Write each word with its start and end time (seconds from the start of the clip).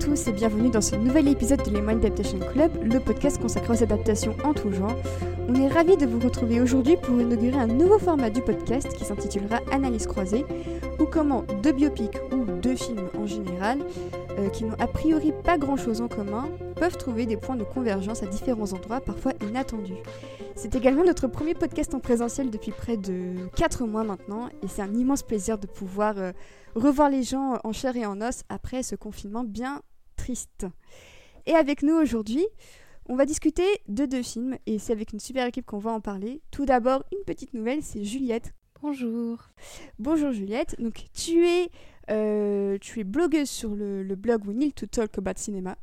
tous 0.00 0.28
et 0.28 0.32
bienvenue 0.32 0.70
dans 0.70 0.80
ce 0.80 0.96
nouvel 0.96 1.28
épisode 1.28 1.62
de 1.62 1.70
Lemon 1.70 1.98
Adaptation 1.98 2.38
Club, 2.38 2.72
le 2.82 3.00
podcast 3.00 3.38
consacré 3.38 3.74
aux 3.74 3.82
adaptations 3.82 4.34
en 4.44 4.54
tout 4.54 4.72
genre. 4.72 4.96
On 5.46 5.54
est 5.54 5.68
ravis 5.68 5.98
de 5.98 6.06
vous 6.06 6.18
retrouver 6.20 6.58
aujourd'hui 6.58 6.96
pour 6.96 7.20
inaugurer 7.20 7.58
un 7.58 7.66
nouveau 7.66 7.98
format 7.98 8.30
du 8.30 8.40
podcast 8.40 8.88
qui 8.94 9.04
s'intitulera 9.04 9.58
Analyse 9.70 10.06
croisée, 10.06 10.46
ou 10.98 11.04
comment 11.04 11.44
deux 11.62 11.72
biopics 11.72 12.16
ou 12.32 12.46
deux 12.62 12.76
films 12.76 13.10
en 13.18 13.26
général, 13.26 13.80
euh, 14.38 14.48
qui 14.48 14.64
n'ont 14.64 14.76
a 14.78 14.86
priori 14.86 15.34
pas 15.44 15.58
grand 15.58 15.76
chose 15.76 16.00
en 16.00 16.08
commun, 16.08 16.48
peuvent 16.76 16.96
trouver 16.96 17.26
des 17.26 17.36
points 17.36 17.56
de 17.56 17.64
convergence 17.64 18.22
à 18.22 18.26
différents 18.26 18.72
endroits, 18.72 19.02
parfois 19.02 19.32
inattendus. 19.42 20.02
C'est 20.54 20.74
également 20.74 21.04
notre 21.04 21.26
premier 21.26 21.52
podcast 21.52 21.94
en 21.94 22.00
présentiel 22.00 22.48
depuis 22.50 22.72
près 22.72 22.96
de 22.96 23.34
4 23.54 23.84
mois 23.84 24.04
maintenant, 24.04 24.48
et 24.62 24.68
c'est 24.68 24.82
un 24.82 24.94
immense 24.94 25.22
plaisir 25.22 25.58
de 25.58 25.66
pouvoir 25.66 26.14
euh, 26.16 26.32
revoir 26.74 27.10
les 27.10 27.22
gens 27.22 27.58
en 27.64 27.72
chair 27.72 27.96
et 27.96 28.06
en 28.06 28.22
os 28.22 28.44
après 28.48 28.82
ce 28.82 28.94
confinement 28.94 29.44
bien 29.44 29.82
triste. 30.20 30.66
Et 31.46 31.54
avec 31.54 31.82
nous 31.82 31.94
aujourd'hui, 31.94 32.46
on 33.08 33.16
va 33.16 33.24
discuter 33.24 33.64
de 33.88 34.04
deux 34.04 34.22
films, 34.22 34.58
et 34.66 34.78
c'est 34.78 34.92
avec 34.92 35.14
une 35.14 35.18
super 35.18 35.46
équipe 35.46 35.64
qu'on 35.64 35.78
va 35.78 35.92
en 35.92 36.00
parler. 36.02 36.42
Tout 36.50 36.66
d'abord, 36.66 37.04
une 37.10 37.24
petite 37.24 37.54
nouvelle, 37.54 37.82
c'est 37.82 38.04
Juliette. 38.04 38.52
Bonjour. 38.82 39.38
Bonjour 39.98 40.30
Juliette, 40.32 40.76
donc 40.78 41.06
tu 41.14 41.46
es, 41.46 41.70
euh, 42.10 42.76
tu 42.82 43.00
es 43.00 43.04
blogueuse 43.04 43.48
sur 43.48 43.74
le, 43.74 44.02
le 44.02 44.14
blog 44.14 44.46
We 44.46 44.54
Need 44.54 44.74
to 44.74 44.86
Talk 44.86 45.16
About 45.16 45.36
Cinema, 45.38 45.78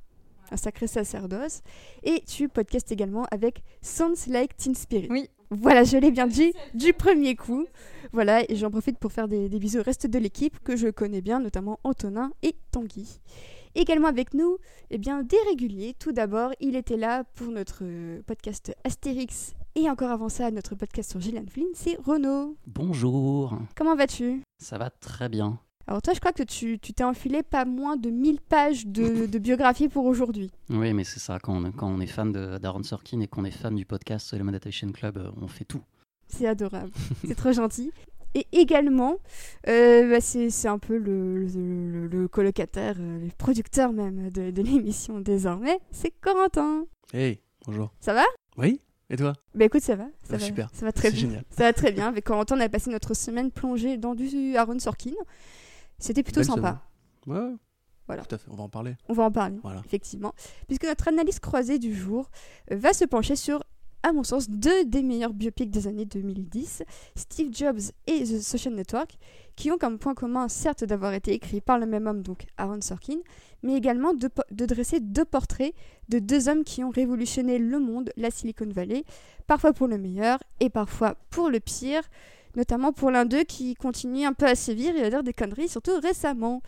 un 0.52 0.58
sacré 0.58 0.86
sacerdoce, 0.86 1.64
et 2.04 2.22
tu 2.28 2.48
podcastes 2.48 2.92
également 2.92 3.26
avec 3.32 3.64
Sounds 3.82 4.28
Like 4.28 4.56
Teen 4.56 4.76
Spirit. 4.76 5.08
Oui. 5.10 5.30
Voilà, 5.50 5.84
je 5.84 5.98
l'ai 5.98 6.12
bien 6.12 6.28
dit 6.28 6.54
du 6.76 6.94
premier 6.94 7.36
coup. 7.36 7.66
Voilà, 8.14 8.44
et 8.50 8.56
j'en 8.56 8.70
profite 8.70 9.00
pour 9.00 9.12
faire 9.12 9.28
des, 9.28 9.50
des 9.50 9.58
bisous 9.58 9.80
au 9.80 9.84
reste 9.84 10.06
de 10.06 10.20
l'équipe 10.20 10.60
que 10.64 10.76
je 10.76 10.90
connais 10.90 11.22
bien, 11.22 11.40
notamment 11.40 11.80
Antonin 11.84 12.32
et 12.44 12.56
Tanguy. 12.72 13.20
Également 13.80 14.08
avec 14.08 14.34
nous, 14.34 14.58
eh 14.90 14.98
bien, 14.98 15.22
des 15.22 15.38
réguliers. 15.48 15.94
Tout 16.00 16.12
d'abord, 16.12 16.52
il 16.60 16.76
était 16.76 16.98
là 16.98 17.24
pour 17.36 17.50
notre 17.50 17.84
euh, 17.84 18.24
podcast 18.26 18.74
Astérix 18.84 19.54
et 19.76 19.88
encore 19.88 20.10
avant 20.10 20.30
ça, 20.30 20.50
notre 20.50 20.74
podcast 20.74 21.12
sur 21.12 21.22
Gillian 21.22 21.46
Flynn, 21.48 21.68
c'est 21.76 21.96
Renaud. 22.04 22.58
Bonjour, 22.66 23.56
Comment 23.76 23.96
vas-tu? 23.96 24.42
Ça 24.58 24.80
va 24.80 24.90
très 24.90 25.30
bien. 25.30 25.60
Alors 25.86 26.02
toi, 26.02 26.16
je 26.16 26.20
crois 26.20 26.34
que 26.34 26.42
tu 26.42 26.80
tu 26.80 26.94
t'es 26.94 27.04
enfilé 27.04 27.44
pas 27.44 27.66
moins 27.66 27.98
de 27.98 28.10
1000 28.10 28.42
pages 28.42 28.88
de, 28.88 29.26
de 29.28 29.38
biographie 29.38 29.90
pour 29.90 30.06
aujourd'hui. 30.06 30.50
Oui, 30.72 30.92
mais 30.94 31.04
c'est 31.04 31.20
ça, 31.20 31.38
quand 31.38 31.64
on, 31.64 31.72
quand 31.72 31.88
on 31.88 32.00
est 32.00 32.08
fan 32.08 32.32
d'Aaron 32.32 32.82
Sorkin 32.82 33.20
et 33.20 33.28
qu'on 33.28 33.46
est 33.46 33.52
fan 33.52 33.76
du 33.76 33.86
podcast 33.86 34.34
Le 34.36 34.44
Meditation 34.44 34.92
Club, 34.92 35.18
euh, 35.18 35.30
on 35.40 35.48
fait 35.48 35.66
tout. 35.66 35.84
C'est 36.28 36.48
adorable, 36.48 36.92
c'est 37.28 37.36
trop 37.36 37.52
gentil. 37.52 37.92
Et 38.36 38.46
également, 38.52 39.18
euh, 39.68 40.10
bah, 40.10 40.22
c'est 40.22 40.68
un 40.68 40.78
peu 40.80 40.98
le, 40.98 41.46
le- 41.46 41.90
le- 41.92 42.08
le 42.08 42.28
colocataire, 42.28 42.96
euh, 43.00 43.20
le 43.26 43.32
producteur 43.38 43.92
même 43.94 44.30
de, 44.30 44.52
de 44.52 44.62
l'émission 44.62 45.20
désormais, 45.20 45.80
c'est 45.92 46.12
Corentin. 46.22 46.86
Hey, 47.14 47.42
bonjour. 47.66 47.92
Ça 48.00 48.14
va? 48.14 48.24
Oui 48.58 48.80
Et 49.10 49.16
toi? 49.16 49.34
Bah 49.56 49.66
écoute, 49.66 49.82
ça 49.82 49.96
va, 49.96 50.06
ça 50.24 50.34
Ah, 50.36 50.38
va, 50.38 50.40
super. 50.40 50.70
ça 50.74 50.86
va 50.86 50.92
très 50.92 51.10
bien. 51.10 51.20
génial. 51.22 51.44
Ça 51.50 51.64
va 51.64 51.74
très 51.74 51.92
bien. 51.92 52.08
Avec 52.10 52.26
Corentin, 52.26 52.58
on 52.58 52.60
a 52.60 52.70
passé 52.70 52.90
notre 52.92 53.14
semaine 53.14 53.50
plongée 53.52 53.98
dans 53.98 54.14
du 54.14 54.56
Aaron 54.56 54.78
Sorkin. 54.80 55.12
C'était 55.98 56.22
plutôt 56.24 56.42
Belle 56.42 56.48
sympa. 56.48 56.82
semaine. 57.26 57.40
Ouais, 57.50 57.56
Voilà. 58.08 58.24
tout 58.26 58.36
à 58.36 58.38
fait, 58.38 58.50
on 58.52 58.56
va 58.56 58.64
en 58.64 58.70
parler. 58.70 58.96
On 59.10 59.14
va 59.14 59.24
en 59.24 59.32
parler, 59.32 59.58
Voilà. 59.64 59.82
effectivement. 59.86 60.34
Puisque 60.68 60.84
notre 60.86 61.08
analyse 61.08 61.40
croisée 61.40 61.80
du 61.80 61.96
jour 61.96 62.30
euh, 62.72 62.76
va 62.76 62.94
se 62.94 63.06
pencher 63.06 63.36
sur, 63.36 63.64
à 64.04 64.14
mon 64.14 64.24
sens, 64.24 64.50
deux 64.50 64.86
des 64.86 65.04
meilleurs 65.04 65.34
biopics 65.34 65.70
des 65.70 65.88
années 65.88 66.06
2010, 66.06 66.84
Steve 67.16 67.50
Jobs 67.52 67.80
et 68.06 68.24
The 68.24 68.42
Social 68.42 68.74
Network, 68.74 69.18
qui 69.56 69.72
ont 69.72 69.78
comme 69.78 69.98
point 69.98 70.14
commun, 70.14 70.48
certes, 70.48 70.84
d'avoir 70.84 71.14
été 71.14 71.34
écrits 71.34 71.62
par 71.62 71.80
le 71.80 71.86
même 71.86 72.08
homme, 72.08 72.22
donc 72.22 72.46
Aaron 72.58 72.82
Sorkin, 72.82 73.18
mais 73.64 73.76
également 73.76 74.14
de, 74.14 74.30
dresser 74.52 75.00
deux 75.00 75.26
portraits 75.26 75.74
de 76.10 76.20
deux 76.20 76.48
hommes 76.48 76.64
qui 76.64 76.84
ont 76.84 76.90
révolutionné 76.90 77.58
le 77.58 77.80
monde, 77.80 78.12
la 78.18 78.32
Silicon 78.32 78.70
Valley, 78.70 79.04
parfois 79.48 79.74
pour 79.74 79.88
le 79.88 79.98
meilleur 79.98 80.40
et 80.60 80.70
parfois 80.70 81.16
pour 81.30 81.50
le 81.50 81.60
pire, 81.60 82.04
notamment 82.56 82.94
pour 82.94 83.12
l'un 83.12 83.26
d'eux 83.26 83.44
qui 83.44 83.76
continue 83.76 84.26
un 84.26 84.34
peu 84.34 84.46
à 84.46 84.56
sévir 84.56 84.96
et 84.96 85.04
à 85.04 85.10
dire 85.10 85.24
des 85.24 85.34
conneries, 85.34 85.70
surtout 85.70 86.00
récemment. 86.02 86.62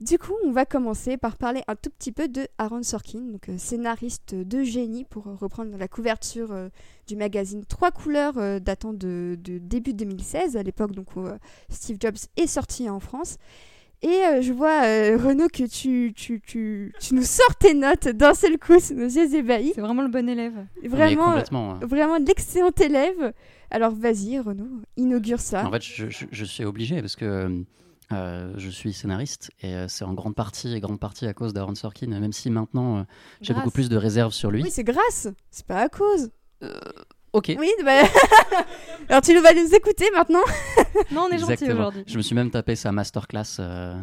Du 0.00 0.18
coup, 0.18 0.34
on 0.44 0.52
va 0.52 0.66
commencer 0.66 1.16
par 1.16 1.36
parler 1.38 1.62
un 1.68 1.74
tout 1.74 1.88
petit 1.88 2.12
peu 2.12 2.28
de 2.28 2.46
Aaron 2.58 2.82
Sorkin, 2.82 3.20
donc 3.20 3.48
euh, 3.48 3.56
scénariste 3.56 4.34
de 4.34 4.62
génie 4.62 5.04
pour 5.04 5.26
euh, 5.26 5.34
reprendre 5.34 5.74
la 5.78 5.88
couverture 5.88 6.52
euh, 6.52 6.68
du 7.08 7.16
magazine 7.16 7.64
Trois 7.66 7.90
couleurs 7.92 8.36
euh, 8.36 8.58
datant 8.58 8.92
de, 8.92 9.38
de 9.42 9.56
début 9.56 9.94
2016, 9.94 10.58
à 10.58 10.62
l'époque 10.62 10.92
donc 10.92 11.16
où 11.16 11.20
euh, 11.20 11.38
Steve 11.70 11.96
Jobs 11.98 12.18
est 12.36 12.46
sorti 12.46 12.90
en 12.90 13.00
France. 13.00 13.38
Et 14.02 14.08
euh, 14.26 14.42
je 14.42 14.52
vois 14.52 14.84
euh, 14.84 15.16
Renaud 15.16 15.48
que 15.48 15.64
tu, 15.66 16.12
tu, 16.14 16.42
tu, 16.42 16.92
tu 17.00 17.14
nous 17.14 17.22
sors 17.22 17.56
tes 17.56 17.72
notes 17.72 18.08
d'un 18.08 18.34
seul 18.34 18.58
coup 18.58 18.78
sous 18.78 18.92
nos 18.92 19.06
yeux 19.08 19.34
ébahis. 19.34 19.72
C'est 19.74 19.80
vraiment 19.80 20.02
le 20.02 20.08
bon 20.08 20.28
élève. 20.28 20.66
Vraiment, 20.84 21.28
complètement. 21.30 21.70
hein. 21.72 21.80
vraiment 21.82 22.18
l'excellent 22.18 22.70
élève. 22.78 23.32
Alors 23.70 23.92
vas-y 23.94 24.38
Renaud, 24.38 24.68
inaugure 24.98 25.40
ça. 25.40 25.66
En 25.66 25.72
fait, 25.72 25.82
je, 25.82 26.10
je- 26.10 26.26
je 26.30 26.44
suis 26.44 26.66
obligé 26.66 27.00
parce 27.00 27.16
que 27.16 27.64
euh, 28.12 28.52
je 28.56 28.68
suis 28.70 28.92
scénariste 28.92 29.50
et 29.60 29.74
euh, 29.74 29.88
c'est 29.88 30.04
en 30.04 30.14
grande 30.14 30.34
partie, 30.34 30.72
et 30.74 30.80
grande 30.80 31.00
partie 31.00 31.26
à 31.26 31.34
cause 31.34 31.52
d'Aaron 31.52 31.74
Sorkin, 31.74 32.06
même 32.08 32.32
si 32.32 32.50
maintenant 32.50 32.98
euh, 32.98 33.02
j'ai 33.40 33.54
beaucoup 33.54 33.70
plus 33.70 33.88
de 33.88 33.96
réserves 33.96 34.32
sur 34.32 34.50
lui. 34.50 34.62
Oui, 34.62 34.70
c'est 34.70 34.84
grâce, 34.84 35.28
c'est 35.50 35.66
pas 35.66 35.82
à 35.82 35.88
cause. 35.88 36.30
Ok. 37.32 37.54
Oui, 37.58 37.70
bah... 37.84 38.02
alors 39.08 39.20
tu 39.22 39.34
nous 39.34 39.42
vas 39.42 39.52
nous 39.52 39.74
écouter 39.74 40.06
maintenant. 40.14 40.40
Non, 41.12 41.26
on 41.28 41.34
est 41.34 41.38
gentil 41.38 41.70
aujourd'hui. 41.70 42.04
Je 42.06 42.16
me 42.16 42.22
suis 42.22 42.34
même 42.34 42.50
tapé 42.50 42.74
sa 42.76 42.90
masterclass. 42.92 43.56
euh. 43.60 44.00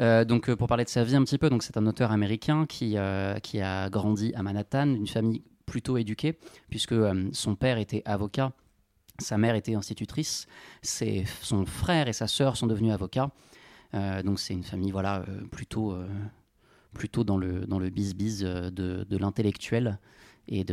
Euh, 0.00 0.24
donc 0.24 0.48
euh, 0.50 0.56
pour 0.56 0.66
parler 0.68 0.84
de 0.84 0.88
sa 0.88 1.04
vie 1.04 1.16
un 1.16 1.22
petit 1.22 1.38
peu, 1.38 1.48
donc 1.48 1.62
c'est 1.62 1.76
un 1.76 1.86
auteur 1.86 2.10
américain 2.12 2.66
qui, 2.68 2.98
euh, 2.98 3.36
qui 3.38 3.60
a 3.60 3.88
grandi 3.88 4.32
à 4.34 4.42
Manhattan, 4.42 4.86
d'une 4.88 5.06
famille 5.06 5.42
plutôt 5.66 5.96
éduquée, 5.96 6.38
puisque 6.68 6.92
euh, 6.92 7.28
son 7.32 7.54
père 7.54 7.78
était 7.78 8.02
avocat, 8.04 8.52
sa 9.18 9.38
mère 9.38 9.54
était 9.54 9.74
institutrice, 9.74 10.46
ses, 10.82 11.24
son 11.42 11.66
frère 11.66 12.08
et 12.08 12.12
sa 12.12 12.26
sœur 12.26 12.56
sont 12.56 12.66
devenus 12.66 12.92
avocats. 12.92 13.30
Euh, 13.94 14.22
donc 14.22 14.40
c'est 14.40 14.54
une 14.54 14.64
famille 14.64 14.90
voilà 14.90 15.20
euh, 15.28 15.42
plutôt 15.50 15.92
euh, 15.92 16.08
plutôt 16.94 17.22
dans 17.22 17.36
le 17.36 17.66
dans 17.66 17.78
le 17.78 17.90
biz-biz 17.90 18.42
euh, 18.44 18.70
de, 18.70 19.06
de 19.08 19.16
l'intellectuel 19.16 19.98
et, 20.48 20.66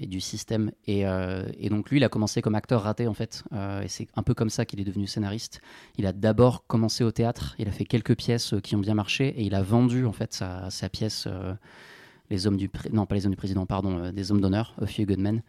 et 0.00 0.06
du 0.06 0.20
système. 0.20 0.70
Et, 0.86 1.00
et 1.00 1.68
donc 1.70 1.88
lui, 1.88 1.96
il 1.96 2.04
a 2.04 2.10
commencé 2.10 2.42
comme 2.42 2.54
acteur 2.54 2.82
raté 2.82 3.06
en 3.06 3.14
fait. 3.14 3.42
Et 3.82 3.88
c'est 3.88 4.06
un 4.16 4.22
peu 4.22 4.34
comme 4.34 4.50
ça 4.50 4.66
qu'il 4.66 4.80
est 4.80 4.84
devenu 4.84 5.06
scénariste. 5.06 5.62
Il 5.96 6.04
a 6.04 6.12
d'abord 6.12 6.66
commencé 6.66 7.04
au 7.04 7.10
théâtre. 7.10 7.54
Il 7.58 7.66
a 7.66 7.70
fait 7.70 7.86
quelques 7.86 8.18
pièces 8.18 8.52
qui 8.62 8.76
ont 8.76 8.80
bien 8.80 8.92
marché 8.92 9.28
et 9.28 9.44
il 9.44 9.54
a 9.54 9.62
vendu 9.62 10.04
en 10.04 10.12
fait 10.12 10.34
sa, 10.34 10.88
pièce. 10.92 11.26
les 12.28 12.46
hommes 12.46 12.58
du 12.58 12.70
non 12.92 13.06
pas 13.06 13.14
les 13.14 13.24
hommes 13.24 13.32
du 13.32 13.38
président 13.38 13.64
pardon 13.64 14.10
des 14.10 14.30
hommes 14.30 14.42
d'honneur 14.42 14.74
A 14.82 14.84
Few 14.84 15.06
Good 15.06 15.20
Men 15.20 15.42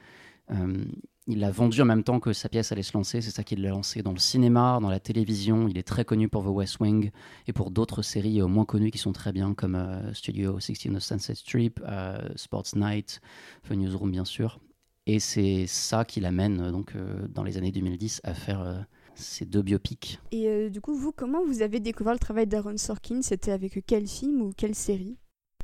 il 1.27 1.39
l'a 1.39 1.51
vendu 1.51 1.81
en 1.81 1.85
même 1.85 2.03
temps 2.03 2.19
que 2.19 2.33
sa 2.33 2.49
pièce 2.49 2.71
allait 2.71 2.83
se 2.83 2.95
lancer. 2.97 3.21
C'est 3.21 3.31
ça 3.31 3.43
qui 3.43 3.55
l'a 3.55 3.69
lancé 3.69 4.01
dans 4.01 4.11
le 4.11 4.19
cinéma 4.19 4.79
dans 4.81 4.89
la 4.89 4.99
télévision. 4.99 5.67
Il 5.67 5.77
est 5.77 5.87
très 5.87 6.05
connu 6.05 6.29
pour 6.29 6.43
The 6.43 6.49
West 6.49 6.79
Wing 6.79 7.11
et 7.47 7.53
pour 7.53 7.71
d'autres 7.71 8.01
séries 8.01 8.41
euh, 8.41 8.47
moins 8.47 8.65
connues 8.65 8.91
qui 8.91 8.97
sont 8.99 9.13
très 9.13 9.31
bien 9.31 9.53
comme 9.53 9.75
euh, 9.75 10.13
Studio 10.13 10.59
16 10.59 10.95
of 10.95 11.03
Sunset 11.03 11.35
Strip 11.35 11.81
euh, 11.87 12.17
Sports 12.35 12.75
Night 12.75 13.21
The 13.67 13.71
Newsroom 13.71 14.11
bien 14.11 14.25
sûr. 14.25 14.59
Et 15.07 15.19
c'est 15.19 15.67
ça 15.67 16.03
qui 16.03 16.19
l'amène 16.19 16.71
donc 16.71 16.95
euh, 16.95 17.27
dans 17.29 17.43
les 17.43 17.57
années 17.57 17.71
2010 17.71 18.21
à 18.23 18.33
faire 18.33 18.61
euh, 18.61 18.79
ces 19.13 19.45
deux 19.45 19.61
biopics. 19.61 20.19
Et 20.31 20.47
euh, 20.47 20.69
du 20.69 20.81
coup, 20.81 20.95
vous, 20.95 21.11
comment 21.11 21.45
vous 21.45 21.61
avez 21.61 21.79
découvert 21.79 22.13
le 22.13 22.19
travail 22.19 22.47
d'Aaron 22.47 22.77
Sorkin? 22.77 23.21
C'était 23.21 23.51
avec 23.51 23.83
quel 23.85 24.07
film 24.07 24.41
ou 24.41 24.51
quelle 24.57 24.73
série? 24.73 25.17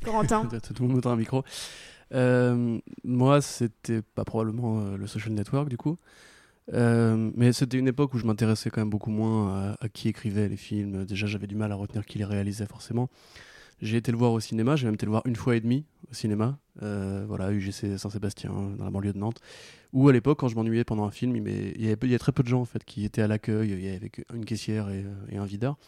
Corentin. 0.03 0.45
Tout 0.75 0.83
le 0.83 0.89
monde 0.89 1.01
dans 1.01 1.09
un 1.09 1.15
micro. 1.15 1.43
Euh, 2.13 2.79
moi, 3.03 3.41
c'était 3.41 4.01
pas 4.01 4.25
probablement 4.25 4.81
euh, 4.81 4.97
le 4.97 5.07
social 5.07 5.33
network 5.33 5.69
du 5.69 5.77
coup. 5.77 5.97
Euh, 6.73 7.31
mais 7.35 7.53
c'était 7.53 7.77
une 7.77 7.87
époque 7.87 8.13
où 8.13 8.17
je 8.17 8.25
m'intéressais 8.25 8.69
quand 8.69 8.81
même 8.81 8.89
beaucoup 8.89 9.09
moins 9.09 9.75
à, 9.79 9.89
qui 9.89 10.09
écrivait 10.09 10.47
les 10.47 10.57
films. 10.57 11.05
Déjà, 11.05 11.27
j'avais 11.27 11.47
du 11.47 11.55
mal 11.55 11.71
à 11.71 11.75
retenir 11.75 12.05
qui 12.05 12.17
les 12.17 12.25
réalisait 12.25 12.65
forcément. 12.65 13.09
J'ai 13.81 13.97
été 13.97 14.11
le 14.11 14.17
voir 14.17 14.31
au 14.31 14.39
cinéma, 14.39 14.75
j'ai 14.75 14.85
même 14.85 14.93
été 14.93 15.07
le 15.07 15.09
voir 15.09 15.23
une 15.25 15.35
fois 15.35 15.55
et 15.55 15.59
demie 15.59 15.85
au 16.11 16.13
cinéma, 16.13 16.59
voilà, 16.75 17.51
UGC 17.51 17.97
Saint-Sébastien, 17.97 18.51
dans 18.77 18.85
la 18.85 18.91
banlieue 18.91 19.11
de 19.11 19.17
Nantes, 19.17 19.41
où 19.91 20.07
à 20.07 20.13
l'époque, 20.13 20.39
quand 20.39 20.49
je 20.49 20.55
m'ennuyais 20.55 20.83
pendant 20.83 21.03
un 21.03 21.09
film, 21.09 21.35
il, 21.35 21.47
il 21.47 21.83
y, 21.83 21.91
avait, 21.91 22.19
très 22.19 22.31
peu 22.31 22.43
de 22.43 22.47
gens 22.47 22.61
en 22.61 22.65
fait 22.65 22.85
qui 22.85 23.05
étaient 23.05 23.23
à 23.23 23.27
l'accueil, 23.27 23.71
il 23.71 23.83
y 23.83 23.89
avait 23.89 24.11
une 24.35 24.45
caissière 24.45 24.87
et, 24.91 25.03
et 25.29 25.37
un 25.37 25.45
videur. 25.45 25.79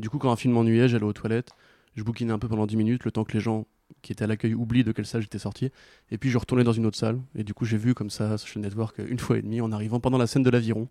Du 0.00 0.10
coup, 0.10 0.18
quand 0.18 0.32
un 0.32 0.36
film 0.36 0.54
m'ennuyait, 0.54 0.88
j'allais 0.88 1.04
aux 1.04 1.12
toilettes, 1.12 1.52
je 1.94 2.02
bouquinais 2.02 2.32
un 2.32 2.40
peu 2.40 2.48
pendant 2.48 2.66
10 2.66 2.76
minutes, 2.76 3.04
le 3.04 3.12
temps 3.12 3.22
que 3.22 3.32
les 3.32 3.40
gens 3.40 3.64
qui 4.02 4.12
étaient 4.12 4.24
à 4.24 4.26
l'accueil 4.26 4.54
oublient 4.54 4.84
de 4.84 4.92
quelle 4.92 5.06
salle 5.06 5.22
j'étais 5.22 5.38
sorti, 5.38 5.70
et 6.10 6.18
puis 6.18 6.30
je 6.30 6.38
retournais 6.38 6.64
dans 6.64 6.72
une 6.72 6.86
autre 6.86 6.98
salle, 6.98 7.20
et 7.34 7.44
du 7.44 7.54
coup, 7.54 7.64
j'ai 7.64 7.76
vu 7.76 7.94
comme 7.94 8.10
ça 8.10 8.38
Social 8.38 8.62
Network 8.62 8.98
euh, 9.00 9.06
une 9.08 9.18
fois 9.18 9.38
et 9.38 9.42
demie 9.42 9.60
en 9.60 9.72
arrivant 9.72 10.00
pendant 10.00 10.18
la 10.18 10.26
scène 10.26 10.42
de 10.42 10.50
l'aviron, 10.50 10.88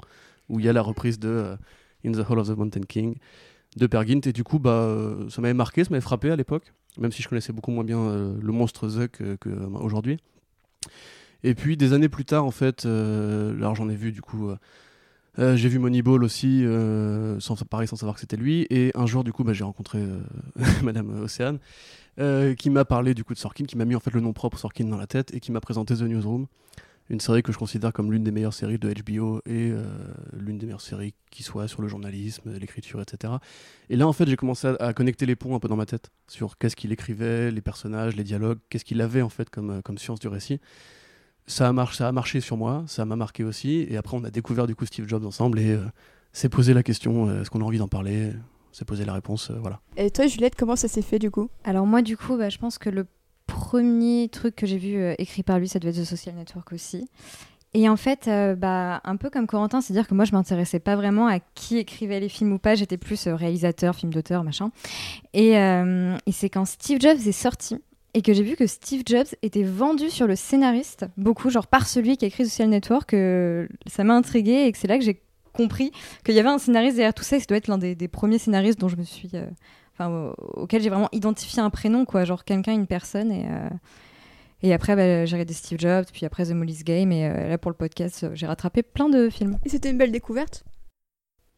où 0.47 0.59
il 0.59 0.65
y 0.65 0.69
a 0.69 0.73
la 0.73 0.81
reprise 0.81 1.19
de 1.19 1.29
euh, 1.29 1.55
In 2.05 2.11
the 2.11 2.29
Hall 2.29 2.39
of 2.39 2.47
the 2.47 2.57
Mountain 2.57 2.81
King 2.87 3.15
de 3.77 3.87
Per 3.87 4.01
Gynt, 4.05 4.21
et 4.25 4.33
du 4.33 4.43
coup, 4.43 4.59
bah, 4.59 4.71
euh, 4.71 5.29
ça 5.29 5.41
m'avait 5.41 5.53
marqué, 5.53 5.83
ça 5.83 5.91
m'avait 5.91 6.01
frappé 6.01 6.31
à 6.31 6.35
l'époque, 6.35 6.73
même 6.97 7.11
si 7.11 7.21
je 7.21 7.29
connaissais 7.29 7.53
beaucoup 7.53 7.71
moins 7.71 7.83
bien 7.83 8.35
le 8.41 8.51
monstre 8.51 8.87
Zuck 8.89 9.21
euh, 9.21 9.37
que 9.37 9.49
euh, 9.49 9.67
aujourd'hui. 9.79 10.17
Et 11.43 11.55
puis 11.55 11.77
des 11.77 11.93
années 11.93 12.09
plus 12.09 12.25
tard, 12.25 12.45
en 12.45 12.51
fait, 12.51 12.85
alors 12.85 13.75
j'en 13.75 13.89
ai 13.89 13.95
vu 13.95 14.11
du 14.11 14.21
coup 14.21 14.49
euh, 15.39 15.55
j'ai 15.55 15.69
vu 15.69 15.79
Moneyball 15.79 16.23
aussi, 16.23 16.65
euh, 16.65 17.39
sans, 17.39 17.55
pareil, 17.63 17.87
sans 17.87 17.95
savoir 17.95 18.15
que 18.15 18.21
c'était 18.21 18.35
lui. 18.35 18.67
Et 18.69 18.91
un 18.95 19.05
jour, 19.05 19.23
du 19.23 19.31
coup, 19.31 19.43
bah, 19.43 19.53
j'ai 19.53 19.63
rencontré 19.63 19.99
euh, 19.99 20.19
Madame 20.83 21.21
Océane, 21.21 21.59
qui 22.57 22.69
m'a 22.69 22.83
parlé 22.83 23.13
du 23.13 23.23
coup 23.23 23.33
de 23.33 23.39
Sorkin, 23.39 23.63
qui 23.63 23.77
m'a 23.77 23.85
mis 23.85 23.95
en 23.95 24.01
fait 24.01 24.11
le 24.11 24.19
nom 24.19 24.33
propre 24.33 24.57
Sorkin 24.57 24.83
dans 24.85 24.97
la 24.97 25.07
tête 25.07 25.33
et 25.33 25.39
qui 25.39 25.53
m'a 25.53 25.61
présenté 25.61 25.95
The 25.95 26.01
Newsroom, 26.01 26.47
une 27.09 27.21
série 27.21 27.41
que 27.41 27.53
je 27.53 27.57
considère 27.57 27.93
comme 27.93 28.11
l'une 28.11 28.25
des 28.25 28.31
meilleures 28.31 28.53
séries 28.53 28.77
de 28.77 28.93
HBO 28.93 29.41
et 29.45 29.71
l'une 30.33 30.57
des 30.57 30.65
meilleures 30.65 30.81
séries 30.81 31.13
qui 31.31 31.43
soit 31.43 31.69
sur 31.69 31.81
le 31.81 31.87
journalisme, 31.87 32.53
l'écriture, 32.59 33.01
etc. 33.01 33.35
Et 33.89 33.95
là, 33.95 34.05
en 34.05 34.11
fait, 34.11 34.27
j'ai 34.27 34.35
commencé 34.35 34.67
à, 34.67 34.93
connecter 34.93 35.25
les 35.25 35.37
ponts 35.37 35.55
un 35.55 35.59
peu 35.59 35.69
dans 35.69 35.77
ma 35.77 35.85
tête 35.85 36.11
sur 36.27 36.57
qu'est-ce 36.57 36.75
qu'il 36.75 36.91
écrivait, 36.91 37.51
les 37.51 37.61
personnages, 37.61 38.17
les 38.17 38.25
dialogues, 38.25 38.59
qu'est-ce 38.69 38.83
qu'il 38.83 38.99
avait 38.99 39.21
en 39.21 39.29
fait 39.29 39.49
comme 39.49 39.97
science 39.97 40.19
du 40.19 40.27
récit. 40.27 40.59
Ça 41.49 41.67
a, 41.67 41.73
mar- 41.73 41.95
ça 41.95 42.07
a 42.07 42.11
marché 42.11 42.41
sur 42.41 42.57
moi, 42.57 42.83
ça 42.85 43.05
m'a 43.05 43.15
marqué 43.15 43.43
aussi. 43.43 43.87
Et 43.89 43.97
après, 43.97 44.15
on 44.15 44.23
a 44.23 44.29
découvert 44.29 44.67
du 44.67 44.75
coup 44.75 44.85
Steve 44.85 45.07
Jobs 45.07 45.25
ensemble 45.25 45.57
et 45.59 45.71
euh, 45.71 45.83
s'est 46.31 46.47
posé 46.47 46.75
la 46.75 46.83
question 46.83 47.27
euh, 47.27 47.41
est-ce 47.41 47.49
qu'on 47.49 47.61
a 47.61 47.63
envie 47.63 47.79
d'en 47.79 47.87
parler? 47.87 48.33
S'est 48.71 48.85
posé 48.85 49.03
la 49.03 49.13
réponse, 49.13 49.49
euh, 49.49 49.55
voilà. 49.59 49.79
Et 49.97 50.11
toi, 50.11 50.27
Juliette, 50.27 50.53
comment 50.55 50.75
ça 50.75 50.87
s'est 50.87 51.01
fait 51.01 51.17
du 51.17 51.31
coup? 51.31 51.49
Alors 51.63 51.87
moi, 51.87 52.03
du 52.03 52.17
coup, 52.17 52.37
bah, 52.37 52.49
je 52.49 52.59
pense 52.59 52.77
que 52.77 52.91
le 52.91 53.07
premier 53.47 54.29
truc 54.29 54.55
que 54.55 54.67
j'ai 54.67 54.77
vu 54.77 54.95
euh, 54.97 55.15
écrit 55.17 55.41
par 55.41 55.57
lui, 55.57 55.67
ça 55.67 55.79
devait 55.79 55.89
être 55.89 56.03
The 56.03 56.07
Social 56.07 56.35
Network 56.35 56.71
aussi. 56.71 57.09
Et 57.73 57.89
en 57.89 57.97
fait, 57.97 58.27
euh, 58.27 58.55
bah, 58.55 59.01
un 59.03 59.15
peu 59.15 59.31
comme 59.31 59.47
Corentin, 59.47 59.81
c'est-à-dire 59.81 60.07
que 60.07 60.13
moi, 60.13 60.25
je 60.25 60.33
m'intéressais 60.33 60.79
pas 60.79 60.95
vraiment 60.95 61.27
à 61.27 61.39
qui 61.39 61.77
écrivait 61.77 62.19
les 62.19 62.29
films 62.29 62.53
ou 62.53 62.59
pas. 62.59 62.75
J'étais 62.75 62.97
plus 62.97 63.25
euh, 63.25 63.35
réalisateur, 63.35 63.95
film 63.95 64.13
d'auteur, 64.13 64.43
machin. 64.43 64.69
Et, 65.33 65.57
euh, 65.57 66.15
et 66.27 66.31
c'est 66.31 66.49
quand 66.49 66.65
Steve 66.65 66.99
Jobs 67.01 67.25
est 67.25 67.31
sorti 67.31 67.79
et 68.13 68.21
que 68.21 68.33
j'ai 68.33 68.43
vu 68.43 68.55
que 68.55 68.67
Steve 68.67 69.03
Jobs 69.05 69.27
était 69.41 69.63
vendu 69.63 70.09
sur 70.09 70.27
le 70.27 70.35
scénariste, 70.35 71.05
beaucoup, 71.17 71.49
genre 71.49 71.67
par 71.67 71.87
celui 71.87 72.17
qui 72.17 72.25
a 72.25 72.27
écrit 72.27 72.45
Social 72.45 72.69
Network, 72.69 73.09
que 73.09 73.67
ça 73.87 74.03
m'a 74.03 74.15
intrigué 74.15 74.65
et 74.65 74.71
que 74.71 74.77
c'est 74.77 74.87
là 74.87 74.97
que 74.97 75.03
j'ai 75.03 75.21
compris 75.53 75.91
qu'il 76.23 76.35
y 76.35 76.39
avait 76.39 76.49
un 76.49 76.57
scénariste 76.57 76.95
derrière 76.95 77.13
tout 77.13 77.23
ça. 77.23 77.37
Et 77.37 77.39
ça 77.39 77.45
doit 77.47 77.57
être 77.57 77.67
l'un 77.67 77.77
des, 77.77 77.95
des 77.95 78.07
premiers 78.07 78.37
scénaristes 78.39 78.79
dont 78.79 78.87
je 78.87 78.95
me 78.95 79.03
suis, 79.03 79.29
euh, 79.35 79.45
enfin, 79.93 80.09
au- 80.09 80.61
auquel 80.61 80.81
j'ai 80.81 80.89
vraiment 80.89 81.09
identifié 81.11 81.61
un 81.61 81.69
prénom, 81.69 82.05
quoi, 82.05 82.25
genre 82.25 82.43
quelqu'un, 82.45 82.73
une 82.73 82.87
personne. 82.87 83.31
Et, 83.31 83.45
euh, 83.47 83.69
et 84.63 84.73
après, 84.73 84.95
bah, 84.95 85.25
j'ai 85.25 85.35
regardé 85.35 85.53
Steve 85.53 85.79
Jobs, 85.79 86.05
puis 86.11 86.25
après 86.25 86.45
The 86.45 86.51
Molly's 86.51 86.83
Game, 86.83 87.11
et 87.11 87.27
euh, 87.27 87.47
là 87.49 87.57
pour 87.57 87.71
le 87.71 87.77
podcast, 87.77 88.23
euh, 88.23 88.31
j'ai 88.33 88.45
rattrapé 88.47 88.83
plein 88.83 89.07
de 89.09 89.29
films. 89.29 89.57
Et 89.65 89.69
c'était 89.69 89.89
une 89.89 89.97
belle 89.97 90.11
découverte? 90.11 90.65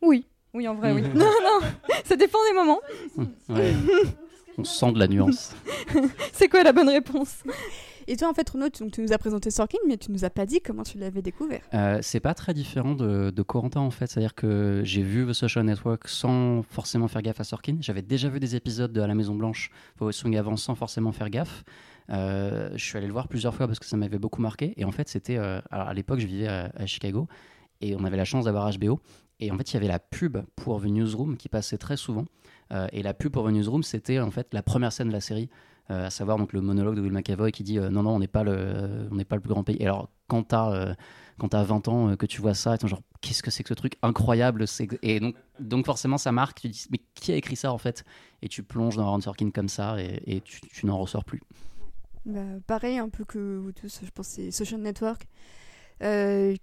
Oui, 0.02 0.26
oui, 0.54 0.68
en 0.68 0.76
vrai, 0.76 0.92
oui. 0.94 1.02
Non, 1.16 1.26
non, 1.26 1.68
ça 2.06 2.16
dépend 2.16 2.40
des 2.50 2.56
moments. 2.56 2.80
Ouais. 3.50 3.74
On 4.58 4.64
sent 4.64 4.92
de 4.94 5.00
la 5.00 5.08
nuance. 5.08 5.56
C'est 6.34 6.48
quoi 6.50 6.64
la 6.64 6.74
bonne 6.74 6.90
réponse? 6.90 7.44
Et 8.08 8.18
toi, 8.18 8.30
en 8.30 8.34
fait, 8.34 8.50
Renaud, 8.50 8.70
tu, 8.70 8.84
donc, 8.84 8.92
tu 8.92 9.02
nous 9.02 9.14
as 9.14 9.18
présenté 9.18 9.52
Sorkin, 9.52 9.78
mais 9.88 9.96
tu 9.96 10.12
nous 10.12 10.26
as 10.26 10.30
pas 10.30 10.46
dit 10.46 10.60
comment 10.60 10.84
tu 10.84 10.98
l'avais 10.98 11.22
découvert. 11.22 11.62
Euh, 11.74 12.00
c'est 12.02 12.20
pas 12.20 12.34
très 12.34 12.54
différent 12.54 12.94
de, 12.96 13.30
de 13.30 13.42
Corentin 13.44 13.80
en 13.80 13.92
fait, 13.92 14.08
c'est-à-dire 14.08 14.36
que 14.36 14.82
j'ai 14.84 15.04
vu 15.04 15.26
The 15.26 15.34
Social 15.34 15.64
Network 15.64 16.08
sans 16.08 16.64
forcément 16.64 17.08
faire 17.08 17.22
gaffe 17.22 17.40
à 17.40 17.44
Sorkin. 17.44 17.78
J'avais 17.80 18.02
déjà 18.02 18.28
vu 18.28 18.40
des 18.40 18.56
épisodes 18.56 18.92
de 18.92 19.02
À 19.02 19.08
la 19.08 19.16
Maison 19.16 19.36
Blanche, 19.36 19.70
Swing 20.12 20.36
avant 20.36 20.58
sans 20.58 20.76
forcément 20.76 21.12
faire 21.12 21.30
gaffe. 21.30 21.64
Euh, 22.10 22.72
je 22.74 22.84
suis 22.84 22.98
allé 22.98 23.08
le 23.08 23.14
voir 23.14 23.28
plusieurs 23.28 23.56
fois 23.56 23.68
parce 23.68 23.80
que 23.80 23.86
ça 23.86 23.96
m'avait 23.96 24.20
beaucoup 24.20 24.42
marqué. 24.42 24.74
Et 24.78 24.84
en 24.84 24.92
fait, 24.92 25.08
c'était. 25.08 25.38
euh, 25.38 25.62
alors 25.70 25.88
à 25.88 25.94
l'époque, 25.94 26.20
je 26.20 26.28
vivais 26.28 26.48
à, 26.48 26.72
à 26.76 26.86
Chicago 26.86 27.28
et 27.80 27.96
on 27.96 28.04
avait 28.04 28.18
la 28.18 28.26
chance 28.26 28.46
d'avoir 28.46 28.70
HBO. 28.78 29.00
Et 29.40 29.52
en 29.52 29.58
fait, 29.58 29.72
il 29.72 29.74
y 29.76 29.78
avait 29.78 29.88
la 29.88 30.00
pub 30.00 30.38
pour 30.56 30.82
The 30.82 30.86
Newsroom 30.86 31.38
qui 31.38 31.50
passait 31.50 31.78
très 31.78 31.98
souvent. 31.98 32.26
Euh, 32.72 32.88
et 32.92 33.04
la 33.04 33.14
pub 33.14 33.32
pour 33.32 33.48
The 33.48 33.52
Newsroom, 33.52 33.84
c'était 33.84 34.20
en 34.20 34.32
fait 34.32 34.48
la 34.54 34.64
première 34.64 34.94
scène 34.94 35.10
de 35.10 35.14
la 35.14 35.22
série, 35.22 35.50
euh, 35.90 36.08
à 36.08 36.10
savoir 36.10 36.38
donc 36.38 36.54
le 36.54 36.62
monologue 36.62 36.96
de 36.96 37.02
Will 37.02 37.12
McAvoy 37.12 37.52
qui 37.52 37.64
dit 37.64 37.80
euh, 37.80 37.90
non 37.90 38.04
non, 38.04 38.12
on 38.12 38.20
n'est 38.20 38.28
pas 38.28 38.44
le, 38.44 39.08
on 39.12 39.16
n'est 39.16 39.26
pas 39.26 39.36
le 39.36 39.42
plus 39.42 39.50
grand 39.50 39.64
pays. 39.64 39.84
Alors 39.84 40.10
quand 40.28 40.44
t'as 40.44 40.96
quand 41.38 41.50
t'as 41.50 41.64
20 41.64 41.88
ans 41.88 42.16
que 42.16 42.26
tu 42.26 42.40
vois 42.42 42.54
ça, 42.54 42.78
t'es 42.78 42.88
genre 42.88 43.02
qu'est-ce 43.20 43.44
que 43.44 43.52
c'est 43.52 43.64
que 43.64 43.70
ce 43.70 43.74
truc 43.74 43.98
incroyable 44.02 44.66
et 45.02 45.20
donc 45.20 45.36
donc 45.60 45.86
forcément 45.86 46.18
ça 46.18 46.32
marque. 46.32 46.62
Tu 46.62 46.70
dis 46.70 46.88
mais 46.92 47.00
qui 47.16 47.32
a 47.34 47.36
écrit 47.36 47.56
ça 47.56 47.74
en 47.74 47.78
fait? 47.78 48.06
Et 48.42 48.48
tu 48.48 48.64
plonges 48.64 48.96
dans 48.96 49.06
Aaron 49.06 49.22
Sorkin 49.22 49.50
comme 49.52 49.70
ça 49.70 49.98
et, 50.00 50.42
tu, 50.42 50.62
tu 50.62 50.86
n'en 50.86 50.98
ressors 50.98 51.26
plus. 51.26 51.42
Bah, 52.26 52.40
pareil, 52.68 53.00
un 53.00 53.10
peu 53.10 53.26
que 53.26 53.58
vous 53.58 53.72
tous, 53.72 54.02
je 54.04 54.12
pense 54.12 54.28
c'est 54.28 54.52
Social 54.52 54.80
Network 54.80 55.28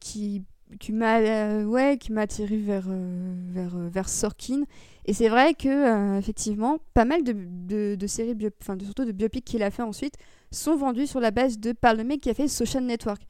qui, 0.00 0.44
qui 0.80 0.92
m'a 0.92 1.64
ouais, 1.64 1.98
qui 1.98 2.12
m'a 2.12 2.22
attiré 2.22 2.56
vers, 2.56 2.88
vers, 2.88 3.76
vers 3.76 4.08
Sorkin. 4.08 4.64
Et 5.08 5.14
c'est 5.14 5.30
vrai 5.30 5.54
que, 5.54 5.68
euh, 5.68 6.18
effectivement, 6.18 6.76
pas 6.92 7.06
mal 7.06 7.24
de, 7.24 7.34
de, 7.34 7.94
de 7.94 8.06
séries, 8.06 8.36
enfin, 8.60 8.76
de, 8.76 8.84
surtout 8.84 9.06
de 9.06 9.12
biopics 9.12 9.42
qu'il 9.42 9.62
a 9.62 9.70
fait 9.70 9.80
ensuite, 9.80 10.16
sont 10.50 10.76
vendus 10.76 11.06
sur 11.06 11.18
la 11.18 11.30
base 11.30 11.58
de 11.58 11.72
par 11.72 11.94
le 11.94 12.04
mec 12.04 12.20
qui 12.20 12.28
a 12.28 12.34
fait 12.34 12.46
Social 12.46 12.84
Network. 12.84 13.22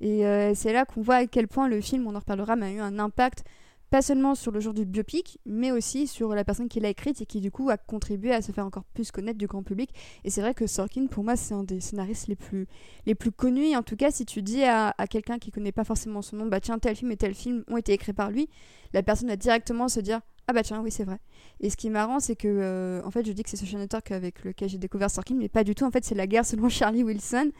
Et 0.00 0.24
euh, 0.24 0.54
c'est 0.54 0.72
là 0.72 0.86
qu'on 0.86 1.02
voit 1.02 1.16
à 1.16 1.26
quel 1.26 1.46
point 1.46 1.68
le 1.68 1.82
film, 1.82 2.06
on 2.06 2.14
en 2.14 2.20
reparlera, 2.20 2.56
mais 2.56 2.64
a 2.64 2.70
eu 2.70 2.80
un 2.80 2.98
impact 2.98 3.44
pas 3.90 4.02
seulement 4.02 4.34
sur 4.34 4.50
le 4.52 4.60
genre 4.60 4.74
du 4.74 4.84
biopic, 4.84 5.38
mais 5.46 5.70
aussi 5.70 6.06
sur 6.06 6.34
la 6.34 6.44
personne 6.44 6.68
qui 6.68 6.80
l'a 6.80 6.88
écrite 6.88 7.20
et 7.20 7.26
qui 7.26 7.40
du 7.40 7.50
coup 7.50 7.70
a 7.70 7.76
contribué 7.76 8.32
à 8.32 8.42
se 8.42 8.52
faire 8.52 8.66
encore 8.66 8.84
plus 8.84 9.10
connaître 9.10 9.38
du 9.38 9.46
grand 9.46 9.62
public. 9.62 9.90
Et 10.24 10.30
c'est 10.30 10.40
vrai 10.40 10.54
que 10.54 10.66
Sorkin, 10.66 11.06
pour 11.06 11.24
moi, 11.24 11.36
c'est 11.36 11.54
un 11.54 11.64
des 11.64 11.80
scénaristes 11.80 12.28
les 12.28 12.36
plus, 12.36 12.66
les 13.06 13.14
plus 13.14 13.32
connus. 13.32 13.66
Et 13.66 13.76
en 13.76 13.82
tout 13.82 13.96
cas, 13.96 14.10
si 14.10 14.26
tu 14.26 14.42
dis 14.42 14.64
à, 14.64 14.94
à 14.98 15.06
quelqu'un 15.06 15.38
qui 15.38 15.50
connaît 15.50 15.72
pas 15.72 15.84
forcément 15.84 16.22
son 16.22 16.36
nom, 16.36 16.46
bah 16.46 16.60
tiens, 16.60 16.78
tel 16.78 16.96
film 16.96 17.12
et 17.12 17.16
tel 17.16 17.34
film 17.34 17.64
ont 17.68 17.76
été 17.76 17.92
écrits 17.92 18.12
par 18.12 18.30
lui, 18.30 18.48
la 18.92 19.02
personne 19.02 19.28
va 19.28 19.36
directement 19.36 19.88
se 19.88 20.00
dire 20.00 20.20
ah 20.48 20.52
bah 20.52 20.62
tiens, 20.62 20.80
oui, 20.80 20.90
c'est 20.92 21.04
vrai. 21.04 21.18
Et 21.60 21.70
ce 21.70 21.76
qui 21.76 21.88
est 21.88 21.90
marrant, 21.90 22.20
c'est 22.20 22.36
que, 22.36 22.46
euh, 22.46 23.02
en 23.04 23.10
fait, 23.10 23.26
je 23.26 23.32
dis 23.32 23.42
que 23.42 23.50
c'est 23.50 23.56
Social 23.56 23.80
Network 23.80 24.12
avec 24.12 24.44
lequel 24.44 24.68
j'ai 24.68 24.78
découvert 24.78 25.10
Sorkin, 25.10 25.34
mais 25.34 25.48
pas 25.48 25.64
du 25.64 25.74
tout. 25.74 25.84
En 25.84 25.90
fait, 25.90 26.04
c'est 26.04 26.14
la 26.14 26.26
guerre 26.28 26.46
selon 26.46 26.68
Charlie 26.68 27.02
Wilson. 27.02 27.50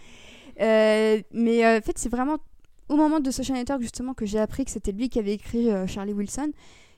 Euh, 0.60 1.20
mais 1.32 1.64
euh, 1.64 1.78
en 1.78 1.82
fait, 1.82 1.98
c'est 1.98 2.08
vraiment 2.08 2.38
au 2.88 2.96
moment 2.96 3.20
de 3.20 3.30
Social 3.30 3.58
Network, 3.58 3.82
justement, 3.82 4.14
que 4.14 4.26
j'ai 4.26 4.38
appris 4.38 4.64
que 4.64 4.70
c'était 4.70 4.92
lui 4.92 5.08
qui 5.08 5.18
avait 5.18 5.34
écrit 5.34 5.70
euh, 5.70 5.86
Charlie 5.86 6.12
Wilson. 6.12 6.52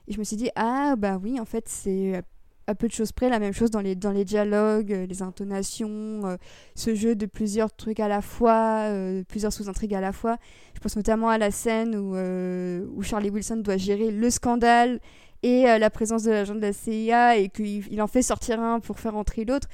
Et 0.07 0.13
je 0.13 0.19
me 0.19 0.23
suis 0.23 0.37
dit, 0.37 0.49
ah 0.55 0.95
bah 0.95 1.19
oui, 1.21 1.39
en 1.39 1.45
fait, 1.45 1.67
c'est 1.67 2.15
euh, 2.15 2.21
à 2.67 2.75
peu 2.75 2.87
de 2.87 2.93
choses 2.93 3.11
près 3.11 3.29
la 3.29 3.39
même 3.39 3.53
chose 3.53 3.71
dans 3.71 3.81
les, 3.81 3.95
dans 3.95 4.11
les 4.11 4.25
dialogues, 4.25 4.93
euh, 4.93 5.05
les 5.07 5.21
intonations, 5.21 6.37
ce 6.75 6.93
jeu 6.93 7.15
de 7.15 7.25
plusieurs 7.25 7.73
trucs 7.75 7.99
à 7.99 8.07
la 8.07 8.21
fois, 8.21 8.85
plusieurs 9.27 9.53
sous-intrigues 9.53 9.95
à 9.95 10.01
la 10.01 10.11
fois. 10.11 10.37
Je 10.75 10.79
pense 10.79 10.95
notamment 10.95 11.29
à 11.29 11.37
la 11.37 11.51
scène 11.51 11.95
où, 11.95 12.15
où 12.15 13.03
Charlie 13.03 13.29
Wilson 13.31 13.57
doit 13.57 13.77
gérer 13.77 14.11
le 14.11 14.29
scandale 14.29 14.99
et 15.41 15.63
la 15.63 15.89
présence 15.89 16.23
de 16.23 16.31
l'agent 16.31 16.53
de 16.53 16.59
la 16.59 16.73
CIA 16.73 17.37
et 17.37 17.49
qu'il 17.49 17.87
il 17.91 18.01
en 18.01 18.07
fait 18.07 18.21
sortir 18.21 18.59
un 18.59 18.79
pour 18.79 18.99
faire 18.99 19.15
entrer 19.15 19.45
l'autre. 19.45 19.67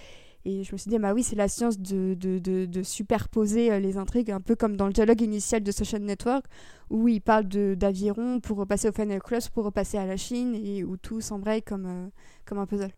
Et 0.45 0.63
je 0.63 0.71
me 0.73 0.77
suis 0.77 0.89
dit, 0.89 0.99
bah 0.99 1.13
oui, 1.13 1.23
c'est 1.23 1.35
la 1.35 1.47
science 1.47 1.79
de, 1.79 2.13
de, 2.13 2.37
de, 2.65 2.83
superposer 2.83 3.71
euh, 3.71 3.79
les 3.79 3.97
intrigues, 3.97 4.29
un 4.29 4.39
peu 4.39 4.55
comme 4.55 4.77
dans 4.77 4.85
le 4.85 4.93
dialogue 4.93 5.21
initial 5.21 5.63
de 5.63 5.71
Social 5.71 6.03
Network, 6.03 6.45
où 6.91 7.07
il 7.07 7.19
parle 7.19 7.45
d'aviron 7.45 8.39
pour 8.39 8.57
repasser 8.57 8.87
au 8.87 8.91
Final 8.91 9.19
Cross, 9.21 9.49
pour 9.49 9.65
repasser 9.65 9.97
à 9.97 10.05
la 10.05 10.17
Chine, 10.17 10.53
et 10.53 10.83
où 10.83 10.97
tout 10.97 11.19
s'embraye 11.19 11.63
comme, 11.63 11.85
euh, 11.87 12.07
comme 12.45 12.59
un 12.59 12.67
puzzle. 12.67 12.91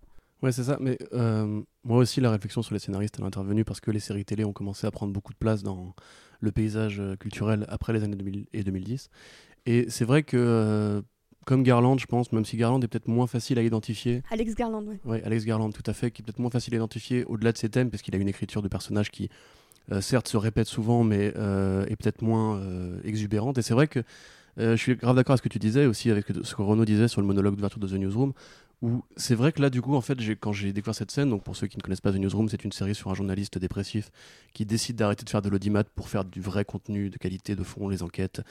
Ouais, 0.44 0.51
c'est 0.51 0.66
ça. 0.66 0.77
Mais 0.82 0.98
euh, 1.13 1.62
moi 1.86 2.00
aussi, 2.00 2.20
la 2.20 2.32
réflexion 2.32 2.62
sur 2.62 2.74
les 2.74 2.80
scénaristes, 2.80 3.16
elle 3.18 3.24
est 3.24 3.27
intervenue 3.27 3.63
parce 3.63 3.80
que 3.80 3.92
les 3.92 4.01
séries 4.01 4.25
télé 4.25 4.44
ont 4.44 4.54
commencé 4.54 4.86
à 4.86 4.92
prendre 4.92 5.13
beaucoup 5.13 5.32
de 5.32 5.38
place 5.38 5.63
dans 5.63 5.96
le 6.42 6.51
paysage 6.51 7.01
culturel 7.20 7.66
après 7.70 7.94
les 7.94 8.04
années 8.04 8.18
2000 8.18 8.46
et 8.51 8.63
2010. 8.63 9.10
Et 9.66 9.89
c'est 9.89 10.06
vrai 10.06 10.24
que, 10.24 11.01
comme 11.48 11.63
Garland, 11.63 11.98
je 11.98 12.06
pense, 12.06 12.34
même 12.34 12.44
si 12.44 12.58
Garland 12.58 12.82
est 12.82 12.89
peut-être 12.89 13.08
moins 13.08 13.25
facile 13.25 13.58
à 13.58 13.62
identifier, 13.62 14.22
Alex 14.30 14.54
Garland, 14.54 14.84
oui. 14.86 14.98
Ouais, 15.06 15.24
Alex 15.24 15.46
Garland, 15.46 15.70
tout 15.70 15.89
à 15.89 15.94
fait, 15.94 16.12
qui 16.12 16.22
est 16.22 16.25
peut-être 16.25 16.39
moins 16.39 16.51
facile 16.51 16.74
à 16.74 16.77
identifier 16.77 17.24
au-delà 17.24 17.54
de 17.54 17.58
ses 17.58 17.70
thèmes, 17.70 17.89
parce 17.89 18.04
qu'il 18.04 18.13
a 18.16 18.18
une 18.18 18.27
écriture 18.27 18.62
de 18.62 18.68
personnage 18.68 19.12
qui, 19.12 19.30
euh, 19.94 20.01
certes, 20.01 20.27
se 20.27 20.36
répète 20.36 20.68
souvent, 20.68 21.06
mais 21.06 21.32
euh, 21.38 21.86
est 21.86 21.96
peut-être 21.96 22.22
moins 22.22 22.58
euh, 22.58 23.00
exubérante. 23.06 23.58
Et 23.58 23.62
c'est 23.62 23.74
vrai 23.74 23.88
que 23.88 24.04
je 24.58 24.75
suis 24.75 24.96
grave 24.96 25.16
d'accord 25.16 25.34
avec 25.34 25.38
ce 25.38 25.44
que 25.44 25.54
tu 25.54 25.60
disais, 25.60 25.86
aussi 25.86 26.12
avec 26.12 26.25
ce 26.44 26.56
que 26.56 26.62
Renaud 26.63 26.84
disait 26.84 27.08
sur 27.08 27.22
le 27.22 27.27
monologue 27.27 27.56
d'ouverture 27.56 27.80
de 27.80 27.88
The 27.88 27.94
Newsroom, 27.94 28.34
où 28.82 29.04
c'est 29.16 29.36
vrai 29.36 29.54
que 29.54 29.62
là, 29.62 29.70
du 29.70 29.82
coup, 29.82 29.96
en 29.96 30.01
fait, 30.01 30.18
quand 30.42 30.51
j'ai 30.51 30.74
découvert 30.74 30.96
cette 30.96 31.12
scène, 31.12 31.30
donc 31.30 31.44
pour 31.44 31.56
ceux 31.56 31.68
qui 31.68 31.77
ne 31.77 31.82
connaissent 31.82 32.01
pas 32.01 32.12
The 32.12 32.16
Newsroom, 32.16 32.50
c'est 32.50 32.66
une 32.66 32.72
série 32.74 32.96
sur 32.96 33.10
un 33.10 33.13
journaliste 33.13 33.58
dépressif 33.58 34.10
qui 34.54 34.66
décide 34.66 34.98
d'arrêter 34.98 35.24
de 35.24 35.30
faire 35.30 35.44
de 35.44 35.50
l'audimat 35.50 35.84
pour 35.84 36.10
faire 36.10 36.25
du 36.25 36.42
vrai 36.42 36.66
contenu 36.66 37.10
de 37.10 37.18
qualité, 37.18 37.56
de 37.56 37.63
fond, 37.63 37.88
les 37.88 38.04
enquêtes, 38.04 38.42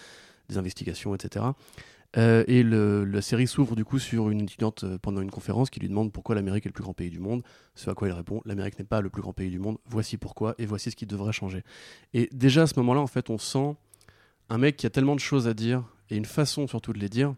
des 0.49 0.59
investigations, 0.59 1.15
etc. 1.15 1.45
Euh, 2.17 2.45
et 2.47 2.63
la 2.63 3.21
série 3.21 3.47
s'ouvre 3.47 3.77
du 3.77 3.85
coup 3.85 3.99
sur 3.99 4.31
une 4.31 4.43
étudiante 4.43 4.85
euh, 4.85 4.99
pendant 4.99 5.21
une 5.21 5.31
conférence 5.31 5.71
qui 5.71 5.81
lui 5.81 5.89
demande 5.89 6.13
pourquoi 6.13 6.35
l'Amérique 6.35 6.65
est 6.65 6.69
le 6.69 6.73
plus 6.73 6.83
grand 6.83 6.95
pays 6.95 7.11
du 7.11 7.21
monde. 7.21 7.43
Ce 7.75 7.91
à 7.91 7.95
quoi 7.95 8.09
il 8.09 8.13
répond 8.13 8.41
l'Amérique 8.45 8.79
n'est 8.79 8.85
pas 8.85 9.01
le 9.01 9.11
plus 9.11 9.23
grand 9.23 9.33
pays 9.33 9.51
du 9.51 9.59
monde. 9.59 9.79
Voici 9.87 10.17
pourquoi 10.17 10.55
et 10.59 10.67
voici 10.67 10.91
ce 10.91 10.97
qui 10.97 11.07
devrait 11.07 11.33
changer. 11.33 11.63
Et 12.15 12.29
déjà 12.33 12.63
à 12.63 12.67
ce 12.67 12.79
moment-là, 12.79 13.01
en 13.01 13.07
fait, 13.07 13.31
on 13.31 13.39
sent 13.39 13.77
un 14.49 14.59
mec 14.59 14.77
qui 14.77 14.87
a 14.87 14.91
tellement 14.91 15.15
de 15.15 15.21
choses 15.21 15.49
à 15.49 15.55
dire 15.55 15.83
et 16.11 16.17
une 16.17 16.25
façon 16.25 16.67
surtout 16.67 16.93
de 16.93 16.99
les 16.99 17.09
dire 17.09 17.35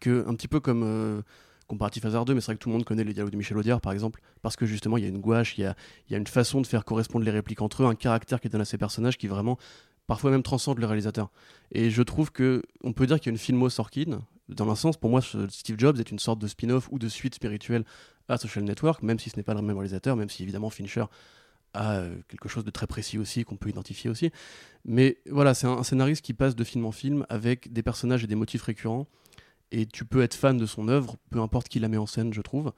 que 0.00 0.26
un 0.28 0.34
petit 0.34 0.48
peu 0.48 0.60
comme 0.60 0.82
euh, 0.84 1.22
comparatif 1.66 2.04
hasard 2.04 2.24
2, 2.24 2.34
mais 2.34 2.40
c'est 2.40 2.46
vrai 2.46 2.56
que 2.56 2.60
tout 2.60 2.68
le 2.68 2.74
monde 2.74 2.84
connaît 2.84 3.04
les 3.04 3.14
dialogues 3.14 3.32
de 3.32 3.36
Michel 3.36 3.56
Audiard 3.56 3.80
par 3.80 3.92
exemple, 3.92 4.20
parce 4.42 4.56
que 4.56 4.66
justement 4.66 4.98
il 4.98 5.04
y 5.04 5.06
a 5.06 5.08
une 5.08 5.20
gouache, 5.20 5.56
il 5.56 5.62
y 5.62 5.64
a, 5.64 5.74
il 6.08 6.12
y 6.12 6.14
a 6.14 6.18
une 6.18 6.26
façon 6.26 6.60
de 6.60 6.66
faire 6.66 6.84
correspondre 6.84 7.24
les 7.24 7.30
répliques 7.30 7.62
entre 7.62 7.82
eux, 7.82 7.86
un 7.86 7.94
caractère 7.94 8.40
qui 8.40 8.48
donne 8.48 8.60
à 8.60 8.66
ces 8.66 8.78
personnages 8.78 9.16
qui 9.16 9.28
vraiment 9.28 9.58
parfois 10.06 10.30
même 10.30 10.42
transcende 10.42 10.78
le 10.78 10.86
réalisateur. 10.86 11.30
Et 11.72 11.90
je 11.90 12.02
trouve 12.02 12.30
que 12.30 12.62
on 12.82 12.92
peut 12.92 13.06
dire 13.06 13.18
qu'il 13.18 13.26
y 13.26 13.30
a 13.30 13.34
une 13.34 13.38
filmo 13.38 13.68
Sorkin. 13.68 14.22
Dans 14.48 14.70
un 14.70 14.74
sens, 14.74 14.96
pour 14.98 15.08
moi, 15.08 15.20
Steve 15.48 15.76
Jobs 15.78 15.98
est 15.98 16.10
une 16.10 16.18
sorte 16.18 16.38
de 16.38 16.46
spin-off 16.46 16.88
ou 16.90 16.98
de 16.98 17.08
suite 17.08 17.34
spirituelle 17.34 17.84
à 18.28 18.36
Social 18.36 18.64
Network, 18.64 19.02
même 19.02 19.18
si 19.18 19.30
ce 19.30 19.36
n'est 19.36 19.42
pas 19.42 19.54
le 19.54 19.62
même 19.62 19.76
réalisateur, 19.76 20.16
même 20.16 20.28
si 20.28 20.42
évidemment 20.42 20.70
Fincher 20.70 21.04
a 21.72 21.96
euh, 21.96 22.16
quelque 22.28 22.48
chose 22.48 22.64
de 22.64 22.70
très 22.70 22.86
précis 22.86 23.18
aussi, 23.18 23.44
qu'on 23.44 23.56
peut 23.56 23.68
identifier 23.68 24.10
aussi. 24.10 24.30
Mais 24.84 25.18
voilà, 25.30 25.54
c'est 25.54 25.66
un, 25.66 25.72
un 25.72 25.82
scénariste 25.82 26.22
qui 26.22 26.34
passe 26.34 26.54
de 26.54 26.64
film 26.64 26.84
en 26.84 26.92
film 26.92 27.26
avec 27.28 27.72
des 27.72 27.82
personnages 27.82 28.22
et 28.22 28.26
des 28.26 28.36
motifs 28.36 28.62
récurrents 28.62 29.06
Et 29.72 29.86
tu 29.86 30.04
peux 30.04 30.22
être 30.22 30.34
fan 30.34 30.56
de 30.56 30.66
son 30.66 30.88
œuvre, 30.88 31.16
peu 31.30 31.40
importe 31.40 31.68
qui 31.68 31.80
la 31.80 31.88
met 31.88 31.96
en 31.96 32.06
scène, 32.06 32.32
je 32.32 32.42
trouve. 32.42 32.72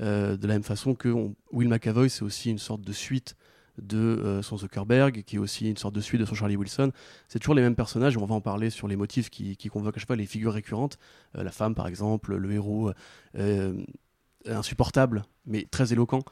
Euh, 0.00 0.36
de 0.36 0.46
la 0.46 0.54
même 0.54 0.62
façon 0.62 0.94
que 0.94 1.08
Will 1.52 1.68
McAvoy, 1.68 2.08
c'est 2.08 2.22
aussi 2.22 2.50
une 2.50 2.58
sorte 2.58 2.82
de 2.82 2.92
suite 2.92 3.36
de 3.80 3.98
euh, 3.98 4.42
son 4.42 4.56
Zuckerberg, 4.56 5.22
qui 5.24 5.36
est 5.36 5.38
aussi 5.38 5.68
une 5.68 5.76
sorte 5.76 5.94
de 5.94 6.00
suite 6.00 6.20
de 6.20 6.26
son 6.26 6.34
Charlie 6.34 6.56
Wilson. 6.56 6.92
C'est 7.28 7.38
toujours 7.38 7.54
les 7.54 7.62
mêmes 7.62 7.76
personnages, 7.76 8.16
on 8.16 8.24
va 8.24 8.34
en 8.34 8.40
parler 8.40 8.70
sur 8.70 8.88
les 8.88 8.96
motifs 8.96 9.30
qui, 9.30 9.56
qui 9.56 9.68
convoquent 9.68 9.96
à 9.96 10.00
chaque 10.00 10.06
fois 10.06 10.16
les 10.16 10.26
figures 10.26 10.52
récurrentes. 10.52 10.98
Euh, 11.36 11.42
la 11.42 11.50
femme, 11.50 11.74
par 11.74 11.86
exemple, 11.86 12.36
le 12.36 12.52
héros 12.52 12.92
insupportable, 14.46 15.24
mais 15.46 15.66
très 15.70 15.92
éloquent. 15.92 16.22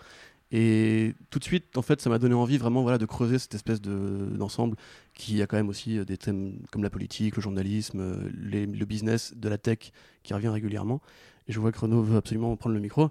Et 0.52 1.14
tout 1.30 1.38
de 1.38 1.44
suite, 1.44 1.76
en 1.76 1.82
fait, 1.82 2.00
ça 2.00 2.08
m'a 2.08 2.18
donné 2.18 2.34
envie 2.34 2.56
vraiment 2.56 2.82
voilà, 2.82 2.98
de 2.98 3.04
creuser 3.04 3.38
cette 3.38 3.54
espèce 3.54 3.80
d'ensemble 3.80 4.76
qui 5.12 5.42
a 5.42 5.46
quand 5.46 5.56
même 5.56 5.68
aussi 5.68 6.04
des 6.04 6.16
thèmes 6.16 6.60
comme 6.70 6.84
la 6.84 6.90
politique, 6.90 7.36
le 7.36 7.42
journalisme, 7.42 8.30
le 8.32 8.84
business, 8.84 9.34
de 9.36 9.48
la 9.48 9.58
tech 9.58 9.90
qui 10.22 10.34
revient 10.34 10.48
régulièrement. 10.48 11.00
Et 11.48 11.52
je 11.52 11.60
vois 11.60 11.72
que 11.72 11.78
Renaud 11.78 12.02
veut 12.02 12.16
absolument 12.16 12.56
prendre 12.56 12.74
le 12.74 12.80
micro. 12.80 13.10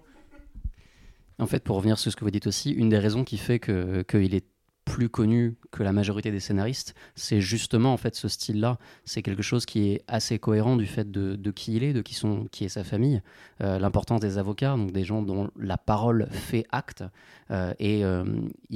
En 1.40 1.48
fait, 1.48 1.64
pour 1.64 1.76
revenir 1.76 2.00
sur 2.00 2.12
ce 2.12 2.16
que 2.16 2.24
vous 2.24 2.32
dites 2.32 2.48
aussi, 2.48 2.72
une 2.72 2.90
des 2.90 3.00
raisons 3.00 3.24
qui 3.24 3.38
fait 3.38 3.60
qu'il 3.60 4.36
est 4.36 4.46
plus 4.86 5.10
connu 5.10 5.56
que 5.72 5.84
la 5.84 5.92
majorité 5.92 6.32
des 6.32 6.40
scénaristes, 6.40 6.94
c'est 7.16 7.42
justement 7.42 7.92
en 7.92 7.98
fait 7.98 8.16
ce 8.16 8.28
style-là. 8.28 8.78
C'est 9.04 9.24
quelque 9.24 9.42
chose 9.42 9.66
qui 9.66 9.90
est 9.90 10.04
assez 10.08 10.38
cohérent 10.40 10.78
du 10.78 10.86
fait 10.86 11.12
de, 11.12 11.52
qui 11.52 11.76
il 11.76 11.84
est, 11.84 11.92
de 11.92 12.02
qui, 12.02 12.14
sont, 12.14 12.48
qui 12.52 12.66
est 12.66 12.70
sa 12.70 12.84
famille, 12.84 13.22
euh, 13.62 13.80
l'importance 13.80 14.22
des 14.22 14.38
avocats, 14.38 14.78
donc 14.78 14.92
des 14.92 15.04
gens 15.04 15.24
dont 15.24 15.50
la 15.60 15.78
parole 15.78 16.28
fait 16.30 16.66
acte. 16.72 17.04
Euh, 17.52 17.74
et 17.80 18.06
euh, 18.06 18.24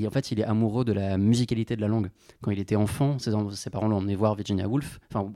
en 0.04 0.10
fait, 0.10 0.32
il 0.32 0.40
est 0.40 0.44
amoureux 0.44 0.84
de 0.84 0.94
la 0.94 1.18
musicalité 1.18 1.76
de 1.76 1.82
la 1.82 1.88
langue. 1.88 2.10
Quand 2.42 2.52
il 2.52 2.60
était 2.60 2.76
enfant, 2.76 3.20
ses, 3.20 3.32
ses 3.54 3.70
parents 3.70 3.88
l'ont 3.88 3.98
emmené 3.98 4.16
voir 4.16 4.36
Virginia 4.36 4.68
Woolf, 4.68 5.00
enfin, 5.12 5.32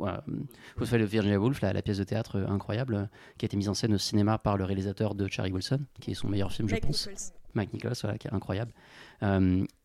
vous 0.77 0.85
savez, 0.85 1.05
Virginia 1.05 1.39
Woolf, 1.39 1.61
la, 1.61 1.81
pièce 1.83 1.99
de 1.99 2.03
théâtre 2.03 2.45
incroyable, 2.49 3.09
qui 3.37 3.45
a 3.45 3.47
été 3.47 3.57
mise 3.57 3.69
en 3.69 3.73
scène 3.73 3.93
au 3.93 3.97
cinéma 3.99 4.39
par 4.39 4.57
le 4.57 4.63
réalisateur 4.63 5.13
de 5.13 5.27
Charlie 5.27 5.51
Wilson, 5.51 5.81
qui 6.01 6.11
est 6.11 6.15
son 6.15 6.29
meilleur 6.29 6.51
film, 6.51 6.67
je 6.67 6.75
pense. 6.77 7.09
Mike 7.53 7.73
Nichols, 7.73 7.93
voilà, 8.01 8.17
qui 8.17 8.27
est 8.27 8.33
incroyable. 8.33 8.73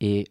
et 0.00 0.26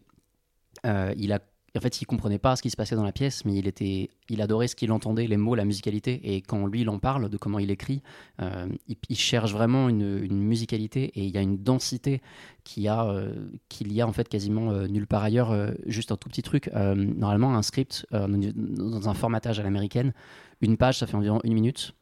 euh, 0.86 1.12
il 1.16 1.32
a 1.32 1.40
en 1.76 1.80
fait, 1.80 2.00
il 2.00 2.06
comprenait 2.06 2.38
pas 2.38 2.56
ce 2.56 2.62
qui 2.62 2.70
se 2.70 2.76
passait 2.76 2.96
dans 2.96 3.04
la 3.04 3.12
pièce, 3.12 3.44
mais 3.44 3.54
il 3.54 3.68
était, 3.68 4.10
il 4.28 4.42
adorait 4.42 4.66
ce 4.66 4.74
qu'il 4.74 4.90
entendait, 4.90 5.28
les 5.28 5.36
mots, 5.36 5.54
la 5.54 5.66
musicalité. 5.66 6.34
Et 6.34 6.40
quand 6.40 6.66
lui, 6.66 6.80
il 6.80 6.88
en 6.88 6.98
parle 6.98 7.28
de 7.28 7.36
comment 7.36 7.60
il 7.60 7.70
écrit, 7.70 8.02
euh, 8.40 8.66
il, 9.08 9.16
cherche 9.16 9.52
vraiment 9.52 9.88
une, 9.88 10.26
musicalité 10.28 11.04
et 11.14 11.24
il 11.24 11.30
y 11.30 11.38
a 11.38 11.40
une 11.40 11.62
densité 11.62 12.20
qu'il 12.64 12.82
y 12.82 12.88
a, 12.88 13.06
euh, 13.06 13.50
qu'il 13.68 13.92
y 13.92 14.00
a 14.00 14.08
en 14.08 14.12
fait 14.12 14.28
quasiment 14.28 14.72
nulle 14.88 15.06
part 15.06 15.22
ailleurs. 15.22 15.54
juste 15.86 16.10
un 16.10 16.16
tout 16.16 16.28
petit 16.28 16.42
truc. 16.42 16.68
normalement, 16.74 17.54
un 17.54 17.62
script 17.62 18.06
dans 18.10 19.08
un 19.08 19.14
formatage 19.14 19.60
à 19.60 19.62
l'américaine, 19.62 20.14
une 20.62 20.78
page, 20.78 20.98
ça 20.98 21.06
fait 21.06 21.16
environ 21.16 21.38
une 21.44 21.52
minute. 21.52 21.94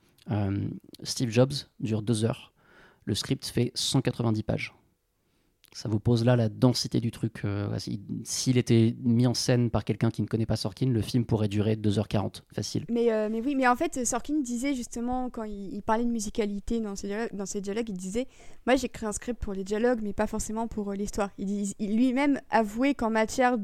Steve 1.03 1.29
Jobs 1.29 1.53
dure 1.81 2.01
deux 2.03 2.25
heures. 2.25 2.55
Le 3.05 3.15
script 3.15 3.45
fait 3.45 3.73
190 3.75 4.43
pages 4.43 4.75
ça 5.77 5.91
vous 5.91 6.01
pose 6.01 6.25
là 6.25 6.37
la 6.37 6.49
densité 6.49 7.01
du 7.01 7.11
truc. 7.11 7.43
Euh, 7.45 7.69
s'il 8.25 8.57
était 8.57 8.97
mis 9.03 9.27
en 9.27 9.35
scène 9.35 9.69
par 9.69 9.85
quelqu'un 9.85 10.11
qui 10.11 10.23
ne 10.23 10.27
connaît 10.27 10.47
pas 10.47 10.57
Sorkin, 10.57 10.89
le 10.89 11.03
film 11.03 11.27
pourrait 11.27 11.49
durer 11.49 11.77
2h40, 11.77 12.45
facile. 12.55 12.87
Mais, 12.89 13.13
euh, 13.13 13.29
mais 13.31 13.43
oui, 13.43 13.55
mais 13.55 13.69
en 13.69 13.77
fait, 13.77 14.07
Sorkin 14.07 14.41
disait 14.41 14.73
justement, 14.73 15.29
quand 15.29 15.43
il, 15.43 15.83
parlait 15.83 16.07
de 16.07 16.11
musicalité 16.11 16.81
dans 16.81 16.97
ses, 16.97 17.09
dialogues, 17.09 17.35
dans 17.35 17.45
ses 17.45 17.61
dialogues, 17.61 17.91
il 17.91 17.97
disait 17.99 18.27
Moi, 18.67 18.77
j'ai 18.77 18.89
créé 18.89 19.07
un 19.07 19.13
script 19.13 19.39
pour 19.39 19.53
les 19.53 19.65
dialogues, 19.65 20.01
mais 20.03 20.15
pas 20.15 20.27
forcément 20.27 20.67
pour 20.67 20.93
euh, 20.93 20.95
l'histoire. 20.95 21.29
Il, 21.37 21.75
lui-même 21.79 22.41
avouait 22.49 22.95
qu'en 22.95 23.11
matière 23.11 23.59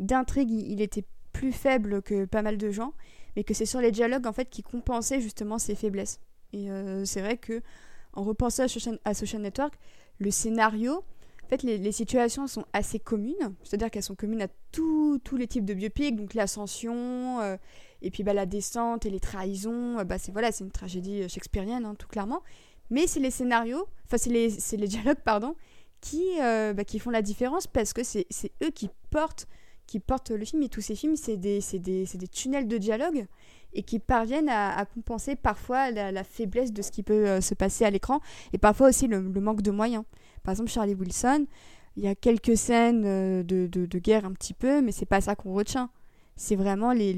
d'intrigue, 0.00 0.50
il, 0.50 0.80
était 0.80 1.04
plus 1.34 1.52
faible 1.52 2.00
que 2.00 2.24
pas 2.24 2.40
mal 2.40 2.56
de 2.56 2.70
gens, 2.70 2.94
mais 3.36 3.44
que 3.44 3.52
c'est 3.52 3.66
sur 3.66 3.82
les 3.82 3.90
dialogues 3.90 4.26
en 4.26 4.32
fait 4.32 4.48
qui 4.48 4.62
compensait 4.62 5.20
justement 5.20 5.58
ses 5.58 5.74
faiblesses. 5.74 6.18
Et 6.54 6.68
c'est 7.04 7.20
vrai 7.20 7.36
que 7.36 7.60
en 8.14 8.22
repensant 8.22 8.64
à 9.04 9.14
Social 9.14 9.42
Network, 9.42 9.74
le 10.18 10.30
scénario, 10.30 11.04
fait, 11.56 11.62
les, 11.62 11.92
situations 11.92 12.46
sont 12.46 12.64
assez 12.72 12.98
communes, 12.98 13.54
c'est-à-dire 13.62 13.90
qu'elles 13.90 14.02
sont 14.02 14.14
communes 14.14 14.42
à 14.42 14.48
tous 14.70 15.20
les 15.36 15.46
types 15.46 15.64
de 15.64 15.74
biopics, 15.74 16.16
donc 16.16 16.34
l'ascension, 16.34 17.40
euh, 17.40 17.56
et 18.00 18.10
puis 18.10 18.22
bah, 18.22 18.32
la 18.32 18.46
descente 18.46 19.06
et 19.06 19.10
les 19.10 19.20
trahisons, 19.20 19.98
euh, 19.98 20.04
bah, 20.04 20.18
c'est 20.18 20.32
voilà, 20.32 20.50
une 20.60 20.70
tragédie 20.70 21.28
shakespearienne, 21.28 21.84
hein, 21.84 21.94
tout 21.98 22.08
clairement. 22.08 22.42
Mais 22.90 23.06
c'est 23.06 23.20
les 23.20 23.30
scénarios, 23.30 23.86
enfin 24.06 24.18
c'est 24.18 24.30
les, 24.30 24.48
les, 24.76 24.88
dialogues, 24.88 25.20
pardon, 25.24 25.54
qui, 26.00 26.24
euh, 26.40 26.72
bah, 26.72 26.84
qui 26.84 26.98
font 26.98 27.10
la 27.10 27.22
différence 27.22 27.66
parce 27.66 27.92
que 27.92 28.02
c'est 28.02 28.26
eux 28.62 28.70
qui 28.70 28.88
portent, 29.10 29.46
qui 29.86 30.00
portent 30.00 30.30
le 30.30 30.44
film, 30.44 30.62
et 30.62 30.68
tous 30.68 30.80
ces 30.80 30.94
films, 30.94 31.16
c'est 31.16 31.36
des, 31.36 31.60
des, 31.74 32.06
des, 32.06 32.28
tunnels 32.28 32.68
de 32.68 32.78
dialogue 32.78 33.26
et 33.74 33.82
qui 33.82 33.98
parviennent 33.98 34.50
à, 34.50 34.84
compenser 34.86 35.34
parfois 35.34 35.90
la, 35.90 36.24
faiblesse 36.24 36.72
de 36.72 36.82
ce 36.82 36.90
qui 36.90 37.02
peut 37.02 37.40
se 37.40 37.54
passer 37.54 37.84
à 37.86 37.90
l'écran 37.90 38.20
et 38.52 38.58
parfois 38.58 38.88
aussi 38.88 39.06
le 39.06 39.20
manque 39.22 39.62
de 39.62 39.70
moyens. 39.70 40.04
Par 40.42 40.52
exemple, 40.52 40.70
Charlie 40.70 40.94
Wilson, 40.94 41.46
il 41.96 42.04
y 42.04 42.08
a 42.08 42.14
quelques 42.14 42.56
scènes 42.56 43.04
euh, 43.04 43.42
de, 43.42 43.98
guerre 43.98 44.24
un 44.24 44.32
petit 44.32 44.54
peu, 44.54 44.80
mais 44.80 44.92
c'est 44.92 45.06
pas 45.06 45.20
ça 45.20 45.34
qu'on 45.34 45.52
retient. 45.52 45.90
C'est 46.36 46.56
vraiment 46.56 46.92
les, 46.92 47.14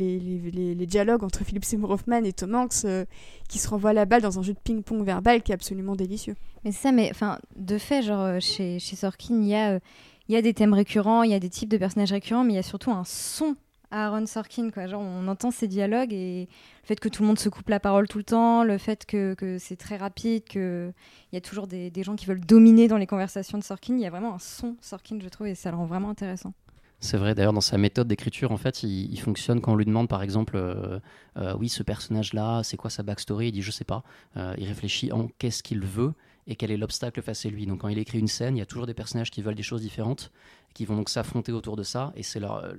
dialogues 0.87 1.23
entre 1.23 1.45
Philip 1.45 1.65
Seymour 1.65 1.91
Hoffman 1.91 2.25
et 2.25 2.33
Tom 2.33 2.55
Hanks 2.55 2.85
euh, 2.85 3.05
qui 3.49 3.59
se 3.59 3.69
renvoient 3.69 3.93
la 3.93 4.05
balle 4.05 4.23
dans 4.23 4.39
un 4.39 4.43
jeu 4.43 4.53
de 4.53 4.59
ping-pong 4.59 5.05
verbal 5.05 5.43
qui 5.43 5.53
est 5.53 5.55
absolument 5.55 5.95
délicieux. 5.95 6.35
Mais 6.65 6.73
c'est 6.73 6.83
ça, 6.83 6.93
mais 6.93 7.09
enfin, 7.11 7.39
de 7.57 7.79
fait, 7.79 8.03
genre 8.03 8.21
euh, 8.21 8.41
chez, 8.41 8.79
chez 8.79 8.97
Sorkin, 8.97 9.41
il 9.41 9.47
y 9.47 10.37
a. 10.37 10.43
des 10.43 10.55
thèmes 10.55 10.75
récurrents, 10.75 11.23
il 11.23 11.31
y 11.31 11.35
a 11.35 11.41
des 11.41 11.51
types 11.51 11.69
de 11.69 11.79
personnages 11.79 12.13
récurrents, 12.13 12.45
mais 12.45 12.55
il 12.55 12.57
y 12.57 12.61
a 12.61 12.65
surtout 12.65 12.91
un 12.91 13.05
son 13.05 13.55
Aaron 13.93 14.27
Sorkin. 14.27 14.71
Quoi. 14.71 14.89
Genre, 14.89 15.01
on 15.01 15.29
entend 15.29 15.53
ces 15.53 15.69
dialogues 15.69 16.13
et 16.13 16.49
le 16.85 16.87
fait 16.87 17.01
que 17.01 17.09
tout 17.09 17.23
le 17.23 17.29
monde 17.29 17.39
se 17.39 17.49
coupe 17.49 17.71
la 17.71 17.81
parole 17.81 18.09
tout 18.09 18.19
le 18.19 18.25
temps, 18.25 18.63
le 18.63 18.77
fait 18.77 19.07
que, 19.07 19.57
c'est 19.59 19.77
très 19.77 19.97
rapide, 19.97 20.45
qu'il 20.45 20.93
y 21.33 21.37
a 21.37 21.41
toujours 21.41 21.67
des, 21.67 21.91
des, 21.91 22.03
gens 22.03 22.15
qui 22.15 22.27
veulent 22.27 22.45
dominer 22.45 22.89
dans 22.89 22.99
les 22.99 23.07
conversations 23.07 23.57
de 23.57 23.65
Sorkin. 23.65 23.95
Il 23.95 24.01
y 24.01 24.07
a 24.07 24.11
vraiment 24.11 24.35
un 24.35 24.39
son 24.39 24.77
Sorkin, 24.83 25.19
je 25.19 25.29
trouve, 25.31 25.47
et 25.47 25.55
ça 25.55 25.71
le 25.71 25.79
rend 25.79 25.87
vraiment 25.87 26.11
intéressant. 26.11 26.53
C'est 27.01 27.17
vrai, 27.17 27.35
d'ailleurs, 27.35 27.53
dans 27.55 27.61
sa 27.61 27.79
méthode 27.79 28.09
d'écriture, 28.09 28.53
en 28.53 28.57
fait, 28.57 28.83
il, 28.83 29.19
fonctionne 29.19 29.61
quand 29.61 29.73
on 29.73 29.77
lui 29.77 29.85
demande, 29.85 30.09
par 30.09 30.23
exemple, 30.23 30.57
euh, 30.57 30.99
euh, 31.37 31.55
oui, 31.59 31.69
ce 31.69 31.83
personnage-là, 31.83 32.63
c'est 32.63 32.77
quoi 32.77 32.91
sa 32.91 33.03
backstory? 33.03 33.49
Il 33.49 33.53
dit, 33.53 33.63
je 33.63 33.71
sais 33.71 33.85
pas. 33.85 34.03
Euh, 34.37 34.55
il 34.59 34.67
réfléchit 34.67 35.13
en 35.13 35.29
qu'est-ce 35.39 35.63
qu'il 35.63 35.81
veut 35.81 36.13
et 36.47 36.57
quel 36.57 36.71
est 36.71 36.77
l'obstacle 36.77 37.23
face 37.23 37.47
à 37.47 37.49
lui. 37.49 37.67
Donc, 37.67 37.81
quand 37.81 37.89
il 37.89 37.99
écrit 37.99 38.19
une 38.19 38.29
scène, 38.29 38.57
il 38.57 38.61
y 38.61 38.63
a 38.63 38.67
toujours 38.67 38.87
des 38.87 38.95
personnages 38.95 39.31
qui 39.31 39.43
veulent 39.43 39.55
des 39.55 39.63
choses 39.63 39.81
différentes 39.81 40.31
qui 40.75 40.85
vont 40.85 40.97
donc 40.97 41.09
s'affronter 41.09 41.53
autour 41.53 41.77
de 41.77 41.85
ça, 41.85 42.13
et 42.17 42.25
c'est 42.25 42.41
leur, 42.41 42.65
euh, 42.65 42.75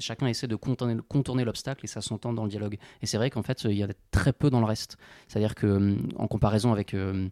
chacun 0.00 0.26
essaie 0.26 0.48
de 0.48 0.56
contourner, 0.56 0.96
contourner 1.08 1.44
l'obstacle, 1.44 1.84
et 1.84 1.88
ça 1.88 2.00
s'entend 2.00 2.32
dans 2.32 2.42
le 2.42 2.50
dialogue. 2.50 2.76
Et 3.00 3.06
c'est 3.06 3.16
vrai 3.16 3.30
qu'en 3.30 3.42
fait, 3.42 3.64
il 3.64 3.76
y 3.76 3.84
a 3.84 3.88
très 4.10 4.32
peu 4.32 4.50
dans 4.50 4.58
le 4.58 4.66
reste. 4.66 4.98
C'est-à-dire 5.28 5.54
que, 5.54 5.66
hum, 5.66 6.08
en 6.16 6.26
comparaison 6.26 6.72
avec, 6.72 6.94
euh, 6.94 7.28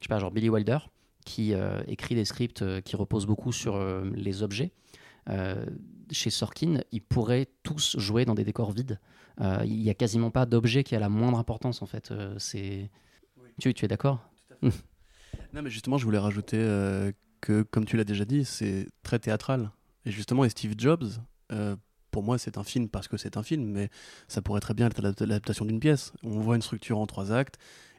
je 0.00 0.06
sais 0.06 0.08
pas, 0.08 0.18
genre 0.18 0.30
Billy 0.32 0.48
Wilder, 0.48 0.78
qui 1.26 1.52
euh, 1.52 1.82
écrit 1.86 2.14
des 2.14 2.24
scripts 2.24 2.64
qui 2.80 2.96
reposent 2.96 3.26
beaucoup 3.26 3.52
sur 3.52 3.78
les 4.14 4.42
objets, 4.42 4.72
chez 6.10 6.30
Sorkin, 6.30 6.80
ils 6.90 7.00
pourraient 7.00 7.48
tous 7.62 7.96
jouer 7.98 8.24
dans 8.24 8.34
des 8.34 8.44
décors 8.44 8.72
vides. 8.72 8.98
Il 9.40 9.76
n'y 9.76 9.90
a 9.90 9.94
quasiment 9.94 10.30
pas 10.32 10.46
d'objet 10.46 10.82
qui 10.82 10.96
a 10.96 10.98
la 10.98 11.08
moindre 11.08 11.38
importance, 11.38 11.80
en 11.80 11.86
fait. 11.86 12.12
c'est... 12.38 12.90
Tu, 13.60 13.72
tu 13.72 13.84
es 13.84 13.88
d'accord? 13.88 14.31
Non, 14.62 15.62
mais 15.62 15.70
justement, 15.70 15.98
je 15.98 16.04
voulais 16.04 16.18
rajouter 16.18 16.58
que, 17.42 17.62
comme 17.62 17.84
tu 17.84 17.98
l'as 17.98 18.04
déjà 18.04 18.24
dit, 18.24 18.46
c'est 18.46 18.88
très 19.02 19.18
théâtral. 19.18 19.70
Et 20.06 20.10
justement, 20.10 20.44
et 20.44 20.48
Steve 20.48 20.74
Jobs, 20.78 21.04
euh, 21.52 21.76
pour 22.10 22.22
moi, 22.22 22.38
c'est 22.38 22.56
un 22.56 22.64
film 22.64 22.88
parce 22.88 23.08
que 23.08 23.16
c'est 23.18 23.36
un 23.36 23.42
film, 23.42 23.64
mais 23.64 23.90
ça 24.28 24.40
pourrait 24.40 24.60
très 24.60 24.74
bien 24.74 24.86
être 24.86 25.02
l'adaptation 25.02 25.64
d'une 25.64 25.80
pièce. 25.80 26.12
On 26.22 26.40
voit 26.40 26.56
une 26.56 26.62
structure 26.62 26.98
en 26.98 27.06
trois 27.06 27.32
actes, 27.32 27.58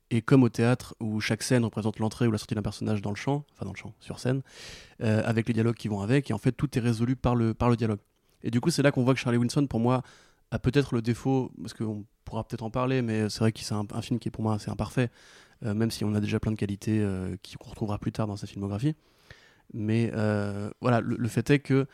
et 0.09 0.21
comme 0.21 0.43
au 0.43 0.49
théâtre 0.49 0.95
où 0.99 1.19
chaque 1.19 1.43
scène 1.43 1.63
représente 1.63 1.99
l'entrée 1.99 2.27
ou 2.27 2.31
la 2.31 2.37
sortie 2.37 2.55
d'un 2.55 2.61
personnage 2.61 3.01
dans 3.01 3.09
le 3.09 3.15
champ, 3.15 3.45
enfin 3.53 3.65
dans 3.65 3.71
le 3.71 3.77
champ, 3.77 3.93
sur 3.99 4.19
scène, 4.19 4.41
euh, 5.01 5.21
avec 5.25 5.47
les 5.47 5.53
dialogues 5.53 5.75
qui 5.75 5.87
vont 5.87 6.01
avec, 6.01 6.29
et 6.29 6.33
en 6.33 6.37
fait 6.37 6.51
tout 6.51 6.77
est 6.77 6.81
résolu 6.81 7.15
par 7.15 7.35
le, 7.35 7.53
par 7.53 7.69
le 7.69 7.75
dialogue. 7.75 7.99
Et 8.43 8.51
du 8.51 8.59
coup, 8.59 8.69
c'est 8.69 8.83
là 8.83 8.91
qu'on 8.91 9.03
voit 9.03 9.13
que 9.13 9.19
Charlie 9.19 9.37
Wilson, 9.37 9.67
pour 9.67 9.79
moi, 9.79 10.03
a 10.51 10.59
peut-être 10.59 10.93
le 10.93 11.01
défaut, 11.01 11.51
parce 11.61 11.73
qu'on 11.73 12.05
pourra 12.25 12.43
peut-être 12.43 12.63
en 12.63 12.69
parler, 12.69 13.01
mais 13.01 13.29
c'est 13.29 13.39
vrai 13.39 13.51
que 13.51 13.61
c'est 13.61 13.73
un, 13.73 14.01
film 14.01 14.19
qui 14.19 14.27
est 14.27 14.31
pour 14.31 14.43
moi 14.43 14.55
assez 14.55 14.69
imparfait, 14.69 15.09
euh, 15.09 15.52
même 15.63 15.91
si 15.91 16.03
on 16.03 16.13
a 16.13 16.19
déjà 16.19 16.39
plein 16.39 16.51
de 16.51 16.57
qualités 16.57 17.05
qu'on 17.59 17.69
retrouvera 17.69 17.97
plus 17.97 18.11
tard 18.11 18.27
dans 18.27 18.35
sa 18.35 18.47
filmographie. 18.47 18.95
Mais 19.73 20.11
euh, 20.13 20.69
voilà, 20.81 21.01
le, 21.01 21.27
fait 21.27 21.49
est 21.49 21.59
que 21.59 21.87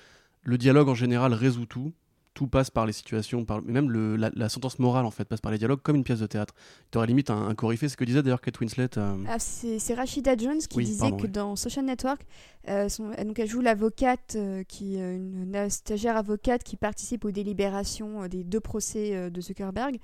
le 0.43 0.57
dialogue 0.57 0.89
en 0.89 0.95
général 0.95 1.33
résout 1.33 1.65
tout. 1.65 1.93
Tout 2.35 2.47
passe 2.47 2.69
par 2.69 2.85
les 2.85 2.93
situations, 2.93 3.43
par, 3.43 3.61
même 3.63 3.91
le, 3.91 4.15
la, 4.15 4.49
sentence 4.49 4.79
morale 4.79 5.05
en 5.05 5.11
fait 5.11 5.25
passe 5.25 5.41
par 5.41 5.51
les 5.51 5.57
dialogues 5.57 5.81
comme 5.81 5.97
une 5.97 6.05
pièce 6.05 6.19
de 6.19 6.27
théâtre. 6.27 6.53
Tu 6.89 6.97
aurais 6.97 7.07
limite 7.07 7.31
un, 7.31 7.49
un 7.49 7.75
c'est 7.75 7.89
ce 7.89 7.97
que 7.97 8.05
disait 8.05 8.21
d'ailleurs 8.23 8.39
Kate 8.39 8.57
Winslet. 8.61 8.97
Euh, 8.97 9.17
ah, 9.27 9.39
c'est 9.39 9.93
Rachida 9.93 10.37
Jones 10.37 10.59
qui 10.59 10.83
disait 10.83 11.11
que 11.11 11.27
dans 11.27 11.57
Social 11.57 11.83
Network, 11.83 12.21
euh, 12.69 12.87
donc 13.25 13.39
elle 13.39 13.49
joue 13.49 13.59
l'avocate, 13.59 14.37
qui 14.69 14.95
une, 14.95 15.53
une, 15.53 15.69
stagiaire 15.69 16.15
avocate 16.15 16.63
qui 16.63 16.77
participe 16.77 17.25
aux 17.25 17.31
délibérations 17.31 18.25
des 18.27 18.45
deux 18.45 18.61
procès 18.61 19.29
de 19.29 19.41
Zuckerberg. 19.41 19.99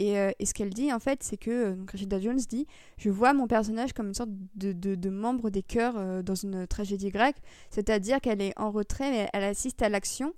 Euh, 0.00 0.32
et, 0.38 0.46
ce 0.46 0.54
qu'elle 0.54 0.70
dit, 0.70 0.92
en 0.92 0.98
fait, 0.98 1.22
c'est 1.22 1.36
que 1.36 1.50
euh, 1.50 1.74
donc 1.74 1.90
Rachida 1.90 2.18
Jones 2.20 2.36
dit 2.36 2.66
Je 2.96 3.10
vois 3.10 3.34
mon 3.34 3.46
personnage 3.46 3.92
comme 3.92 4.08
une 4.08 4.14
sorte 4.14 4.30
de, 4.54 4.72
de, 4.72 5.10
membre 5.10 5.50
des 5.50 5.62
chœurs 5.62 5.94
euh, 5.96 6.22
dans 6.22 6.34
une 6.34 6.66
tragédie 6.66 7.10
grecque, 7.10 7.36
c'est-à-dire 7.70 8.20
qu'elle 8.20 8.40
est 8.40 8.58
en 8.58 8.70
retrait, 8.70 9.10
mais 9.10 9.28
elle 9.32 9.44
assiste 9.44 9.82
à 9.82 9.88
l'action. 9.88 10.32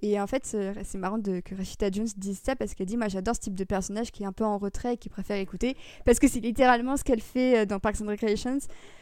Et 0.00 0.20
en 0.20 0.26
fait, 0.26 0.44
c'est 0.46 0.98
marrant 0.98 1.20
que 1.20 1.54
Rashida 1.56 1.90
Jones 1.90 2.06
dise 2.16 2.40
ça 2.44 2.54
parce 2.54 2.74
qu'elle 2.74 2.86
dit 2.86 2.96
Moi, 2.96 3.08
j'adore 3.08 3.34
ce 3.34 3.40
type 3.40 3.54
de 3.56 3.64
personnage 3.64 4.12
qui 4.12 4.22
est 4.22 4.26
un 4.26 4.32
peu 4.32 4.44
en 4.44 4.56
retrait 4.58 4.94
et 4.94 4.96
qui 4.96 5.08
préfère 5.08 5.36
écouter. 5.38 5.76
Parce 6.04 6.18
que 6.18 6.28
c'est 6.28 6.40
littéralement 6.40 6.96
ce 6.96 7.04
qu'elle 7.04 7.20
fait 7.20 7.58
euh, 7.60 7.66
dans 7.66 7.80
Parks 7.80 8.00
and 8.02 8.06
Recreations 8.06 8.58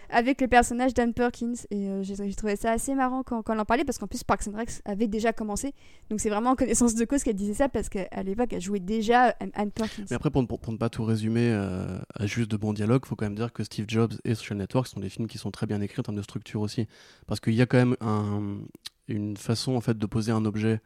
avec 0.09 0.41
le 0.41 0.47
personnage 0.49 0.95
d'Anne 0.95 1.13
Perkins. 1.13 1.53
Et 1.71 1.91
euh, 1.91 2.03
j'ai 2.03 2.35
trouvé 2.35 2.57
ça 2.57 2.71
assez 2.73 2.95
marrant 2.95 3.23
quand, 3.23 3.43
quand 3.43 3.53
elle 3.53 3.61
en 3.61 3.65
parlait 3.67 3.85
parce 3.85 3.99
qu'en 3.99 4.07
plus, 4.07 4.25
Parks 4.25 4.47
and 4.49 4.57
Rec 4.57 4.71
avait 4.87 5.07
déjà 5.09 5.33
commencé. 5.35 5.75
Donc, 6.09 6.21
c'est 6.21 6.31
vraiment 6.31 6.51
en 6.51 6.57
connaissance 6.57 6.95
de 6.95 7.05
cause 7.05 7.23
qu'elle 7.25 7.35
disait 7.37 7.55
ça 7.55 7.69
parce 7.69 7.89
qu'à 7.91 8.23
l'époque, 8.23 8.53
elle 8.55 8.63
jouait 8.63 8.81
déjà 8.81 9.35
Anne- 9.41 9.51
Anne 9.55 9.73
Perkins. 9.73 10.05
Mais 10.11 10.17
après, 10.17 10.31
pour 10.31 10.43
ne 10.43 10.77
pas 10.79 10.89
tout 10.89 11.05
résumer 11.05 11.51
euh, 11.53 11.99
à 12.15 12.25
juste 12.27 12.51
de 12.51 12.57
bons 12.57 12.73
dialogues, 12.73 13.03
il 13.05 13.09
faut 13.09 13.17
quand 13.17 13.27
même 13.27 13.35
dire 13.35 13.53
que 13.53 13.65
Steve 13.65 13.85
Jobs 13.89 14.15
et 14.25 14.35
Social 14.35 14.57
Network 14.59 14.87
sont 14.87 15.01
des 15.01 15.11
films 15.11 15.29
qui 15.29 15.37
sont 15.39 15.51
très 15.51 15.67
bien 15.67 15.81
écrits 15.83 16.01
en 16.01 16.05
termes 16.05 16.17
de 16.17 16.23
structure 16.23 16.63
aussi. 16.63 16.87
Parce 17.27 17.41
qu'il 17.41 17.55
y 17.55 17.61
a 17.61 17.67
quand 17.67 17.77
même 17.79 17.97
un- 18.01 18.61
une 19.09 19.37
façon 19.37 19.77
en 19.77 19.81
fait 19.81 19.99
de 19.99 20.07
poser 20.07 20.33
un 20.33 20.45
objet 20.45 20.81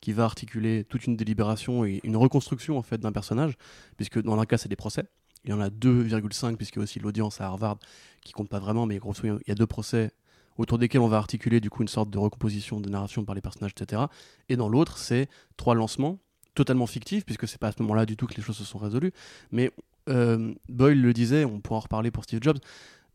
qui 0.00 0.12
va 0.12 0.24
articuler 0.24 0.84
toute 0.84 1.06
une 1.06 1.16
délibération 1.16 1.84
et 1.84 2.00
une 2.04 2.16
reconstruction 2.16 2.78
en 2.78 2.82
fait 2.82 2.98
d'un 2.98 3.12
personnage, 3.12 3.54
puisque 3.96 4.20
dans 4.20 4.36
l'un 4.36 4.46
cas 4.46 4.58
c'est 4.58 4.68
des 4.68 4.76
procès. 4.76 5.04
Il 5.44 5.50
y 5.50 5.52
en 5.52 5.60
a 5.60 5.68
2,5 5.68 6.56
puisqu'il 6.56 6.78
y 6.78 6.82
a 6.82 6.84
aussi 6.84 6.98
l'audience 6.98 7.40
à 7.40 7.46
Harvard 7.46 7.78
qui 8.22 8.32
compte 8.32 8.48
pas 8.48 8.58
vraiment, 8.58 8.86
mais 8.86 8.98
grosso 8.98 9.22
il 9.24 9.38
y 9.46 9.52
a 9.52 9.54
deux 9.54 9.66
procès 9.66 10.10
autour 10.58 10.78
desquels 10.78 11.00
on 11.00 11.08
va 11.08 11.18
articuler 11.18 11.60
du 11.60 11.70
coup 11.70 11.82
une 11.82 11.88
sorte 11.88 12.10
de 12.10 12.18
recomposition 12.18 12.80
de 12.80 12.88
narration 12.88 13.24
par 13.24 13.34
les 13.34 13.40
personnages, 13.40 13.72
etc. 13.76 14.02
Et 14.48 14.56
dans 14.56 14.68
l'autre, 14.68 14.98
c'est 14.98 15.28
trois 15.56 15.74
lancements 15.74 16.18
totalement 16.54 16.86
fictifs, 16.86 17.24
puisque 17.24 17.46
c'est 17.46 17.58
pas 17.58 17.68
à 17.68 17.72
ce 17.72 17.82
moment-là 17.82 18.06
du 18.06 18.16
tout 18.16 18.26
que 18.26 18.34
les 18.34 18.42
choses 18.42 18.56
se 18.56 18.64
sont 18.64 18.78
résolues. 18.78 19.12
Mais 19.52 19.70
euh, 20.08 20.54
Boyle 20.68 21.00
le 21.00 21.12
disait, 21.12 21.44
on 21.44 21.60
pourra 21.60 21.76
en 21.76 21.80
reparler 21.80 22.10
pour 22.10 22.24
Steve 22.24 22.40
Jobs. 22.42 22.58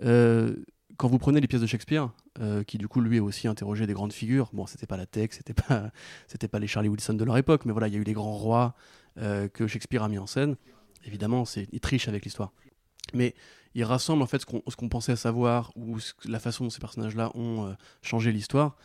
euh, 0.03 0.55
quand 0.98 1.07
vous 1.07 1.17
prenez 1.17 1.41
les 1.41 1.48
pièces 1.48 1.62
de 1.62 1.67
Shakespeare, 1.67 2.10
euh, 2.39 2.63
qui 2.63 2.77
du 2.77 2.88
coup 2.88 3.01
lui 3.01 3.19
a 3.19 3.24
aussi 3.24 3.48
interrogé 3.48 3.88
des 3.88 3.93
grandes 3.93 4.13
figures, 4.13 4.50
bon 4.53 4.65
c'était 4.65 4.88
pas 4.88 4.98
la 4.98 5.05
tech, 5.05 5.29
c'était 5.31 5.53
pas, 5.53 5.91
c'était 6.27 6.48
pas 6.48 6.60
les 6.60 6.67
Charlie 6.67 6.89
Wilson 6.89 7.13
de 7.13 7.24
leur 7.24 7.38
époque, 7.38 7.65
mais 7.65 7.71
voilà 7.71 7.88
il 7.88 7.93
y 7.93 7.98
a 7.98 8.00
eu 8.00 8.03
les 8.03 8.13
grands 8.13 8.38
rois 8.38 8.75
euh, 9.17 9.48
que 9.48 9.67
Shakespeare 9.67 10.03
a 10.03 10.10
mis 10.10 10.17
en 10.17 10.27
scène. 10.27 10.55
Évidemment, 11.05 11.45
c'est, 11.45 11.67
il 11.71 11.79
triche 11.79 12.07
avec 12.07 12.24
l'histoire, 12.24 12.53
mais 13.13 13.33
il 13.74 13.83
rassemble 13.83 14.21
en 14.21 14.27
fait 14.27 14.39
ce 14.39 14.45
qu'on, 14.45 14.89
pensait 14.89 15.15
savoir 15.15 15.71
ou 15.75 15.98
la 16.25 16.39
façon 16.39 16.65
dont 16.65 16.69
ces 16.69 16.79
personnages-là 16.79 17.31
ont 17.36 17.67
euh, 17.67 17.74
changé 18.01 18.31
l'histoire 18.31 18.75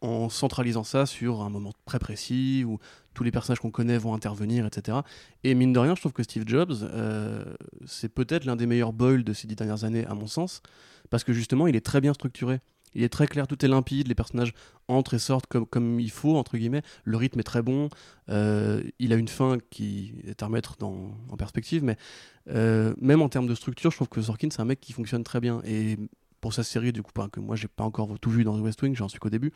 en 0.00 0.30
centralisant 0.30 0.82
ça 0.82 1.04
sur 1.04 1.42
un 1.42 1.50
moment 1.50 1.72
très 1.84 1.98
précis 1.98 2.64
où 2.66 2.78
tous 3.12 3.22
les 3.22 3.30
personnages 3.30 3.60
qu'on 3.60 3.70
connaît 3.70 3.98
vont 3.98 4.14
intervenir, 4.14 4.64
etc. 4.64 4.98
Et 5.44 5.54
mine 5.54 5.74
de 5.74 5.78
rien, 5.78 5.94
je 5.94 6.00
trouve 6.00 6.14
que 6.14 6.22
Steve 6.22 6.44
Jobs, 6.46 6.72
c'est 7.84 8.08
peut-être 8.08 8.46
l'un 8.46 8.56
des 8.56 8.64
meilleurs 8.64 8.94
Boyle 8.94 9.24
de 9.24 9.34
ces 9.34 9.46
dix 9.46 9.56
dernières 9.56 9.84
années, 9.84 10.06
à 10.06 10.14
mon 10.14 10.26
sens, 10.26 10.62
parce 11.10 11.24
que 11.24 11.32
justement, 11.32 11.66
il 11.66 11.76
est 11.76 11.84
très 11.84 12.00
bien 12.00 12.14
structuré. 12.14 12.60
Il 12.94 13.02
est 13.04 13.08
très 13.08 13.26
clair, 13.26 13.46
tout 13.46 13.64
est 13.64 13.68
limpide, 13.68 14.08
les 14.08 14.14
personnages 14.14 14.52
entrent 14.88 15.14
et 15.14 15.18
sortent 15.18 15.46
comme, 15.46 15.66
comme 15.66 16.00
il 16.00 16.10
faut, 16.10 16.36
entre 16.36 16.56
guillemets. 16.56 16.82
Le 17.04 17.16
rythme 17.16 17.38
est 17.38 17.44
très 17.44 17.62
bon. 17.62 17.88
euh, 18.28 18.82
il 18.98 19.12
a 19.12 19.16
une 19.16 19.28
fin 19.28 19.58
qui 19.70 20.14
est 20.26 20.42
à 20.42 20.46
remettre 20.46 20.76
dans, 20.76 21.16
en 21.28 21.36
perspective, 21.36 21.84
mais 21.84 21.96
euh, 22.48 22.94
même 23.00 23.22
en 23.22 23.28
termes 23.28 23.46
de 23.46 23.54
structure, 23.54 23.90
je 23.90 23.96
trouve 23.96 24.08
que 24.08 24.20
Sorkin, 24.20 24.48
c'est 24.50 24.60
un 24.60 24.64
mec 24.64 24.80
qui 24.80 24.92
fonctionne 24.92 25.22
très 25.22 25.40
bien. 25.40 25.62
Et 25.64 25.98
pour 26.40 26.52
sa 26.52 26.64
série, 26.64 26.92
du 26.92 27.02
coup, 27.02 27.12
que 27.30 27.40
moi, 27.40 27.54
j'ai 27.54 27.68
pas 27.68 27.84
encore 27.84 28.18
tout 28.18 28.30
vu 28.30 28.42
dans 28.44 28.58
The 28.58 28.62
West 28.62 28.82
Wing, 28.82 28.96
j'en 28.96 29.08
suis 29.08 29.18
qu'au 29.20 29.30
début. 29.30 29.52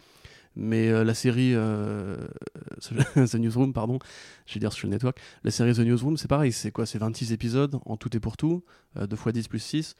Mais 0.56 0.88
euh, 0.88 1.02
la 1.02 1.14
série 1.14 1.54
The 3.14 3.34
Newsroom, 3.34 3.72
pardon, 3.72 3.98
je 4.46 4.54
vais 4.54 4.60
dire 4.60 4.72
sur 4.72 4.86
le 4.86 4.92
network, 4.92 5.18
la 5.42 5.50
série 5.50 5.74
The 5.74 5.80
Newsroom, 5.80 6.16
c'est 6.16 6.28
pareil, 6.28 6.52
c'est 6.52 6.70
quoi? 6.70 6.86
C'est 6.86 6.98
26 6.98 7.32
épisodes 7.32 7.80
en 7.84 7.96
tout 7.96 8.16
et 8.16 8.20
pour 8.20 8.36
tout, 8.36 8.62
euh, 8.96 9.08
2 9.08 9.16
x 9.16 9.32
10 9.32 9.48
plus 9.48 9.58
6. 9.58 9.96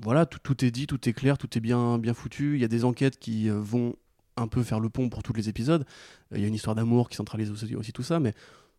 Voilà, 0.00 0.26
tout, 0.26 0.38
tout 0.42 0.64
est 0.64 0.70
dit, 0.70 0.86
tout 0.86 1.08
est 1.08 1.12
clair, 1.12 1.38
tout 1.38 1.56
est 1.56 1.60
bien, 1.60 1.98
bien 1.98 2.14
foutu. 2.14 2.54
Il 2.54 2.60
y 2.60 2.64
a 2.64 2.68
des 2.68 2.84
enquêtes 2.84 3.18
qui 3.18 3.48
euh, 3.48 3.58
vont 3.58 3.94
un 4.36 4.48
peu 4.48 4.62
faire 4.62 4.80
le 4.80 4.90
pont 4.90 5.08
pour 5.08 5.22
tous 5.22 5.32
les 5.32 5.48
épisodes. 5.48 5.86
Euh, 6.32 6.36
Il 6.36 6.42
y 6.42 6.44
a 6.44 6.48
une 6.48 6.54
histoire 6.54 6.76
d'amour 6.76 7.08
qui 7.08 7.16
centralise 7.16 7.50
aussi, 7.50 7.92
tout 7.92 8.02
ça, 8.02 8.20
mais 8.20 8.34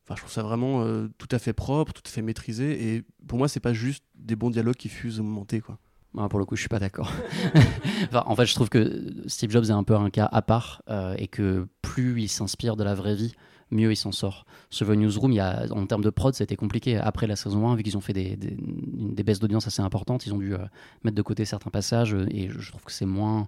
enfin, 0.05 0.15
je 0.15 0.21
trouve 0.21 0.31
ça 0.31 0.43
vraiment 0.43 0.83
euh, 0.83 1.07
tout 1.17 1.27
à 1.31 1.39
fait 1.39 1.53
propre, 1.53 1.93
tout 1.93 2.03
à 2.05 2.09
fait 2.09 2.21
maîtrisé. 2.21 2.95
Et 2.95 3.03
pour 3.27 3.39
moi, 3.39 3.47
c'est 3.47 3.59
pas 3.59 3.73
juste 3.73 4.03
des 4.15 4.35
bons 4.35 4.51
dialogues 4.51 4.75
qui 4.75 4.89
fusent 4.89 5.19
au 5.19 5.23
moment 5.23 5.45
T, 5.45 5.59
quoi. 5.59 5.79
Ah, 6.19 6.29
pour 6.29 6.39
le 6.39 6.45
coup, 6.45 6.55
je 6.55 6.61
suis 6.61 6.69
pas 6.69 6.79
d'accord. 6.79 7.11
Enfin, 8.09 8.23
en 8.25 8.35
fait, 8.35 8.45
je 8.45 8.55
trouve 8.55 8.69
que 8.69 9.13
Steve 9.27 9.51
Jobs 9.51 9.65
est 9.65 9.71
un 9.71 9.83
peu 9.83 9.95
un 9.95 10.09
cas 10.09 10.27
à 10.31 10.41
part 10.41 10.81
et 11.17 11.27
que 11.27 11.67
plus 11.81 12.21
il 12.21 12.29
s'inspire 12.29 12.75
de 12.75 12.83
la 12.83 12.95
vraie 12.95 13.15
vie, 13.15 13.33
mieux 13.71 13.91
il 13.91 13.95
s'en 13.95 14.11
sort. 14.11 14.45
Sur 14.69 14.87
The 14.87 14.91
Newsroom, 14.91 15.31
il 15.31 15.35
y 15.35 15.39
a, 15.39 15.65
en 15.71 15.85
termes 15.85 16.03
de 16.03 16.09
prod, 16.09 16.33
c'était 16.33 16.55
compliqué. 16.55 16.97
Après 16.97 17.27
la 17.27 17.35
saison 17.35 17.69
1, 17.69 17.75
vu 17.75 17.83
qu'ils 17.83 17.97
ont 17.97 18.01
fait 18.01 18.13
des, 18.13 18.37
des 18.37 19.23
baisses 19.23 19.39
d'audience 19.39 19.67
assez 19.67 19.81
importantes, 19.81 20.25
ils 20.25 20.33
ont 20.33 20.37
dû 20.37 20.53
euh, 20.53 20.59
mettre 21.03 21.15
de 21.15 21.21
côté 21.21 21.45
certains 21.45 21.69
passages 21.69 22.13
euh, 22.13 22.27
et 22.29 22.49
je 22.49 22.69
trouve 22.69 22.83
que 22.83 22.91
c'est 22.91 23.05
moins. 23.05 23.47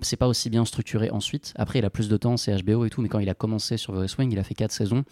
C'est 0.00 0.16
pas 0.16 0.28
aussi 0.28 0.48
bien 0.48 0.64
structuré 0.64 1.10
ensuite. 1.10 1.52
Après, 1.56 1.80
il 1.80 1.84
a 1.84 1.90
plus 1.90 2.08
de 2.08 2.16
temps, 2.16 2.36
c'est 2.36 2.56
HBO 2.62 2.84
et 2.84 2.90
tout, 2.90 3.02
mais 3.02 3.08
quand 3.08 3.18
il 3.18 3.28
a 3.28 3.34
commencé 3.34 3.76
sur 3.76 3.94
The 3.94 3.98
West 3.98 4.16
Wing, 4.16 4.30
il 4.30 4.38
a 4.38 4.44
fait 4.44 4.54
4 4.54 4.70
saisons. 4.70 5.02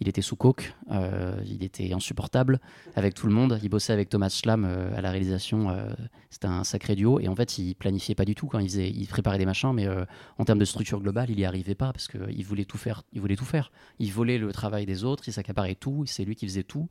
Il 0.00 0.08
était 0.08 0.22
sous 0.22 0.34
coke, 0.34 0.74
euh, 0.90 1.38
il 1.46 1.62
était 1.62 1.92
insupportable 1.92 2.58
avec 2.96 3.12
tout 3.12 3.26
le 3.26 3.34
monde. 3.34 3.60
Il 3.62 3.68
bossait 3.68 3.92
avec 3.92 4.08
Thomas 4.08 4.30
Schlam 4.30 4.64
euh, 4.64 4.96
à 4.96 5.02
la 5.02 5.10
réalisation. 5.10 5.68
euh, 5.68 5.92
c'était 6.30 6.46
un 6.46 6.64
sacré 6.64 6.94
duo. 6.94 7.20
Et 7.20 7.28
en 7.28 7.36
fait, 7.36 7.58
il 7.58 7.74
planifiait 7.74 8.14
pas 8.14 8.24
du 8.24 8.34
tout 8.34 8.46
quand 8.46 8.60
il, 8.60 9.06
préparait 9.08 9.36
des 9.36 9.44
machins, 9.44 9.72
mais 9.74 9.86
en 10.38 10.44
termes 10.44 10.58
de 10.58 10.64
structure 10.64 11.00
globale, 11.00 11.28
il 11.28 11.38
y 11.38 11.44
arrivait 11.44 11.74
pas 11.74 11.92
parce 11.92 12.08
qu'il 12.08 12.44
voulait 12.44 12.64
tout 12.64 12.78
faire. 12.78 13.02
Il 13.12 13.20
voulait 13.20 13.36
tout 13.36 13.44
faire. 13.44 13.72
Il 13.98 14.10
volait 14.10 14.38
le 14.38 14.50
travail 14.52 14.86
des 14.86 15.04
autres, 15.04 15.24
il 15.26 15.32
s'accaparait 15.32 15.74
tout, 15.74 16.04
c'est 16.06 16.24
lui 16.24 16.34
qui 16.34 16.46
faisait 16.46 16.62
tout. 16.62 16.88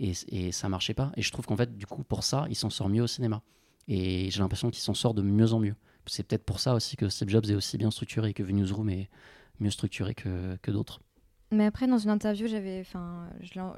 Et, 0.00 0.12
et 0.28 0.50
ça 0.50 0.68
marchait 0.68 0.94
pas. 0.94 1.12
Et 1.16 1.22
je 1.22 1.30
trouve 1.30 1.46
qu'en 1.46 1.56
fait, 1.56 1.76
du 1.76 1.86
coup, 1.86 2.02
pour 2.02 2.24
ça, 2.24 2.46
il 2.48 2.56
s'en 2.56 2.70
sort 2.70 2.88
mieux 2.88 3.02
au 3.02 3.06
cinéma. 3.06 3.42
Et 3.86 4.30
j'ai 4.30 4.40
l'impression 4.40 4.70
qu'il 4.70 4.82
s'en 4.82 4.94
sort 4.94 5.14
de 5.14 5.22
mieux 5.22 5.52
en 5.52 5.60
mieux. 5.60 5.76
C'est 6.06 6.26
peut-être 6.26 6.44
pour 6.44 6.58
ça 6.58 6.74
aussi 6.74 6.96
que 6.96 7.08
Steve 7.08 7.28
Jobs 7.28 7.44
est 7.50 7.54
aussi 7.54 7.78
bien 7.78 7.90
structuré 7.90 8.32
que 8.32 8.42
The 8.42 8.50
Newsroom 8.50 8.88
est 8.88 9.10
mieux 9.60 9.70
structuré 9.70 10.14
que 10.14 10.70
d'autres. 10.70 11.00
Mais 11.50 11.64
après, 11.64 11.86
dans 11.86 11.96
une 11.96 12.10
interview, 12.10 12.46
j'avais, 12.46 12.80
enfin, 12.80 13.26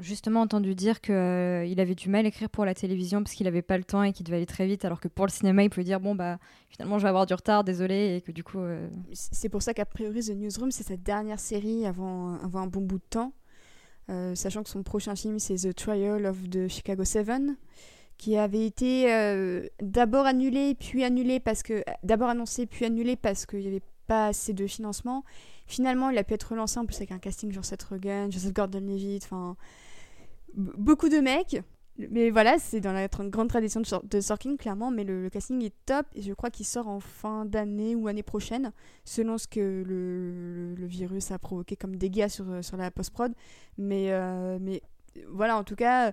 justement 0.00 0.40
entendu 0.40 0.74
dire 0.74 1.00
qu'il 1.00 1.14
avait 1.14 1.94
du 1.94 2.08
mal 2.08 2.24
à 2.24 2.28
écrire 2.28 2.50
pour 2.50 2.64
la 2.64 2.74
télévision 2.74 3.22
parce 3.22 3.34
qu'il 3.34 3.44
n'avait 3.44 3.62
pas 3.62 3.78
le 3.78 3.84
temps 3.84 4.02
et 4.02 4.12
qu'il 4.12 4.26
devait 4.26 4.38
aller 4.38 4.46
très 4.46 4.66
vite, 4.66 4.84
alors 4.84 4.98
que 5.00 5.06
pour 5.06 5.24
le 5.24 5.30
cinéma, 5.30 5.62
il 5.62 5.70
pouvait 5.70 5.84
dire 5.84 6.00
bon 6.00 6.16
bah 6.16 6.38
finalement 6.68 6.98
je 6.98 7.04
vais 7.04 7.10
avoir 7.10 7.26
du 7.26 7.34
retard, 7.34 7.62
désolé, 7.62 8.16
et 8.16 8.20
que 8.22 8.32
du 8.32 8.42
coup. 8.42 8.58
euh, 8.58 8.88
C'est 9.12 9.48
pour 9.48 9.62
ça 9.62 9.72
qu'a 9.72 9.86
priori 9.86 10.20
The 10.20 10.30
Newsroom, 10.30 10.72
c'est 10.72 10.82
sa 10.82 10.96
dernière 10.96 11.38
série 11.38 11.86
avant, 11.86 12.34
avant 12.40 12.60
un 12.62 12.66
bon 12.66 12.80
bout 12.80 12.98
de 12.98 13.04
temps. 13.08 13.32
Euh, 14.10 14.34
sachant 14.34 14.64
que 14.64 14.68
son 14.68 14.82
prochain 14.82 15.14
film, 15.14 15.38
c'est 15.38 15.54
The 15.54 15.72
Trial 15.72 16.26
of 16.26 16.50
the 16.50 16.66
Chicago 16.66 17.04
Seven, 17.04 17.56
qui 18.18 18.36
avait 18.36 18.66
été 18.66 19.14
euh, 19.14 19.64
d'abord 19.80 20.26
annulé, 20.26 20.74
puis 20.74 21.04
annulé 21.04 21.38
parce 21.38 21.62
que. 21.62 21.84
D'abord 22.02 22.30
annoncé, 22.30 22.66
puis 22.66 22.84
annulé 22.84 23.14
parce 23.14 23.46
qu'il 23.46 23.60
n'y 23.60 23.68
avait 23.68 23.82
pas 24.08 24.26
assez 24.26 24.52
de 24.52 24.66
financement. 24.66 25.24
Finalement, 25.70 26.10
il 26.10 26.18
a 26.18 26.24
pu 26.24 26.34
être 26.34 26.50
relancé 26.50 26.80
en 26.80 26.84
plus 26.84 26.96
avec 26.96 27.12
un 27.12 27.20
casting 27.20 27.52
genre 27.52 27.64
Seth 27.64 27.84
Rogen, 27.84 28.32
Joseph 28.32 28.52
Gordon-Levitt, 28.52 29.22
enfin. 29.24 29.56
Beaucoup 30.54 31.08
de 31.08 31.18
mecs. 31.18 31.62
Mais 32.10 32.30
voilà, 32.30 32.58
c'est 32.58 32.80
dans 32.80 32.92
la 32.92 33.06
grande 33.06 33.48
tradition 33.48 33.80
de, 33.80 33.86
Sor- 33.86 34.02
de 34.02 34.56
clairement, 34.56 34.90
mais 34.90 35.04
le, 35.04 35.30
casting 35.30 35.62
est 35.62 35.74
top 35.86 36.06
et 36.16 36.22
je 36.22 36.32
crois 36.32 36.50
qu'il 36.50 36.66
sort 36.66 36.88
en 36.88 36.98
fin 36.98 37.44
d'année 37.44 37.94
ou 37.94 38.08
année 38.08 38.24
prochaine 38.24 38.72
selon 39.04 39.38
ce 39.38 39.46
que 39.46 39.84
le, 39.86 40.86
virus 40.86 41.30
a 41.30 41.38
provoqué 41.38 41.76
comme 41.76 41.94
dégâts 41.94 42.26
sur, 42.26 42.64
sur 42.64 42.76
la 42.76 42.90
post-prod. 42.90 43.32
Mais, 43.78 44.10
euh, 44.10 44.58
mais 44.60 44.82
voilà, 45.28 45.56
en 45.56 45.62
tout 45.62 45.76
cas, 45.76 46.10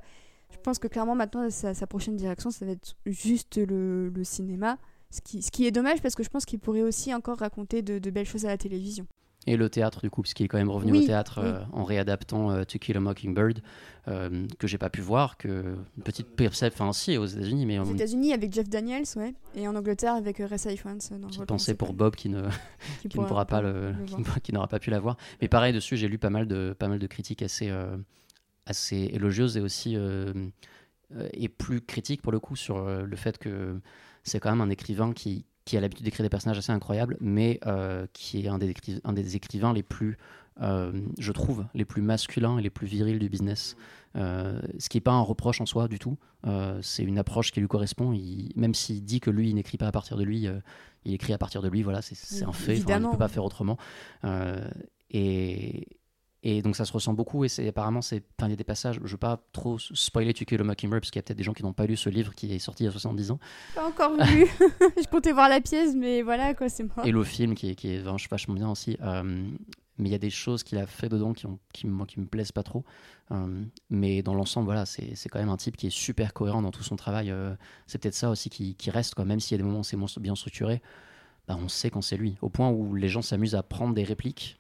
je 0.52 0.58
pense 0.62 0.78
que 0.78 0.88
clairement 0.88 1.15
maintenant, 1.15 1.50
sa, 1.50 1.88
prochaine 1.88 2.15
direction, 2.15 2.52
ça 2.52 2.63
va 2.63 2.74
être 2.74 2.96
juste 3.08 3.58
le, 3.58 4.12
cinéma. 4.24 4.78
Ce 5.10 5.22
qui, 5.22 5.65
est 5.65 5.72
dommage 5.72 6.04
parce 6.04 6.13
que 6.13 6.22
je 6.22 6.30
pense 6.30 6.46
qu'il 6.46 6.60
pourrait 6.60 6.84
aussi 6.84 7.12
encore 7.12 7.39
raconter 7.39 7.82
de 7.82 8.10
belles 8.12 8.28
choses 8.28 8.46
à 8.46 8.50
la 8.50 8.58
télévision. 8.58 9.08
Et 9.50 9.56
le 9.56 9.70
théâtre, 9.70 10.02
du 10.02 10.10
coup, 10.10 10.22
puisqu'il 10.22 10.44
est 10.44 10.48
quand 10.50 10.58
même 10.58 10.70
revenu 10.70 10.92
Oui, 10.92 11.04
au 11.06 11.08
théâtre 11.08 11.40
oui. 11.42 11.48
euh, 11.48 11.62
en 11.72 11.86
réadaptant 11.86 12.52
euh, 12.52 12.66
To 12.66 12.78
Kill 12.80 12.98
a 12.98 13.00
Mockingbird, 13.00 13.62
euh, 14.10 14.46
que 14.60 14.68
j'ai 14.68 14.78
pas 14.78 14.90
pu 14.90 15.00
voir, 15.00 15.38
que 15.38 15.76
une 15.96 16.04
petite 16.04 16.28
percep, 16.36 16.74
enfin 16.74 16.92
si, 16.92 17.18
aux 17.18 17.26
États-Unis, 17.26 17.66
mais 17.66 17.80
Aux 17.80 17.86
États-Unis 17.86 18.34
avec 18.34 18.54
Jeff 18.54 18.68
Daniels, 18.68 19.06
ouais, 19.16 19.34
et 19.56 19.66
en 19.66 19.76
Angleterre 19.78 20.16
avec 20.16 20.40
Ressa 20.40 20.74
Ifans. 20.74 20.98
petite 20.98 21.46
pensée 21.46 21.76
pour 21.76 21.94
Bob 21.94 22.16
qui 22.18 22.28
ne, 22.28 22.42
qui 23.02 23.08
qui 23.08 23.20
ne 23.20 23.26
pourra 23.26 23.46
pas 23.46 23.62
le, 23.62 23.94
le 23.94 24.40
qui 24.44 24.52
n'aura 24.52 24.68
pas 24.68 24.80
pu 24.80 24.90
la 24.90 25.00
voir. 25.00 25.16
Mais 25.42 25.48
pareil 25.48 25.72
dessus, 25.72 25.96
j'ai 25.96 26.10
lu 26.10 26.18
pas 26.18 26.30
mal 26.30 26.46
de 26.46 26.76
pas 26.78 26.90
mal 26.90 27.00
de 27.00 27.08
critiques 27.08 27.42
assez 27.42 27.72
assez 28.66 29.10
élogieuses 29.14 29.56
et 29.56 29.62
aussi 29.62 29.98
et 31.34 31.48
plus 31.48 31.80
critiques 31.80 32.22
pour 32.22 32.34
le 32.34 32.42
coup 32.42 32.58
sur 32.58 32.86
le 32.86 33.16
fait 33.16 33.38
que 33.38 33.80
c'est 34.24 34.42
quand 34.42 34.50
même 34.50 34.60
un 34.60 34.70
écrivain 34.70 35.14
qui 35.14 35.46
qui 35.67 35.77
a 35.77 35.82
l'habitude 35.82 36.06
d'écrire 36.06 36.23
des 36.23 36.30
personnages 36.30 36.58
assez 36.58 36.71
incroyables, 36.71 37.17
mais 37.19 37.60
euh, 37.67 38.08
qui 38.13 38.43
est 38.43 38.47
un 38.47 38.58
des, 38.58 38.73
un 39.03 39.13
des 39.13 39.36
écrivains 39.36 39.73
les 39.73 39.84
plus, 39.84 40.17
euh, 40.62 40.91
je 41.19 41.32
trouve, 41.32 41.65
les 41.75 41.86
plus 41.86 42.01
masculins 42.01 42.58
et 42.58 42.62
les 42.62 42.69
plus 42.69 42.88
virils 42.88 43.19
du 43.19 43.30
business. 43.30 43.75
Euh, 44.15 44.60
ce 44.80 44.89
qui 44.89 44.97
n'est 44.97 45.01
pas 45.01 45.12
un 45.12 45.21
reproche 45.21 45.62
en 45.62 45.65
soi 45.65 45.88
du 45.88 45.99
tout. 45.99 46.17
C'est 46.82 47.03
une 47.03 47.19
approche 47.19 47.51
qui 47.51 47.60
lui 47.60 47.67
correspond. 47.67 48.13
Il- 48.13 48.51
même 48.56 48.73
s'il 48.73 49.03
dit 49.03 49.19
que 49.19 49.30
lui, 49.30 49.49
il 49.49 49.56
n'écrit 49.56 49.77
pas 49.77 49.88
à 49.88 49.91
partir 49.91 50.15
de 50.17 50.23
lui, 50.23 50.47
il 51.06 51.13
écrit 51.13 51.34
à 51.34 51.38
partir 51.38 51.62
de 51.62 51.67
lui. 51.67 51.84
Voilà, 51.84 52.01
c'est 52.01 52.15
un 52.45 52.51
fait. 52.53 52.73
Enfin, 52.77 52.86
il 52.99 53.03
ne 53.03 53.12
peut 53.12 53.17
pas 53.17 53.27
faire 53.27 53.43
autrement. 53.43 53.77
Et, 55.12 55.88
et 56.43 56.62
donc 56.62 56.76
ça 56.76 56.86
se 56.86 56.93
ressent 56.93 57.13
beaucoup. 57.13 57.43
Et 57.43 57.50
c'est 57.50 57.67
apparemment, 57.67 58.02
c'est, 58.02 58.23
enfin, 58.38 58.47
il 58.47 58.52
y 58.52 58.54
a 58.54 58.58
des 58.58 58.63
passages. 58.63 58.95
Je 58.97 59.04
ne 59.04 59.08
veux 59.08 59.17
pas 59.17 59.41
trop 59.54 59.78
spoiler 59.80 60.34
To 60.34 60.45
Kill 60.45 60.62
a 60.62 60.63
Mockingbird 60.63 61.02
parce 61.02 61.12
qu'il 61.12 61.19
y 61.19 61.21
a 61.21 61.23
peut-être 61.23 61.38
des 61.38 61.43
gens 61.43 61.54
qui 61.54 61.63
n'ont 61.63 61.73
pas 61.73 61.86
lu 61.88 61.97
ce 61.97 62.10
livre 62.10 62.34
qui 62.36 62.54
est 62.54 62.60
sorti 62.60 62.84
il 62.84 62.86
y 62.88 62.89
a 62.89 62.91
70 62.91 63.32
ans. 63.32 63.39
Pas 63.76 63.88
encore 63.88 64.15
vu. 64.23 64.45
je 64.97 65.08
comptais 65.10 65.32
voir 65.32 65.50
la 65.50 65.62
pièce, 65.62 65.93
mais 65.95 66.21
voilà 66.21 66.54
quoi, 66.54 66.69
c'est 66.69 66.84
mort. 66.84 67.06
et 67.06 67.12
le 67.12 67.23
film 67.23 67.56
qui 67.56 67.69
est, 67.71 67.76
qui 67.76 67.89
est 67.93 68.00
vach- 68.02 68.30
vachement 68.30 68.54
bien 68.56 68.69
aussi. 68.69 68.97
Euh, 69.02 69.23
mais 70.00 70.10
il 70.10 70.12
y 70.12 70.15
a 70.15 70.19
des 70.19 70.30
choses 70.30 70.63
qu'il 70.63 70.78
a 70.78 70.86
fait 70.86 71.10
dedans 71.10 71.34
qui, 71.34 71.47
ont, 71.47 71.58
qui, 71.73 71.88
moi, 71.88 72.06
qui 72.06 72.19
me 72.19 72.28
plaisent 72.28 72.52
pas 72.52 72.62
trop. 72.62 72.86
Euh, 73.32 73.63
mais 73.89 74.21
dans 74.21 74.36
l'ensemble, 74.36 74.65
voilà, 74.65 74.86
c'est 74.86 75.15
quand 75.30 75.39
même 75.39 75.50
un 75.50 75.58
type 75.58 75.76
qui 75.76 75.88
est 75.88 75.95
super 75.95 76.34
cohérent 76.34 76.62
dans 76.62 76.69
tout 76.69 76.84
son 76.84 76.95
travail. 76.95 77.32
Euh, 77.32 77.56
c'est 77.88 77.97
peut-être 77.97 78.13
ça 78.13 78.30
aussi 78.30 78.52
qui, 78.52 78.76
qui 78.76 78.91
reste, 78.91 79.15
quoi. 79.15 79.26
même 79.26 79.39
s'il 79.39 79.54
y 79.54 79.60
a 79.60 79.63
des 79.63 79.67
moments 79.67 79.80
où 79.80 79.84
c'est 79.84 79.97
bien 80.19 80.36
structuré, 80.36 80.84
bah, 81.47 81.58
on 81.60 81.67
sait 81.67 81.89
quand 81.89 82.04
c'est 82.04 82.15
lui. 82.17 82.38
Au 82.43 82.50
point 82.50 82.69
où 82.69 82.93
les 82.93 83.08
gens 83.10 83.23
s'amusent 83.23 83.56
à 83.56 83.63
prendre 83.63 83.95
des 83.95 84.04
répliques 84.04 84.60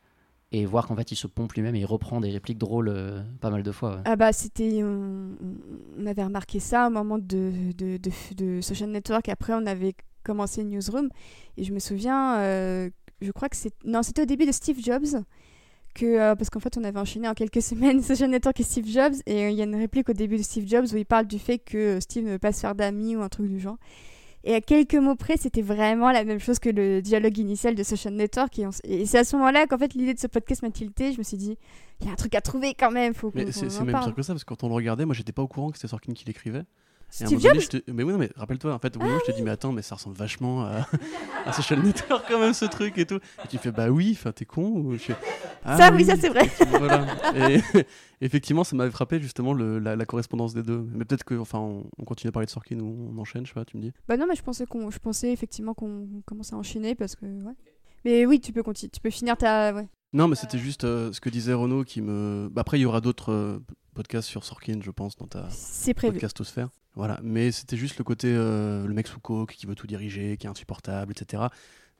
et 0.51 0.65
voir 0.65 0.87
qu'en 0.87 0.95
fait 0.95 1.11
il 1.11 1.15
se 1.15 1.27
pompe 1.27 1.53
lui-même 1.53 1.75
et 1.75 1.79
il 1.79 1.85
reprend 1.85 2.21
des 2.21 2.29
répliques 2.29 2.57
drôles 2.57 2.89
euh, 2.89 3.21
pas 3.41 3.49
mal 3.49 3.63
de 3.63 3.71
fois. 3.71 4.01
Ah 4.05 4.15
bah 4.15 4.31
c'était, 4.31 4.81
on, 4.83 6.05
avait 6.05 6.23
remarqué 6.23 6.59
ça 6.59 6.87
au 6.87 6.89
moment 6.89 7.17
de, 7.17 7.51
de, 7.77 7.99
de, 8.35 8.61
Social 8.61 8.89
Network, 8.89 9.27
après 9.29 9.53
on 9.53 9.65
avait 9.65 9.95
commencé 10.23 10.63
Newsroom 10.63 11.09
et 11.57 11.63
je 11.63 11.73
me 11.73 11.79
souviens, 11.79 12.37
euh, 12.39 12.89
je 13.21 13.31
crois 13.31 13.49
que 13.49 13.57
c'est, 13.57 13.73
non 13.83 14.03
c'était 14.03 14.21
au 14.21 14.25
début 14.25 14.45
de 14.45 14.51
Steve 14.53 14.77
Jobs, 14.81 15.21
que, 15.93 16.05
euh, 16.05 16.35
parce 16.35 16.49
qu'en 16.49 16.59
fait 16.59 16.77
on 16.77 16.83
avait 16.85 16.99
enchaîné 16.99 17.27
en 17.27 17.33
quelques 17.33 17.61
semaines 17.61 18.01
Social 18.01 18.29
Network 18.29 18.59
et 18.61 18.63
Steve 18.63 18.87
Jobs 18.87 19.15
et 19.25 19.49
il 19.49 19.55
y 19.55 19.61
a 19.61 19.65
une 19.65 19.75
réplique 19.75 20.07
au 20.07 20.13
début 20.13 20.37
de 20.37 20.43
Steve 20.43 20.67
Jobs 20.67 20.85
où 20.93 20.97
il 20.97 21.05
parle 21.05 21.27
du 21.27 21.39
fait 21.39 21.59
que 21.59 21.99
Steve 21.99 22.25
ne 22.25 22.31
veut 22.31 22.39
pas 22.39 22.53
se 22.53 22.61
faire 22.61 22.75
d'amis 22.75 23.17
ou 23.17 23.21
un 23.21 23.29
truc 23.29 23.49
du 23.49 23.59
genre. 23.59 23.77
Et 24.43 24.53
à 24.53 24.61
quelques 24.61 24.95
mots 24.95 25.15
près, 25.15 25.35
c'était 25.37 25.61
vraiment 25.61 26.11
la 26.11 26.23
même 26.23 26.39
chose 26.39 26.59
que 26.59 26.69
le 26.69 27.01
dialogue 27.01 27.37
initial 27.37 27.75
de 27.75 27.83
Social 27.83 28.13
Network. 28.13 28.57
Et, 28.59 29.05
c'est 29.05 29.17
à 29.17 29.23
ce 29.23 29.35
moment-là 29.35 29.67
qu'en 29.67 29.77
fait, 29.77 29.93
l'idée 29.93 30.13
de 30.13 30.19
ce 30.19 30.27
podcast 30.27 30.61
m'a 30.61 30.69
tilté. 30.69 31.11
Je 31.11 31.17
me 31.17 31.23
suis 31.23 31.37
dit, 31.37 31.57
il 31.99 32.07
y 32.07 32.09
a 32.09 32.13
un 32.13 32.15
truc 32.15 32.33
à 32.35 32.41
trouver 32.41 32.73
quand 32.73 32.91
même. 32.91 33.13
Faut 33.13 33.31
mais 33.33 33.51
c'est 33.51 33.65
même 33.81 33.99
pire 33.99 34.15
que 34.15 34.21
ça, 34.21 34.33
parce 34.33 34.43
que 34.43 34.49
quand 34.49 34.63
on 34.63 34.69
le 34.69 34.75
regardait, 34.75 35.05
moi, 35.05 35.15
j'étais 35.15 35.33
pas 35.33 35.41
au 35.41 35.47
courant 35.47 35.69
que 35.71 35.77
c'était 35.77 35.89
Sorkin 35.89 36.13
qui 36.13 36.25
l'écrivait. 36.25 36.63
Steve 37.09 37.39
Jobs 37.39 37.81
Mais 37.87 38.03
oui, 38.03 38.11
non, 38.11 38.19
mais 38.19 38.29
rappelle-toi, 38.35 38.73
en 38.73 38.79
fait, 38.79 38.95
au 38.97 38.99
moment 38.99 39.17
je 39.25 39.31
te 39.31 39.35
dis, 39.35 39.41
mais 39.41 39.51
attends, 39.51 39.71
mais 39.71 39.81
ça 39.81 39.95
ressemble 39.95 40.15
vachement 40.15 40.65
à, 40.65 40.87
à 41.45 41.53
Social 41.53 41.81
Network 41.81 42.25
quand 42.27 42.39
même, 42.39 42.53
ce 42.53 42.65
truc 42.65 42.97
et 42.97 43.05
tout. 43.05 43.19
Et 43.43 43.47
tu 43.47 43.57
fais, 43.57 43.71
bah 43.71 43.89
oui, 43.89 44.15
enfin, 44.17 44.31
t'es 44.31 44.45
con 44.45 44.63
ou 44.63 44.97
ah, 45.63 45.77
Ça, 45.77 45.93
oui, 45.93 46.05
ça 46.05 46.15
c'est 46.15 46.29
vrai. 46.29 46.49
Voilà. 46.69 47.05
Et 47.35 47.61
effectivement, 48.21 48.63
ça 48.63 48.75
m'avait 48.75 48.91
frappé 48.91 49.19
justement 49.19 49.53
le, 49.53 49.79
la, 49.79 50.05
correspondance 50.05 50.53
des 50.53 50.63
deux. 50.63 50.85
Mais 50.93 51.05
peut-être 51.05 51.23
que, 51.23 51.35
enfin, 51.35 51.59
on, 51.59 52.05
continue 52.05 52.29
à 52.29 52.31
parler 52.31 52.45
de 52.45 52.51
Sorkin 52.51 52.79
ou 52.79 53.09
on 53.13 53.17
enchaîne, 53.17 53.45
je 53.45 53.49
sais 53.49 53.59
pas, 53.59 53.65
tu 53.65 53.77
me 53.77 53.81
dis. 53.81 53.93
Bah 54.07 54.17
non, 54.17 54.25
mais 54.27 54.35
je 54.35 54.43
pensais, 54.43 54.65
qu'on, 54.65 54.89
je 54.91 54.99
pensais 54.99 55.31
effectivement 55.31 55.73
qu'on 55.73 56.07
commençait 56.25 56.55
à 56.55 56.57
enchaîner 56.57 56.95
parce 56.95 57.15
que, 57.15 57.25
ouais. 57.25 57.53
Mais 58.05 58.25
oui, 58.25 58.39
tu 58.39 58.53
peux, 58.53 58.63
continuer, 58.63 58.89
tu 58.89 59.01
peux 59.01 59.09
finir 59.09 59.37
ta. 59.37 59.73
Ouais. 59.73 59.87
Non, 60.13 60.27
mais 60.27 60.35
c'était 60.35 60.57
juste 60.57 60.83
euh, 60.83 61.11
ce 61.11 61.19
que 61.19 61.29
disait 61.29 61.53
Renaud 61.53 61.83
qui 61.83 62.01
me. 62.01 62.49
Bah, 62.51 62.61
après, 62.61 62.79
il 62.79 62.81
y 62.81 62.85
aura 62.85 63.01
d'autres 63.01 63.31
euh, 63.31 63.59
podcasts 63.93 64.29
sur 64.29 64.43
Sorkin, 64.43 64.79
je 64.81 64.91
pense, 64.91 65.17
dans 65.17 65.27
ta 65.27 65.47
podcastosphère. 65.99 66.69
Voilà, 66.97 67.19
mais 67.21 67.51
c'était 67.51 67.77
juste 67.77 67.99
le 67.99 68.03
côté 68.03 68.33
euh, 68.33 68.87
le 68.87 68.93
mec 68.95 69.05
sous 69.05 69.19
coke 69.19 69.51
qui 69.51 69.67
veut 69.67 69.75
tout 69.75 69.85
diriger, 69.85 70.35
qui 70.35 70.47
est 70.47 70.49
insupportable, 70.49 71.11
etc. 71.11 71.43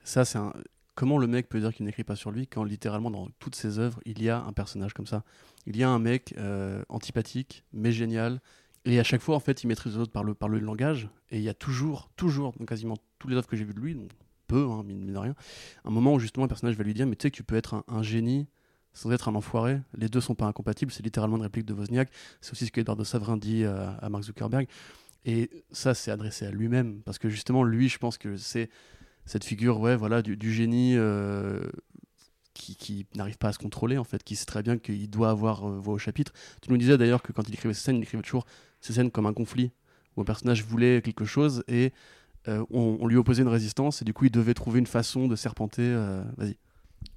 Ça, 0.02 0.24
c'est 0.24 0.38
un... 0.38 0.52
comment 0.96 1.18
le 1.18 1.28
mec 1.28 1.48
peut 1.48 1.60
dire 1.60 1.72
qu'il 1.72 1.86
n'écrit 1.86 2.02
pas 2.02 2.16
sur 2.16 2.32
lui 2.32 2.48
quand 2.48 2.64
littéralement 2.64 3.08
dans 3.08 3.28
toutes 3.38 3.54
ses 3.54 3.78
œuvres 3.78 4.00
il 4.06 4.20
y 4.20 4.28
a 4.28 4.42
un 4.42 4.52
personnage 4.52 4.94
comme 4.94 5.06
ça? 5.06 5.22
Il 5.66 5.76
y 5.76 5.84
a 5.84 5.88
un 5.88 6.00
mec 6.00 6.34
euh, 6.36 6.82
antipathique 6.88 7.62
mais 7.72 7.92
génial. 7.92 8.40
Et 8.86 8.98
à 8.98 9.04
chaque 9.04 9.20
fois, 9.20 9.36
en 9.36 9.40
fait, 9.40 9.62
il 9.62 9.68
maîtrise 9.68 9.94
les 9.94 10.00
autres 10.00 10.10
par 10.10 10.24
le, 10.24 10.34
par 10.34 10.48
le 10.48 10.58
langage. 10.58 11.08
Et 11.30 11.36
il 11.36 11.44
y 11.44 11.48
a 11.48 11.54
toujours, 11.54 12.10
toujours, 12.16 12.52
dans 12.58 12.64
quasiment 12.64 12.96
toutes 13.20 13.30
les 13.30 13.36
œuvres 13.36 13.46
que 13.46 13.56
j'ai 13.56 13.64
vues 13.64 13.74
de 13.74 13.80
lui, 13.80 13.96
peu, 14.48 14.66
hein, 14.68 14.82
mine 14.82 15.12
de 15.12 15.16
rien, 15.16 15.36
un 15.84 15.90
moment 15.90 16.14
où 16.14 16.18
justement 16.18 16.46
un 16.46 16.48
personnage 16.48 16.76
va 16.76 16.82
lui 16.82 16.94
dire 16.94 17.06
Mais 17.06 17.14
tu 17.14 17.22
sais 17.22 17.30
que 17.30 17.36
tu 17.36 17.44
peux 17.44 17.56
être 17.56 17.84
un 17.86 18.02
génie 18.02 18.48
sans 18.92 19.12
être 19.12 19.28
un 19.28 19.34
enfoiré. 19.34 19.80
Les 19.96 20.08
deux 20.08 20.20
sont 20.20 20.34
pas 20.34 20.46
incompatibles. 20.46 20.92
C'est 20.92 21.02
littéralement 21.02 21.36
une 21.36 21.42
réplique 21.42 21.66
de 21.66 21.74
Wozniak. 21.74 22.10
C'est 22.40 22.52
aussi 22.52 22.66
ce 22.66 22.72
que 22.72 22.80
de 22.80 23.04
Savrin 23.04 23.36
dit 23.36 23.64
euh, 23.64 23.90
à, 24.00 24.08
Mark 24.08 24.24
Zuckerberg. 24.24 24.66
Et 25.24 25.50
ça, 25.70 25.94
c'est 25.94 26.10
adressé 26.10 26.46
à 26.46 26.50
lui-même. 26.50 27.02
Parce 27.02 27.18
que 27.18 27.28
justement, 27.28 27.62
lui, 27.62 27.88
je 27.88 27.98
pense 27.98 28.18
que 28.18 28.36
c'est 28.36 28.70
cette 29.24 29.44
figure 29.44 29.78
ouais, 29.80 29.94
voilà, 29.94 30.22
du, 30.22 30.52
génie 30.52 30.96
euh, 30.96 31.60
qui, 32.54 33.06
n'arrive 33.14 33.38
pas 33.38 33.48
à 33.48 33.52
se 33.52 33.58
contrôler, 33.58 33.98
en 33.98 34.04
fait, 34.04 34.24
qui 34.24 34.36
sait 34.36 34.46
très 34.46 34.62
bien 34.62 34.78
qu'il 34.78 35.10
doit 35.10 35.30
avoir 35.30 35.68
euh, 35.68 35.78
voix 35.78 35.94
au 35.94 35.98
chapitre. 35.98 36.32
Tu 36.62 36.70
nous 36.70 36.78
disais 36.78 36.96
d'ailleurs 36.96 37.22
que 37.22 37.32
quand 37.32 37.46
il 37.48 37.54
écrivait 37.54 37.74
ces 37.74 37.82
scènes, 37.82 37.96
il 37.96 38.02
écrivait 38.02 38.22
toujours 38.22 38.46
ces 38.80 38.94
scènes 38.94 39.10
comme 39.10 39.26
un 39.26 39.34
conflit, 39.34 39.72
où 40.16 40.22
un 40.22 40.24
personnage 40.24 40.64
voulait 40.64 41.02
quelque 41.02 41.24
chose 41.24 41.62
et 41.68 41.92
on, 42.46 42.96
on, 43.00 43.06
lui 43.06 43.16
opposait 43.16 43.42
une 43.42 43.48
résistance, 43.48 44.00
et 44.00 44.06
du 44.06 44.14
coup, 44.14 44.24
il 44.24 44.30
devait 44.30 44.54
trouver 44.54 44.78
une 44.78 44.86
façon 44.86 45.28
de 45.28 45.36
serpenter. 45.36 45.94
Vas-y. 46.38 46.56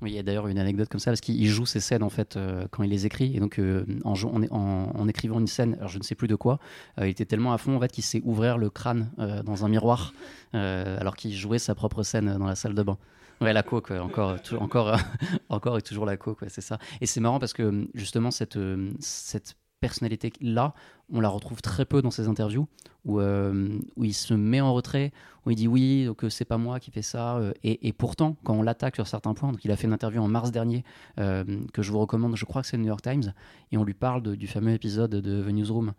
Oui, 0.01 0.11
il 0.11 0.15
y 0.15 0.19
a 0.19 0.23
d'ailleurs 0.23 0.47
une 0.47 0.57
anecdote 0.57 0.89
comme 0.89 0.99
ça 0.99 1.11
parce 1.11 1.21
qu'il 1.21 1.47
joue 1.47 1.67
ses 1.67 1.79
scènes 1.79 2.01
en 2.01 2.09
fait 2.09 2.35
euh, 2.35 2.65
quand 2.71 2.81
il 2.81 2.89
les 2.89 3.05
écrit 3.05 3.35
et 3.35 3.39
donc 3.39 3.59
euh, 3.59 3.85
en, 4.03 5.07
écrivant 5.07 5.39
une 5.39 5.47
scène, 5.47 5.75
alors 5.75 5.89
je 5.89 5.99
ne 5.99 6.03
sais 6.03 6.15
plus 6.15 6.27
de 6.27 6.35
quoi, 6.35 6.59
euh, 6.99 7.07
il 7.07 7.11
était 7.11 7.25
tellement 7.25 7.53
à 7.53 7.59
fond 7.59 7.75
en 7.75 7.79
fait 7.79 7.91
qu'il 7.91 8.03
s'est 8.03 8.21
ouvrir 8.25 8.57
le 8.57 8.71
crâne 8.71 9.11
dans 9.45 9.63
un 9.63 9.69
miroir 9.69 10.13
alors 10.53 11.15
qu'il 11.15 11.33
jouait 11.33 11.59
sa 11.59 11.75
propre 11.75 12.03
scène 12.03 12.37
dans 12.37 12.45
la 12.45 12.55
salle 12.55 12.73
de 12.73 12.83
bain. 12.83 12.97
La 13.41 13.63
coque, 13.63 13.91
encore, 13.91 14.37
encore, 14.59 14.97
encore 15.49 15.77
et 15.77 15.81
toujours 15.81 16.05
la 16.05 16.15
coque, 16.15 16.43
c'est 16.47 16.61
ça. 16.61 16.77
Et 16.99 17.07
c'est 17.07 17.19
marrant 17.19 17.39
parce 17.39 17.53
que 17.53 17.87
justement 17.95 18.29
cette, 18.29 18.59
cette 18.99 19.55
personnalité-là, 19.81 20.73
on 21.11 21.19
la 21.19 21.27
retrouve 21.27 21.61
très 21.61 21.83
peu 21.83 22.01
dans 22.01 22.11
ses 22.11 22.27
interviews, 22.27 22.67
où, 23.03 23.19
euh, 23.19 23.77
où 23.97 24.05
il 24.05 24.13
se 24.13 24.33
met 24.33 24.61
en 24.61 24.73
retrait, 24.73 25.11
où 25.45 25.51
il 25.51 25.55
dit 25.55 25.67
oui, 25.67 26.05
donc 26.05 26.23
euh, 26.23 26.29
c'est 26.29 26.45
pas 26.45 26.57
moi 26.57 26.79
qui 26.79 26.91
fais 26.91 27.01
ça. 27.01 27.37
Euh, 27.37 27.51
et, 27.63 27.91
pourtant, 27.91 28.37
quand 28.43 28.53
on 28.53 28.61
l'attaque 28.61 28.95
sur 28.95 29.07
certains 29.07 29.33
points, 29.33 29.51
donc 29.51 29.65
il 29.65 29.71
a 29.71 29.75
fait 29.75 29.87
une 29.87 29.93
interview 29.93 30.21
en 30.21 30.27
mars 30.27 30.51
dernier 30.51 30.85
que 31.17 31.81
je 31.81 31.91
vous 31.91 31.99
recommande, 31.99 32.35
je 32.35 32.45
crois 32.45 32.61
que 32.61 32.67
c'est 32.67 32.77
le 32.77 32.83
New 32.83 32.89
York 32.89 33.01
Times, 33.01 33.33
et 33.71 33.77
on 33.77 33.83
lui 33.83 33.93
parle 33.93 34.37
du 34.37 34.47
fameux 34.47 34.71
épisode 34.71 35.11
de 35.11 35.43
The 35.43 35.51
Newsroom 35.51 35.93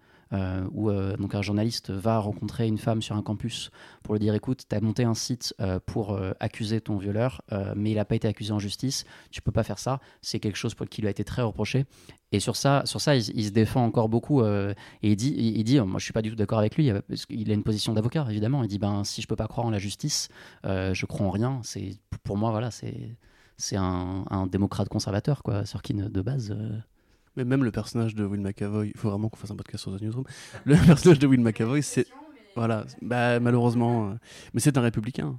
où 0.72 0.90
donc 0.90 1.34
un 1.34 1.42
journaliste 1.42 1.90
va 1.90 2.18
rencontrer 2.18 2.66
une 2.66 2.78
femme 2.78 3.02
sur 3.02 3.16
un 3.16 3.22
campus 3.22 3.70
pour 4.02 4.14
lui 4.14 4.20
dire 4.20 4.34
écoute, 4.34 4.64
tu 4.68 4.74
as 4.74 4.80
monté 4.80 5.04
un 5.04 5.14
site 5.14 5.54
pour 5.84 6.18
accuser 6.40 6.80
ton 6.80 6.96
violeur, 6.96 7.42
mais 7.76 7.90
il 7.90 7.96
n'a 7.96 8.04
pas 8.04 8.14
été 8.14 8.28
accusé 8.28 8.52
en 8.52 8.58
justice, 8.58 9.04
tu 9.30 9.42
peux 9.42 9.52
pas 9.52 9.62
faire 9.62 9.78
ça. 9.78 10.00
C'est 10.22 10.40
quelque 10.40 10.56
chose 10.56 10.74
pour 10.74 10.86
qui 10.88 11.02
lui 11.02 11.08
a 11.08 11.10
été 11.10 11.24
très 11.24 11.42
reproché. 11.42 11.84
Et 12.32 12.40
sur 12.40 12.56
ça, 12.56 12.82
sur 12.84 13.00
ça 13.00 13.14
il, 13.14 13.44
se 13.44 13.50
défend 13.50 13.84
encore 13.84 14.08
beaucoup 14.08 14.42
et 14.42 14.74
il 15.02 15.16
dit, 15.16 15.34
il, 15.36 15.62
dit 15.64 15.78
moi 15.80 15.98
je 15.98 16.04
suis 16.04 16.12
pas 16.12 16.22
du 16.22 16.30
tout 16.30 16.36
d'accord 16.36 16.58
avec 16.58 16.76
lui, 16.76 16.90
parce 17.08 17.26
qu'il 17.26 17.50
a 17.50 17.54
une 17.54 17.62
position 17.62 17.92
d'avocat 17.92 18.26
évidemment. 18.28 18.64
Il 18.64 18.68
dit 18.68 18.78
ben 18.78 19.04
si 19.04 19.22
je 19.22 19.26
peux 19.26 19.36
pas 19.36 19.46
croire 19.46 19.66
en 19.66 19.70
la 19.70 19.78
justice, 19.78 20.28
je 20.64 21.06
crois 21.06 21.26
en 21.26 21.30
rien. 21.30 21.60
C'est 21.62 21.98
pour 22.24 22.36
moi 22.36 22.50
voilà 22.50 22.70
c'est 22.70 23.16
c'est 23.58 23.76
un, 23.76 24.24
un, 24.30 24.46
démocrate 24.46 24.88
conservateur 24.88 25.42
quoi, 25.42 25.66
sur 25.66 25.82
qui 25.82 25.92
de 25.94 26.22
base. 26.22 26.56
Mais 27.36 27.44
même 27.44 27.64
le 27.64 27.70
personnage 27.70 28.14
de 28.14 28.24
Will 28.24 28.40
McAvoy, 28.40 28.88
il 28.88 28.98
faut 28.98 29.08
vraiment 29.08 29.28
qu'on 29.28 29.38
fasse 29.38 29.50
un 29.50 29.56
podcast 29.56 29.82
sur 29.82 29.96
The 29.96 30.02
Newsroom. 30.02 30.24
Le 30.64 30.76
personnage 30.76 31.18
de 31.18 31.26
Will 31.26 31.40
McAvoy, 31.40 31.82
c'est. 31.82 32.06
Voilà, 32.54 32.84
bah, 33.00 33.40
malheureusement. 33.40 34.10
Euh, 34.10 34.14
mais 34.52 34.60
c'est 34.60 34.76
un 34.76 34.82
républicain. 34.82 35.38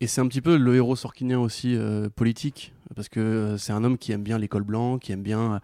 Et 0.00 0.06
c'est 0.06 0.20
un 0.20 0.28
petit 0.28 0.40
peu 0.40 0.56
le 0.56 0.76
héros 0.76 0.96
sorkinien 0.96 1.38
aussi 1.38 1.76
euh, 1.76 2.08
politique, 2.08 2.72
parce 2.94 3.08
que 3.08 3.20
euh, 3.20 3.58
c'est 3.58 3.72
un 3.72 3.84
homme 3.84 3.98
qui 3.98 4.12
aime 4.12 4.22
bien 4.22 4.38
l'école 4.38 4.64
blanche, 4.64 5.00
qui 5.00 5.12
aime 5.12 5.22
bien 5.22 5.60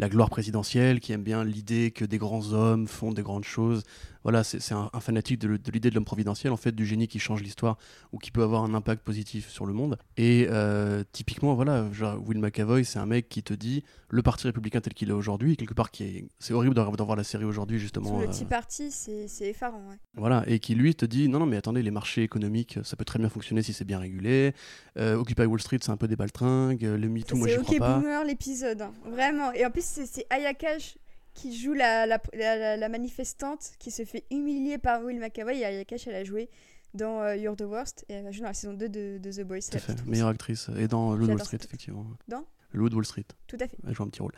la 0.00 0.08
gloire 0.08 0.30
présidentielle, 0.30 0.98
qui 0.98 1.12
aime 1.12 1.22
bien 1.22 1.44
l'idée 1.44 1.90
que 1.90 2.06
des 2.06 2.16
grands 2.16 2.54
hommes 2.54 2.88
font 2.88 3.12
des 3.12 3.20
grandes 3.22 3.44
choses. 3.44 3.82
Voilà, 4.22 4.44
c'est 4.44 4.72
un, 4.72 4.90
fanatique 5.00 5.38
de, 5.38 5.58
l'idée 5.72 5.90
de 5.90 5.94
l'homme 5.94 6.04
providentiel, 6.04 6.52
en 6.52 6.56
fait, 6.56 6.72
du 6.72 6.84
génie 6.84 7.08
qui 7.08 7.18
change 7.18 7.42
l'histoire 7.42 7.78
ou 8.12 8.18
qui 8.18 8.30
peut 8.30 8.42
avoir 8.42 8.64
un 8.64 8.74
impact 8.74 9.02
positif 9.02 9.48
sur 9.48 9.64
le 9.64 9.72
monde. 9.72 9.98
Et 10.16 10.46
euh, 10.50 11.02
typiquement, 11.12 11.54
voilà, 11.54 11.90
genre 11.92 12.20
Will 12.26 12.38
McAvoy, 12.38 12.84
c'est 12.84 12.98
un 12.98 13.06
mec 13.06 13.28
qui 13.28 13.42
te 13.42 13.54
dit 13.54 13.82
le 14.10 14.22
parti 14.22 14.46
républicain 14.46 14.80
tel 14.80 14.92
qu'il 14.92 15.08
est 15.08 15.12
aujourd'hui, 15.12 15.56
quelque 15.56 15.74
part 15.74 15.90
qui 15.90 16.04
est, 16.04 16.24
c'est 16.38 16.52
horrible 16.52 16.74
d'en 16.74 16.90
voir 16.90 17.16
la 17.16 17.24
série 17.24 17.44
aujourd'hui 17.44 17.78
justement. 17.78 18.20
le 18.20 18.26
petit 18.26 18.44
euh, 18.44 18.48
parti, 18.48 18.90
c'est 18.90 19.48
effarant. 19.48 19.82
Ouais. 19.88 19.96
Voilà, 20.14 20.44
et 20.46 20.58
qui 20.58 20.74
lui 20.74 20.94
te 20.94 21.06
dit 21.06 21.28
non 21.28 21.38
non 21.38 21.46
mais 21.46 21.56
attendez, 21.56 21.82
les 21.82 21.90
marchés 21.90 22.22
économiques, 22.22 22.78
ça 22.82 22.96
peut 22.96 23.04
très 23.04 23.18
bien 23.18 23.28
fonctionner 23.28 23.62
si 23.62 23.72
c'est 23.72 23.84
bien 23.84 23.98
régulé. 23.98 24.52
Euh, 24.98 25.16
Occupy 25.16 25.44
Wall 25.44 25.60
Street, 25.60 25.78
c'est 25.80 25.92
un 25.92 25.96
peu 25.96 26.08
des 26.08 26.16
baltringues. 26.16 26.82
Le 26.82 27.08
MeToo, 27.08 27.36
moi 27.36 27.48
j'y 27.48 27.56
crois 27.56 27.78
pas. 27.78 27.94
C'est 27.94 28.00
Boomer 28.00 28.24
l'épisode, 28.24 28.82
hein. 28.82 28.92
vraiment. 29.06 29.52
Et 29.52 29.64
en 29.64 29.70
plus 29.70 29.84
c'est 29.84 30.26
Ayakash 30.30 30.96
qui 31.34 31.56
joue 31.56 31.72
la, 31.72 32.06
la, 32.06 32.88
manifestante 32.88 33.72
qui 33.78 33.90
se 33.90 34.04
fait 34.04 34.24
humilier 34.30 34.78
par 34.78 35.02
Will 35.02 35.18
McAvoy 35.18 35.58
et 35.58 35.64
Ayakash 35.64 36.06
elle 36.06 36.14
a 36.16 36.24
joué 36.24 36.48
dans 36.94 37.20
euh, 37.20 37.36
You're 37.36 37.56
the 37.56 37.62
Worst 37.62 38.04
et 38.08 38.14
elle 38.14 38.26
a 38.26 38.32
joué 38.32 38.42
dans 38.42 38.48
la 38.48 38.54
saison 38.54 38.74
2 38.74 38.88
de, 38.88 39.18
The 39.22 39.42
Boys. 39.42 39.60
Tout 39.70 39.76
à 39.76 39.80
fait, 39.80 40.06
meilleure 40.06 40.28
actrice 40.28 40.70
et 40.76 40.88
dans 40.88 41.14
Loot 41.14 41.28
Wall 41.28 41.40
Street 41.40 41.58
effectivement. 41.62 42.06
Dans 42.28 42.44
Loot 42.72 42.94
Wall 42.94 43.04
Street. 43.04 43.26
Tout 43.46 43.56
à 43.60 43.66
fait. 43.66 43.76
Elle 43.86 43.94
joue 43.94 44.02
un 44.02 44.08
petit 44.08 44.22
rôle. 44.22 44.32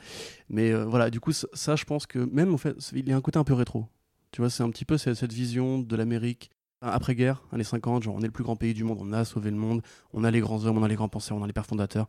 Mais 0.48 0.72
euh, 0.72 0.84
voilà, 0.84 1.10
du 1.10 1.20
coup 1.20 1.32
ça, 1.32 1.76
je 1.76 1.84
pense 1.84 2.06
que 2.06 2.18
même 2.18 2.52
en 2.54 2.58
fait 2.58 2.76
il 2.92 3.08
y 3.08 3.12
a 3.12 3.16
un 3.16 3.20
côté 3.20 3.38
un 3.38 3.44
peu 3.44 3.54
rétro. 3.54 3.86
Tu 4.30 4.40
vois, 4.40 4.48
c'est 4.48 4.62
un 4.62 4.70
petit 4.70 4.86
peu 4.86 4.96
cette 4.96 5.32
vision 5.32 5.78
de 5.78 5.94
l'Amérique 5.94 6.50
après-guerre, 6.80 7.42
années 7.52 7.64
50, 7.64 8.02
genre 8.02 8.14
on 8.14 8.20
est 8.20 8.26
le 8.26 8.32
plus 8.32 8.44
grand 8.44 8.56
pays 8.56 8.74
du 8.74 8.82
monde, 8.82 8.98
on 9.00 9.12
a 9.12 9.24
sauvé 9.24 9.50
le 9.50 9.56
monde, 9.56 9.82
on 10.14 10.24
a 10.24 10.30
les 10.30 10.40
grands 10.40 10.64
hommes, 10.64 10.78
on 10.78 10.82
a 10.82 10.88
les 10.88 10.96
grands 10.96 11.08
penseurs, 11.08 11.36
on 11.36 11.42
a 11.42 11.46
les 11.46 11.52
pères 11.52 11.66
fondateurs. 11.66 12.08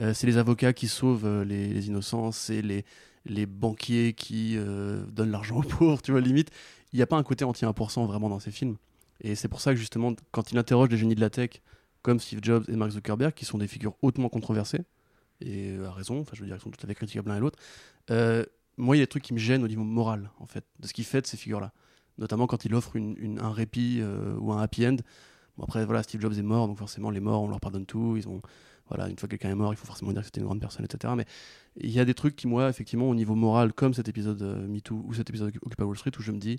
Euh, 0.00 0.14
c'est 0.14 0.26
les 0.26 0.38
avocats 0.38 0.72
qui 0.72 0.88
sauvent 0.88 1.42
les, 1.42 1.68
les 1.68 1.86
innocents, 1.88 2.32
c'est 2.32 2.62
les, 2.62 2.84
les 3.24 3.46
banquiers 3.46 4.12
qui 4.12 4.54
euh, 4.56 5.04
donnent 5.06 5.30
l'argent 5.30 5.58
aux 5.58 5.62
pauvres, 5.62 6.02
tu 6.02 6.12
vois, 6.12 6.20
limite. 6.20 6.50
Il 6.92 6.96
n'y 6.96 7.02
a 7.02 7.06
pas 7.06 7.16
un 7.16 7.22
côté 7.22 7.44
anti-1% 7.44 8.06
vraiment 8.06 8.28
dans 8.28 8.40
ces 8.40 8.50
films. 8.50 8.76
Et 9.20 9.34
c'est 9.34 9.48
pour 9.48 9.60
ça 9.60 9.72
que 9.72 9.78
justement, 9.78 10.14
quand 10.30 10.52
il 10.52 10.58
interroge 10.58 10.88
les 10.90 10.96
génies 10.96 11.14
de 11.14 11.20
la 11.20 11.30
tech, 11.30 11.60
comme 12.02 12.20
Steve 12.20 12.40
Jobs 12.42 12.64
et 12.68 12.76
Mark 12.76 12.92
Zuckerberg, 12.92 13.34
qui 13.34 13.44
sont 13.44 13.58
des 13.58 13.68
figures 13.68 13.94
hautement 14.02 14.28
controversées, 14.28 14.82
et 15.40 15.76
à 15.84 15.92
raison, 15.92 16.20
enfin 16.20 16.32
je 16.34 16.40
veux 16.40 16.46
dire, 16.46 16.56
ils 16.56 16.62
sont 16.62 16.70
tout 16.70 16.80
à 16.82 16.86
fait 16.86 16.94
critiquables 16.94 17.28
l'un 17.28 17.36
et 17.36 17.40
l'autre, 17.40 17.58
euh, 18.10 18.44
moi 18.76 18.96
il 18.96 19.00
y 19.00 19.02
a 19.02 19.04
des 19.04 19.08
trucs 19.08 19.24
qui 19.24 19.34
me 19.34 19.38
gênent 19.38 19.64
au 19.64 19.68
niveau 19.68 19.84
moral, 19.84 20.30
en 20.38 20.46
fait, 20.46 20.64
de 20.80 20.86
ce 20.86 20.92
qu'il 20.92 21.04
fait 21.04 21.20
de 21.20 21.26
ces 21.26 21.36
figures-là. 21.36 21.72
Notamment 22.18 22.46
quand 22.46 22.64
il 22.64 22.74
offre 22.74 22.96
un 22.96 23.52
répit 23.52 23.98
euh, 24.00 24.34
ou 24.38 24.52
un 24.52 24.60
happy 24.60 24.86
end. 24.86 24.96
Bon 25.56 25.64
après, 25.64 25.84
voilà, 25.84 26.02
Steve 26.02 26.20
Jobs 26.20 26.36
est 26.36 26.42
mort, 26.42 26.66
donc 26.66 26.78
forcément 26.78 27.10
les 27.10 27.20
morts, 27.20 27.42
on 27.42 27.48
leur 27.48 27.60
pardonne 27.60 27.86
tout, 27.86 28.16
ils 28.16 28.28
ont 28.28 28.42
voilà, 28.88 29.08
une 29.08 29.18
fois 29.18 29.28
que 29.28 29.36
quelqu'un 29.36 29.50
est 29.50 29.54
mort, 29.54 29.72
il 29.72 29.76
faut 29.76 29.86
forcément 29.86 30.12
dire 30.12 30.20
que 30.22 30.26
c'était 30.26 30.40
une 30.40 30.46
grande 30.46 30.60
personne, 30.60 30.84
etc. 30.84 31.12
Mais 31.16 31.24
il 31.76 31.90
y 31.90 32.00
a 32.00 32.04
des 32.04 32.14
trucs 32.14 32.36
qui, 32.36 32.46
moi, 32.46 32.68
effectivement, 32.68 33.08
au 33.08 33.14
niveau 33.14 33.34
moral, 33.34 33.72
comme 33.72 33.94
cet 33.94 34.08
épisode 34.08 34.40
euh, 34.42 34.66
MeToo 34.66 35.02
ou 35.06 35.14
cet 35.14 35.28
épisode 35.30 35.52
Occupy 35.62 35.82
Wall 35.82 35.96
Street, 35.96 36.12
où 36.18 36.22
je 36.22 36.32
me 36.32 36.38
dis, 36.38 36.58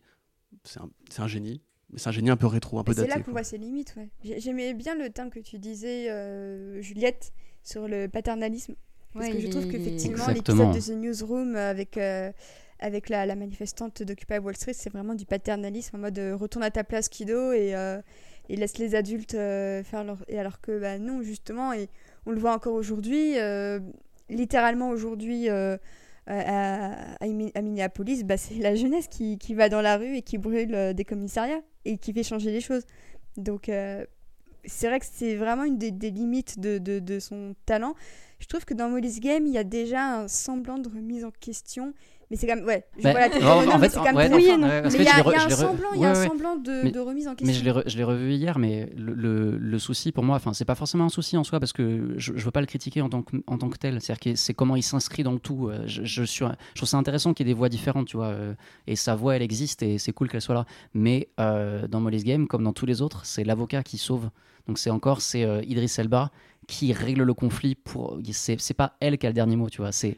c'est 0.64 0.80
un, 0.80 0.90
c'est 1.10 1.22
un 1.22 1.28
génie, 1.28 1.62
mais 1.92 2.00
c'est 2.00 2.10
un 2.10 2.12
génie 2.14 2.30
un 2.30 2.38
peu 2.38 2.48
rétro, 2.48 2.80
un 2.80 2.84
peu 2.84 2.92
Et 2.92 2.96
C'est 2.96 3.02
daté. 3.02 3.10
là 3.12 3.16
qu'on 3.18 3.24
quoi. 3.26 3.34
voit 3.34 3.44
ses 3.44 3.58
limites, 3.58 3.94
ouais. 3.98 4.10
J'ai- 4.24 4.40
J'aimais 4.40 4.74
bien 4.74 4.96
le 4.96 5.10
terme 5.10 5.30
que 5.30 5.40
tu 5.40 5.58
disais, 5.60 6.10
euh, 6.12 6.82
Juliette, 6.82 7.32
sur 7.64 7.88
le 7.88 8.08
paternalisme. 8.08 8.76
Parce 9.14 9.26
Ouais, 9.26 9.32
que 9.34 9.40
je 9.40 9.48
trouve 9.48 9.68
qu'effectivement, 9.68 10.28
Exactement. 10.30 10.72
l'épisode 10.72 10.96
de 10.98 11.00
The 11.00 11.04
Newsroom 11.04 11.56
avec, 11.56 11.98
euh, 11.98 12.32
avec 12.80 13.10
la, 13.10 13.26
la 13.26 13.36
manifestante 13.36 14.04
d'Occupy 14.04 14.38
Wall 14.38 14.56
Street, 14.56 14.74
c'est 14.74 14.92
vraiment 14.92 15.16
du 15.16 15.26
paternalisme 15.26 15.96
en 15.96 16.00
mode 16.00 16.20
euh, 16.20 16.36
retourne 16.36 16.64
à 16.64 16.70
ta 16.70 16.84
place, 16.84 17.10
kiddo, 17.10 17.52
et, 17.52 17.76
euh, 17.76 18.00
et 18.50 18.56
laisse 18.56 18.78
les 18.78 18.94
adultes 18.94 19.34
euh, 19.34 19.84
faire 19.84 20.04
leur. 20.04 20.24
Et 20.28 20.38
alors 20.40 20.62
que, 20.62 20.80
bah 20.80 21.00
non, 21.00 21.24
justement, 21.24 21.74
et 21.74 21.90
on 22.30 22.32
le 22.32 22.40
voit 22.40 22.54
encore 22.54 22.74
aujourd'hui, 22.74 23.40
euh, 23.40 23.80
littéralement 24.30 24.90
aujourd'hui. 24.90 25.50
euh, 25.50 25.78
à, 26.28 27.26
Minneapolis, 27.26 28.24
bah, 28.24 28.38
c'est 28.38 28.60
la 28.60 28.76
jeunesse 28.76 29.08
qui, 29.08 29.40
qui 29.40 29.56
va 29.56 29.68
dans 29.68 29.82
la 29.82 29.98
rue 29.98 30.16
et 30.16 30.22
qui 30.22 30.38
brûle 30.38 30.76
euh, 30.76 30.94
des 30.94 31.04
commissariats 31.04 31.62
et 31.86 31.98
qui 31.98 32.14
fait 32.14 32.22
changer 32.22 32.52
les 32.52 32.62
choses. 32.62 32.84
Donc, 33.36 33.72
c'est 34.66 34.88
vrai 34.88 35.00
que 35.00 35.06
c'est 35.12 35.36
vraiment 35.36 35.64
une 35.64 35.80
des, 35.80 35.90
des 35.90 36.12
limites 36.12 36.60
de, 36.60 36.78
de, 36.78 37.00
de 37.00 37.20
son 37.20 37.56
talent. 37.66 37.96
Je 38.40 38.46
trouve 38.46 38.64
que 38.64 38.76
dans 38.76 38.90
Molly's 38.90 39.20
Game, 39.22 39.48
il 39.48 39.54
y 39.54 39.58
a 39.58 39.64
déjà 39.64 40.20
un 40.20 40.28
semblant 40.28 40.78
de 40.78 40.90
remise 40.90 41.26
en 41.26 41.32
question. 41.32 41.94
Mais 42.32 42.38
c'est 42.38 42.46
quand 42.46 42.56
même. 42.58 42.66
Ouais, 42.66 42.86
Bah, 43.02 43.10
en- 43.10 43.16
mais 43.80 43.88
fait, 43.88 43.90
c'est 43.90 43.98
quand 43.98 44.14
même 44.14 44.34
Oui 44.34 44.48
non. 44.58 44.68
Mais 44.68 44.82
que 44.84 44.96
il 44.98 45.04
y 45.04 45.08
a, 45.08 45.46
un 45.46 45.50
semblant, 45.50 45.90
il 45.96 46.02
y 46.02 46.06
a 46.06 46.12
un 46.12 46.16
semblant 46.28 46.56
de, 46.58 46.84
Mais- 46.84 47.00
remise 47.00 47.28
en 47.28 47.32
Mais 47.32 47.36
question. 47.38 47.56
je 47.60 47.64
l'ai, 47.66 47.72
re- 47.72 47.84
je 47.90 47.98
l'ai 47.98 48.04
revu 48.04 48.34
hier, 48.34 48.60
mais 48.60 48.92
le, 48.96 49.14
le- 49.16 49.58
le 49.58 49.80
souci 49.80 50.12
pour 50.12 50.24
moi, 50.24 50.36
enfin, 50.36 50.54
c'est 50.54 50.66
pas 50.66 50.76
forcément 50.76 51.06
un 51.06 51.10
souci 51.10 51.38
en 51.38 51.44
soi 51.44 51.60
parce 51.60 51.74
que 51.74 52.14
je, 52.18 52.34
je 52.36 52.46
veux 52.46 52.52
pas 52.52 52.62
le 52.62 52.68
critiquer 52.68 53.02
en 53.02 53.10
tant 53.10 53.24
que, 53.24 53.38
en 53.48 53.58
tant 53.58 53.68
que 53.70 53.78
tel. 53.78 54.00
C'est-à-dire 54.00 54.20
que 54.34 54.36
c'est 54.36 54.54
comment 54.54 54.76
il 54.76 54.84
s'inscrit 54.84 55.24
dans 55.24 55.32
le 55.32 55.40
tout. 55.40 55.70
Euh, 55.70 55.82
Je, 55.88 56.04
je 56.04 56.24
suis, 56.24 56.46
je 56.46 56.80
trouve 56.80 56.88
ça 56.90 56.98
intéressant 56.98 57.34
qu'il 57.34 57.48
y 57.48 57.50
ait 57.50 57.54
des 57.54 57.58
voix 57.58 57.70
différentes, 57.70 58.08
tu 58.08 58.18
vois. 58.18 58.28
euh, 58.28 58.54
Et 58.86 58.96
sa 58.96 59.16
voix, 59.16 59.36
elle 59.36 59.42
existe 59.42 59.82
et 59.82 59.98
c'est 59.98 60.12
cool 60.12 60.30
qu'elle 60.30 60.42
soit 60.42 60.56
là. 60.56 60.66
Mais 60.94 61.30
euh, 61.40 61.88
dans 61.88 62.00
Molly's 62.00 62.24
Game, 62.24 62.48
comme 62.48 62.64
dans 62.64 62.74
tous 62.74 62.86
les 62.86 63.02
autres, 63.02 63.26
c'est 63.26 63.44
l'avocat 63.44 63.82
qui 63.82 63.98
sauve. 63.98 64.30
Donc 64.68 64.78
c'est 64.78 64.92
encore, 64.92 65.22
c'est 65.22 65.46
euh, 65.46 65.64
Idris 65.64 65.92
Elba 65.98 66.30
qui 66.68 66.94
règle 66.94 67.24
le 67.24 67.34
conflit 67.34 67.74
pour. 67.74 68.20
C'est, 68.34 68.62
c'est 68.62 68.76
pas 68.76 68.94
elle 69.00 69.18
qui 69.18 69.26
a 69.26 69.30
le 69.30 69.34
dernier 69.34 69.56
mot, 69.56 69.68
tu 69.70 69.82
vois. 69.82 69.92
C'est 69.92 70.16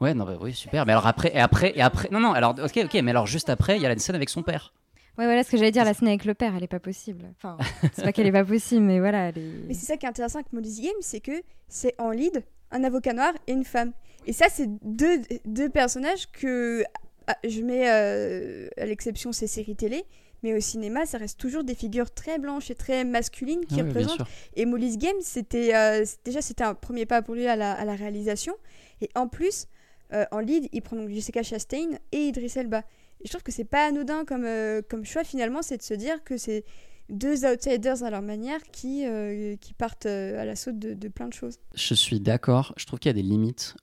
Ouais, 0.00 0.14
non, 0.14 0.24
bah 0.24 0.38
oui, 0.40 0.54
super. 0.54 0.86
Mais 0.86 0.92
alors 0.92 1.06
après, 1.06 1.34
et 1.34 1.40
après, 1.40 1.72
et 1.76 1.82
après, 1.82 2.08
non, 2.10 2.20
non, 2.20 2.32
alors, 2.32 2.54
ok, 2.58 2.80
ok, 2.84 2.94
mais 3.02 3.10
alors 3.10 3.26
juste 3.26 3.50
après, 3.50 3.76
il 3.76 3.82
y 3.82 3.86
a 3.86 3.88
la 3.88 3.98
scène 3.98 4.14
avec 4.14 4.28
son 4.28 4.42
père. 4.42 4.72
Ouais, 5.18 5.24
voilà 5.24 5.42
ce 5.42 5.50
que 5.50 5.56
j'allais 5.56 5.72
dire. 5.72 5.84
La 5.84 5.94
scène 5.94 6.06
avec 6.08 6.24
le 6.24 6.34
père, 6.34 6.54
elle 6.56 6.62
est 6.62 6.68
pas 6.68 6.78
possible. 6.78 7.24
Enfin, 7.36 7.56
c'est 7.92 8.02
pas 8.02 8.12
qu'elle 8.12 8.28
est 8.28 8.32
pas 8.32 8.44
possible, 8.44 8.82
mais 8.82 9.00
voilà, 9.00 9.30
elle 9.30 9.38
est. 9.38 9.52
Mais 9.66 9.74
c'est 9.74 9.86
ça 9.86 9.96
qui 9.96 10.06
est 10.06 10.08
intéressant 10.08 10.38
avec 10.38 10.52
Molly's 10.52 10.80
Game, 10.80 10.92
c'est 11.00 11.20
que 11.20 11.42
c'est 11.66 11.94
en 11.98 12.10
lead 12.10 12.44
un 12.70 12.84
avocat 12.84 13.12
noir 13.12 13.32
et 13.48 13.52
une 13.52 13.64
femme. 13.64 13.92
Et 14.26 14.32
ça, 14.32 14.46
c'est 14.48 14.68
deux, 14.84 15.20
deux 15.44 15.68
personnages 15.70 16.30
que 16.30 16.84
ah, 17.26 17.36
je 17.46 17.62
mets 17.62 17.90
euh, 17.90 18.68
à 18.76 18.86
l'exception 18.86 19.32
ces 19.32 19.48
séries 19.48 19.74
télé, 19.74 20.04
mais 20.44 20.54
au 20.54 20.60
cinéma, 20.60 21.04
ça 21.06 21.18
reste 21.18 21.40
toujours 21.40 21.64
des 21.64 21.74
figures 21.74 22.12
très 22.12 22.38
blanches 22.38 22.70
et 22.70 22.74
très 22.76 23.04
masculines 23.04 23.64
qui 23.66 23.80
Ah 23.80 23.82
oui, 23.82 23.88
représentent. 23.88 24.22
Et 24.54 24.66
Molly's 24.66 24.98
Game, 24.98 25.16
c'était 25.20 25.74
euh, 25.74 26.04
déjà 26.24 26.42
c'était 26.42 26.62
un 26.64 26.74
premier 26.74 27.06
pas 27.06 27.22
pour 27.22 27.34
lui 27.34 27.48
à 27.48 27.56
la, 27.56 27.72
à 27.72 27.84
la 27.84 27.96
réalisation. 27.96 28.54
Et 29.00 29.08
en 29.16 29.26
plus, 29.26 29.66
euh, 30.12 30.24
en 30.30 30.38
lead, 30.40 30.68
il 30.72 30.82
prend 30.82 30.96
donc 30.96 31.08
Jessica 31.10 31.42
Chastain 31.42 31.90
et 32.12 32.28
Idris 32.28 32.52
Elba. 32.56 32.78
Et 33.20 33.24
je 33.24 33.30
trouve 33.30 33.42
que 33.42 33.52
c'est 33.52 33.64
pas 33.64 33.86
anodin 33.88 34.24
comme, 34.24 34.44
euh, 34.44 34.80
comme 34.88 35.04
choix 35.04 35.24
finalement, 35.24 35.62
c'est 35.62 35.76
de 35.78 35.82
se 35.82 35.94
dire 35.94 36.22
que 36.24 36.36
c'est 36.36 36.64
deux 37.10 37.44
outsiders 37.46 38.02
à 38.04 38.10
leur 38.10 38.20
manière 38.22 38.60
qui, 38.70 39.06
euh, 39.06 39.56
qui 39.56 39.72
partent 39.74 40.06
à 40.06 40.44
l'assaut 40.44 40.72
de, 40.72 40.92
de 40.94 41.08
plein 41.08 41.26
de 41.28 41.32
choses. 41.32 41.58
Je 41.74 41.94
suis 41.94 42.20
d'accord. 42.20 42.74
Je 42.76 42.84
trouve 42.86 42.98
qu'il 42.98 43.08
y 43.08 43.10
a 43.10 43.14
des 43.14 43.22
limites 43.22 43.74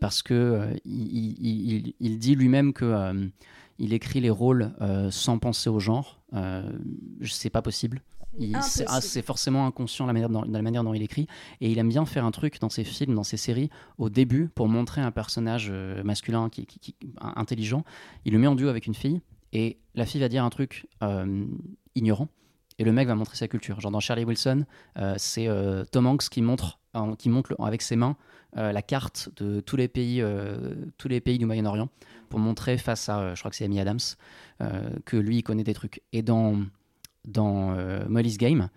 parce 0.00 0.22
que 0.22 0.68
il, 0.84 1.36
il- 1.40 1.94
il- 1.98 2.18
dit 2.18 2.34
lui-même 2.34 2.72
que 2.74 3.30
il 3.78 3.94
écrit 3.94 4.20
les 4.20 4.28
rôles 4.30 4.70
sans 5.10 5.38
penser 5.38 5.70
au 5.70 5.80
genre. 5.80 6.22
C'est 7.24 7.48
pas 7.50 7.62
possible. 7.62 8.02
C'est, 8.62 8.84
ah, 8.88 9.00
c'est 9.00 9.22
forcément 9.22 9.66
inconscient 9.66 10.06
la 10.06 10.12
manière 10.12 10.28
dont, 10.30 10.42
la 10.42 10.62
manière 10.62 10.84
dont 10.84 10.94
il 10.94 11.02
écrit 11.02 11.26
et 11.60 11.70
il 11.70 11.78
aime 11.78 11.88
bien 11.90 12.06
faire 12.06 12.24
un 12.24 12.30
truc 12.30 12.60
dans 12.60 12.70
ses 12.70 12.84
films, 12.84 13.14
dans 13.14 13.24
ses 13.24 13.36
séries 13.36 13.68
au 13.98 14.08
début 14.08 14.48
pour 14.54 14.68
montrer 14.68 15.00
un 15.02 15.10
personnage 15.10 15.68
euh, 15.70 16.02
masculin 16.02 16.48
qui, 16.48 16.64
qui- 16.66 16.78
qui- 16.80 16.96
un- 17.20 17.34
intelligent. 17.36 17.84
Il 18.24 18.32
le 18.32 18.38
met 18.38 18.46
en 18.46 18.54
duo 18.54 18.68
avec 18.68 18.86
une 18.86 18.94
fille 18.94 19.20
et 19.52 19.78
la 19.94 20.06
fille 20.06 20.20
va 20.20 20.28
dire 20.28 20.44
un 20.44 20.50
truc 20.50 20.86
euh, 21.02 21.44
ignorant 21.94 22.28
et 22.78 22.84
le 22.84 22.92
mec 22.92 23.06
va 23.06 23.14
montrer 23.14 23.36
sa 23.36 23.48
culture. 23.48 23.80
Genre 23.80 23.92
dans 23.92 24.00
Charlie 24.00 24.24
Wilson, 24.24 24.64
euh, 24.98 25.14
c'est 25.18 25.46
euh, 25.48 25.84
Tom 25.84 26.06
Hanks 26.06 26.28
qui 26.30 26.40
montre, 26.40 26.78
qui 27.18 27.28
montre 27.28 27.50
le- 27.58 27.62
avec 27.64 27.82
ses 27.82 27.96
mains 27.96 28.16
la 28.54 28.82
carte 28.82 29.30
de 29.36 29.60
tous 29.60 29.76
les 29.76 29.88
pays, 29.88 30.22
tous 30.98 31.08
les 31.08 31.22
pays 31.22 31.38
du 31.38 31.46
Moyen-Orient 31.46 31.88
pour 32.28 32.38
montrer 32.38 32.76
face 32.76 33.08
à, 33.08 33.34
je 33.34 33.40
crois 33.40 33.50
que 33.50 33.56
c'est 33.56 33.64
Amy 33.64 33.80
Adams, 33.80 33.98
que 35.06 35.16
lui 35.16 35.38
il 35.38 35.42
connaît 35.42 35.64
des 35.64 35.72
trucs. 35.72 36.02
Et 36.12 36.20
dans 36.20 36.58
dans 37.24 37.74
euh, 37.74 38.04
Molly's 38.08 38.38
Game, 38.38 38.68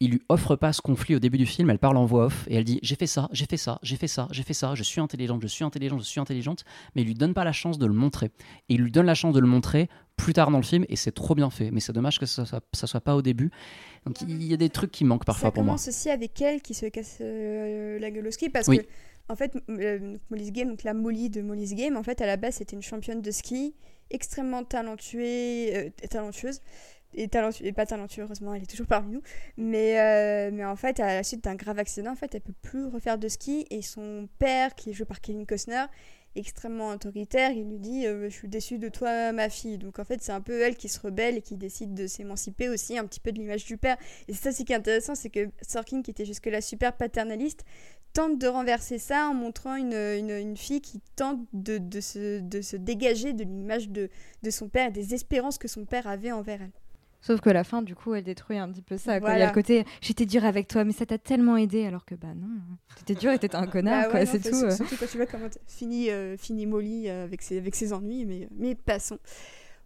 il 0.00 0.10
lui 0.10 0.22
offre 0.28 0.56
pas 0.56 0.72
ce 0.72 0.82
conflit 0.82 1.14
au 1.14 1.18
début 1.20 1.38
du 1.38 1.46
film. 1.46 1.70
Elle 1.70 1.78
parle 1.78 1.96
en 1.96 2.04
voix 2.04 2.26
off 2.26 2.46
et 2.48 2.56
elle 2.56 2.64
dit 2.64 2.80
j'ai 2.82 2.96
fait 2.96 3.06
ça, 3.06 3.28
j'ai 3.32 3.46
fait 3.46 3.56
ça, 3.56 3.78
j'ai 3.82 3.96
fait 3.96 4.08
ça, 4.08 4.28
j'ai 4.32 4.42
fait 4.42 4.52
ça. 4.52 4.74
Je 4.74 4.82
suis 4.82 5.00
intelligente, 5.00 5.40
je 5.40 5.46
suis 5.46 5.64
intelligente, 5.64 6.00
je 6.00 6.04
suis 6.06 6.20
intelligente. 6.20 6.64
Mais 6.94 7.02
il 7.02 7.06
lui 7.06 7.14
donne 7.14 7.32
pas 7.32 7.44
la 7.44 7.52
chance 7.52 7.78
de 7.78 7.86
le 7.86 7.92
montrer. 7.92 8.26
Et 8.68 8.74
il 8.74 8.80
lui 8.82 8.90
donne 8.90 9.06
la 9.06 9.14
chance 9.14 9.34
de 9.34 9.40
le 9.40 9.46
montrer 9.46 9.88
plus 10.16 10.32
tard 10.32 10.50
dans 10.50 10.58
le 10.58 10.64
film 10.64 10.84
et 10.88 10.96
c'est 10.96 11.12
trop 11.12 11.34
bien 11.36 11.48
fait. 11.48 11.70
Mais 11.70 11.78
c'est 11.80 11.92
dommage 11.92 12.18
que 12.18 12.26
ça 12.26 12.44
soit, 12.44 12.60
ça 12.72 12.86
soit 12.88 13.00
pas 13.00 13.14
au 13.14 13.22
début. 13.22 13.50
Donc 14.04 14.20
il 14.22 14.42
y 14.42 14.52
a 14.52 14.56
des 14.56 14.68
trucs 14.68 14.90
qui 14.90 15.04
manquent 15.04 15.24
parfois 15.24 15.48
ça 15.48 15.52
pour 15.52 15.62
moi. 15.62 15.74
commence 15.74 15.88
aussi 15.88 16.10
avec 16.10 16.40
elle 16.42 16.60
qui 16.60 16.74
se 16.74 16.86
casse 16.86 17.18
euh, 17.20 17.98
la 18.00 18.10
gueule 18.10 18.26
au 18.26 18.30
ski 18.32 18.48
parce 18.50 18.66
Oui. 18.66 18.78
que 18.78 18.84
en 19.28 19.36
fait 19.36 19.56
euh, 19.70 20.16
Molly's 20.28 20.52
Game 20.52 20.68
donc 20.68 20.82
la 20.82 20.92
Molly 20.92 21.30
de 21.30 21.40
Molly's 21.40 21.72
Game 21.74 21.96
en 21.96 22.02
fait 22.02 22.20
à 22.20 22.26
la 22.26 22.36
base 22.36 22.56
c'était 22.56 22.76
une 22.76 22.82
championne 22.82 23.22
de 23.22 23.30
ski 23.30 23.74
extrêmement 24.10 24.62
talentueuse 24.64 25.22
euh, 25.74 25.88
talentueuse 26.10 26.60
et, 27.14 27.28
talentu- 27.28 27.64
et 27.64 27.72
pas 27.72 27.86
talentueuse 27.86 28.24
heureusement 28.24 28.54
elle 28.54 28.62
est 28.62 28.66
toujours 28.70 28.86
parmi 28.86 29.12
nous. 29.12 29.22
Mais 29.56 30.00
euh, 30.00 30.50
mais 30.52 30.64
en 30.64 30.76
fait 30.76 31.00
à 31.00 31.14
la 31.14 31.22
suite 31.22 31.44
d'un 31.44 31.54
grave 31.54 31.78
accident 31.78 32.12
en 32.12 32.16
fait 32.16 32.34
elle 32.34 32.40
peut 32.42 32.54
plus 32.62 32.86
refaire 32.86 33.18
de 33.18 33.28
ski 33.28 33.66
et 33.70 33.82
son 33.82 34.28
père 34.38 34.74
qui 34.74 34.90
est 34.90 34.92
joué 34.92 35.06
par 35.06 35.20
Kevin 35.20 35.46
Costner 35.46 35.84
extrêmement 36.36 36.88
autoritaire 36.88 37.52
il 37.52 37.68
lui 37.68 37.78
dit 37.78 38.06
euh, 38.06 38.24
je 38.28 38.34
suis 38.34 38.48
déçu 38.48 38.78
de 38.78 38.88
toi 38.88 39.30
ma 39.32 39.48
fille. 39.48 39.78
Donc 39.78 39.98
en 39.98 40.04
fait 40.04 40.20
c'est 40.22 40.32
un 40.32 40.40
peu 40.40 40.60
elle 40.62 40.76
qui 40.76 40.88
se 40.88 40.98
rebelle 41.00 41.36
et 41.36 41.42
qui 41.42 41.56
décide 41.56 41.94
de 41.94 42.06
s'émanciper 42.06 42.68
aussi 42.68 42.98
un 42.98 43.06
petit 43.06 43.20
peu 43.20 43.30
de 43.30 43.38
l'image 43.38 43.64
du 43.64 43.76
père. 43.76 43.96
Et 44.28 44.34
c'est 44.34 44.42
ça 44.42 44.48
aussi 44.50 44.64
qui 44.64 44.72
est 44.72 44.76
intéressant, 44.76 45.14
c'est 45.14 45.30
que 45.30 45.48
Sorkin, 45.62 46.02
qui 46.02 46.10
était 46.10 46.24
jusque-là 46.24 46.60
super 46.60 46.96
paternaliste, 46.96 47.64
tente 48.14 48.38
de 48.38 48.46
renverser 48.46 48.98
ça 48.98 49.28
en 49.28 49.34
montrant 49.34 49.74
une, 49.76 49.92
une, 49.92 50.30
une 50.30 50.56
fille 50.56 50.80
qui 50.80 51.00
tente 51.16 51.40
de, 51.52 51.78
de, 51.78 52.00
se, 52.00 52.40
de 52.40 52.60
se 52.62 52.76
dégager 52.76 53.32
de 53.32 53.42
l'image 53.44 53.88
de, 53.88 54.08
de 54.42 54.50
son 54.50 54.68
père 54.68 54.88
et 54.88 54.92
des 54.92 55.14
espérances 55.14 55.58
que 55.58 55.68
son 55.68 55.84
père 55.84 56.06
avait 56.06 56.30
envers 56.32 56.62
elle. 56.62 56.70
Sauf 57.26 57.40
que 57.40 57.48
la 57.48 57.64
fin, 57.64 57.80
du 57.80 57.94
coup, 57.94 58.12
elle 58.14 58.22
détruit 58.24 58.58
un 58.58 58.68
petit 58.70 58.82
peu 58.82 58.98
ça. 58.98 59.18
quoi. 59.18 59.32
Il 59.34 59.38
y 59.38 59.42
a 59.42 59.46
le 59.46 59.52
côté 59.52 59.84
j'étais 60.02 60.26
dur 60.26 60.44
avec 60.44 60.68
toi, 60.68 60.84
mais 60.84 60.92
ça 60.92 61.06
t'a 61.06 61.16
tellement 61.16 61.56
aidé, 61.56 61.86
alors 61.86 62.04
que 62.04 62.14
bah 62.14 62.34
non, 62.36 62.48
t'étais 62.98 63.18
dur 63.18 63.32
et 63.32 63.38
t'étais 63.38 63.56
un 63.56 63.66
connard, 63.66 64.04
Bah 64.04 64.10
quoi, 64.10 64.20
ouais, 64.20 64.26
c'est 64.26 64.40
tout. 64.40 64.54
euh. 64.54 64.70
Surtout 64.70 64.96
quand 65.00 65.06
tu 65.10 65.16
vois 65.16 65.26
comment 65.26 65.48
finit, 65.66 66.10
euh, 66.10 66.36
finit 66.36 66.66
Molly 66.66 67.08
euh, 67.08 67.24
avec, 67.24 67.40
ses, 67.40 67.56
avec 67.56 67.74
ses 67.76 67.94
ennuis, 67.94 68.26
mais, 68.26 68.46
mais 68.56 68.74
passons. 68.74 69.18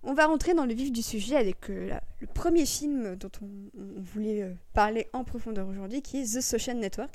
On 0.02 0.14
va 0.14 0.26
rentrer 0.26 0.54
dans 0.54 0.64
le 0.64 0.74
vif 0.74 0.90
du 0.92 1.02
sujet 1.02 1.36
avec 1.36 1.70
euh, 1.70 1.88
la- 1.88 2.02
le 2.20 2.26
premier 2.26 2.66
film 2.66 3.14
dont 3.16 3.30
on, 3.42 3.46
on 3.80 4.00
voulait 4.00 4.42
euh, 4.42 4.52
parler 4.72 5.06
en 5.12 5.22
profondeur 5.22 5.68
aujourd'hui, 5.68 6.02
qui 6.02 6.20
est 6.20 6.36
The 6.36 6.40
Social 6.40 6.76
Network. 6.78 7.14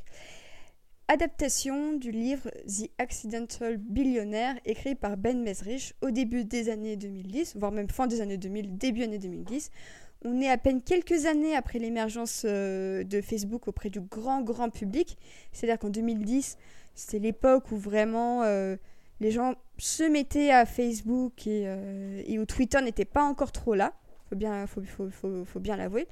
Adaptation 1.09 1.93
du 1.97 2.11
livre 2.11 2.49
The 2.65 2.89
Accidental 2.97 3.75
Billionaire, 3.77 4.55
écrit 4.65 4.95
par 4.95 5.17
Ben 5.17 5.43
Mesrich 5.43 5.93
au 6.01 6.11
début 6.11 6.45
des 6.45 6.69
années 6.69 6.95
2010, 6.95 7.57
voire 7.57 7.73
même 7.73 7.89
fin 7.89 8.07
des 8.07 8.21
années 8.21 8.37
2000, 8.37 8.77
début 8.77 9.03
années 9.03 9.19
2010. 9.19 9.69
On 10.25 10.41
est 10.41 10.49
à 10.49 10.57
peine 10.57 10.81
quelques 10.81 11.25
années 11.25 11.55
après 11.55 11.79
l'émergence 11.79 12.43
euh, 12.45 13.03
de 13.03 13.21
Facebook 13.21 13.67
auprès 13.67 13.89
du 13.89 13.99
grand, 13.99 14.41
grand 14.41 14.69
public. 14.69 15.17
C'est-à-dire 15.51 15.79
qu'en 15.79 15.89
2010, 15.89 16.57
c'était 16.95 17.19
l'époque 17.19 17.71
où 17.71 17.77
vraiment 17.77 18.43
euh, 18.43 18.75
les 19.19 19.31
gens 19.31 19.55
se 19.77 20.03
mettaient 20.03 20.51
à 20.51 20.65
Facebook 20.65 21.47
et, 21.47 21.63
euh, 21.65 22.21
et 22.25 22.39
où 22.39 22.45
Twitter 22.45 22.81
n'était 22.81 23.05
pas 23.05 23.23
encore 23.23 23.51
trop 23.51 23.73
là. 23.73 23.93
Faut 24.29 24.35
bien, 24.35 24.67
faut, 24.67 24.81
faut, 24.83 25.09
faut, 25.09 25.45
faut 25.45 25.59
bien 25.59 25.75
l'avouer. 25.75 26.07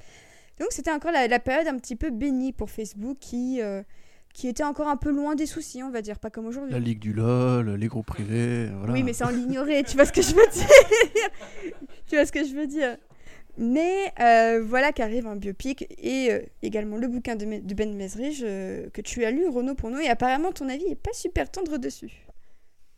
Donc 0.59 0.69
c'était 0.71 0.91
encore 0.91 1.11
la, 1.11 1.27
la 1.27 1.39
période 1.39 1.67
un 1.67 1.77
petit 1.77 1.95
peu 1.95 2.09
bénie 2.11 2.53
pour 2.53 2.69
Facebook 2.69 3.17
qui, 3.19 3.61
euh, 3.61 3.81
qui 4.33 4.47
était 4.47 4.63
encore 4.63 4.87
un 4.87 4.97
peu 4.97 5.11
loin 5.11 5.35
des 5.35 5.45
soucis, 5.45 5.81
on 5.83 5.89
va 5.89 6.01
dire, 6.01 6.19
pas 6.19 6.29
comme 6.29 6.45
aujourd'hui. 6.45 6.71
La 6.71 6.79
ligue 6.79 6.99
du 6.99 7.13
LOL, 7.13 7.75
les 7.75 7.87
groupes 7.87 8.05
privés, 8.05 8.67
voilà. 8.77 8.93
Oui, 8.93 9.03
mais 9.03 9.13
ça 9.13 9.27
on 9.27 9.31
l'ignorait, 9.31 9.83
tu 9.83 9.95
vois 9.95 10.05
ce 10.05 10.11
que 10.11 10.21
je 10.21 10.35
veux 10.35 10.47
dire? 10.51 10.67
Tu 12.07 12.15
vois 12.17 12.25
ce 12.25 12.31
que 12.31 12.43
je 12.43 12.53
veux 12.53 12.67
dire? 12.67 12.97
Mais 13.57 14.11
euh, 14.19 14.63
voilà 14.63 14.91
qu'arrive 14.91 15.27
un 15.27 15.35
biopic 15.35 15.85
et 15.97 16.31
euh, 16.31 16.39
également 16.61 16.97
le 16.97 17.07
bouquin 17.07 17.35
de, 17.35 17.45
Ben 17.73 17.93
Mesrich 17.95 18.41
euh, 18.43 18.89
que 18.93 19.01
tu 19.01 19.25
as 19.25 19.31
lu, 19.31 19.47
Renaud, 19.47 19.75
pour 19.75 19.89
nous, 19.91 19.99
et 19.99 20.07
apparemment 20.09 20.51
ton 20.51 20.69
avis 20.69 20.85
est 20.85 20.95
pas 20.95 21.13
super 21.13 21.49
tendre 21.51 21.77
dessus. 21.77 22.25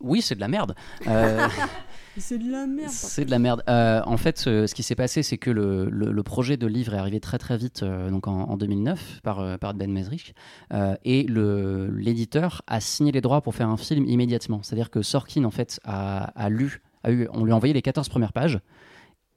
Oui, 0.00 0.20
c'est 0.22 0.34
de 0.34 0.40
la 0.40 0.48
merde. 0.48 0.74
Euh, 1.06 1.46
C'est 2.18 2.38
de 2.38 2.48
la 2.50 2.66
merde. 2.66 2.90
c'est 2.90 3.24
de 3.24 3.30
la 3.32 3.40
merde. 3.40 3.64
Euh, 3.68 4.00
en 4.06 4.16
fait, 4.16 4.38
ce, 4.38 4.68
ce 4.68 4.74
qui 4.76 4.84
s'est 4.84 4.94
passé, 4.94 5.24
c'est 5.24 5.38
que 5.38 5.50
le, 5.50 5.88
le- 5.90 6.12
le 6.12 6.22
projet 6.22 6.56
de 6.56 6.66
livre 6.68 6.94
est 6.94 6.98
arrivé 6.98 7.18
très 7.18 7.38
très 7.38 7.56
vite, 7.56 7.82
euh, 7.82 8.08
donc 8.08 8.28
en, 8.28 8.42
en 8.42 8.56
2009, 8.56 9.20
par, 9.24 9.40
euh, 9.40 9.56
par 9.56 9.74
Ben 9.74 9.90
Mesrich, 9.90 10.32
euh, 10.72 10.94
et 11.04 11.26
l'éditeur 11.28 12.62
a 12.68 12.80
signé 12.80 13.10
les 13.12 13.20
droits 13.20 13.40
pour 13.40 13.54
faire 13.54 13.68
un 13.68 13.76
film 13.76 14.04
immédiatement. 14.06 14.60
C'est-à-dire 14.62 14.90
que 14.90 15.02
Sorkin, 15.02 15.44
en 15.44 15.50
fait, 15.50 15.80
a, 15.84 16.24
a 16.40 16.48
lu, 16.50 16.82
a 17.02 17.10
eu, 17.10 17.28
on 17.32 17.44
lui 17.44 17.52
a 17.52 17.56
envoyé 17.56 17.74
les 17.74 17.82
14 17.82 18.08
premières 18.08 18.32
pages. 18.32 18.60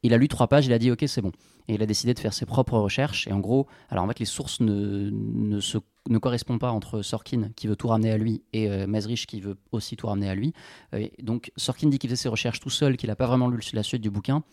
Il 0.03 0.13
a 0.13 0.17
lu 0.17 0.27
trois 0.27 0.47
pages, 0.47 0.65
il 0.65 0.73
a 0.73 0.79
dit 0.79 0.91
ok 0.91 1.03
c'est 1.07 1.21
bon. 1.21 1.31
Et 1.67 1.75
il 1.75 1.81
a 1.81 1.85
décidé 1.85 2.13
de 2.13 2.19
faire 2.19 2.33
ses 2.33 2.45
propres 2.45 2.77
recherches. 2.77 3.27
Et 3.27 3.33
en 3.33 3.39
gros, 3.39 3.67
alors 3.89 4.03
en 4.03 4.07
fait 4.07 4.19
les 4.19 4.25
sources 4.25 4.61
ne, 4.61 5.09
ne, 5.09 6.17
correspondent 6.17 6.59
pas 6.59 6.71
entre 6.71 7.01
Sorkin 7.01 7.49
qui 7.55 7.67
veut 7.67 7.75
tout 7.75 7.87
ramener 7.87 8.11
à 8.11 8.17
lui 8.17 8.43
et 8.53 8.69
euh, 8.69 9.01
qui 9.27 9.41
veut 9.41 9.57
aussi 9.71 9.95
tout 9.97 10.07
ramener 10.07 10.29
à 10.29 10.35
lui. 10.35 10.53
Euh, 10.93 11.07
donc 11.21 11.51
Sorkin 11.57 11.89
dit 11.89 11.99
qu'il 11.99 12.09
faisait 12.09 12.21
ses 12.21 12.29
recherches 12.29 12.59
tout 12.59 12.69
seul, 12.69 12.95
qu'il 12.95 13.09
n'a 13.09 13.15
pas 13.15 13.27
vraiment 13.27 13.49
lu 13.49 13.59
la 13.73 13.83
suite 13.83 14.01
du 14.01 14.09
bouquin. 14.09 14.43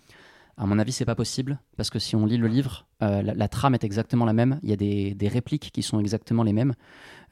À 0.56 0.66
mon 0.66 0.78
avis, 0.78 0.92
c'est 0.92 1.04
pas 1.04 1.16
possible 1.16 1.58
parce 1.76 1.90
que 1.90 1.98
si 1.98 2.14
on 2.14 2.26
lit 2.26 2.36
le 2.36 2.46
livre, 2.46 2.86
euh, 3.02 3.22
la, 3.22 3.34
la 3.34 3.48
trame 3.48 3.74
est 3.74 3.82
exactement 3.82 4.24
la 4.24 4.32
même. 4.32 4.60
Il 4.62 4.70
y 4.70 4.72
a 4.72 4.76
des, 4.76 5.14
des 5.14 5.28
répliques 5.28 5.72
qui 5.72 5.82
sont 5.82 5.98
exactement 5.98 6.44
les 6.44 6.52
mêmes. 6.52 6.74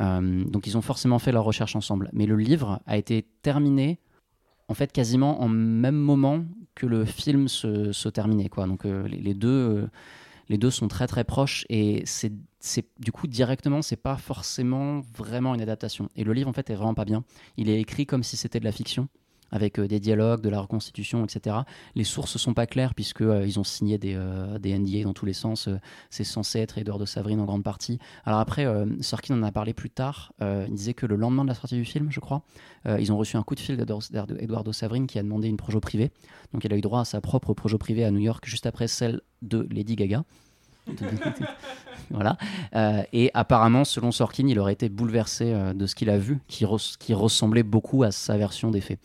Euh, 0.00 0.44
donc 0.44 0.66
ils 0.66 0.76
ont 0.76 0.82
forcément 0.82 1.18
fait 1.18 1.30
leurs 1.30 1.44
recherches 1.44 1.76
ensemble. 1.76 2.10
Mais 2.12 2.26
le 2.26 2.36
livre 2.36 2.80
a 2.86 2.96
été 2.96 3.24
terminé 3.42 4.00
en 4.68 4.74
fait 4.74 4.92
quasiment 4.92 5.40
en 5.40 5.48
même 5.48 5.96
moment 5.96 6.44
que 6.74 6.86
le 6.86 7.04
film 7.04 7.48
se, 7.48 8.08
terminait. 8.08 8.48
Quoi. 8.48 8.66
Donc 8.66 8.84
euh, 8.84 9.06
les, 9.08 9.18
les 9.18 9.34
deux, 9.34 9.48
euh, 9.48 9.86
les 10.48 10.58
deux 10.58 10.70
sont 10.70 10.88
très 10.88 11.06
très 11.06 11.24
proches 11.24 11.64
et 11.68 12.02
c'est, 12.06 12.32
c'est 12.60 12.86
du 12.98 13.12
coup 13.12 13.26
directement 13.26 13.82
c'est 13.82 13.96
pas 13.96 14.16
forcément 14.16 15.00
vraiment 15.16 15.54
une 15.54 15.60
adaptation. 15.60 16.08
Et 16.16 16.24
le 16.24 16.32
livre 16.32 16.48
en 16.48 16.52
fait 16.52 16.70
est 16.70 16.74
vraiment 16.74 16.94
pas 16.94 17.04
bien. 17.04 17.24
Il 17.56 17.68
est 17.68 17.80
écrit 17.80 18.06
comme 18.06 18.22
si 18.22 18.36
c'était 18.36 18.60
de 18.60 18.64
la 18.64 18.72
fiction 18.72 19.08
avec 19.52 19.78
euh, 19.78 19.86
des 19.86 20.00
dialogues, 20.00 20.40
de 20.40 20.48
la 20.48 20.60
reconstitution, 20.60 21.24
etc. 21.24 21.56
Les 21.94 22.04
sources 22.04 22.38
sont 22.38 22.54
pas 22.54 22.66
claires 22.66 22.94
puisque 22.94 23.20
euh, 23.20 23.46
ils 23.46 23.60
ont 23.60 23.64
signé 23.64 23.98
des, 23.98 24.14
euh, 24.16 24.58
des 24.58 24.76
NDA 24.76 25.04
dans 25.04 25.12
tous 25.12 25.26
les 25.26 25.34
sens. 25.34 25.68
C'est 26.10 26.24
censé 26.24 26.58
être 26.58 26.78
Eduardo 26.78 27.06
Savrine 27.06 27.38
en 27.40 27.44
grande 27.44 27.62
partie. 27.62 27.98
Alors 28.24 28.40
après, 28.40 28.66
Sorkin 29.00 29.38
en 29.38 29.42
a 29.42 29.52
parlé 29.52 29.74
plus 29.74 29.90
tard. 29.90 30.32
Il 30.40 30.74
disait 30.74 30.94
que 30.94 31.04
le 31.04 31.16
lendemain 31.16 31.44
de 31.44 31.48
la 31.48 31.54
sortie 31.54 31.74
du 31.74 31.84
film, 31.84 32.10
je 32.10 32.20
crois, 32.20 32.42
ils 32.86 33.12
ont 33.12 33.18
reçu 33.18 33.36
un 33.36 33.42
coup 33.42 33.54
de 33.54 33.60
fil 33.60 33.76
d'Eduardo 33.76 34.34
d'Eduardo 34.34 34.72
Savrine 34.72 35.06
qui 35.06 35.18
a 35.18 35.22
demandé 35.22 35.48
une 35.48 35.56
projo 35.56 35.80
privée. 35.80 36.10
Donc 36.52 36.64
il 36.64 36.72
a 36.72 36.76
eu 36.76 36.80
droit 36.80 37.00
à 37.00 37.04
sa 37.04 37.20
propre 37.20 37.52
projo 37.52 37.76
privée 37.76 38.04
à 38.04 38.10
New 38.10 38.20
York 38.20 38.44
juste 38.46 38.66
après 38.66 38.88
celle 38.88 39.20
de 39.42 39.68
Lady 39.70 39.96
Gaga. 39.96 40.24
voilà. 42.10 42.38
Et 43.12 43.30
apparemment, 43.34 43.84
selon 43.84 44.10
Sorkin, 44.10 44.48
il 44.48 44.58
aurait 44.58 44.72
été 44.72 44.88
bouleversé 44.88 45.52
de 45.74 45.86
ce 45.86 45.94
qu'il 45.94 46.10
a 46.10 46.18
vu, 46.18 46.38
qui 46.48 46.64
ressemblait 47.14 47.62
beaucoup 47.62 48.02
à 48.02 48.10
sa 48.10 48.36
version 48.36 48.70
des 48.70 48.80
faits. 48.80 48.98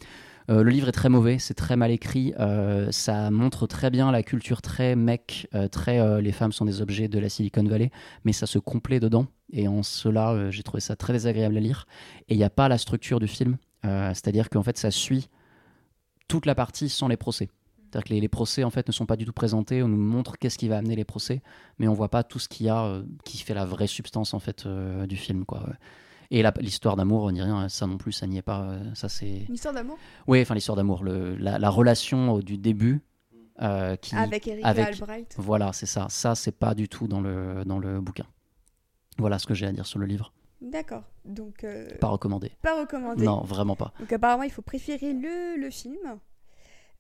Euh, 0.50 0.64
le 0.64 0.72
livre 0.72 0.88
est 0.88 0.94
très 0.94 1.10
mauvais, 1.10 1.40
c'est 1.40 1.54
très 1.54 1.76
mal 1.76 1.92
écrit, 1.92 2.34
euh, 2.40 2.90
ça 2.92 3.30
montre 3.32 3.68
très 3.68 3.90
bien 3.90 4.12
la 4.12 4.24
culture 4.24 4.62
très 4.62 4.96
mec, 4.96 5.48
euh, 5.54 5.68
très 5.68 6.22
les 6.22 6.32
femmes 6.32 6.54
sont 6.54 6.64
des 6.64 6.82
objets 6.82 7.10
de 7.10 7.20
la 7.20 7.28
Silicon 7.28 7.64
Valley, 7.64 7.92
mais 8.24 8.32
ça 8.32 8.48
se 8.48 8.58
complaît 8.58 9.02
dedans, 9.02 9.28
et 9.52 9.68
en 9.68 9.84
cela, 9.84 10.50
j'ai 10.50 10.64
trouvé 10.64 10.80
ça 10.80 10.96
très 10.96 11.14
désagréable 11.14 11.58
à 11.58 11.60
lire. 11.60 11.86
Et 12.30 12.36
il 12.36 12.38
n'y 12.38 12.44
a 12.44 12.50
pas 12.50 12.70
la 12.70 12.78
structure 12.78 13.20
du 13.20 13.28
film, 13.28 13.58
c'est-à-dire 13.84 14.50
qu'en 14.50 14.64
fait, 14.64 14.78
ça 14.78 14.92
suit 14.92 15.30
toute 16.28 16.46
la 16.46 16.56
partie 16.56 16.90
sans 16.90 17.08
les 17.08 17.18
procès. 17.18 17.50
C'est-à-dire 17.80 18.04
que 18.04 18.14
les, 18.14 18.28
procès 18.28 18.66
en 18.66 18.70
fait 18.70 18.86
ne 18.88 18.92
sont 18.92 19.06
pas 19.06 19.16
du 19.16 19.24
tout 19.24 19.32
présentés. 19.32 19.82
On 19.82 19.88
nous 19.88 19.98
montre 19.98 20.38
qu'est-ce 20.38 20.58
qui 20.58 20.68
va 20.68 20.78
amener 20.78 20.98
les 20.98 21.06
procès, 21.06 21.42
mais 21.80 21.88
on 21.88 21.94
voit 21.94 22.10
pas 22.10 22.24
tout 22.24 22.40
ce 22.40 22.50
qu'il 22.50 22.66
y 22.66 22.70
a 22.70 23.02
qui 23.24 23.38
fait 23.38 23.54
la 23.54 23.66
vraie 23.66 23.88
substance 23.88 24.34
en 24.34 24.40
fait 24.40 24.68
du 25.08 25.16
film 25.16 25.46
quoi. 25.46 25.66
Et 26.32 26.44
l'histoire 26.60 26.96
d'amour, 26.96 27.32
ni 27.32 27.42
rien, 27.42 27.70
ça 27.70 27.88
non 27.88 27.98
plus, 27.98 28.12
ça 28.12 28.28
n'y 28.28 28.38
est 28.38 28.42
pas. 28.42 28.62
euh, 28.64 28.94
Ça 28.96 29.08
c'est. 29.10 29.46
Une 29.48 29.56
histoire 29.56 29.74
d'amour? 29.74 29.98
Oui, 30.28 30.42
enfin 30.42 30.56
l'histoire 30.56 30.76
d'amour, 30.76 31.04
le- 31.04 31.36
la, 31.36 31.58
la 31.60 31.70
relation 31.70 32.34
au- 32.34 32.42
du 32.42 32.58
début 32.58 33.02
euh, 33.62 33.96
qui. 33.96 34.16
avec 34.16 34.48
Eric 34.48 34.66
avec- 34.66 34.88
Albright. 35.02 35.36
Voilà, 35.38 35.72
c'est 35.74 35.86
ça. 35.86 36.08
Ça 36.10 36.36
c'est 36.36 36.52
pas 36.52 36.76
du 36.76 36.90
tout 36.90 37.08
dans 37.08 37.22
le 37.22 37.64
dans 37.66 37.80
le 37.80 38.02
bouquin. 38.02 38.26
Voilà 39.18 39.40
ce 39.40 39.48
que 39.48 39.54
j'ai 39.54 39.66
à 39.68 39.72
dire 39.72 39.86
sur 39.86 40.00
le 40.00 40.06
livre. 40.06 40.34
D'accord. 40.62 41.04
Donc, 41.24 41.64
euh, 41.64 41.88
Pas 42.02 42.08
recommandé. 42.08 42.52
pas 42.64 42.80
recommandé. 42.82 43.24
Non, 43.24 43.42
vraiment 43.42 43.76
pas. 43.76 43.94
Donc, 44.00 44.12
apparemment, 44.12 44.42
il 44.44 44.52
faut 44.52 44.64
préférer 44.64 45.14
le, 45.14 45.56
le 45.56 45.70
film. 45.70 45.98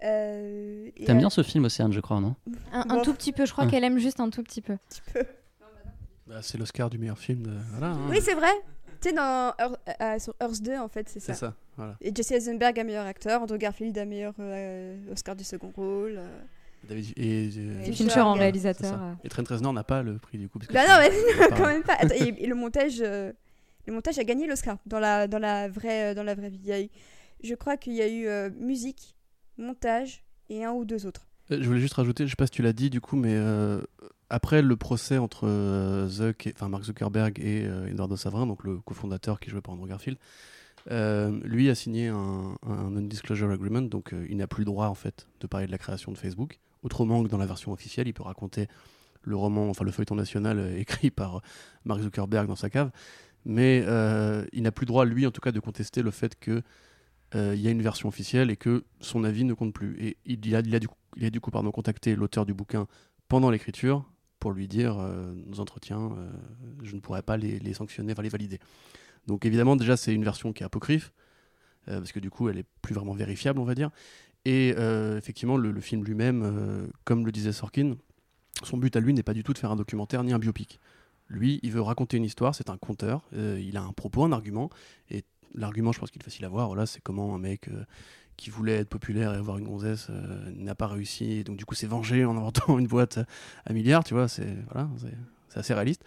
Euh, 0.03 0.89
T'aimes 1.05 1.17
euh, 1.17 1.19
bien 1.19 1.29
ce 1.31 1.41
film, 1.41 1.65
Océane, 1.65 1.91
je 1.91 1.99
crois, 1.99 2.19
non? 2.21 2.35
Un, 2.71 2.81
un 2.89 2.95
Bon. 2.97 3.01
tout 3.01 3.13
petit 3.13 3.31
peu, 3.31 3.45
je 3.47 3.51
crois 3.51 3.63
Ah. 3.65 3.69
qu'elle 3.71 3.83
aime 3.83 3.97
juste 3.97 4.19
un 4.19 4.29
tout 4.29 4.43
petit 4.43 4.61
peu. 4.61 4.73
un 4.73 4.79
petit 4.89 5.01
peu. 5.11 5.23
Bah, 6.27 6.41
c'est 6.41 6.57
l'Oscar 6.57 6.89
du 6.89 6.97
meilleur 6.99 7.17
film. 7.17 7.43
De... 7.43 7.57
Voilà, 7.71 7.93
hein. 7.93 8.07
Oui, 8.09 8.19
c'est 8.21 8.35
vrai. 8.35 8.51
Dans 9.13 9.53
Earth, 9.59 9.79
euh, 10.01 10.19
sur 10.19 10.33
Earth 10.41 10.61
2, 10.61 10.77
en 10.77 10.87
fait, 10.87 11.07
c'est 11.09 11.19
c'est 11.19 11.33
ça. 11.33 11.53
Voilà. 11.77 11.95
Et 12.01 12.11
Jesse 12.13 12.31
Eisenberg 12.31 12.79
a 12.79 12.83
meilleur 12.83 13.05
acteur, 13.05 13.41
Andrew 13.41 13.57
Garfield 13.57 13.97
a 13.97 14.05
meilleur 14.05 14.33
euh, 14.39 14.97
Oscar 15.11 15.35
du 15.35 15.43
second 15.43 15.71
rôle. 15.75 16.15
euh. 16.17 16.39
David 16.87 17.13
et, 17.17 17.49
euh, 17.57 17.91
Fincher, 17.93 18.21
en 18.21 18.33
réalisateur. 18.33 18.93
euh. 19.01 19.13
Et 19.23 19.29
Trent 19.29 19.43
Reznor 19.49 19.73
n'a 19.73 19.83
pas 19.83 20.03
le 20.03 20.17
prix 20.19 20.37
du 20.37 20.47
coup. 20.47 20.59
Parce 20.59 20.67
que 20.67 20.73
Bah 20.73 20.85
non, 20.87 20.95
mais 20.99 21.47
quand 21.57 21.65
même 21.67 21.83
pas. 21.83 21.95
Attends, 21.99 22.13
et, 22.15 22.33
et 22.43 22.47
le 22.47 22.55
montage, 22.55 22.97
euh, 23.01 23.31
le 23.87 23.93
montage 23.93 24.17
a 24.19 24.23
gagné 24.23 24.47
l'Oscar 24.47 24.77
dans 24.85 24.99
la 24.99 25.27
dans 25.27 25.39
la 25.39 25.67
vraie 25.67 26.13
dans 26.15 26.23
la 26.23 26.35
vraie 26.35 26.49
vie. 26.49 26.59
Il 26.63 26.69
y 26.69 26.71
a 26.73 26.81
eu- 26.81 26.89
je 27.43 27.55
crois 27.55 27.77
qu'il 27.77 27.93
y 27.93 28.01
a 28.01 28.07
eu 28.07 28.27
euh, 28.27 28.49
musique, 28.57 29.15
montage 29.57 30.23
et 30.49 30.63
un 30.63 30.71
ou 30.71 30.85
deux 30.85 31.05
autres. 31.05 31.27
Je 31.49 31.63
voulais 31.65 31.79
juste 31.79 31.93
rajouter, 31.95 32.25
je 32.25 32.31
sais 32.31 32.35
pas 32.35 32.45
si 32.45 32.51
tu 32.51 32.61
l'as 32.61 32.73
dit 32.73 32.89
du 32.89 33.01
coup, 33.01 33.15
mais 33.15 33.33
euh, 33.33 33.81
après 34.29 34.61
le 34.61 34.75
procès 34.75 35.17
entre 35.17 35.47
euh, 35.47 36.33
Mark 36.67 36.83
Zuckerberg 36.83 37.39
et 37.39 37.65
euh, 37.65 37.87
Eduardo 37.87 38.17
Savrin, 38.17 38.45
donc 38.45 38.63
le 38.63 38.77
cofondateur 38.79 39.39
qui 39.39 39.49
jouait 39.49 39.61
par 39.61 39.73
Andrew 39.73 39.87
Garfield, 39.87 40.17
euh, 40.91 41.39
lui 41.43 41.69
a 41.69 41.75
signé 41.75 42.07
un, 42.07 42.57
non-disclosure 42.65 43.49
agreement, 43.51 43.81
donc 43.81 44.13
euh, 44.13 44.25
il 44.29 44.37
n'a 44.37 44.47
plus 44.47 44.61
le 44.61 44.65
droit 44.65 44.87
en 44.87 44.95
fait 44.95 45.27
de 45.39 45.47
parler 45.47 45.67
de 45.67 45.71
la 45.71 45.77
création 45.77 46.11
de 46.11 46.17
Facebook. 46.17 46.59
Autrement 46.83 47.23
que 47.23 47.29
dans 47.29 47.37
la 47.37 47.45
version 47.45 47.71
officielle, 47.71 48.07
il 48.07 48.13
peut 48.13 48.23
raconter 48.23 48.67
le 49.21 49.35
roman, 49.35 49.69
enfin 49.69 49.83
le 49.83 49.91
feuilleton 49.91 50.15
national 50.15 50.73
écrit 50.77 51.11
par 51.11 51.41
Mark 51.85 52.01
Zuckerberg 52.01 52.47
dans 52.47 52.55
sa 52.55 52.69
cave, 52.69 52.91
mais 53.45 53.79
il 54.51 54.61
n'a 54.61 54.71
plus 54.71 54.83
le 54.83 54.87
droit, 54.87 55.05
lui 55.05 55.25
en 55.25 55.31
tout 55.31 55.41
cas, 55.41 55.51
de 55.51 55.59
contester 55.59 56.01
le 56.01 56.11
fait 56.11 56.37
que 56.39 56.61
il 57.33 57.59
y 57.59 57.67
a 57.67 57.71
une 57.71 57.81
version 57.81 58.07
officielle 58.07 58.49
et 58.49 58.55
que 58.55 58.85
son 59.01 59.23
avis 59.25 59.43
ne 59.43 59.53
compte 59.53 59.73
plus. 59.73 59.97
Et 60.01 60.17
il 60.25 60.55
a, 60.55 60.61
il 60.61 60.73
a 60.75 60.79
du 60.79 60.87
coup, 60.87 60.95
il 61.17 61.25
a 61.25 61.29
du 61.29 61.41
coup 61.41 61.51
pardon, 61.51 61.71
contacté 61.71 62.15
l'auteur 62.15 62.45
du 62.45 62.53
bouquin 62.53 62.87
pendant 63.27 63.49
l'écriture 63.49 64.05
pour 64.39 64.51
lui 64.51 64.67
dire 64.67 64.97
euh, 64.99 65.33
nos 65.45 65.59
entretiens, 65.59 66.11
euh, 66.17 66.29
je 66.83 66.95
ne 66.95 66.99
pourrais 66.99 67.21
pas 67.21 67.37
les, 67.37 67.73
sanctionner, 67.73 68.13
enfin 68.13 68.21
les 68.21 68.29
valider. 68.29 68.59
Donc 69.27 69.45
évidemment, 69.45 69.75
déjà, 69.75 69.97
c'est 69.97 70.13
une 70.13 70.23
version 70.23 70.53
qui 70.53 70.63
est 70.63 70.65
apocryphe, 70.65 71.11
euh, 71.87 71.99
parce 71.99 72.11
que 72.11 72.19
du 72.19 72.29
coup, 72.29 72.49
elle 72.49 72.57
est 72.57 72.65
plus 72.81 72.93
vraiment 72.93 73.13
vérifiable, 73.13 73.59
on 73.59 73.65
va 73.65 73.75
dire. 73.75 73.89
Et 74.45 74.69
effectivement, 75.17 75.57
le, 75.57 75.71
le 75.71 75.81
film 75.81 76.05
lui-même, 76.05 76.89
comme 77.03 77.25
le 77.25 77.33
disait 77.33 77.51
Sorkin, 77.51 77.97
son 78.63 78.77
but 78.77 78.95
à 78.95 79.01
lui 79.01 79.13
n'est 79.13 79.23
pas 79.23 79.33
du 79.33 79.43
tout 79.43 79.51
de 79.51 79.57
faire 79.57 79.71
un 79.71 79.75
documentaire 79.75 80.23
ni 80.23 80.31
un 80.31 80.39
biopic. 80.39 80.79
Lui, 81.27 81.59
il 81.63 81.73
veut 81.73 81.81
raconter 81.81 82.15
une 82.15 82.23
histoire, 82.23 82.55
c'est 82.55 82.69
un 82.69 82.77
conteur, 82.77 83.27
il 83.33 83.75
a 83.75 83.81
un 83.81 83.91
propos, 83.91 84.23
un 84.23 84.31
argument, 84.31 84.69
et 85.09 85.25
l'argument, 85.53 85.91
je 85.91 85.99
pense 85.99 86.11
qu'il 86.11 86.21
est 86.21 86.23
facile 86.23 86.45
à 86.45 86.49
voir, 86.49 86.67
voilà, 86.67 86.85
c'est 86.85 87.01
comment 87.01 87.35
un 87.35 87.39
mec 87.39 87.69
qui 88.37 88.49
voulait 88.49 88.77
être 88.77 88.89
populaire 88.89 89.33
et 89.33 89.37
avoir 89.37 89.57
une 89.57 89.65
gonzesse 89.65 90.07
euh, 90.09 90.51
n'a 90.55 90.75
pas 90.75 90.87
réussi, 90.87 91.43
donc 91.43 91.57
du 91.57 91.65
coup 91.65 91.75
s'est 91.75 91.87
vengé 91.87 92.23
en 92.23 92.37
inventant 92.37 92.79
une 92.79 92.87
boîte 92.87 93.19
à 93.65 93.73
milliards, 93.73 94.03
tu 94.03 94.13
vois, 94.13 94.27
c'est 94.27 94.55
voilà, 94.71 94.87
assez 95.55 95.73
réaliste. 95.73 96.03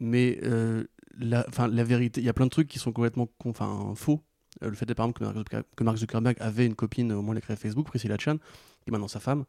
Mais 0.00 0.38
euh, 0.42 0.84
la, 1.18 1.46
la 1.70 1.84
vérité, 1.84 2.20
il 2.20 2.24
y 2.24 2.28
a 2.28 2.32
plein 2.32 2.46
de 2.46 2.50
trucs 2.50 2.68
qui 2.68 2.78
sont 2.78 2.92
complètement 2.92 3.28
enfin, 3.44 3.92
faux. 3.94 4.22
Euh, 4.62 4.70
le 4.70 4.74
fait 4.74 4.86
par 4.94 5.06
exemple 5.06 5.64
que 5.76 5.84
Mark, 5.84 5.96
Zuckerberg, 5.98 6.36
avait 6.40 6.66
une 6.66 6.74
copine 6.74 7.12
au 7.12 7.22
création 7.22 7.54
de 7.54 7.58
Facebook, 7.58 7.86
Priscilla 7.86 8.16
Chan, 8.18 8.36
qui 8.36 8.88
est 8.88 8.90
maintenant 8.90 9.08
sa 9.08 9.20
femme. 9.20 9.44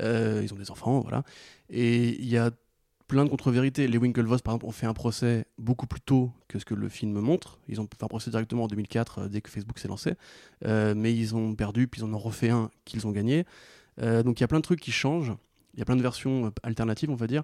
Euh, 0.00 0.40
ils 0.42 0.52
ont 0.52 0.56
des 0.56 0.70
enfants, 0.70 1.00
voilà. 1.00 1.24
Et 1.68 2.20
il 2.20 2.28
y 2.28 2.36
a 2.36 2.50
plein 3.10 3.24
de 3.24 3.28
contre-vérités. 3.28 3.88
Les 3.88 3.98
Winklevoss, 3.98 4.40
par 4.40 4.54
exemple, 4.54 4.66
ont 4.66 4.70
fait 4.70 4.86
un 4.86 4.94
procès 4.94 5.44
beaucoup 5.58 5.88
plus 5.88 6.00
tôt 6.00 6.30
que 6.46 6.60
ce 6.60 6.64
que 6.64 6.74
le 6.74 6.88
film 6.88 7.18
montre. 7.18 7.58
Ils 7.66 7.80
ont 7.80 7.88
fait 7.92 8.04
un 8.04 8.06
procès 8.06 8.30
directement 8.30 8.64
en 8.64 8.66
2004, 8.68 9.18
euh, 9.18 9.28
dès 9.28 9.40
que 9.40 9.50
Facebook 9.50 9.80
s'est 9.80 9.88
lancé. 9.88 10.14
Euh, 10.64 10.94
mais 10.96 11.12
ils 11.12 11.34
ont 11.34 11.56
perdu, 11.56 11.88
puis 11.88 12.00
ils 12.00 12.04
en 12.04 12.14
ont 12.14 12.18
refait 12.18 12.50
un 12.50 12.70
qu'ils 12.84 13.08
ont 13.08 13.10
gagné. 13.10 13.46
Euh, 14.00 14.22
donc 14.22 14.38
il 14.38 14.42
y 14.42 14.44
a 14.44 14.48
plein 14.48 14.60
de 14.60 14.62
trucs 14.62 14.78
qui 14.78 14.92
changent. 14.92 15.32
Il 15.74 15.80
y 15.80 15.82
a 15.82 15.84
plein 15.84 15.96
de 15.96 16.02
versions 16.02 16.52
alternatives, 16.62 17.10
on 17.10 17.16
va 17.16 17.26
dire. 17.26 17.42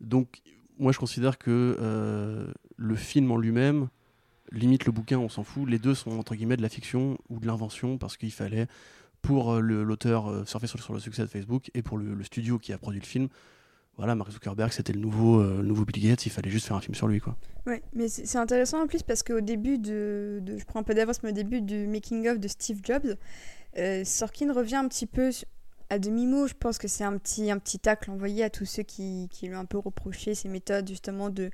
Donc 0.00 0.42
moi, 0.78 0.90
je 0.90 0.98
considère 0.98 1.38
que 1.38 2.52
le 2.76 2.96
film 2.96 3.30
en 3.30 3.36
lui-même, 3.36 3.88
limite 4.50 4.84
le 4.84 4.92
bouquin, 4.92 5.18
on 5.18 5.28
s'en 5.28 5.44
fout. 5.44 5.68
Les 5.68 5.78
deux 5.78 5.94
sont 5.94 6.18
entre 6.18 6.34
guillemets 6.34 6.56
de 6.56 6.62
la 6.62 6.68
fiction 6.68 7.18
ou 7.28 7.38
de 7.38 7.46
l'invention 7.46 7.98
parce 7.98 8.16
qu'il 8.16 8.32
fallait 8.32 8.66
pour 9.22 9.54
l'auteur 9.60 10.46
surfer 10.46 10.66
sur, 10.66 10.92
le 10.92 11.00
succès 11.00 11.22
de 11.22 11.28
Facebook 11.28 11.70
et 11.74 11.82
pour 11.82 11.98
le 11.98 12.22
studio 12.24 12.58
qui 12.58 12.72
a 12.72 12.78
produit 12.78 13.00
le 13.00 13.06
film. 13.06 13.28
Voilà, 13.96 14.14
Mark 14.14 14.30
Zuckerberg, 14.32 14.72
c'était 14.72 14.92
le 14.92 15.00
nouveau, 15.00 15.40
euh, 15.40 15.58
le 15.58 15.68
nouveau 15.68 15.84
Bill 15.84 16.02
Gates. 16.02 16.26
Il 16.26 16.30
fallait 16.30 16.50
juste 16.50 16.66
faire 16.66 16.76
un 16.76 16.80
film 16.80 16.94
sur 16.94 17.06
lui, 17.06 17.20
quoi. 17.20 17.36
Ouais, 17.66 17.82
mais 17.94 18.08
c'est 18.08 18.38
intéressant 18.38 18.82
en 18.82 18.86
plus 18.86 19.02
parce 19.02 19.22
qu'au 19.22 19.40
début 19.40 19.78
de, 19.78 20.42
Je 20.46 20.64
prends 20.64 20.80
un 20.80 20.82
peu 20.82 20.94
d'avance, 20.94 21.22
mais 21.22 21.30
au 21.30 21.32
début 21.32 21.60
du 21.60 21.86
making-of 21.86 22.38
de 22.38 22.48
Steve 22.48 22.80
Jobs, 22.82 23.16
euh, 23.78 24.04
Sorkin 24.04 24.52
revient 24.52 24.76
un 24.76 24.88
petit 24.88 25.06
peu 25.06 25.30
à 25.90 25.98
demi-mot. 25.98 26.48
Je 26.48 26.54
pense 26.54 26.78
que 26.78 26.88
c'est 26.88 27.04
un 27.04 27.16
petit, 27.18 27.50
un 27.50 27.58
petit 27.58 27.78
tacle 27.78 28.10
envoyé 28.10 28.42
à 28.42 28.50
tous 28.50 28.64
ceux 28.66 28.82
qui, 28.82 29.28
qui 29.30 29.46
lui 29.46 29.54
ont 29.54 29.60
un 29.60 29.64
peu 29.64 29.78
reproché 29.78 30.34
ses 30.34 30.48
méthodes, 30.48 30.88
justement, 30.88 31.30
de, 31.30 31.50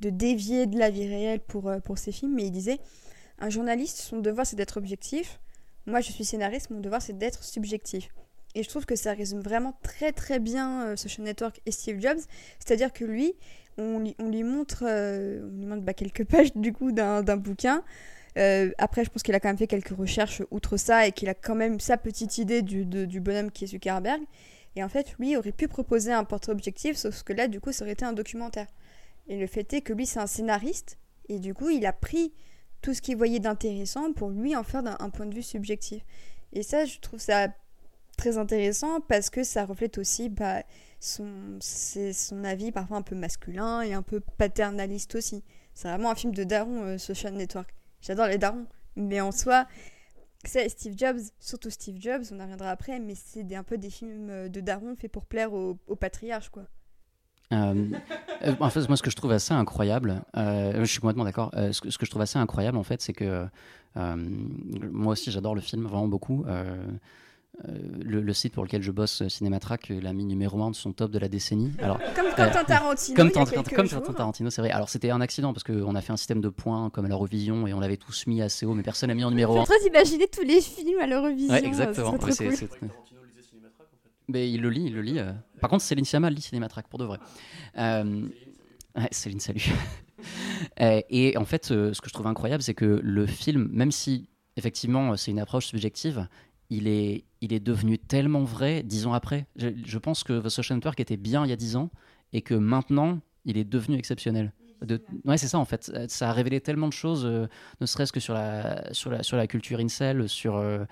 de 0.00 0.10
dévier 0.10 0.66
de 0.66 0.78
la 0.78 0.90
vie 0.90 1.08
réelle 1.08 1.40
pour, 1.40 1.68
euh, 1.68 1.80
pour 1.80 1.98
ses 1.98 2.12
films. 2.12 2.34
Mais 2.34 2.44
il 2.44 2.52
disait 2.52 2.78
un 3.40 3.50
journaliste, 3.50 3.98
son 3.98 4.20
devoir, 4.20 4.46
c'est 4.46 4.56
d'être 4.56 4.76
objectif. 4.76 5.40
moi 5.86 6.00
je 6.00 6.12
suis 6.12 6.24
scénariste, 6.24 6.70
mon 6.70 6.80
devoir 6.80 7.02
c'est 7.02 7.16
d'être 7.16 7.42
subjectif. 7.42 8.08
Et 8.54 8.62
je 8.62 8.68
trouve 8.68 8.84
que 8.86 8.96
ça 8.96 9.12
résume 9.12 9.40
vraiment 9.40 9.78
très 9.82 10.12
très 10.12 10.38
bien 10.40 10.86
euh, 10.88 10.96
Social 10.96 11.24
Network 11.24 11.60
et 11.66 11.70
Steve 11.70 12.00
Jobs. 12.00 12.18
C'est-à-dire 12.58 12.92
que 12.92 13.04
lui, 13.04 13.34
on, 13.78 14.00
lui- 14.00 14.16
on 14.18 14.28
lui 14.28 14.42
montre, 14.42 14.84
euh, 14.86 15.48
on 15.52 15.56
lui 15.58 15.66
montre 15.66 15.82
bah, 15.82 15.94
quelques 15.94 16.24
pages 16.28 16.52
du 16.54 16.72
coup 16.72 16.92
d'un 16.92 17.22
bouquin. 17.36 17.84
Euh, 18.38 18.70
après, 18.78 19.04
je 19.04 19.10
pense 19.10 19.22
qu'il 19.22 19.34
a 19.34 19.40
quand 19.40 19.48
même 19.48 19.58
fait 19.58 19.66
quelques 19.66 19.96
recherches 19.96 20.42
outre 20.50 20.76
ça 20.76 21.06
et 21.06 21.12
qu'il 21.12 21.28
a 21.28 21.34
quand 21.34 21.54
même 21.54 21.80
sa 21.80 21.96
petite 21.96 22.38
idée 22.38 22.62
du, 22.62 22.84
du 22.84 23.20
bonhomme 23.20 23.50
qui 23.50 23.64
est 23.64 23.68
Zuckerberg. 23.68 24.22
Et 24.76 24.84
en 24.84 24.88
fait, 24.88 25.14
lui 25.18 25.36
aurait 25.36 25.52
pu 25.52 25.66
proposer 25.68 26.12
un 26.12 26.22
portrait 26.24 26.52
objectif, 26.52 26.96
sauf 26.96 27.22
que 27.24 27.32
là, 27.32 27.48
du 27.48 27.60
coup, 27.60 27.72
ça 27.72 27.84
aurait 27.84 27.92
été 27.92 28.04
un 28.04 28.12
documentaire. 28.12 28.66
Et 29.28 29.38
le 29.38 29.46
fait 29.46 29.72
est 29.72 29.80
que 29.80 29.92
lui, 29.92 30.06
c'est 30.06 30.20
un 30.20 30.26
scénariste, 30.28 30.98
et 31.28 31.38
du 31.40 31.54
coup, 31.54 31.70
il 31.70 31.86
a 31.86 31.92
pris 31.92 32.32
tout 32.82 32.94
ce 32.94 33.02
qu'il 33.02 33.16
voyait 33.16 33.40
d'intéressant 33.40 34.12
pour 34.12 34.30
lui 34.30 34.54
en 34.56 34.62
faire 34.62 34.82
d'un 34.82 34.96
un 35.00 35.10
point 35.10 35.26
de 35.26 35.34
vue 35.34 35.42
subjectif. 35.42 36.02
Et 36.52 36.62
ça, 36.62 36.84
je 36.84 36.98
trouve 37.00 37.20
ça 37.20 37.48
très 38.20 38.38
intéressant 38.38 39.00
parce 39.00 39.30
que 39.30 39.42
ça 39.44 39.64
reflète 39.64 39.98
aussi 39.98 40.28
bah, 40.28 40.62
son, 41.00 41.58
son 41.60 42.44
avis 42.44 42.70
parfois 42.70 42.98
un 42.98 43.02
peu 43.02 43.16
masculin 43.16 43.80
et 43.82 43.94
un 43.94 44.02
peu 44.02 44.20
paternaliste 44.38 45.14
aussi. 45.14 45.42
C'est 45.74 45.88
vraiment 45.88 46.10
un 46.10 46.14
film 46.14 46.34
de 46.34 46.44
daron, 46.44 46.82
euh, 46.82 46.98
Social 46.98 47.32
Network. 47.34 47.74
J'adore 48.02 48.26
les 48.26 48.38
darons, 48.38 48.66
mais 48.96 49.20
en 49.20 49.32
soi, 49.32 49.66
c'est 50.44 50.68
Steve 50.68 50.94
Jobs, 50.96 51.20
surtout 51.38 51.70
Steve 51.70 51.96
Jobs, 51.98 52.24
on 52.32 52.40
en 52.40 52.42
reviendra 52.42 52.70
après, 52.70 52.98
mais 52.98 53.14
c'est 53.14 53.54
un 53.54 53.62
peu 53.62 53.78
des 53.78 53.90
films 53.90 54.28
euh, 54.30 54.48
de 54.48 54.60
daron 54.60 54.94
faits 54.96 55.10
pour 55.10 55.24
plaire 55.24 55.52
au, 55.52 55.78
au 55.86 55.96
patriarche, 55.96 56.50
quoi. 56.50 56.66
Euh, 57.52 57.86
euh, 58.46 58.54
en 58.60 58.70
fait, 58.70 58.86
moi, 58.88 58.96
ce 58.96 59.02
que 59.02 59.10
je 59.10 59.16
trouve 59.16 59.32
assez 59.32 59.52
incroyable, 59.52 60.22
euh, 60.36 60.80
je 60.80 60.84
suis 60.84 61.00
complètement 61.00 61.24
d'accord. 61.24 61.50
ce, 61.54 61.80
que, 61.80 61.90
je 61.90 62.10
trouve 62.10 62.22
assez 62.22 62.38
incroyable, 62.38 62.76
en 62.76 62.82
fait, 62.82 63.00
c'est 63.02 63.12
que 63.12 63.46
moi 63.96 65.12
aussi, 65.12 65.30
j'adore 65.30 65.54
le 65.54 65.60
film, 65.60 65.84
vraiment 65.84 66.08
beaucoup. 66.08 66.44
Euh, 67.68 67.72
euh, 67.72 67.78
le, 68.02 68.20
le 68.22 68.32
site 68.32 68.54
pour 68.54 68.64
lequel 68.64 68.82
je 68.82 68.90
bosse, 68.90 69.26
Cinématrack, 69.28 69.88
l'a 69.90 70.12
mis 70.12 70.24
numéro 70.24 70.62
1 70.62 70.70
de 70.70 70.74
son 70.76 70.92
top 70.92 71.10
de 71.10 71.18
la 71.18 71.28
décennie. 71.28 71.72
Alors, 71.80 71.98
Comme 72.16 72.26
Quentin 72.34 72.64
Tarantino, 72.64 73.16
comme 73.16 73.30
Quentin 73.30 74.00
comme 74.00 74.14
Tarantino, 74.14 74.48
c'est 74.50 74.62
vrai. 74.62 74.70
Alors, 74.70 74.88
c'était 74.88 75.10
un 75.10 75.20
accident 75.20 75.52
parce 75.52 75.64
qu'on 75.64 75.94
a 75.94 76.00
fait 76.00 76.12
un 76.12 76.16
système 76.16 76.40
de 76.40 76.48
points 76.48 76.88
comme 76.90 77.04
à 77.04 77.08
l'Eurovision 77.08 77.66
et 77.66 77.74
on 77.74 77.80
l'avait 77.80 77.96
tous 77.98 78.26
mis 78.26 78.40
assez 78.40 78.64
haut, 78.64 78.72
mais 78.74 78.82
personne 78.82 79.08
n'a 79.08 79.14
mis 79.14 79.24
en 79.24 79.30
numéro 79.30 79.54
Je 79.54 79.58
1. 79.60 79.64
suis 79.64 79.72
en 79.74 79.76
train 79.76 79.84
d'imaginer 79.84 80.26
tous 80.28 80.42
les 80.44 80.60
films 80.60 81.00
à 81.00 81.06
l'Eurovision. 81.06 81.52
Ouais, 81.52 81.62
euh, 81.62 81.66
exactement. 81.66 82.12
Ouais, 82.18 82.32
c'est- 82.32 82.66
cool. 82.78 82.88
Mais 84.28 84.50
il 84.50 84.60
le 84.62 84.70
lit, 84.70 84.84
il 84.86 84.94
le 84.94 85.02
lit. 85.02 85.18
euh. 85.18 85.32
Par 85.60 85.68
contre, 85.70 85.82
Céline 85.82 86.04
Sciamma 86.04 86.30
lit 86.30 86.40
Cinématrack 86.40 86.86
pour 86.88 86.98
de 87.00 87.04
vrai. 87.04 87.18
Euh, 87.78 88.22
ouais, 88.96 89.08
Céline, 89.10 89.40
salut. 89.40 89.66
Euh, 90.82 91.00
et 91.08 91.38
en 91.38 91.46
fait, 91.46 91.70
euh, 91.70 91.94
ce 91.94 92.02
que 92.02 92.08
je 92.10 92.12
trouve 92.12 92.26
incroyable, 92.26 92.62
c'est 92.62 92.74
que 92.74 93.00
le 93.02 93.24
film, 93.24 93.70
même 93.72 93.90
si 93.90 94.28
effectivement 94.58 95.16
c'est 95.16 95.30
une 95.30 95.38
approche 95.40 95.64
subjective, 95.64 96.28
il 96.70 96.86
est, 96.88 97.24
il 97.40 97.52
est 97.52 97.60
devenu 97.60 97.98
tellement 97.98 98.44
vrai 98.44 98.82
dix 98.82 99.06
ans 99.06 99.12
après. 99.12 99.46
Je, 99.56 99.68
je 99.84 99.98
pense 99.98 100.24
que 100.24 100.40
The 100.40 100.48
Social 100.48 100.76
Network 100.78 100.98
était 101.00 101.16
bien 101.16 101.44
il 101.44 101.50
y 101.50 101.52
a 101.52 101.56
dix 101.56 101.76
ans 101.76 101.90
et 102.32 102.42
que 102.42 102.54
maintenant, 102.54 103.18
il 103.44 103.58
est 103.58 103.64
devenu 103.64 103.96
exceptionnel. 103.96 104.52
De... 104.82 105.02
Ouais, 105.24 105.36
c'est 105.36 105.48
ça 105.48 105.58
en 105.58 105.64
fait. 105.66 105.90
Euh, 105.94 106.06
Ça 106.08 106.30
a 106.30 106.32
révélé 106.32 106.60
tellement 106.60 106.88
de 106.88 106.92
choses, 106.94 107.26
euh, 107.26 107.48
ne 107.80 107.86
serait-ce 107.86 108.12
que 108.12 108.20
sur 108.20 108.32
la, 108.32 108.94
sur 108.94 109.10
la, 109.10 109.22
sur 109.22 109.36
la 109.36 109.46
culture 109.46 109.78
incel, 109.78 110.26
sur, 110.28 110.56
euh, 110.56 110.84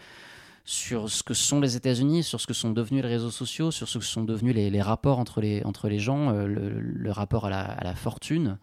sur 0.64 1.08
ce 1.08 1.22
que 1.22 1.32
sont 1.32 1.60
les 1.60 1.76
États-Unis, 1.76 2.22
sur 2.22 2.38
ce 2.38 2.46
que 2.46 2.52
sont 2.52 2.70
devenus 2.70 3.02
les 3.02 3.08
réseaux 3.08 3.30
sociaux, 3.30 3.70
sur 3.70 3.88
ce 3.88 3.98
que 3.98 4.04
sont 4.04 4.24
devenus 4.24 4.54
les, 4.54 4.68
les 4.68 4.82
rapports 4.82 5.18
entre 5.18 5.40
les, 5.40 5.62
entre 5.64 5.88
les 5.88 5.98
gens, 5.98 6.34
euh, 6.34 6.46
le, 6.46 6.80
le 6.80 7.10
rapport 7.10 7.46
à 7.46 7.50
la, 7.50 7.62
à 7.62 7.84
la 7.84 7.94
fortune 7.94 8.58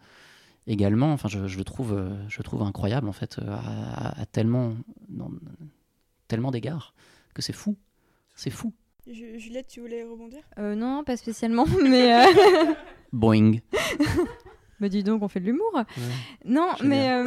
également. 0.68 1.12
Enfin, 1.12 1.28
je, 1.28 1.48
je 1.48 1.58
le 1.58 1.64
trouve, 1.64 2.00
je 2.28 2.38
le 2.38 2.44
trouve 2.44 2.62
incroyable 2.62 3.08
en 3.08 3.12
fait, 3.12 3.40
à, 3.48 4.20
à 4.20 4.26
tellement, 4.26 4.74
tellement 6.28 6.50
d'égards 6.50 6.94
que 7.34 7.42
c'est 7.42 7.52
fou. 7.52 7.76
C'est 8.34 8.50
fou. 8.50 8.72
Ju- 9.06 9.38
Juliette, 9.38 9.68
tu 9.68 9.80
voulais 9.80 10.02
rebondir? 10.04 10.40
Euh, 10.58 10.74
non, 10.74 11.04
pas 11.04 11.16
spécialement, 11.16 11.66
mais. 11.82 12.12
euh, 12.14 12.74
Boing. 13.12 13.58
bah 14.80 14.88
dis 14.88 15.02
donc, 15.04 15.22
on 15.22 15.28
fait 15.28 15.40
de 15.40 15.46
l'humour. 15.46 15.84
Non, 16.44 16.70
mais. 16.82 17.10
Euh, 17.12 17.26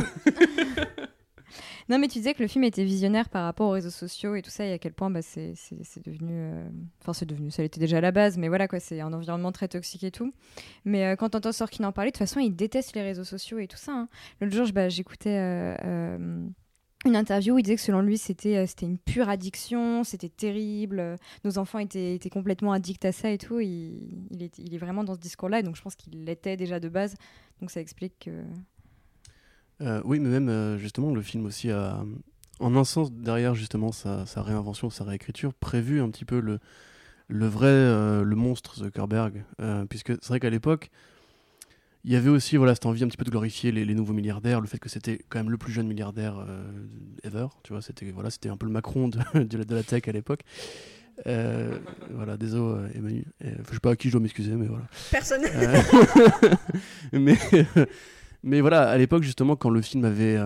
non, 1.87 1.97
mais 1.97 2.07
tu 2.07 2.19
disais 2.19 2.35
que 2.35 2.43
le 2.43 2.47
film 2.47 2.63
était 2.65 2.83
visionnaire 2.83 3.29
par 3.29 3.45
rapport 3.45 3.69
aux 3.69 3.71
réseaux 3.71 3.89
sociaux 3.89 4.35
et 4.35 4.43
tout 4.43 4.51
ça, 4.51 4.65
et 4.65 4.73
à 4.73 4.77
quel 4.77 4.93
point 4.93 5.09
bah, 5.09 5.21
c'est 5.23 5.55
devenu. 6.05 6.31
euh, 6.33 6.69
Enfin, 7.01 7.13
c'est 7.13 7.25
devenu, 7.25 7.49
ça 7.49 7.63
l'était 7.63 7.79
déjà 7.79 7.97
à 7.97 8.01
la 8.01 8.11
base, 8.11 8.37
mais 8.37 8.47
voilà, 8.49 8.67
quoi, 8.67 8.79
c'est 8.79 8.99
un 9.01 9.11
environnement 9.13 9.51
très 9.51 9.67
toxique 9.67 10.03
et 10.03 10.11
tout. 10.11 10.31
Mais 10.85 11.05
euh, 11.05 11.15
quand 11.15 11.29
t'entends 11.29 11.51
Sorkin 11.51 11.85
en 11.85 11.91
parler, 11.91 12.11
de 12.11 12.13
toute 12.13 12.19
façon, 12.19 12.39
il 12.39 12.55
déteste 12.55 12.93
les 12.95 13.01
réseaux 13.01 13.23
sociaux 13.23 13.57
et 13.57 13.67
tout 13.67 13.77
ça. 13.77 13.93
hein. 13.93 14.09
L'autre 14.41 14.55
jour, 14.55 14.67
bah, 14.73 14.89
j'écoutais. 14.89 15.75
Une 17.05 17.15
interview 17.15 17.55
où 17.55 17.59
il 17.59 17.63
disait 17.63 17.75
que 17.75 17.81
selon 17.81 18.01
lui 18.01 18.17
c'était 18.17 18.57
euh, 18.57 18.65
une 18.81 18.97
pure 18.97 19.29
addiction, 19.29 20.03
c'était 20.03 20.29
terrible, 20.29 20.99
euh, 20.99 21.15
nos 21.45 21.57
enfants 21.57 21.79
étaient, 21.79 22.15
étaient 22.15 22.29
complètement 22.29 22.73
addicts 22.73 23.05
à 23.05 23.11
ça 23.11 23.31
et 23.31 23.37
tout. 23.37 23.59
Il, 23.59 24.27
il, 24.31 24.43
est, 24.43 24.57
il 24.59 24.73
est 24.73 24.77
vraiment 24.77 25.03
dans 25.03 25.15
ce 25.15 25.19
discours-là, 25.19 25.59
et 25.59 25.63
donc 25.63 25.75
je 25.75 25.81
pense 25.81 25.95
qu'il 25.95 26.25
l'était 26.25 26.57
déjà 26.57 26.79
de 26.79 26.89
base. 26.89 27.15
Donc 27.61 27.71
ça 27.71 27.79
explique 27.79 28.19
que. 28.19 28.43
Euh, 29.81 30.01
oui, 30.03 30.19
mais 30.19 30.39
même 30.39 30.77
justement, 30.77 31.13
le 31.13 31.21
film 31.21 31.45
aussi 31.45 31.71
a, 31.71 32.03
en 32.59 32.75
un 32.75 32.83
sens, 32.83 33.13
derrière 33.13 33.55
justement 33.55 33.93
sa, 33.93 34.25
sa 34.25 34.41
réinvention, 34.41 34.89
sa 34.89 35.05
réécriture, 35.05 35.53
prévu 35.53 36.01
un 36.01 36.09
petit 36.09 36.25
peu 36.25 36.41
le, 36.41 36.59
le 37.29 37.47
vrai, 37.47 37.69
le 37.69 38.35
monstre 38.35 38.75
Zuckerberg. 38.75 39.45
Euh, 39.61 39.85
puisque 39.85 40.11
c'est 40.15 40.27
vrai 40.27 40.41
qu'à 40.41 40.49
l'époque, 40.49 40.89
il 42.05 42.11
y 42.11 42.15
avait 42.15 42.29
aussi 42.29 42.55
voilà, 42.57 42.75
cette 42.75 42.85
envie 42.85 43.03
un 43.03 43.07
petit 43.07 43.17
peu 43.17 43.25
de 43.25 43.29
glorifier 43.29 43.71
les, 43.71 43.83
les 43.83 43.93
nouveaux 43.93 44.13
milliardaires, 44.13 44.61
le 44.61 44.67
fait 44.67 44.79
que 44.79 44.87
c'était 44.87 45.19
quand 45.29 45.39
même 45.39 45.49
le 45.49 45.57
plus 45.57 45.73
jeune 45.73 45.87
milliardaire 45.87 46.45
euh, 46.47 46.63
ever. 47.23 47.47
Tu 47.63 47.73
vois, 47.73 47.81
c'était 47.81 48.09
voilà, 48.11 48.29
c'était 48.29 48.49
un 48.49 48.57
peu 48.57 48.65
le 48.65 48.71
Macron 48.71 49.09
de, 49.09 49.19
de, 49.43 49.57
la, 49.57 49.65
de 49.65 49.75
la 49.75 49.83
tech 49.83 50.07
à 50.07 50.11
l'époque. 50.11 50.41
Euh, 51.27 51.77
voilà, 52.11 52.37
désolé, 52.37 52.83
euh, 52.83 52.97
Emmanuel. 52.97 53.25
Je 53.41 53.73
sais 53.73 53.79
pas 53.81 53.91
à 53.91 53.95
qui 53.97 54.07
je 54.07 54.13
dois 54.13 54.21
m'excuser, 54.21 54.53
mais 54.53 54.67
voilà. 54.67 54.85
Personne. 55.11 55.41
Mais, 57.11 57.37
mais 58.43 58.61
voilà, 58.61 58.89
à 58.89 58.97
l'époque, 58.97 59.23
justement, 59.23 59.57
quand 59.57 59.69
le 59.69 59.81
film 59.81 60.05
avait, 60.05 60.37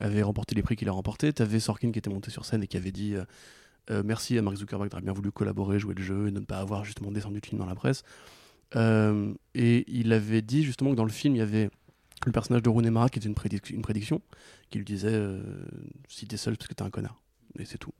avait 0.00 0.22
remporté 0.22 0.54
les 0.54 0.62
prix 0.62 0.76
qu'il 0.76 0.88
a 0.88 0.92
remporté, 0.92 1.32
tu 1.32 1.42
avais 1.42 1.58
Sorkin 1.58 1.90
qui 1.90 1.98
était 1.98 2.10
monté 2.10 2.30
sur 2.30 2.44
scène 2.44 2.62
et 2.62 2.68
qui 2.68 2.76
avait 2.76 2.92
dit 2.92 3.16
Merci 3.90 4.38
à 4.38 4.42
Mark 4.42 4.56
Zuckerberg 4.56 4.88
d'avoir 4.90 5.02
bien 5.02 5.12
voulu 5.12 5.32
collaborer, 5.32 5.80
jouer 5.80 5.94
le 5.96 6.02
jeu 6.02 6.28
et 6.28 6.30
de 6.30 6.38
ne 6.38 6.44
pas 6.44 6.58
avoir 6.58 6.84
justement 6.84 7.10
descendu 7.10 7.40
le 7.42 7.48
film 7.48 7.58
dans 7.58 7.66
la 7.66 7.74
presse. 7.74 8.04
Euh, 8.76 9.32
et 9.54 9.84
il 9.88 10.12
avait 10.12 10.42
dit 10.42 10.62
justement 10.62 10.90
que 10.90 10.96
dans 10.96 11.04
le 11.04 11.10
film, 11.10 11.34
il 11.34 11.38
y 11.38 11.42
avait 11.42 11.70
le 12.26 12.32
personnage 12.32 12.62
de 12.62 12.68
Rooney 12.68 12.90
Mara 12.90 13.08
qui 13.08 13.18
était 13.18 13.28
une, 13.28 13.34
prédic- 13.34 13.70
une 13.72 13.82
prédiction, 13.82 14.20
qui 14.70 14.78
lui 14.78 14.84
disait 14.84 15.10
euh, 15.12 15.42
Si 16.08 16.26
t'es 16.26 16.36
seul, 16.36 16.56
parce 16.56 16.68
que 16.68 16.74
t'es 16.74 16.82
un 16.82 16.90
connard. 16.90 17.20
Et 17.58 17.66
c'est 17.66 17.76
tout. 17.76 17.92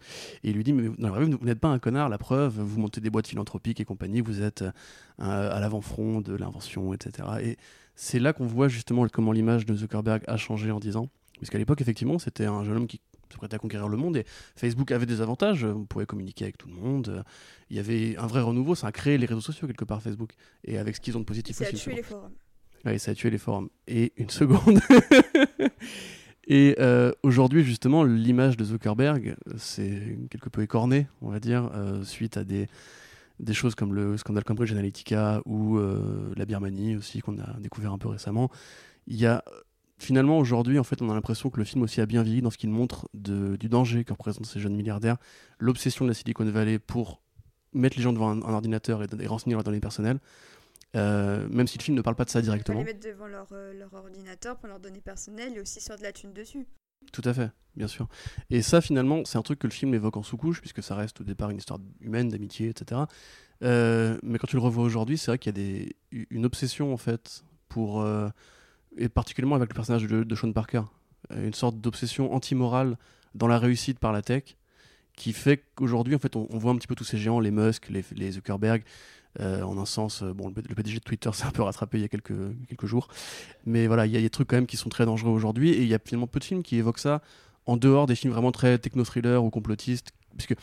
Et 0.43 0.49
il 0.51 0.57
lui 0.57 0.65
dit, 0.65 0.73
mais 0.73 0.89
dans 0.89 1.09
la 1.09 1.11
vraie 1.11 1.27
vie, 1.27 1.33
vous 1.39 1.45
n'êtes 1.45 1.61
pas 1.61 1.69
un 1.69 1.79
connard, 1.79 2.09
la 2.09 2.17
preuve, 2.17 2.59
vous 2.59 2.81
montez 2.81 3.03
des 3.03 3.11
boîtes 3.11 3.27
philanthropiques 3.27 3.81
et 3.81 3.85
compagnie, 3.85 4.23
vous 4.23 4.41
êtes 4.41 4.63
euh, 4.63 4.71
à 5.19 5.61
l'avant-front 5.61 6.23
de 6.23 6.35
l'invention, 6.35 6.95
etc. 6.95 7.29
Et 7.43 7.57
c'est 7.95 8.19
là 8.19 8.33
qu'on 8.33 8.47
voit 8.47 8.69
justement 8.69 9.07
comment 9.09 9.31
l'image 9.31 9.67
de 9.67 9.75
Zuckerberg 9.75 10.23
a 10.27 10.39
changé 10.39 10.71
en 10.71 10.81
10 10.81 10.97
ans. 10.97 11.11
Puisqu'à 11.37 11.59
l'époque, 11.59 11.83
effectivement, 11.83 12.19
c'était 12.19 12.47
un 12.47 12.65
jeune 12.65 12.77
homme 12.79 12.87
qui 12.87 13.03
prêtait 13.37 13.57
à 13.57 13.59
conquérir 13.59 13.89
le 13.89 13.97
monde 13.97 14.17
et 14.17 14.25
Facebook 14.57 14.91
avait 14.93 15.07
des 15.07 15.21
avantages, 15.21 15.65
on 15.65 15.85
pouvait 15.85 16.07
communiquer 16.07 16.45
avec 16.45 16.59
tout 16.59 16.69
le 16.69 16.75
monde, 16.75 17.25
il 17.71 17.77
y 17.77 17.81
avait 17.81 18.17
un 18.17 18.27
vrai 18.27 18.41
renouveau, 18.41 18.75
ça 18.75 18.89
a 18.89 18.93
créé 18.93 19.19
les 19.19 19.27
réseaux 19.27 19.41
sociaux 19.41 19.67
quelque 19.67 19.85
part 19.85 20.03
Facebook, 20.03 20.33
et 20.65 20.79
avec 20.79 20.97
ce 20.97 21.01
qu'ils 21.01 21.17
ont 21.17 21.21
de 21.21 21.25
positif 21.25 21.57
Ça 21.57 21.65
a 21.67 21.73
tué 21.73 21.95
les 21.95 22.03
forums. 22.03 22.33
Ouais, 22.85 22.99
ça 22.99 23.13
a 23.13 23.15
tué 23.15 23.31
les 23.31 23.39
forums. 23.39 23.69
Et 23.87 24.13
une 24.17 24.31
seconde. 24.31 24.81
Et 26.47 26.75
euh, 26.81 27.13
aujourd'hui, 27.23 27.63
justement, 27.63 28.03
l'image 28.03 28.57
de 28.57 28.65
Zuckerberg, 28.65 29.37
c'est 29.57 30.19
quelque 30.29 30.49
peu 30.49 30.63
écorné, 30.63 31.07
on 31.21 31.31
va 31.31 31.39
dire, 31.39 31.71
euh, 31.75 32.03
suite 32.03 32.37
à 32.37 32.45
des, 32.45 32.67
des 33.39 33.55
choses 33.55 33.75
comme 33.75 33.95
le 33.95 34.17
scandale 34.17 34.43
Cambridge 34.43 34.73
Analytica 34.73 35.41
ou 35.45 35.79
euh, 35.79 36.33
la 36.37 36.45
Birmanie 36.45 36.97
aussi, 36.97 37.21
qu'on 37.21 37.39
a 37.39 37.59
découvert 37.61 37.93
un 37.93 37.99
peu 37.99 38.09
récemment. 38.09 38.51
Il 39.07 39.17
y 39.17 39.27
a 39.27 39.45
finalement 40.03 40.39
aujourd'hui, 40.39 40.79
en 40.79 40.85
fait, 40.85 41.01
on 41.01 41.11
a 41.11 41.15
l'impression 41.15 41.49
que 41.51 41.59
le 41.59 41.65
film 41.65 41.83
aussi 41.83 42.01
a 42.01 42.07
bien 42.07 42.23
vieilli 42.23 42.43
dans 42.43 42.51
ce 42.51 42.59
qu'il 42.59 42.71
montre 42.71 43.09
de, 43.15 43.57
du 43.57 43.69
danger 43.69 44.05
que 44.05 44.13
représentent 44.13 44.47
ces 44.47 44.61
jeunes 44.61 44.75
milliardaires, 44.75 45.17
l'obsession 45.59 46.05
de 46.05 46.11
la 46.11 46.15
Silicon 46.15 46.45
Valley 46.45 46.79
pour 46.79 47.23
mettre 47.73 47.97
les 47.97 48.03
gens 48.03 48.13
devant 48.13 48.31
un, 48.31 48.43
un 48.43 48.53
ordinateur 48.53 49.03
et, 49.03 49.07
et 49.21 49.27
renseigner 49.27 49.55
leurs 49.55 49.65
données 49.65 49.81
personnelles. 49.81 50.19
Euh, 50.95 51.49
même 51.49 51.67
si 51.67 51.79
le 51.79 51.83
film 51.83 51.97
ne 51.97 52.03
parle 52.03 52.17
pas 52.17 52.25
de 52.25 52.31
ça 52.31 52.43
directement. 52.43 52.81
les 52.81 52.85
mettre 52.85 53.07
devant 53.07 53.27
leur, 53.27 53.49
euh, 53.53 53.73
leur 53.73 53.95
ordinateur 53.95 54.59
pour 54.59 54.69
leurs 54.69 54.81
données 54.81 55.01
personnelles 55.01 55.55
et 55.57 55.61
aussi 55.61 55.81
sur 55.81 55.97
de 55.97 56.03
la 56.03 56.13
thune 56.13 56.33
dessus. 56.33 56.67
Tout 57.13 57.23
à 57.25 57.33
fait, 57.33 57.51
bien 57.77 57.89
sûr. 57.89 58.09
Et 58.51 58.63
ça, 58.63 58.81
finalement, 58.81 59.23
c'est 59.25 59.39
un 59.39 59.43
truc 59.43 59.59
que 59.59 59.67
le 59.67 59.73
film 59.73 59.95
évoque 59.95 60.17
en 60.17 60.23
sous-couche, 60.23 60.61
puisque 60.61 60.83
ça 60.83 60.95
reste 60.95 61.23
au 61.23 61.25
départ 61.25 61.51
une 61.51 61.57
histoire 61.57 61.81
humaine, 62.01 62.29
d'amitié, 62.29 62.69
etc. 62.69 63.01
Euh, 63.63 64.19
mais 64.23 64.39
quand 64.39 64.47
tu 64.47 64.57
le 64.57 64.63
revois 64.63 64.85
aujourd'hui, 64.85 65.17
c'est 65.17 65.31
vrai 65.31 65.39
qu'il 65.39 65.57
y 65.57 65.61
a 65.61 65.65
des, 65.65 65.97
une 66.31 66.45
obsession, 66.45 66.93
en 66.93 66.99
fait, 66.99 67.45
pour. 67.69 68.07
Et 68.97 69.09
particulièrement 69.09 69.57
avec 69.57 69.71
le 69.71 69.75
personnage 69.75 70.05
de, 70.05 70.35
Sean 70.35 70.53
Parker. 70.53 70.83
Euh, 71.31 71.47
une 71.47 71.55
sorte 71.55 71.81
d'obsession 71.81 72.35
anti-morale 72.35 72.97
dans 73.35 73.47
la 73.47 73.59
réussite 73.59 73.99
par 73.99 74.13
la 74.13 74.23
tech, 74.23 74.57
qui 75.17 75.33
fait 75.33 75.65
qu'aujourd'hui, 75.75 76.15
en 76.15 76.19
fait, 76.19 76.37
on, 76.37 76.47
voit 76.53 76.73
un 76.73 76.77
petit 76.77 76.87
peu 76.87 76.95
tous 76.95 77.05
ces 77.05 77.19
géants, 77.19 77.41
les 77.41 77.51
Musk, 77.51 77.91
les, 77.91 78.33
Zuckerberg. 78.33 78.83
euh, 79.41 79.63
en 79.63 79.79
un 79.79 79.87
sens, 79.87 80.23
euh, 80.23 80.33
bon, 80.33 80.53
le, 80.55 80.75
PDG 80.75 80.99
de 80.99 81.05
Twitter 81.05 81.31
s'est 81.35 81.45
un 81.45 81.51
peu 81.51 81.63
rattrapé 81.63 81.99
il 81.99 82.03
y 82.03 82.05
a 82.05 82.09
quelques, 82.09 82.35
quelques 82.69 82.87
jours. 82.87 83.09
Mais 83.67 83.87
voilà, 83.87 84.07
il 84.07 84.13
y 84.13 84.17
a 84.17 84.21
des 84.21 84.31
trucs 84.31 84.49
quand 84.49 84.57
même 84.57 84.67
qui 84.67 84.77
sont 84.77 84.89
très 84.89 85.07
dangereux 85.07 85.33
aujourd'hui. 85.33 85.71
Et 85.71 85.83
il 85.83 85.89
y 85.89 85.95
a 85.95 85.99
finalement 86.05 86.27
peu 86.27 86.39
de 86.39 86.45
films 86.45 86.63
qui 86.63 86.77
évoquent 86.77 86.99
ça 86.99 87.23
en 87.65 87.77
dehors 87.77 88.07
des 88.07 88.17
films 88.17 88.33
vraiment 88.33 88.53
très 88.53 88.79
techno-thriller 88.79 89.43
ou 89.43 89.51
complotistes. 89.51 90.11
Puisque 90.37 90.55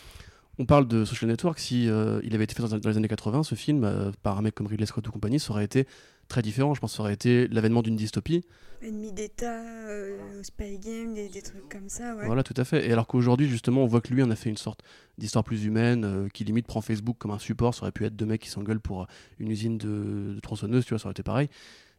on 0.58 0.66
parle 0.66 0.88
de 0.88 1.06
Social 1.06 1.30
Network, 1.30 1.58
si 1.58 1.86
il 1.86 2.36
avait 2.36 2.44
été 2.44 2.54
fait 2.54 2.68
dans, 2.68 2.90
les 2.90 2.98
années 2.98 3.08
80, 3.08 3.44
ce 3.44 3.56
film, 3.56 4.12
par 4.24 4.38
un 4.38 4.42
mec 4.42 4.56
comme 4.56 4.68
Ridley 4.68 4.86
Scott 4.86 5.08
ou 5.08 5.12
compagnie, 5.12 5.40
ça 5.40 5.52
aurait 5.52 5.64
été 5.64 5.88
très 6.30 6.42
différent. 6.42 6.74
Je 6.74 6.80
pense 6.80 6.92
que 6.92 6.98
ça 6.98 7.04
aurait 7.04 7.14
été 7.14 7.48
l'avènement 7.50 7.82
d'une 7.82 7.98
dystopie. 7.98 8.46
Ennemi 8.82 9.12
d'État, 9.12 9.62
euh, 9.90 10.42
Spy 10.42 10.80
Game, 10.80 11.14
des, 11.14 11.28
des 11.28 11.42
trucs 11.42 11.68
comme 11.68 11.90
ça, 11.90 12.16
ouais. 12.16 12.26
Voilà, 12.26 12.44
tout 12.44 12.54
à 12.56 12.64
fait. 12.64 12.88
Et 12.88 12.94
alors 12.94 13.08
qu'aujourd'hui, 13.08 13.50
justement, 13.50 13.84
on 13.84 13.88
voit 13.88 14.00
que 14.00 14.14
lui 14.14 14.24
en 14.24 14.32
a 14.32 14.36
fait 14.38 14.50
une 14.50 14.58
sorte 14.58 14.84
d'histoire 15.18 15.44
plus 15.44 15.66
humaine, 15.66 16.06
euh, 16.06 16.30
qui 16.30 16.46
limite 16.46 16.66
prend 16.66 16.80
Facebook 16.80 17.18
comme 17.20 17.32
un 17.32 17.40
support. 17.40 17.74
Ça 17.76 17.82
aurait 17.82 17.92
pu 17.92 18.06
être 18.06 18.16
deux 18.16 18.26
mecs 18.26 18.42
qui 18.42 18.50
s'engueulent 18.50 18.80
pour 18.80 19.02
euh, 19.02 19.06
une 19.40 19.50
usine 19.50 19.78
de, 19.78 20.34
de 20.36 20.40
tronçonneuses, 20.40 20.86
tu 20.86 20.94
vois, 20.94 21.00
ça 21.00 21.08
aurait 21.08 21.12
été 21.12 21.24
pareil. 21.24 21.50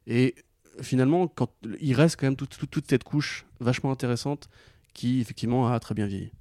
Et 0.07 0.35
finalement, 0.81 1.29
quand, 1.29 1.51
il 1.81 1.95
reste 1.95 2.17
quand 2.19 2.27
même 2.27 2.37
toute, 2.37 2.57
toute, 2.57 2.71
toute 2.71 2.89
cette 2.89 3.05
couche 3.05 3.45
vachement 3.59 3.91
intéressante 3.91 4.49
qui, 4.95 5.21
effectivement, 5.21 5.71
a 5.71 5.79
très 5.81 5.95
bien 5.95 6.07
vieilli. 6.07 6.33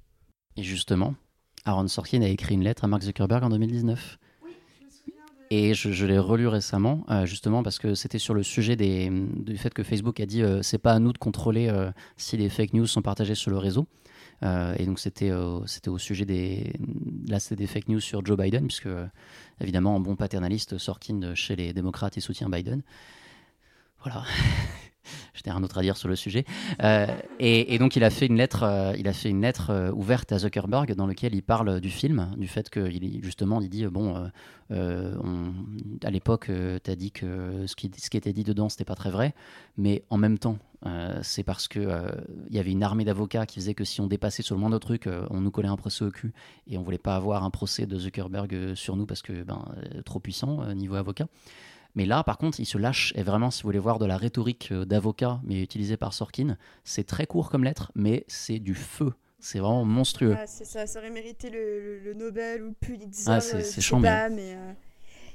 Et 0.56 0.62
justement, 0.62 1.14
Aaron 1.64 1.88
Sorkin 1.88 2.22
a 2.22 2.28
écrit 2.28 2.54
une 2.54 2.64
lettre 2.64 2.84
à 2.84 2.88
Mark 2.88 3.02
Zuckerberg 3.02 3.44
en 3.44 3.50
2019. 3.50 4.18
Et 5.52 5.74
je, 5.74 6.06
l'ai 6.06 6.18
relu 6.20 6.46
récemment, 6.46 7.04
euh, 7.10 7.26
justement 7.26 7.64
parce 7.64 7.80
que 7.80 7.96
c'était 7.96 8.20
sur 8.20 8.34
le 8.34 8.44
sujet 8.44 8.76
du 8.76 9.58
fait 9.58 9.74
que 9.74 9.82
Facebook 9.82 10.20
a 10.20 10.26
dit 10.26 10.42
euh, 10.44 10.62
c'est 10.62 10.78
pas 10.78 10.92
à 10.92 11.00
nous 11.00 11.12
de 11.12 11.18
contrôler 11.18 11.68
euh, 11.68 11.90
si 12.16 12.36
les 12.36 12.48
fake 12.48 12.72
news 12.72 12.86
sont 12.86 13.02
partagées 13.02 13.34
sur 13.34 13.50
le 13.50 13.58
réseau. 13.58 13.88
Euh, 14.44 14.74
et 14.78 14.86
donc 14.86 15.00
c'était 15.00 15.32
c'était 15.66 15.90
au 15.90 15.98
sujet 15.98 16.24
des 16.24 16.72
là 17.28 17.40
c'était 17.40 17.56
des 17.56 17.66
fake 17.66 17.88
news 17.88 18.00
sur 18.00 18.24
Joe 18.24 18.38
Biden 18.38 18.68
puisque 18.68 18.88
évidemment 19.60 19.96
en 19.96 20.00
bon 20.00 20.16
paternaliste 20.16 20.78
Sorkin 20.78 21.34
chez 21.34 21.56
les 21.56 21.74
démocrates 21.74 22.16
il 22.16 22.22
soutient 22.22 22.48
Biden. 22.48 22.82
Voilà. 24.02 24.24
J'étais 25.34 25.50
un 25.50 25.62
autre 25.62 25.78
à 25.78 25.82
dire 25.82 25.96
sur 25.96 26.08
le 26.08 26.16
sujet. 26.16 26.44
Euh, 26.82 27.06
et, 27.38 27.78
donc 27.78 27.96
il 27.96 28.04
a 28.04 28.10
fait 28.10 28.26
une 28.26 28.36
lettre, 28.36 28.62
euh, 28.64 28.94
il 28.98 29.08
a 29.08 29.12
fait 29.12 29.30
une 29.30 29.42
lettre 29.42 29.70
euh, 29.70 29.92
ouverte 29.92 30.32
à 30.32 30.38
Zuckerberg 30.38 30.94
dans 30.94 31.06
laquelle 31.06 31.34
il 31.34 31.42
parle 31.42 31.80
du 31.80 31.90
film, 31.90 32.30
du 32.36 32.48
fait 32.48 32.70
que 32.70 32.90
justement 33.22 33.60
il 33.60 33.68
dit 33.68 33.84
euh, 33.84 33.90
bon, 33.90 34.16
euh, 34.16 34.28
euh, 34.72 35.16
on- 35.22 35.52
à 36.06 36.10
l'époque 36.10 36.50
tu 36.84 36.90
as 36.90 36.96
dit 36.96 37.10
que 37.10 37.66
ce 37.66 37.74
qui, 37.76 37.90
était 38.16 38.32
dit 38.32 38.44
dedans 38.44 38.68
c'était 38.68 38.84
pas 38.84 38.94
très 38.94 39.10
vrai, 39.10 39.34
mais 39.76 40.04
en 40.10 40.16
même 40.18 40.38
temps 40.38 40.58
euh, 40.86 41.18
c'est 41.22 41.42
parce 41.42 41.68
que 41.68 41.78
euh, 41.78 42.10
il 42.48 42.56
y 42.56 42.58
avait 42.58 42.70
une 42.72 42.82
armée 42.82 43.04
d'avocats 43.04 43.44
qui 43.46 43.60
faisait 43.60 43.74
que 43.74 43.84
si 43.84 44.00
on 44.00 44.06
dépassait 44.06 44.42
sur 44.42 44.54
le 44.54 44.60
moindre 44.60 44.78
truc, 44.78 45.06
euh, 45.06 45.26
on 45.30 45.40
nous 45.40 45.50
collait 45.50 45.68
un 45.68 45.76
procès 45.76 46.04
au 46.04 46.10
cul 46.10 46.32
et 46.66 46.78
on 46.78 46.82
voulait 46.82 46.98
pas 46.98 47.16
avoir 47.16 47.44
un 47.44 47.50
procès 47.50 47.86
de 47.86 47.98
Zuckerberg 47.98 48.54
euh, 48.54 48.74
sur 48.74 48.96
nous 48.96 49.06
parce 49.06 49.20
que 49.22 49.42
ben 49.42 49.64
euh, 49.76 50.02
trop 50.02 50.20
puissant 50.20 50.62
euh, 50.62 50.74
niveau 50.74 50.94
avocat. 50.94 51.26
Mais 51.94 52.06
là, 52.06 52.22
par 52.22 52.38
contre, 52.38 52.60
il 52.60 52.66
se 52.66 52.78
lâche. 52.78 53.12
Et 53.16 53.22
vraiment, 53.22 53.50
si 53.50 53.62
vous 53.62 53.68
voulez 53.68 53.78
voir 53.78 53.98
de 53.98 54.06
la 54.06 54.16
rhétorique 54.16 54.68
euh, 54.72 54.84
d'avocat, 54.84 55.40
mais 55.44 55.60
utilisée 55.62 55.96
par 55.96 56.12
Sorkin, 56.14 56.56
c'est 56.84 57.04
très 57.04 57.26
court 57.26 57.50
comme 57.50 57.64
lettre, 57.64 57.90
mais 57.94 58.24
c'est 58.28 58.58
du 58.58 58.74
feu. 58.74 59.12
C'est 59.40 59.58
vraiment 59.58 59.84
monstrueux. 59.84 60.36
Ah, 60.38 60.46
c'est 60.46 60.64
ça, 60.66 60.86
ça 60.86 60.98
aurait 60.98 61.10
mérité 61.10 61.48
le, 61.50 61.80
le- 61.80 61.98
le 62.00 62.14
Nobel 62.14 62.62
ou 62.62 62.66
le 62.68 62.74
Pulitzer. 62.74 63.30
Ah, 63.30 63.40
c'est- 63.40 63.56
euh, 63.56 63.62
euh, 64.38 64.72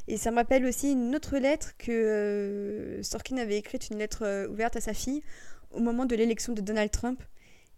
Et 0.07 0.17
ça 0.17 0.29
me 0.31 0.35
rappelle 0.35 0.65
aussi 0.65 0.91
une 0.91 1.15
autre 1.15 1.37
lettre 1.37 1.73
que 1.77 1.91
euh, 1.91 3.03
Sorkin 3.03 3.37
avait 3.37 3.57
écrite, 3.57 3.89
une 3.89 3.97
lettre 3.97 4.23
euh, 4.23 4.47
ouverte 4.47 4.75
à 4.75 4.81
sa 4.81 4.93
fille, 4.93 5.23
au 5.71 5.79
moment 5.79 6.05
de 6.05 6.15
l'élection 6.15 6.53
de 6.53 6.61
Donald 6.61 6.91
Trump. 6.91 7.21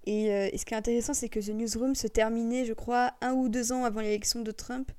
Et, 0.06 0.28
et 0.28 0.58
ce 0.58 0.66
qui 0.66 0.74
est 0.74 0.78
intéressant, 0.78 1.14
c'est 1.14 1.28
que 1.28 1.40
The 1.40 1.50
Newsroom 1.50 1.94
se 1.96 2.08
terminait, 2.08 2.64
je 2.66 2.72
crois, 2.74 3.12
un 3.22 3.34
ou 3.34 3.50
deux 3.50 3.74
ans 3.74 3.84
avant 3.84 4.00
l'élection 4.02 4.42
de 4.42 4.52
Trump. 4.52 4.90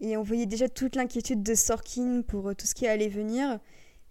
Et 0.00 0.16
on 0.16 0.22
voyait 0.22 0.46
déjà 0.46 0.68
toute 0.68 0.96
l'inquiétude 0.96 1.42
de 1.42 1.54
Sorkin 1.54 2.22
pour 2.26 2.48
euh, 2.48 2.54
tout 2.54 2.66
ce 2.66 2.74
qui 2.74 2.86
allait 2.86 3.08
venir. 3.08 3.60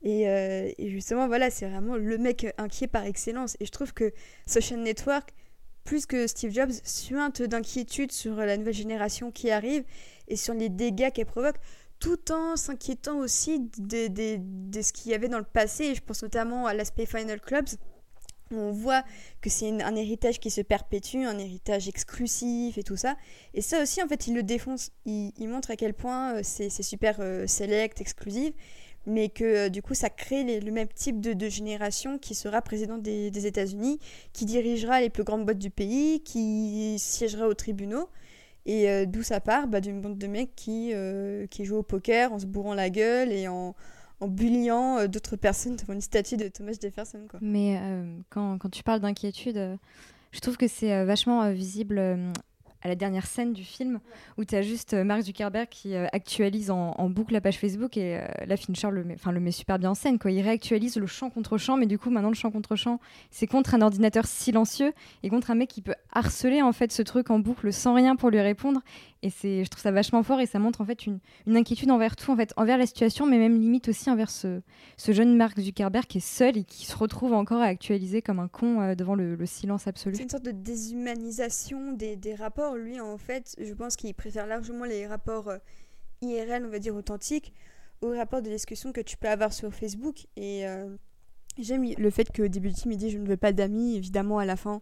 Et, 0.01 0.29
euh, 0.29 0.71
et 0.77 0.89
justement, 0.89 1.27
voilà, 1.27 1.49
c'est 1.49 1.67
vraiment 1.67 1.97
le 1.97 2.17
mec 2.17 2.47
inquiet 2.57 2.87
par 2.87 3.05
excellence. 3.05 3.57
Et 3.59 3.65
je 3.65 3.71
trouve 3.71 3.93
que 3.93 4.13
Social 4.45 4.79
Network, 4.79 5.33
plus 5.83 6.05
que 6.05 6.27
Steve 6.27 6.51
Jobs, 6.53 6.71
suinte 6.83 7.41
d'inquiétude 7.41 8.11
sur 8.11 8.35
la 8.35 8.55
nouvelle 8.57 8.73
génération 8.73 9.31
qui 9.31 9.49
arrive 9.49 9.83
et 10.27 10.35
sur 10.35 10.53
les 10.53 10.69
dégâts 10.69 11.11
qu'elle 11.11 11.25
provoque, 11.25 11.57
tout 11.99 12.31
en 12.31 12.55
s'inquiétant 12.55 13.17
aussi 13.17 13.59
de, 13.77 14.07
de- 14.07 14.39
de 14.39 14.81
ce 14.81 14.93
qu'il 14.93 15.11
y 15.11 15.15
avait 15.15 15.27
dans 15.27 15.39
le 15.39 15.43
passé. 15.43 15.85
Et 15.85 15.95
je 15.95 16.01
pense 16.01 16.21
notamment 16.21 16.65
à 16.67 16.73
l'aspect 16.73 17.05
Final 17.07 17.41
Clubs, 17.41 17.67
on 18.51 18.71
voit 18.71 19.03
que 19.41 19.49
c'est 19.49 19.69
un 19.81 19.95
héritage 19.95 20.39
qui 20.39 20.49
se 20.49 20.61
perpétue, 20.61 21.25
un 21.25 21.37
héritage 21.37 21.87
exclusif 21.87 22.77
et 22.77 22.83
tout 22.83 22.95
ça. 22.95 23.15
Et 23.53 23.61
ça 23.61 23.81
aussi, 23.81 24.01
en 24.01 24.07
fait, 24.07 24.27
il 24.27 24.35
le 24.35 24.43
défonce. 24.43 24.91
Il, 25.05 25.47
montre 25.47 25.71
à 25.71 25.75
quel 25.75 25.93
point 25.93 26.35
euh, 26.35 26.39
c'est 26.43 26.69
super 26.69 27.17
euh, 27.19 27.47
select, 27.47 28.01
exclusif, 28.01 28.53
mais 29.05 29.29
que 29.29 29.43
euh, 29.43 29.69
du 29.69 29.81
coup, 29.81 29.93
ça 29.93 30.09
crée 30.09 30.59
le 30.59 30.71
même 30.71 30.87
type 30.87 31.19
de, 31.21 31.49
génération 31.49 32.17
qui 32.17 32.35
sera 32.35 32.61
président 32.61 32.97
des, 32.97 33.45
États-Unis, 33.45 33.99
qui 34.33 34.45
dirigera 34.45 35.01
les 35.01 35.09
plus 35.09 35.23
grandes 35.23 35.45
boîtes 35.45 35.59
du 35.59 35.71
pays, 35.71 36.21
qui 36.21 36.97
siégera 36.99 37.47
aux 37.47 37.55
tribunaux. 37.55 38.09
Et 38.65 38.89
euh, 38.89 39.05
d'où 39.05 39.23
ça 39.23 39.39
part 39.39 39.67
bah, 39.67 39.81
D'une 39.81 40.01
bande 40.01 40.17
de 40.17 40.27
mecs 40.27 40.55
qui, 40.55 40.93
qui 41.49 41.65
jouent 41.65 41.77
au 41.77 41.83
poker 41.83 42.33
en 42.33 42.39
se 42.39 42.45
bourrant 42.45 42.73
la 42.73 42.89
gueule 42.89 43.31
et 43.31 43.47
en, 43.47 43.75
en 44.19 44.27
bulliant 44.27 44.97
euh, 44.97 45.07
d'autres 45.07 45.35
personnes 45.35 45.75
devant 45.75 45.93
une 45.93 46.01
statue 46.01 46.37
de 46.37 46.47
Thomas 46.47 46.73
Jefferson. 46.81 47.25
Quoi. 47.29 47.39
Mais 47.41 47.79
euh, 47.81 48.17
quand, 48.29 48.57
quand 48.57 48.69
tu 48.69 48.83
parles 48.83 48.99
d'inquiétude, 48.99 49.57
euh, 49.57 49.75
je 50.31 50.39
trouve 50.39 50.57
que 50.57 50.67
c'est 50.67 51.05
vachement 51.05 51.51
visible 51.51 51.99
à 52.81 52.87
la 52.87 52.95
dernière 52.95 53.25
scène 53.25 53.53
du 53.53 53.63
film 53.63 53.99
où 54.37 54.45
tu 54.45 54.55
as 54.55 54.61
juste 54.61 54.93
Mark 54.93 55.21
Zuckerberg 55.21 55.67
qui 55.69 55.95
actualise 55.95 56.71
en, 56.71 57.09
boucle 57.09 57.33
la 57.33 57.41
page 57.41 57.57
Facebook 57.57 57.97
et 57.97 58.17
euh, 58.17 58.45
là 58.45 58.55
Fincher 58.55 58.89
le 58.91 59.03
met, 59.03 59.15
enfin, 59.15 59.31
le 59.31 59.39
met 59.39 59.51
super 59.51 59.79
bien 59.79 59.91
en 59.91 59.95
scène. 59.95 60.19
Quoi. 60.19 60.31
Il 60.31 60.41
réactualise 60.41 60.95
le 60.95 61.07
champ 61.07 61.29
contre 61.29 61.57
champ, 61.57 61.77
mais 61.77 61.87
du 61.87 61.97
coup 61.97 62.09
maintenant 62.09 62.29
le 62.29 62.35
champ 62.35 62.51
contre 62.51 62.75
champ 62.75 62.99
c'est 63.31 63.47
contre 63.47 63.75
un 63.75 63.81
ordinateur 63.81 64.25
silencieux 64.25 64.93
et 65.23 65.29
contre 65.29 65.51
un 65.51 65.55
mec 65.55 65.69
qui 65.69 65.81
peut 65.81 65.95
harceler 66.11 66.61
en 66.61 66.71
fait 66.71 66.91
ce 66.91 67.01
truc 67.01 67.29
en 67.31 67.39
boucle 67.39 67.73
sans 67.73 67.93
rien 67.93 68.15
pour 68.15 68.29
lui 68.29 68.39
répondre. 68.39 68.81
Et 69.21 69.29
c'est, 69.29 69.65
je 69.65 69.69
trouve 69.69 69.81
ça 69.81 69.91
vachement 69.91 70.23
fort 70.23 70.39
et 70.39 70.45
ça 70.45 70.59
montre 70.59 70.79
en 70.79 70.85
fait 70.85 71.05
une, 71.05 71.19
inquiétude 71.47 71.91
envers 71.91 72.15
tout, 72.15 72.31
en 72.31 72.37
fait, 72.37 72.53
envers 72.55 72.77
la 72.77 72.85
situation, 72.85 73.25
mais 73.25 73.37
même 73.37 73.59
limite 73.59 73.89
aussi 73.89 74.09
envers 74.09 74.29
ce, 74.29 74.61
jeune 75.09 75.35
Mark 75.35 75.59
Zuckerberg 75.59 76.05
qui 76.05 76.19
est 76.19 76.21
seul 76.21 76.57
et 76.57 76.63
qui 76.63 76.85
se 76.85 76.95
retrouve 76.95 77.33
encore 77.33 77.61
à 77.61 77.65
actualiser 77.65 78.21
comme 78.21 78.39
un 78.39 78.47
con 78.47 78.79
euh, 78.79 78.95
devant 78.95 79.15
le, 79.15 79.35
le 79.35 79.45
silence 79.45 79.87
absolu. 79.87 80.15
C'est 80.15 80.23
une 80.23 80.29
sorte 80.29 80.45
de 80.45 80.51
déshumanisation 80.51 81.91
des, 81.91 82.35
rapports. 82.35 82.75
Lui, 82.75 82.99
en 83.01 83.17
fait, 83.17 83.55
je 83.59 83.73
pense 83.73 83.95
qu'il 83.95 84.13
préfère 84.13 84.47
largement 84.47 84.85
les 84.85 85.05
rapports 85.05 85.49
euh, 85.49 85.57
IRL, 86.21 86.65
on 86.65 86.69
va 86.69 86.79
dire 86.79 86.95
authentiques, 86.95 87.53
aux 88.01 88.11
rapports 88.11 88.41
de 88.41 88.49
discussion 88.49 88.91
que 88.91 89.01
tu 89.01 89.17
peux 89.17 89.27
avoir 89.27 89.51
sur 89.51 89.73
Facebook. 89.73 90.27
Et 90.37 90.65
euh, 90.65 90.95
j'aime 91.57 91.83
le 91.97 92.09
fait 92.09 92.31
qu'au 92.31 92.47
début 92.47 92.69
du 92.69 92.95
dit 92.95 93.09
Je 93.09 93.17
ne 93.17 93.27
veux 93.27 93.37
pas 93.37 93.51
d'amis. 93.51 93.95
Évidemment, 93.95 94.39
à 94.39 94.45
la 94.45 94.55
fin, 94.55 94.81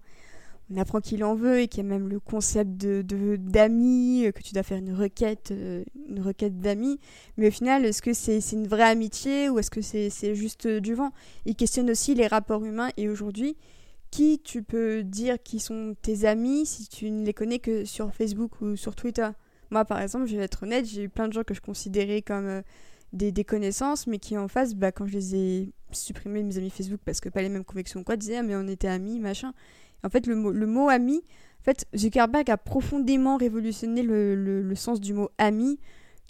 on 0.70 0.78
apprend 0.78 1.00
qu'il 1.00 1.24
en 1.24 1.36
veut 1.36 1.62
et 1.62 1.68
qu'il 1.68 1.84
y 1.84 1.86
a 1.86 1.90
même 1.90 2.10
le 2.10 2.20
concept 2.20 2.72
de 2.78 3.02
d'amis, 3.38 4.26
euh, 4.26 4.32
que 4.32 4.42
tu 4.42 4.54
dois 4.54 4.64
faire 4.64 4.78
une 4.78 4.94
requête, 4.94 5.52
euh, 5.52 5.84
une 6.10 6.20
requête 6.20 6.60
d'amis. 6.60 7.00
Mais 7.38 7.48
au 7.48 7.52
final, 7.52 7.86
est-ce 7.86 8.02
que 8.02 8.14
c'est 8.14 8.42
une 8.52 8.68
vraie 8.68 8.84
amitié 8.84 9.50
ou 9.50 9.60
est-ce 9.60 9.72
que 9.72 9.82
c'est 9.82 10.36
juste 10.36 10.66
euh, 10.66 10.80
du 10.82 10.94
vent? 10.94 11.12
Il 11.46 11.56
questionne 11.56 11.90
aussi 11.90 12.16
les 12.16 12.28
rapports 12.28 12.66
humains 12.66 12.90
et 12.98 13.08
aujourd'hui, 13.08 13.56
qui 14.12 14.40
tu 14.40 14.62
peux 14.62 15.04
dire 15.04 15.42
qui 15.42 15.60
sont 15.60 15.96
tes 16.02 16.26
amis 16.26 16.66
si 16.66 16.88
tu 16.88 17.12
ne 17.12 17.26
les 17.26 17.34
connais 17.34 17.60
que 17.60 17.86
sur 17.86 18.14
Facebook 18.14 18.60
ou 18.62 18.76
sur 18.76 18.96
Twitter? 18.96 19.30
Moi, 19.70 19.86
par 19.86 20.02
exemple, 20.02 20.26
je 20.26 20.38
vais 20.38 20.44
être 20.44 20.64
honnête, 20.64 20.86
j'ai 20.86 21.04
eu 21.04 21.10
plein 21.10 21.28
de 21.28 21.34
gens 21.34 21.44
que 21.44 21.54
je 21.54 21.62
considérais 21.62 22.22
comme 22.22 22.62
des, 23.14 23.44
connaissances, 23.44 24.08
mais 24.08 24.18
qui 24.18 24.38
en 24.38 24.48
face, 24.48 24.76
bah, 24.76 24.92
quand 24.92 25.08
je 25.08 25.14
les 25.14 25.36
ai 25.36 25.74
supprimés 25.92 26.44
mes 26.44 26.58
amis 26.58 26.70
Facebook 26.70 27.00
parce 27.06 27.20
que 27.20 27.30
pas 27.30 27.42
les 27.42 27.50
mêmes 27.50 27.64
convictions 27.64 28.02
ou 28.02 28.04
quoi, 28.04 28.18
disaient 28.18 28.38
ah, 28.38 28.44
mais 28.44 28.56
on 28.56 28.68
était 28.68 28.88
amis, 28.88 29.20
machin. 29.20 29.54
En 30.04 30.10
fait, 30.10 30.28
le 30.28 30.36
mot, 30.36 30.52
le 30.52 30.66
mot 30.68 30.90
ami, 30.90 31.18
en 31.62 31.64
fait, 31.64 31.86
Zuckerberg 31.96 32.50
a 32.50 32.58
profondément 32.58 33.38
révolutionné 33.38 34.04
le, 34.04 34.36
le- 34.62 34.76
sens 34.76 35.00
du 35.02 35.14
mot 35.14 35.30
ami. 35.38 35.80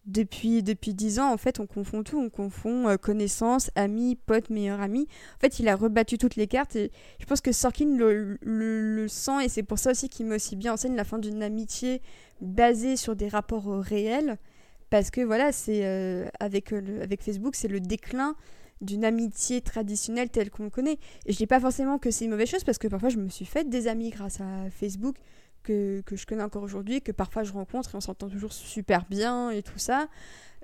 Depuis, 0.06 0.64
depuis 0.64 0.94
10 0.94 1.20
ans, 1.20 1.34
en 1.34 1.38
fait, 1.38 1.60
on 1.60 1.68
confond 1.68 2.02
tout. 2.02 2.18
On 2.18 2.30
confond 2.30 2.88
euh, 2.88 2.96
connaissance, 2.96 3.72
ami, 3.76 4.16
pote, 4.16 4.50
meilleur 4.50 4.80
ami. 4.80 5.06
En 5.36 5.40
fait, 5.42 5.60
il 5.60 5.68
a 5.68 5.76
rebattu 5.76 6.18
toutes 6.18 6.38
les 6.38 6.48
cartes 6.48 6.78
je 7.20 7.26
pense 7.26 7.42
que 7.42 7.52
Sorkin 7.52 7.98
le, 7.98 8.38
le- 8.42 9.08
sent 9.10 9.44
et 9.44 9.50
c'est 9.50 9.64
pour 9.64 9.80
ça 9.80 9.92
aussi 9.92 10.08
qu'il 10.08 10.28
met 10.28 10.36
aussi 10.36 10.56
bien 10.56 10.72
en 10.74 10.78
scène 10.78 10.96
la 10.96 11.04
fin 11.04 11.20
d'une 11.20 11.44
amitié 11.44 12.02
basée 12.40 12.96
sur 12.96 13.18
des 13.18 13.28
rapports 13.28 13.68
euh, 13.70 13.80
réels. 13.82 14.38
Parce 14.90 15.12
que 15.12 15.20
voilà, 15.20 15.52
c'est 15.52 15.82
euh, 15.86 16.26
avec 16.40 16.72
Facebook, 17.22 17.56
c'est 17.56 17.68
le 17.68 17.82
déclin 17.82 18.36
d'une 18.82 19.06
amitié 19.06 19.62
traditionnelle 19.62 20.30
telle 20.30 20.50
qu'on 20.50 20.64
le 20.64 20.70
connaît. 20.70 20.98
Et 21.26 21.34
je 21.34 21.38
dis 21.38 21.48
pas 21.48 21.60
forcément 21.60 21.98
que 21.98 22.12
c'est 22.12 22.26
une 22.26 22.32
mauvaise 22.32 22.50
chose 22.50 22.64
parce 22.64 22.78
que 22.78 22.88
parfois 22.88 23.10
je 23.10 23.18
me 23.18 23.30
suis 23.30 23.46
fait 23.46 23.68
des 23.68 23.88
amis 23.88 24.10
grâce 24.10 24.42
à 24.42 24.70
Facebook 24.72 25.16
que, 25.64 26.02
que 26.06 26.16
je 26.16 26.26
connais 26.26 26.44
encore 26.44 26.64
aujourd'hui, 26.64 27.02
que 27.02 27.12
parfois 27.12 27.44
je 27.44 27.52
rencontre 27.52 27.94
et 27.94 27.98
on 27.98 28.02
s'entend 28.02 28.30
toujours 28.30 28.54
super 28.54 29.06
bien 29.06 29.50
et 29.50 29.62
tout 29.62 29.80
ça. 29.80 30.08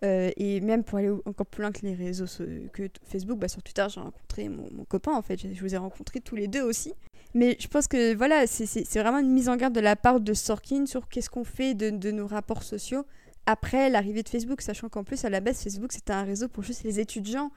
Euh, 0.04 0.32
et 0.36 0.60
même 0.60 0.84
pour 0.84 0.98
aller 0.98 1.12
encore 1.26 1.46
plus 1.46 1.62
loin 1.62 1.72
que 1.72 1.82
les 1.82 1.94
réseaux 1.94 2.26
que 2.74 2.90
Facebook, 3.06 3.40
bah, 3.40 3.48
sur 3.48 3.64
Twitter 3.64 3.86
j'ai 3.90 4.02
rencontré 4.02 4.50
mon, 4.50 4.84
copain 4.86 5.14
en 5.14 5.22
fait, 5.22 5.40
je 5.40 5.62
vous 5.62 5.74
ai 5.74 5.78
rencontrés 5.78 6.20
tous 6.20 6.36
les 6.36 6.48
deux 6.48 6.62
aussi. 6.62 6.94
Mais 7.34 7.56
je 7.60 7.68
pense 7.68 7.88
que 7.88 8.14
voilà, 8.14 8.46
c'est 8.46 9.00
vraiment 9.00 9.20
une 9.20 9.32
mise 9.32 9.50
en 9.50 9.56
garde 9.56 9.74
de 9.74 9.80
la 9.80 9.96
part 9.96 10.20
de 10.20 10.34
Sorkin 10.34 10.86
sur 10.86 11.08
qu'est-ce 11.08 11.30
qu'on 11.30 11.46
fait 11.46 11.74
de, 11.74 11.90
de 11.90 12.12
nos 12.12 12.28
rapports 12.28 12.64
sociaux 12.64 13.06
après 13.46 13.90
l'arrivée 13.90 14.24
de 14.24 14.30
Facebook, 14.30 14.62
sachant 14.62 14.90
qu'en 14.90 15.04
plus 15.04 15.26
à 15.26 15.30
la 15.30 15.40
base 15.40 15.62
Facebook 15.62 15.92
c'était 15.92 16.14
un 16.14 16.24
réseau 16.24 16.48
pour 16.48 16.64
juste 16.64 16.84
les 16.84 17.00
étudiants. 17.00 17.52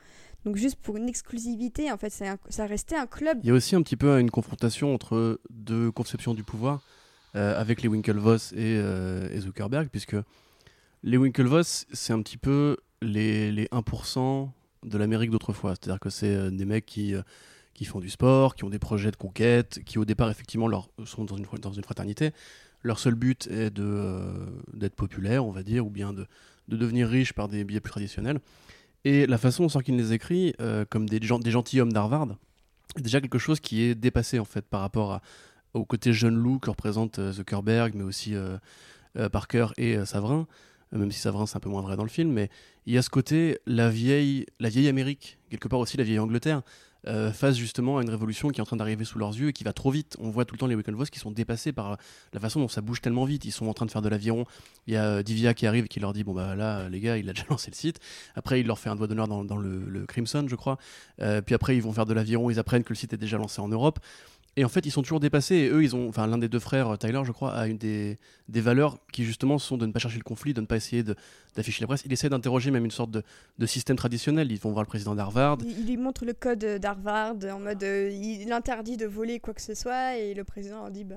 Donc 0.44 0.56
juste 0.56 0.76
pour 0.76 0.96
une 0.96 1.08
exclusivité, 1.08 1.90
en 1.90 1.98
fait, 1.98 2.10
ça 2.10 2.66
restait 2.66 2.96
un 2.96 3.06
club. 3.06 3.38
Il 3.42 3.48
y 3.48 3.50
a 3.50 3.54
aussi 3.54 3.74
un 3.74 3.82
petit 3.82 3.96
peu 3.96 4.18
une 4.20 4.30
confrontation 4.30 4.94
entre 4.94 5.40
deux 5.50 5.90
conceptions 5.90 6.34
du 6.34 6.44
pouvoir 6.44 6.82
euh, 7.34 7.60
avec 7.60 7.82
les 7.82 7.88
Winklevoss 7.88 8.52
et, 8.52 8.56
euh, 8.78 9.28
et 9.32 9.40
Zuckerberg, 9.40 9.88
puisque 9.88 10.16
les 11.02 11.16
Winklevoss, 11.16 11.86
c'est 11.92 12.12
un 12.12 12.22
petit 12.22 12.38
peu 12.38 12.76
les, 13.02 13.50
les 13.50 13.66
1% 13.66 14.48
de 14.84 14.98
l'Amérique 14.98 15.30
d'autrefois. 15.30 15.74
C'est-à-dire 15.74 16.00
que 16.00 16.10
c'est 16.10 16.34
euh, 16.34 16.50
des 16.50 16.64
mecs 16.64 16.86
qui, 16.86 17.14
qui 17.76 17.84
font 17.84 18.00
du 18.00 18.08
sport, 18.08 18.54
qui 18.54 18.64
ont 18.64 18.70
des 18.70 18.78
projets 18.78 19.10
de 19.10 19.16
conquête, 19.16 19.80
qui 19.84 19.98
au 19.98 20.04
départ, 20.04 20.30
effectivement, 20.30 20.66
leur, 20.66 20.88
sont 21.04 21.24
dans 21.24 21.36
une, 21.36 21.46
dans 21.60 21.72
une 21.72 21.84
fraternité. 21.84 22.32
Leur 22.82 22.98
seul 22.98 23.14
but 23.14 23.46
est 23.48 23.70
de, 23.70 23.82
euh, 23.84 24.46
d'être 24.72 24.94
populaire, 24.94 25.44
on 25.44 25.50
va 25.50 25.62
dire, 25.62 25.86
ou 25.86 25.90
bien 25.90 26.12
de, 26.12 26.26
de 26.68 26.76
devenir 26.76 27.08
riche 27.08 27.32
par 27.32 27.48
des 27.48 27.64
biais 27.64 27.80
plus 27.80 27.90
traditionnels. 27.90 28.40
Et 29.06 29.24
la 29.28 29.38
façon 29.38 29.62
dont 29.62 29.68
Sorkin 29.68 29.96
les 29.96 30.12
écrit, 30.12 30.52
euh, 30.60 30.84
comme 30.90 31.08
des, 31.08 31.22
gens, 31.22 31.38
des 31.38 31.52
gentilshommes 31.52 31.92
d'Harvard, 31.92 32.26
déjà 32.96 33.20
quelque 33.20 33.38
chose 33.38 33.60
qui 33.60 33.82
est 33.82 33.94
dépassé 33.94 34.40
en 34.40 34.44
fait 34.44 34.66
par 34.66 34.80
rapport 34.80 35.20
au 35.74 35.84
côté 35.84 36.12
jeune 36.12 36.34
loup 36.34 36.58
que 36.58 36.70
représente 36.70 37.20
euh, 37.20 37.30
Zuckerberg, 37.30 37.94
mais 37.94 38.02
aussi 38.02 38.34
euh, 38.34 38.56
euh, 39.16 39.28
Parker 39.28 39.68
et 39.76 40.04
Savrin, 40.04 40.48
même 40.90 41.12
si 41.12 41.20
Savrin 41.20 41.46
c'est 41.46 41.56
un 41.56 41.60
peu 41.60 41.68
moins 41.68 41.82
vrai 41.82 41.94
dans 41.94 42.02
le 42.02 42.08
film, 42.08 42.32
mais 42.32 42.50
il 42.84 42.94
y 42.94 42.98
a 42.98 43.02
ce 43.02 43.08
côté 43.08 43.60
la 43.64 43.90
vieille, 43.90 44.44
la 44.58 44.70
vieille 44.70 44.88
Amérique, 44.88 45.38
quelque 45.50 45.68
part 45.68 45.78
aussi 45.78 45.96
la 45.96 46.02
vieille 46.02 46.18
Angleterre, 46.18 46.62
euh, 47.06 47.32
face 47.32 47.56
justement 47.56 47.98
à 47.98 48.02
une 48.02 48.10
révolution 48.10 48.48
qui 48.50 48.58
est 48.58 48.62
en 48.62 48.66
train 48.66 48.76
d'arriver 48.76 49.04
sous 49.04 49.18
leurs 49.18 49.36
yeux 49.36 49.48
et 49.48 49.52
qui 49.52 49.64
va 49.64 49.72
trop 49.72 49.90
vite. 49.90 50.16
On 50.20 50.30
voit 50.30 50.44
tout 50.44 50.54
le 50.54 50.58
temps 50.58 50.66
les 50.66 50.74
Winklevoss 50.74 51.10
qui 51.10 51.18
sont 51.18 51.30
dépassés 51.30 51.72
par 51.72 51.96
la 52.32 52.40
façon 52.40 52.60
dont 52.60 52.68
ça 52.68 52.80
bouge 52.80 53.00
tellement 53.00 53.24
vite. 53.24 53.44
Ils 53.44 53.52
sont 53.52 53.66
en 53.66 53.74
train 53.74 53.86
de 53.86 53.90
faire 53.90 54.02
de 54.02 54.08
l'aviron. 54.08 54.44
Il 54.86 54.94
y 54.94 54.96
a 54.96 55.04
euh, 55.04 55.22
Divya 55.22 55.54
qui 55.54 55.66
arrive 55.66 55.84
et 55.84 55.88
qui 55.88 56.00
leur 56.00 56.12
dit 56.12 56.24
bon 56.24 56.34
bah 56.34 56.54
là 56.54 56.80
euh, 56.80 56.88
les 56.88 57.00
gars, 57.00 57.16
il 57.16 57.28
a 57.28 57.32
déjà 57.34 57.46
lancé 57.48 57.70
le 57.70 57.76
site. 57.76 58.00
Après 58.34 58.60
il 58.60 58.66
leur 58.66 58.78
fait 58.78 58.90
un 58.90 58.96
doigt 58.96 59.06
d'honneur 59.06 59.28
dans, 59.28 59.44
dans 59.44 59.56
le, 59.56 60.04
Crimson, 60.06 60.46
je 60.48 60.56
crois. 60.56 60.78
Euh, 61.20 61.40
puis 61.42 61.54
après 61.54 61.76
ils 61.76 61.82
vont 61.82 61.92
faire 61.92 62.06
de 62.06 62.14
l'aviron. 62.14 62.50
Ils 62.50 62.58
apprennent 62.58 62.84
que 62.84 62.92
le 62.92 62.96
site 62.96 63.12
est 63.12 63.18
déjà 63.18 63.38
lancé 63.38 63.60
en 63.60 63.68
Europe. 63.68 63.98
Et 64.58 64.64
en 64.64 64.68
fait, 64.70 64.86
ils 64.86 64.90
sont 64.90 65.02
toujours 65.02 65.20
dépassés. 65.20 65.56
Et 65.56 65.68
eux, 65.68 65.82
ils 65.84 65.94
ont, 65.94 66.08
enfin, 66.08 66.26
l'un 66.26 66.38
des 66.38 66.48
deux 66.48 66.58
frères, 66.58 66.88
euh, 66.88 66.96
Tyler, 66.96 67.20
je 67.24 67.32
crois, 67.32 67.52
a 67.52 67.66
une 67.66 67.76
des, 67.76 68.18
des 68.48 68.60
valeurs 68.62 68.96
qui 69.12 69.24
justement 69.24 69.58
sont 69.58 69.76
de 69.76 69.84
ne 69.84 69.92
pas 69.92 69.98
chercher 69.98 70.16
le 70.16 70.24
conflit, 70.24 70.54
de 70.54 70.62
ne 70.62 70.66
pas 70.66 70.76
essayer 70.76 71.04
d'afficher 71.54 71.82
la 71.82 71.86
presse. 71.88 72.02
Il 72.06 72.12
essaie 72.12 72.30
d'interroger 72.30 72.70
même 72.70 72.84
une 72.86 72.90
sorte 72.90 73.10
de, 73.10 73.22
de 73.58 73.66
système 73.66 73.96
traditionnel. 73.96 74.50
Ils 74.50 74.58
vont 74.58 74.70
voir 74.72 74.82
le 74.82 74.88
président 74.88 75.14
d'Harvard. 75.14 75.58
Il, 75.62 75.80
il 75.80 75.86
lui 75.86 75.96
montre 75.98 76.24
le 76.24 76.32
code 76.32 76.64
d'Harvard 76.80 77.34
en 77.52 77.60
mode 77.60 77.82
euh, 77.82 78.10
il 78.10 78.50
interdit 78.50 78.96
de 78.96 79.04
voler 79.06 79.40
quoi 79.40 79.52
que 79.52 79.60
ce 79.62 79.74
soit 79.74 80.16
et 80.16 80.32
le 80.32 80.44
président 80.44 80.76
leur 80.82 80.90
dit 80.90 81.04
bah 81.04 81.16